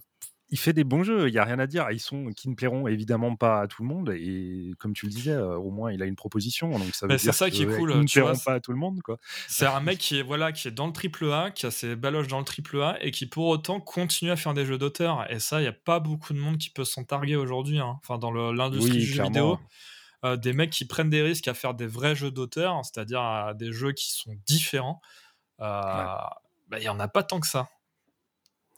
il 0.50 0.58
fait 0.58 0.72
des 0.72 0.84
bons 0.84 1.04
jeux, 1.04 1.28
il 1.28 1.34
y 1.34 1.38
a 1.38 1.44
rien 1.44 1.60
à 1.60 1.66
dire. 1.66 1.86
Ils 1.92 2.00
sont 2.00 2.30
qui 2.36 2.48
ne 2.48 2.54
plairont 2.54 2.88
évidemment 2.88 3.36
pas 3.36 3.60
à 3.60 3.68
tout 3.68 3.82
le 3.82 3.88
monde 3.88 4.10
et 4.10 4.72
comme 4.78 4.92
tu 4.92 5.06
le 5.06 5.12
disais, 5.12 5.30
euh, 5.30 5.56
au 5.56 5.70
moins 5.70 5.92
il 5.92 6.02
a 6.02 6.06
une 6.06 6.16
proposition. 6.16 6.70
Donc 6.70 6.92
ça 6.92 7.06
veut 7.06 7.16
dire 7.16 7.32
ça 7.32 7.50
qui 7.50 7.62
est 7.62 7.66
cool. 7.66 7.96
ne 7.96 8.04
plairont 8.04 8.38
pas 8.44 8.54
à 8.54 8.60
tout 8.60 8.72
le 8.72 8.78
monde, 8.78 9.00
quoi. 9.00 9.16
C'est 9.46 9.64
un 9.64 9.80
mec 9.80 9.98
qui 9.98 10.18
est 10.18 10.22
voilà, 10.22 10.50
qui 10.50 10.66
est 10.66 10.72
dans 10.72 10.88
le 10.88 10.92
triple 10.92 11.30
A, 11.32 11.52
qui 11.52 11.64
a 11.64 11.70
ses 11.70 11.94
baloches 11.94 12.28
dans 12.28 12.40
le 12.40 12.44
triple 12.44 12.82
A 12.82 12.98
et 13.00 13.12
qui 13.12 13.26
pour 13.26 13.46
autant 13.46 13.80
continue 13.80 14.32
à 14.32 14.36
faire 14.36 14.54
des 14.54 14.66
jeux 14.66 14.76
d'auteur. 14.76 15.24
Et 15.30 15.38
ça, 15.38 15.60
il 15.60 15.64
y 15.64 15.68
a 15.68 15.72
pas 15.72 16.00
beaucoup 16.00 16.34
de 16.34 16.38
monde 16.38 16.58
qui 16.58 16.68
peut 16.68 16.84
s'en 16.84 17.04
targuer 17.04 17.36
aujourd'hui. 17.36 17.78
Hein. 17.78 17.98
Enfin, 18.02 18.18
dans 18.18 18.32
l'industrie 18.32 18.98
du 18.98 19.06
jeu 19.06 19.22
vidéo. 19.22 19.58
Euh, 20.24 20.36
des 20.36 20.52
mecs 20.52 20.70
qui 20.70 20.84
prennent 20.84 21.10
des 21.10 21.22
risques 21.22 21.48
à 21.48 21.54
faire 21.54 21.74
des 21.74 21.86
vrais 21.86 22.14
jeux 22.14 22.30
d'auteur, 22.30 22.80
c'est-à-dire 22.84 23.54
des 23.56 23.72
jeux 23.72 23.92
qui 23.92 24.12
sont 24.12 24.36
différents, 24.46 25.00
euh, 25.60 25.64
bah, 26.68 26.78
il 26.78 26.84
y 26.84 26.88
en 26.88 27.00
a 27.00 27.08
pas 27.08 27.24
tant 27.24 27.40
que 27.40 27.46
ça. 27.46 27.68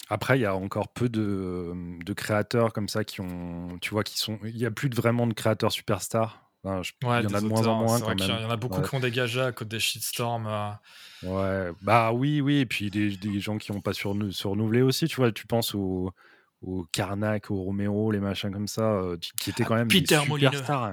Après, 0.08 0.38
il 0.38 0.42
y 0.42 0.46
a 0.46 0.54
encore 0.54 0.88
peu 0.88 1.08
de, 1.08 1.72
de, 2.04 2.12
créateurs 2.12 2.72
comme 2.72 2.88
ça 2.88 3.04
qui 3.04 3.20
ont, 3.20 3.78
tu 3.80 3.90
vois, 3.90 4.04
qui 4.04 4.18
sont, 4.18 4.38
il 4.44 4.56
y 4.56 4.66
a 4.66 4.70
plus 4.70 4.88
de, 4.88 4.96
vraiment 4.96 5.26
de 5.26 5.34
créateurs 5.34 5.72
superstars. 5.72 6.50
il 6.64 6.68
y 6.68 7.06
en 7.06 7.10
a 7.12 7.22
de 7.22 7.46
moins 7.46 7.66
en 7.66 7.84
moins 7.84 8.00
quand 8.00 8.08
même. 8.08 8.18
Il 8.18 8.42
y 8.42 8.44
en 8.44 8.50
a 8.50 8.56
beaucoup 8.56 8.82
qui 8.82 8.94
ont 8.94 9.00
dégagé 9.00 9.40
à 9.40 9.52
cause 9.52 9.68
des 9.68 9.80
shitstorms. 9.80 10.46
Euh. 10.46 11.68
Ouais, 11.68 11.72
bah 11.82 12.12
oui, 12.12 12.40
oui, 12.40 12.58
et 12.58 12.66
puis 12.66 12.90
des, 12.90 13.16
des 13.16 13.40
gens 13.40 13.58
qui 13.58 13.72
n'ont 13.72 13.80
pas 13.80 13.94
sur, 13.94 14.14
se 14.30 14.46
renouveler 14.46 14.82
aussi, 14.82 15.08
tu 15.08 15.16
vois, 15.16 15.32
tu 15.32 15.46
penses 15.46 15.74
aux, 15.74 16.12
au 16.60 16.84
Karnak, 16.92 17.50
au 17.50 17.62
Romero, 17.62 18.12
les 18.12 18.20
machins 18.20 18.50
comme 18.50 18.68
ça, 18.68 19.00
qui, 19.40 19.50
étaient 19.50 19.64
quand 19.64 19.74
même 19.74 19.88
Peter 19.88 20.18
des 20.18 20.24
superstars. 20.24 20.92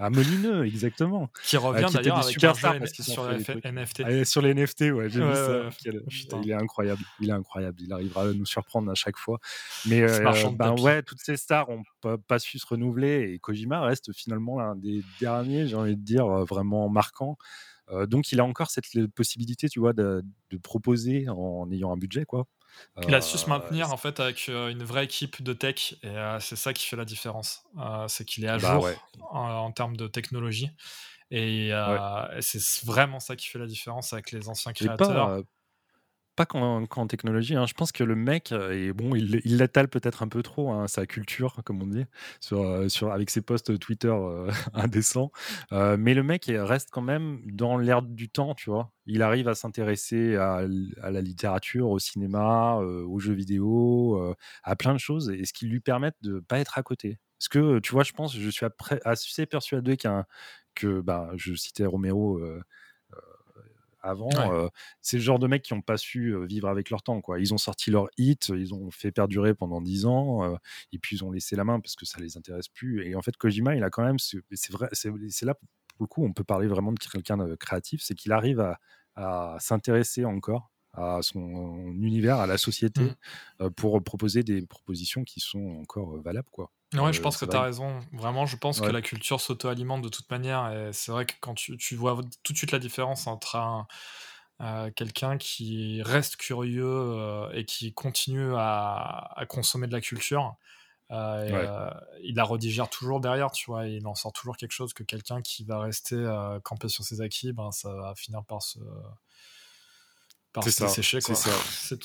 À 0.00 0.08
Molineux, 0.08 0.64
exactement. 0.64 1.28
Qui 1.44 1.58
revient 1.58 1.84
euh, 1.84 1.90
d'ailleurs 1.90 2.24
avec 2.24 2.40
jeu 2.40 2.54
sur 3.02 3.28
les 3.28 3.38
NFT. 3.38 4.02
Ah, 4.02 4.24
sur 4.24 4.40
les 4.40 4.54
NFT, 4.54 4.80
ouais, 4.92 5.10
j'ai 5.10 5.20
vu 5.20 5.34
ça. 5.34 5.68
il 6.42 6.50
est 6.50 6.54
incroyable. 6.54 7.02
Il 7.20 7.28
est 7.28 7.32
incroyable. 7.32 7.76
Il 7.82 7.92
arrivera 7.92 8.22
à 8.22 8.32
nous 8.32 8.46
surprendre 8.46 8.90
à 8.90 8.94
chaque 8.94 9.18
fois. 9.18 9.38
Mais 9.86 10.00
euh, 10.00 10.50
ben 10.52 10.74
ouais, 10.80 11.02
toutes 11.02 11.20
ces 11.20 11.36
stars 11.36 11.68
ont 11.68 11.82
pas, 12.00 12.38
su 12.38 12.58
se 12.58 12.66
renouveler 12.66 13.32
et 13.34 13.38
Kojima 13.38 13.82
reste 13.82 14.14
finalement 14.14 14.58
l'un 14.58 14.74
des 14.74 15.02
derniers, 15.20 15.66
j'ai 15.66 15.76
envie 15.76 15.96
de 15.96 16.02
dire, 16.02 16.24
euh, 16.26 16.44
vraiment 16.44 16.88
marquants. 16.88 17.36
donc 18.06 18.32
il 18.32 18.40
a 18.40 18.44
encore 18.44 18.70
cette 18.70 18.86
possibilité, 19.14 19.68
tu 19.68 19.80
vois, 19.80 19.92
de, 19.92 20.24
de 20.50 20.56
proposer 20.56 21.28
en 21.28 21.70
ayant 21.70 21.92
un 21.92 21.98
budget, 21.98 22.24
quoi. 22.24 22.46
Il 23.06 23.14
a 23.14 23.20
su 23.20 23.38
se 23.38 23.48
maintenir 23.48 23.92
en 23.92 23.96
fait 23.96 24.20
avec 24.20 24.48
une 24.48 24.82
vraie 24.82 25.04
équipe 25.04 25.42
de 25.42 25.52
tech 25.52 25.94
et 26.02 26.36
c'est 26.40 26.56
ça 26.56 26.72
qui 26.72 26.86
fait 26.86 26.96
la 26.96 27.04
différence. 27.04 27.64
c'est 28.08 28.24
qu'il 28.24 28.44
est 28.44 28.48
à 28.48 28.58
bah 28.58 28.74
jour 28.74 28.88
en, 29.30 29.70
termes 29.72 29.96
de 29.96 30.06
technologie. 30.06 30.70
Et 31.30 31.72
c'est 32.40 32.84
vraiment 32.84 33.20
ça 33.20 33.36
qui 33.36 33.48
fait 33.48 33.58
la 33.58 33.66
différence 33.66 34.12
avec 34.12 34.32
les 34.32 34.48
anciens 34.48 34.72
créateurs 34.72 35.08
pas 35.08 35.40
qu'en 36.46 37.06
technologie. 37.06 37.56
Hein. 37.56 37.66
Je 37.66 37.74
pense 37.74 37.92
que 37.92 38.04
le 38.04 38.14
mec, 38.14 38.52
et 38.52 38.92
bon, 38.92 39.14
il 39.14 39.40
il 39.44 39.58
peut-être 39.88 40.22
un 40.22 40.28
peu 40.28 40.42
trop, 40.42 40.70
hein, 40.70 40.88
sa 40.88 41.06
culture, 41.06 41.60
comme 41.64 41.82
on 41.82 41.86
dit, 41.86 42.04
sur, 42.40 42.90
sur, 42.90 43.12
avec 43.12 43.30
ses 43.30 43.40
posts 43.40 43.78
Twitter 43.78 44.08
euh, 44.08 44.50
indécents. 44.74 45.30
mais 45.72 46.14
le 46.14 46.22
mec 46.22 46.44
reste 46.48 46.90
quand 46.90 47.02
même 47.02 47.40
dans 47.46 47.78
l'air 47.78 48.02
du 48.02 48.28
temps, 48.28 48.54
tu 48.54 48.70
vois. 48.70 48.92
Il 49.06 49.22
arrive 49.22 49.48
à 49.48 49.54
s'intéresser 49.54 50.36
à, 50.36 50.66
la 51.10 51.20
littérature, 51.20 51.90
au 51.90 51.98
cinéma, 51.98 52.76
aux 52.76 53.18
jeux 53.18 53.34
vidéo, 53.34 54.34
à 54.62 54.76
plein 54.76 54.92
de 54.92 54.98
choses, 54.98 55.30
et 55.30 55.44
ce 55.44 55.52
qui 55.52 55.66
lui 55.66 55.80
permet 55.80 56.12
de 56.22 56.40
pas 56.40 56.58
être 56.58 56.78
à 56.78 56.82
côté. 56.82 57.18
Parce 57.38 57.48
que, 57.48 57.78
tu 57.78 57.92
vois, 57.92 58.04
je 58.04 58.12
pense, 58.12 58.36
je 58.36 58.50
suis 58.50 58.66
assez 59.04 59.46
persuadé 59.46 59.96
qu'un 59.96 60.26
que 60.74 61.00
bah, 61.00 61.30
je 61.36 61.54
citais 61.54 61.84
Romero 61.84 62.40
avant. 64.02 64.30
c'est 65.00 65.16
le 65.16 65.22
genre 65.22 65.38
de 65.38 65.46
mecs 65.46 65.62
qui 65.62 65.74
n'ont 65.74 65.82
pas 65.82 65.96
su 65.96 66.34
vivre 66.46 66.68
avec 66.68 66.90
leur 66.90 67.02
temps. 67.02 67.20
Quoi. 67.20 67.40
Ils 67.40 67.52
ont 67.54 67.58
sorti 67.58 67.90
leur 67.90 68.08
hit, 68.18 68.48
ils 68.48 68.74
ont 68.74 68.90
fait 68.90 69.12
perdurer 69.12 69.54
pendant 69.54 69.80
10 69.80 70.06
ans, 70.06 70.56
et 70.92 70.98
puis 70.98 71.16
ils 71.16 71.24
ont 71.24 71.30
laissé 71.30 71.56
la 71.56 71.64
main 71.64 71.80
parce 71.80 71.96
que 71.96 72.06
ça 72.06 72.20
les 72.20 72.36
intéresse 72.36 72.68
plus. 72.68 73.06
Et 73.06 73.14
en 73.14 73.22
fait, 73.22 73.36
Kojima, 73.36 73.76
il 73.76 73.84
a 73.84 73.90
quand 73.90 74.04
même, 74.04 74.18
c'est 74.18 74.72
vrai, 74.72 74.88
c'est 74.92 75.44
là 75.44 75.54
pour 76.00 76.04
le 76.04 76.06
coup, 76.06 76.24
on 76.24 76.32
peut 76.32 76.44
parler 76.44 76.66
vraiment 76.66 76.92
de 76.92 76.98
quelqu'un 76.98 77.36
de 77.36 77.54
créatif, 77.56 78.00
c'est 78.02 78.14
qu'il 78.14 78.32
arrive 78.32 78.60
à, 79.16 79.58
s'intéresser 79.58 80.24
encore 80.24 80.70
à 80.94 81.18
son 81.20 81.92
univers, 82.00 82.38
à 82.38 82.46
la 82.46 82.56
société, 82.56 83.02
mmh. 83.60 83.68
pour 83.76 84.02
proposer 84.02 84.42
des 84.42 84.66
propositions 84.66 85.24
qui 85.24 85.40
sont 85.40 85.78
encore 85.82 86.16
valables, 86.22 86.48
quoi. 86.50 86.72
Ouais, 86.94 87.12
je 87.12 87.20
pense 87.20 87.36
que 87.36 87.44
tu 87.44 87.56
as 87.56 87.62
raison. 87.62 88.00
Vraiment, 88.12 88.46
je 88.46 88.56
pense 88.56 88.80
que 88.80 88.88
la 88.88 89.02
culture 89.02 89.40
s'auto-alimente 89.40 90.02
de 90.02 90.08
toute 90.08 90.30
manière. 90.30 90.72
Et 90.72 90.92
c'est 90.92 91.12
vrai 91.12 91.26
que 91.26 91.34
quand 91.40 91.54
tu, 91.54 91.76
tu, 91.76 91.94
vois 91.94 92.20
tout 92.42 92.52
de 92.52 92.58
suite 92.58 92.72
la 92.72 92.78
différence 92.78 93.26
entre 93.26 93.56
un, 93.56 94.90
quelqu'un 94.96 95.38
qui 95.38 96.02
reste 96.02 96.36
curieux 96.36 97.48
et 97.52 97.64
qui 97.64 97.94
continue 97.94 98.54
à, 98.56 99.32
à, 99.36 99.46
consommer 99.46 99.86
de 99.86 99.92
la 99.92 100.00
culture, 100.00 100.56
euh, 101.12 101.90
il 102.22 102.36
la 102.36 102.44
redigère 102.44 102.88
toujours 102.88 103.20
derrière, 103.20 103.50
tu 103.50 103.70
vois, 103.70 103.86
il 103.86 104.06
en 104.06 104.14
sort 104.14 104.32
toujours 104.32 104.56
quelque 104.56 104.72
chose 104.72 104.92
que 104.92 105.02
quelqu'un 105.02 105.42
qui 105.42 105.64
va 105.64 105.80
rester 105.80 106.14
euh, 106.14 106.60
campé 106.60 106.88
sur 106.88 107.04
ses 107.04 107.20
acquis, 107.20 107.52
ben, 107.52 107.72
ça 107.72 107.92
va 107.92 108.14
finir 108.14 108.44
par 108.44 108.62
se, 108.62 108.78
par 110.52 110.64
se 110.64 110.82
dessécher. 110.82 111.20
C'est 111.20 111.34
ça. 111.34 111.50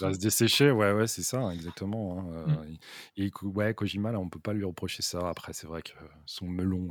va 0.01 0.13
se 0.13 0.19
dessécher, 0.19 0.71
ouais, 0.71 0.91
ouais, 0.91 1.07
c'est 1.07 1.23
ça, 1.23 1.51
exactement. 1.53 2.19
Hein, 2.19 2.23
mmh. 2.23 2.51
euh, 2.51 2.75
et, 3.17 3.31
ouais, 3.43 3.73
Kojima, 3.73 4.11
là, 4.11 4.19
on 4.19 4.29
peut 4.29 4.39
pas 4.39 4.53
lui 4.53 4.63
reprocher 4.63 5.01
ça. 5.01 5.27
Après, 5.29 5.53
c'est 5.53 5.67
vrai 5.67 5.81
que 5.81 5.93
son 6.25 6.45
melon 6.47 6.89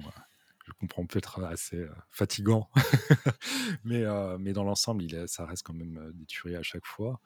je 0.65 0.73
comprends 0.73 1.05
peut-être 1.05 1.45
assez 1.45 1.77
euh, 1.77 1.93
fatigant, 2.11 2.71
mais, 3.85 4.03
euh, 4.03 4.39
mais 4.39 4.55
dans 4.55 4.65
l'ensemble, 4.65 5.03
il 5.03 5.29
ça 5.29 5.45
reste 5.45 5.63
quand 5.63 5.75
même 5.75 5.99
euh, 5.99 6.13
des 6.15 6.25
tueries 6.25 6.57
à 6.57 6.63
chaque 6.63 6.87
fois. 6.87 7.21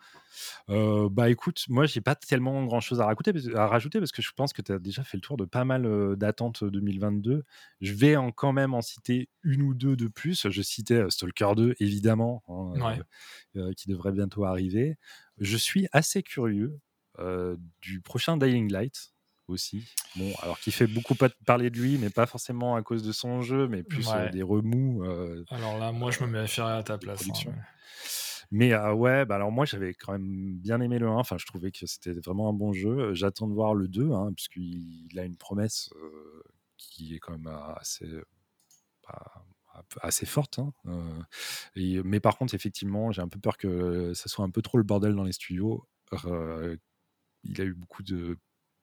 bah 0.68 1.30
écoute, 1.30 1.64
moi, 1.68 1.86
j'ai 1.86 2.00
pas 2.00 2.16
tellement 2.16 2.64
grand-chose 2.64 3.00
à, 3.00 3.06
rajouter, 3.06 3.32
à 3.54 3.66
rajouter 3.66 4.00
parce 4.00 4.10
que 4.10 4.22
je 4.22 4.32
pense 4.32 4.52
que 4.52 4.60
tu 4.60 4.72
as 4.72 4.78
déjà 4.78 5.04
fait 5.04 5.16
le 5.16 5.20
tour 5.20 5.36
de 5.36 5.44
pas 5.44 5.64
mal 5.64 6.16
d'attentes 6.16 6.64
2022. 6.64 7.44
Je 7.80 7.92
vais 7.92 8.16
en, 8.16 8.32
quand 8.32 8.52
même 8.52 8.74
en 8.74 8.82
citer 8.82 9.28
une 9.42 9.62
ou 9.62 9.74
deux 9.74 9.96
de 9.96 10.08
plus. 10.08 10.48
Je 10.48 10.62
citais 10.62 11.08
Stalker 11.08 11.52
2, 11.56 11.76
évidemment, 11.78 12.42
hein, 12.48 12.98
qui 13.76 13.88
devrait 13.88 14.12
bientôt 14.12 14.44
arriver. 14.44 14.96
Je 15.38 15.56
suis 15.56 15.86
assez 15.92 16.22
curieux 16.22 16.80
du 17.80 18.00
prochain 18.00 18.36
Dying 18.36 18.70
Light 18.70 19.12
aussi. 19.48 19.86
Bon, 20.16 20.32
alors 20.42 20.58
qui 20.60 20.70
fait 20.70 20.86
beaucoup 20.86 21.14
parler 21.46 21.70
de 21.70 21.78
lui, 21.78 21.98
mais 21.98 22.10
pas 22.10 22.26
forcément 22.26 22.76
à 22.76 22.82
cause 22.82 23.02
de 23.02 23.12
son 23.12 23.42
jeu, 23.42 23.68
mais 23.68 23.82
plus 23.82 24.08
euh, 24.12 24.28
des 24.30 24.42
remous. 24.42 25.04
Euh, 25.04 25.44
alors 25.50 25.78
là, 25.78 25.92
moi, 25.92 26.10
je 26.10 26.24
me 26.24 26.28
mets 26.28 26.60
à 26.60 26.82
ta 26.82 26.98
place. 26.98 27.24
Hein, 27.28 27.54
mais 28.50 28.72
euh, 28.72 28.94
ouais, 28.94 29.26
bah 29.26 29.34
alors 29.34 29.52
moi 29.52 29.66
j'avais 29.66 29.92
quand 29.92 30.12
même 30.12 30.56
bien 30.56 30.80
aimé 30.80 30.98
le 30.98 31.06
1, 31.06 31.16
enfin 31.16 31.36
je 31.36 31.44
trouvais 31.44 31.70
que 31.70 31.84
c'était 31.84 32.12
vraiment 32.12 32.48
un 32.48 32.54
bon 32.54 32.72
jeu. 32.72 33.12
J'attends 33.12 33.46
de 33.46 33.52
voir 33.52 33.74
le 33.74 33.88
2, 33.88 34.10
hein, 34.12 34.32
puisqu'il 34.34 35.18
a 35.18 35.24
une 35.24 35.36
promesse 35.36 35.90
qui 36.78 37.14
est 37.14 37.18
quand 37.18 37.32
même 37.32 37.52
assez, 37.76 38.08
bah, 39.06 39.44
assez 40.00 40.24
forte. 40.24 40.60
Hein, 40.60 40.72
et, 41.74 42.02
mais 42.02 42.20
par 42.20 42.38
contre, 42.38 42.54
effectivement, 42.54 43.12
j'ai 43.12 43.20
un 43.20 43.28
peu 43.28 43.38
peur 43.38 43.58
que 43.58 44.14
ça 44.14 44.28
soit 44.28 44.46
un 44.46 44.50
peu 44.50 44.62
trop 44.62 44.78
le 44.78 44.84
bordel 44.84 45.14
dans 45.14 45.24
les 45.24 45.32
studios. 45.32 45.86
il 47.44 47.60
a 47.60 47.64
eu 47.64 47.74
beaucoup 47.74 48.02
de 48.02 48.38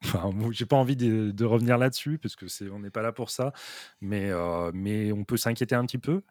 Enfin, 0.05 0.31
j'ai 0.51 0.65
pas 0.65 0.75
envie 0.75 0.95
de, 0.95 1.45
revenir 1.45 1.77
là-dessus 1.77 2.17
parce 2.17 2.35
que 2.35 2.47
c'est, 2.47 2.69
on 2.69 2.79
n'est 2.79 2.89
pas 2.89 3.01
là 3.01 3.11
pour 3.11 3.29
ça, 3.29 3.53
mais, 4.01 4.29
euh, 4.29 4.71
mais 4.73 5.11
on 5.11 5.23
peut 5.23 5.37
s'inquiéter 5.37 5.75
un 5.75 5.85
petit 5.85 5.97
peu. 5.97 6.21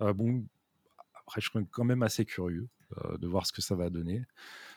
Euh, 0.00 0.12
bon, 0.12 0.44
après, 1.14 1.40
je 1.40 1.48
suis 1.48 1.66
quand 1.70 1.84
même 1.84 2.02
assez 2.02 2.24
curieux 2.24 2.68
euh, 3.04 3.18
de 3.18 3.26
voir 3.26 3.46
ce 3.46 3.52
que 3.52 3.62
ça 3.62 3.74
va 3.74 3.90
donner. 3.90 4.22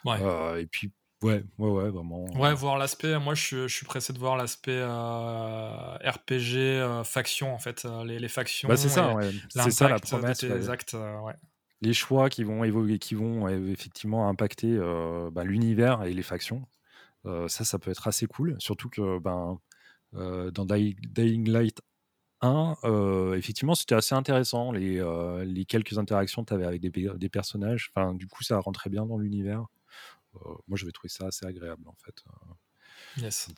et 0.05 0.67
puis, 0.69 0.91
ouais, 1.23 1.43
ouais, 1.57 1.69
ouais, 1.69 1.89
vraiment. 1.89 2.25
Ouais, 2.35 2.53
voir 2.53 2.77
l'aspect. 2.77 3.17
Moi, 3.19 3.33
je, 3.33 3.67
suis 3.67 3.85
pressé 3.85 4.13
de 4.13 4.19
voir 4.19 4.37
l'aspect 4.37 4.83
RPG 4.83 7.03
faction 7.03 7.53
en 7.53 7.59
fait, 7.59 7.87
les, 8.05 8.19
les 8.19 8.29
factions. 8.29 8.69
Bah, 8.69 8.77
c'est 8.77 8.89
ça, 8.89 9.15
c'est 9.49 9.71
ça 9.71 9.89
la 9.89 9.99
promesse. 9.99 10.43
Les 10.43 10.69
actes, 10.69 10.93
ouais 10.93 11.33
les 11.81 11.93
choix 11.93 12.29
qui 12.29 12.43
vont 12.43 12.63
évoluer, 12.63 12.99
qui 12.99 13.15
vont 13.15 13.49
effectivement 13.49 14.29
impacter 14.29 14.79
bah, 15.31 15.43
l'univers 15.43 16.03
et 16.03 16.13
les 16.13 16.23
factions. 16.23 16.65
Euh, 17.25 17.47
ça, 17.47 17.63
ça 17.63 17.79
peut 17.79 17.91
être 17.91 18.07
assez 18.07 18.27
cool. 18.27 18.55
Surtout 18.59 18.89
que 18.89 19.19
ben, 19.19 19.59
euh, 20.13 20.51
dans 20.51 20.65
Dying 20.65 21.49
Light 21.49 21.81
1, 22.41 22.75
euh, 22.83 23.35
effectivement, 23.35 23.75
c'était 23.75 23.95
assez 23.95 24.15
intéressant. 24.15 24.71
Les, 24.71 25.03
les 25.45 25.65
quelques 25.65 25.97
interactions 25.97 26.43
que 26.43 26.49
tu 26.49 26.53
avais 26.53 26.65
avec 26.65 26.81
des, 26.81 26.91
des 26.91 27.29
personnages, 27.29 27.91
enfin, 27.93 28.13
du 28.13 28.27
coup, 28.27 28.43
ça 28.43 28.59
rentrait 28.59 28.89
bien 28.89 29.05
dans 29.05 29.17
l'univers. 29.17 29.65
moi, 30.67 30.77
je 30.77 30.85
vais 30.85 30.91
trouver 30.91 31.09
ça 31.09 31.27
assez 31.27 31.45
agréable, 31.45 31.87
en 31.87 31.95
fait. 32.03 32.23
Yes. 33.17 33.49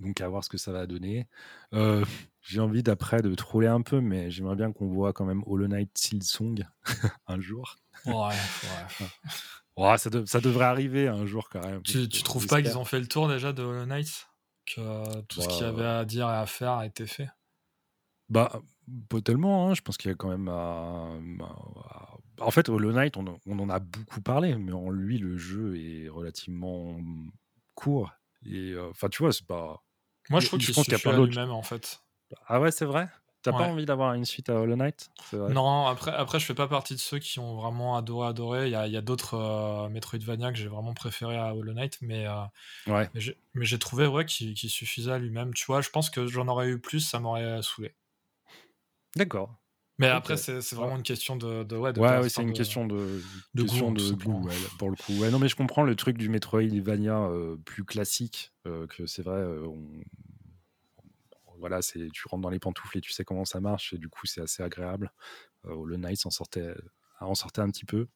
Donc, 0.00 0.20
à 0.20 0.28
voir 0.28 0.44
ce 0.44 0.48
que 0.48 0.58
ça 0.58 0.72
va 0.72 0.86
donner. 0.86 1.28
j'ai 2.42 2.60
envie 2.60 2.82
d'après 2.82 3.22
de 3.22 3.34
troller 3.34 3.68
un 3.68 3.82
peu, 3.82 4.00
mais 4.00 4.30
j'aimerais 4.30 4.56
bien 4.56 4.72
qu'on 4.72 4.88
voit 4.88 5.12
quand 5.12 5.24
même 5.24 5.42
Hollow 5.46 5.68
Knight 5.68 5.96
Silsong 5.96 6.66
un 7.26 7.40
jour. 7.40 7.76
Ouais, 8.04 8.14
ouais. 8.14 9.06
Ça, 9.76 10.10
ça, 10.26 10.40
devrait 10.40 10.64
arriver 10.64 11.08
un 11.08 11.26
jour 11.26 11.48
quand 11.48 11.66
même. 11.66 11.82
Tu, 11.82 12.08
tu 12.08 12.22
trouves 12.22 12.46
pas 12.46 12.62
qu'ils 12.62 12.78
ont 12.78 12.84
fait 12.84 13.00
le 13.00 13.06
tour 13.06 13.28
déjà 13.28 13.52
de 13.52 13.62
Hollow 13.62 13.86
Knight 13.86 14.28
Que 14.66 15.20
tout 15.22 15.40
ce 15.40 15.48
qu'il 15.48 15.62
y 15.62 15.68
avait 15.68 15.84
à 15.84 16.04
dire 16.04 16.28
et 16.28 16.36
à 16.36 16.46
faire 16.46 16.72
a 16.72 16.86
été 16.86 17.06
fait? 17.06 17.28
Bah, 18.28 18.62
pas 19.08 19.20
tellement. 19.20 19.68
Hein. 19.68 19.74
Je 19.74 19.82
pense 19.82 19.96
qu'il 19.96 20.10
y 20.10 20.14
a 20.14 20.16
quand 20.16 20.28
même. 20.28 20.48
En 22.40 22.50
fait, 22.50 22.68
Hollow 22.68 22.92
Knight, 22.92 23.16
on, 23.16 23.38
on, 23.46 23.58
en 23.58 23.70
a 23.70 23.78
beaucoup 23.78 24.20
parlé, 24.20 24.56
mais 24.56 24.72
en 24.72 24.90
lui, 24.90 25.18
le 25.18 25.36
jeu 25.36 25.78
est 25.78 26.08
relativement 26.08 26.98
court. 27.74 28.12
Et 28.44 28.72
euh, 28.72 28.90
enfin, 28.90 29.08
tu 29.08 29.22
vois, 29.22 29.32
c'est 29.32 29.46
pas. 29.46 29.82
Moi, 30.30 30.40
je 30.40 30.46
trouve 30.46 30.58
qu'il 30.60 30.92
y 30.92 30.96
a 30.96 30.98
pas 30.98 31.14
d'autres. 31.14 31.34
même 31.34 31.50
en 31.50 31.62
fait. 31.62 32.02
Ah 32.46 32.60
ouais, 32.60 32.70
c'est 32.70 32.84
vrai? 32.84 33.08
T'as 33.42 33.52
pas 33.52 33.64
envie 33.64 33.86
d'avoir 33.86 34.14
une 34.14 34.24
suite 34.24 34.48
à 34.50 34.54
Hollow 34.54 34.76
Knight? 34.76 35.10
Non, 35.32 35.86
après, 35.86 36.12
après, 36.12 36.38
je 36.38 36.44
fais 36.44 36.54
pas 36.54 36.68
partie 36.68 36.94
de 36.94 37.00
ceux 37.00 37.18
qui 37.18 37.40
ont 37.40 37.56
vraiment 37.56 37.96
adoré, 37.96 38.28
adoré. 38.28 38.66
Il 38.66 38.72
y 38.72 38.96
a, 38.96 39.00
d'autres 39.00 39.34
euh, 39.34 39.88
Metroidvania 39.88 40.52
que 40.52 40.58
j'ai 40.58 40.68
vraiment 40.68 40.94
préféré 40.94 41.36
à 41.36 41.54
Hollow 41.54 41.72
Knight, 41.72 41.98
mais, 42.02 42.26
euh, 42.26 42.44
ouais. 42.86 43.10
mais 43.54 43.64
j'ai 43.64 43.78
trouvé 43.78 44.06
ouais, 44.06 44.24
qu'il 44.24 44.56
suffisait 44.56 45.10
à 45.10 45.18
lui-même. 45.18 45.52
Tu 45.54 45.64
vois, 45.66 45.80
je 45.80 45.90
pense 45.90 46.08
que 46.08 46.26
j'en 46.28 46.46
aurais 46.46 46.68
eu 46.68 46.78
plus, 46.78 47.00
ça 47.00 47.18
m'aurait 47.18 47.60
saoulé. 47.62 47.94
D'accord. 49.16 49.58
Mais 49.98 50.08
après, 50.08 50.36
c'est 50.36 50.72
vraiment 50.72 50.96
une 50.96 51.02
question 51.02 51.36
de, 51.36 51.64
de 51.64 51.76
ouais, 51.76 51.92
ouais, 51.98 52.28
c'est 52.28 52.42
une 52.42 52.52
question 52.52 52.86
de, 52.86 53.22
de 53.54 53.62
question 53.62 53.92
goût, 53.92 53.94
de 53.94 54.12
goût 54.12 54.48
pour 54.78 54.90
le 54.90 54.96
coup. 54.96 55.18
Ouais, 55.18 55.30
non, 55.30 55.38
mais 55.38 55.48
je 55.48 55.56
comprends 55.56 55.82
le 55.82 55.96
truc 55.96 56.16
du 56.16 56.28
Metroidvania 56.28 57.18
euh, 57.18 57.56
plus 57.64 57.84
classique, 57.84 58.52
que 58.64 59.06
c'est 59.06 59.22
vrai, 59.22 59.42
on, 59.42 59.78
voilà, 61.62 61.80
c'est 61.80 62.08
tu 62.12 62.26
rentres 62.26 62.42
dans 62.42 62.50
les 62.50 62.58
pantoufles 62.58 62.98
et 62.98 63.00
tu 63.00 63.12
sais 63.12 63.24
comment 63.24 63.44
ça 63.44 63.60
marche 63.60 63.92
et 63.92 63.98
du 63.98 64.08
coup 64.08 64.26
c'est 64.26 64.40
assez 64.40 64.64
agréable. 64.64 65.12
Euh, 65.66 65.86
le 65.86 65.96
Night 65.96 66.26
en 66.26 66.30
sortait, 66.30 66.74
en 67.20 67.36
sortait 67.36 67.60
un 67.60 67.70
petit 67.70 67.84
peu 67.84 68.08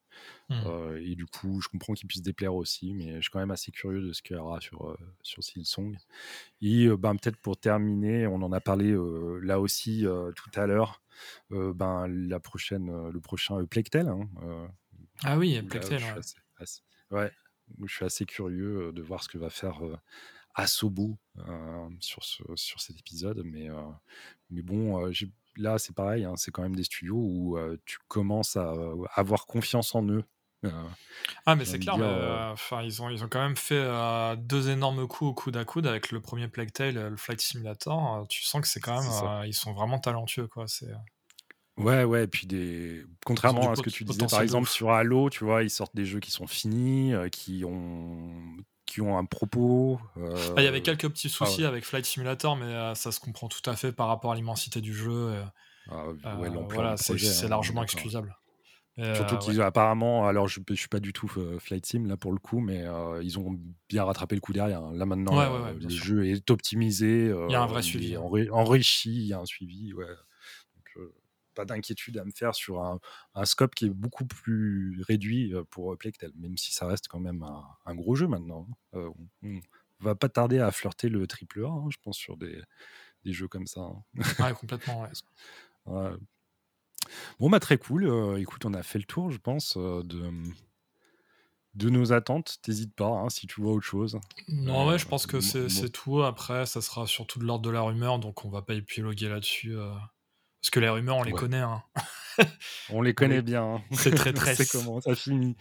mmh. 0.48 0.54
euh, 0.66 1.00
et 1.00 1.14
du 1.14 1.26
coup 1.26 1.60
je 1.60 1.68
comprends 1.68 1.94
qu'il 1.94 2.08
puisse 2.08 2.22
déplaire 2.22 2.56
aussi, 2.56 2.92
mais 2.92 3.14
je 3.14 3.20
suis 3.20 3.30
quand 3.30 3.38
même 3.38 3.52
assez 3.52 3.70
curieux 3.70 4.02
de 4.02 4.12
ce 4.12 4.20
qu'il 4.20 4.34
y 4.34 4.38
aura 4.40 4.60
sur 4.60 4.90
euh, 4.90 4.96
sur 5.22 5.44
Silsong. 5.44 5.96
Et 6.60 6.88
ben 6.88 7.14
peut-être 7.14 7.36
pour 7.36 7.56
terminer, 7.56 8.26
on 8.26 8.42
en 8.42 8.50
a 8.50 8.60
parlé 8.60 8.96
là 9.42 9.60
aussi 9.60 10.04
tout 10.34 10.50
à 10.56 10.66
l'heure. 10.66 11.00
ben 11.50 12.08
la 12.08 12.40
prochaine, 12.40 13.10
le 13.10 13.20
prochain 13.20 13.64
Plectel. 13.64 14.08
Hein, 14.08 14.28
ah 15.22 15.38
oui, 15.38 15.62
Plectel. 15.62 16.02
Ouais. 17.12 17.30
je 17.84 17.94
suis 17.94 18.04
assez 18.04 18.26
curieux 18.26 18.90
de 18.92 19.02
voir 19.02 19.22
ce 19.22 19.28
que 19.28 19.38
va 19.38 19.50
faire 19.50 19.80
Asobo 20.56 21.16
euh, 21.48 21.88
sur, 22.00 22.22
sur 22.24 22.80
cet 22.80 22.98
épisode. 22.98 23.42
Mais, 23.44 23.68
euh, 23.68 23.82
mais 24.50 24.62
bon, 24.62 25.06
euh, 25.06 25.12
là, 25.56 25.78
c'est 25.78 25.94
pareil, 25.94 26.24
hein, 26.24 26.34
c'est 26.36 26.50
quand 26.50 26.62
même 26.62 26.76
des 26.76 26.84
studios 26.84 27.16
où 27.16 27.58
tu 27.84 27.98
commences 28.08 28.56
à 28.56 28.72
avoir 29.14 29.46
confiance 29.46 29.94
en 29.94 30.04
eux. 30.08 30.24
ah 31.44 31.54
mais 31.54 31.64
c'est 31.64 31.78
clair, 31.78 31.94
enfin 32.50 32.82
ils 32.82 33.00
ont 33.00 33.08
ils 33.08 33.22
ont 33.22 33.28
quand 33.28 33.42
même 33.42 33.56
fait 33.56 33.86
deux 34.36 34.70
énormes 34.70 35.06
coups 35.06 35.30
au 35.30 35.34
coude 35.34 35.56
à 35.56 35.64
coude 35.64 35.86
avec 35.86 36.10
le 36.10 36.20
premier 36.20 36.48
Plague 36.48 36.72
Tale, 36.72 36.94
le 37.10 37.16
Flight 37.16 37.40
Simulator. 37.40 38.26
tu 38.28 38.42
sens 38.42 38.62
que 38.62 38.66
c'est 38.66 38.80
quand 38.80 39.00
même 39.00 39.46
ils 39.46 39.54
sont 39.54 39.74
vraiment 39.74 39.98
talentueux 39.98 40.48
quoi. 40.48 40.66
C'est 40.66 40.90
Ouais, 41.76 42.04
ouais, 42.04 42.24
et 42.24 42.26
puis 42.26 42.46
des. 42.46 43.04
Contrairement 43.26 43.70
à 43.70 43.76
ce 43.76 43.82
que 43.82 43.90
tu 43.90 44.04
disais, 44.04 44.26
par 44.26 44.40
exemple, 44.40 44.66
sur 44.66 44.90
Halo, 44.92 45.28
tu 45.28 45.44
vois, 45.44 45.62
ils 45.62 45.68
sortent 45.68 45.94
des 45.94 46.06
jeux 46.06 46.20
qui 46.20 46.30
sont 46.30 46.46
finis, 46.46 47.12
qui 47.30 47.64
ont 47.66 48.56
qui 48.86 49.00
ont 49.00 49.18
un 49.18 49.24
propos. 49.24 50.00
Ah, 50.16 50.54
il 50.58 50.64
y 50.64 50.68
avait 50.68 50.82
quelques 50.82 51.08
petits 51.08 51.28
ah, 51.28 51.36
soucis 51.36 51.64
avec 51.64 51.84
Flight 51.84 52.06
Simulator, 52.06 52.56
mais 52.56 52.66
euh, 52.66 52.94
ça 52.94 53.12
se 53.12 53.20
comprend 53.20 53.48
tout 53.48 53.68
à 53.68 53.76
fait 53.76 53.92
par 53.92 54.08
rapport 54.08 54.32
à 54.32 54.34
l'immensité 54.34 54.80
du 54.80 54.94
jeu. 54.94 55.34
Ah, 55.90 56.04
euh, 56.24 56.48
voilà, 56.70 56.96
c'est 56.96 57.14
hein, 57.14 57.48
largement 57.48 57.82
excusable. 57.82 58.36
Surtout 59.14 59.36
qu'ils 59.36 59.60
apparemment, 59.60 60.26
alors 60.26 60.48
je, 60.48 60.60
ne 60.66 60.74
suis 60.74 60.88
pas 60.88 61.00
du 61.00 61.12
tout 61.12 61.28
Flight 61.58 61.84
Sim 61.84 62.06
là 62.06 62.16
pour 62.16 62.32
le 62.32 62.38
coup, 62.38 62.60
mais 62.60 62.84
ils 63.22 63.38
ont 63.38 63.58
bien 63.88 64.04
rattrapé 64.04 64.34
le 64.34 64.40
coup 64.40 64.54
derrière. 64.54 64.82
Hein. 64.82 64.92
Là 64.94 65.04
maintenant, 65.04 65.36
le 65.72 65.88
jeu 65.88 66.26
est 66.26 66.50
optimisé. 66.50 67.30
il 67.48 67.52
y 67.52 67.54
a 67.54 67.62
un 67.62 67.66
vrai 67.66 67.82
suivi. 67.82 68.16
Hein. 68.16 68.22
Enrichi, 68.52 69.14
il 69.14 69.26
y 69.26 69.32
a 69.34 69.40
un 69.40 69.46
suivi. 69.46 69.92
Ouais 69.92 70.06
pas 71.56 71.64
d'inquiétude 71.64 72.18
à 72.18 72.24
me 72.24 72.30
faire 72.30 72.54
sur 72.54 72.80
un, 72.82 73.00
scope 73.44 73.74
qui 73.74 73.86
est 73.86 73.90
beaucoup 73.90 74.26
plus 74.26 75.02
réduit 75.08 75.52
euh, 75.52 75.64
pour 75.64 75.96
Plectel, 75.98 76.30
même 76.36 76.56
si 76.56 76.72
ça 76.72 76.86
reste 76.86 77.08
quand 77.08 77.18
même 77.18 77.44
un, 77.86 77.94
gros 77.94 78.14
jeu 78.14 78.28
maintenant. 78.28 78.68
Hein. 78.94 78.98
Euh, 78.98 79.10
on, 79.42 79.60
va 80.00 80.14
pas 80.14 80.28
tarder 80.28 80.58
à 80.58 80.70
flirter 80.70 81.08
le 81.08 81.26
triple 81.26 81.64
A, 81.64 81.68
hein, 81.68 81.86
je 81.88 81.96
pense, 82.02 82.18
sur 82.18 82.36
des, 82.36 82.62
jeux 83.24 83.48
comme 83.48 83.66
ça. 83.66 83.80
Hein. 83.80 84.04
Ouais, 84.38 84.52
complètement, 84.52 85.08
Bon, 87.38 87.48
bah 87.48 87.60
très 87.60 87.78
cool. 87.78 88.04
Euh, 88.04 88.36
écoute, 88.36 88.64
on 88.64 88.74
a 88.74 88.82
fait 88.82 88.98
le 88.98 89.04
tour, 89.04 89.30
je 89.30 89.38
pense, 89.38 89.76
de, 89.76 90.32
de 91.74 91.88
nos 91.88 92.12
attentes. 92.12 92.58
T'hésites 92.62 92.94
pas 92.94 93.06
hein, 93.06 93.30
si 93.30 93.46
tu 93.46 93.60
vois 93.60 93.72
autre 93.72 93.86
chose. 93.86 94.18
Non, 94.48 94.88
ouais, 94.88 94.98
je 94.98 95.06
pense 95.06 95.26
que 95.26 95.40
c'est 95.40 95.90
tout. 95.90 96.22
Après, 96.22 96.66
ça 96.66 96.82
sera 96.82 97.06
surtout 97.06 97.38
de 97.38 97.44
l'ordre 97.44 97.64
de 97.64 97.70
la 97.70 97.80
rumeur, 97.80 98.18
donc 98.18 98.44
on 98.44 98.50
va 98.50 98.60
pas 98.60 98.74
épiloguer 98.74 99.28
là-dessus. 99.28 99.76
Parce 100.66 100.70
que 100.72 100.80
les 100.80 100.88
rumeurs, 100.88 101.16
on 101.18 101.22
les 101.22 101.30
connaît. 101.30 101.60
Hein. 101.60 101.82
on 102.90 103.00
les 103.00 103.14
connaît 103.14 103.40
bien. 103.40 103.62
Hein. 103.62 103.82
C'est 103.92 104.10
très 104.10 104.32
très. 104.32 104.56
c'est 104.56 104.68
comment 104.68 105.00
ça 105.00 105.14
finit. 105.14 105.56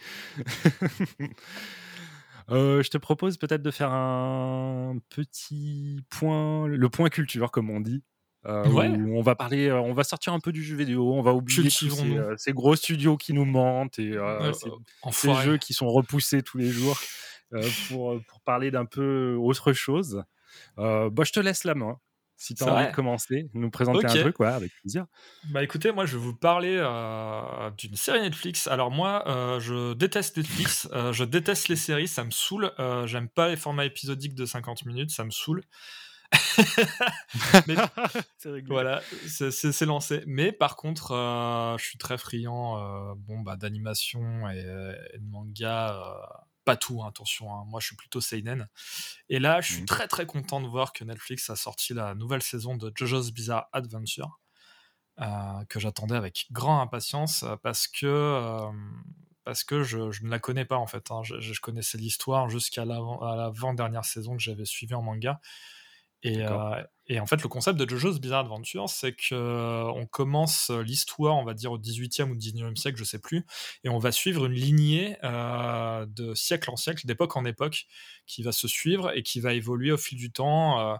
Euh, 2.49 2.83
je 2.83 2.89
te 2.91 2.97
propose 2.97 3.37
peut-être 3.37 3.63
de 3.63 3.71
faire 3.71 3.91
un 3.91 4.97
petit 5.09 6.03
point, 6.11 6.67
le 6.67 6.89
point 6.89 7.09
culture, 7.09 7.49
comme 7.51 7.71
on 7.71 7.79
dit. 7.79 8.03
Euh, 8.45 8.63
on 8.67 9.23
va 9.23 9.33
parler, 9.33 9.69
euh, 9.69 9.79
on 9.79 9.93
va 9.93 10.03
sortir 10.03 10.33
un 10.33 10.39
peu 10.39 10.51
du 10.51 10.63
jeu 10.63 10.75
vidéo, 10.75 11.11
on 11.11 11.23
va 11.23 11.33
oublier 11.33 11.71
ces, 12.37 12.53
gros 12.53 12.75
studios 12.75 13.17
qui 13.17 13.33
nous 13.33 13.45
mentent 13.45 13.97
et 13.97 14.15
ces, 15.11 15.33
jeux 15.41 15.57
qui 15.57 15.73
sont 15.73 15.89
repoussés 15.89 16.43
tous 16.43 16.59
les 16.59 16.69
jours 16.69 16.99
pour, 17.87 18.21
pour 18.27 18.41
parler 18.41 18.69
d'un 18.69 18.85
peu 18.85 19.35
autre 19.39 19.73
chose. 19.73 20.23
bah, 20.77 21.23
je 21.23 21.31
te 21.31 21.39
laisse 21.39 21.63
la 21.63 21.73
main. 21.73 21.99
Si 22.37 22.53
tu 22.53 22.63
as 22.63 22.73
envie 22.73 22.87
de 22.87 22.91
commencer, 22.91 23.49
nous 23.53 23.69
présenter 23.69 24.05
un 24.05 24.09
truc, 24.09 24.39
ouais, 24.39 24.47
avec 24.47 24.71
plaisir. 24.81 25.05
Bah 25.51 25.63
écoutez, 25.63 25.91
moi 25.91 26.05
je 26.05 26.17
vais 26.17 26.23
vous 26.23 26.35
parler 26.35 26.75
euh, 26.77 27.71
d'une 27.77 27.95
série 27.95 28.21
Netflix. 28.21 28.67
Alors 28.67 28.91
moi, 28.91 29.23
euh, 29.27 29.59
je 29.61 29.93
déteste 29.93 30.37
Netflix, 30.37 30.89
euh, 30.91 31.13
je 31.13 31.23
déteste 31.23 31.69
les 31.69 31.77
séries, 31.77 32.09
ça 32.09 32.25
me 32.25 32.31
saoule. 32.31 32.71
J'aime 33.05 33.29
pas 33.29 33.49
les 33.49 33.55
formats 33.55 33.85
épisodiques 33.85 34.35
de 34.35 34.45
50 34.45 34.85
minutes, 34.85 35.11
ça 35.11 35.23
me 35.23 35.31
saule. 35.31 35.63
voilà, 38.67 39.01
c'est 39.27 39.85
lancé. 39.85 40.23
Mais 40.27 40.51
par 40.51 40.75
contre, 40.75 41.13
je 41.79 41.83
suis 41.83 41.97
très 41.97 42.17
friand 42.17 43.15
bon, 43.15 43.39
bah, 43.41 43.55
d'animation 43.55 44.49
et, 44.49 44.59
et, 45.13 45.19
de 45.19 45.29
manga 45.29 46.03
pas 46.65 46.75
tout, 46.75 47.01
hein, 47.03 47.07
attention, 47.09 47.53
hein. 47.53 47.63
moi 47.67 47.79
je 47.79 47.87
suis 47.87 47.95
plutôt 47.95 48.19
Seinen. 48.19 48.67
Et 49.29 49.39
là, 49.39 49.61
je 49.61 49.73
suis 49.73 49.81
mmh. 49.83 49.85
très 49.85 50.07
très 50.07 50.25
content 50.25 50.59
de 50.59 50.67
voir 50.67 50.91
que 50.91 51.03
Netflix 51.03 51.49
a 51.49 51.55
sorti 51.55 51.93
la 51.93 52.15
nouvelle 52.15 52.41
saison 52.41 52.75
de 52.75 52.91
JoJo's 52.93 53.31
Bizarre 53.31 53.69
Adventure, 53.71 54.39
euh, 55.21 55.63
que 55.69 55.79
j'attendais 55.79 56.15
avec 56.15 56.47
grande 56.51 56.81
impatience 56.81 57.43
euh, 57.43 57.55
parce 57.63 57.87
que, 57.87 58.05
euh, 58.05 58.71
parce 59.45 59.63
que 59.63 59.83
je, 59.83 59.97
ne 60.23 60.29
la 60.29 60.39
connais 60.39 60.65
pas 60.65 60.77
en 60.77 60.87
fait. 60.87 61.11
Hein. 61.11 61.21
Je, 61.23 61.59
connaissais 61.61 61.97
l'histoire 61.97 62.49
jusqu'à 62.49 62.83
l'avant-dernière 62.83 64.03
saison 64.03 64.35
que 64.35 64.41
j'avais 64.41 64.65
suivie 64.65 64.95
en 64.95 65.03
manga. 65.03 65.39
Euh, 66.25 66.83
et, 67.07 67.19
en 67.19 67.25
fait, 67.25 67.41
le 67.41 67.47
concept 67.47 67.79
de 67.79 67.87
JoJo's 67.87 68.19
Bizarre 68.19 68.41
Adventure, 68.41 68.89
c'est 68.89 69.13
que 69.13 69.33
euh, 69.33 69.83
on 69.85 70.05
commence 70.05 70.69
l'histoire, 70.71 71.35
on 71.35 71.45
va 71.45 71.53
dire 71.53 71.71
au 71.71 71.77
18e 71.77 72.31
ou 72.31 72.35
19e 72.35 72.75
siècle, 72.75 72.97
je 72.97 73.03
sais 73.03 73.19
plus, 73.19 73.45
et 73.83 73.89
on 73.89 73.99
va 73.99 74.11
suivre 74.11 74.45
une 74.45 74.53
lignée 74.53 75.17
euh, 75.23 76.05
de 76.07 76.33
siècle 76.33 76.69
en 76.71 76.75
siècle, 76.75 77.05
d'époque 77.05 77.35
en 77.37 77.45
époque, 77.45 77.85
qui 78.25 78.43
va 78.43 78.51
se 78.51 78.67
suivre 78.67 79.15
et 79.15 79.23
qui 79.23 79.39
va 79.39 79.53
évoluer 79.53 79.91
au 79.91 79.97
fil 79.97 80.17
du 80.17 80.31
temps 80.31 80.99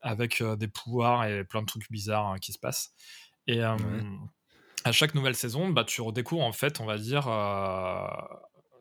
avec 0.00 0.42
des 0.42 0.68
pouvoirs 0.68 1.24
et 1.24 1.44
plein 1.44 1.62
de 1.62 1.66
trucs 1.66 1.90
bizarres 1.90 2.26
hein, 2.26 2.38
qui 2.38 2.52
se 2.52 2.58
passent. 2.58 2.92
Et 3.46 3.62
à 3.62 4.92
chaque 4.92 5.14
nouvelle 5.14 5.34
saison, 5.34 5.68
bah, 5.68 5.84
tu 5.84 6.00
redécouvres 6.00 6.44
en 6.44 6.52
fait, 6.52 6.80
on 6.80 6.86
va 6.86 6.98
dire 6.98 7.28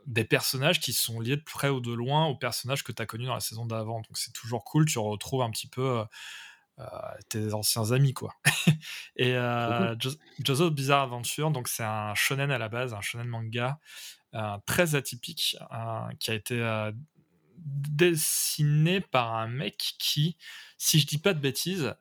des 0.06 0.26
personnages 0.26 0.80
qui 0.80 0.94
sont 0.94 1.20
liés 1.20 1.38
de 1.38 1.44
près 1.44 1.70
ou 1.70 1.80
de 1.80 1.94
loin 1.94 2.26
aux 2.26 2.36
personnages 2.36 2.84
que 2.84 2.92
tu 2.92 3.02
as 3.02 3.06
connus 3.06 3.26
dans 3.26 3.34
la 3.34 3.40
saison 3.40 3.66
d'avant. 3.66 3.98
Donc 3.98 4.18
c'est 4.18 4.34
toujours 4.34 4.64
cool, 4.64 4.86
tu 4.86 5.00
retrouves 5.00 5.42
un 5.42 5.50
petit 5.50 5.68
peu 5.68 5.82
euh, 5.82 6.04
euh, 6.04 6.06
tes 7.30 7.54
anciens 7.54 7.92
amis 7.92 8.14
quoi. 8.14 8.34
et 9.16 9.36
euh, 9.36 9.96
Bizarre 10.72 11.04
Adventure, 11.04 11.52
donc 11.52 11.68
c'est 11.68 11.84
un 11.84 12.16
shonen 12.16 12.52
à 12.52 12.58
la 12.58 12.70
base, 12.70 12.94
un 12.94 13.02
shonen 13.02 13.28
manga 13.28 13.80
euh, 14.34 14.58
très 14.66 14.96
atypique 14.96 15.58
qui 16.20 16.32
a 16.32 16.34
été 16.34 16.92
dessiné 17.58 19.02
par 19.02 19.36
un 19.36 19.48
mec 19.48 19.96
qui, 20.00 20.38
si 20.78 21.00
je 21.00 21.06
dis 21.06 21.20
pas 21.20 21.34
de 21.34 21.40
bêtises, 21.40 21.96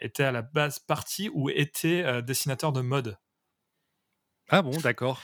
était 0.00 0.24
à 0.24 0.32
la 0.32 0.42
base 0.42 0.78
parti 0.78 1.30
ou 1.32 1.50
était 1.50 2.22
dessinateur 2.22 2.72
de 2.72 2.80
mode. 2.80 3.18
Ah 4.48 4.62
bon, 4.62 4.76
d'accord. 4.80 5.20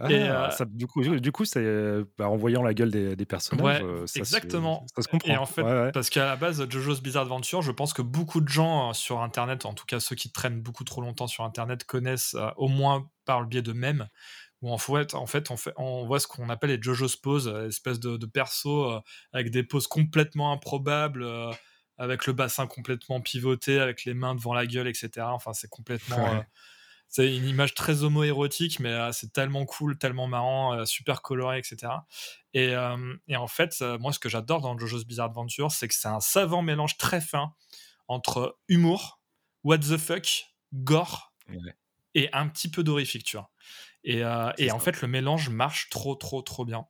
Ah, 0.00 0.06
euh, 0.10 0.50
ça, 0.50 0.64
du 0.64 0.86
coup, 0.86 1.02
du 1.02 1.32
coup 1.32 1.44
c'est 1.44 1.64
bah, 2.16 2.28
en 2.28 2.36
voyant 2.36 2.62
la 2.62 2.72
gueule 2.72 2.90
des, 2.90 3.26
personnages. 3.26 3.82
Ouais, 3.82 4.04
exactement. 4.14 4.86
Ça 4.94 5.02
se 5.02 5.08
comprend. 5.08 5.32
Et 5.32 5.36
en 5.36 5.46
fait, 5.46 5.90
parce 5.92 6.08
qu'à 6.08 6.24
la 6.24 6.36
base, 6.36 6.64
JoJo's 6.68 7.02
Bizarre 7.02 7.24
Adventure, 7.24 7.62
je 7.62 7.72
pense 7.72 7.92
que 7.92 8.02
beaucoup 8.02 8.40
de 8.40 8.48
gens 8.48 8.90
euh, 8.90 8.92
sur 8.92 9.20
Internet, 9.20 9.66
en 9.66 9.74
tout 9.74 9.86
cas 9.86 9.98
ceux 9.98 10.14
qui 10.14 10.30
traînent 10.30 10.60
beaucoup 10.60 10.84
trop 10.84 11.00
longtemps 11.00 11.26
sur 11.26 11.42
Internet, 11.42 11.84
connaissent 11.84 12.34
euh, 12.34 12.48
au 12.56 12.68
moins 12.68 13.10
par 13.24 13.40
le 13.40 13.48
biais 13.48 13.62
de 13.62 13.72
mèmes. 13.72 14.08
Où 14.62 14.72
en 14.72 14.78
fait, 14.78 15.14
en 15.14 15.26
fait, 15.26 15.50
on, 15.50 15.56
fait, 15.56 15.72
on 15.76 16.04
voit 16.06 16.20
ce 16.20 16.26
qu'on 16.26 16.48
appelle 16.48 16.70
les 16.70 16.80
JoJo's 16.80 17.16
poses, 17.16 17.48
espèce 17.68 17.98
de, 17.98 18.16
de 18.16 18.26
perso 18.26 19.00
avec 19.32 19.50
des 19.50 19.62
poses 19.62 19.86
complètement 19.86 20.52
improbables 20.52 21.24
avec 21.96 22.26
le 22.26 22.32
bassin 22.32 22.66
complètement 22.66 23.20
pivoté, 23.20 23.80
avec 23.80 24.04
les 24.04 24.14
mains 24.14 24.34
devant 24.34 24.54
la 24.54 24.66
gueule, 24.66 24.86
etc. 24.86 25.10
Enfin, 25.30 25.52
c'est 25.52 25.68
complètement 25.68 26.44
c'est 27.08 27.34
une 27.34 27.46
image 27.46 27.74
très 27.74 28.02
homo-érotique, 28.02 28.80
mais 28.80 28.92
euh, 28.92 29.12
c'est 29.12 29.32
tellement 29.32 29.64
cool, 29.64 29.96
tellement 29.98 30.26
marrant, 30.26 30.74
euh, 30.74 30.84
super 30.84 31.22
coloré, 31.22 31.58
etc. 31.58 31.92
Et, 32.52 32.74
euh, 32.74 33.14
et 33.28 33.36
en 33.36 33.46
fait, 33.46 33.80
moi, 34.00 34.12
ce 34.12 34.18
que 34.18 34.28
j'adore 34.28 34.60
dans 34.60 34.76
JoJo's 34.78 35.06
Bizarre 35.06 35.26
Adventure, 35.26 35.72
c'est 35.72 35.88
que 35.88 35.94
c'est 35.94 36.08
un 36.08 36.20
savant 36.20 36.62
mélange 36.62 36.98
très 36.98 37.20
fin 37.20 37.54
entre 38.08 38.58
humour, 38.68 39.20
what 39.64 39.78
the 39.78 39.96
fuck, 39.96 40.46
gore 40.74 41.32
et 42.14 42.28
un 42.32 42.48
petit 42.48 42.70
peu 42.70 42.82
d'horrifique, 42.82 43.24
tu 43.24 43.36
vois. 43.36 43.50
Et, 44.04 44.22
et 44.58 44.70
en 44.70 44.78
fait, 44.78 45.02
le 45.02 45.08
mélange 45.08 45.50
marche 45.50 45.90
trop, 45.90 46.14
trop, 46.14 46.40
trop 46.40 46.64
bien. 46.64 46.86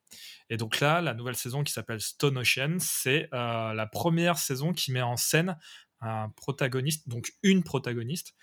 Et 0.50 0.56
donc 0.56 0.78
là, 0.78 1.00
la 1.00 1.14
nouvelle 1.14 1.34
saison 1.34 1.64
qui 1.64 1.72
s'appelle 1.72 2.00
Stone 2.00 2.38
Ocean, 2.38 2.76
c'est 2.78 3.28
la 3.32 3.88
première 3.90 4.38
saison 4.38 4.72
qui 4.72 4.92
met 4.92 5.02
en 5.02 5.16
scène 5.16 5.56
un 6.00 6.28
protagoniste, 6.30 7.08
donc 7.08 7.32
une 7.42 7.64
protagoniste, 7.64 8.34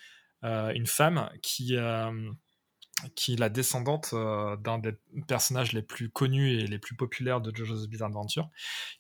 une 0.74 0.88
femme 0.88 1.30
qui 1.42 1.76
euh, 1.76 2.32
qui 3.16 3.34
est 3.34 3.40
la 3.40 3.50
descendante 3.50 4.12
euh, 4.14 4.56
d'un 4.58 4.80
des 4.80 4.94
personnages 5.28 5.74
les 5.74 5.82
plus 5.82 6.10
connus 6.10 6.54
et 6.54 6.68
les 6.68 6.80
plus 6.80 6.96
populaires 6.96 7.42
de 7.42 7.56
JoJo's 7.56 7.88
Bizarre 7.88 8.08
Adventure, 8.08 8.50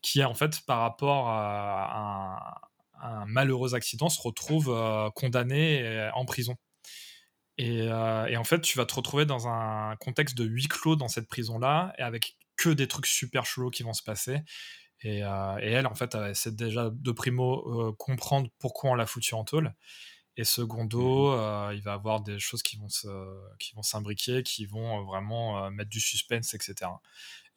qui 0.02 0.24
en 0.24 0.34
fait 0.34 0.62
par 0.66 0.82
rapport 0.82 1.30
à 1.30 2.62
un, 3.02 3.26
malheureux 3.28 3.76
accident 3.76 4.10
se 4.10 4.22
retrouve 4.22 4.76
condamné 5.16 6.10
en 6.16 6.26
prison. 6.26 6.56
Et, 7.58 7.90
en 7.92 8.44
fait, 8.44 8.62
tu 8.62 8.78
vas 8.78 8.86
te 8.86 8.96
retrouver 8.96 9.26
dans 9.26 9.48
un 9.48 9.96
contexte 9.98 10.36
de 10.38 10.44
huis 10.46 10.68
clos 10.68 10.96
dans 10.96 11.08
cette 11.08 11.28
prison-là, 11.28 11.94
et 11.98 12.02
avec 12.02 12.38
que 12.58 12.70
des 12.70 12.88
trucs 12.88 13.06
super 13.06 13.46
chelous 13.46 13.70
qui 13.70 13.84
vont 13.84 13.94
se 13.94 14.02
passer. 14.02 14.40
Et, 15.02 15.20
elle, 15.20 15.88
en 15.88 15.94
fait, 15.94 16.16
elle 16.16 16.32
essaie 16.32 16.52
déjà 16.52 16.90
de 16.92 17.12
primo 17.12 17.94
comprendre 18.00 18.50
pourquoi 18.60 18.92
on 18.92 18.96
l'a 18.96 19.06
foutu 19.06 19.36
en 19.36 19.44
tôle. 19.44 19.76
Et 20.38 20.44
secondo, 20.44 21.32
mmh 21.32 21.40
euh, 21.40 21.74
il 21.74 21.82
va 21.82 21.94
avoir 21.94 22.22
des 22.22 22.40
choses 22.40 22.62
qui 22.62 22.78
vont 22.78 22.90
se, 22.90 23.07
qui 23.57 23.74
vont 23.74 23.84
s'imbriquer, 23.84 24.44
qui 24.44 24.66
vont 24.66 24.99
euh, 24.99 25.03
vraiment 25.03 25.66
euh, 25.66 25.70
mettre 25.70 25.90
du 25.90 26.02
suspense, 26.02 26.53
etc. 26.53 26.91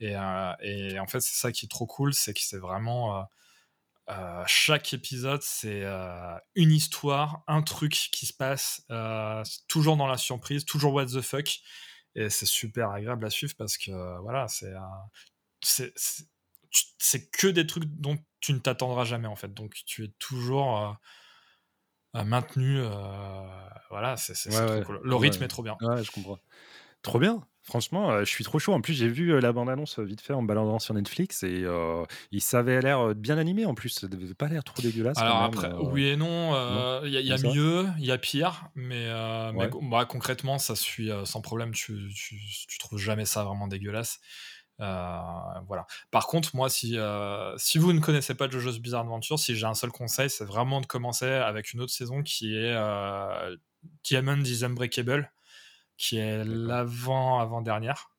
Et, 0.00 0.12
et 0.60 0.98
en 1.00 1.06
fait, 1.08 1.20
c'est 1.20 1.40
ça 1.40 1.50
qui 1.50 1.66
est 1.66 1.68
trop 1.68 1.86
cool, 1.86 2.14
c'est 2.14 2.32
que 2.32 2.40
c'est 2.40 2.58
vraiment 2.58 3.26
chaque 4.46 4.94
épisode, 4.94 5.42
c'est 5.42 5.84
une 6.54 6.70
histoire, 6.70 7.42
un 7.48 7.62
truc 7.62 7.92
qui 7.92 8.26
se 8.26 8.32
passe, 8.32 8.86
toujours 9.66 9.96
dans 9.96 10.06
la 10.06 10.16
surprise, 10.16 10.64
toujours 10.64 10.94
what 10.94 11.06
the 11.06 11.20
fuck. 11.20 11.58
Et 12.14 12.30
c'est 12.30 12.46
super 12.46 12.90
agréable 12.90 13.26
à 13.26 13.30
suivre 13.30 13.54
parce 13.58 13.76
que 13.76 13.90
voilà, 14.22 14.46
c'est 14.48 14.72
c'est 16.98 17.30
que 17.30 17.48
des 17.48 17.66
trucs 17.66 17.84
dont 17.84 18.18
tu 18.40 18.52
ne 18.52 18.60
t'attendras 18.60 19.04
jamais 19.04 19.28
en 19.28 19.36
fait. 19.36 19.52
Donc 19.52 19.74
tu 19.84 20.04
es 20.04 20.08
toujours 20.20 20.96
maintenu. 22.14 22.78
Euh, 22.78 22.88
voilà, 23.90 24.16
c'est 24.16 24.50
Le 24.50 25.14
rythme 25.16 25.42
est 25.42 25.48
trop 25.48 25.62
bien. 25.62 25.76
Ouais, 25.80 26.02
je 26.02 26.10
comprends. 26.10 26.38
Trop 27.02 27.18
bien. 27.18 27.44
Franchement, 27.62 28.10
euh, 28.10 28.20
je 28.20 28.30
suis 28.30 28.44
trop 28.44 28.58
chaud. 28.58 28.72
En 28.72 28.80
plus, 28.80 28.94
j'ai 28.94 29.08
vu 29.08 29.30
euh, 29.30 29.40
la 29.40 29.52
bande-annonce 29.52 29.98
vite 29.98 30.22
fait 30.22 30.32
en 30.32 30.42
baladant 30.42 30.78
sur 30.78 30.94
Netflix 30.94 31.42
et 31.42 31.66
il 32.32 32.40
savait 32.40 32.80
l'air 32.80 33.14
bien 33.14 33.36
animé 33.36 33.66
en 33.66 33.74
plus. 33.74 33.90
Ça 33.90 34.08
devait 34.08 34.32
pas 34.34 34.48
l'air 34.48 34.64
trop 34.64 34.80
dégueulasse. 34.82 35.18
Alors 35.18 35.42
après, 35.42 35.70
oui 35.74 36.06
et 36.06 36.16
non. 36.16 36.54
Il 37.04 37.10
y 37.10 37.32
a, 37.32 37.36
mieux, 37.38 37.86
il 37.98 38.06
y 38.06 38.12
a 38.12 38.18
pire, 38.18 38.70
mais, 38.74 39.08
bah, 39.82 40.06
concrètement, 40.06 40.58
ça 40.58 40.74
suit 40.74 41.10
sans 41.24 41.40
problème. 41.40 41.72
Tu, 41.72 42.08
tu, 42.14 42.36
tu, 42.68 42.78
trouves 42.78 42.98
jamais 42.98 43.26
ça 43.26 43.44
vraiment 43.44 43.68
dégueulasse. 43.68 44.20
Euh, 44.80 45.60
voilà. 45.66 45.86
Par 46.10 46.26
contre, 46.26 46.54
moi, 46.54 46.68
si, 46.68 46.98
euh, 46.98 47.56
si 47.58 47.78
vous 47.78 47.92
ne 47.92 48.00
connaissez 48.00 48.34
pas 48.34 48.48
JoJo's 48.48 48.78
Bizarre 48.78 49.02
Adventure, 49.02 49.38
si 49.38 49.56
j'ai 49.56 49.66
un 49.66 49.74
seul 49.74 49.90
conseil, 49.90 50.30
c'est 50.30 50.44
vraiment 50.44 50.80
de 50.80 50.86
commencer 50.86 51.26
avec 51.26 51.72
une 51.72 51.80
autre 51.80 51.92
saison 51.92 52.22
qui 52.22 52.54
est 52.54 52.72
euh, 52.74 53.56
Diamond 54.04 54.42
is 54.42 54.64
Unbreakable, 54.64 55.32
qui 55.96 56.18
est 56.18 56.44
l'avant 56.44 57.40
avant 57.40 57.60
dernière, 57.60 58.10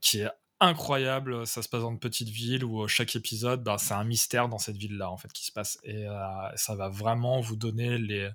qui 0.00 0.20
est 0.20 0.30
incroyable. 0.60 1.46
Ça 1.46 1.62
se 1.62 1.68
passe 1.68 1.82
dans 1.82 1.90
une 1.90 1.98
petite 1.98 2.28
ville 2.28 2.64
où 2.64 2.86
chaque 2.86 3.16
épisode, 3.16 3.62
bah, 3.64 3.76
c'est 3.78 3.94
un 3.94 4.04
mystère 4.04 4.48
dans 4.48 4.58
cette 4.58 4.76
ville-là 4.76 5.10
en 5.10 5.16
fait 5.16 5.32
qui 5.32 5.44
se 5.44 5.52
passe, 5.52 5.78
et 5.82 6.06
ça 6.54 6.76
va 6.76 6.88
vraiment 6.88 7.40
vous 7.40 7.56
donner 7.56 7.98
les 7.98 8.30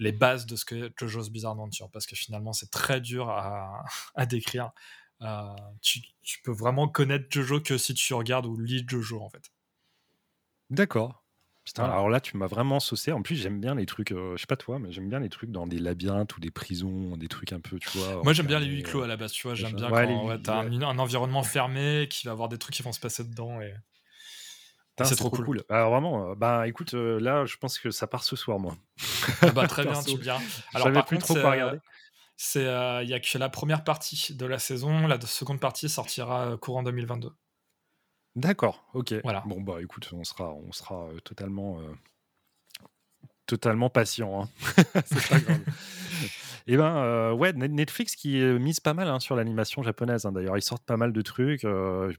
les 0.00 0.10
bases 0.10 0.46
de 0.46 0.56
ce 0.56 0.64
que 0.64 0.92
JoJo's 0.98 1.30
Bizarre 1.30 1.52
Adventure, 1.52 1.88
parce 1.90 2.06
que 2.06 2.16
finalement 2.16 2.52
c'est 2.52 2.70
très 2.70 3.00
dur 3.00 3.28
à, 3.30 3.84
à 4.14 4.26
décrire. 4.26 4.72
Tu, 5.80 6.00
tu, 6.22 6.42
peux 6.42 6.52
vraiment 6.52 6.88
connaître 6.88 7.26
Jojo 7.30 7.60
que 7.60 7.78
si 7.78 7.94
tu 7.94 8.14
regardes 8.14 8.46
ou 8.46 8.58
lis 8.58 8.84
Jojo 8.86 9.20
en 9.20 9.28
fait. 9.28 9.50
D'accord. 10.70 11.24
Putain, 11.64 11.84
alors 11.84 12.10
là, 12.10 12.20
tu 12.20 12.36
m'as 12.36 12.46
vraiment 12.46 12.78
saucé. 12.78 13.10
En 13.10 13.22
plus, 13.22 13.36
j'aime 13.36 13.58
bien 13.58 13.74
les 13.74 13.86
trucs, 13.86 14.10
je 14.10 14.36
sais 14.36 14.46
pas 14.46 14.56
toi, 14.56 14.78
mais 14.78 14.92
j'aime 14.92 15.08
bien 15.08 15.18
les 15.18 15.30
trucs 15.30 15.50
dans 15.50 15.66
des 15.66 15.78
labyrinthes 15.78 16.36
ou 16.36 16.40
des 16.40 16.50
prisons, 16.50 17.16
des 17.16 17.28
trucs 17.28 17.54
un 17.54 17.60
peu, 17.60 17.78
tu 17.78 17.88
vois. 17.96 18.22
Moi, 18.22 18.34
j'aime 18.34 18.46
bien 18.46 18.60
les 18.60 18.66
huis 18.66 18.82
clos 18.82 19.02
à 19.02 19.06
la 19.06 19.16
base, 19.16 19.32
tu 19.32 19.46
vois. 19.46 19.54
J'aime 19.54 19.72
bien 19.72 19.88
quand 19.88 20.42
t'as 20.42 20.60
un, 20.60 20.98
environnement 20.98 21.42
fermé, 21.42 22.06
qui 22.10 22.26
va 22.26 22.32
avoir 22.32 22.50
des 22.50 22.58
trucs 22.58 22.74
qui 22.74 22.82
vont 22.82 22.92
se 22.92 23.00
passer 23.00 23.24
dedans. 23.24 23.62
Et... 23.62 23.72
C'est 25.02 25.16
trop, 25.16 25.30
cool. 25.30 25.64
Alors 25.70 25.90
vraiment, 25.90 26.36
bah 26.36 26.68
écoute, 26.68 26.92
là, 26.92 27.46
je 27.46 27.56
pense 27.56 27.78
que 27.78 27.90
ça 27.90 28.06
part 28.06 28.24
ce 28.24 28.36
soir, 28.36 28.58
moi. 28.58 28.76
Ah 29.40 29.50
bah 29.50 29.66
très 29.66 29.84
bien, 29.86 30.02
tu 30.02 30.18
bien. 30.18 30.36
Alors 30.74 30.92
par 30.92 31.06
plus 31.06 31.16
contre, 31.18 31.40
trop 31.40 31.50
regarder. 31.50 31.78
C'est, 32.36 32.64
il 32.64 33.08
y 33.08 33.14
a 33.14 33.20
que 33.20 33.38
la 33.38 33.48
première 33.48 33.84
partie 33.84 34.34
de 34.34 34.46
la 34.46 34.58
saison, 34.58 35.06
la 35.06 35.20
seconde 35.20 35.60
partie 35.60 35.88
sortira 35.88 36.56
courant 36.56 36.82
2022. 36.82 37.32
D'accord, 38.36 38.84
ok. 38.94 39.14
Voilà. 39.22 39.44
Bon, 39.46 39.60
bah 39.60 39.80
écoute, 39.80 40.10
on 40.12 40.24
sera, 40.24 40.52
on 40.52 40.72
sera 40.72 41.08
totalement, 41.22 41.78
totalement 43.46 43.90
patient. 43.90 44.42
Hein. 44.42 44.48
c'est 45.06 45.28
pas 45.28 45.38
grave. 45.38 45.60
Et 46.66 46.72
eh 46.72 46.76
ben, 46.78 47.34
ouais, 47.34 47.52
Netflix 47.52 48.16
qui 48.16 48.36
mise 48.40 48.80
pas 48.80 48.94
mal 48.94 49.06
hein, 49.08 49.20
sur 49.20 49.36
l'animation 49.36 49.82
japonaise. 49.82 50.24
Hein. 50.24 50.32
D'ailleurs, 50.32 50.56
ils 50.56 50.62
sortent 50.62 50.86
pas 50.86 50.96
mal 50.96 51.12
de 51.12 51.20
trucs. 51.20 51.64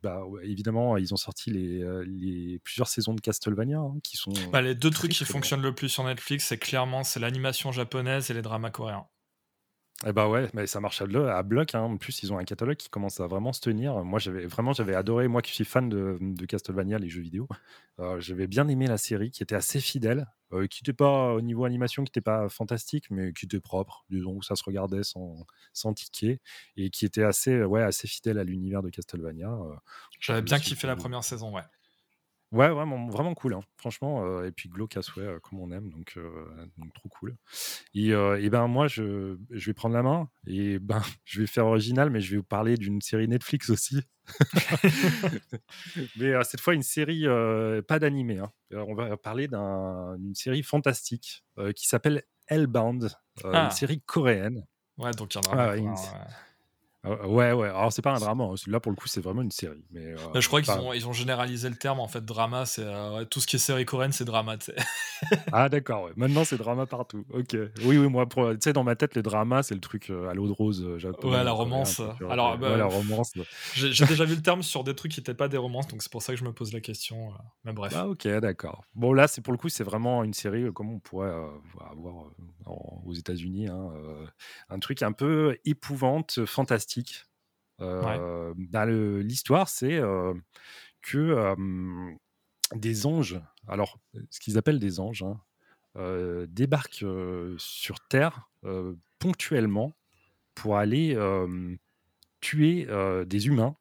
bah, 0.04 0.22
évidemment, 0.44 0.98
ils 0.98 1.14
ont 1.16 1.18
sorti 1.18 1.50
les, 1.50 1.84
les 2.06 2.60
plusieurs 2.60 2.88
saisons 2.88 3.16
de 3.16 3.22
Castlevania 3.22 3.82
qui 4.04 4.18
sont. 4.18 4.32
Bah, 4.52 4.62
les 4.62 4.76
deux 4.76 4.92
trucs 4.92 5.12
qui 5.12 5.26
fonctionnent 5.26 5.64
le 5.64 5.74
plus 5.74 5.90
sur 5.90 6.04
Netflix, 6.04 6.46
c'est 6.46 6.60
clairement 6.60 7.04
c'est 7.04 7.20
l'animation 7.20 7.72
japonaise 7.72 8.30
et 8.30 8.36
les 8.36 8.44
dramas 8.44 8.70
coréens. 8.70 9.08
Eh 10.04 10.12
bah 10.12 10.28
ouais, 10.28 10.50
mais 10.54 10.68
ça 10.68 10.82
marche 10.82 11.02
à, 11.02 11.44
bloc. 11.44 11.74
Hein. 11.74 11.82
En 11.82 11.98
plus, 11.98 12.22
ils 12.22 12.34
ont 12.34 12.38
un 12.38 12.44
catalogue 12.44 12.76
qui 12.76 12.90
commence 12.90 13.22
à 13.22 13.28
vraiment 13.28 13.54
se 13.54 13.62
tenir. 13.62 14.04
Moi, 14.04 14.20
j'avais 14.20 14.46
vraiment, 14.46 14.74
j'avais 14.74 14.94
adoré. 14.94 15.30
Moi, 15.30 15.42
qui 15.42 15.54
suis 15.54 15.64
fan 15.64 15.88
de, 15.88 16.46
Castlevania, 16.46 17.00
les 17.00 17.08
jeux 17.08 17.22
vidéo, 17.22 17.48
euh, 18.00 18.20
j'avais 18.20 18.48
bien 18.48 18.68
aimé 18.68 18.88
la 18.88 18.98
série, 18.98 19.32
qui 19.32 19.42
était 19.42 19.56
assez 19.56 19.80
fidèle, 19.80 20.28
euh, 20.52 20.68
qui 20.68 20.84
n'était 20.84 20.94
pas 20.94 21.34
au 21.34 21.40
niveau 21.40 21.64
animation, 21.64 22.04
qui 22.04 22.10
n'était 22.10 22.22
pas 22.22 22.50
fantastique, 22.50 23.10
mais 23.10 23.32
qui 23.32 23.46
était 23.46 23.62
propre, 23.62 24.06
disons 24.10 24.34
où 24.34 24.44
ça 24.44 24.58
se 24.58 24.64
regardait 24.66 25.04
sans, 25.04 25.48
sans 25.72 25.94
ticket, 25.94 26.42
et 26.76 26.90
qui 26.90 27.06
était 27.06 27.24
assez, 27.24 27.64
ouais, 27.64 27.82
assez 27.82 28.08
fidèle 28.08 28.38
à 28.38 28.44
l'univers 28.44 28.84
de 28.84 28.90
Castlevania. 28.90 29.50
Euh. 29.50 29.76
J'avais 30.20 30.42
bien 30.42 30.60
kiffé 30.60 30.88
la 30.88 30.98
première 30.98 31.24
saison, 31.24 31.56
ouais. 31.56 31.64
Ouais, 32.56 32.70
vraiment, 32.70 33.10
vraiment 33.10 33.34
cool, 33.34 33.54
hein. 33.54 33.64
franchement. 33.76 34.24
Euh, 34.24 34.48
et 34.48 34.52
puis 34.52 34.70
glauque 34.70 34.96
à 34.96 35.02
souhait, 35.02 35.28
comme 35.44 35.60
on 35.60 35.72
aime, 35.72 35.90
donc, 35.90 36.14
euh, 36.16 36.46
donc 36.78 36.94
trop 36.94 37.10
cool. 37.10 37.36
Et, 37.94 38.14
euh, 38.14 38.42
et, 38.42 38.50
ben 38.50 38.68
moi, 38.68 38.88
je, 38.88 39.38
je 39.50 39.66
vais 39.66 39.74
prendre 39.74 39.94
la 39.94 40.04
main 40.04 40.30
et 40.48 40.80
ben 40.80 41.02
je 41.26 41.42
vais 41.42 41.48
faire 41.48 41.66
original, 41.66 42.10
mais 42.10 42.22
je 42.22 42.32
vais 42.32 42.38
vous 42.38 42.44
parler 42.44 42.78
d'une 42.78 43.02
série 43.02 43.28
Netflix 43.28 43.70
aussi. 43.70 44.04
mais 46.16 46.44
cette 46.46 46.62
fois 46.62 46.74
une 46.74 46.82
série 46.82 47.26
pas 47.88 48.00
d'animé. 48.00 48.40
Hein. 48.40 48.52
On 48.72 48.96
va 48.96 49.18
parler 49.18 49.50
d'une 49.50 50.34
série 50.34 50.64
fantastique 50.64 51.44
qui 51.76 51.88
s'appelle 51.88 52.24
Hellbound, 52.48 53.12
une 53.44 53.50
ah. 53.54 53.70
série 53.70 54.02
coréenne. 54.02 54.66
Ouais, 54.98 55.12
donc 55.12 55.36
il 55.36 55.42
y 55.44 55.48
en 55.48 55.52
a 55.52 55.74
ah, 55.74 56.28
ouais, 57.26 57.52
ouais. 57.52 57.68
Alors, 57.68 57.92
c'est 57.92 58.02
pas 58.02 58.14
un 58.14 58.20
drama. 58.20 58.46
Hein. 58.46 58.56
Là, 58.68 58.80
pour 58.80 58.92
le 58.92 58.96
coup, 58.96 59.08
c'est 59.08 59.22
vraiment 59.22 59.42
une 59.42 59.52
série. 59.52 59.84
Mais, 59.92 60.14
euh, 60.14 60.42
je 60.42 60.48
crois 60.48 60.62
qu'ils 60.62 60.74
ont, 60.74 60.94
ils 60.94 61.08
ont 61.08 61.14
généralisé 61.14 61.70
le 61.70 61.76
terme. 61.76 62.00
En 62.00 62.08
fait, 62.08 62.24
drama, 62.24 62.66
c'est 62.66 62.84
euh, 62.84 63.26
tout 63.26 63.40
ce 63.40 63.48
qui 63.48 63.58
est 63.58 63.60
série 63.60 63.86
coréenne, 63.86 64.12
c'est 64.12 64.26
drama. 64.26 64.56
ah, 65.52 65.70
d'accord. 65.70 66.04
Ouais. 66.04 66.12
Maintenant, 66.16 66.44
c'est 66.44 66.58
drama 66.58 66.86
partout. 66.86 67.26
Ok. 67.32 67.56
Oui, 67.84 67.98
oui. 67.98 68.08
Moi, 68.08 68.26
tu 68.26 68.42
sais, 68.60 68.74
dans 68.74 68.84
ma 68.84 68.96
tête, 68.96 69.16
le 69.16 69.22
drama, 69.22 69.64
c'est 69.64 69.76
le 69.76 69.82
truc 69.82 70.10
euh, 70.10 70.30
à 70.30 70.34
l'eau 70.34 70.48
de 70.48 70.54
rose 70.54 70.98
japonais. 70.98 71.38
Ouais, 71.38 71.44
la 71.44 71.52
romance. 71.52 72.02
Alors, 72.30 72.58
bah, 72.58 72.78
la 72.78 72.86
romance. 72.86 73.34
J'ai 73.74 74.06
déjà 74.06 74.26
vu 74.26 74.36
le 74.36 74.42
terme 74.42 74.64
sur 74.64 74.84
des 74.84 74.96
trucs 74.96 75.12
qui 75.12 75.20
n'étaient 75.20 75.34
pas 75.34 75.48
des 75.48 75.58
romances, 75.58 75.88
donc 75.88 76.02
c'est 76.02 76.12
pour 76.12 76.22
ça 76.22 76.34
que 76.34 76.40
je 76.40 76.44
me 76.44 76.54
pose 76.54 76.74
la 76.74 76.82
question. 76.82 77.32
Mais 77.64 77.74
bref. 77.74 77.94
Ah, 77.96 78.08
ok, 78.08 78.28
d'accord. 78.40 78.84
Bon, 78.96 79.14
là, 79.14 79.28
c'est 79.28 79.42
pour 79.42 79.54
le 79.54 79.58
coup, 79.58 79.70
c'est 79.70 79.84
vraiment 79.84 80.24
une 80.24 80.34
série 80.34 80.72
comme 80.74 80.90
on 80.90 81.00
pourrait 81.00 81.34
avoir 81.92 82.26
aux 83.06 83.14
États-Unis. 83.14 83.68
Hein, 83.68 83.90
un 84.70 84.80
truc 84.80 85.02
un 85.02 85.12
peu 85.12 85.58
épouvante, 85.66 86.46
fantastique 86.46 86.95
l'histoire, 89.22 89.70
c'est 89.70 90.02
que 91.02 91.56
des 92.74 93.06
anges, 93.06 93.40
alors 93.68 94.00
ce 94.30 94.40
qu'ils 94.40 94.58
appellent 94.58 94.80
des 94.80 95.00
anges, 95.00 95.24
hein, 95.24 95.40
débarquent 96.50 97.06
sur 97.58 98.00
Terre 98.08 98.50
ponctuellement 99.20 99.96
pour 100.56 100.78
aller 100.78 101.18
tuer 102.42 102.88
des 103.26 103.48
humains. 103.48 103.76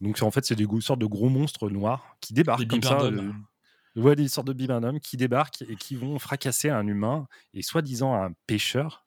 Donc 0.00 0.22
en 0.22 0.30
fait, 0.30 0.44
c'est 0.44 0.56
des 0.56 0.66
sortes 0.80 1.00
de 1.00 1.06
gros 1.06 1.28
monstres 1.28 1.68
noirs 1.70 2.16
qui 2.20 2.32
débarquent 2.32 2.66
comme 2.66 2.82
ça. 2.82 3.10
Ouais, 3.96 4.14
des 4.14 4.28
sortes 4.28 4.46
de 4.46 4.52
bibernum 4.52 5.00
qui 5.00 5.16
débarquent 5.16 5.62
et 5.62 5.74
qui 5.74 5.96
vont 5.96 6.18
fracasser 6.20 6.70
un 6.70 6.86
humain 6.86 7.26
et 7.54 7.62
soi-disant 7.62 8.14
un 8.14 8.32
pêcheur 8.46 9.04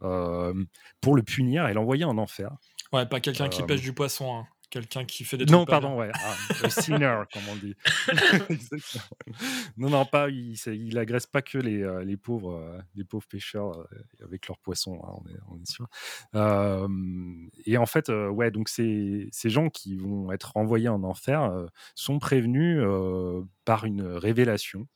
pour 0.00 1.14
le 1.16 1.22
punir 1.22 1.68
et 1.68 1.74
l'envoyer 1.74 2.04
en 2.04 2.18
enfer. 2.18 2.50
Ouais, 2.94 3.06
pas 3.06 3.18
quelqu'un 3.18 3.48
qui 3.48 3.64
pêche 3.64 3.80
du 3.80 3.92
poisson, 3.92 4.36
hein. 4.36 4.46
quelqu'un 4.70 5.04
qui 5.04 5.24
fait 5.24 5.36
des 5.36 5.46
Non, 5.46 5.64
pardon, 5.64 5.98
ouais. 5.98 6.12
Ah, 6.14 6.70
sinner, 6.70 7.22
comme 7.32 7.42
on 7.50 7.56
dit. 7.56 7.74
non, 9.76 9.90
non, 9.90 10.04
pas. 10.04 10.28
Il, 10.30 10.54
il 10.66 10.96
agresse 10.96 11.26
pas 11.26 11.42
que 11.42 11.58
les, 11.58 11.82
euh, 11.82 12.04
les 12.04 12.16
pauvres, 12.16 12.54
euh, 12.54 12.78
les 12.94 13.02
pauvres 13.02 13.26
pêcheurs 13.26 13.76
euh, 13.76 13.84
avec 14.24 14.46
leurs 14.46 14.58
poissons, 14.58 15.02
hein, 15.02 15.12
on, 15.12 15.28
est, 15.28 15.40
on, 15.50 15.60
est, 15.60 15.68
sûr. 15.68 15.88
et 17.66 17.76
en 17.78 17.86
fait, 17.86 18.10
ouais, 18.10 18.52
donc 18.52 18.68
ces, 18.68 19.28
ces 19.32 19.50
gens 19.50 19.70
qui 19.70 19.96
vont 19.96 20.30
être 20.30 20.56
envoyés 20.56 20.88
en 20.88 21.02
enfer 21.02 21.50
sont 21.96 22.20
prévenus 22.20 22.80
par 23.64 23.86
une 23.86 24.02
révélation 24.02 24.86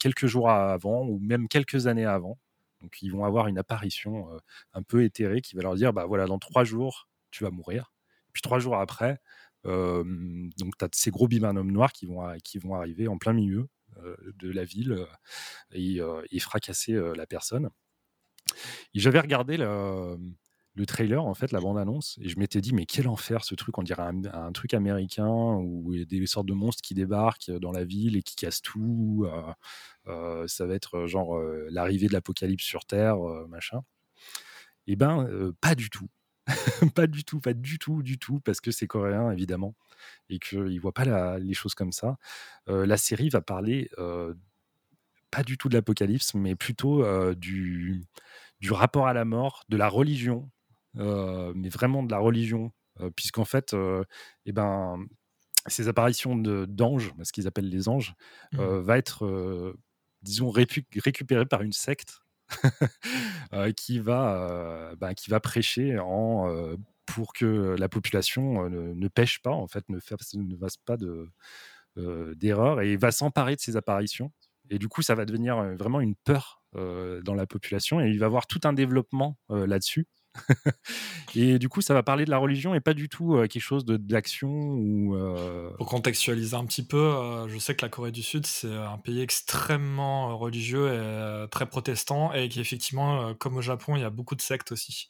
quelques 0.00 0.26
jours 0.26 0.50
avant 0.50 1.06
ou 1.06 1.20
même 1.20 1.46
quelques 1.46 1.86
années 1.86 2.06
avant. 2.06 2.36
Donc, 2.80 3.00
ils 3.00 3.12
vont 3.12 3.24
avoir 3.24 3.46
une 3.46 3.58
apparition 3.58 4.26
un 4.72 4.82
peu 4.82 5.04
éthérée 5.04 5.40
qui 5.40 5.54
va 5.54 5.62
leur 5.62 5.76
dire 5.76 5.92
bah 5.92 6.06
voilà, 6.06 6.26
dans 6.26 6.40
trois 6.40 6.64
jours, 6.64 7.06
tu 7.32 7.44
vas 7.44 7.50
mourir. 7.50 7.92
Puis 8.32 8.42
trois 8.42 8.58
jours 8.58 8.76
après, 8.76 9.20
donc 9.64 10.76
tu 10.78 10.84
as 10.84 10.88
ces 10.92 11.10
gros 11.10 11.28
bimanums 11.28 11.70
noirs 11.70 11.92
qui 11.92 12.06
vont, 12.06 12.22
qui 12.44 12.58
vont 12.58 12.74
arriver 12.74 13.08
en 13.08 13.18
plein 13.18 13.32
milieu 13.32 13.68
de 14.38 14.50
la 14.50 14.64
ville 14.64 15.06
et, 15.72 16.00
fracasser 16.40 16.98
la 17.16 17.26
personne. 17.26 17.70
Et 18.94 19.00
j'avais 19.00 19.20
regardé 19.20 19.56
le, 19.56 20.18
le, 20.74 20.86
trailer, 20.86 21.24
en 21.24 21.34
fait, 21.34 21.52
la 21.52 21.60
bande-annonce, 21.60 22.18
et 22.20 22.28
je 22.28 22.38
m'étais 22.38 22.60
dit, 22.60 22.74
mais 22.74 22.86
quel 22.86 23.08
enfer 23.08 23.44
ce 23.44 23.54
truc, 23.54 23.78
on 23.78 23.82
dirait 23.82 24.02
un, 24.02 24.52
truc 24.52 24.74
américain 24.74 25.28
où 25.28 25.92
il 25.92 26.00
y 26.00 26.02
a 26.02 26.04
des 26.04 26.26
sortes 26.26 26.46
de 26.46 26.54
monstres 26.54 26.82
qui 26.82 26.94
débarquent 26.94 27.50
dans 27.50 27.72
la 27.72 27.84
ville 27.84 28.16
et 28.16 28.22
qui 28.22 28.34
cassent 28.36 28.62
tout. 28.62 29.26
ça 30.06 30.66
va 30.66 30.74
être 30.74 31.06
genre 31.06 31.38
l'arrivée 31.70 32.08
de 32.08 32.12
l'apocalypse 32.12 32.64
sur 32.64 32.84
Terre, 32.84 33.16
machin. 33.48 33.82
Eh 34.86 34.96
ben, 34.96 35.52
pas 35.60 35.74
du 35.74 35.90
tout. 35.90 36.08
pas 36.94 37.06
du 37.06 37.24
tout, 37.24 37.40
pas 37.40 37.54
du 37.54 37.78
tout, 37.78 38.02
du 38.02 38.18
tout, 38.18 38.40
parce 38.40 38.60
que 38.60 38.70
c'est 38.70 38.86
coréen, 38.86 39.30
évidemment, 39.30 39.74
et 40.28 40.38
qu'ils 40.38 40.62
ne 40.62 40.80
voient 40.80 40.92
pas 40.92 41.38
les 41.38 41.54
choses 41.54 41.74
comme 41.74 41.92
ça. 41.92 42.18
Euh, 42.68 42.86
la 42.86 42.96
série 42.96 43.28
va 43.28 43.40
parler 43.40 43.90
euh, 43.98 44.34
pas 45.30 45.42
du 45.42 45.56
tout 45.56 45.68
de 45.68 45.74
l'apocalypse, 45.74 46.34
mais 46.34 46.54
plutôt 46.54 47.04
euh, 47.04 47.34
du, 47.34 48.04
du 48.60 48.72
rapport 48.72 49.06
à 49.06 49.12
la 49.12 49.24
mort, 49.24 49.64
de 49.68 49.76
la 49.76 49.88
religion, 49.88 50.50
mais 50.94 51.70
vraiment 51.70 52.02
de 52.02 52.10
la 52.10 52.18
religion, 52.18 52.70
puisqu'en 53.16 53.46
fait, 53.46 53.74
eh 54.44 54.52
ben, 54.52 54.98
ces 55.66 55.88
apparitions 55.88 56.36
d'anges, 56.36 57.14
ce 57.22 57.32
qu'ils 57.32 57.46
appellent 57.46 57.70
les 57.70 57.88
anges, 57.88 58.14
mmh. 58.52 58.62
va 58.62 58.98
être, 58.98 59.74
disons, 60.20 60.50
récupérées 60.50 61.46
par 61.46 61.62
une 61.62 61.72
secte 61.72 62.22
qui, 63.76 63.98
va, 63.98 64.36
euh, 64.36 64.96
bah, 64.96 65.14
qui 65.14 65.30
va 65.30 65.40
prêcher 65.40 65.96
euh, 65.98 66.76
pour 67.06 67.32
que 67.32 67.76
la 67.78 67.88
population 67.88 68.68
ne, 68.68 69.08
pêche 69.08 69.40
pas, 69.42 69.50
en 69.50 69.66
fait, 69.66 69.88
ne 69.88 69.98
fasse, 70.00 70.76
pas 70.84 70.96
de, 70.96 71.28
d'erreur 72.34 72.80
et 72.80 72.96
va 72.96 73.10
s'emparer 73.10 73.56
de 73.56 73.60
ces 73.60 73.76
apparitions. 73.76 74.32
Et 74.70 74.78
du 74.78 74.88
coup, 74.88 75.02
ça 75.02 75.14
va 75.14 75.24
devenir 75.24 75.56
vraiment 75.74 76.00
une 76.00 76.14
peur 76.14 76.62
dans 76.74 77.34
la 77.34 77.46
population 77.46 78.00
et 78.00 78.08
il 78.08 78.18
va 78.18 78.26
avoir 78.26 78.46
tout 78.46 78.60
un 78.64 78.72
développement 78.72 79.36
là-dessus. 79.50 80.06
et 81.34 81.58
du 81.58 81.68
coup, 81.68 81.80
ça 81.80 81.94
va 81.94 82.02
parler 82.02 82.24
de 82.24 82.30
la 82.30 82.38
religion 82.38 82.74
et 82.74 82.80
pas 82.80 82.94
du 82.94 83.08
tout 83.08 83.36
euh, 83.36 83.46
quelque 83.46 83.62
chose 83.62 83.84
d'action 83.84 84.50
ou. 84.50 85.14
Euh, 85.16 85.70
Pour 85.76 85.86
contextualiser 85.86 86.56
un 86.56 86.64
petit 86.64 86.84
peu, 86.84 86.96
euh, 86.96 87.48
je 87.48 87.58
sais 87.58 87.74
que 87.74 87.84
la 87.84 87.88
Corée 87.88 88.12
du 88.12 88.22
Sud 88.22 88.46
c'est 88.46 88.74
un 88.74 88.98
pays 88.98 89.20
extrêmement 89.20 90.36
religieux 90.38 90.92
et 90.92 91.48
très 91.50 91.66
protestant 91.66 92.32
et 92.32 92.48
qu'effectivement, 92.48 93.34
comme 93.34 93.56
au 93.56 93.62
Japon, 93.62 93.96
il 93.96 94.02
y 94.02 94.04
a 94.04 94.10
beaucoup 94.10 94.34
de 94.34 94.42
sectes 94.42 94.72
aussi. 94.72 95.08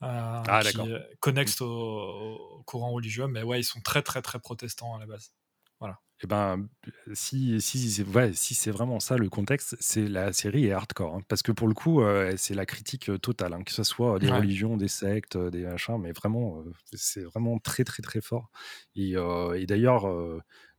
ah, 0.00 0.62
qui 0.64 0.78
connexent 1.20 1.60
au, 1.60 2.62
courant 2.66 2.92
religieux, 2.92 3.26
mais 3.26 3.42
ouais, 3.42 3.60
ils 3.60 3.64
sont 3.64 3.80
très 3.80 4.02
très 4.02 4.22
très 4.22 4.38
protestants 4.38 4.96
à 4.96 5.00
la 5.00 5.06
base. 5.06 5.32
Voilà. 5.80 5.98
Eh 6.24 6.26
ben, 6.28 6.68
si, 7.14 7.60
si, 7.60 8.02
ouais, 8.04 8.32
si 8.32 8.54
c'est 8.54 8.70
vraiment 8.70 9.00
ça 9.00 9.16
le 9.16 9.28
contexte, 9.28 9.76
c'est 9.80 10.06
la 10.06 10.32
série 10.32 10.66
est 10.66 10.72
hardcore. 10.72 11.16
Hein, 11.16 11.20
parce 11.28 11.42
que 11.42 11.50
pour 11.50 11.66
le 11.66 11.74
coup, 11.74 12.00
c'est 12.36 12.54
la 12.54 12.64
critique 12.64 13.10
totale, 13.20 13.54
hein, 13.54 13.62
que 13.64 13.72
ce 13.72 13.82
soit 13.82 14.18
des 14.20 14.30
religions, 14.30 14.76
des 14.76 14.88
sectes, 14.88 15.36
des 15.36 15.64
machins, 15.64 15.98
mais 16.00 16.12
vraiment, 16.12 16.62
c'est 16.92 17.22
vraiment 17.22 17.58
très, 17.58 17.84
très, 17.84 18.02
très 18.02 18.20
fort. 18.20 18.50
Et, 18.94 19.14
et 19.56 19.66
d'ailleurs, 19.66 20.06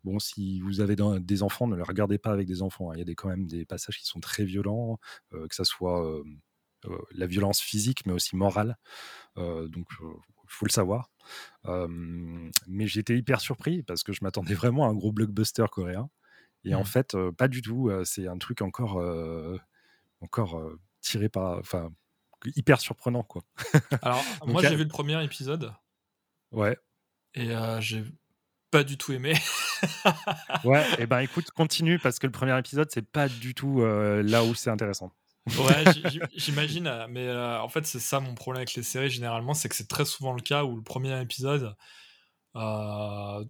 bon, 0.05 0.17
si 0.19 0.61
vous 0.61 0.79
avez 0.79 0.95
des 0.95 1.43
enfants, 1.43 1.67
ne 1.67 1.75
le 1.75 1.83
regardez 1.83 2.17
pas 2.17 2.31
avec 2.31 2.47
des 2.47 2.61
enfants. 2.61 2.91
Hein. 2.91 2.95
Il 2.95 2.99
y 2.99 3.01
a 3.01 3.05
des, 3.05 3.15
quand 3.15 3.27
même 3.27 3.45
des 3.45 3.65
passages 3.65 3.97
qui 3.97 4.05
sont 4.05 4.21
très 4.21 4.45
violents, 4.45 4.97
que 5.31 5.55
ce 5.55 5.65
soit 5.65 6.23
la 7.11 7.27
violence 7.27 7.59
physique, 7.59 8.05
mais 8.05 8.13
aussi 8.13 8.37
morale. 8.37 8.77
donc, 9.35 9.87
faut 10.53 10.65
le 10.65 10.71
savoir. 10.71 11.11
mais 12.67 12.87
j'étais 12.87 13.17
hyper 13.17 13.41
surpris 13.41 13.83
parce 13.83 14.03
que 14.03 14.13
je 14.13 14.19
m'attendais 14.23 14.53
vraiment 14.53 14.85
à 14.85 14.89
un 14.89 14.93
gros 14.93 15.11
blockbuster 15.11 15.65
coréen. 15.71 16.09
Et 16.65 16.75
en 16.75 16.81
mmh. 16.81 16.85
fait, 16.85 17.17
pas 17.37 17.47
du 17.47 17.61
tout. 17.61 17.91
c'est 18.05 18.27
un 18.27 18.37
truc 18.37 18.61
encore, 18.61 19.03
encore 20.21 20.61
tiré 21.01 21.29
par. 21.29 21.57
Enfin, 21.59 21.91
hyper 22.55 22.79
surprenant, 22.79 23.23
quoi. 23.23 23.43
Alors, 24.01 24.23
moi, 24.47 24.61
j'ai 24.61 24.75
vu 24.75 24.83
le 24.83 24.89
premier 24.89 25.21
épisode. 25.23 25.73
Ouais. 26.51 26.77
Et 27.35 27.51
j'ai 27.79 28.03
pas 28.71 28.83
du 28.83 28.97
tout 28.97 29.13
aimé. 29.13 29.33
ouais, 30.63 30.83
et 30.99 31.05
ben 31.05 31.19
écoute, 31.19 31.51
continue 31.51 31.99
parce 31.99 32.19
que 32.19 32.27
le 32.27 32.31
premier 32.31 32.57
épisode, 32.57 32.89
c'est 32.91 33.07
pas 33.07 33.27
du 33.27 33.53
tout 33.53 33.83
là 33.83 34.43
où 34.43 34.53
c'est 34.53 34.69
intéressant. 34.69 35.11
Ouais, 35.47 35.83
j'imagine, 36.35 36.87
euh, 36.87 37.07
mais 37.09 37.27
euh, 37.27 37.59
en 37.59 37.67
fait, 37.67 37.85
c'est 37.85 37.99
ça 37.99 38.21
mon 38.21 38.33
problème 38.33 38.59
avec 38.59 38.75
les 38.75 38.83
séries 38.83 39.09
généralement, 39.09 39.53
c'est 39.53 39.67
que 39.67 39.75
c'est 39.75 39.89
très 39.89 40.05
souvent 40.05 40.31
le 40.33 40.41
cas 40.41 40.63
où 40.63 40.75
le 40.75 40.81
premier 40.81 41.19
épisode, 41.21 41.75
euh, 42.55 43.43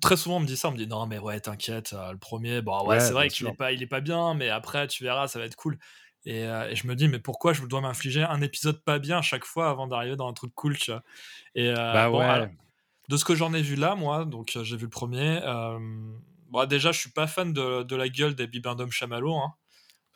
très 0.00 0.16
souvent 0.16 0.36
on 0.36 0.40
me 0.40 0.46
dit 0.46 0.56
ça, 0.56 0.68
on 0.68 0.72
me 0.72 0.76
dit 0.76 0.86
non, 0.86 1.06
mais 1.06 1.18
ouais, 1.18 1.40
t'inquiète, 1.40 1.92
le 1.92 2.18
premier, 2.18 2.62
bon, 2.62 2.86
ouais, 2.86 3.00
c'est 3.00 3.12
vrai 3.12 3.28
qu'il 3.28 3.48
est 3.48 3.54
pas, 3.54 3.72
il 3.72 3.82
est 3.82 3.88
pas 3.88 4.00
bien, 4.00 4.34
mais 4.34 4.50
après, 4.50 4.86
tu 4.86 5.02
verras, 5.02 5.26
ça 5.26 5.40
va 5.40 5.46
être 5.46 5.56
cool. 5.56 5.78
Et, 6.24 6.42
je 6.44 6.86
me 6.86 6.94
dis, 6.94 7.08
mais 7.08 7.18
pourquoi 7.18 7.52
je 7.52 7.64
dois 7.66 7.80
m'infliger 7.80 8.22
un 8.22 8.40
épisode 8.40 8.80
pas 8.84 9.00
bien 9.00 9.18
à 9.18 9.22
chaque 9.22 9.44
fois 9.44 9.68
avant 9.68 9.88
d'arriver 9.88 10.14
dans 10.14 10.28
un 10.28 10.34
truc 10.34 10.54
cool, 10.54 10.78
tu 10.78 10.92
vois? 10.92 11.02
Et 11.56 11.72
bah 11.74 12.08
ouais. 12.10 12.50
de 13.08 13.16
ce 13.16 13.24
que 13.24 13.34
j'en 13.34 13.52
ai 13.52 13.62
vu 13.62 13.74
là, 13.74 13.96
moi, 13.96 14.24
donc 14.24 14.56
j'ai 14.62 14.76
vu 14.76 14.84
le 14.84 14.90
premier. 14.90 15.40
bon, 16.50 16.66
déjà, 16.68 16.92
je 16.92 17.00
suis 17.00 17.10
pas 17.10 17.26
fan 17.26 17.52
de, 17.52 17.82
de 17.82 17.96
la 17.96 18.08
gueule 18.08 18.36
des 18.36 18.46
Bibendum 18.46 18.92
Chamallow. 18.92 19.34
Hein. 19.34 19.54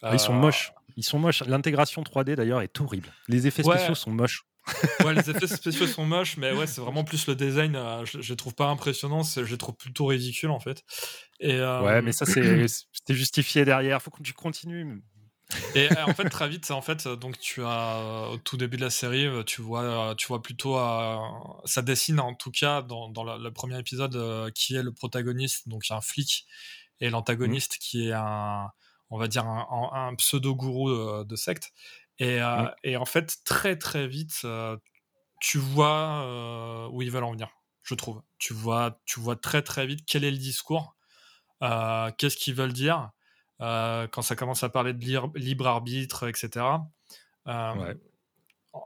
Ah, 0.03 0.11
ils 0.13 0.21
sont 0.21 0.35
moches. 0.35 0.73
Ils 0.97 1.05
sont 1.05 1.19
moches. 1.19 1.43
L'intégration 1.45 2.03
3D 2.03 2.35
d'ailleurs 2.35 2.63
est 2.63 2.81
horrible. 2.81 3.13
Les 3.29 3.47
effets 3.47 3.63
spéciaux 3.63 3.95
sont 3.95 4.11
moches. 4.11 4.45
ouais, 5.05 5.15
les 5.15 5.31
effets 5.31 5.47
spéciaux 5.57 5.87
sont 5.87 6.05
moches, 6.05 6.37
mais 6.37 6.53
ouais, 6.53 6.67
c'est 6.67 6.81
vraiment 6.81 7.05
plus 7.05 7.27
le 7.27 7.35
design. 7.35 7.77
Euh, 7.77 8.05
je, 8.05 8.21
je, 8.21 8.33
les 8.33 8.37
trouve 8.37 8.55
pas 8.55 8.67
impressionnants, 8.67 9.23
je 9.23 9.43
les 9.43 9.59
trouve 9.59 9.77
plutôt 9.77 10.07
ridicules 10.07 10.51
en 10.51 10.61
fait. 10.61 10.83
Et, 11.39 11.55
euh, 11.55 11.83
Ouais, 11.83 12.03
mais 12.03 12.13
ça 12.13 12.27
c'est 12.27 13.15
justifié 13.15 13.65
derrière. 13.65 14.03
Faut 14.03 14.11
que 14.11 14.23
tu 14.23 14.33
continues. 14.33 15.03
Et 15.77 15.89
en 15.99 16.13
fait, 16.13 16.29
très 16.29 16.49
vite, 16.49 16.69
en 16.73 16.83
fait, 16.83 17.07
donc 17.07 17.39
tu 17.39 17.63
as 17.63 18.31
au 18.33 18.37
tout 18.39 18.57
début 18.57 18.77
de 18.77 18.83
la 18.83 18.91
série, 18.91 19.29
tu 19.45 19.63
vois, 19.63 20.17
tu 20.19 20.27
vois 20.27 20.43
plutôt, 20.43 20.77
ça 21.65 21.83
dessine 21.83 22.19
en 22.19 22.35
tout 22.35 22.51
cas 22.51 22.83
dans, 22.83 23.09
dans 23.11 23.23
le, 23.23 23.53
premier 23.53 23.79
épisode 23.79 24.51
qui 24.55 24.75
est 24.75 24.83
le 24.83 24.93
protagoniste, 24.93 25.69
donc 25.69 25.85
un 25.91 26.01
flic, 26.01 26.49
et 26.99 27.11
l'antagoniste 27.11 27.77
qui 27.79 28.09
est 28.09 28.13
un, 28.13 28.73
on 29.11 29.19
va 29.19 29.29
dire, 29.29 29.47
un, 29.47 30.15
pseudo-gourou 30.17 30.91
euh, 30.91 31.25
de, 31.25 31.37
secte. 31.37 31.73
Euh, 32.21 32.63
mmh. 32.63 32.75
Et, 32.85 32.97
en 32.97 33.05
fait, 33.05 33.39
très 33.45 33.77
très 33.77 34.09
vite, 34.09 34.41
euh, 34.45 34.77
tu 35.41 35.59
vois 35.59 36.89
où 36.91 37.03
ils 37.03 37.11
veulent 37.11 37.25
en 37.25 37.33
venir, 37.33 37.49
je 37.83 37.95
trouve. 37.95 38.23
Tu 38.39 38.55
vois, 38.55 39.01
tu 39.05 39.21
vois 39.21 39.37
très 39.37 39.63
très 39.63 39.87
vite 39.87 40.05
quel 40.07 40.25
est 40.25 40.31
le 40.31 40.39
discours, 40.39 40.97
qu'est-ce 41.61 42.37
qu'ils 42.37 42.55
veulent 42.55 42.73
dire, 42.73 43.11
quand 43.61 44.23
ça 44.23 44.35
commence 44.35 44.63
à 44.63 44.71
parler 44.71 44.93
de 44.95 45.05
libre, 45.39 45.67
arbitre, 45.67 46.27
etc. 46.29 46.65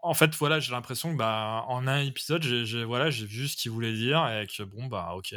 En 0.02 0.14
fait, 0.14 0.34
voilà, 0.36 0.60
j'ai 0.60 0.72
l'impression 0.72 1.12
que 1.12 1.18
bah, 1.18 1.64
en 1.68 1.86
un 1.86 2.00
épisode, 2.00 2.42
j'ai 2.42 2.84
voilà, 2.84 3.10
j'ai 3.10 3.26
vu 3.26 3.48
ce 3.48 3.56
qu'ils 3.56 3.70
voulaient 3.70 3.92
dire 3.92 4.26
et 4.28 4.46
que 4.46 4.64
bon 4.64 4.86
bah 4.86 5.12
ok. 5.14 5.34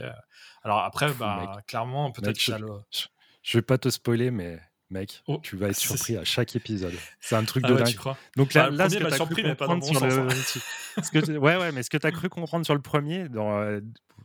Alors 0.63 0.79
après, 0.79 1.13
bah 1.13 1.61
clairement, 1.67 2.11
peut-être 2.11 2.37
que 2.37 2.57
je, 2.91 3.07
je, 3.41 3.57
vais 3.57 3.61
pas 3.61 3.77
te 3.77 3.89
spoiler, 3.89 4.31
mais 4.31 4.59
mec, 4.93 5.21
oh, 5.27 5.39
tu 5.43 5.57
vas 5.57 5.67
être 5.69 5.75
surpris 5.77 6.17
à 6.17 6.23
chaque 6.23 6.55
épisode. 6.55 6.93
C'est 7.19 7.35
un 7.35 7.43
truc 7.43 7.63
ah 7.67 7.71
de 7.71 7.75
dingue. 7.75 7.95
Donc 8.37 8.53
là, 8.53 8.69
là 8.69 8.89
ce 8.89 8.97
que 8.97 9.03
tu 9.03 9.05
as 9.05 9.25
cru 9.25 9.43
comprendre 9.43 9.83
sur 9.83 10.05
le... 10.05 10.19
Hein. 10.19 11.39
ouais, 11.39 11.57
ouais, 11.57 11.71
mais 11.73 11.83
ce 11.83 11.89
que 11.89 11.97
tu 11.97 12.07
as 12.07 12.11
cru 12.11 12.29
comprendre 12.29 12.65
sur 12.65 12.75
le 12.75 12.81
premier, 12.81 13.27
dans, 13.27 13.59
euh, 13.59 13.81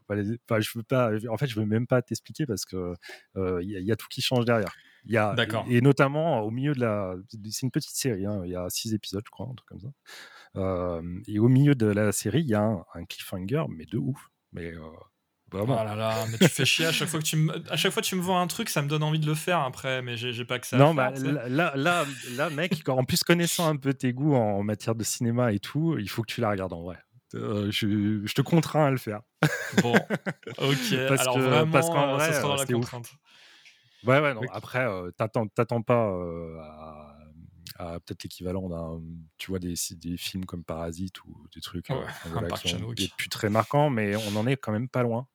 enfin, 0.08 0.60
je 0.60 0.70
veux 0.76 0.82
pas, 0.84 1.10
en 1.28 1.36
fait, 1.36 1.46
je 1.46 1.58
veux 1.58 1.66
même 1.66 1.86
pas 1.86 2.02
t'expliquer 2.02 2.46
parce 2.46 2.64
que 2.64 2.94
il 3.34 3.40
euh, 3.40 3.62
y, 3.62 3.90
a 3.90 3.96
tout 3.96 4.06
qui 4.08 4.22
change 4.22 4.44
derrière. 4.44 4.72
Il 5.04 5.12
y 5.12 5.16
a, 5.16 5.34
et, 5.68 5.80
notamment 5.80 6.40
au 6.40 6.50
milieu 6.50 6.74
de 6.74 6.80
la, 6.80 7.14
c'est 7.50 7.62
une 7.62 7.70
petite 7.70 7.96
série, 7.96 8.26
hein, 8.26 8.42
il 8.44 8.50
y 8.50 8.56
a 8.56 8.68
six 8.68 8.92
épisodes, 8.92 9.22
je 9.24 9.30
crois, 9.30 9.46
un 9.46 9.54
truc 9.54 9.68
comme 9.68 9.80
ça. 9.80 9.88
Euh, 10.56 11.02
et 11.26 11.38
au 11.38 11.48
milieu 11.48 11.74
de 11.74 11.86
la 11.86 12.12
série, 12.12 12.40
il 12.40 12.48
y 12.48 12.54
a 12.54 12.62
un, 12.62 12.84
un, 12.94 13.04
cliffhanger, 13.04 13.64
mais 13.68 13.86
de 13.86 13.98
ouf. 13.98 14.30
Mais 14.52 14.72
bah, 15.50 15.60
oh 15.62 15.66
là 15.66 15.94
là, 15.94 16.26
mais 16.30 16.38
tu 16.38 16.48
fais 16.48 16.64
chier 16.64 16.86
à 16.86 16.92
chaque 16.92 17.08
fois 17.08 17.20
que 17.20 17.24
tu 17.24 17.36
me, 17.36 17.52
à 17.70 17.76
chaque 17.76 17.92
fois 17.92 18.02
tu 18.02 18.14
me 18.16 18.20
vends 18.20 18.40
un 18.40 18.46
truc, 18.46 18.68
ça 18.68 18.82
me 18.82 18.88
donne 18.88 19.02
envie 19.02 19.18
de 19.18 19.26
le 19.26 19.34
faire 19.34 19.60
après, 19.60 20.02
mais 20.02 20.16
j'ai 20.16 20.44
pas 20.44 20.58
que 20.58 20.66
ça. 20.66 20.76
Non, 20.76 20.94
bah, 20.94 21.12
là, 21.48 21.72
là, 21.74 22.04
là, 22.36 22.50
mec, 22.50 22.86
en 22.88 23.04
plus 23.04 23.24
connaissant 23.24 23.68
un 23.68 23.76
peu 23.76 23.94
tes 23.94 24.12
goûts 24.12 24.34
en 24.34 24.62
matière 24.62 24.94
de 24.94 25.04
cinéma 25.04 25.52
et 25.52 25.58
tout, 25.58 25.96
il 25.98 26.08
faut 26.08 26.22
que 26.22 26.32
tu 26.32 26.40
la 26.40 26.50
regardes 26.50 26.72
en 26.72 26.82
vrai. 26.82 26.98
Euh, 27.34 27.70
je, 27.70 28.22
je, 28.24 28.34
te 28.34 28.40
contrains 28.40 28.86
à 28.86 28.90
le 28.90 28.96
faire. 28.96 29.20
Bon, 29.82 29.94
ok. 30.58 30.96
parce 31.08 31.20
Alors 31.20 31.34
que, 31.34 31.40
vraiment, 31.40 31.72
parce 31.72 31.88
qu'en 31.88 32.08
euh, 32.08 32.14
vrai, 32.14 32.32
ça 32.32 32.40
sera 32.40 32.48
dans 32.48 32.56
la 32.56 32.66
contrainte. 32.66 33.10
Ouais, 34.04 34.20
ouais, 34.20 34.32
non. 34.32 34.40
Après, 34.52 34.86
euh, 34.86 35.10
t'attends 35.10 35.82
pas 35.82 36.06
à 36.06 37.07
peut-être 37.78 38.24
l'équivalent 38.24 38.68
d'un, 38.68 39.00
tu 39.36 39.50
vois, 39.50 39.58
des, 39.58 39.74
des, 39.96 40.16
films 40.16 40.44
comme 40.44 40.64
Parasite 40.64 41.22
ou 41.24 41.46
des 41.54 41.60
trucs 41.60 41.88
ouais, 41.90 41.96
euh, 42.26 42.48
qui 42.62 42.70
sont 42.70 42.94
plus 43.16 43.28
très 43.28 43.50
marquants, 43.50 43.88
mais 43.88 44.16
on 44.16 44.36
en 44.36 44.46
est 44.46 44.56
quand 44.56 44.72
même 44.72 44.88
pas 44.88 45.02
loin. 45.02 45.26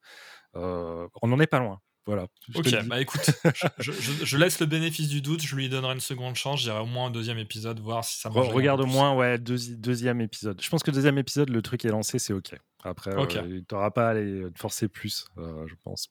Euh, 0.55 1.07
on 1.21 1.31
en 1.31 1.39
est 1.39 1.47
pas 1.47 1.59
loin. 1.59 1.79
Voilà. 2.05 2.27
Ok, 2.53 2.69
bah 2.85 2.99
écoute, 2.99 3.31
je, 3.79 4.37
laisse 4.37 4.59
le 4.59 4.65
bénéfice 4.65 5.07
du 5.07 5.21
doute, 5.21 5.41
je 5.41 5.55
lui 5.55 5.69
donnerai 5.69 5.93
une 5.93 6.01
seconde 6.01 6.35
chance, 6.35 6.59
j'irai 6.59 6.79
au 6.79 6.85
moins 6.85 7.07
un 7.07 7.11
deuxième 7.11 7.37
épisode, 7.37 7.79
voir 7.79 8.03
si 8.03 8.19
ça 8.19 8.29
marche. 8.29 8.49
regarde 8.49 8.81
au 8.81 8.85
moins, 8.85 9.15
ouais, 9.15 9.37
deuxième 9.37 10.19
épisode. 10.19 10.61
Je 10.61 10.69
pense 10.69 10.83
que 10.83 10.91
deuxième 10.91 11.17
épisode, 11.17 11.49
le 11.49 11.61
truc 11.61 11.85
est 11.85 11.89
lancé, 11.89 12.19
c'est 12.19 12.33
ok. 12.33 12.55
Après, 12.83 13.15
okay. 13.15 13.37
Euh, 13.37 13.61
tu 13.67 13.73
n'auras 13.73 13.91
pas 13.91 14.07
à 14.07 14.09
aller 14.11 14.47
forcer 14.57 14.89
plus, 14.89 15.27
je 15.37 15.75
pense. 15.81 16.09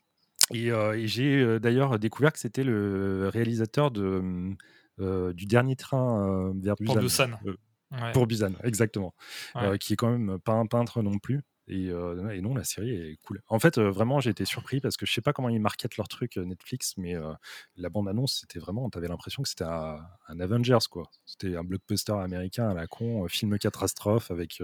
Et, 0.55 0.69
et 0.69 1.07
j'ai 1.07 1.61
d'ailleurs 1.61 1.99
découvert 1.99 2.33
que 2.33 2.39
c'était 2.39 2.65
le 2.65 3.29
réalisateur 3.29 3.91
de 3.91 4.03
euh, 4.03 4.55
du 4.99 5.47
dernier 5.47 5.77
train 5.77 6.49
euh, 6.49 6.53
vers 6.57 6.77
Busan. 6.77 6.93
Pour 6.93 7.03
Busan. 7.03 7.31
Euh, 7.47 8.13
pour 8.13 8.27
Busan, 8.27 8.53
exactement. 8.65 9.15
qui 9.81 9.93
est 9.93 9.97
quand 9.97 10.11
même 10.11 10.39
pas 10.39 10.55
un 10.55 10.67
peintre 10.67 11.03
non 11.03 11.19
plus. 11.19 11.43
Et, 11.69 11.87
et, 11.87 12.41
non, 12.43 12.55
la 12.55 12.65
série 12.65 12.91
est 12.91 13.17
cool. 13.25 13.41
En 13.47 13.59
fait, 13.59 13.79
vraiment, 13.79 14.19
j'ai 14.19 14.31
été 14.31 14.45
surpris 14.45 14.81
parce 14.81 14.97
que 14.97 15.07
je 15.07 15.13
sais 15.13 15.21
pas 15.21 15.33
comment 15.33 15.49
ils 15.49 15.61
marketent 15.61 15.97
leur 15.97 16.09
truc 16.09 16.37
Netflix, 16.37 16.95
mais 16.97 17.15
la 17.77 17.89
bande-annonce, 17.89 18.41
c'était 18.41 18.59
vraiment, 18.59 18.91
t'avais 18.91 19.09
l'impression 19.09 19.43
que 19.43 19.49
c'était 19.49 19.65
un, 19.65 20.01
Avengers, 20.41 20.87
quoi. 20.91 21.05
C'était 21.25 21.57
un 21.57 21.63
blockbuster 21.63 22.15
américain 22.15 22.69
à 22.69 22.75
la 22.75 22.87
con, 22.89 23.29
film 23.29 23.59
catastrophe 23.59 24.31
avec, 24.31 24.61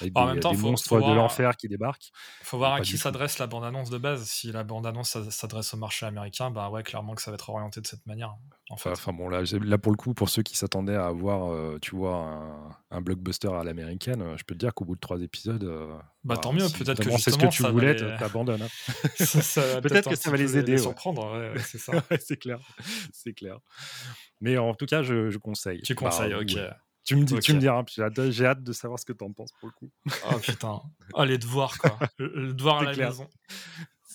avec 0.00 0.12
des, 0.12 0.56
monstres 0.56 1.00
de 1.00 1.14
l'enfer 1.14 1.56
qui 1.56 1.68
débarquent. 1.68 2.10
Faut 2.42 2.58
voir 2.58 2.74
à 2.74 2.80
qui 2.80 2.98
s'adresse 2.98 3.38
la 3.38 3.46
bande-annonce 3.46 3.90
de 3.90 3.98
base. 3.98 4.24
Si 4.24 4.50
la 4.50 4.64
bande-annonce 4.64 5.16
s'adresse 5.30 5.72
au 5.72 5.76
marché 5.76 6.04
américain, 6.04 6.50
bah 6.50 6.68
ouais, 6.68 6.82
clairement 6.82 7.14
que 7.14 7.22
ça 7.22 7.30
va 7.30 7.36
être 7.36 7.48
orienté 7.48 7.80
de 7.80 7.86
cette 7.86 8.04
manière. 8.06 8.34
Enfin, 8.70 9.12
bon, 9.12 9.28
là, 9.28 9.42
là, 9.62 9.76
pour 9.76 9.92
le 9.92 9.96
coup, 9.96 10.14
pour 10.14 10.30
ceux 10.30 10.42
qui 10.42 10.56
s'attendaient 10.56 10.94
à 10.94 11.06
avoir, 11.06 11.52
euh, 11.52 11.78
tu 11.82 11.94
vois, 11.94 12.74
un, 12.90 13.00
blockbuster 13.02 13.52
à 13.52 13.62
l'américaine, 13.62 14.22
euh, 14.22 14.36
je 14.38 14.44
peux 14.44 14.54
te 14.54 14.60
dire 14.60 14.72
qu'au 14.72 14.86
bout 14.86 14.94
de 14.94 15.00
trois 15.00 15.20
épisodes. 15.20 15.64
Euh, 15.64 15.94
bah, 16.24 16.38
tant 16.38 16.54
mieux, 16.54 16.66
peut-être 16.78 17.02
que 17.02 17.10
c'est 17.18 17.30
ce 17.30 17.36
que 17.36 17.46
tu 17.48 17.62
voulais, 17.62 17.94
t'abandonnes. 17.94 18.62
Hein. 18.62 18.68
peut-être 19.82 20.08
que 20.08 20.16
ça 20.16 20.30
va 20.30 20.38
les 20.38 20.56
aider. 20.56 20.78
surprendre, 20.78 21.52
c'est 21.58 21.78
ça. 21.78 21.92
c'est 22.20 22.38
clair, 22.38 22.58
c'est 23.12 23.34
clair. 23.34 23.58
Mais 24.40 24.56
en 24.56 24.74
tout 24.74 24.86
cas, 24.86 25.02
je, 25.02 25.36
conseille. 25.36 25.82
Tu 25.82 25.94
conseilles, 25.94 26.32
bah, 26.32 26.40
ok. 26.40 26.58
Tu 27.04 27.16
me, 27.16 27.24
dis, 27.24 27.38
tu 27.40 27.52
me 27.52 27.60
diras, 27.60 27.84
j'ai 28.30 28.46
hâte 28.46 28.62
de 28.62 28.72
savoir 28.72 28.98
ce 28.98 29.04
que 29.04 29.12
t'en 29.12 29.30
penses 29.30 29.52
pour 29.60 29.68
le 29.68 29.74
coup. 29.74 29.90
Oh 30.32 30.38
putain, 30.38 30.80
oh, 31.12 31.24
les 31.24 31.36
devoirs 31.36 31.76
quoi. 31.76 31.98
Le 32.16 32.54
devoir 32.54 32.78
à 32.78 32.84
la 32.84 32.94
clair. 32.94 33.10
maison 33.10 33.28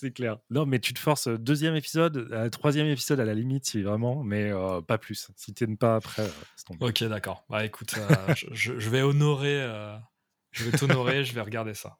c'est 0.00 0.12
clair. 0.12 0.38
Non, 0.48 0.64
mais 0.64 0.78
tu 0.78 0.94
te 0.94 0.98
forces 0.98 1.28
euh, 1.28 1.36
deuxième 1.36 1.76
épisode, 1.76 2.28
euh, 2.32 2.48
troisième 2.48 2.86
épisode 2.86 3.20
à 3.20 3.24
la 3.24 3.34
limite, 3.34 3.66
si 3.66 3.82
vraiment, 3.82 4.24
mais 4.24 4.50
euh, 4.50 4.80
pas 4.80 4.96
plus. 4.96 5.30
Si 5.36 5.52
tu 5.52 5.64
n'aimes 5.64 5.76
pas 5.76 5.96
après, 5.96 6.26
Ok, 6.80 7.04
d'accord. 7.04 7.44
Bah 7.50 7.64
écoute, 7.64 7.94
je, 8.52 8.88
vais 8.88 9.02
honorer, 9.02 9.60
je 10.52 10.64
vais 10.64 10.76
t'honorer, 10.76 11.24
je 11.24 11.34
vais 11.34 11.42
regarder 11.42 11.74
ça. 11.74 11.98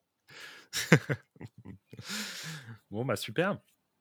bon, 2.90 3.04
bah 3.04 3.16
super. 3.16 3.58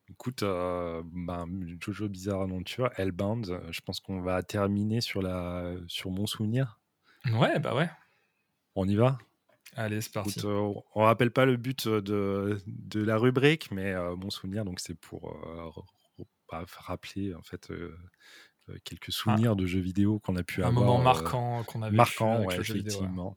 Écoute, 0.08 0.42
bah, 0.42 1.44
Jojo 1.78 2.08
Bizarre 2.08 2.40
Aventure, 2.40 2.90
Hellbound, 2.96 3.60
je 3.70 3.80
pense 3.82 4.00
qu'on 4.00 4.22
va 4.22 4.42
terminer 4.42 5.00
sur, 5.00 5.22
la, 5.22 5.74
sur 5.88 6.10
mon 6.10 6.26
souvenir. 6.26 6.80
Ouais, 7.32 7.58
bah 7.58 7.74
ouais. 7.74 7.90
On 8.74 8.88
y 8.88 8.96
va? 8.96 9.18
Allez, 9.76 10.00
c'est 10.00 10.12
parti. 10.12 10.40
on 10.44 10.82
rappelle 10.94 11.30
pas 11.30 11.46
le 11.46 11.56
but 11.56 11.86
de, 11.88 12.58
de 12.66 13.02
la 13.02 13.16
rubrique, 13.16 13.70
mais 13.70 13.94
mon 14.16 14.30
souvenir, 14.30 14.64
donc 14.64 14.80
c'est 14.80 14.98
pour 14.98 15.36
rappeler 16.48 17.34
en 17.34 17.42
fait 17.42 17.70
quelques 18.84 19.12
souvenirs 19.12 19.56
de 19.56 19.66
jeux 19.66 19.80
vidéo 19.80 20.18
qu'on 20.18 20.36
a 20.36 20.42
pu 20.42 20.62
un 20.62 20.68
avoir. 20.68 20.82
Un 20.82 20.86
moment 20.86 21.02
marquant 21.02 21.62
qu'on 21.64 21.82
avait 21.82 21.96
marquant, 21.96 22.36
avec 22.36 22.56
le 22.56 22.60
effectivement. 22.60 23.36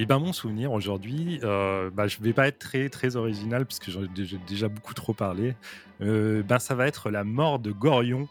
Et 0.00 0.06
ben 0.06 0.20
mon 0.20 0.32
souvenir 0.32 0.70
aujourd'hui, 0.72 1.40
euh, 1.42 1.90
bah, 1.90 2.06
je 2.06 2.18
vais 2.20 2.32
pas 2.32 2.46
être 2.46 2.60
très 2.60 2.88
très 2.88 3.16
original 3.16 3.66
puisque 3.66 3.90
j'en 3.90 4.04
ai 4.04 4.08
déjà, 4.46 4.68
beaucoup 4.68 4.94
trop 4.94 5.12
parlé. 5.12 5.56
ben 6.00 6.58
ça 6.60 6.76
va 6.76 6.86
être 6.86 7.10
la 7.10 7.24
mort 7.24 7.58
de 7.58 7.72
Gorion 7.72 8.28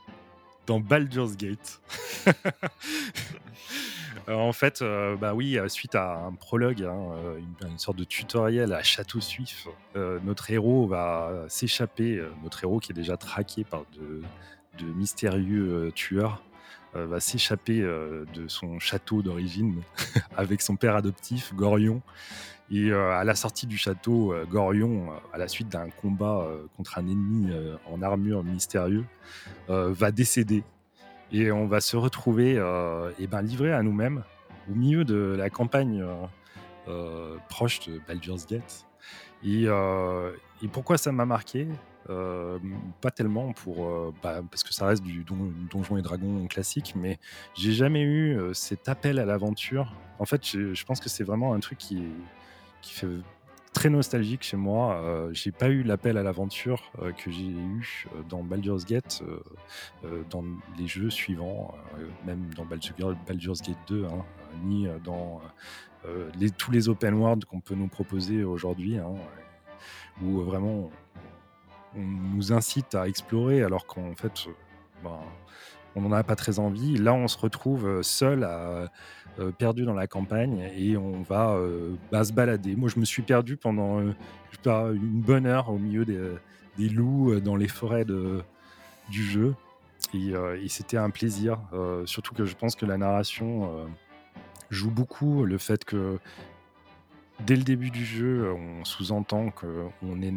dans 0.65 0.79
Baldur's 0.79 1.35
Gate. 1.35 1.81
Euh, 4.27 4.33
en 4.33 4.51
fait, 4.51 4.81
euh, 4.81 5.15
bah 5.15 5.33
oui, 5.33 5.57
suite 5.67 5.95
à 5.95 6.17
un 6.17 6.33
prologue, 6.33 6.83
hein, 6.83 7.11
une, 7.61 7.77
sorte 7.77 7.97
de 7.97 8.03
tutoriel 8.03 8.73
à 8.73 8.83
Château 8.83 9.21
Suif, 9.21 9.67
notre 9.95 10.51
héros 10.51 10.87
va 10.87 11.45
s'échapper. 11.47 12.21
notre 12.43 12.63
héros 12.63 12.79
qui 12.79 12.91
est 12.91 12.95
déjà 12.95 13.17
traqué 13.17 13.63
par 13.63 13.83
de, 13.93 14.21
de 14.77 14.85
mystérieux 14.93 15.91
tueurs 15.95 16.41
euh, 16.97 17.05
va 17.05 17.19
s'échapper 17.19 17.81
euh, 17.81 18.25
de 18.33 18.47
son 18.47 18.79
château 18.79 19.21
d'origine 19.21 19.81
avec 20.37 20.61
son 20.61 20.77
père 20.77 20.95
adoptif, 20.95 21.53
Gorion. 21.53 22.01
Et 22.71 22.91
euh, 22.91 23.11
à 23.11 23.23
la 23.23 23.35
sortie 23.35 23.67
du 23.67 23.77
château, 23.77 24.33
Gorion, 24.49 25.09
à 25.33 25.37
la 25.37 25.47
suite 25.47 25.69
d'un 25.69 25.89
combat 25.89 26.47
contre 26.75 26.97
un 26.97 27.07
ennemi 27.07 27.49
en 27.89 28.01
armure 28.01 28.43
mystérieux, 28.43 29.05
va 29.69 30.11
décéder. 30.11 30.63
Et 31.31 31.51
on 31.51 31.67
va 31.67 31.81
se 31.81 31.97
retrouver 31.97 32.53
et 33.19 33.27
ben, 33.27 33.41
livré 33.41 33.73
à 33.73 33.83
nous-mêmes 33.83 34.23
au 34.69 34.75
milieu 34.75 35.03
de 35.03 35.35
la 35.37 35.49
campagne 35.49 36.05
proche 37.49 37.81
de 37.87 37.99
Baldur's 38.07 38.45
Gate. 38.47 38.85
Et, 39.43 39.63
et 39.63 40.67
pourquoi 40.71 40.97
ça 40.97 41.11
m'a 41.11 41.25
marqué 41.25 41.67
euh, 42.09 42.57
pas 43.01 43.11
tellement 43.11 43.51
pour 43.51 43.85
euh, 43.85 44.13
bah, 44.23 44.41
parce 44.49 44.63
que 44.63 44.73
ça 44.73 44.85
reste 44.85 45.03
du 45.03 45.25
donjon 45.25 45.97
et 45.97 46.01
dragon 46.01 46.47
classique, 46.47 46.93
mais 46.95 47.19
j'ai 47.53 47.73
jamais 47.73 48.01
eu 48.01 48.37
euh, 48.37 48.53
cet 48.53 48.87
appel 48.87 49.19
à 49.19 49.25
l'aventure. 49.25 49.93
En 50.19 50.25
fait, 50.25 50.45
je, 50.45 50.85
pense 50.85 51.01
que 51.01 51.09
c'est 51.09 51.25
vraiment 51.25 51.53
un 51.53 51.59
truc 51.59 51.77
qui, 51.77 52.03
qui 52.81 52.93
fait 52.93 53.07
très 53.73 53.89
nostalgique 53.89 54.43
chez 54.43 54.57
moi. 54.57 55.29
j'ai 55.31 55.51
pas 55.51 55.69
eu 55.69 55.83
l'appel 55.83 56.17
à 56.17 56.23
l'aventure 56.23 56.91
que 57.17 57.31
j'ai 57.31 57.47
eu 57.47 58.07
dans 58.29 58.43
Baldur's 58.43 58.85
Gate, 58.85 59.23
dans 60.29 60.43
les 60.77 60.87
jeux 60.87 61.09
suivants, 61.09 61.75
même 62.25 62.51
dans 62.55 62.65
Baldur's 62.65 63.61
Gate 63.61 63.77
2, 63.87 64.05
hein, 64.05 64.25
ni 64.63 64.87
dans 65.03 65.41
tous 66.57 66.71
les 66.71 66.89
open 66.89 67.13
world 67.15 67.45
qu'on 67.45 67.59
peut 67.59 67.75
nous 67.75 67.87
proposer 67.87 68.43
aujourd'hui, 68.43 68.97
hein, 68.97 69.13
où 70.21 70.41
vraiment 70.41 70.89
on 71.95 72.01
nous 72.01 72.53
incite 72.53 72.95
à 72.95 73.07
explorer 73.07 73.63
alors 73.63 73.85
qu'en 73.85 74.15
fait, 74.15 74.47
euh, 74.47 74.51
ben, 75.03 75.19
on 75.95 76.01
n'en 76.01 76.11
a 76.11 76.23
pas 76.23 76.35
très 76.35 76.59
envie. 76.59 76.97
Là, 76.97 77.13
on 77.13 77.27
se 77.27 77.37
retrouve 77.37 77.87
euh, 77.87 78.03
seul, 78.03 78.43
à, 78.43 78.59
euh, 78.69 78.87
perdu 79.57 79.85
dans 79.85 79.93
la 79.93 80.07
campagne, 80.07 80.69
et 80.75 80.97
on 80.97 81.21
va 81.21 81.57
bah, 82.11 82.23
se 82.23 82.33
balader. 82.33 82.75
Moi, 82.75 82.89
je 82.89 82.99
me 82.99 83.05
suis 83.05 83.21
perdu 83.21 83.57
pendant 83.57 83.99
une 83.99 85.21
bonne 85.21 85.45
heure 85.45 85.69
au 85.69 85.77
milieu 85.77 86.05
des, 86.05 86.89
loups 86.89 87.39
dans 87.39 87.55
les 87.55 87.67
forêts 87.67 88.05
du 88.05 89.23
jeu. 89.23 89.55
Et, 90.13 90.33
c'était 90.67 90.97
un 90.97 91.09
plaisir. 91.09 91.59
surtout 92.05 92.33
que 92.33 92.45
je 92.45 92.55
pense 92.55 92.75
que 92.75 92.85
la 92.85 92.97
narration 92.97 93.87
joue 94.69 94.91
beaucoup. 94.91 95.45
Le 95.45 95.57
fait 95.57 95.85
que 95.85 96.19
dès 97.45 97.55
le 97.55 97.63
début 97.63 97.91
du 97.91 98.05
jeu, 98.05 98.51
on 98.51 98.85
sous-entend 98.85 99.51
qu'on 99.51 100.21
est 100.21 100.33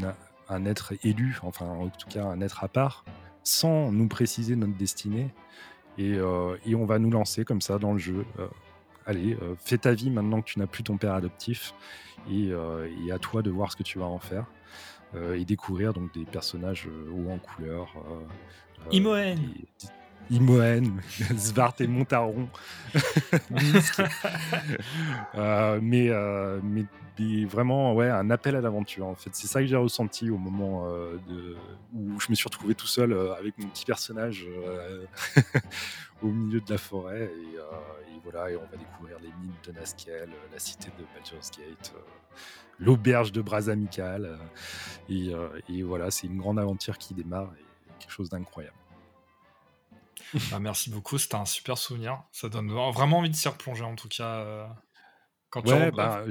un 0.49 0.67
être 0.67 0.93
élu, 1.05 1.39
enfin 1.43 1.67
en 1.67 1.89
tout 1.89 2.09
cas 2.09 2.25
un 2.25 2.41
être 2.41 2.65
à 2.65 2.69
part, 2.69 3.05
sans 3.43 3.93
nous 3.93 4.09
préciser 4.09 4.57
notre 4.57 4.77
destinée. 4.77 5.33
Et, 5.99 6.15
euh, 6.15 6.57
on 6.75 6.85
va 6.85 6.99
nous 6.99 7.11
lancer 7.11 7.45
comme 7.45 7.61
ça 7.61 7.79
dans 7.79 7.93
le 7.93 7.99
jeu. 7.99 8.25
Euh, 8.39 8.47
allez, 9.11 9.37
euh, 9.43 9.55
fais 9.59 9.79
ta 9.79 9.93
vie 9.93 10.11
maintenant 10.11 10.41
que 10.41 10.49
tu 10.49 10.59
n'as 10.59 10.67
plus 10.67 10.83
ton 10.83 10.97
père 10.97 11.15
adoptif, 11.15 11.75
et, 12.31 12.51
et, 13.07 13.13
à 13.13 13.19
toi 13.19 13.43
de 13.43 13.51
voir 13.51 13.73
ce 13.73 13.77
que 13.77 13.83
tu 13.83 13.99
vas 13.99 14.05
en 14.05 14.19
faire. 14.19 14.45
et 15.35 15.45
découvrir 15.47 15.95
donc 15.95 16.13
des 16.13 16.27
personnages 16.27 16.87
hauts 16.87 17.31
en 17.31 17.39
couleur. 17.39 17.89
Imoen 18.93 19.39
Imoen, 20.31 21.01
Svart 21.37 21.75
et 21.81 21.87
Montaron. 21.87 22.49
mais, 25.81 26.11
mais 26.63 26.85
vraiment 27.47 27.95
ouais, 27.95 28.09
un 28.09 28.31
appel 28.31 28.57
à 28.57 28.61
l'aventure. 28.61 29.07
En 29.07 29.15
fait, 29.15 29.31
c'est 29.33 29.47
ça 29.47 29.61
que 29.61 29.67
j'ai 29.67 29.77
ressenti 29.77 30.31
au 30.31 30.39
moment 30.39 30.87
euh, 30.87 31.17
de, 31.29 31.57
où 31.95 32.19
je 32.21 32.31
me 32.31 32.35
suis 32.35 32.45
retrouvé 32.45 32.75
tout 32.75 32.87
seul 32.87 33.13
euh, 33.13 33.35
avec 33.35 33.59
mon 33.59 33.69
petit 33.69 33.85
personnage 33.85 34.47
euh, 34.49 35.05
au 36.23 36.29
milieu 36.29 36.61
de 36.61 36.71
la 36.71 36.79
forêt. 36.79 37.25
Et, 37.25 37.59
voilà, 38.23 38.51
et 38.51 38.57
on 38.57 38.61
va 38.61 38.77
découvrir 38.77 39.17
les 39.21 39.33
mines 39.41 39.55
de 39.67 39.73
Naskel, 39.73 40.29
la 40.53 40.59
cité 40.59 40.91
de 40.99 41.05
Baldur's 41.15 41.51
Gate, 41.51 41.95
l'auberge 42.79 43.33
de 43.33 43.41
Bras 43.41 43.71
Amical. 43.71 44.39
Et, 45.09 45.33
et, 45.71 45.83
voilà, 45.83 46.11
c'est 46.11 46.27
une 46.27 46.37
grande 46.37 46.59
aventure 46.59 46.99
qui 46.99 47.15
démarre 47.15 47.51
et 47.59 47.65
quelque 47.99 48.13
chose 48.13 48.29
d'incroyable. 48.29 48.77
Bah, 50.51 50.59
merci 50.61 50.91
beaucoup, 50.91 51.19
c'était 51.19 51.37
un 51.37 51.45
super 51.45 51.79
souvenir. 51.79 52.23
Ça 52.33 52.49
donne 52.49 52.71
vraiment 52.71 53.19
envie 53.19 53.31
de 53.31 53.37
s'y 53.37 53.49
replonger 53.49 53.85
en 53.85 53.97
tout 53.97 54.09
cas. 54.09 54.69
quand 55.51 55.67
ouais, 55.67 55.91
bah, 55.91 56.25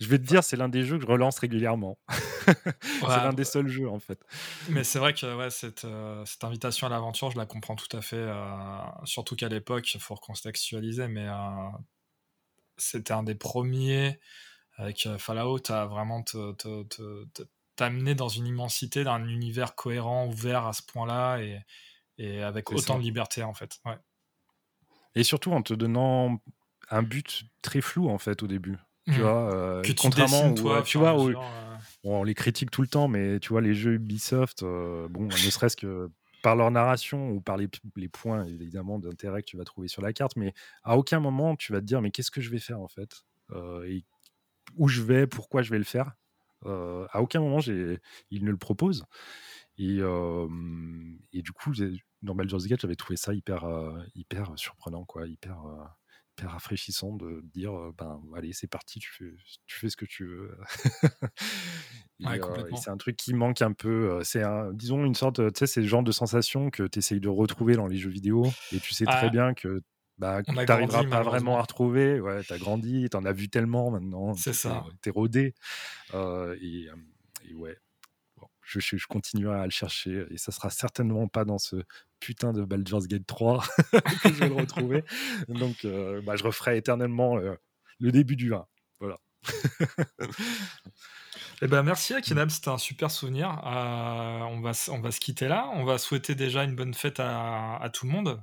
je 0.00 0.06
vais 0.06 0.18
te 0.18 0.24
dire, 0.24 0.44
c'est 0.44 0.56
l'un 0.56 0.68
des 0.68 0.84
jeux 0.84 0.96
que 0.96 1.02
je 1.02 1.08
relance 1.08 1.40
régulièrement. 1.40 1.98
c'est 2.46 3.06
l'un 3.06 3.32
des 3.32 3.44
seuls 3.44 3.66
jeux, 3.66 3.88
en 3.88 3.98
fait. 3.98 4.20
Mais 4.68 4.84
c'est 4.84 5.00
vrai 5.00 5.12
que 5.12 5.36
ouais, 5.36 5.50
cette, 5.50 5.84
euh, 5.84 6.24
cette 6.24 6.44
invitation 6.44 6.86
à 6.86 6.90
l'aventure, 6.90 7.32
je 7.32 7.36
la 7.36 7.46
comprends 7.46 7.74
tout 7.74 7.94
à 7.96 8.00
fait. 8.00 8.16
Euh, 8.16 8.80
surtout 9.04 9.34
qu'à 9.34 9.48
l'époque, 9.48 9.92
il 9.94 10.00
faut 10.00 10.14
recontextualiser, 10.14 11.08
mais 11.08 11.26
euh, 11.26 11.68
c'était 12.76 13.12
un 13.12 13.24
des 13.24 13.34
premiers 13.34 14.20
avec 14.76 15.08
Fallout 15.18 15.68
à 15.70 15.86
vraiment 15.86 16.22
t'amener 17.74 18.14
dans 18.14 18.28
une 18.28 18.46
immensité 18.46 19.02
d'un 19.02 19.26
univers 19.26 19.74
cohérent, 19.74 20.26
ouvert 20.28 20.66
à 20.66 20.72
ce 20.72 20.82
point-là 20.82 21.38
et, 21.38 21.58
et 22.18 22.42
avec 22.42 22.70
autant 22.70 22.98
de 22.98 23.02
liberté, 23.02 23.42
en 23.42 23.54
fait. 23.54 23.78
Ouais. 23.84 23.96
Et 25.14 25.24
surtout 25.24 25.52
en 25.52 25.62
te 25.62 25.74
donnant 25.74 26.40
un 26.90 27.02
but 27.02 27.44
très 27.62 27.80
flou, 27.80 28.08
en 28.08 28.18
fait, 28.18 28.42
au 28.42 28.46
début. 28.46 28.78
Tu 29.06 29.18
mmh. 29.18 29.22
vois, 29.22 29.54
euh, 29.54 29.82
contrairement, 29.98 30.52
toi, 30.52 30.82
tu 30.82 30.98
vois, 30.98 31.18
euh. 31.18 31.34
on 32.04 32.24
les 32.24 32.34
critique 32.34 32.70
tout 32.70 32.82
le 32.82 32.88
temps, 32.88 33.08
mais 33.08 33.40
tu 33.40 33.48
vois, 33.48 33.62
les 33.62 33.74
jeux 33.74 33.94
Ubisoft, 33.94 34.62
euh, 34.62 35.08
bon, 35.08 35.24
ne 35.24 35.30
serait-ce 35.30 35.76
que 35.76 36.10
par 36.42 36.56
leur 36.56 36.70
narration 36.70 37.30
ou 37.30 37.40
par 37.40 37.56
les, 37.56 37.68
les 37.96 38.08
points 38.08 38.44
évidemment 38.44 38.98
d'intérêt 38.98 39.42
que 39.42 39.48
tu 39.48 39.56
vas 39.56 39.64
trouver 39.64 39.88
sur 39.88 40.02
la 40.02 40.12
carte, 40.12 40.36
mais 40.36 40.52
à 40.84 40.96
aucun 40.96 41.18
moment 41.18 41.56
tu 41.56 41.72
vas 41.72 41.80
te 41.80 41.84
dire 41.84 42.00
mais 42.00 42.12
qu'est-ce 42.12 42.30
que 42.30 42.40
je 42.40 42.48
vais 42.50 42.60
faire 42.60 42.80
en 42.80 42.86
fait 42.86 43.24
et 43.86 44.04
où 44.76 44.86
je 44.86 45.02
vais, 45.02 45.26
pourquoi 45.26 45.62
je 45.62 45.70
vais 45.70 45.78
le 45.78 45.84
faire. 45.84 46.12
à 46.64 47.20
aucun 47.20 47.40
moment 47.40 47.58
ils 47.60 48.44
ne 48.44 48.50
le 48.50 48.56
proposent. 48.56 49.04
Et, 49.78 50.00
et 51.32 51.42
du 51.42 51.52
coup, 51.52 51.72
dans 52.22 52.34
Baldur's 52.34 52.66
Gate, 52.66 52.80
j'avais 52.80 52.96
trouvé 52.96 53.16
ça 53.16 53.32
hyper, 53.34 53.64
hyper 54.14 54.52
surprenant, 54.56 55.04
quoi, 55.04 55.26
hyper 55.26 55.56
rafraîchissant 56.46 57.14
de 57.16 57.42
dire 57.54 57.72
ben 57.96 58.20
allez 58.36 58.52
c'est 58.52 58.66
parti 58.66 59.00
tu 59.00 59.10
fais, 59.10 59.32
tu 59.66 59.78
fais 59.78 59.88
ce 59.88 59.96
que 59.96 60.04
tu 60.04 60.26
veux. 60.26 60.56
C'est 62.76 62.90
un 62.90 62.96
truc 62.96 63.16
qui 63.16 63.32
manque 63.32 63.62
un 63.62 63.72
peu 63.72 64.20
c'est 64.24 64.42
disons 64.72 65.04
une 65.04 65.14
sorte 65.14 65.36
tu 65.52 65.58
sais 65.58 65.66
c'est 65.68 65.80
le 65.80 65.86
genre 65.86 66.02
de 66.02 66.10
sensation 66.10 66.68
que 66.70 66.82
tu 66.82 66.98
essayes 66.98 67.20
de 67.20 67.28
retrouver 67.28 67.76
dans 67.76 67.86
les 67.86 67.96
jeux 67.96 68.10
vidéo 68.10 68.44
et 68.72 68.80
tu 68.80 68.92
sais 68.92 69.04
très 69.04 69.26
ah. 69.26 69.28
bien 69.28 69.54
que 69.54 69.82
bah, 70.18 70.42
tu 70.42 70.52
n'arriveras 70.52 71.04
pas 71.04 71.22
vraiment 71.22 71.58
à 71.58 71.62
retrouver. 71.62 72.20
Ouais 72.20 72.42
tu 72.42 72.52
as 72.52 72.58
grandi 72.58 73.08
tu 73.08 73.16
en 73.16 73.24
as 73.24 73.32
vu 73.32 73.48
tellement 73.48 73.92
maintenant 73.92 74.34
c'est 74.34 74.52
ça. 74.52 74.84
t'es 75.00 75.10
rodé. 75.10 75.54
Et, 76.12 76.88
et, 77.48 77.54
ouais 77.54 77.78
je, 78.68 78.96
je, 78.96 79.06
continuerai 79.06 79.58
à 79.58 79.64
le 79.64 79.70
chercher 79.70 80.26
et 80.30 80.36
ça 80.36 80.52
sera 80.52 80.70
certainement 80.70 81.26
pas 81.26 81.44
dans 81.44 81.58
ce 81.58 81.76
putain 82.20 82.52
de 82.52 82.64
Baldur's 82.64 83.06
Gate 83.06 83.26
3 83.26 83.64
que 84.22 84.28
je 84.28 84.34
vais 84.34 84.48
le 84.48 84.54
retrouver. 84.54 85.04
Donc, 85.48 85.84
euh, 85.84 86.20
bah, 86.22 86.36
je 86.36 86.44
referai 86.44 86.76
éternellement 86.76 87.38
euh, 87.38 87.54
le 87.98 88.12
début 88.12 88.36
du 88.36 88.54
1. 88.54 88.66
Voilà. 89.00 89.16
Eh 91.60 91.66
ben, 91.66 91.82
merci 91.82 92.14
Akinab, 92.14 92.50
c'était 92.50 92.68
un 92.68 92.78
super 92.78 93.10
souvenir. 93.10 93.48
Euh, 93.66 94.40
on, 94.42 94.60
va, 94.60 94.70
on 94.90 95.00
va 95.00 95.10
se 95.10 95.18
quitter 95.18 95.48
là. 95.48 95.68
On 95.74 95.84
va 95.84 95.98
souhaiter 95.98 96.36
déjà 96.36 96.62
une 96.62 96.76
bonne 96.76 96.94
fête 96.94 97.18
à, 97.18 97.88
tout 97.92 98.06
le 98.06 98.12
monde. 98.12 98.40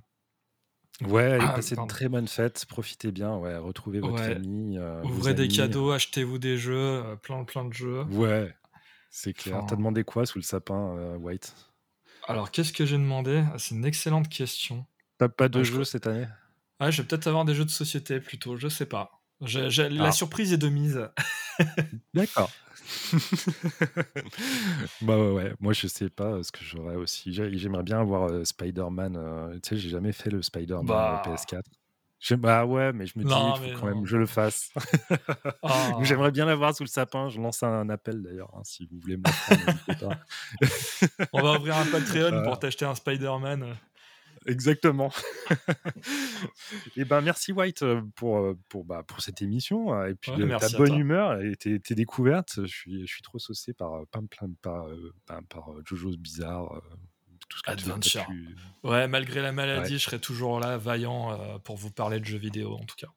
Ouais, 1.01 1.37
ah, 1.39 1.53
passez 1.53 1.75
de 1.75 1.87
très 1.87 2.09
bonnes 2.09 2.27
fêtes, 2.27 2.65
profitez 2.67 3.11
bien, 3.11 3.35
ouais, 3.35 3.55
retrouvez 3.57 3.99
votre 3.99 4.21
famille. 4.21 4.81
Ouvrez 5.03 5.33
des 5.33 5.47
cadeaux, 5.47 5.91
achetez-vous 5.91 6.39
des 6.39 6.57
jeux, 6.57 7.03
plein 7.21 7.43
plein 7.43 7.65
de 7.65 7.73
jeux. 7.73 8.03
Ouais, 8.03 8.53
c'est 9.15 9.33
clair. 9.33 9.63
T'as 9.65 9.77
demandé 9.77 10.03
quoi 10.03 10.25
sous 10.25 10.37
le 10.37 10.43
sapin, 10.43 11.15
White? 11.21 11.55
Alors, 12.27 12.51
qu'est-ce 12.51 12.73
que 12.73 12.85
j'ai 12.85 12.97
demandé? 12.97 13.45
Ah, 13.53 13.57
C'est 13.57 13.73
une 13.73 13.85
excellente 13.85 14.27
question. 14.27 14.85
T'as 15.17 15.29
pas 15.29 15.47
de 15.47 15.63
jeux 15.63 15.85
cette 15.85 16.05
année? 16.05 16.27
Ah, 16.79 16.91
je 16.91 17.01
vais 17.01 17.07
peut-être 17.07 17.27
avoir 17.27 17.45
des 17.45 17.55
jeux 17.55 17.63
de 17.63 17.69
société 17.69 18.19
plutôt, 18.19 18.57
je 18.57 18.67
sais 18.67 18.85
pas. 18.85 19.21
La 19.39 20.07
ah. 20.07 20.11
surprise 20.11 20.51
est 20.51 20.57
de 20.57 20.67
mise. 20.67 21.09
D'accord. 22.13 22.51
bah 25.01 25.17
ouais, 25.17 25.53
moi 25.59 25.73
je 25.73 25.87
sais 25.87 26.09
pas 26.09 26.43
ce 26.43 26.51
que 26.51 26.63
j'aurais 26.63 26.95
aussi. 26.95 27.33
J'aimerais 27.33 27.83
bien 27.83 28.01
avoir 28.01 28.45
Spider-Man. 28.45 29.59
tu 29.63 29.69
sais, 29.69 29.77
j'ai 29.77 29.89
jamais 29.89 30.11
fait 30.11 30.29
le 30.29 30.41
Spider-Man 30.41 30.85
bah... 30.85 31.23
PS4. 31.25 31.61
Bah 32.37 32.65
ouais, 32.65 32.91
mais 32.93 33.05
je 33.05 33.17
me 33.17 33.23
dis, 33.23 33.31
il 33.31 33.73
faut 33.73 33.79
quand 33.79 33.87
même 33.87 34.03
que 34.03 34.09
je 34.09 34.17
le 34.17 34.25
fasse. 34.25 34.71
Ah. 35.63 35.97
J'aimerais 36.01 36.31
bien 36.31 36.45
l'avoir 36.45 36.75
sous 36.75 36.83
le 36.83 36.89
sapin. 36.89 37.29
Je 37.29 37.39
lance 37.39 37.63
un 37.63 37.89
appel 37.89 38.21
d'ailleurs, 38.21 38.51
hein, 38.55 38.61
si 38.63 38.85
vous 38.85 38.99
voulez 38.99 39.17
me 39.17 39.23
pas. 39.23 40.19
On 41.33 41.41
va 41.41 41.57
ouvrir 41.57 41.75
un 41.77 41.85
Patreon 41.85 42.43
pour 42.43 42.59
t'acheter 42.59 42.85
un 42.85 42.95
Spider-Man. 42.95 43.75
Exactement. 44.45 45.11
et 46.95 47.03
ben 47.03 47.21
merci 47.21 47.51
White 47.51 47.83
pour, 48.15 48.55
pour, 48.69 48.85
bah, 48.85 49.01
pour 49.01 49.21
cette 49.21 49.41
émission 49.41 50.05
et 50.05 50.13
puis 50.13 50.31
ta 50.59 50.69
bonne 50.77 50.99
humeur 50.99 51.41
et 51.41 51.55
tes, 51.55 51.79
tes, 51.79 51.95
découvertes. 51.95 52.61
Je 52.61 52.67
suis, 52.67 53.01
je 53.01 53.11
suis 53.11 53.23
trop 53.23 53.39
saucé 53.39 53.73
par, 53.73 54.05
par, 54.11 54.21
par, 54.61 54.85
par, 55.25 55.43
par 55.49 55.69
Jojo's 55.83 56.17
Bizarre 56.17 56.79
tout 57.55 57.61
ce 57.65 57.71
Adventure. 57.71 58.27
Ouais, 58.83 59.07
malgré 59.07 59.41
la 59.41 59.51
maladie, 59.51 59.97
je 59.97 60.03
serai 60.03 60.19
toujours 60.19 60.59
là, 60.59 60.77
vaillant 60.77 61.31
euh, 61.31 61.57
pour 61.59 61.77
vous 61.77 61.91
parler 61.91 62.19
de 62.19 62.25
jeux 62.25 62.37
vidéo 62.37 62.73
en 62.73 62.83
tout 62.83 62.95
cas. 62.97 63.07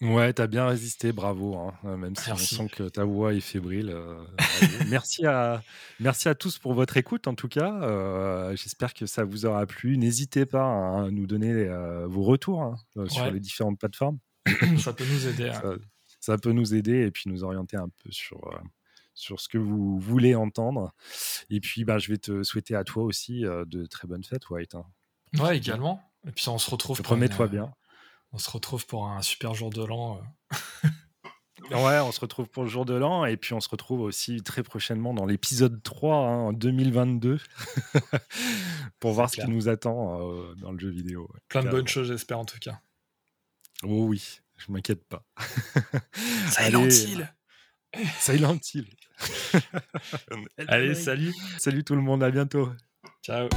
Ouais, 0.00 0.32
t'as 0.32 0.48
bien 0.48 0.66
résisté, 0.66 1.12
bravo. 1.12 1.56
Hein, 1.56 1.74
euh, 1.84 1.96
même 1.96 2.16
si 2.16 2.30
on 2.32 2.36
sent 2.36 2.68
que 2.68 2.88
ta 2.88 3.04
voix 3.04 3.32
est 3.32 3.40
fébrile. 3.40 3.90
Euh, 3.90 4.24
merci, 4.88 5.24
à, 5.24 5.62
merci 6.00 6.28
à 6.28 6.34
tous 6.34 6.58
pour 6.58 6.74
votre 6.74 6.96
écoute, 6.96 7.28
en 7.28 7.34
tout 7.34 7.48
cas. 7.48 8.54
J'espère 8.56 8.92
que 8.92 9.06
ça 9.06 9.24
vous 9.24 9.46
aura 9.46 9.66
plu. 9.66 9.96
N'hésitez 9.96 10.46
pas 10.46 10.64
à 10.64 11.10
nous 11.10 11.26
donner 11.26 11.68
vos 12.06 12.22
retours 12.22 12.62
hein, 12.62 12.76
sur 13.06 13.30
les 13.30 13.40
différentes 13.40 13.78
plateformes. 13.78 14.18
ça 14.78 14.92
peut 14.92 15.06
nous 15.10 15.28
aider. 15.28 15.48
Hein. 15.48 15.60
Ça, 15.62 15.74
ça, 16.20 16.38
peut 16.38 16.52
nous 16.52 16.74
aider 16.74 17.06
et 17.06 17.10
puis 17.10 17.24
nous 17.26 17.44
orienter 17.44 17.76
un 17.76 17.88
peu 18.02 18.10
sur, 18.10 18.50
sur 19.14 19.40
ce 19.40 19.48
que 19.48 19.58
vous 19.58 19.98
voulez 19.98 20.34
entendre. 20.34 20.92
Et 21.50 21.60
puis, 21.60 21.84
bah, 21.84 21.98
je 21.98 22.10
vais 22.10 22.18
te 22.18 22.42
souhaiter 22.42 22.74
à 22.74 22.84
toi 22.84 23.02
aussi 23.02 23.42
de 23.42 23.86
très 23.86 24.08
bonnes 24.08 24.24
fêtes, 24.24 24.48
White. 24.50 24.74
Hein, 24.74 24.84
ouais, 25.38 25.56
également. 25.56 26.02
Et 26.26 26.32
puis, 26.32 26.48
on 26.48 26.58
se 26.58 26.70
retrouve. 26.70 27.00
Promets-toi 27.02 27.48
bien. 27.48 27.72
On 28.32 28.38
se 28.38 28.50
retrouve 28.50 28.86
pour 28.86 29.06
un 29.06 29.22
super 29.22 29.54
jour 29.54 29.70
de 29.70 29.84
l'an. 29.84 30.20
ouais, 31.70 32.00
on 32.00 32.10
se 32.10 32.20
retrouve 32.20 32.48
pour 32.48 32.64
le 32.64 32.68
jour 32.68 32.84
de 32.84 32.94
l'an. 32.94 33.24
Et 33.24 33.36
puis, 33.36 33.54
on 33.54 33.60
se 33.60 33.68
retrouve 33.68 34.00
aussi 34.00 34.42
très 34.42 34.62
prochainement 34.62 35.14
dans 35.14 35.26
l'épisode 35.26 35.82
3 35.82 36.16
hein, 36.16 36.36
en 36.38 36.52
2022 36.52 37.38
pour 38.98 39.12
voir 39.12 39.30
ce 39.30 39.40
qui 39.40 39.48
nous 39.48 39.68
attend 39.68 40.18
dans 40.56 40.72
le 40.72 40.78
jeu 40.78 40.90
vidéo. 40.90 41.30
Plein 41.48 41.62
de 41.62 41.70
bonnes 41.70 41.88
choses, 41.88 42.08
j'espère, 42.08 42.38
en 42.38 42.44
tout 42.44 42.58
cas. 42.58 42.80
Oh 43.82 44.06
oui, 44.06 44.40
je 44.56 44.72
m'inquiète 44.72 45.04
pas. 45.04 45.24
Silent 46.50 46.88
Hill 46.88 47.34
Silent 48.18 48.58
Hill. 48.72 48.88
Allez, 50.68 50.94
salut. 50.94 51.32
Salut 51.58 51.84
tout 51.84 51.94
le 51.94 52.02
monde, 52.02 52.22
à 52.22 52.30
bientôt. 52.30 52.70
Ciao. 53.22 53.48